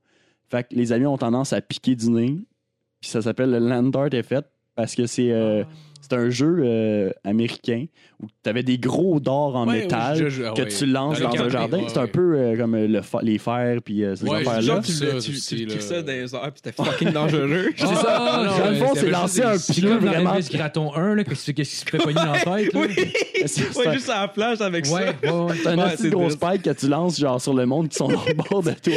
Fait 0.49 0.63
que 0.69 0.75
les 0.75 0.93
avions 0.93 1.13
ont 1.13 1.19
tendance 1.19 1.53
à 1.53 1.61
piquer 1.61 1.97
du 1.97 2.11
nez. 2.11 2.37
Puis 3.01 3.11
ça 3.11 3.23
s'appelle 3.23 3.51
le 3.51 3.59
Land 3.59 3.85
Dart 3.85 4.13
Effect 4.15 4.47
parce 4.75 4.95
que 4.95 5.07
c'est 5.07 5.31
euh, 5.33 5.65
c'est 6.09 6.17
un 6.17 6.31
jeu 6.31 6.57
euh, 6.65 7.11
américain 7.25 7.87
où 8.23 8.27
tu 8.43 8.49
avais 8.51 8.63
des 8.63 8.79
gros 8.79 9.21
dards 9.21 9.57
en 9.57 9.67
Ouais, 9.67 9.81
métal 9.83 10.15
oui, 10.17 10.23
je- 10.25 10.29
je- 10.29 10.43
ah 10.45 10.53
que 10.55 10.63
ouais. 10.63 10.69
tu 10.69 10.87
lances 10.87 11.21
Dans 11.21 11.29
un 11.41 11.49
jardin. 11.49 11.79
ouais, 11.79 11.85
c'est 11.89 11.99
un 11.99 12.07
peu 12.07 12.37
euh, 12.37 12.57
comme 12.57 12.75
euh, 12.75 12.87
le 12.87 13.03
fa- 13.03 13.21
les 13.23 13.39
fers 13.39 13.79
puis 13.85 14.05
euh, 14.05 14.15
ces 14.15 14.25
Ouais, 14.27 14.37
affaires-là. 14.47 14.81
Tu, 14.85 14.93
ça, 14.93 15.05
le- 15.07 15.21
tu, 15.21 15.33
tu 15.33 15.67
cries 15.67 15.81
ça 15.83 16.03
dans 16.03 16.13
les 16.13 16.35
airs, 16.35 16.53
puis 16.53 16.63
c'était 16.65 16.73
fucking 16.85 17.11
dangereux. 17.13 17.71
C'est 17.77 17.87
ça. 17.87 18.07
Ah, 18.07 18.45
non, 18.47 18.59
Dans 18.65 18.71
le 18.71 18.77
fond, 18.77 18.93
c'est 18.95 19.11
lancer 19.11 19.43
un 19.43 19.59
C'est 19.59 19.81
dans 19.83 19.99
vraiment. 19.99 20.35
Elvis 20.35 20.49
Graton 20.53 20.95
1, 20.95 21.15
là, 21.17 21.25
qu'est-ce 21.25 21.51
qui 21.53 21.65
se 21.65 21.85
fait 21.85 21.99
pogner 21.99 22.15
dans 22.15 22.33
la 22.33 22.41
tête. 22.41 22.71
oui, 22.75 22.89
C'est 23.47 23.73
c'est 23.73 23.93
juste 23.93 24.09
à 24.11 24.23
la 24.23 24.29
plage 24.29 24.61
avec 24.61 24.87
ça. 24.87 24.99
C'est 25.23 25.67
un 25.69 25.89
c'est 25.97 26.11
gros 26.11 26.31
spike 26.31 26.63
que 26.63 26.71
tu 26.71 26.89
lances 26.89 27.19
genre 27.19 27.41
sur 27.41 27.55
le 27.55 27.67
monde 27.67 27.89
qui 27.89 27.97
sont 27.97 28.07
au 28.13 28.35
bord 28.51 28.63
de 28.63 28.71
toi. 28.71 28.95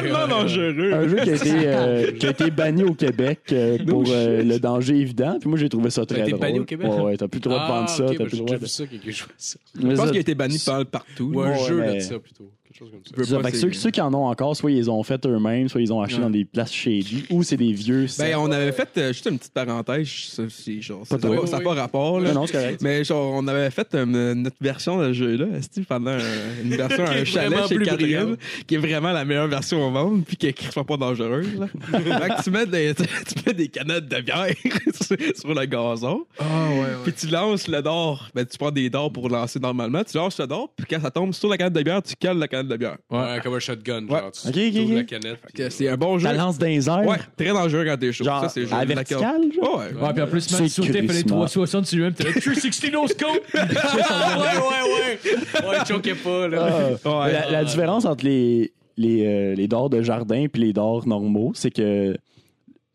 tellement 0.00 0.26
dangereux. 0.28 0.92
Un 0.92 1.08
jeu 1.08 1.16
qui 1.18 1.30
a 2.26 2.30
été, 2.30 2.50
banni 2.50 2.82
au 2.82 2.94
Québec 2.94 3.54
pour 3.86 4.04
le 4.04 4.58
danger 4.58 4.96
évident. 4.96 5.36
Puis 5.40 5.48
moi, 5.48 5.58
j'ai 5.58 5.68
trouvé 5.68 5.90
ça 5.90 6.04
très 6.06 6.22
drôle. 6.30 6.43
Banni 6.46 6.60
au 6.60 6.64
Québec? 6.64 6.88
Ouais, 6.90 7.00
ouais, 7.00 7.16
t'as 7.16 7.28
plus 7.28 7.38
le 7.38 7.42
droit 7.42 7.62
de 7.62 7.68
vendre 7.68 7.88
ça. 7.88 8.04
ok, 8.04 8.12
t'as 8.12 8.18
ben, 8.18 8.26
plus 8.28 8.38
le 8.38 8.44
droit 8.44 8.58
de... 8.58 8.66
ça, 8.66 8.86
quelqu'un 8.86 9.10
ça. 9.36 9.58
Je 9.74 9.86
pense 9.94 10.06
qu'il 10.08 10.16
a 10.16 10.20
été 10.20 10.34
banni 10.34 10.58
par- 10.64 10.86
partout. 10.86 11.32
Ou 11.34 11.40
un 11.40 11.54
jeu 11.54 11.94
de 11.94 12.00
ça, 12.00 12.18
plutôt. 12.18 12.50
Quelque 12.76 12.90
chose 12.90 12.90
comme 12.90 13.04
ça. 13.04 13.12
peux 13.14 13.22
C'est 13.24 13.30
ça, 13.30 13.36
pas, 13.36 13.44
fait 13.44 13.52
que 13.52 13.58
ceux, 13.58 13.72
ceux 13.72 13.90
qui 13.92 14.00
en 14.00 14.12
ont 14.14 14.26
encore, 14.26 14.56
soit 14.56 14.72
ils 14.72 14.76
les 14.78 14.88
ont 14.88 15.00
fait 15.04 15.24
eux-mêmes, 15.26 15.68
soit 15.68 15.80
ils 15.80 15.92
ont 15.92 16.00
acheté 16.00 16.16
Ouais. 16.18 16.22
dans 16.24 16.30
des 16.30 16.44
places 16.44 16.72
shady, 16.72 17.24
ou 17.30 17.44
c'est 17.44 17.56
des 17.56 17.72
vieux. 17.72 18.06
Ben, 18.18 18.34
on 18.36 18.50
avait 18.50 18.72
fait, 18.72 18.88
euh, 18.96 19.12
juste 19.12 19.26
une 19.30 19.38
petite 19.38 19.52
parenthèse, 19.52 20.08
ça, 20.08 20.42
c'est 20.48 20.80
genre, 20.80 21.06
ça 21.06 21.16
Pas 21.16 21.28
n'a 21.28 21.36
pas, 21.40 21.46
ça 21.46 21.56
a 21.58 21.60
pas 21.60 21.74
rapport, 21.74 22.18
là. 22.20 22.32
Non, 22.32 22.40
non, 22.40 22.46
c'est 22.48 22.52
correct. 22.54 22.80
Mais 22.82 23.04
genre, 23.04 23.32
on 23.32 23.46
avait 23.46 23.70
fait 23.70 23.94
euh, 23.94 24.34
notre 24.34 24.56
version 24.60 24.98
de 24.98 25.08
ce 25.08 25.12
jeu-là, 25.12 25.46
pendant 25.88 26.10
euh, 26.10 26.62
une 26.64 26.70
version 26.76 27.04
à 27.04 27.10
un 27.10 27.24
chalet 27.24 27.58
chez 27.68 27.78
qui 28.66 28.74
est 28.74 28.78
vraiment 28.78 29.12
la 29.12 29.24
meilleure 29.24 29.46
version 29.48 29.86
au 29.86 29.90
monde, 29.90 30.24
puis 30.24 30.36
qui 30.36 30.48
est 30.48 30.82
pas 30.84 30.96
dangereuse. 30.96 31.54
Là. 31.56 31.68
fait 31.92 32.02
que 32.02 32.42
tu 32.42 32.50
mets 32.50 32.66
des, 32.66 32.94
tu 32.94 33.04
mets 33.46 33.54
des 33.54 33.68
canettes 33.68 34.08
de 34.08 34.20
bière 34.20 34.48
sur, 35.00 35.54
le 35.54 35.64
gazon, 35.66 36.24
Ah, 36.40 36.70
ouais, 36.70 36.78
ouais. 36.80 36.86
puis 37.04 37.12
tu 37.12 37.28
lances 37.28 37.68
le 37.68 37.80
dard. 37.82 38.30
Ben, 38.34 38.44
tu 38.44 38.58
prends 38.58 38.72
des 38.72 38.90
dards 38.90 39.12
pour 39.12 39.28
lancer 39.28 39.60
normalement, 39.60 40.02
tu 40.02 40.16
lances 40.16 40.40
le 40.40 40.46
dard, 40.48 40.66
puis 40.76 40.86
quand 40.90 41.00
ça 41.00 41.10
tombe 41.12 41.32
sur 41.32 41.48
la 41.48 41.56
canette 41.56 41.72
de 41.74 41.82
bière, 41.82 42.02
tu 42.02 42.14
cales 42.16 42.38
la 42.38 42.48
canette 42.48 42.63
de 42.68 42.76
bière. 42.76 42.96
Ouais, 43.10 43.38
comme 43.42 43.54
un 43.54 43.58
shotgun, 43.58 44.06
Ouais. 44.08 44.20
genre. 44.20 44.30
Tu 44.32 44.48
Ok, 44.48 44.54
ok, 44.56 44.72
t'ouvres 44.74 44.90
ok. 44.90 44.96
la 44.96 45.04
canette. 45.04 45.38
Que 45.54 45.70
c'est 45.70 45.88
un 45.88 45.96
bon 45.96 46.18
jeu. 46.18 46.26
Ça 46.28 46.32
lance 46.32 46.60
les 46.60 46.88
airs. 46.88 47.06
Ouais, 47.06 47.16
très 47.36 47.48
dangereux 47.52 47.84
quand 47.84 47.96
t'es 47.98 48.12
chaud. 48.12 48.24
Genre, 48.24 48.40
ça, 48.42 48.48
c'est 48.48 48.72
à 48.72 48.84
de 48.84 48.88
la 48.88 48.94
vertical, 48.96 49.40
genre? 49.54 49.78
Ouais, 49.78 50.00
ouais. 50.00 50.12
Puis 50.12 50.22
en 50.22 50.26
plus, 50.26 50.40
C'est 50.42 50.58
man, 50.60 50.68
sauter, 50.68 50.88
fallait 50.92 51.06
crissement. 51.06 51.36
360 51.44 51.86
sur 51.86 51.96
lui-même. 51.96 52.14
T'as 52.14 52.24
360 52.32 52.92
no 52.92 53.06
scope. 53.08 53.28
ouais, 53.54 53.60
ouais, 53.60 54.94
ouais. 54.94 55.68
Ouais, 55.68 55.84
choquais 55.86 56.14
pas, 56.14 56.48
là. 56.48 56.90
Ah. 57.04 57.20
Ouais. 57.24 57.32
la, 57.32 57.50
la 57.50 57.64
différence 57.64 58.04
entre 58.04 58.24
les, 58.24 58.72
les, 58.96 59.26
euh, 59.26 59.54
les 59.54 59.68
dards 59.68 59.90
de 59.90 60.02
jardin 60.02 60.36
et 60.44 60.50
les 60.54 60.72
dards 60.72 61.06
normaux, 61.06 61.52
c'est 61.54 61.70
que 61.70 62.16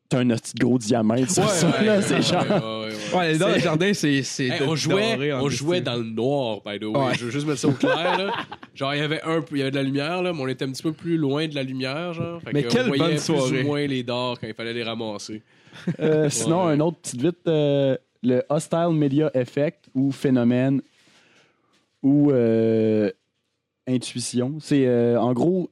t'as 0.10 0.20
un 0.20 0.28
petit 0.28 0.54
gros 0.60 0.78
diamètre 0.78 1.32
sur 1.32 1.48
ça. 1.50 1.70
Ouais, 1.70 1.86
là, 1.86 1.96
ouais, 1.98 2.02
c'est 2.02 2.16
ouais, 2.16 2.22
genre. 2.22 2.42
ouais, 2.44 2.88
ouais, 2.88 2.94
ouais. 3.14 3.18
Ouais, 3.18 3.38
dans 3.38 3.48
le 3.50 3.60
jardin, 3.60 3.94
c'est. 3.94 4.24
c'est 4.24 4.48
Hey, 4.48 4.62
on 4.68 4.76
jouait, 4.76 5.34
on 5.34 5.50
jouait 5.50 5.82
dans 5.82 5.96
le 5.96 6.04
noir, 6.04 6.62
by 6.66 6.80
the 6.80 6.84
way. 6.86 7.00
Ouais. 7.00 7.14
Je 7.18 7.26
veux 7.26 7.32
juste 7.32 7.48
mettre 7.48 7.60
ça 7.60 7.68
au 7.68 7.74
clair, 7.74 8.18
là. 8.18 8.34
Genre, 8.76 8.94
il 8.96 9.00
y 9.00 9.02
avait 9.04 9.22
un 9.24 9.42
peu, 9.42 9.56
il 9.56 9.60
y 9.60 9.62
avait 9.62 9.72
de 9.72 9.76
la 9.76 9.84
lumière, 9.84 10.22
là, 10.24 10.34
mais 10.34 10.42
on 10.42 10.48
était 10.48 10.66
un 10.66 10.72
petit 10.72 10.84
peu 10.84 10.94
plus 10.94 11.18
loin 11.18 11.48
de 11.48 11.56
la 11.56 11.64
lumière, 11.64 12.14
genre. 12.14 12.42
Fait 12.42 12.52
Mais 12.54 12.64
que 12.64 12.70
quelle 12.70 12.84
on 12.86 12.88
voyait 12.88 13.04
bonne 13.04 13.10
plus 13.12 13.20
soirée. 13.24 13.62
ou 13.62 13.66
moins 13.68 13.86
les 13.88 14.04
dards 14.04 14.40
quand 14.42 14.48
il 14.48 14.54
fallait 14.54 14.74
les 14.74 14.84
ramasser. 14.84 15.42
Euh, 16.00 16.30
sinon, 16.30 16.66
Ouais. 16.66 16.74
un 16.74 16.80
autre 16.80 16.98
petite 16.98 17.22
vite, 17.22 17.38
euh, 17.48 17.96
le 18.24 18.44
Hostile 18.50 18.90
Media 18.94 19.30
Effect 19.34 19.86
ou 19.96 20.12
phénomène 20.12 20.82
ou 22.04 22.32
euh, 22.32 23.12
intuition. 23.88 24.58
C'est 24.60 24.86
euh, 24.88 25.20
en 25.20 25.34
gros, 25.34 25.70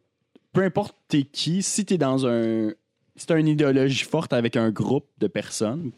peu 0.54 0.62
importe 0.64 0.96
t'es 1.08 1.24
qui, 1.24 1.64
si 1.64 1.86
t'es 1.86 1.98
dans 1.98 2.26
un. 2.28 2.72
T'as 3.26 3.40
une 3.40 3.48
idéologie 3.48 4.04
forte 4.06 4.32
avec 4.34 4.56
un 4.56 4.70
groupe 4.72 5.08
de 5.18 5.28
personnes, 5.28 5.92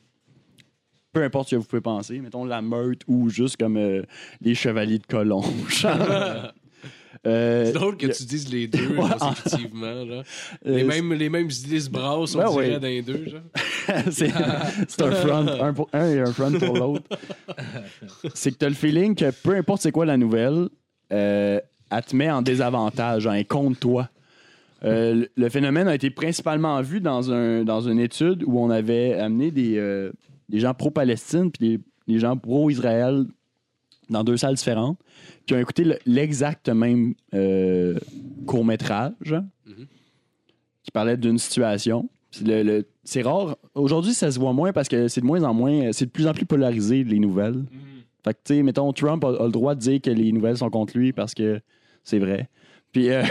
peu 1.11 1.23
importe 1.23 1.49
ce 1.49 1.55
que 1.55 1.59
vous 1.59 1.67
pouvez 1.67 1.81
penser, 1.81 2.19
mettons 2.19 2.45
la 2.45 2.61
meute 2.61 3.01
ou 3.07 3.29
juste 3.29 3.57
comme 3.57 3.77
euh, 3.77 4.03
les 4.41 4.55
chevaliers 4.55 4.99
de 4.99 5.25
genre. 5.25 5.45
Euh, 7.27 7.65
C'est 7.65 7.73
drôle 7.73 7.97
que 7.97 8.07
tu 8.07 8.23
dises 8.23 8.49
les 8.49 8.67
deux, 8.67 8.95
Ouais. 8.95 9.09
là. 9.09 9.33
euh, 9.51 10.23
Les 10.63 10.83
mêmes, 10.85 11.11
les 11.13 11.27
mêmes 11.27 11.49
idées 11.49 11.81
se 11.81 11.89
brassent, 11.89 12.33
on 12.35 12.39
Ouais, 12.39 12.45
dirait, 12.49 12.73
ouais. 12.75 12.79
dans 12.79 12.87
les 12.87 13.01
deux, 13.01 13.25
c'est 14.11 14.31
c'est 14.87 15.01
un 15.01 15.11
front, 15.11 15.47
un, 15.47 15.73
pour- 15.73 15.89
un 15.91 16.07
et 16.07 16.19
un 16.21 16.31
front 16.31 16.51
pour 16.57 16.77
l'autre. 16.77 17.03
C'est 18.33 18.51
que 18.53 18.57
tu 18.59 18.65
as 18.65 18.69
le 18.69 18.75
feeling 18.75 19.15
que 19.15 19.31
peu 19.31 19.55
importe 19.55 19.81
c'est 19.81 19.91
quoi 19.91 20.05
la 20.05 20.15
nouvelle, 20.15 20.69
euh, 21.11 21.59
elle 21.91 22.03
te 22.03 22.15
met 22.15 22.31
en 22.31 22.41
désavantage, 22.41 23.27
hein, 23.27 23.43
contre 23.43 23.79
toi. 23.79 24.09
Euh, 24.83 25.25
le- 25.35 25.49
phénomène 25.49 25.87
a 25.87 25.95
été 25.95 26.09
principalement 26.09 26.81
vu 26.81 27.01
dans, 27.01 27.31
un, 27.31 27.63
dans 27.63 27.81
une 27.81 27.99
étude 27.99 28.43
où 28.45 28.59
on 28.59 28.69
avait 28.69 29.13
amené 29.13 29.51
des, 29.51 29.77
euh, 29.77 30.11
des 30.47 30.59
gens 30.59 30.73
pro-Palestine 30.73 31.51
puis 31.51 31.77
des, 31.77 31.83
des 32.13 32.19
gens 32.19 32.37
pro-Israël 32.37 33.25
dans 34.09 34.23
deux 34.23 34.37
salles 34.37 34.55
différentes, 34.55 34.97
qui 35.45 35.53
ont 35.53 35.59
écouté 35.59 35.83
le- 35.83 35.99
l'exact 36.05 36.69
même 36.69 37.13
euh, 37.33 37.99
court-métrage 38.47 39.13
Mhm. 39.65 39.85
qui 40.83 40.91
parlait 40.91 41.17
d'une 41.17 41.37
situation. 41.37 42.09
Puis 42.31 42.45
le- 42.45 42.63
le- 42.63 42.87
c'est 43.03 43.21
rare. 43.21 43.57
Aujourd'hui, 43.75 44.13
ça 44.13 44.31
se 44.31 44.39
voit 44.39 44.53
moins 44.53 44.71
parce 44.71 44.87
que 44.87 45.07
c'est 45.07 45.21
de 45.21 45.25
moins 45.25 45.43
en 45.43 45.53
moins, 45.53 45.91
c'est 45.91 46.05
de 46.05 46.11
plus 46.11 46.27
en 46.27 46.33
plus 46.33 46.45
polarisé, 46.45 47.03
les 47.03 47.19
nouvelles. 47.19 47.65
Fait 48.23 48.33
que, 48.33 48.39
tu 48.43 48.55
sais, 48.55 48.63
mettons, 48.63 48.91
Trump 48.93 49.23
a, 49.23 49.29
a 49.29 49.45
le 49.45 49.51
droit 49.51 49.75
de 49.75 49.79
dire 49.79 50.01
que 50.01 50.09
les 50.09 50.31
nouvelles 50.31 50.57
sont 50.57 50.69
contre 50.69 50.97
lui 50.97 51.13
parce 51.13 51.33
que 51.33 51.59
c'est 52.03 52.19
vrai. 52.19 52.49
Puis, 52.91 53.09
euh, 53.09 53.23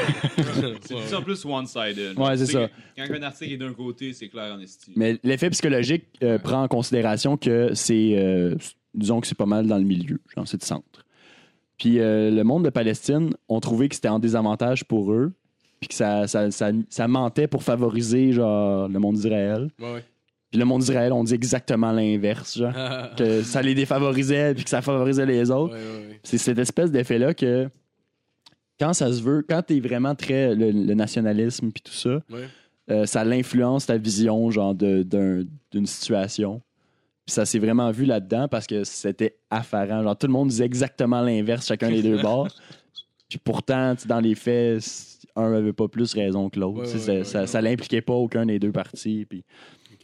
C'est 0.82 0.94
de 0.94 1.01
plus 1.01 1.14
en 1.14 1.22
plus 1.22 1.44
one-sided. 1.44 2.18
Ouais, 2.18 2.36
c'est 2.36 2.47
ça. 2.47 2.68
Quand 2.97 3.05
un 3.12 3.22
article 3.22 3.52
est 3.52 3.56
d'un 3.56 3.72
côté, 3.72 4.12
c'est 4.12 4.28
clair 4.28 4.55
en 4.55 4.60
estime. 4.60 4.94
mais 4.97 5.18
l'effet 5.24 5.51
psychologique 5.51 6.05
euh, 6.22 6.39
prend 6.39 6.62
en 6.62 6.68
considération 6.68 7.36
que 7.36 7.74
c'est, 7.74 8.14
euh, 8.18 8.55
disons 8.94 9.20
que 9.20 9.26
c'est 9.26 9.36
pas 9.36 9.47
mal 9.47 9.66
dans 9.66 9.78
le 9.78 9.85
milieu, 9.85 10.20
genre 10.35 10.47
c'est 10.47 10.59
de 10.59 10.64
centre. 10.64 11.05
Puis 11.76 11.98
euh, 12.01 12.30
le 12.30 12.44
monde 12.44 12.64
de 12.64 12.70
Palestine 12.70 13.30
ont 13.48 13.60
trouvé 13.60 13.89
que 13.89 13.94
c'était 13.94 14.09
en 14.09 14.18
désavantage 14.18 14.85
pour 14.85 15.12
eux, 15.12 15.32
puis 15.80 15.89
que 15.89 15.94
ça, 15.94 16.26
ça, 16.26 16.51
ça, 16.51 16.70
ça 16.89 17.09
mentait 17.09 17.47
pour 17.48 17.62
favoriser 17.62 18.32
genre 18.32 18.89
le 18.89 18.98
monde 18.98 19.14
d'Israël. 19.16 19.70
Ouais, 19.80 19.93
ouais. 19.94 20.05
Puis 20.51 20.59
le 20.59 20.64
monde 20.64 20.80
d'Israël, 20.80 21.12
on 21.12 21.24
dit 21.24 21.35
exactement 21.35 21.93
l'inverse, 21.93 22.59
genre. 22.59 22.72
que 23.16 23.43
ça 23.43 23.60
les 23.60 23.74
défavorisait 23.74 24.55
puis 24.55 24.64
que 24.64 24.70
ça 24.70 24.82
favorisait 24.82 25.26
les 25.26 25.51
autres. 25.51 25.74
ouais, 25.74 26.09
ouais. 26.09 26.20
C'est 26.22 26.39
cette 26.39 26.59
espèce 26.59 26.90
d'effet-là 26.90 27.35
que 27.35 27.68
quand 28.79 28.93
ça 28.93 29.13
se 29.13 29.23
veut, 29.23 29.45
quand 29.49 29.63
t'es 29.63 29.81
vraiment 29.81 30.15
très 30.15 30.55
le, 30.55 30.71
le 30.71 30.95
nationalisme 30.95 31.71
puis 31.73 31.83
tout 31.83 31.93
ça, 31.93 32.21
Ouais. 32.31 32.47
euh, 32.91 33.07
ça 33.07 33.25
l'influence 33.25 33.87
ta 33.87 33.97
vision 33.97 34.51
genre 34.51 34.75
d'une 34.75 35.87
situation. 35.87 36.63
Puis 37.27 37.35
ça 37.35 37.45
s'est 37.45 37.59
vraiment 37.59 37.91
vu 37.91 38.05
là-dedans 38.07 38.49
parce 38.49 38.67
que 38.67 38.85
c'était 38.85 39.37
affarant. 39.51 40.03
Genre 40.03 40.17
tout 40.17 40.27
le 40.27 40.33
monde 40.33 40.49
disait 40.49 40.65
exactement 40.65 41.21
l'inverse 41.21 41.67
chacun 41.67 41.91
des 41.91 42.03
deux 42.03 42.21
bords. 42.23 42.49
Puis 43.29 43.39
pourtant, 43.39 43.95
dans 44.07 44.21
les 44.21 44.35
faits, 44.35 44.83
un 45.37 45.53
avait 45.53 45.75
pas 45.75 45.87
plus 45.89 46.15
raison 46.15 46.49
que 46.49 46.59
l'autre. 46.59 46.81
Ouais, 46.85 47.09
ouais, 47.19 47.25
ça, 47.25 47.47
ça, 47.47 47.61
l'impliquait 47.61 48.01
pas 48.01 48.15
aucun 48.15 48.47
des 48.47 48.59
deux. 48.59 48.73
Puis 48.73 49.45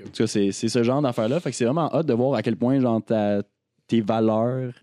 en 0.02 0.04
tout 0.04 0.10
cas, 0.12 0.26
c'est 0.26 0.52
ce 0.52 0.82
genre 0.82 1.00
d'affaire-là. 1.00 1.40
Fait 1.40 1.50
que 1.50 1.56
c'est 1.56 1.64
vraiment 1.64 1.90
hâte 1.94 2.04
de 2.04 2.12
voir 2.12 2.34
à 2.34 2.42
quel 2.42 2.56
point 2.56 2.78
genre, 2.80 3.02
ta- 3.02 3.42
tes 3.86 4.02
valeurs 4.02 4.74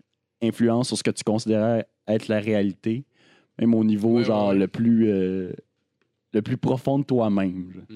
influencent 0.42 0.88
sur 0.88 0.98
ce 0.98 1.04
que 1.04 1.12
tu 1.12 1.22
considères 1.22 1.84
être 2.08 2.26
la 2.26 2.40
réalité, 2.40 3.04
même 3.62 3.74
au 3.74 3.84
niveau 3.84 4.18
Ouais, 4.18 4.24
genre 4.24 4.48
ouais, 4.48 4.56
le 4.56 4.68
plus 4.68 5.08
euh, 5.08 5.52
le 6.32 6.42
plus 6.42 6.56
profond 6.56 6.98
de 6.98 7.04
toi-même. 7.04 7.72
Mm. 7.88 7.94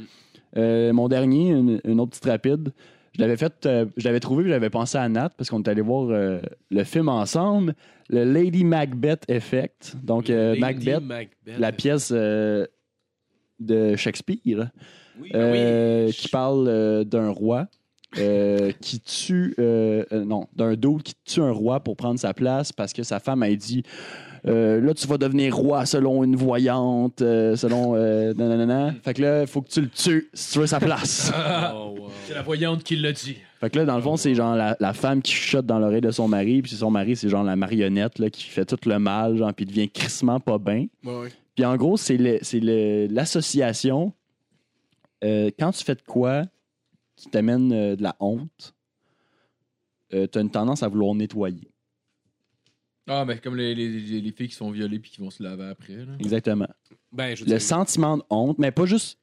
Euh, 0.56 0.93
mon 0.93 1.09
dernier, 1.09 1.51
une, 1.51 1.80
une 1.84 2.01
autre 2.01 2.10
petite 2.10 2.26
rapide. 2.26 2.72
Je 3.14 3.20
l'avais 3.20 3.36
fait, 3.36 3.64
euh, 3.64 3.86
je 3.97 4.05
l'avais 4.05 4.20
trouvé, 4.20 4.48
j'avais 4.48 4.70
pensé 4.70 4.98
à 4.98 5.09
Nat 5.09 5.30
parce 5.30 5.48
qu'on 5.48 5.62
est 5.62 5.68
allé 5.68 5.80
voir 5.80 6.10
euh, 6.10 6.38
le 6.70 6.84
film 6.84 7.09
ensemble, 7.09 7.74
le 8.10 8.24
Lady 8.24 8.64
Macbeth 8.64 9.24
Effect. 9.28 9.97
Donc 10.02 10.28
Macbeth, 10.28 11.02
Macbeth. 11.02 11.59
la 11.59 11.72
pièce 11.72 12.12
de 12.12 12.66
Shakespeare 13.97 14.70
Oui, 15.20 15.30
oui. 15.34 16.12
qui 16.12 16.28
parle 16.28 17.05
d'un 17.06 17.30
roi 17.30 17.68
qui 18.80 19.01
tue, 19.01 19.55
non, 20.12 20.47
d'un 20.55 20.74
dos 20.74 20.97
qui 20.97 21.14
tue 21.24 21.40
un 21.40 21.52
roi 21.52 21.80
pour 21.80 21.97
prendre 21.97 22.20
sa 22.20 22.34
place 22.34 22.70
parce 22.72 22.93
que 22.93 23.02
sa 23.02 23.18
femme 23.18 23.43
a 23.43 23.55
dit 23.55 23.82
euh, 24.48 24.81
là, 24.81 24.94
tu 24.94 25.06
vas 25.09 25.18
devenir 25.18 25.56
roi 25.56 25.85
selon 25.86 26.23
une 26.24 26.36
voyante, 26.36 27.20
euh, 27.23 27.56
selon. 27.56 27.94
Euh, 27.97 28.32
nanana. 28.35 28.94
Fait 29.02 29.14
que 29.14 29.23
là, 29.23 29.40
il 29.43 29.47
faut 29.47 29.60
que 29.62 29.68
tu 29.70 29.81
le 29.81 29.89
tues 29.89 30.28
si 30.35 30.52
tu 30.52 30.59
veux 30.60 30.66
sa 30.66 30.78
place. 30.81 31.32
Oh, 31.74 31.94
wow. 31.98 32.09
C'est 32.27 32.35
la 32.35 32.43
voyante 32.43 32.82
qui 32.85 32.97
l'a 32.97 33.12
dit. 33.12 33.36
Fait 33.60 33.70
que 33.70 33.78
là, 33.78 33.85
dans 33.85 33.97
le 33.97 34.02
fond, 34.02 34.16
c'est 34.16 34.35
genre 34.35 34.55
la, 34.55 34.77
la 34.81 34.93
femme 34.93 35.23
qui 35.23 35.32
chuchote 35.32 35.64
dans 35.66 35.78
l'oreille 35.78 36.01
de 36.01 36.10
son 36.10 36.28
mari, 36.28 36.60
puis 36.62 36.73
son 36.73 36.90
mari, 36.90 37.16
c'est 37.16 37.28
genre 37.28 37.43
la 37.44 37.56
marionnette 37.56 38.18
là, 38.18 38.31
qui 38.31 38.44
fait 38.44 38.64
tout 38.64 38.78
le 38.89 38.98
mal, 38.98 39.36
genre, 39.36 39.52
puis 39.55 39.64
il 39.64 39.68
devient 39.68 39.89
crissement 39.89 40.39
pas 40.40 40.59
bien. 40.59 40.86
Ouais. 41.05 41.28
Puis 41.55 41.64
en 41.64 41.77
gros, 41.77 41.97
c'est 41.97 42.16
le- 42.16 42.39
c'est 42.43 42.60
le- 42.60 43.06
l'association. 43.10 44.12
euh, 45.24 45.51
quand 45.59 45.73
tu 45.73 45.82
fais 45.82 45.94
de 45.94 46.02
quoi 46.02 46.43
qui 47.16 47.28
t'amène 47.31 47.73
euh, 47.73 47.97
de 47.97 48.02
la 48.02 48.14
honte, 48.20 48.74
tu 50.10 50.16
as 50.39 50.40
une 50.40 50.51
tendance 50.51 50.82
à 50.82 50.89
vouloir 50.89 51.14
nettoyer. 51.14 51.68
Ah, 53.08 53.24
mais 53.24 53.38
comme 53.38 53.56
les, 53.56 53.74
les, 53.74 53.88
les- 53.88 54.20
les 54.20 54.32
filles 54.32 54.48
qui 54.48 54.54
sont 54.54 54.70
violées 54.70 54.98
puis 54.98 55.10
qui 55.12 55.20
vont 55.20 55.30
se 55.30 55.42
laver 55.42 55.66
après. 55.66 55.94
Là. 55.96 56.12
Exactement. 56.18 56.68
Ben, 57.12 57.34
je 57.36 57.44
veux 57.44 57.50
Le 57.50 57.58
dire, 57.58 57.62
sentiment 57.62 58.16
de 58.18 58.22
honte, 58.30 58.58
mais 58.58 58.70
pas 58.72 58.84
juste. 58.86 59.18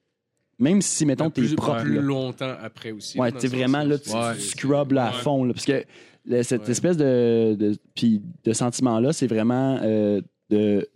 Même 0.60 0.82
si, 0.82 1.06
mettons, 1.06 1.30
t'es 1.30 1.42
plus, 1.42 1.56
propre. 1.56 1.82
plus 1.82 1.96
là. 1.96 2.02
longtemps 2.02 2.56
après 2.62 2.92
aussi. 2.92 3.20
Ouais, 3.20 3.30
dans 3.32 3.36
le 3.36 3.42
sens, 3.42 3.50
vraiment, 3.52 3.84
là, 3.84 3.98
tu, 3.98 4.10
Ouais. 4.12 4.36
tu 4.36 4.42
scrubs 4.42 4.92
là, 4.94 5.08
à 5.08 5.12
Ouais. 5.12 5.18
fond. 5.22 5.44
là, 5.44 5.54
parce 5.54 5.66
que 5.66 5.84
le- 6.26 6.44
cette 6.44 6.64
Ouais. 6.66 6.72
espèce 6.72 6.96
de, 6.96 7.56
de, 7.60 7.76
puis 7.96 8.22
de 8.44 8.54
sentiment-là, 8.54 9.12
c'est 9.14 9.28
vraiment 9.28 9.80
euh, 9.82 10.22
de. 10.50 10.88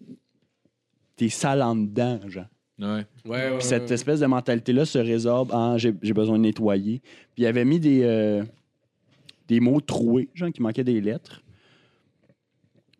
T'es 1.15 1.29
sale 1.29 1.61
en 1.63 1.75
dedans, 1.75 2.19
genre. 2.27 2.45
Ouais. 2.79 2.87
Ouais, 2.87 3.05
ouais, 3.25 3.57
Puis 3.57 3.67
cette 3.67 3.87
ouais. 3.87 3.93
espèce 3.95 4.19
de 4.19 4.27
mentalité-là 4.27 4.85
se 4.85 4.99
résorbe 4.99 5.51
en 5.51 5.77
j'ai 5.79 5.93
j'ai 6.03 6.13
besoin 6.13 6.37
de 6.37 6.43
nettoyer. 6.43 6.99
Puis 7.33 7.43
il 7.43 7.45
avait 7.47 7.65
mis 7.65 7.79
des, 7.79 8.03
euh, 8.03 8.43
des 9.47 9.59
mots 9.59 9.81
troués, 9.81 10.29
genre 10.35 10.51
qui 10.51 10.61
manquaient 10.61 10.83
des 10.83 11.01
lettres. 11.01 11.41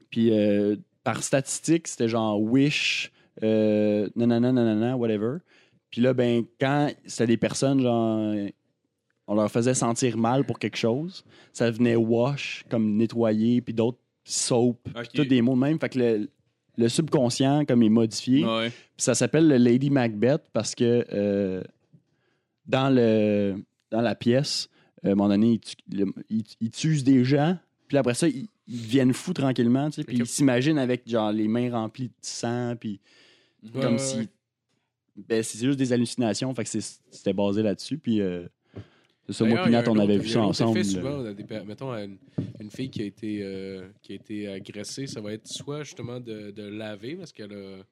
Puis 0.10 0.32
euh, 0.32 0.76
par 1.04 1.24
statistique, 1.24 1.88
c'était 1.88 2.08
genre 2.10 2.42
wish, 2.42 3.12
euh, 3.44 4.10
nanana, 4.16 4.52
nanana, 4.52 4.98
whatever. 4.98 5.38
Puis 5.90 6.02
là, 6.02 6.14
ben, 6.14 6.44
quand 6.60 6.92
c'était 7.06 7.28
des 7.28 7.38
personnes, 7.38 7.82
genre, 7.82 8.34
on 9.28 9.36
leur 9.36 9.50
faisait 9.52 9.74
sentir 9.74 10.18
mal 10.18 10.46
pour 10.46 10.60
quelque 10.60 10.78
chose, 10.78 11.24
ça 11.54 11.70
venait 11.72 11.96
wash, 11.96 12.66
comme 12.70 12.96
nettoyer, 12.98 13.62
puis 13.62 13.74
d'autres 13.74 14.00
soap, 14.24 14.78
puis 14.84 14.94
Ok. 14.98 15.10
tous 15.14 15.26
des 15.26 15.42
mots 15.42 15.56
de 15.56 15.60
même. 15.60 15.80
Fait 15.80 15.90
que 15.90 16.00
le, 16.00 16.30
le 16.78 16.90
subconscient, 16.90 17.64
comme 17.66 17.84
est 17.84 17.90
modifié, 17.90 18.46
Ouais. 18.46 18.70
puis 18.70 18.82
ça 19.04 19.16
s'appelle 19.16 19.48
le 19.48 19.56
Lady 19.58 19.90
Macbeth 19.90 20.44
parce 20.52 20.76
que 20.76 21.06
euh, 21.14 21.64
dans, 22.66 22.90
le, 22.94 23.56
dans 23.92 24.02
la 24.02 24.16
pièce, 24.16 24.70
à 25.04 25.08
un 25.08 25.16
moment 25.16 25.30
donné, 25.30 25.60
ils, 26.30 26.44
ils 26.60 26.70
tuent 26.72 27.04
des 27.04 27.24
gens, 27.24 27.58
puis 27.88 27.98
après 27.98 28.14
ça, 28.14 28.28
ils, 28.28 28.48
ils 28.68 28.82
deviennent 28.82 29.14
fous 29.14 29.34
tranquillement, 29.34 29.90
tu 29.90 29.98
sais, 29.98 30.04
puis 30.04 30.18
ils 30.18 30.26
s'imaginent 30.28 30.78
avec 30.80 31.08
genre 31.08 31.32
les 31.32 31.48
mains 31.48 31.72
remplies 31.72 32.08
de 32.10 32.14
sang, 32.22 32.76
puis 32.80 33.00
Ouais, 33.64 33.82
comme 33.82 33.94
ouais, 33.94 34.00
si. 34.00 34.18
ouais. 34.18 34.28
Ben, 35.28 35.42
c'est 35.42 35.58
juste 35.66 35.80
des 35.80 35.92
hallucinations, 35.94 36.54
fait 36.54 36.64
que 36.64 36.70
c'était 36.70 37.34
basé 37.34 37.64
là-dessus, 37.64 37.98
puis 37.98 38.22
euh, 38.22 38.48
c'est 39.26 39.34
ça, 39.34 39.46
moi, 39.46 39.60
a 39.62 39.64
Pinat, 39.64 39.80
un 39.80 39.88
on 39.88 39.98
avait 39.98 40.18
vu 40.20 40.30
a 40.30 40.32
ça 40.34 40.42
ensemble. 40.42 40.86
souvent, 40.86 41.24
dans 41.24 41.34
des 41.34 41.44
per- 41.44 41.64
mettons, 41.66 41.92
une, 41.94 42.18
une 42.60 42.70
fille 42.70 42.90
qui 42.92 43.02
a, 43.02 43.06
été, 43.06 43.40
euh, 43.42 43.88
qui 44.04 44.12
a 44.12 44.16
été 44.16 44.48
agressée, 44.48 45.08
ça 45.08 45.20
va 45.20 45.34
être 45.34 45.48
soit 45.48 45.84
justement 45.84 46.20
de, 46.20 46.52
de 46.52 46.64
laver 46.64 47.16
parce 47.16 47.32
qu'elle 47.32 47.52
a- 47.54 47.84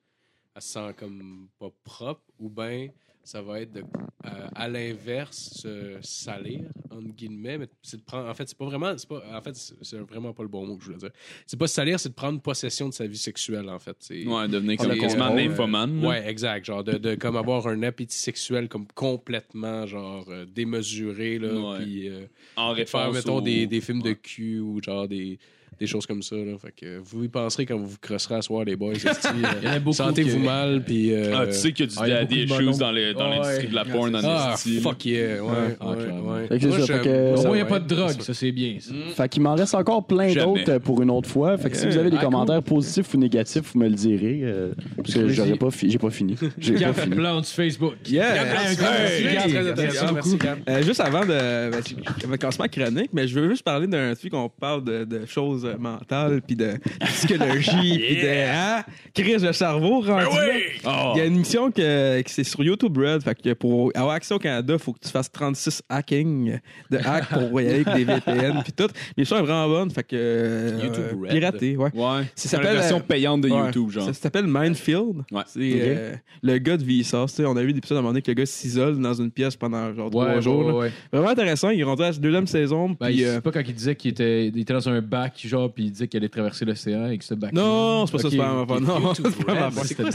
elle 0.56 0.62
se 0.62 0.70
sent 0.70 0.94
comme 0.98 1.48
pas 1.58 1.72
propre, 1.84 2.22
ou 2.40 2.48
bien 2.50 2.90
ça 3.26 3.42
va 3.42 3.60
être 3.62 3.74
de, 3.74 3.82
euh, 3.82 4.48
à 4.56 4.68
l'inverse 4.70 5.50
se 5.56 5.98
salir 6.02 6.62
entre 6.92 7.10
guillemets 7.14 7.58
mais 7.58 7.68
c'est 7.82 7.98
de 7.98 8.04
prendre 8.04 8.30
en 8.30 8.34
fait 8.34 8.48
c'est 8.48 8.58
pas 8.58 8.66
vraiment 8.66 8.98
c'est 8.98 9.10
pas 9.10 9.22
en 9.34 9.42
fait 9.42 9.56
c'est 9.82 9.98
vraiment 9.98 10.34
pas 10.34 10.44
le 10.44 10.50
bon 10.50 10.66
mot 10.66 10.78
que 10.78 10.84
je 10.84 10.88
voulais 10.88 11.00
dire 11.00 11.10
c'est 11.46 11.58
pas 11.60 11.68
se 11.68 11.74
salir 11.74 12.00
c'est 12.00 12.10
de 12.10 12.14
prendre 12.14 12.40
possession 12.42 12.88
de 12.88 12.94
sa 12.94 13.06
vie 13.08 13.18
sexuelle 13.18 13.70
en 13.70 13.80
fait 13.80 13.98
c'est 14.00 14.26
Ouais, 14.26 14.48
devenir 14.48 14.78
comme 14.78 14.98
contrôle, 14.98 15.36
nymphomane. 15.36 16.06
Ouais, 16.06 16.28
exact. 16.30 16.66
Genre 16.66 16.84
de, 16.84 16.94
de 16.98 17.16
comme 17.16 17.36
avoir 17.36 17.68
un 17.68 17.84
appétit 17.84 18.18
sexuel 18.18 18.70
comme 18.70 18.88
complètement 18.94 19.86
genre 19.86 20.26
euh, 20.30 20.46
démesuré 20.46 21.40
là, 21.40 21.54
Ouais. 21.54 21.80
puis 21.84 22.10
euh, 22.10 22.26
En 22.56 22.70
faire 22.70 22.76
référence 22.78 23.16
mettons 23.16 23.42
des, 23.42 23.68
des 23.68 23.82
films 23.82 24.02
de 24.02 24.14
cul 24.14 24.60
ou 24.60 24.82
genre 24.82 25.08
des, 25.08 25.40
des 25.80 25.88
choses 25.88 26.06
comme 26.06 26.22
ça 26.22 26.36
là. 26.36 26.54
Fait 26.58 26.72
que 26.76 27.00
vous 27.04 27.24
y 27.24 27.28
penserez 27.28 27.66
quand 27.66 27.78
vous 27.78 27.88
vous 27.88 27.98
crosserez 28.02 28.36
à 28.36 28.42
soir 28.42 28.64
les 28.66 28.76
boys. 28.76 28.94
euh, 29.06 29.92
Sentez-vous 29.92 30.40
mal 30.40 30.84
puis 30.84 31.14
euh, 31.14 31.34
Ah, 31.36 31.48
tu 31.48 31.54
sais 31.54 31.72
qu'il 31.72 31.86
y 31.86 31.88
a 31.88 31.92
du 31.92 31.96
Ah, 32.00 32.08
il 32.08 32.10
y 32.10 32.14
a 32.14 32.20
daddy 32.24 32.46
beaucoup 32.46 32.62
de 32.62 32.70
issues 32.70 32.80
bonhommes. 32.80 33.14
dans 33.18 33.30
l'industrie 33.30 33.68
de 33.68 33.76
la 33.76 33.86
porn 33.86 34.16
en 34.16 34.20
ah 34.24 34.56
fuck 34.82 35.06
yeah. 35.06 35.44
Ouais, 35.44 35.50
ouais, 35.50 35.78
Ah, 35.80 35.86
beaucoup 35.86 36.02
Au 36.20 36.24
moins, 36.24 36.42
il 36.50 37.54
n'y 37.56 37.60
a 37.62 37.66
pas 37.66 37.80
de 37.80 37.88
drogue, 37.88 38.12
C'est 38.18 38.22
ça 38.24 38.34
c'est 38.34 38.52
bien. 38.52 38.78
ça. 38.80 38.94
Fait 39.16 39.30
qu'il 39.30 39.42
m'en 39.42 39.56
reste 39.56 39.76
encore 39.76 40.06
plein 40.06 40.34
d'autres 40.34 40.70
euh, 40.72 40.80
pour 40.80 41.02
une 41.02 41.12
autre 41.12 41.30
fois. 41.30 41.58
Fait 41.58 41.70
que 41.70 41.78
si 41.78 41.86
vous 41.88 41.98
avez 41.98 42.10
des 42.10 42.18
Ah, 42.20 42.24
commentaires 42.26 42.64
positifs 42.64 43.14
ou 43.14 43.18
négatifs, 43.18 43.74
vous 43.74 43.80
me 43.80 43.88
le 43.90 43.96
direz. 43.96 44.40
euh, 44.44 44.72
parce 44.98 45.14
que 45.14 45.28
j'aurais 45.30 45.56
pas 45.58 45.72
fi- 45.72 45.90
j'ai 45.90 45.98
pas 46.00 46.10
fini. 46.10 46.36
J'ai 46.58 46.74
pas 46.74 46.94
fini. 46.94 47.16
Facebook. 47.44 47.94
Euh, 50.68 50.82
juste 50.84 51.00
avant 51.00 51.26
de 51.26 52.38
commencement 52.38 52.66
chronique, 52.68 53.10
mais 53.14 53.28
je 53.28 53.40
veux 53.40 53.50
juste 53.50 53.64
parler 53.64 53.88
d'un 53.88 54.14
truc 54.16 54.32
qu'on 54.32 54.50
parle 54.50 54.84
de, 54.84 55.04
de 55.06 55.26
choses 55.26 55.65
euh, 55.66 55.78
mentales 55.78 56.42
puis 56.46 56.56
de 56.56 56.74
psychologie 57.20 57.98
puis 58.08 58.22
de 58.22 58.50
hein, 58.52 58.84
crise 59.14 59.42
de 59.42 59.52
cerveau 59.52 60.02
rendu 60.02 60.36
là. 60.84 61.12
Il 61.16 61.18
y 61.18 61.22
a 61.22 61.26
une 61.26 61.36
émission 61.36 61.72
que, 61.72 62.22
que 62.22 62.30
c'est 62.30 62.44
sur 62.44 62.64
YouTube 62.64 62.98
Red, 62.98 63.24
fait 63.24 63.36
que 63.42 63.54
pour 63.54 63.92
avoir 63.96 64.16
accès 64.16 64.34
au 64.34 64.40
Canada, 64.40 64.74
il 64.74 64.80
faut 64.80 64.94
que 64.94 65.00
tu 65.00 65.10
fasses 65.10 65.32
36 65.32 65.82
hacking 65.90 66.60
de 66.92 66.98
hack 66.98 67.30
pour 67.30 67.62
y 67.62 67.68
aller 67.68 67.84
avec 67.86 67.94
des 67.96 68.04
VPN 68.06 68.62
puis 68.64 68.74
tout. 68.74 68.88
L'émission 69.18 69.38
est 69.38 69.42
vraiment 69.42 69.68
bonne, 69.68 69.92
fait 69.92 70.04
que 70.04 70.16
euh, 70.16 70.80
YouTube 70.84 71.22
Red. 71.24 71.32
piraté, 71.32 71.78
ouais. 71.78 71.90
Ouais. 71.94 72.24
Ça 72.24 72.26
C'est 72.36 72.48
s'appelle, 72.50 72.68
la 72.68 72.74
version 72.82 72.98
euh, 72.98 73.02
payante 73.08 73.42
de 73.42 73.50
Ouais. 73.50 73.66
YouTube, 73.66 73.90
genre. 73.90 74.06
Ça 74.06 74.14
s'appelle 74.14 74.46
Minefield. 74.48 75.24
Ouais. 75.32 75.42
C'est 75.48 75.60
euh, 75.76 76.14
le 76.44 76.58
gars 76.58 76.78
de 76.78 76.84
Vsauce. 76.84 77.32
tu 77.32 77.38
sais, 77.42 77.46
On 77.48 77.56
a 77.56 77.64
vu 77.64 77.72
des 77.74 77.78
épisodes 77.80 77.98
à 77.98 78.00
un 78.00 78.02
moment 78.02 78.12
donné 78.12 78.22
que 78.22 78.30
le 78.32 78.36
gars 78.36 78.46
s'isole 78.46 79.00
dans 79.00 79.14
une 79.14 79.32
pièce 79.32 79.56
pendant 79.56 79.94
genre 79.94 80.10
trois 80.10 80.40
jours. 80.42 80.66
ouais, 80.66 80.72
là. 80.72 80.78
ouais. 80.78 80.92
Vraiment 81.12 81.30
intéressant. 81.30 81.70
Il 81.70 81.80
est 81.80 81.84
rendu 81.84 82.04
à 82.04 82.12
la 82.12 82.18
deuxième 82.18 82.48
saison. 82.48 82.90
Ben, 82.90 83.08
puis, 83.08 83.16
il- 83.18 83.26
euh, 83.26 83.36
c'est 83.36 83.42
pas 83.42 83.52
quand 83.52 83.62
il 83.66 83.74
disait 83.74 83.96
qu'il 83.96 84.12
était, 84.12 84.48
il 84.48 84.60
était 84.60 84.74
dans 84.74 84.90
un 84.90 85.02
bac, 85.02 85.34
genre, 85.56 85.74
puis 85.74 85.86
il 85.86 85.92
disait 85.92 86.08
qu'il 86.08 86.18
allait 86.18 86.30
traverser 86.30 86.66
l'océan 86.66 87.08
et 87.10 87.18
que 87.18 87.24
ce 87.24 87.34
bac. 87.34 87.54
Non, 87.54 88.06
c'est 88.06 88.12
pas 88.14 88.18
ça, 88.20 88.30
c'est 88.30 88.38
pas 88.38 88.66
ma. 88.66 88.80
Non, 88.80 89.00
YouTube 89.08 89.26
c'est 89.38 89.46
pas 89.46 89.54
ma 89.70 89.72
c'est 89.84 89.96
quoi 89.96 90.12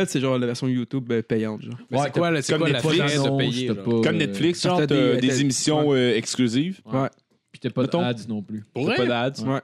Red, 0.00 0.08
c'est 0.08 0.20
genre 0.20 0.38
la 0.38 0.46
version 0.46 0.68
YouTube 0.68 1.10
euh, 1.12 1.22
payante. 1.22 1.62
Genre. 1.62 1.74
C'est 2.04 2.12
quoi, 2.12 2.42
c'est 2.42 2.52
comme 2.58 2.68
Netflix, 2.68 3.22
de 3.22 3.36
payer? 3.38 3.68
pas- 3.74 3.82
Comme 3.82 4.04
euh, 4.06 4.12
Netflix, 4.12 4.60
t'as 4.60 4.68
genre, 4.68 4.80
des- 4.80 4.86
t'as 4.86 4.94
t'as- 5.14 5.20
des 5.20 5.40
émissions 5.40 5.92
euh, 5.92 6.14
exclusives. 6.16 6.80
Ouais. 6.84 7.08
Puis 7.52 7.60
t'as 7.60 7.70
pas 7.70 7.86
d'ads 7.86 8.14
non 8.28 8.42
plus. 8.42 8.64
Pour 8.74 8.86
T'as 8.86 8.94
vrai? 8.96 9.06
pas 9.06 9.30
d'ads. 9.30 9.44
Ouais. 9.44 9.60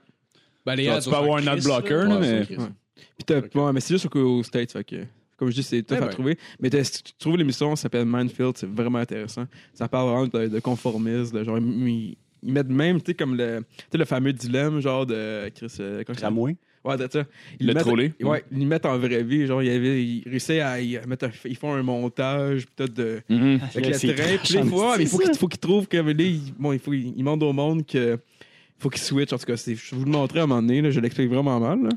Ben, 0.65 0.75
les 0.77 0.89
ads, 0.89 1.01
tu 1.01 1.11
peux 1.11 1.17
avoir 1.17 1.37
un 1.39 1.43
là, 1.43 1.55
Ouais, 1.57 2.19
mais-. 2.21 2.47
Puis 2.47 3.25
t'as, 3.27 3.41
ouais, 3.41 3.73
mais 3.73 3.81
c'est 3.81 3.95
juste 3.95 4.07
au- 4.15 4.39
aux 4.39 4.43
States. 4.43 4.73
Fait 4.73 4.85
que, 4.85 4.97
comme 5.37 5.51
je 5.51 5.55
dis, 5.57 5.63
c'est 5.63 5.83
tough 5.83 5.97
Eh 6.01 6.03
à 6.03 6.07
ben. 6.07 6.09
trouver. 6.13 6.39
Mais 6.61 6.71
si 6.85 7.03
tu 7.03 7.13
trouves 7.19 7.37
l'émission, 7.37 7.77
ça 7.77 7.83
s'appelle 7.83 8.07
Minefield. 8.07 8.57
C'est 8.57 8.69
vraiment 8.69 8.99
intéressant. 8.99 9.45
Ça 9.75 9.89
parle 9.89 10.09
vraiment 10.11 10.27
de, 10.27 10.49
de 10.49 10.61
conformisme. 10.61 11.37
De 11.39 11.45
genre, 11.45 11.59
ils 12.43 12.53
mettent 12.53 12.69
même, 12.69 13.01
tu 13.01 13.07
sais, 13.13 13.15
comme 13.15 13.37
le, 13.37 13.61
tu 13.61 13.77
sais, 13.93 13.99
le 13.99 14.05
fameux 14.05 14.33
dilemme, 14.33 14.81
genre 14.81 15.07
de 15.07 15.49
Chris. 15.55 15.73
euh? 15.81 16.03
Tramway. 16.05 16.57
Ouais, 16.85 16.97
c'est 16.99 17.13
ça. 17.13 17.25
Ils 17.61 17.69
Le 17.69 17.75
mettent- 17.75 17.85
trollé. 17.85 18.13
Ouais, 18.21 18.45
ils 18.51 18.59
le 18.59 18.67
mettent 18.67 18.87
en 18.87 18.99
vraie 18.99 19.23
vie. 19.23 19.47
Genre, 19.47 19.63
il, 19.63 19.67
y 19.69 19.71
avait, 19.71 20.05
il 20.05 20.25
réussit 20.29 20.59
à 20.61 20.81
y 20.81 20.99
mettre 21.07 21.27
un- 21.27 21.31
ils 21.45 21.57
font 21.57 21.73
un 21.75 21.83
montage, 21.85 22.65
tout 22.77 22.87
de. 22.87 23.21
Mhm. 23.29 23.61
Avec 23.75 23.87
le 23.87 23.93
C'est 23.95 24.15
train, 24.15 24.37
puis 24.43 24.55
là, 24.55 24.61
il 24.65 24.69
faut, 24.69 24.97
mais 24.97 25.03
il 25.05 25.07
faut 25.09 25.19
c'est 25.19 25.25
qu'il 25.27 25.39
faut 25.39 25.47
qu'il 25.49 25.61
trouve 25.61 25.87
que 25.87 25.97
là, 25.99 26.13
il, 26.19 26.41
bon, 26.59 26.73
il 26.73 26.81
faut 26.81 26.93
il, 26.93 27.15
il 27.17 27.23
montre 27.23 27.47
au 27.47 27.53
monde 27.53 27.87
que 27.87 28.19
faut 28.81 28.91
qu'il 28.91 29.01
switch. 29.01 29.33
En 29.33 29.39
tout 29.39 29.45
cas, 29.47 29.57
c'est- 29.57 29.77
je 29.77 29.91
vais 29.95 29.99
vous 29.99 30.05
le 30.07 30.11
montrer 30.11 30.41
à 30.41 30.43
un 30.43 30.47
moment 30.49 30.61
donné. 30.61 30.83
Là, 30.83 30.91
je 30.91 30.99
l'explique 30.99 31.29
vraiment 31.31 31.61
mal. 31.61 31.85
Là. 31.85 31.91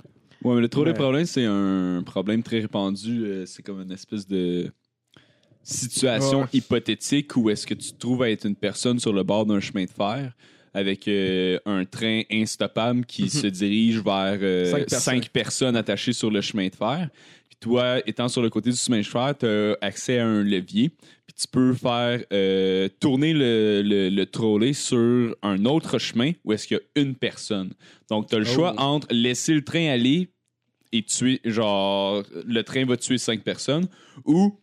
Ouais, 0.43 0.53
mais 0.53 0.61
le 0.61 0.69
trolley 0.69 0.91
Ouais. 0.91 0.97
problème, 0.97 1.25
c'est 1.25 1.45
un 1.45 2.03
problème 2.05 2.43
très 2.43 2.59
répandu. 2.59 3.23
euh, 3.25 3.45
C'est 3.47 3.63
comme 3.63 3.81
une 3.81 3.91
espèce 3.91 4.27
de 4.27 4.71
situation 5.65 6.41
Ouais. 6.41 6.47
hypothétique 6.53 7.35
où 7.35 7.49
est-ce 7.49 7.65
que 7.67 7.73
tu 7.73 7.91
te 7.91 7.99
trouves 7.99 8.23
à 8.23 8.29
être 8.31 8.45
une 8.45 8.55
personne 8.55 8.99
sur 8.99 9.11
le 9.13 9.23
bord 9.23 9.45
d'un 9.45 9.59
chemin 9.59 9.85
de 9.85 9.89
fer 9.89 10.31
avec 10.73 11.07
euh, 11.07 11.57
un 11.65 11.85
train 11.85 12.21
instoppable 12.31 13.05
qui 13.05 13.29
se 13.29 13.47
dirige 13.47 13.99
vers 14.03 14.37
euh, 14.41 14.65
Cinq 14.71 14.77
personnes. 14.89 14.99
cinq 14.99 15.29
personnes 15.29 15.75
attachées 15.77 16.11
sur 16.13 16.29
le 16.29 16.41
chemin 16.41 16.67
de 16.67 16.75
fer. 16.75 17.09
Puis 17.47 17.57
toi, 17.61 17.99
étant 18.05 18.27
sur 18.27 18.41
le 18.41 18.49
côté 18.49 18.71
du 18.71 18.75
chemin 18.77 18.97
de 18.99 19.03
fer, 19.05 19.33
tu 19.39 19.45
as 19.45 19.77
accès 19.81 20.19
à 20.19 20.27
un 20.27 20.43
levier. 20.43 20.89
Puis 20.89 21.33
tu 21.41 21.47
peux 21.49 21.73
faire 21.73 22.21
euh, 22.33 22.89
tourner 22.99 23.31
le, 23.33 23.81
le, 23.85 24.09
le 24.09 24.25
trolley 24.25 24.73
sur 24.73 25.33
un 25.41 25.63
autre 25.65 25.97
chemin 25.97 26.31
où 26.43 26.51
est-ce 26.51 26.67
qu'il 26.67 26.77
y 26.77 26.99
a 26.99 27.01
une 27.01 27.15
personne. 27.15 27.71
Donc, 28.09 28.27
tu 28.27 28.35
as 28.35 28.39
le 28.39 28.45
choix 28.45 28.73
entre 28.79 29.07
laisser 29.11 29.53
le 29.53 29.63
train 29.63 29.87
aller 29.89 30.27
et 30.91 31.03
tuer, 31.03 31.39
genre, 31.45 32.21
le 32.45 32.63
train 32.63 32.85
va 32.85 32.97
tuer 32.97 33.17
cinq 33.17 33.43
personnes 33.43 33.87
ou 34.25 34.59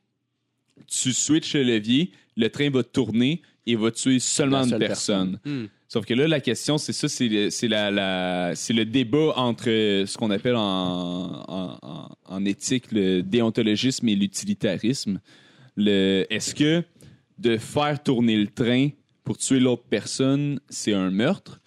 tu 0.87 1.13
switches 1.13 1.55
le 1.55 1.63
levier, 1.65 2.11
le 2.37 2.49
train 2.49 2.71
va 2.71 2.83
tourner 2.83 3.43
et 3.67 3.77
va 3.77 3.91
tuer 3.91 4.19
seulement 4.19 4.65
une 4.65 4.79
personne. 4.79 5.39
Hmm. 5.45 5.67
Sauf 5.89 6.07
que 6.07 6.15
là, 6.15 6.27
la 6.27 6.41
question, 6.41 6.79
c'est 6.79 6.93
ça, 6.95 7.07
c'est 7.09 7.29
le, 7.29 7.51
c'est 7.51 7.69
la, 7.69 7.91
la- 7.91 8.55
c'est 8.55 8.73
le 8.73 8.85
débat 8.87 9.35
entre 9.37 9.67
ce 9.67 10.17
qu'on 10.17 10.31
appelle 10.31 10.57
en, 10.57 11.45
en, 11.47 11.79
en- 11.83 12.09
en 12.25 12.45
éthique 12.47 12.91
le 12.93 13.23
déontologisme 13.23 14.09
et 14.09 14.15
l'utilitarisme. 14.17 15.21
Le, 15.77 16.27
est-ce 16.31 16.55
que 16.55 16.83
de 17.39 17.57
faire 17.59 18.03
tourner 18.03 18.37
le 18.37 18.47
train 18.49 18.89
pour 19.25 19.37
tuer 19.39 19.61
l'autre 19.61 19.85
personne, 19.89 20.59
c'est 20.71 20.95
un 20.95 21.11
meurtre? 21.11 21.61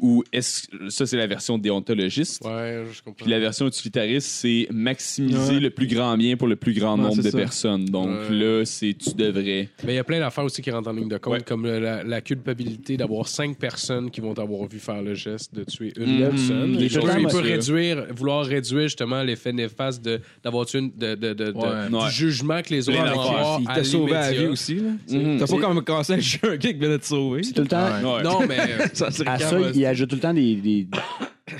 Ou 0.00 0.24
est-ce 0.32 0.66
ça 0.88 1.06
c'est 1.06 1.16
la 1.16 1.26
version 1.26 1.58
déontologiste. 1.58 2.44
Ouais, 2.44 2.84
je 2.92 3.02
comprends. 3.02 3.22
Puis 3.24 3.30
la 3.30 3.38
version 3.38 3.66
utilitariste, 3.66 4.26
c'est 4.28 4.66
maximiser 4.70 5.54
Ouais. 5.54 5.60
le 5.60 5.70
plus 5.70 5.86
grand 5.86 6.16
bien 6.16 6.36
pour 6.36 6.48
le 6.48 6.56
plus 6.56 6.72
grand 6.74 6.96
Ouais, 6.96 7.02
nombre 7.04 7.22
de 7.22 7.30
ça. 7.30 7.36
personnes. 7.36 7.84
Donc 7.86 8.08
Ouais. 8.08 8.30
là, 8.34 8.64
c'est 8.64 8.94
tu 8.98 9.14
devrais. 9.14 9.68
Mais 9.84 9.92
il 9.92 9.96
y 9.96 9.98
a 9.98 10.04
plein 10.04 10.20
d'affaires 10.20 10.44
aussi 10.44 10.62
qui 10.62 10.70
rentrent 10.70 10.88
en 10.90 10.92
ligne 10.92 11.08
de 11.08 11.18
compte, 11.18 11.34
Ouais. 11.34 11.42
comme 11.42 11.66
la, 11.66 12.02
la 12.04 12.20
culpabilité 12.20 12.96
d'avoir 12.96 13.28
cinq 13.28 13.56
personnes 13.58 14.10
qui 14.10 14.20
vont 14.20 14.34
t'avoir 14.34 14.68
vu 14.68 14.78
faire 14.78 15.02
le 15.02 15.14
geste 15.14 15.54
de 15.54 15.64
tuer 15.64 15.92
une 15.98 16.14
Mhm. 16.16 16.28
personne. 16.30 16.76
Peut, 16.78 16.88
choses 16.88 17.10
il 17.18 17.26
peut 17.28 17.38
réduire, 17.38 18.06
vouloir 18.14 18.44
réduire 18.44 18.82
justement 18.84 19.22
l'effet 19.22 19.52
néfaste 19.52 20.04
de- 20.04 20.20
d'avoir 20.42 20.66
tué 20.66 20.78
une, 20.80 20.90
de, 20.96 21.14
de, 21.14 21.32
de- 21.32 21.52
de- 21.52 21.52
Ouais. 21.52 21.88
du 21.88 21.94
Ouais. 21.94 22.10
jugement 22.10 22.62
que 22.62 22.70
les 22.74 22.88
autres 22.88 22.98
vont 22.98 23.04
avoir. 23.20 23.60
Il 23.60 23.68
à 23.70 23.74
t'a 23.76 23.84
sauvé 23.84 24.14
à 24.14 24.30
la 24.30 24.32
vie 24.32 24.46
aussi. 24.46 24.74
là. 24.76 24.90
Mhm. 25.10 25.38
T'as 25.38 25.46
pas 25.46 25.58
comme 25.58 25.82
commencé 25.84 26.12
à 26.14 26.18
juger 26.18 26.38
un 26.44 26.56
gars 26.56 26.72
qui 26.72 26.78
venait 26.78 26.98
de 26.98 27.04
sauver. 27.04 27.42
C'est 27.42 27.52
tout 27.52 27.62
le 27.62 27.68
temps. 27.68 27.88
Non, 28.22 28.40
mais. 28.46 28.56
Ça 28.94 29.10
serait 29.10 29.28
À 29.28 29.38
ça, 29.38 29.58
il 29.74 29.84
ajoute 29.88 30.08
tout 30.10 30.16
le 30.16 30.20
temps 30.22 30.34
des, 30.34 30.54
des, 30.56 30.86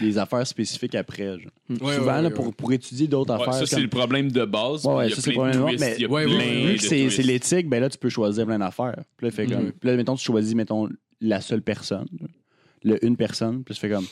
des 0.01 0.19
affaires 0.19 0.47
spécifiques 0.47 0.95
après. 0.95 1.25
genre. 1.41 1.51
Ouais, 1.81 1.97
Souvent, 1.97 2.17
ouais, 2.17 2.23
là, 2.23 2.29
ouais, 2.29 2.31
pour, 2.31 2.55
pour 2.55 2.73
étudier 2.73 3.07
d'autres 3.09 3.35
Ouais, 3.35 3.41
affaires. 3.43 3.55
ça, 3.55 3.67
c'est 3.67 3.75
comme- 3.77 3.83
le 3.85 3.89
problème 3.91 4.31
de 4.31 4.45
base. 4.45 4.85
Ouais, 4.87 4.95
ouais, 4.95 5.07
puis 5.07 5.07
il 5.07 5.11
y 5.11 5.13
a 5.13 5.17
ça, 5.17 5.23
c'est 5.23 5.31
le 5.31 5.37
plein 5.37 5.51
de 5.51 5.57
problème 5.57 5.63
de 5.63 5.69
twists, 5.69 5.81
base, 5.85 5.99
il 5.99 6.03
y 6.03 6.05
a 6.05 6.09
mais- 6.09 6.15
ouais, 6.15 6.25
plein 6.25 6.37
ouais, 6.37 6.67
Vu 6.67 6.73
de 6.77 6.79
que 7.07 7.11
c'est 7.11 7.23
l'éthique, 7.23 7.69
ben 7.69 7.81
là, 7.81 7.89
tu 7.89 7.99
peux 7.99 8.09
choisir 8.09 8.47
plein 8.47 8.59
d'affaires. 8.59 9.03
Puis 9.17 9.27
là, 9.27 9.31
fait 9.33 9.47
comme, 9.47 9.65
Mhm. 9.65 9.73
puis 9.73 9.91
là, 9.91 9.97
mettons, 9.97 10.15
tu 10.15 10.25
choisis, 10.25 10.55
mettons, 10.55 10.89
la 11.21 11.41
seule 11.41 11.63
personne, 11.63 12.07
le 12.85 13.05
une 13.05 13.17
personne, 13.17 13.65
puis 13.65 13.75
tu 13.75 13.81
fais 13.81 13.91
comme, 13.91 14.05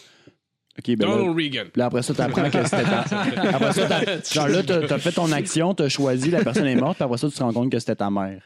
OK, 0.78 0.96
ben 0.96 1.08
là, 1.08 1.16
Donald 1.16 1.36
Reagan. 1.36 1.62
puis 1.72 1.78
là, 1.80 1.86
après 1.86 2.02
ça, 2.02 2.12
tu 2.14 2.20
apprends 2.20 2.50
que 2.50 2.64
c'était 2.64 2.82
ta... 2.82 3.00
Après 3.54 3.72
ça, 3.72 3.86
t'as- 3.88 4.34
genre 4.34 4.48
là, 4.48 4.62
t'as 4.62 4.94
as 4.94 4.98
fait 4.98 5.12
ton 5.12 5.30
action, 5.32 5.72
t'as 5.74 5.88
choisi, 5.88 6.30
la 6.30 6.42
personne 6.44 6.66
est 6.66 6.74
morte, 6.76 6.96
puis 6.96 7.04
après 7.04 7.16
ça, 7.18 7.28
tu 7.30 7.34
te 7.36 7.42
rends 7.42 7.52
compte 7.52 7.70
que 7.72 7.78
c'était 7.78 7.96
ta 7.96 8.10
mère. 8.10 8.42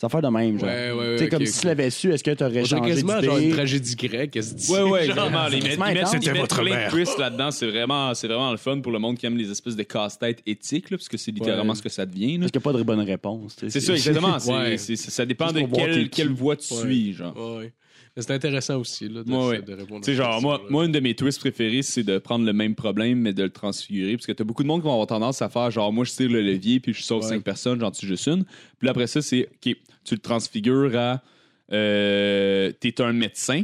C'est 0.00 0.06
affaire 0.06 0.22
de 0.22 0.28
même, 0.28 0.58
genre. 0.58 0.66
Ouais, 0.66 0.92
ouais, 0.92 0.98
ouais. 0.98 1.12
tu 1.16 1.18
sais, 1.18 1.24
ok, 1.26 1.30
comme 1.30 1.44
si 1.44 1.60
tu 1.60 1.66
l'avais 1.66 1.90
su, 1.90 2.10
est-ce 2.10 2.24
que 2.24 2.30
tu 2.30 2.42
aurais 2.42 2.64
changé 2.64 2.88
quasiment 2.88 3.20
genre 3.20 3.36
une 3.36 3.42
d'idée? 3.42 3.52
tragédie 3.54 3.96
grecque. 3.96 4.30
tu 4.30 4.72
Ouais, 4.72 4.80
ouais, 4.80 5.04
Genre, 5.04 5.26
exactement. 5.26 5.46
Ils 5.52 5.62
c'est 5.62 5.76
mettent, 5.76 6.06
C'était 6.08 6.32
votre 6.38 6.62
plein 6.62 6.70
mère. 6.74 6.94
là-dedans. 7.18 7.50
C'est 7.50 7.66
vraiment, 7.66 8.14
c'est 8.14 8.26
vraiment 8.26 8.50
le 8.50 8.56
fun 8.56 8.80
pour 8.80 8.92
le 8.92 8.98
monde 8.98 9.18
qui 9.18 9.26
aime 9.26 9.36
les 9.36 9.50
espèces 9.50 9.76
de 9.76 9.82
casse-tête 9.82 10.40
éthiques, 10.46 10.88
là, 10.88 10.96
parce 10.96 11.10
que 11.10 11.18
c'est 11.18 11.32
littéralement 11.32 11.72
Ouais. 11.72 11.76
ce 11.76 11.82
que 11.82 11.90
ça 11.90 12.06
devient. 12.06 12.38
là. 12.38 12.48
Parce 12.48 12.52
qu'il 12.52 12.60
n'y 12.60 12.62
a 12.62 12.72
pas 12.72 12.78
de 12.78 12.82
bonne 12.82 13.00
réponse. 13.00 13.56
C'est 13.68 13.78
ça, 13.80 13.92
exactement. 13.92 14.38
Ça 14.38 15.26
dépend 15.26 15.52
de 15.52 16.06
quelle, 16.06 16.30
voie 16.32 16.56
tu 16.56 16.72
Ouais. 16.72 16.80
suis, 16.80 17.12
genre. 17.12 17.36
Ouais, 17.58 17.70
c'est 18.16 18.30
intéressant 18.32 18.78
aussi 18.78 19.08
là, 19.08 19.22
de, 19.22 19.30
Ouais, 19.32 19.46
ouais. 19.48 19.62
de 19.62 19.72
répondre 19.72 20.08
à 20.08 20.12
genre, 20.12 20.42
moi, 20.42 20.60
moi, 20.68 20.84
une 20.84 20.92
de 20.92 21.00
mes 21.00 21.14
twists 21.14 21.38
préférées, 21.40 21.82
c'est 21.82 22.02
de 22.02 22.18
prendre 22.18 22.44
le 22.44 22.52
même 22.52 22.74
problème, 22.74 23.18
mais 23.20 23.32
de 23.32 23.42
le 23.44 23.50
transfigurer. 23.50 24.16
Parce 24.16 24.26
que 24.26 24.32
t'as 24.32 24.44
beaucoup 24.44 24.62
de 24.62 24.68
monde 24.68 24.80
qui 24.80 24.84
vont 24.86 24.92
avoir 24.92 25.06
tendance 25.06 25.40
à 25.42 25.48
faire, 25.48 25.70
genre, 25.70 25.92
moi, 25.92 26.04
je 26.04 26.12
tire 26.12 26.28
le 26.30 26.42
levier, 26.42 26.80
puis 26.80 26.92
je 26.92 27.02
sauve 27.02 27.22
Ouais. 27.22 27.28
cinq 27.28 27.42
personnes, 27.42 27.80
j'en 27.80 27.90
tue 27.90 28.06
juste 28.06 28.26
une. 28.26 28.44
Puis 28.78 28.88
après 28.88 29.06
ça, 29.06 29.22
c'est, 29.22 29.46
OK, 29.46 29.76
tu 30.04 30.14
le 30.14 30.20
transfigures 30.20 30.96
à, 30.96 31.22
euh, 31.72 32.72
t'es 32.80 33.00
un 33.00 33.12
médecin, 33.12 33.62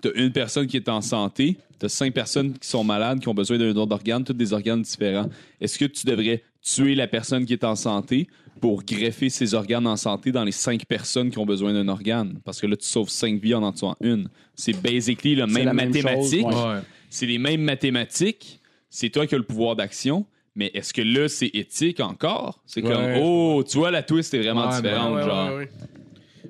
t'as 0.00 0.10
une 0.14 0.32
personne 0.32 0.66
qui 0.66 0.76
est 0.76 0.88
en 0.88 1.00
santé, 1.00 1.56
t'as 1.78 1.88
cinq 1.88 2.12
personnes 2.12 2.52
qui 2.58 2.68
sont 2.68 2.84
malades, 2.84 3.20
qui 3.20 3.28
ont 3.28 3.34
besoin 3.34 3.58
d'un 3.58 3.72
don 3.72 3.86
d'organe, 3.86 4.22
tous 4.24 4.32
des 4.34 4.52
organes 4.52 4.82
différents. 4.82 5.28
Est-ce 5.60 5.78
que 5.78 5.86
tu 5.86 6.06
devrais 6.06 6.42
tuer 6.62 6.94
la 6.94 7.06
personne 7.06 7.44
qui 7.46 7.52
est 7.52 7.64
en 7.64 7.74
santé 7.76 8.28
pour 8.60 8.82
greffer 8.84 9.28
ses 9.30 9.54
organes 9.54 9.86
en 9.86 9.96
santé 9.96 10.32
dans 10.32 10.44
les 10.44 10.52
cinq 10.52 10.84
personnes 10.86 11.30
qui 11.30 11.38
ont 11.38 11.46
besoin 11.46 11.72
d'un 11.72 11.88
organe? 11.88 12.40
Parce 12.44 12.60
que 12.60 12.66
là, 12.66 12.76
tu 12.76 12.86
sauves 12.86 13.08
cinq 13.08 13.40
vies 13.40 13.54
en 13.54 13.62
en 13.62 13.72
tuant 13.72 13.96
une. 14.00 14.28
C'est 14.54 14.80
basically 14.80 15.34
le 15.34 15.46
C'est 15.46 15.52
même 15.54 15.64
la 15.66 15.72
même 15.74 15.88
mathématique. 15.88 16.42
chose, 16.42 16.54
Ouais. 16.54 16.80
C'est 17.08 17.26
les 17.26 17.38
mêmes 17.38 17.62
mathématiques. 17.62 18.60
C'est 18.88 19.08
toi 19.10 19.26
qui 19.26 19.34
as 19.34 19.38
le 19.38 19.44
pouvoir 19.44 19.76
d'action. 19.76 20.26
Mais 20.56 20.70
est-ce 20.74 20.92
que 20.92 21.00
là, 21.02 21.28
c'est 21.28 21.46
éthique 21.54 22.00
encore? 22.00 22.60
C'est 22.66 22.82
Ouais, 22.82 22.90
comme, 22.92 23.04
oh, 23.22 23.62
tu 23.66 23.78
vois, 23.78 23.90
la 23.92 24.02
twist 24.02 24.34
est 24.34 24.40
vraiment 24.40 24.68
Ouais, 24.68 24.76
différente. 24.76 25.14
Ouais, 25.14 25.20
ouais, 25.22 25.28
genre. 25.28 25.60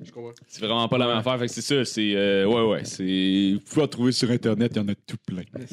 Je 0.02 0.10
comprends. 0.10 0.32
C'est 0.48 0.60
vraiment 0.64 0.88
pas 0.88 0.96
la 0.96 1.06
même 1.06 1.18
affaire. 1.18 1.38
Fait 1.38 1.46
que 1.46 1.52
c'est 1.52 1.60
ça. 1.60 1.84
C'est, 1.84 2.14
euh, 2.16 2.46
ouais, 2.46 2.62
ouais. 2.62 2.84
C'est, 2.84 3.52
vous 3.54 3.60
pouvez 3.60 3.82
en 3.82 3.88
trouver 3.88 4.12
sur 4.12 4.30
Internet. 4.30 4.72
Il 4.74 4.78
y 4.78 4.80
en 4.80 4.88
a 4.88 4.94
tout 4.94 5.18
plein. 5.26 5.42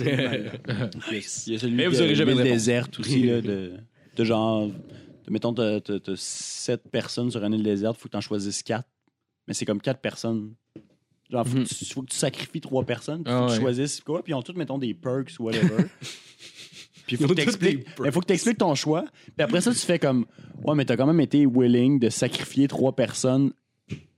Il 1.09 1.15
y 1.15 1.55
a 1.55 1.59
celui 1.59 1.73
Mais 1.73 1.87
vous 1.87 2.01
aurez 2.01 2.15
jamais 2.15 2.35
de 2.35 2.43
déserte 2.43 2.99
aussi, 2.99 3.23
là, 3.23 3.39
de, 3.41 3.73
de 4.17 4.23
genre, 4.25 4.67
de, 4.67 5.31
mettons, 5.31 5.53
t'as 5.53 5.79
sept 6.15 6.83
personnes 6.91 7.31
sur 7.31 7.43
une 7.43 7.53
île 7.53 7.63
déserte, 7.63 7.97
faut 7.97 8.07
que 8.09 8.13
t'en 8.13 8.21
choisisses 8.21 8.63
quatre. 8.63 8.87
Mais 9.47 9.53
c'est 9.53 9.65
comme 9.65 9.79
quatre 9.81 10.01
personnes. 10.01 10.53
Genre, 11.29 11.47
faut, 11.47 11.57
que 11.57 11.63
tu, 11.63 11.85
faut 11.85 12.01
que 12.03 12.09
tu 12.11 12.17
sacrifies 12.17 12.61
trois 12.61 12.83
personnes, 12.83 13.23
puis 13.23 13.31
faut 13.31 13.39
Ah 13.39 13.45
que 13.47 13.51
tu 13.51 13.57
ouais. 13.57 13.61
choisisses 13.63 14.01
quoi, 14.01 14.23
puis 14.23 14.31
ils 14.31 14.35
ont 14.35 14.41
tous, 14.41 14.53
mettons, 14.53 14.77
des 14.77 14.93
perks 14.93 15.31
ou 15.39 15.43
whatever. 15.43 15.85
puis 17.07 17.15
faut 17.17 17.27
que 17.27 17.33
t'expliques- 17.33 17.85
mais 18.01 18.11
faut 18.11 18.19
que 18.21 18.25
t'expliques 18.25 18.57
ton 18.57 18.75
choix. 18.75 19.03
Puis 19.35 19.43
après 19.43 19.61
ça, 19.61 19.71
tu 19.71 19.79
fais 19.79 19.99
comme, 19.99 20.25
ouais, 20.63 20.75
mais 20.75 20.85
t'as 20.85 20.95
quand 20.97 21.07
même 21.07 21.19
été 21.21 21.45
willing 21.45 21.99
de 21.99 22.09
sacrifier 22.09 22.67
trois 22.67 22.93
personnes 22.95 23.51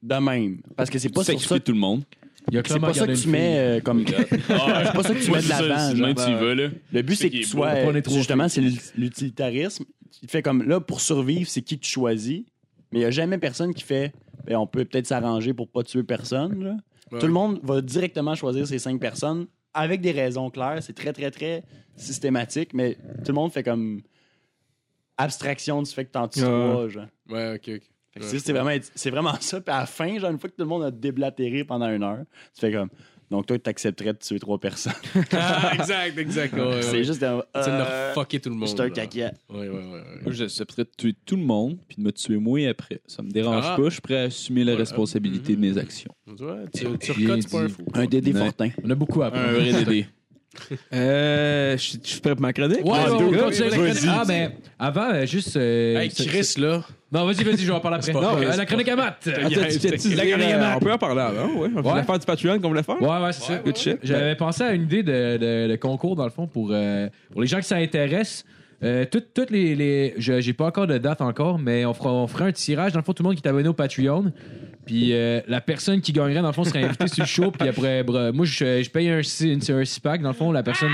de 0.01 0.15
même. 0.15 0.61
Parce 0.76 0.89
que 0.89 0.97
c'est 0.99 1.09
pas 1.09 1.23
sur 1.23 1.39
ça 1.41 1.59
tout 1.59 1.71
le 1.73 1.77
monde. 1.80 2.03
Il 2.51 2.55
y 2.55 2.57
a 2.57 2.63
c'est 2.65 2.80
pas 2.80 2.93
ça 2.93 3.05
que 3.07 3.13
tu 3.13 3.27
mets 3.30 3.57
euh, 3.57 3.80
comme. 3.81 4.03
Ah, 4.49 4.84
c'est 4.85 4.93
pas 4.93 5.03
ça 5.03 5.13
que 5.15 5.23
tu 5.23 5.31
mets 5.31 5.41
de 5.41 5.49
l'avant. 5.49 5.95
genre. 5.95 6.07
Même 6.07 6.15
tu 6.15 6.21
y 6.30 6.34
vas, 6.34 6.55
là. 6.55 6.67
Le 6.91 7.01
but, 7.01 7.15
C'est 7.15 7.30
que 7.30 7.38
est 7.38 7.39
tu 7.41 7.55
beau. 7.55 7.63
sois. 7.63 8.01
Trop 8.01 8.15
Justement, 8.15 8.47
c'est 8.49 8.61
l'ut- 8.61 8.93
l'utilitarisme. 8.97 9.85
Il 10.23 10.30
fait 10.30 10.41
comme 10.41 10.63
là, 10.63 10.80
pour 10.80 11.01
survivre, 11.01 11.49
c'est 11.49 11.61
qui 11.61 11.77
que 11.77 11.84
tu 11.85 11.91
choisis. 11.91 12.41
Mais 12.91 12.99
il 12.99 13.01
n'y 13.01 13.05
a 13.05 13.11
jamais 13.11 13.38
personne 13.38 13.73
qui 13.73 13.84
fait. 13.84 14.13
Ben, 14.45 14.55
on 14.57 14.65
peut 14.67 14.84
peut-être 14.85 15.05
s'arranger 15.07 15.53
pour 15.53 15.69
pas 15.69 15.84
tuer 15.84 16.03
personne. 16.03 16.63
là. 16.63 16.76
Ouais. 17.11 17.19
Tout 17.19 17.27
le 17.27 17.34
monde 17.34 17.59
va 17.63 17.81
directement 17.81 18.35
choisir 18.35 18.65
ces 18.67 18.80
cinq 18.80 18.99
personnes 18.99 19.47
avec 19.73 20.01
des 20.01 20.11
raisons 20.11 20.49
claires. 20.49 20.80
C'est 20.81 20.93
très, 20.93 21.13
très, 21.13 21.30
très 21.31 21.63
systématique. 21.95 22.73
Mais 22.73 22.95
tout 23.23 23.30
le 23.30 23.34
monde 23.34 23.51
fait 23.51 23.63
comme 23.63 24.01
abstraction 25.17 25.81
du 25.81 25.91
fait 25.91 26.05
que 26.05 26.11
t'en 26.11 26.27
tues 26.27 26.39
Ouais. 26.41 26.45
trois. 26.71 26.88
Genre. 26.88 27.05
Ouais, 27.30 27.53
ok, 27.55 27.69
ok. 27.76 27.81
Que 28.15 28.23
c'est- 28.23 28.52
vraiment, 28.52 28.72
c'est 28.95 29.10
vraiment 29.11 29.34
ça. 29.40 29.61
Puis 29.61 29.73
à 29.73 29.80
la 29.81 29.86
fin, 29.86 30.18
genre, 30.19 30.31
une 30.31 30.40
fois 30.40 30.49
que 30.49 30.56
tout 30.56 30.64
le 30.64 30.69
monde 30.69 30.84
a 30.84 30.91
déblatéré 30.91 31.64
pendant 31.64 31.90
une 31.90 32.03
heure, 32.03 32.19
tu 32.53 32.61
fais 32.61 32.72
comme. 32.72 32.90
Donc 33.31 33.45
toi, 33.45 33.60
tu 33.60 33.69
accepterais 33.69 34.14
de 34.14 34.18
tuer 34.18 34.40
trois 34.40 34.57
personnes. 34.60 34.91
Ah, 35.34 35.72
exact, 35.76 36.18
exact. 36.18 36.53
Ouais, 36.56 36.61
ouais, 36.61 36.81
c'est 36.81 36.91
ouais. 36.94 37.03
juste 37.03 37.22
un. 37.22 37.44
C'est 37.53 37.69
de 37.69 37.76
euh, 37.76 37.77
leur 37.77 38.14
fucker 38.15 38.40
tout 38.40 38.49
le 38.49 38.56
monde. 38.56 38.68
C'est 38.68 38.80
un 38.80 38.90
caca. 38.90 39.31
Ouais, 39.49 39.60
ouais, 39.60 39.68
ouais. 39.69 39.76
ouais. 39.76 40.02
Moi, 40.23 40.31
je 40.31 40.45
suis 40.45 40.65
prêt 40.65 40.84
de 40.84 40.90
tuer 40.98 41.14
tout 41.27 41.36
le 41.36 41.44
monde 41.44 41.77
puis 41.88 41.98
de 41.98 42.02
me 42.02 42.11
tuer 42.11 42.38
moi 42.38 42.60
après. 42.68 42.99
Ça 43.06 43.22
me 43.22 43.30
dérange 43.30 43.64
Ah. 43.68 43.76
pas. 43.77 43.84
Je 43.86 43.90
suis 43.91 44.02
prêt 44.02 44.18
à 44.18 44.23
assumer 44.23 44.64
la 44.64 44.72
Voilà. 44.72 44.80
responsabilité 44.80 45.56
de 45.56 45.61
mes 45.61 45.77
actions. 45.77 46.11
Tu 46.26 46.88
tu, 46.98 47.27
pas 47.52 47.60
un 47.61 47.69
fou. 47.69 47.86
Un 47.94 48.06
Dédé. 48.07 48.34
Fortin. 48.34 48.69
On 48.84 48.90
a 48.90 48.95
beaucoup 48.95 49.22
appris. 49.22 49.40
Un 49.40 49.52
vrai 49.53 49.73
Dédé. 49.73 50.07
Euh, 50.93 51.77
je 51.77 51.97
je 52.03 52.07
suis 52.09 52.21
prêt 52.21 52.31
pour 52.34 52.41
ma 52.41 52.53
chronique. 52.53 52.84
Ouais, 52.84 52.91
Ah, 53.05 53.13
ouais, 53.13 53.31
gars. 53.31 53.43
continue 53.43 53.69
la 53.69 53.76
chronique. 53.77 53.97
Ah, 54.07 54.23
ben, 54.27 54.51
avant, 54.80 55.09
euh, 55.13 55.26
juste. 55.26 55.55
euh, 55.57 55.99
Hey, 55.99 56.11
c'est- 56.11 56.26
Chris, 56.26 56.53
là. 56.57 56.81
Non, 57.11 57.26
vas-y, 57.26 57.43
vas-y, 57.43 57.57
je 57.57 57.65
vais 57.67 57.71
en 57.71 57.80
parler 57.80 57.97
après. 57.97 58.13
Non, 58.13 58.38
euh, 58.38 58.55
la 58.55 58.65
chronique 58.65 58.88
à 58.89 59.17
tu- 59.21 59.31
tu- 59.31 59.97
tu- 59.97 60.15
La 60.15 60.26
chronique 60.26 60.45
à 60.51 60.55
euh, 60.55 60.59
Matt. 60.59 60.77
On 60.77 60.80
peut 60.85 60.91
en 60.91 60.97
parler 60.97 61.21
avant, 61.21 61.47
ouais. 61.53 61.69
On 61.76 61.81
voulait 61.81 61.93
Ouais. 61.95 62.03
faire 62.03 62.19
du 62.19 62.26
Patreon 62.26 62.59
qu'on 62.59 62.67
voulait 62.69 62.84
faire. 62.84 63.01
Ouais, 63.01 63.07
ouais, 63.23 63.34
c'est 63.34 63.43
ça. 63.43 63.57
Good 63.63 63.77
shit. 63.77 63.97
J'avais 64.03 64.35
pensé 64.35 64.63
à 64.63 64.73
une 64.73 64.84
idée 64.84 65.03
de, 65.03 65.38
de- 65.38 65.67
de 65.71 65.76
concours, 65.76 66.15
dans 66.15 66.26
le 66.26 66.30
fond, 66.31 66.47
pour, 66.47 66.69
euh, 66.71 67.07
pour 67.31 67.41
les 67.41 67.47
gens 67.47 67.57
qui 67.59 67.67
ça 67.67 67.76
intéresse. 67.77 68.43
Euh, 68.81 69.05
toutes, 69.11 69.34
toutes 69.34 69.49
les. 69.51 69.76
les 69.76 70.13
je- 70.17 70.39
J'ai 70.39 70.53
pas 70.53 70.65
encore 70.67 70.88
de 70.88 70.97
date 70.97 71.19
encore, 71.21 71.59
mais 71.59 71.85
on 71.85 71.93
fera, 71.93 72.13
on 72.13 72.27
fera 72.27 72.45
un 72.45 72.51
tirage. 72.53 72.93
Dans 72.93 72.99
le 72.99 73.03
fond, 73.03 73.11
tout 73.13 73.23
le 73.23 73.27
monde 73.30 73.35
qui 73.35 73.41
est 73.45 73.49
abonné 73.49 73.67
au 73.67 73.73
Patreon. 73.73 74.31
Puis 74.90 75.14
euh, 75.14 75.40
la 75.48 75.61
personne 75.61 76.02
qui 76.02 76.11
gagnerait, 76.11 76.41
dans 76.41 76.48
le 76.48 76.53
fond, 76.53 76.64
serait 76.64 76.84
invitée 76.84 77.07
sur 77.07 77.22
le 77.22 77.28
show. 77.28 77.52
Puis 77.52 77.70
après, 77.70 78.03
moi, 78.34 78.44
je, 78.44 78.90
paye 78.90 79.07
un, 79.11 79.22
six- 79.22 79.70
un 79.70 79.84
pack 80.02 80.24
Dans 80.24 80.30
le 80.30 80.34
fond, 80.34 80.52
la 80.52 80.64
personne, 80.64 80.90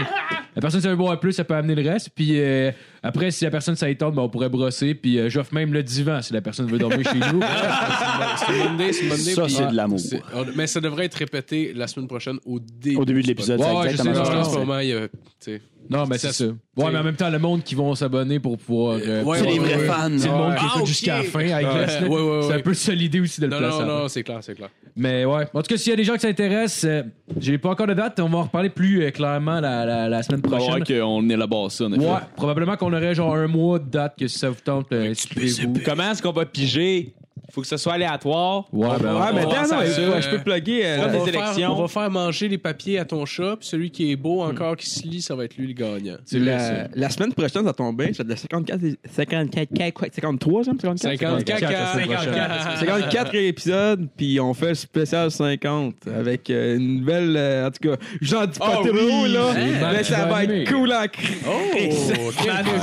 la 0.53 0.59
personne 0.61 0.81
qui 0.81 0.87
veut 0.89 0.97
boire 0.97 1.17
plus, 1.17 1.31
ça 1.31 1.45
peut 1.45 1.53
amener 1.55 1.75
le 1.75 1.89
reste. 1.89 2.09
Puis 2.13 2.31
euh, 2.33 2.71
après, 3.07 3.31
si 3.31 3.43
la 3.45 3.51
personne 3.51 3.75
ça 3.75 3.89
y 3.89 3.95
tente, 3.95 4.15
ben, 4.15 4.21
on 4.23 4.29
pourrait 4.29 4.49
brosser. 4.49 4.95
Puis 4.95 5.19
euh, 5.19 5.29
j'offre 5.29 5.53
même 5.53 5.73
le 5.73 5.83
divan 5.83 6.21
si 6.21 6.33
la 6.33 6.41
personne 6.41 6.67
veut 6.67 6.77
dormir 6.77 7.01
chez 7.09 7.19
nous. 7.19 7.41
C'est 8.37 8.53
une 8.53 8.63
bonne 8.63 8.73
idée, 8.75 8.93
c'est 8.93 9.03
une 9.03 9.09
bonne 9.09 9.19
idée. 9.19 9.31
Ça, 9.33 9.41
puis- 9.43 9.53
c'est 9.53 9.67
de 9.67 9.75
l'amour. 9.75 9.99
C'est- 9.99 10.21
on- 10.33 10.45
Mais 10.55 10.67
ça 10.67 10.79
devrait 10.81 11.05
être 11.05 11.15
répété 11.15 11.73
la 11.75 11.87
semaine 11.87 12.07
prochaine 12.07 12.37
au 12.45 12.59
début. 12.59 12.97
Au 12.97 13.05
début 13.05 13.19
de 13.21 13.25
du 13.27 13.29
l'épisode, 13.31 13.57
podcast. 13.59 13.75
Ouais, 13.77 13.81
c'est 13.81 13.87
ouais, 13.89 13.95
je 13.95 14.09
exactement 14.11 14.25
sais, 14.25 14.31
ça. 14.31 14.37
En 14.37 14.43
non, 14.43 14.49
ce 14.49 14.53
non. 14.59 14.65
moment, 14.65 14.79
il 14.79 14.87
y 14.89 14.93
a. 14.93 15.07
tu 15.07 15.13
sais, 15.39 15.61
Non, 15.89 16.05
mais 16.07 16.17
c'est 16.17 16.31
ça. 16.33 16.45
Ouais, 16.45 16.91
mais 16.91 16.97
en 16.97 17.03
même 17.03 17.15
temps, 17.15 17.29
le 17.29 17.39
monde 17.39 17.63
qui 17.63 17.73
vont 17.75 17.93
s'abonner 17.95 18.39
pour 18.39 18.57
pouvoir. 18.57 18.97
euh, 19.01 19.23
Ouais, 19.23 19.39
C'est 19.39 19.45
les 19.45 19.59
vrais 19.59 19.79
fans. 19.85 20.09
C'est 20.17 20.27
le 20.27 20.33
monde 20.33 20.55
qui 20.55 20.61
Ah, 20.63 20.67
écoute 20.69 20.81
ok. 20.81 20.87
jusqu'à 20.87 21.17
la 21.19 21.23
fin. 21.23 21.41
I 21.41 21.53
Ouais, 21.53 21.61
guess, 21.63 22.01
là. 22.01 22.07
ouais, 22.07 22.21
ouais, 22.21 22.39
C'est 22.41 22.47
ouais. 22.49 22.53
un 22.55 22.59
peu 22.59 22.73
ça 22.73 22.93
l'idée 22.93 23.19
aussi 23.21 23.39
de 23.39 23.45
le 23.45 23.51
Non, 23.51 23.57
placer. 23.59 23.77
non, 23.77 23.83
avant. 23.89 23.99
non, 24.01 24.07
c'est 24.09 24.23
clair, 24.23 24.39
c'est 24.41 24.55
clair. 24.55 24.69
Mais 24.97 25.23
ouais. 25.25 25.45
En 25.53 25.61
tout 25.61 25.67
cas, 25.67 25.77
s'il 25.77 25.91
y 25.91 25.93
a 25.93 25.95
des 25.95 26.03
gens 26.03 26.13
qui 26.15 26.19
s'intéressent, 26.21 26.85
euh, 26.85 27.03
j'ai 27.39 27.57
pas 27.57 27.69
encore 27.69 27.87
de 27.87 27.93
date. 27.93 28.19
On 28.19 28.29
va 28.29 28.37
en 28.39 28.43
reparler 28.43 28.69
plus 28.69 29.03
euh, 29.03 29.11
clairement 29.11 29.59
la, 29.61 29.85
la, 29.85 30.09
la 30.09 30.23
semaine 30.23 30.41
On 30.45 30.49
va 30.49 30.57
voir 30.57 30.77
prochaine. 30.77 30.99
qu'on 31.01 31.29
élabore 31.29 31.71
ça, 31.71 31.85
en 31.85 31.93
effet. 31.93 32.03
Ouais, 32.05 32.19
probablement 32.35 32.75
qu'on 32.77 32.91
aurait 32.95 33.15
genre 33.15 33.35
un 33.35 33.47
mois 33.47 33.79
de 33.79 33.89
date 33.89 34.15
que 34.17 34.27
si 34.27 34.39
ça 34.39 34.49
vous 34.49 34.61
tente, 34.63 34.91
euh, 34.91 35.11
inscrivez-vous. 35.11 35.81
Comment 35.83 36.11
est-ce 36.11 36.21
qu'on 36.21 36.31
va 36.31 36.45
piger? 36.45 37.13
Faut 37.51 37.61
que 37.61 37.67
ce 37.67 37.77
soit 37.77 37.93
aléatoire. 37.93 38.65
Ouais, 38.73 38.87
ben, 39.01 39.15
Ouais, 39.15 39.33
mais 39.33 39.45
On 39.45 39.49
va 39.49 39.59
attends, 39.61 39.75
non, 39.75 39.81
faire 39.81 39.91
ça, 39.93 40.21
je 40.21 40.29
peux 40.29 40.35
euh, 40.37 40.39
plugger. 40.39 40.85
euh, 40.85 41.09
faire, 41.09 41.27
élections. 41.27 41.71
on 41.77 41.81
va 41.81 41.87
faire 41.87 42.09
manger 42.11 42.47
les 42.47 42.57
papiers 42.57 42.99
à 42.99 43.05
ton 43.05 43.25
chat, 43.25 43.55
puis 43.59 43.67
celui 43.67 43.91
qui 43.91 44.11
est 44.11 44.15
beau 44.15 44.41
encore, 44.41 44.75
qui 44.75 44.89
se 44.89 45.07
lit, 45.07 45.21
ça 45.21 45.35
va 45.35 45.45
être 45.45 45.55
lui 45.57 45.67
le 45.67 45.73
gagnant. 45.73 46.17
La, 46.31 46.59
ça. 46.59 46.87
la 46.93 47.09
semaine 47.09 47.33
prochaine, 47.33 47.65
ça 47.65 47.73
tombe 47.73 47.97
bien. 47.97 48.11
C'est 48.13 48.25
de 48.25 48.35
54, 48.35 48.79
54, 49.11 49.93
quoi, 49.93 50.07
53, 50.11 50.63
j'aime 50.63 50.79
54? 50.79 51.39
54, 51.39 51.59
54, 51.59 51.71
la 51.71 51.93
semaine 51.93 52.07
prochaine. 52.15 52.87
54 52.87 53.35
épisodes, 53.35 54.07
puis 54.17 54.39
on 54.39 54.53
fait 54.53 54.69
le 54.69 54.75
spécial 54.75 55.31
50 55.31 55.95
avec 56.07 56.49
euh, 56.49 56.77
une 56.77 57.03
belle. 57.03 57.35
euh, 57.37 57.67
en 57.67 57.71
tout 57.71 57.89
cas, 57.89 57.95
j'en 58.21 58.45
dis 58.45 58.59
pas 58.59 58.79
Oh 58.81 58.87
trop, 58.87 58.95
oui! 58.95 59.31
là. 59.31 59.53
Mais 59.93 60.03
ça 60.03 60.25
va 60.25 60.43
être 60.43 60.71
cool 60.71 60.91
en 60.91 61.07
cri. 61.07 61.35
Oh, 61.47 61.91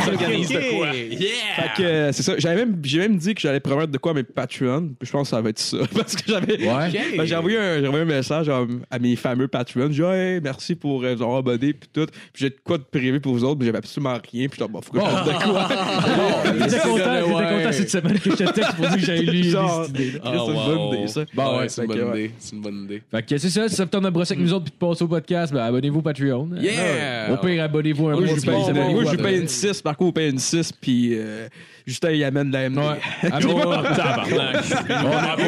s'organise 0.05 0.49
de 0.49 0.77
quoi. 0.77 0.89
Yeah! 0.95 1.29
Fait 1.57 1.83
que 1.83 1.83
euh, 1.83 2.13
c'est 2.13 2.23
ça. 2.23 2.35
J'avais 2.39 2.65
même, 2.65 2.81
j'ai 2.83 2.99
même 2.99 3.17
dit 3.17 3.35
que 3.35 3.41
j'allais 3.41 3.61
promettre 3.61 3.91
de 3.93 3.99
quoi 3.99 4.13
à 4.13 4.15
mes 4.15 4.23
Patreons 4.23 4.52
Patreon. 4.59 4.91
Je 5.01 5.11
pense 5.11 5.29
que 5.31 5.37
ça 5.37 5.41
va 5.41 5.51
être 5.51 5.59
ça. 5.59 5.79
Parce 5.95 6.15
que 6.17 6.23
j'avais. 6.27 6.59
Ouais. 6.67 7.17
Ben, 7.17 7.25
j'ai 7.25 7.37
envoyé 7.37 7.59
un, 7.59 7.81
j'ai 7.81 7.87
envoyé 7.87 8.05
un 8.05 8.09
message 8.09 8.49
à, 8.49 8.63
à 8.91 8.99
mes 8.99 9.17
fameux 9.17 9.49
Patreons. 9.49 9.89
J'ai 9.91 10.03
dit, 10.03 10.09
hey, 10.09 10.41
merci 10.43 10.75
pour 10.75 11.03
euh, 11.03 11.15
vous 11.15 11.23
avoir 11.23 11.39
abonné, 11.39 11.73
puis 11.73 11.89
tout. 11.93 12.07
Puis 12.07 12.43
j'ai 12.45 12.51
de 12.51 12.57
quoi 12.65 12.79
de 12.79 12.83
prévu 12.85 13.21
pour 13.21 13.33
vous 13.33 13.45
autres, 13.45 13.59
mais 13.61 13.67
j'avais 13.67 13.79
absolument 13.79 14.13
rien. 14.33 14.49
Puis 14.49 14.59
je 14.61 14.65
dis, 14.65 14.71
bon, 14.73 14.81
faut 14.81 14.93
que 14.93 15.01
je 15.01 15.05
fasse 15.05 15.27
de 15.27 15.33
quoi. 15.51 15.69
J'étais 16.69 16.79
content, 16.81 17.13
Ouais. 17.23 17.57
content 17.59 17.73
cette 17.73 17.91
semaine 17.91 18.19
que 18.19 18.31
je 18.31 18.37
te 18.37 18.51
texte 18.53 18.73
pour 18.77 18.87
dire 18.89 18.97
que 18.97 19.01
j'avais 19.05 19.21
lu 19.23 19.43
Genre, 19.45 19.85
cette 19.87 19.95
idée. 19.99 20.13
c'est 20.13 20.29
une 20.31 20.55
bonne 20.55 20.99
idée, 20.99 21.09
ça. 21.09 21.25
Bon, 21.35 21.53
ouais, 21.53 21.59
ouais, 21.59 21.69
c'est 21.69 21.83
une 21.83 21.89
bonne 21.89 22.03
ouais. 22.11 22.25
idée. 22.25 22.31
C'est 22.39 22.57
une 22.57 22.63
bonne 22.63 22.85
idée. 22.85 23.03
Fait 23.11 23.23
que 23.23 23.39
c'est 23.39 23.51
ça, 23.51 23.69
si 23.69 23.75
ça 23.75 23.85
vous 23.85 23.91
tente 23.91 24.05
de 24.05 24.11
brosser 24.11 24.35
avec 24.35 24.45
nous 24.45 24.53
autres 24.53 24.65
puis 24.65 24.73
de 24.73 24.77
passer 24.87 25.05
au 25.05 25.09
podcast, 25.09 25.53
ben 25.53 25.61
abonnez-vous 25.65 25.99
au 25.99 26.03
Patreon. 26.03 26.49
Yeah! 26.59 27.33
Au 27.33 27.37
pire, 27.39 27.63
abonnez-vous 27.65 28.09
un 28.09 28.13
Moi, 28.13 28.21
mois 28.21 28.29
je 28.29 28.41
puis 28.41 28.51
lui 28.51 28.57
paye, 28.57 28.73
payez- 28.75 28.95
moi, 28.95 29.05
je 29.11 29.17
paye 29.17 29.41
une 29.41 29.49
6, 29.49 29.85
Marco 29.85 30.05
vous 30.05 30.13
paye 30.13 30.31
une 30.31 30.39
6, 30.39 30.73
puis 30.73 31.13
euh, 31.15 31.49
Justin, 31.87 32.11
il 32.13 32.25
amène 32.25 32.51
de 32.51 32.53
la 32.53 32.69
MD. 32.71 32.79
Ouais. 32.79 33.01
Abonnez-vous. 33.33 33.95
Tabarnak. 33.95 34.65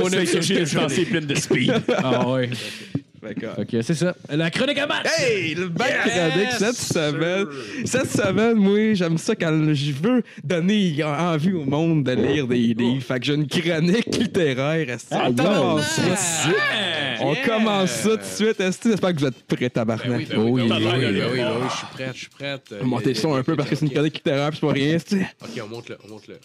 On 0.03 0.13
a 0.13 0.25
pleine 1.05 1.27
de 1.27 1.35
speed. 1.35 1.73
Ah 1.97 2.29
ouais. 2.29 2.51
Fait 3.25 3.67
que, 3.67 3.83
c'est 3.83 3.95
ça. 3.95 4.15
La 4.29 4.51
chronique 4.51 4.79
à 4.79 4.87
match! 4.87 5.07
Hey, 5.19 5.55
le 5.55 5.69
bac 5.69 5.93
chronique 6.07 6.53
cette 6.59 6.77
semaine. 6.77 7.47
Cette 7.85 8.11
semaine, 8.11 8.55
moi, 8.55 8.95
j'aime 8.95 9.19
ça 9.19 9.35
quand 9.35 9.73
je 9.73 9.93
veux 9.93 10.23
donner 10.43 11.03
envie 11.03 11.53
au 11.53 11.65
monde 11.65 12.05
de 12.05 12.13
lire 12.13 12.47
des 12.47 12.75
livres. 12.75 13.03
Fait 13.03 13.19
que 13.19 13.27
j'ai 13.27 13.35
une 13.35 13.47
chronique 13.47 14.15
littéraire. 14.17 14.99
Ah, 15.11 15.29
on 15.29 15.35
yeah. 15.35 15.45
commence 15.45 15.87
ça 15.87 16.03
tout 16.03 16.11
de 16.11 16.17
suite? 16.17 16.57
On 17.21 17.35
commence 17.47 17.91
ça 17.91 18.11
tout 18.11 18.17
de 18.17 18.23
suite. 18.23 18.61
Est-ce 18.61 18.79
que 18.79 18.91
j'espère 18.91 19.15
que 19.15 19.21
vous 19.21 19.27
êtes 19.27 19.43
prêts, 19.45 19.71
tabarnak? 19.71 20.29
Ben 20.29 20.39
oui, 20.39 20.69
ben 20.69 20.69
oui, 20.69 20.69
ben 20.69 20.77
oui, 20.77 20.83
oui, 20.85 21.01
ben 21.01 21.01
oui, 21.01 21.15
oui, 21.15 21.31
oui. 21.33 21.39
ben 21.39 21.53
oui, 21.61 21.69
je 21.71 21.77
suis 21.77 21.87
prête, 21.87 22.15
je 22.15 22.19
suis 22.19 22.29
prête. 22.29 22.63
On 22.73 22.77
va 22.77 22.85
monter 22.85 23.09
le 23.09 23.15
son 23.15 23.35
un 23.35 23.43
peu 23.43 23.57
parce 23.57 23.71
que 23.71 23.77
c'est 23.77 23.87
une 23.87 23.93
chronique 23.93 24.15
littéraire 24.15 24.51
c'est 24.53 24.61
pas 24.61 24.73
rien. 24.73 24.97
Ok, 24.97 25.63
on 25.63 25.69
monte 25.69 25.89
le, 25.89 25.99
on 26.05 26.09
monte 26.09 26.29
le. 26.29 26.39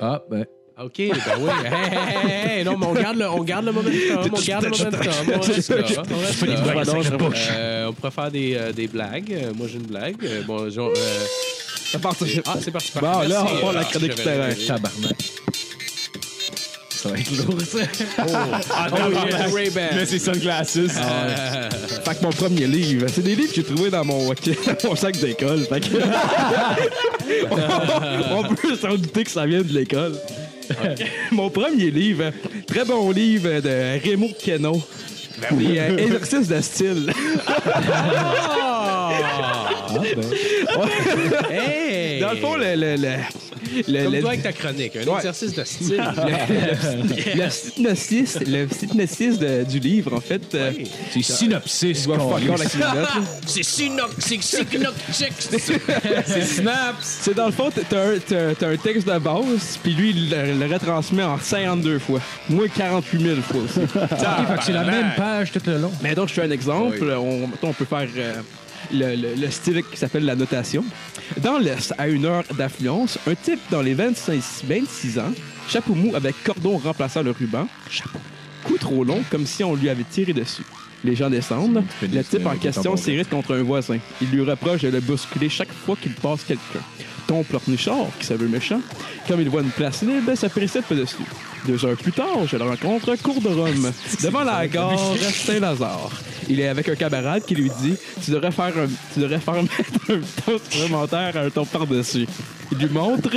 Ah, 0.00 0.22
ben. 0.30 0.44
Ok, 0.82 0.96
ben 0.96 1.12
oui. 1.40 1.50
Hey, 1.62 1.72
hey, 1.72 2.16
hey, 2.16 2.58
hey, 2.58 2.64
non, 2.64 2.78
mais 2.78 2.86
on 2.86 2.94
garde 2.94 3.18
le, 3.18 3.28
on 3.28 3.44
garde 3.44 3.66
le 3.66 3.72
momentum, 3.72 4.30
on 4.32 4.40
garde 4.40 4.64
le 4.64 4.70
momentum. 4.70 5.00
On 5.34 5.40
reste 5.40 5.68
là, 5.68 5.76
on 6.14 6.98
reste 6.98 7.10
là. 7.10 7.18
Euh, 7.52 7.86
on 7.88 7.92
pourrait 7.92 8.10
faire 8.10 8.30
des, 8.30 8.54
euh, 8.54 8.72
des 8.72 8.86
blagues. 8.86 9.30
Euh, 9.30 9.52
Moi, 9.54 9.66
j'ai 9.70 9.76
une 9.76 9.86
blague. 9.86 10.16
Euh, 10.24 10.42
Bon, 10.46 10.70
genre, 10.70 10.90
euh, 10.96 11.24
Ça 11.92 11.98
part 11.98 12.14
Ah, 12.46 12.54
c'est 12.62 12.70
parti. 12.70 12.92
Bon, 12.98 13.06
là, 13.06 13.26
Merci, 13.28 13.36
on 13.38 13.54
va 13.54 13.60
voir 13.60 13.72
la 13.74 13.80
euh, 13.80 13.84
chronique 13.84 14.14
rêvé. 14.14 14.66
Tabarnak. 14.66 15.16
Ça 16.90 17.08
va 17.10 17.18
être 17.18 17.30
lourd, 17.36 17.60
ça. 17.60 17.78
Oh, 18.18 18.22
yeah, 19.28 19.54
Ray-Ban. 19.54 19.80
Mais 19.94 20.06
c'est 20.06 20.18
sunglasses. 20.18 20.78
Fait 20.78 22.14
que 22.18 22.22
mon 22.22 22.30
premier 22.30 22.66
livre, 22.66 23.06
c'est 23.12 23.22
des 23.22 23.34
livres 23.34 23.50
que 23.50 23.56
j'ai 23.56 23.64
trouvés 23.64 23.90
dans 23.90 24.04
mon, 24.04 24.32
mon 24.84 24.96
sac 24.96 25.18
d'école. 25.18 25.60
Fait 25.60 25.80
que. 25.80 25.96
on 28.32 28.54
peut 28.54 28.76
s'en 28.76 28.94
douter 28.96 29.24
que 29.24 29.30
ça 29.30 29.44
vient 29.44 29.60
de 29.62 29.72
l'école. 29.72 30.14
mon 31.32 31.50
premier 31.50 31.90
livre, 31.90 32.32
très 32.66 32.84
bon 32.84 33.10
livre 33.10 33.60
de 33.60 34.00
Raymond 34.02 34.32
Queneau. 34.44 34.82
Des 35.52 35.78
euh, 35.78 35.96
exercices 35.96 36.48
de 36.48 36.60
style. 36.60 37.12
Hey! 41.50 42.20
Dans 42.20 42.32
le 42.32 42.36
fond, 42.36 42.56
le. 42.56 42.74
le, 42.74 42.96
le, 42.96 43.16
le- 43.88 44.04
Comme 44.04 44.12
le- 44.14 44.20
toi 44.20 44.30
avec 44.30 44.42
ta 44.42 44.52
chronique, 44.52 44.96
un 44.96 45.06
Ouais. 45.06 45.16
exercice 45.16 45.54
de 45.54 45.64
style. 45.64 46.02
le 47.36 47.50
synopsis, 47.50 48.38
le 48.46 48.66
synopsis 48.68 49.38
de- 49.38 49.64
du 49.64 49.78
livre, 49.78 50.14
en 50.14 50.20
fait. 50.20 50.42
C'est 51.12 51.22
synopsis. 51.22 52.06
C'est 53.46 53.62
synox, 53.62 54.14
c'est 54.18 54.42
synox, 54.42 54.94
C'est 56.26 56.42
Snaps. 56.42 57.18
C'est 57.22 57.34
dans 57.34 57.46
le 57.46 57.52
fond, 57.52 57.70
t'as 57.88 57.96
un, 57.96 58.72
un 58.72 58.76
texte 58.76 59.06
de 59.08 59.18
base, 59.18 59.78
puis 59.82 59.92
lui, 59.94 60.10
il 60.10 60.30
le, 60.30 60.66
le 60.66 60.72
retransmet 60.72 61.22
en 61.22 61.38
52 61.38 61.98
fois. 61.98 62.20
Moi, 62.48 62.66
48 62.74 63.20
000 63.20 63.36
fois 63.42 63.60
aussi. 63.62 63.80
C'est 64.64 64.72
la 64.72 64.84
même 64.84 65.12
page 65.16 65.52
tout 65.52 65.60
le 65.66 65.78
long. 65.78 65.92
Mais 66.02 66.14
donc, 66.14 66.28
je 66.28 66.34
fais 66.34 66.42
un 66.42 66.50
exemple. 66.50 67.02
On, 67.02 67.46
mettons, 67.46 67.68
on 67.68 67.72
peut 67.72 67.84
faire 67.84 68.06
euh, 68.16 68.34
le, 68.92 69.14
le- 69.16 69.80
qui 69.82 69.96
s'appelle 69.96 70.24
la 70.24 70.36
notation. 70.36 70.84
Dans 71.42 71.58
l'Est, 71.58 71.94
à 71.98 72.08
une 72.08 72.24
heure 72.24 72.44
d'affluence, 72.56 73.18
un 73.26 73.34
type 73.34 73.60
dans 73.70 73.82
les 73.82 73.94
25, 73.94 74.40
26 74.68 75.18
ans, 75.18 75.32
chapeau 75.68 75.94
mou 75.94 76.14
avec 76.14 76.34
cordon 76.44 76.78
remplaçant 76.78 77.22
le 77.22 77.30
ruban, 77.30 77.66
chapeau, 77.90 78.18
cou 78.64 78.76
trop 78.78 79.04
long, 79.04 79.22
comme 79.30 79.46
si 79.46 79.62
on 79.64 79.74
lui 79.74 79.88
avait 79.88 80.04
tiré 80.10 80.32
dessus. 80.32 80.64
Les 81.02 81.16
gens 81.16 81.30
descendent. 81.30 81.82
Le 82.02 82.22
type 82.22 82.44
en 82.46 82.56
question 82.56 82.94
s'irrite 82.96 83.30
contre 83.30 83.54
un 83.54 83.62
voisin. 83.62 83.96
Il 84.20 84.28
lui 84.30 84.42
reproche 84.42 84.82
de 84.82 84.88
le 84.88 85.00
bousculer 85.00 85.48
chaque 85.48 85.72
fois 85.72 85.96
qu'il 86.00 86.12
passe 86.12 86.44
quelqu'un. 86.44 86.80
Ton 87.26 87.42
pleurnichard, 87.42 88.08
qui 88.18 88.26
se 88.26 88.34
veut 88.34 88.48
méchant, 88.48 88.80
comme 89.26 89.40
il 89.40 89.48
voit 89.48 89.62
une 89.62 89.70
place 89.70 90.02
libre, 90.02 90.34
se 90.34 90.46
précipite 90.46 90.92
dessus. 90.98 91.16
Deux 91.66 91.82
heures 91.86 91.96
plus 91.96 92.12
tard, 92.12 92.46
je 92.46 92.56
le 92.56 92.64
rencontre 92.64 93.12
à 93.12 93.16
Cour 93.16 93.40
de 93.40 93.48
Rome, 93.48 93.92
devant 94.22 94.42
la 94.44 94.66
gare 94.66 94.98
Saint-Lazare. 95.46 96.10
Il 96.50 96.58
est 96.58 96.66
avec 96.66 96.88
un 96.88 96.96
camarade 96.96 97.44
qui 97.44 97.54
lui 97.54 97.70
dit 97.80 97.96
Tu 98.24 98.32
devrais 98.32 98.50
faire, 98.50 98.76
un, 98.76 98.88
tu 99.14 99.20
devrais 99.20 99.38
faire 99.38 99.54
mettre 99.62 100.10
un 100.10 100.20
ton 100.44 100.58
supplémentaire 100.58 101.36
à 101.36 101.40
un 101.42 101.50
ton 101.50 101.64
par-dessus. 101.64 102.26
Il 102.72 102.78
lui 102.78 102.88
montre 102.88 103.30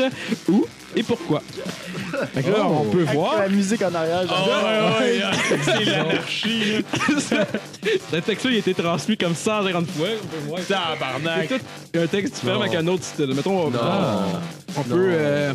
où 0.49 0.65
et 0.95 1.03
pourquoi. 1.03 1.43
Fait 2.33 2.41
que 2.41 2.49
là, 2.49 2.65
on 2.67 2.85
peut 2.85 3.03
voir. 3.03 3.39
La 3.39 3.49
musique 3.49 3.83
en 3.83 3.93
arrière. 3.93 4.27
genre. 4.27 4.99
Le 8.13 8.21
texte 8.21 8.45
il 8.45 8.55
a 8.55 8.57
été 8.57 8.73
transmis 8.73 9.15
comme 9.17 9.35
150 9.35 9.87
fois. 9.91 10.07
On 10.23 10.27
peut 10.27 10.37
voir. 10.47 10.61
Tabarnak. 10.67 11.49
C'est 11.49 11.59
tout 11.59 11.65
un 11.99 12.07
texte 12.07 12.33
différent 12.35 12.61
avec 12.61 12.73
un 12.73 12.87
autre 12.87 13.03
style. 13.03 13.33
Mettons, 13.35 13.67
on, 13.67 13.71
on 14.75 14.83
peut, 14.83 15.11
euh, 15.13 15.53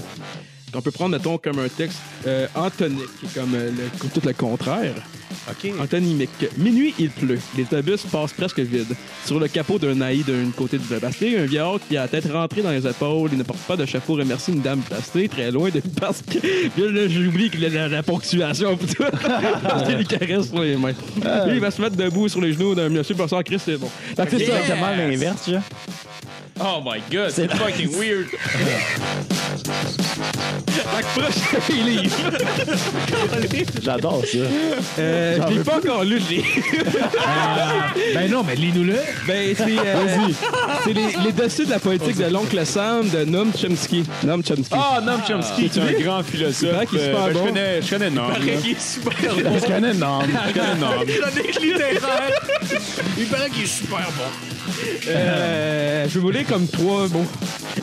on 0.75 0.81
peut 0.81 0.91
prendre, 0.93 1.17
mettons, 1.17 1.39
comme 1.39 1.59
un 1.59 1.69
texte 1.69 1.99
euh, 2.27 2.47
antonique, 2.55 3.19
qui 3.19 3.27
est 3.27 3.35
comme 3.35 3.55
euh, 3.55 3.71
le, 3.71 3.99
comme 3.99 4.11
tout 4.11 4.23
le 4.25 4.33
contraire. 4.33 4.95
OK. 5.51 5.73
Antonymique. 5.81 6.31
Minuit, 6.57 6.95
il 6.99 7.11
pleut. 7.11 7.39
Les 7.57 7.65
autobus 7.65 8.03
passent 8.11 8.33
presque 8.33 8.61
vides. 8.61 8.95
Sur 9.25 9.39
le 9.41 9.49
capot 9.49 9.79
d'un 9.79 9.95
naïf 9.95 10.27
d'un 10.27 10.51
côté 10.57 10.79
du 10.79 10.85
Bastille, 11.01 11.37
un 11.37 11.45
vieillard 11.47 11.79
qui 11.89 11.97
a 11.97 12.03
la 12.03 12.09
tête 12.09 12.31
rentrée 12.31 12.63
dans 12.63 12.71
les 12.71 12.87
épaules. 12.87 13.31
Il 13.33 13.39
ne 13.39 13.43
porte 13.43 13.61
pas 13.61 13.77
de 13.77 13.87
chapeau. 13.87 14.15
Remercie 14.15 14.53
une 14.53 14.61
dame 14.63 14.81
plastée, 14.81 15.29
très 15.29 15.51
loin 15.51 15.71
de 15.71 15.81
parce 16.01 16.23
que 16.23 16.39
là, 16.81 17.09
j'oublie 17.09 17.51
que 17.51 17.59
la, 17.59 17.69
la- 17.69 17.89
la 17.89 18.03
ponctuation 18.03 18.77
tout. 18.77 19.05
parce 19.63 19.85
qu'il 19.87 19.97
lui 19.97 20.07
caresse 20.07 20.49
sur 20.49 20.61
les 20.61 20.77
mains. 20.77 20.93
Puis 20.93 21.23
il 21.55 21.61
va 21.61 21.71
se 21.71 21.81
mettre 21.81 21.97
debout 21.97 22.29
sur 22.29 22.41
les 22.41 22.53
genoux 22.53 22.75
d'un 22.75 22.89
monsieur 22.89 23.15
pensant 23.15 23.43
Christ, 23.43 23.63
c'est 23.67 23.77
bon. 23.77 23.91
C'est 24.17 24.29
ça. 24.31 24.37
exactement 24.61 24.91
l'inverse. 24.97 25.51
Oh 26.61 26.81
my 26.85 27.01
god, 27.11 27.31
c'est 27.31 27.49
fucking 27.55 27.91
weird. 27.99 28.27
Fait 30.89 31.03
que 31.03 31.21
prochain 31.21 31.85
livre. 31.85 32.17
J'adore 33.83 34.23
ça. 34.25 34.39
Euh, 34.99 35.39
je 35.49 35.55
l'ai 35.55 35.61
pas 35.65 35.77
encore 35.77 36.05
lu, 36.05 36.21
je 36.21 36.35
l'ai. 36.35 36.45
Ben 38.15 38.31
non, 38.31 38.43
mais 38.45 38.55
lis-nous-le. 38.57 38.95
Ben, 39.27 39.55
c'est 39.57 39.65
euh, 39.79 40.29
c'est 40.85 40.93
les, 40.93 41.09
les 41.25 41.33
dessus 41.33 41.67
de 41.67 41.71
la 41.71 41.79
poétique 41.79 42.17
de 42.17 42.27
l'oncle 42.27 42.65
Sam 42.67 43.09
de 43.09 43.25
Noam 43.25 43.53
Chomsky. 43.57 44.05
Noam 44.25 44.43
Chomsky. 44.43 44.73
Ah, 44.75 45.01
Noam 45.05 45.21
Chomsky, 45.27 45.69
tu 45.69 45.81
c'est 45.81 45.97
un 45.97 46.01
grand 46.01 46.23
philosophe. 46.23 46.71
paraît 46.73 46.87
qu'il 46.87 46.99
est 46.99 47.05
super 47.07 47.25
Euh, 47.25 47.27
ben, 47.29 47.33
bon. 47.35 47.41
Je 47.41 47.49
connais, 47.49 47.83
je 47.83 47.91
connais 47.91 48.11
Noam. 48.11 48.31
là. 48.31 48.39
Il 48.65 48.71
est 48.71 48.81
super 48.81 49.13
bon. 49.13 49.19
Je 49.37 49.41
connais. 49.43 49.59
Je 49.61 49.67
connais 49.67 49.95
Noam. 49.95 51.07
Chronique 51.07 51.61
littéraire. 51.61 52.41
Il 53.19 53.27
paraît 53.27 53.51
qu'il 53.51 53.63
est 53.65 53.67
super 53.67 54.09
bon. 54.17 54.58
Euh, 55.09 56.05
je 56.09 56.15
vais 56.15 56.21
vous 56.21 56.31
lire 56.31 56.47
comme 56.47 56.67
trois 56.69 57.09
mots. 57.09 57.27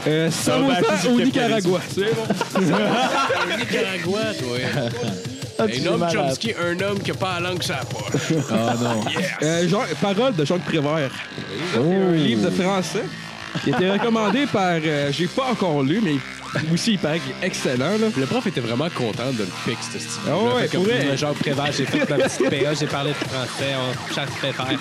Euh, 0.07 0.25
va 0.25 0.31
Samosa 0.31 0.77
afficher 0.93 1.07
au 1.13 1.17
le 1.17 1.25
Nicaragua. 1.25 1.79
C'est 1.93 2.13
bon. 2.13 2.61
Nicaragua, 3.57 4.19
toi. 4.39 4.57
Ah, 5.57 5.67
tu 5.67 5.81
Un 5.81 5.91
homme 5.91 5.99
malade. 6.01 6.15
Chomsky, 6.15 6.53
un 6.53 6.79
homme 6.85 6.99
qui 6.99 7.11
a 7.11 7.13
pas 7.13 7.39
la 7.39 7.49
langue 7.49 7.63
sur 7.63 7.75
la 7.75 7.85
poche. 7.85 8.33
Ah 8.51 8.73
non. 8.81 9.01
Euh, 9.41 9.67
Jean- 9.69 9.85
parole 10.01 10.35
de 10.35 10.43
Jacques 10.43 10.65
Prévert. 10.65 11.11
C'est 11.73 11.79
un 11.79 12.11
livre 12.11 12.49
de 12.49 12.61
français. 12.61 13.03
Il 13.65 13.73
était 13.75 13.91
recommandé 13.91 14.45
par. 14.45 14.73
euh, 14.83 15.11
J'ai 15.11 15.27
pas 15.27 15.45
encore 15.51 15.81
lu, 15.83 16.01
mais 16.03 16.15
aussi 16.73 16.93
il 16.93 16.99
paraît 16.99 17.19
qu'il 17.19 17.31
est 17.31 17.47
excellent. 17.47 17.97
Là. 17.97 18.07
Le 18.17 18.25
prof 18.25 18.45
était 18.47 18.61
vraiment 18.61 18.89
content 18.89 19.31
de 19.31 19.39
le 19.39 19.49
pick, 19.65 19.77
ce 19.81 19.99
style. 19.99 20.21
Ah 20.27 20.37
ouais, 20.55 20.67
pour 20.67 20.83
vrai. 20.83 21.17
Genre 21.17 21.33
Prévert, 21.33 21.71
j'ai 21.71 21.85
fait 21.85 22.09
ma 22.09 22.17
petite 22.17 22.49
PA, 22.63 22.73
j'ai 22.73 22.87
parlé 22.87 23.11
de 23.11 23.15
français, 23.15 23.73
on 23.77 24.13
chasse 24.13 24.29
préfère. 24.31 24.67
Ouais. 24.67 24.77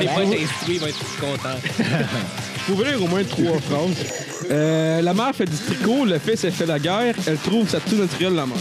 Les 0.00 0.06
ah 0.08 0.14
potes 0.14 0.28
ouais. 0.28 0.42
instruits 0.44 0.78
vont 0.78 0.86
être 0.86 1.20
contents. 1.20 1.60
Vous 2.66 2.74
pouvez 2.74 2.90
lire 2.90 3.02
au 3.02 3.06
moins 3.08 3.22
trois 3.24 3.58
phrases. 3.60 4.06
Euh, 4.50 5.00
la 5.02 5.14
mère 5.14 5.34
fait 5.34 5.44
du 5.46 5.56
tricot, 5.56 6.04
le 6.04 6.18
fils 6.18 6.44
elle 6.44 6.52
fait 6.52 6.66
la 6.66 6.78
guerre, 6.78 7.14
elle 7.26 7.36
trouve 7.38 7.68
sa 7.68 7.80
tout 7.80 7.96
naturelle 7.96 8.34
la 8.34 8.46
mère. 8.46 8.56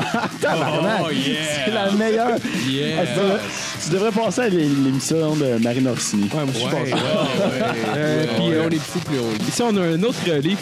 Tabarnak. 0.40 1.00
Oh, 1.04 1.10
yeah. 1.10 1.34
C'est 1.64 1.70
la 1.72 1.90
meilleure. 1.92 2.36
Yeah. 2.68 2.96
Ah, 3.02 3.06
tu, 3.06 3.18
devrais, 3.20 3.40
tu 3.84 3.90
devrais 3.90 4.10
passer 4.12 4.40
à 4.42 4.48
l'é- 4.48 4.68
l'émission 4.68 5.36
de 5.36 5.62
Marine 5.62 5.88
Orsini? 5.88 6.24
Ouais, 6.24 6.44
moi 6.44 6.46
je 6.52 6.58
suis 6.58 6.66
Ouais, 6.66 8.26
Puis 8.26 8.34
puis, 8.36 8.58
on 8.66 8.70
est 8.70 8.78
fou, 8.78 8.98
plus 9.00 9.16
lit. 9.16 9.48
Ici, 9.48 9.62
on 9.62 9.76
a 9.76 9.80
un 9.80 10.02
autre 10.02 10.30
livre. 10.42 10.58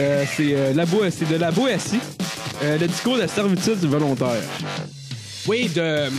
Euh, 0.00 0.24
c'est 0.36 0.54
euh, 0.54 1.10
c'est 1.10 1.28
de 1.30 1.36
la 1.36 1.50
Boétie. 1.50 2.00
Euh, 2.62 2.78
le 2.78 2.86
discours 2.86 3.16
de 3.16 3.22
la 3.22 3.28
servitude 3.28 3.80
du 3.80 3.86
volontaire. 3.88 4.42
Oui, 5.46 5.68
de. 5.74 5.80
Euh, 5.80 6.10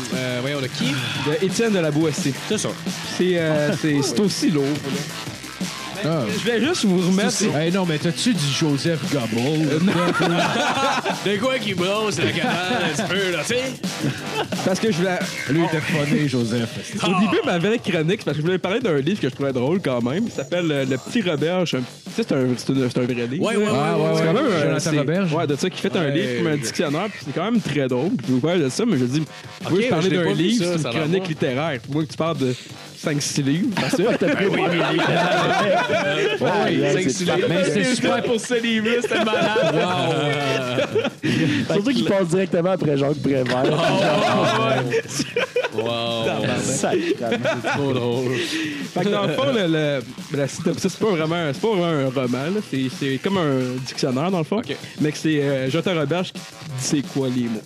on 0.56 0.64
a 0.64 0.68
qui? 0.68 0.86
De 1.28 1.46
Étienne 1.46 1.74
de 1.74 1.80
la 1.80 1.92
Boétie. 1.92 2.34
C'est 2.50 2.58
ça. 2.58 2.70
C'est 3.18 3.38
euh, 3.38 3.72
c'est- 3.82 4.02
c'est 4.02 4.20
aussi 4.20 4.50
lourd. 4.50 4.66
là. 4.66 5.41
Ah. 6.04 6.24
Je 6.32 6.40
voulais 6.40 6.60
juste 6.62 6.86
vous 6.86 6.98
remettre. 7.00 7.56
Hey, 7.56 7.72
non, 7.72 7.86
mais 7.86 7.98
t'as-tu 7.98 8.34
du 8.34 8.46
Joseph 8.60 9.00
Gobble? 9.12 9.80
De 11.26 11.38
quoi 11.38 11.60
qui 11.60 11.74
brosse 11.74 12.18
la 12.18 12.32
cabane 12.32 12.54
un 12.84 12.90
petit 12.96 13.08
peu, 13.10 13.32
là, 13.32 13.40
tu 13.46 13.54
sais? 13.54 13.64
Parce 14.66 14.80
que 14.80 14.92
je 14.92 14.98
voulais. 14.98 15.20
Lui, 15.50 15.62
il 15.62 15.66
était 15.66 15.82
funny, 15.82 16.28
Joseph. 16.28 16.70
Au 17.04 17.20
début, 17.20 17.38
ma 17.46 17.60
vraie 17.60 17.80
chronique, 17.80 18.20
c'est 18.20 18.26
parce 18.26 18.38
que 18.38 18.42
je 18.42 18.46
voulais 18.48 18.58
parler 18.58 18.80
d'un 18.80 18.98
livre 19.00 19.20
que 19.22 19.30
je 19.30 19.34
trouvais 19.34 19.54
drôle 19.54 19.82
quand 19.82 20.02
même. 20.02 20.24
Il 20.26 20.32
s'appelle 20.32 20.72
euh, 20.72 20.86
Le 20.90 20.98
Petit 20.98 21.22
Roberge. 21.22 21.76
Un- 21.76 21.80
Tu 21.80 21.84
sais, 22.16 22.24
c'est 22.28 22.34
un, 22.36 22.48
c'est 22.58 22.72
un, 22.72 22.90
c'est 22.90 22.98
un 23.00 23.04
vrai 23.04 23.28
livre. 23.28 23.44
Ouais, 23.44 23.56
ouais, 23.56 23.64
ouais. 23.64 23.70
Ah, 23.74 23.98
ouais, 23.98 24.04
C'est 24.16 24.24
quand 24.26 24.34
même 24.34 24.46
un. 24.46 24.62
Jonathan 24.64 24.80
c'est- 24.80 24.98
Roberge? 24.98 25.34
Ouais, 25.34 25.48
de 25.48 25.56
ça, 25.56 25.70
qui 25.70 25.82
fait 25.82 25.96
un 25.96 26.02
Ouais. 26.02 26.12
livre 26.12 26.38
comme 26.44 26.48
un 26.54 26.58
dictionnaire, 26.58 27.08
puis 27.12 27.20
c'est 27.26 27.34
quand 27.34 27.44
même 27.52 27.62
très 27.62 27.88
drôle. 27.88 28.10
Puis 28.18 28.26
je 28.28 28.34
vous 28.34 28.40
parle 28.40 28.64
de 28.64 28.70
ça, 28.70 28.84
mais 28.88 28.98
je 28.98 29.06
dis, 29.06 29.22
Ok, 29.70 29.90
parlais 29.90 30.06
je 30.06 30.10
l'ai 30.10 30.18
d'un 30.18 30.24
pas 30.24 30.34
vu, 30.34 30.44
livre, 30.44 30.66
ça, 30.66 30.72
c'est 30.78 30.82
ça 30.84 30.90
a 30.90 30.92
une 30.92 30.98
l'air 30.98 31.04
chronique 31.04 31.24
bon. 31.24 31.30
littéraire. 31.30 31.80
Pour 31.82 31.94
moi, 31.94 32.04
que 32.06 32.12
tu 32.12 32.18
parles 32.18 32.38
de 32.38 32.56
5-6 33.04 33.44
livres. 33.44 33.70
Parce 33.76 33.96
que 33.96 34.02
Ouais, 36.42 37.10
c'est 37.10 37.26
parfait. 37.26 37.46
Mais 37.50 37.64
c'est 37.66 37.96
super 37.96 38.22
pour 38.24 38.40
ce 38.40 38.62
livre-là, 38.62 39.02
c'était 39.02 39.24
malade. 39.26 40.88
Surtout 41.72 41.92
qu'il 41.92 42.06
passe 42.06 42.28
directement 42.30 42.72
après 42.72 42.98
Jacques 42.98 43.22
Prévert. 43.22 43.64
Wow. 45.74 46.26
Sacrément. 46.62 47.38
Trop 47.76 47.94
drôle. 47.94 48.36
Fait 48.94 49.04
que 49.06 49.10
dans 49.10 49.26
le 49.26 49.34
fond, 49.34 49.46
le, 49.56 49.68
le- 49.68 50.38
la 50.38 50.48
synopsis, 50.48 50.92
c'est 50.92 51.00
pas 51.00 51.12
vraiment, 51.12 51.50
c'est 51.54 51.62
pas 51.62 51.68
vraiment 51.70 51.86
un 51.86 52.10
roman, 52.10 52.44
là. 52.54 52.60
C'est, 52.70 52.88
c'est 53.00 53.18
comme 53.24 53.38
un 53.38 53.78
dictionnaire, 53.86 54.30
dans 54.32 54.40
le 54.40 54.44
fond. 54.44 54.62
Mais 55.00 55.14
que 55.14 55.18
c'est 55.18 55.42
euh, 55.42 55.70
Jonathan 55.70 55.96
Roberge 55.98 56.34
qui 56.34 56.40
dit 56.42 56.46
c'est 56.78 57.02
quoi 57.14 57.30
les 57.34 57.44
mots. 57.44 57.62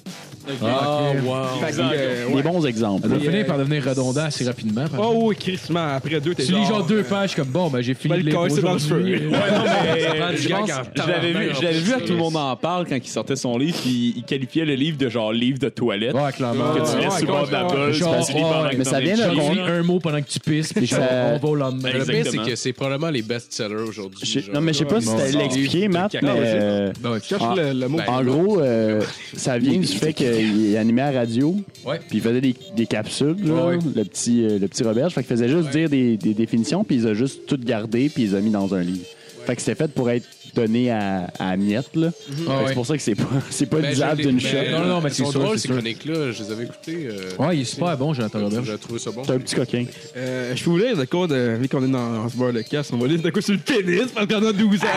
Ah, 0.63 1.11
wow. 1.23 1.59
Fait 1.65 1.71
que, 1.71 1.77
euh, 1.81 2.35
Des 2.35 2.41
bons 2.43 2.65
exemples. 2.65 3.03
Ça 3.03 3.07
va 3.07 3.15
Et, 3.15 3.19
finir 3.19 3.39
euh, 3.41 3.43
par 3.45 3.57
devenir 3.57 3.83
redondant 3.85 4.23
assez 4.25 4.45
rapidement. 4.45 4.87
par 4.87 4.99
exemple. 4.99 5.07
Oh 5.15 5.23
oui, 5.29 5.35
crissement. 5.35 5.95
Après 5.95 6.19
deux, 6.19 6.35
t'es 6.35 6.43
Tu 6.43 6.51
lis 6.53 6.65
genre 6.65 6.85
deux 6.85 6.99
euh, 6.99 7.03
pages 7.03 7.35
comme 7.35 7.47
bon, 7.47 7.69
ben 7.69 7.81
j'ai 7.81 7.93
fini 7.93 8.21
le 8.21 8.31
casser 8.31 8.61
dans 8.61 8.73
le 8.73 8.79
feu. 8.79 8.95
Ouais, 9.05 9.19
non, 9.29 9.63
mais 9.95 10.19
prend 10.19 10.29
du 10.31 10.37
je, 10.37 10.49
pense- 10.49 10.71
en 10.71 10.83
je 10.95 11.09
l'avais 11.09 11.33
vu, 11.33 11.49
je 11.55 11.61
l'avais 11.63 11.77
en 11.79 11.81
vu 11.83 11.93
à 11.93 11.97
tout 11.99 12.07
le 12.09 12.13
là. 12.15 12.19
monde 12.23 12.35
en 12.37 12.55
parle 12.55 12.85
quand 12.87 12.95
il 12.95 13.07
sortait 13.07 13.35
son 13.35 13.57
livre, 13.57 13.77
puis 13.81 14.13
il 14.17 14.23
qualifiait 14.23 14.65
le 14.65 14.73
livre 14.75 14.97
de 14.97 15.09
genre 15.09 15.31
livre 15.33 15.59
de 15.59 15.69
toilette. 15.69 16.13
Ouais, 16.13 16.31
clairement. 16.31 16.73
Que 16.73 16.79
tu 16.91 16.97
laisses 17.03 17.17
sur 17.17 17.25
le 17.25 17.31
bord 17.31 17.47
de 17.47 17.51
la 17.51 17.63
bolle, 17.63 17.93
tu 17.93 18.01
pendant 18.03 18.69
que 18.69 18.75
mais 18.77 18.83
t'en 18.83 18.89
ça 18.91 18.99
es 19.01 19.03
vient. 19.03 19.15
Genre, 19.15 19.35
con- 19.35 19.53
lis 19.53 19.59
un 19.59 19.83
mot 19.83 19.99
pendant 19.99 20.21
que 20.21 20.27
tu 20.29 20.39
pisses, 20.39 20.73
puis 20.73 20.87
Ça- 20.87 20.99
on 21.33 21.37
va 21.37 21.47
au 21.47 21.55
lendemain. 21.55 21.89
Le 21.89 21.99
pire, 21.99 22.05
c'est 22.05 22.15
Exactement. 22.17 22.45
que 22.45 22.55
c'est 22.55 22.73
probablement 22.73 23.09
les 23.09 23.21
best-sellers 23.21 23.75
aujourd'hui. 23.87 24.25
Je- 24.27 24.39
genre. 24.41 24.55
Non, 24.55 24.61
mais 24.61 24.73
je 24.73 24.79
sais 24.79 24.85
pas 24.85 25.01
si 25.01 25.07
t'allais 25.07 25.31
l'expliquer, 25.31 25.87
Matt, 25.87 26.15
mais 26.21 26.29
euh, 26.31 26.91
Ben 27.01 27.11
ouais, 27.11 27.19
Cherche 27.23 27.43
Ah. 27.45 27.53
le, 27.55 27.73
le 27.79 27.87
mot. 27.87 27.99
En 28.07 28.23
gros, 28.23 28.59
euh, 28.61 29.01
ça 29.35 29.57
vient 29.57 29.79
du 29.79 29.87
fait 29.87 30.13
qu'il 30.37 30.77
animait 30.77 31.01
à 31.01 31.11
la 31.11 31.19
radio, 31.19 31.55
Ouais. 31.85 31.99
puis 32.07 32.17
il 32.17 32.21
faisait 32.21 32.41
des, 32.41 32.55
des 32.75 32.85
capsules, 32.85 33.35
là, 33.43 33.67
Ouais. 33.67 33.79
le, 33.95 34.03
petit, 34.03 34.43
euh, 34.45 34.59
le 34.59 34.67
petit 34.67 34.83
Roberge. 34.83 35.13
Fait 35.13 35.21
qu'il 35.23 35.29
faisait 35.35 35.49
juste 35.49 35.69
dire 35.69 35.89
des, 35.89 36.17
des 36.17 36.33
définitions, 36.33 36.83
puis 36.83 36.97
il 36.97 37.07
a 37.07 37.13
juste 37.13 37.45
tout 37.45 37.57
gardé, 37.63 38.09
puis 38.09 38.23
il 38.23 38.29
les 38.31 38.35
a 38.35 38.41
mis 38.41 38.51
dans 38.51 38.73
un 38.73 38.81
livre. 38.81 39.05
Fait 39.45 39.55
que 39.55 39.61
c'était 39.61 39.75
fait 39.75 39.91
pour 39.93 40.09
être 40.09 40.25
donné 40.55 40.89
à, 40.89 41.27
à 41.37 41.55
Miette, 41.57 41.95
là. 41.95 42.09
Ah 42.47 42.59
ouais. 42.61 42.63
C'est 42.69 42.73
pour 42.73 42.85
ça 42.87 42.95
que 42.95 43.03
c'est 43.03 43.13
pas, 43.13 43.27
c'est 43.51 43.65
pas 43.67 43.79
Ben, 43.79 43.91
disable 43.91 44.17
l'ai- 44.21 44.27
d'une 44.27 44.37
ben, 44.37 44.41
shot. 44.41 44.71
Non, 44.71 44.85
non, 44.85 45.01
mais 45.01 45.09
ils 45.09 45.13
c'est 45.13 45.25
c'est 45.25 45.57
ces 45.57 45.67
chroniques-là. 45.67 46.31
Je 46.31 46.43
les 46.43 46.51
avais 46.51 46.63
écoutées. 46.63 47.07
euh, 47.11 47.29
Ouais, 47.45 47.57
il 47.57 47.61
est 47.61 47.65
super 47.65 47.95
bon, 47.97 48.13
Jonathan 48.13 48.39
Roberge. 48.41 48.65
J'ai 48.71 48.77
trouvé 48.77 48.99
ça 48.99 49.11
bon? 49.11 49.23
C'est 49.23 49.33
un 49.33 49.37
petit 49.39 49.53
coquin. 49.55 49.85
Euh, 50.17 50.55
je 50.55 50.63
peux 50.63 50.69
vous 50.71 50.77
lire 50.77 50.97
de 50.97 51.05
quoi, 51.05 51.27
de, 51.27 51.57
vu 51.59 51.67
qu'on 51.69 51.83
est 51.83 51.91
dans, 51.91 52.09
dans 52.23 52.29
ce 52.29 52.37
bar 52.37 52.53
de 52.53 52.61
casse, 52.61 52.91
on 52.93 52.97
va 52.97 53.07
lire 53.07 53.21
de 53.21 53.29
quoi 53.29 53.41
sur 53.41 53.53
le 53.53 53.59
pénis 53.59 54.09
parce 54.15 54.25
qu'on 54.27 54.45
a 54.47 54.51
12 54.53 54.81
ans. 54.83 54.87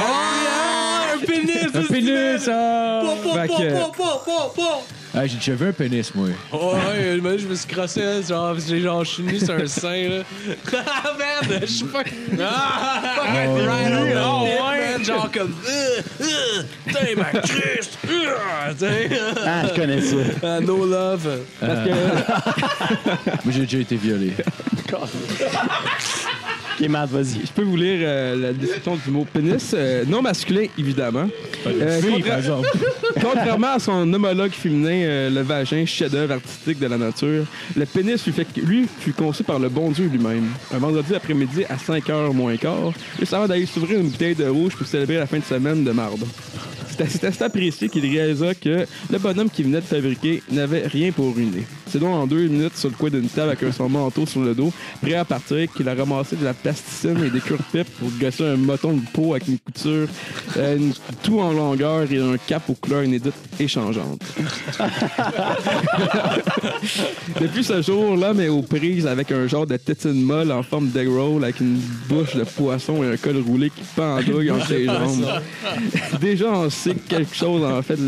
Un 1.14 1.26
pénis! 1.26 1.74
Un 1.74 1.82
pénis, 1.82 2.48
ah! 2.50 3.02
Ah, 5.14 5.26
j'ai 5.26 5.36
déjà 5.36 5.54
vu 5.54 5.68
un 5.68 5.72
pénis, 5.72 6.14
moi. 6.14 6.28
Ouais, 6.52 7.16
une 7.16 7.22
minute, 7.22 7.40
je 7.40 7.48
me 7.48 7.54
suis 7.54 7.66
crossé, 7.66 8.02
genre, 8.28 8.54
j'ai 8.66 8.80
genre, 8.80 9.04
je 9.04 9.10
suis 9.10 9.22
nu 9.22 9.38
sur 9.38 9.54
un 9.54 9.66
sein, 9.66 10.08
là. 10.08 10.22
Ah, 10.86 11.14
merde, 11.18 11.60
je 11.62 11.66
suis 11.66 11.84
pas. 11.86 12.02
Ah, 12.40 13.02
fucking 13.16 13.66
right 13.66 13.92
on 13.92 14.04
the 14.04 14.10
tip, 14.10 14.60
man, 14.60 15.04
genre 15.04 15.30
comme. 15.32 15.54
Euh, 15.66 16.02
euh, 16.20 16.62
Putain, 16.86 17.14
ma 17.16 17.40
Christ! 17.40 17.98
Euh. 18.08 18.34
Ah, 19.44 19.62
je 19.68 19.74
connais 19.80 20.00
ça. 20.00 20.16
Ah, 20.42 20.60
no 20.60 20.84
love. 20.84 21.40
Parce 21.60 21.84
que, 21.84 21.90
Moi, 23.44 23.52
j'ai 23.52 23.60
déjà 23.60 23.78
été 23.78 23.96
violé. 23.96 24.32
Ok, 26.80 26.88
Matt, 26.88 27.10
vas-y. 27.10 27.44
je 27.46 27.52
peux 27.52 27.62
vous 27.62 27.76
lire 27.76 27.98
euh, 28.02 28.36
la 28.36 28.52
description 28.52 28.96
du 29.04 29.10
mot 29.10 29.26
pénis. 29.32 29.72
euh, 29.74 30.04
non 30.06 30.22
masculin, 30.22 30.66
évidemment. 30.78 31.28
Euh, 31.66 32.00
contra- 32.02 32.28
par 32.28 32.38
exemple. 32.38 32.68
Contrairement 33.20 33.72
à 33.74 33.78
son 33.80 34.12
homologue 34.12 34.52
féminin, 34.52 34.90
euh, 35.02 35.30
le 35.30 35.40
vagin, 35.42 35.84
chef-d'œuvre 35.84 36.34
artistique 36.34 36.78
de 36.78 36.86
la 36.86 36.96
nature, 36.96 37.44
le 37.76 37.84
pénis 37.86 38.22
fait, 38.22 38.46
lui 38.64 38.86
fut 39.00 39.12
conçu 39.12 39.42
par 39.42 39.58
le 39.58 39.68
bon 39.68 39.90
Dieu 39.90 40.06
lui-même. 40.06 40.46
Un 40.72 40.78
vendredi 40.78 41.14
après-midi 41.14 41.64
à 41.68 41.76
5h 41.76 42.32
moins 42.32 42.56
quart, 42.56 42.92
juste 43.18 43.34
avant 43.34 43.48
d'aller 43.48 43.66
s'ouvrir 43.66 43.98
une 43.98 44.10
bouteille 44.10 44.34
de 44.36 44.46
rouge 44.46 44.76
pour 44.76 44.86
célébrer 44.86 45.16
la 45.16 45.26
fin 45.26 45.38
de 45.38 45.44
semaine 45.44 45.82
de 45.82 45.90
marde. 45.90 46.20
C'est 46.96 47.08
c'est 47.10 47.24
assez 47.26 47.44
apprécié 47.44 47.88
qu'il 47.88 48.04
réalisa 48.06 48.54
que 48.54 48.84
le 49.10 49.18
bonhomme 49.18 49.50
qui 49.50 49.62
venait 49.62 49.80
de 49.80 49.84
fabriquer 49.84 50.42
n'avait 50.50 50.86
rien 50.86 51.12
pour 51.12 51.34
ruiner. 51.34 51.64
C'est 51.90 51.98
donc 51.98 52.14
en 52.14 52.26
deux 52.26 52.46
minutes 52.46 52.76
sur 52.76 52.90
le 52.90 52.94
coin 52.96 53.10
d'une 53.10 53.28
table 53.28 53.50
avec 53.58 53.72
son 53.74 53.88
manteau 53.88 54.26
sur 54.26 54.40
le 54.42 54.54
dos, 54.54 54.72
prêt 55.02 55.14
à 55.14 55.24
partir, 55.24 55.70
qu'il 55.72 55.88
a 55.88 55.94
ramassé 55.94 56.36
de 56.36 56.44
la 56.44 56.54
plasticine 56.54 57.22
et 57.24 57.30
des 57.30 57.40
cure-pipes 57.40 57.88
pour 57.98 58.10
gosser 58.20 58.44
un 58.46 58.56
moton 58.56 58.92
de 58.94 59.00
peau 59.12 59.34
avec 59.34 59.48
une 59.48 59.58
couture, 59.58 60.08
euh, 60.56 60.76
une- 60.76 60.92
tout 61.22 61.40
en 61.40 61.52
longueur 61.52 62.10
et 62.10 62.18
un 62.18 62.36
cap 62.46 62.62
aux 62.68 62.74
couleurs 62.74 63.04
inédites 63.04 63.32
et 63.58 63.68
changeantes. 63.68 64.20
Depuis 67.40 67.64
ce 67.64 67.80
jour, 67.82 68.16
l'homme 68.16 68.40
est 68.40 68.48
aux 68.48 68.62
prises 68.62 69.06
avec 69.06 69.30
un 69.32 69.46
genre 69.46 69.66
de 69.66 69.76
tétine 69.76 70.22
molle 70.22 70.50
en 70.52 70.62
forme 70.62 70.88
d'egg 70.88 71.08
roll 71.08 71.44
avec 71.44 71.60
une 71.60 71.78
bouche 72.08 72.34
de 72.36 72.44
poisson 72.44 73.02
et 73.02 73.08
un 73.12 73.16
col 73.16 73.36
roulé 73.46 73.70
qui 73.70 73.82
pendouille 73.94 74.50
entre 74.50 74.66
ses 74.66 74.84
jambes. 74.86 75.26
Déjà, 76.20 76.50
on 76.52 76.70
sait 76.70 76.94
que 76.94 77.08
quelque 77.16 77.34
chose 77.34 77.62
en 77.64 77.82
fait 77.82 77.98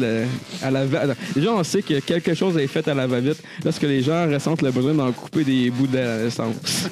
à 0.63 0.71
la 0.71 0.85
va-. 0.85 1.15
Déjà, 1.35 1.53
on 1.53 1.65
sait 1.65 1.83
que 1.83 2.01
quelque 2.01 2.35
chose 2.35 2.57
est 2.59 2.67
fait 2.67 2.87
à 2.89 2.95
la 2.95 3.07
va-vite 3.07 3.43
lorsque 3.71 3.83
les 3.85 4.03
gens 4.03 4.29
ressentent 4.29 4.63
le 4.63 4.73
besoin 4.73 4.95
d'en 4.95 5.13
couper 5.13 5.45
des 5.45 5.71
bouts 5.71 5.87
de 5.87 5.97
la 5.97 6.25
naissance. 6.25 6.89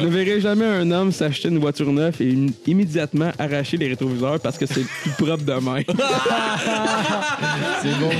ne 0.00 0.06
verrez 0.06 0.40
jamais 0.40 0.64
un 0.64 0.88
homme 0.92 1.10
s'acheter 1.10 1.48
une 1.48 1.58
voiture 1.58 1.90
neuve 1.92 2.14
et 2.20 2.30
im- 2.32 2.46
immédiatement 2.68 3.32
arracher 3.36 3.76
les 3.78 3.88
rétroviseurs 3.88 4.38
parce 4.38 4.56
que 4.56 4.64
c'est 4.66 4.84
plus 4.86 5.10
propre 5.10 5.42
de 5.42 5.52
même. 5.54 5.82
C'est 7.82 7.98
bon. 7.98 8.10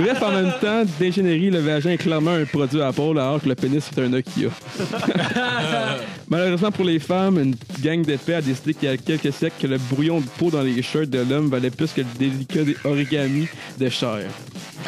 Bref, 0.00 0.20
en 0.22 0.32
même 0.32 0.52
temps, 0.60 0.82
d'ingénierie, 0.98 1.50
le 1.50 1.60
vagin 1.60 1.90
est 1.90 1.98
clairement 1.98 2.32
un 2.32 2.44
produit 2.44 2.82
à 2.82 2.92
Paul, 2.92 3.16
alors 3.20 3.40
que 3.40 3.48
le 3.48 3.54
pénis 3.54 3.88
est 3.96 4.00
un 4.00 4.08
Nokia. 4.08 4.48
Malheureusement 6.28 6.72
pour 6.72 6.84
les 6.84 6.98
femmes, 6.98 7.38
une 7.38 7.54
gang 7.80 8.02
d'épais 8.04 8.34
a 8.34 8.40
décidé 8.42 8.74
qu'il 8.74 8.88
y 8.88 8.92
a 8.92 8.96
quelques 8.96 9.32
siècles 9.32 9.54
que 9.62 9.66
le 9.68 9.78
brouillon 9.78 10.18
de 10.18 10.26
peau 10.36 10.50
dans 10.50 10.62
les 10.62 10.82
shirts 10.82 11.10
de 11.10 11.20
l'homme 11.20 11.48
valait 11.48 11.70
plus 11.70 11.92
que 11.92 12.00
le 12.00 12.06
délicat 12.18 12.64
des 12.64 12.76
origamis 12.84 13.46
de 13.78 13.88
chair. 13.88 14.24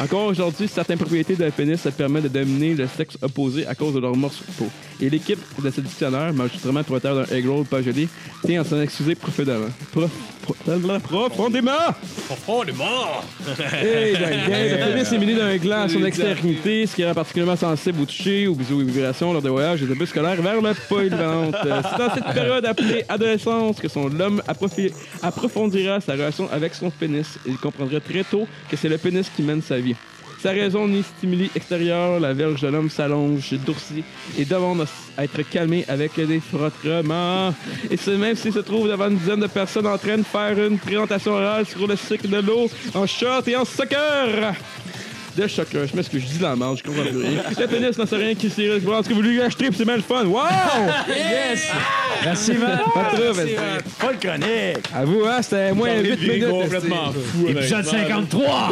Encore 0.01 0.25
aujourd'hui, 0.25 0.67
certaines 0.67 0.97
propriétés 1.23 1.43
d'un 1.43 1.51
pénis 1.51 1.79
se 1.81 1.89
permettent 1.89 2.23
de 2.23 2.27
dominer 2.29 2.73
le 2.73 2.87
sexe 2.87 3.17
opposé 3.21 3.65
à 3.67 3.75
cause 3.75 3.93
de 3.93 3.99
leur 3.99 4.15
morceau 4.15 4.43
de 4.47 4.53
peau. 4.53 4.69
Et 5.01 5.09
l'équipe 5.09 5.39
de 5.63 5.69
ce 5.69 5.81
dictionnaire, 5.81 6.33
magistralement 6.33 6.83
propriétaire 6.83 7.15
d'un 7.15 7.35
egg 7.35 7.47
roll 7.47 7.65
pas 7.65 7.81
gelé, 7.81 8.07
tient 8.45 8.61
à 8.61 8.63
s'en 8.63 8.81
excuser 8.81 9.15
profondément. 9.15 9.67
Prof- 9.91 10.09
pro- 10.43 10.55
profondément! 11.03 11.71
Profondément! 12.27 13.21
Hey, 13.73 14.13
ben, 14.13 14.47
gang, 14.47 14.79
le 14.79 14.91
pénis 14.93 15.11
est 15.11 15.17
muni 15.17 15.35
d'un 15.35 15.57
gland 15.57 15.81
à 15.83 15.89
son 15.89 16.03
extrémité, 16.05 16.85
ce 16.87 16.95
qui 16.95 17.05
rend 17.05 17.13
particulièrement 17.13 17.55
sensible 17.55 18.01
au 18.01 18.05
toucher, 18.05 18.47
aux 18.47 18.55
bisous 18.55 18.81
et 18.81 18.85
vibrations 18.85 19.33
lors 19.33 19.41
des 19.41 19.49
voyages 19.49 19.81
et 19.83 19.85
des 19.85 19.95
bus 19.95 20.09
scolaires 20.09 20.41
vers 20.41 20.61
le 20.61 20.73
poil-ventre. 20.87 21.57
Euh, 21.65 21.81
C'est 21.91 21.97
dans 21.97 22.13
cette 22.13 22.33
période 22.33 22.65
appelée 22.65 23.03
adolescence 23.09 23.79
que 23.79 23.87
son 23.87 24.19
homme 24.19 24.41
approfi- 24.47 24.91
approfondira 25.21 25.99
sa 26.01 26.13
relation 26.13 26.49
avec 26.51 26.73
son 26.73 26.89
pénis. 26.89 27.27
Il 27.45 27.57
comprendra 27.57 27.99
très 27.99 28.23
tôt 28.23 28.47
que 28.69 28.75
c'est 28.77 28.89
le 28.89 28.97
pénis 28.97 29.29
qui 29.35 29.41
mène 29.43 29.61
sa 29.61 29.77
vie. 29.79 29.95
Sa 30.41 30.49
raison 30.53 30.87
ni 30.87 31.03
stimuli 31.03 31.51
extérieur, 31.55 32.19
la 32.19 32.33
verge 32.33 32.61
de 32.61 32.67
l'homme 32.67 32.89
s'allonge, 32.89 33.53
durcit 33.63 34.03
et 34.39 34.43
demande 34.43 34.87
à 35.15 35.23
être 35.23 35.47
calmée 35.47 35.85
avec 35.87 36.15
des 36.15 36.39
frottements. 36.39 37.53
Et 37.91 37.97
ce 37.97 38.09
même 38.09 38.35
s'il 38.35 38.51
se 38.51 38.59
trouve 38.59 38.89
devant 38.89 39.09
une 39.09 39.17
dizaine 39.17 39.39
de 39.39 39.45
personnes 39.45 39.85
en 39.85 39.99
train 39.99 40.17
de 40.17 40.23
faire 40.23 40.57
une 40.57 40.79
présentation 40.79 41.33
orale 41.33 41.67
sur 41.67 41.85
le 41.85 41.95
cycle 41.95 42.27
de 42.27 42.37
l'eau 42.37 42.67
en 42.95 43.05
short 43.05 43.47
et 43.47 43.55
en 43.55 43.65
soccer. 43.65 44.55
De 45.37 45.47
chocolat, 45.47 45.85
je 45.85 45.95
m'excuse, 45.95 46.23
je 46.23 46.27
dis 46.37 46.39
la 46.39 46.55
merde, 46.57 46.77
je 46.77 46.83
comprends 46.83 47.03
plus 47.03 47.17
rien. 47.21 47.41
Le 47.57 47.67
pénis 47.67 47.97
n'en 47.97 48.05
sait 48.05 48.17
rien 48.17 48.35
qui 48.35 48.49
s'y 48.49 48.67
reste. 48.69 48.85
Est-ce 48.85 49.07
que 49.09 49.13
vous 49.13 49.21
lui 49.21 49.41
achetez, 49.41 49.67
puis 49.69 49.75
c'est 49.77 49.85
bien 49.85 49.95
le 49.95 50.01
fun. 50.01 50.25
Wow! 50.25 50.41
Yes! 51.07 51.67
Merci, 52.25 52.51
Matt. 52.53 52.81
Pas 52.93 53.03
trop, 53.15 53.31
vas-y. 53.33 53.55
Pas 53.55 54.11
le 54.11 54.17
chronique! 54.17 54.85
À 54.93 55.05
vous, 55.05 55.23
hein, 55.25 55.41
c'était 55.41 55.71
moins 55.71 55.95
8 55.99 56.19
minutes. 56.21 56.49
complètement 56.49 57.11
fou. 57.13 57.47
Épisode 57.47 57.85
53! 57.85 58.69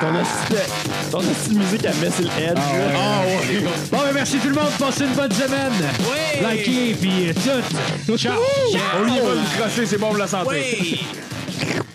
Ton 0.00 0.20
hostie 0.20 0.52
de- 0.52 1.10
ton 1.10 1.18
hostie 1.18 1.50
de 1.50 1.58
musique 1.58 1.86
à 1.86 1.92
Messil 1.94 2.28
Edge. 2.40 2.54
là. 2.56 3.70
Bon, 3.92 3.98
ben 3.98 4.12
merci 4.14 4.38
tout 4.38 4.48
le 4.48 4.54
monde. 4.54 4.70
Passez 4.78 5.04
une 5.04 5.12
bonne 5.14 5.32
semaine. 5.32 5.72
Oui! 6.00 6.46
Likez, 6.50 6.96
puis 7.00 7.28
euh, 7.28 7.32
tout. 8.06 8.18
Ciao! 8.18 8.34
On 9.00 9.06
y 9.06 9.18
va 9.18 9.34
nous 9.34 9.58
crosser, 9.60 9.86
c'est 9.86 9.98
bon 9.98 10.08
pour 10.08 10.18
la 10.18 10.26
santé. 10.26 10.50
Oui! 10.50 11.00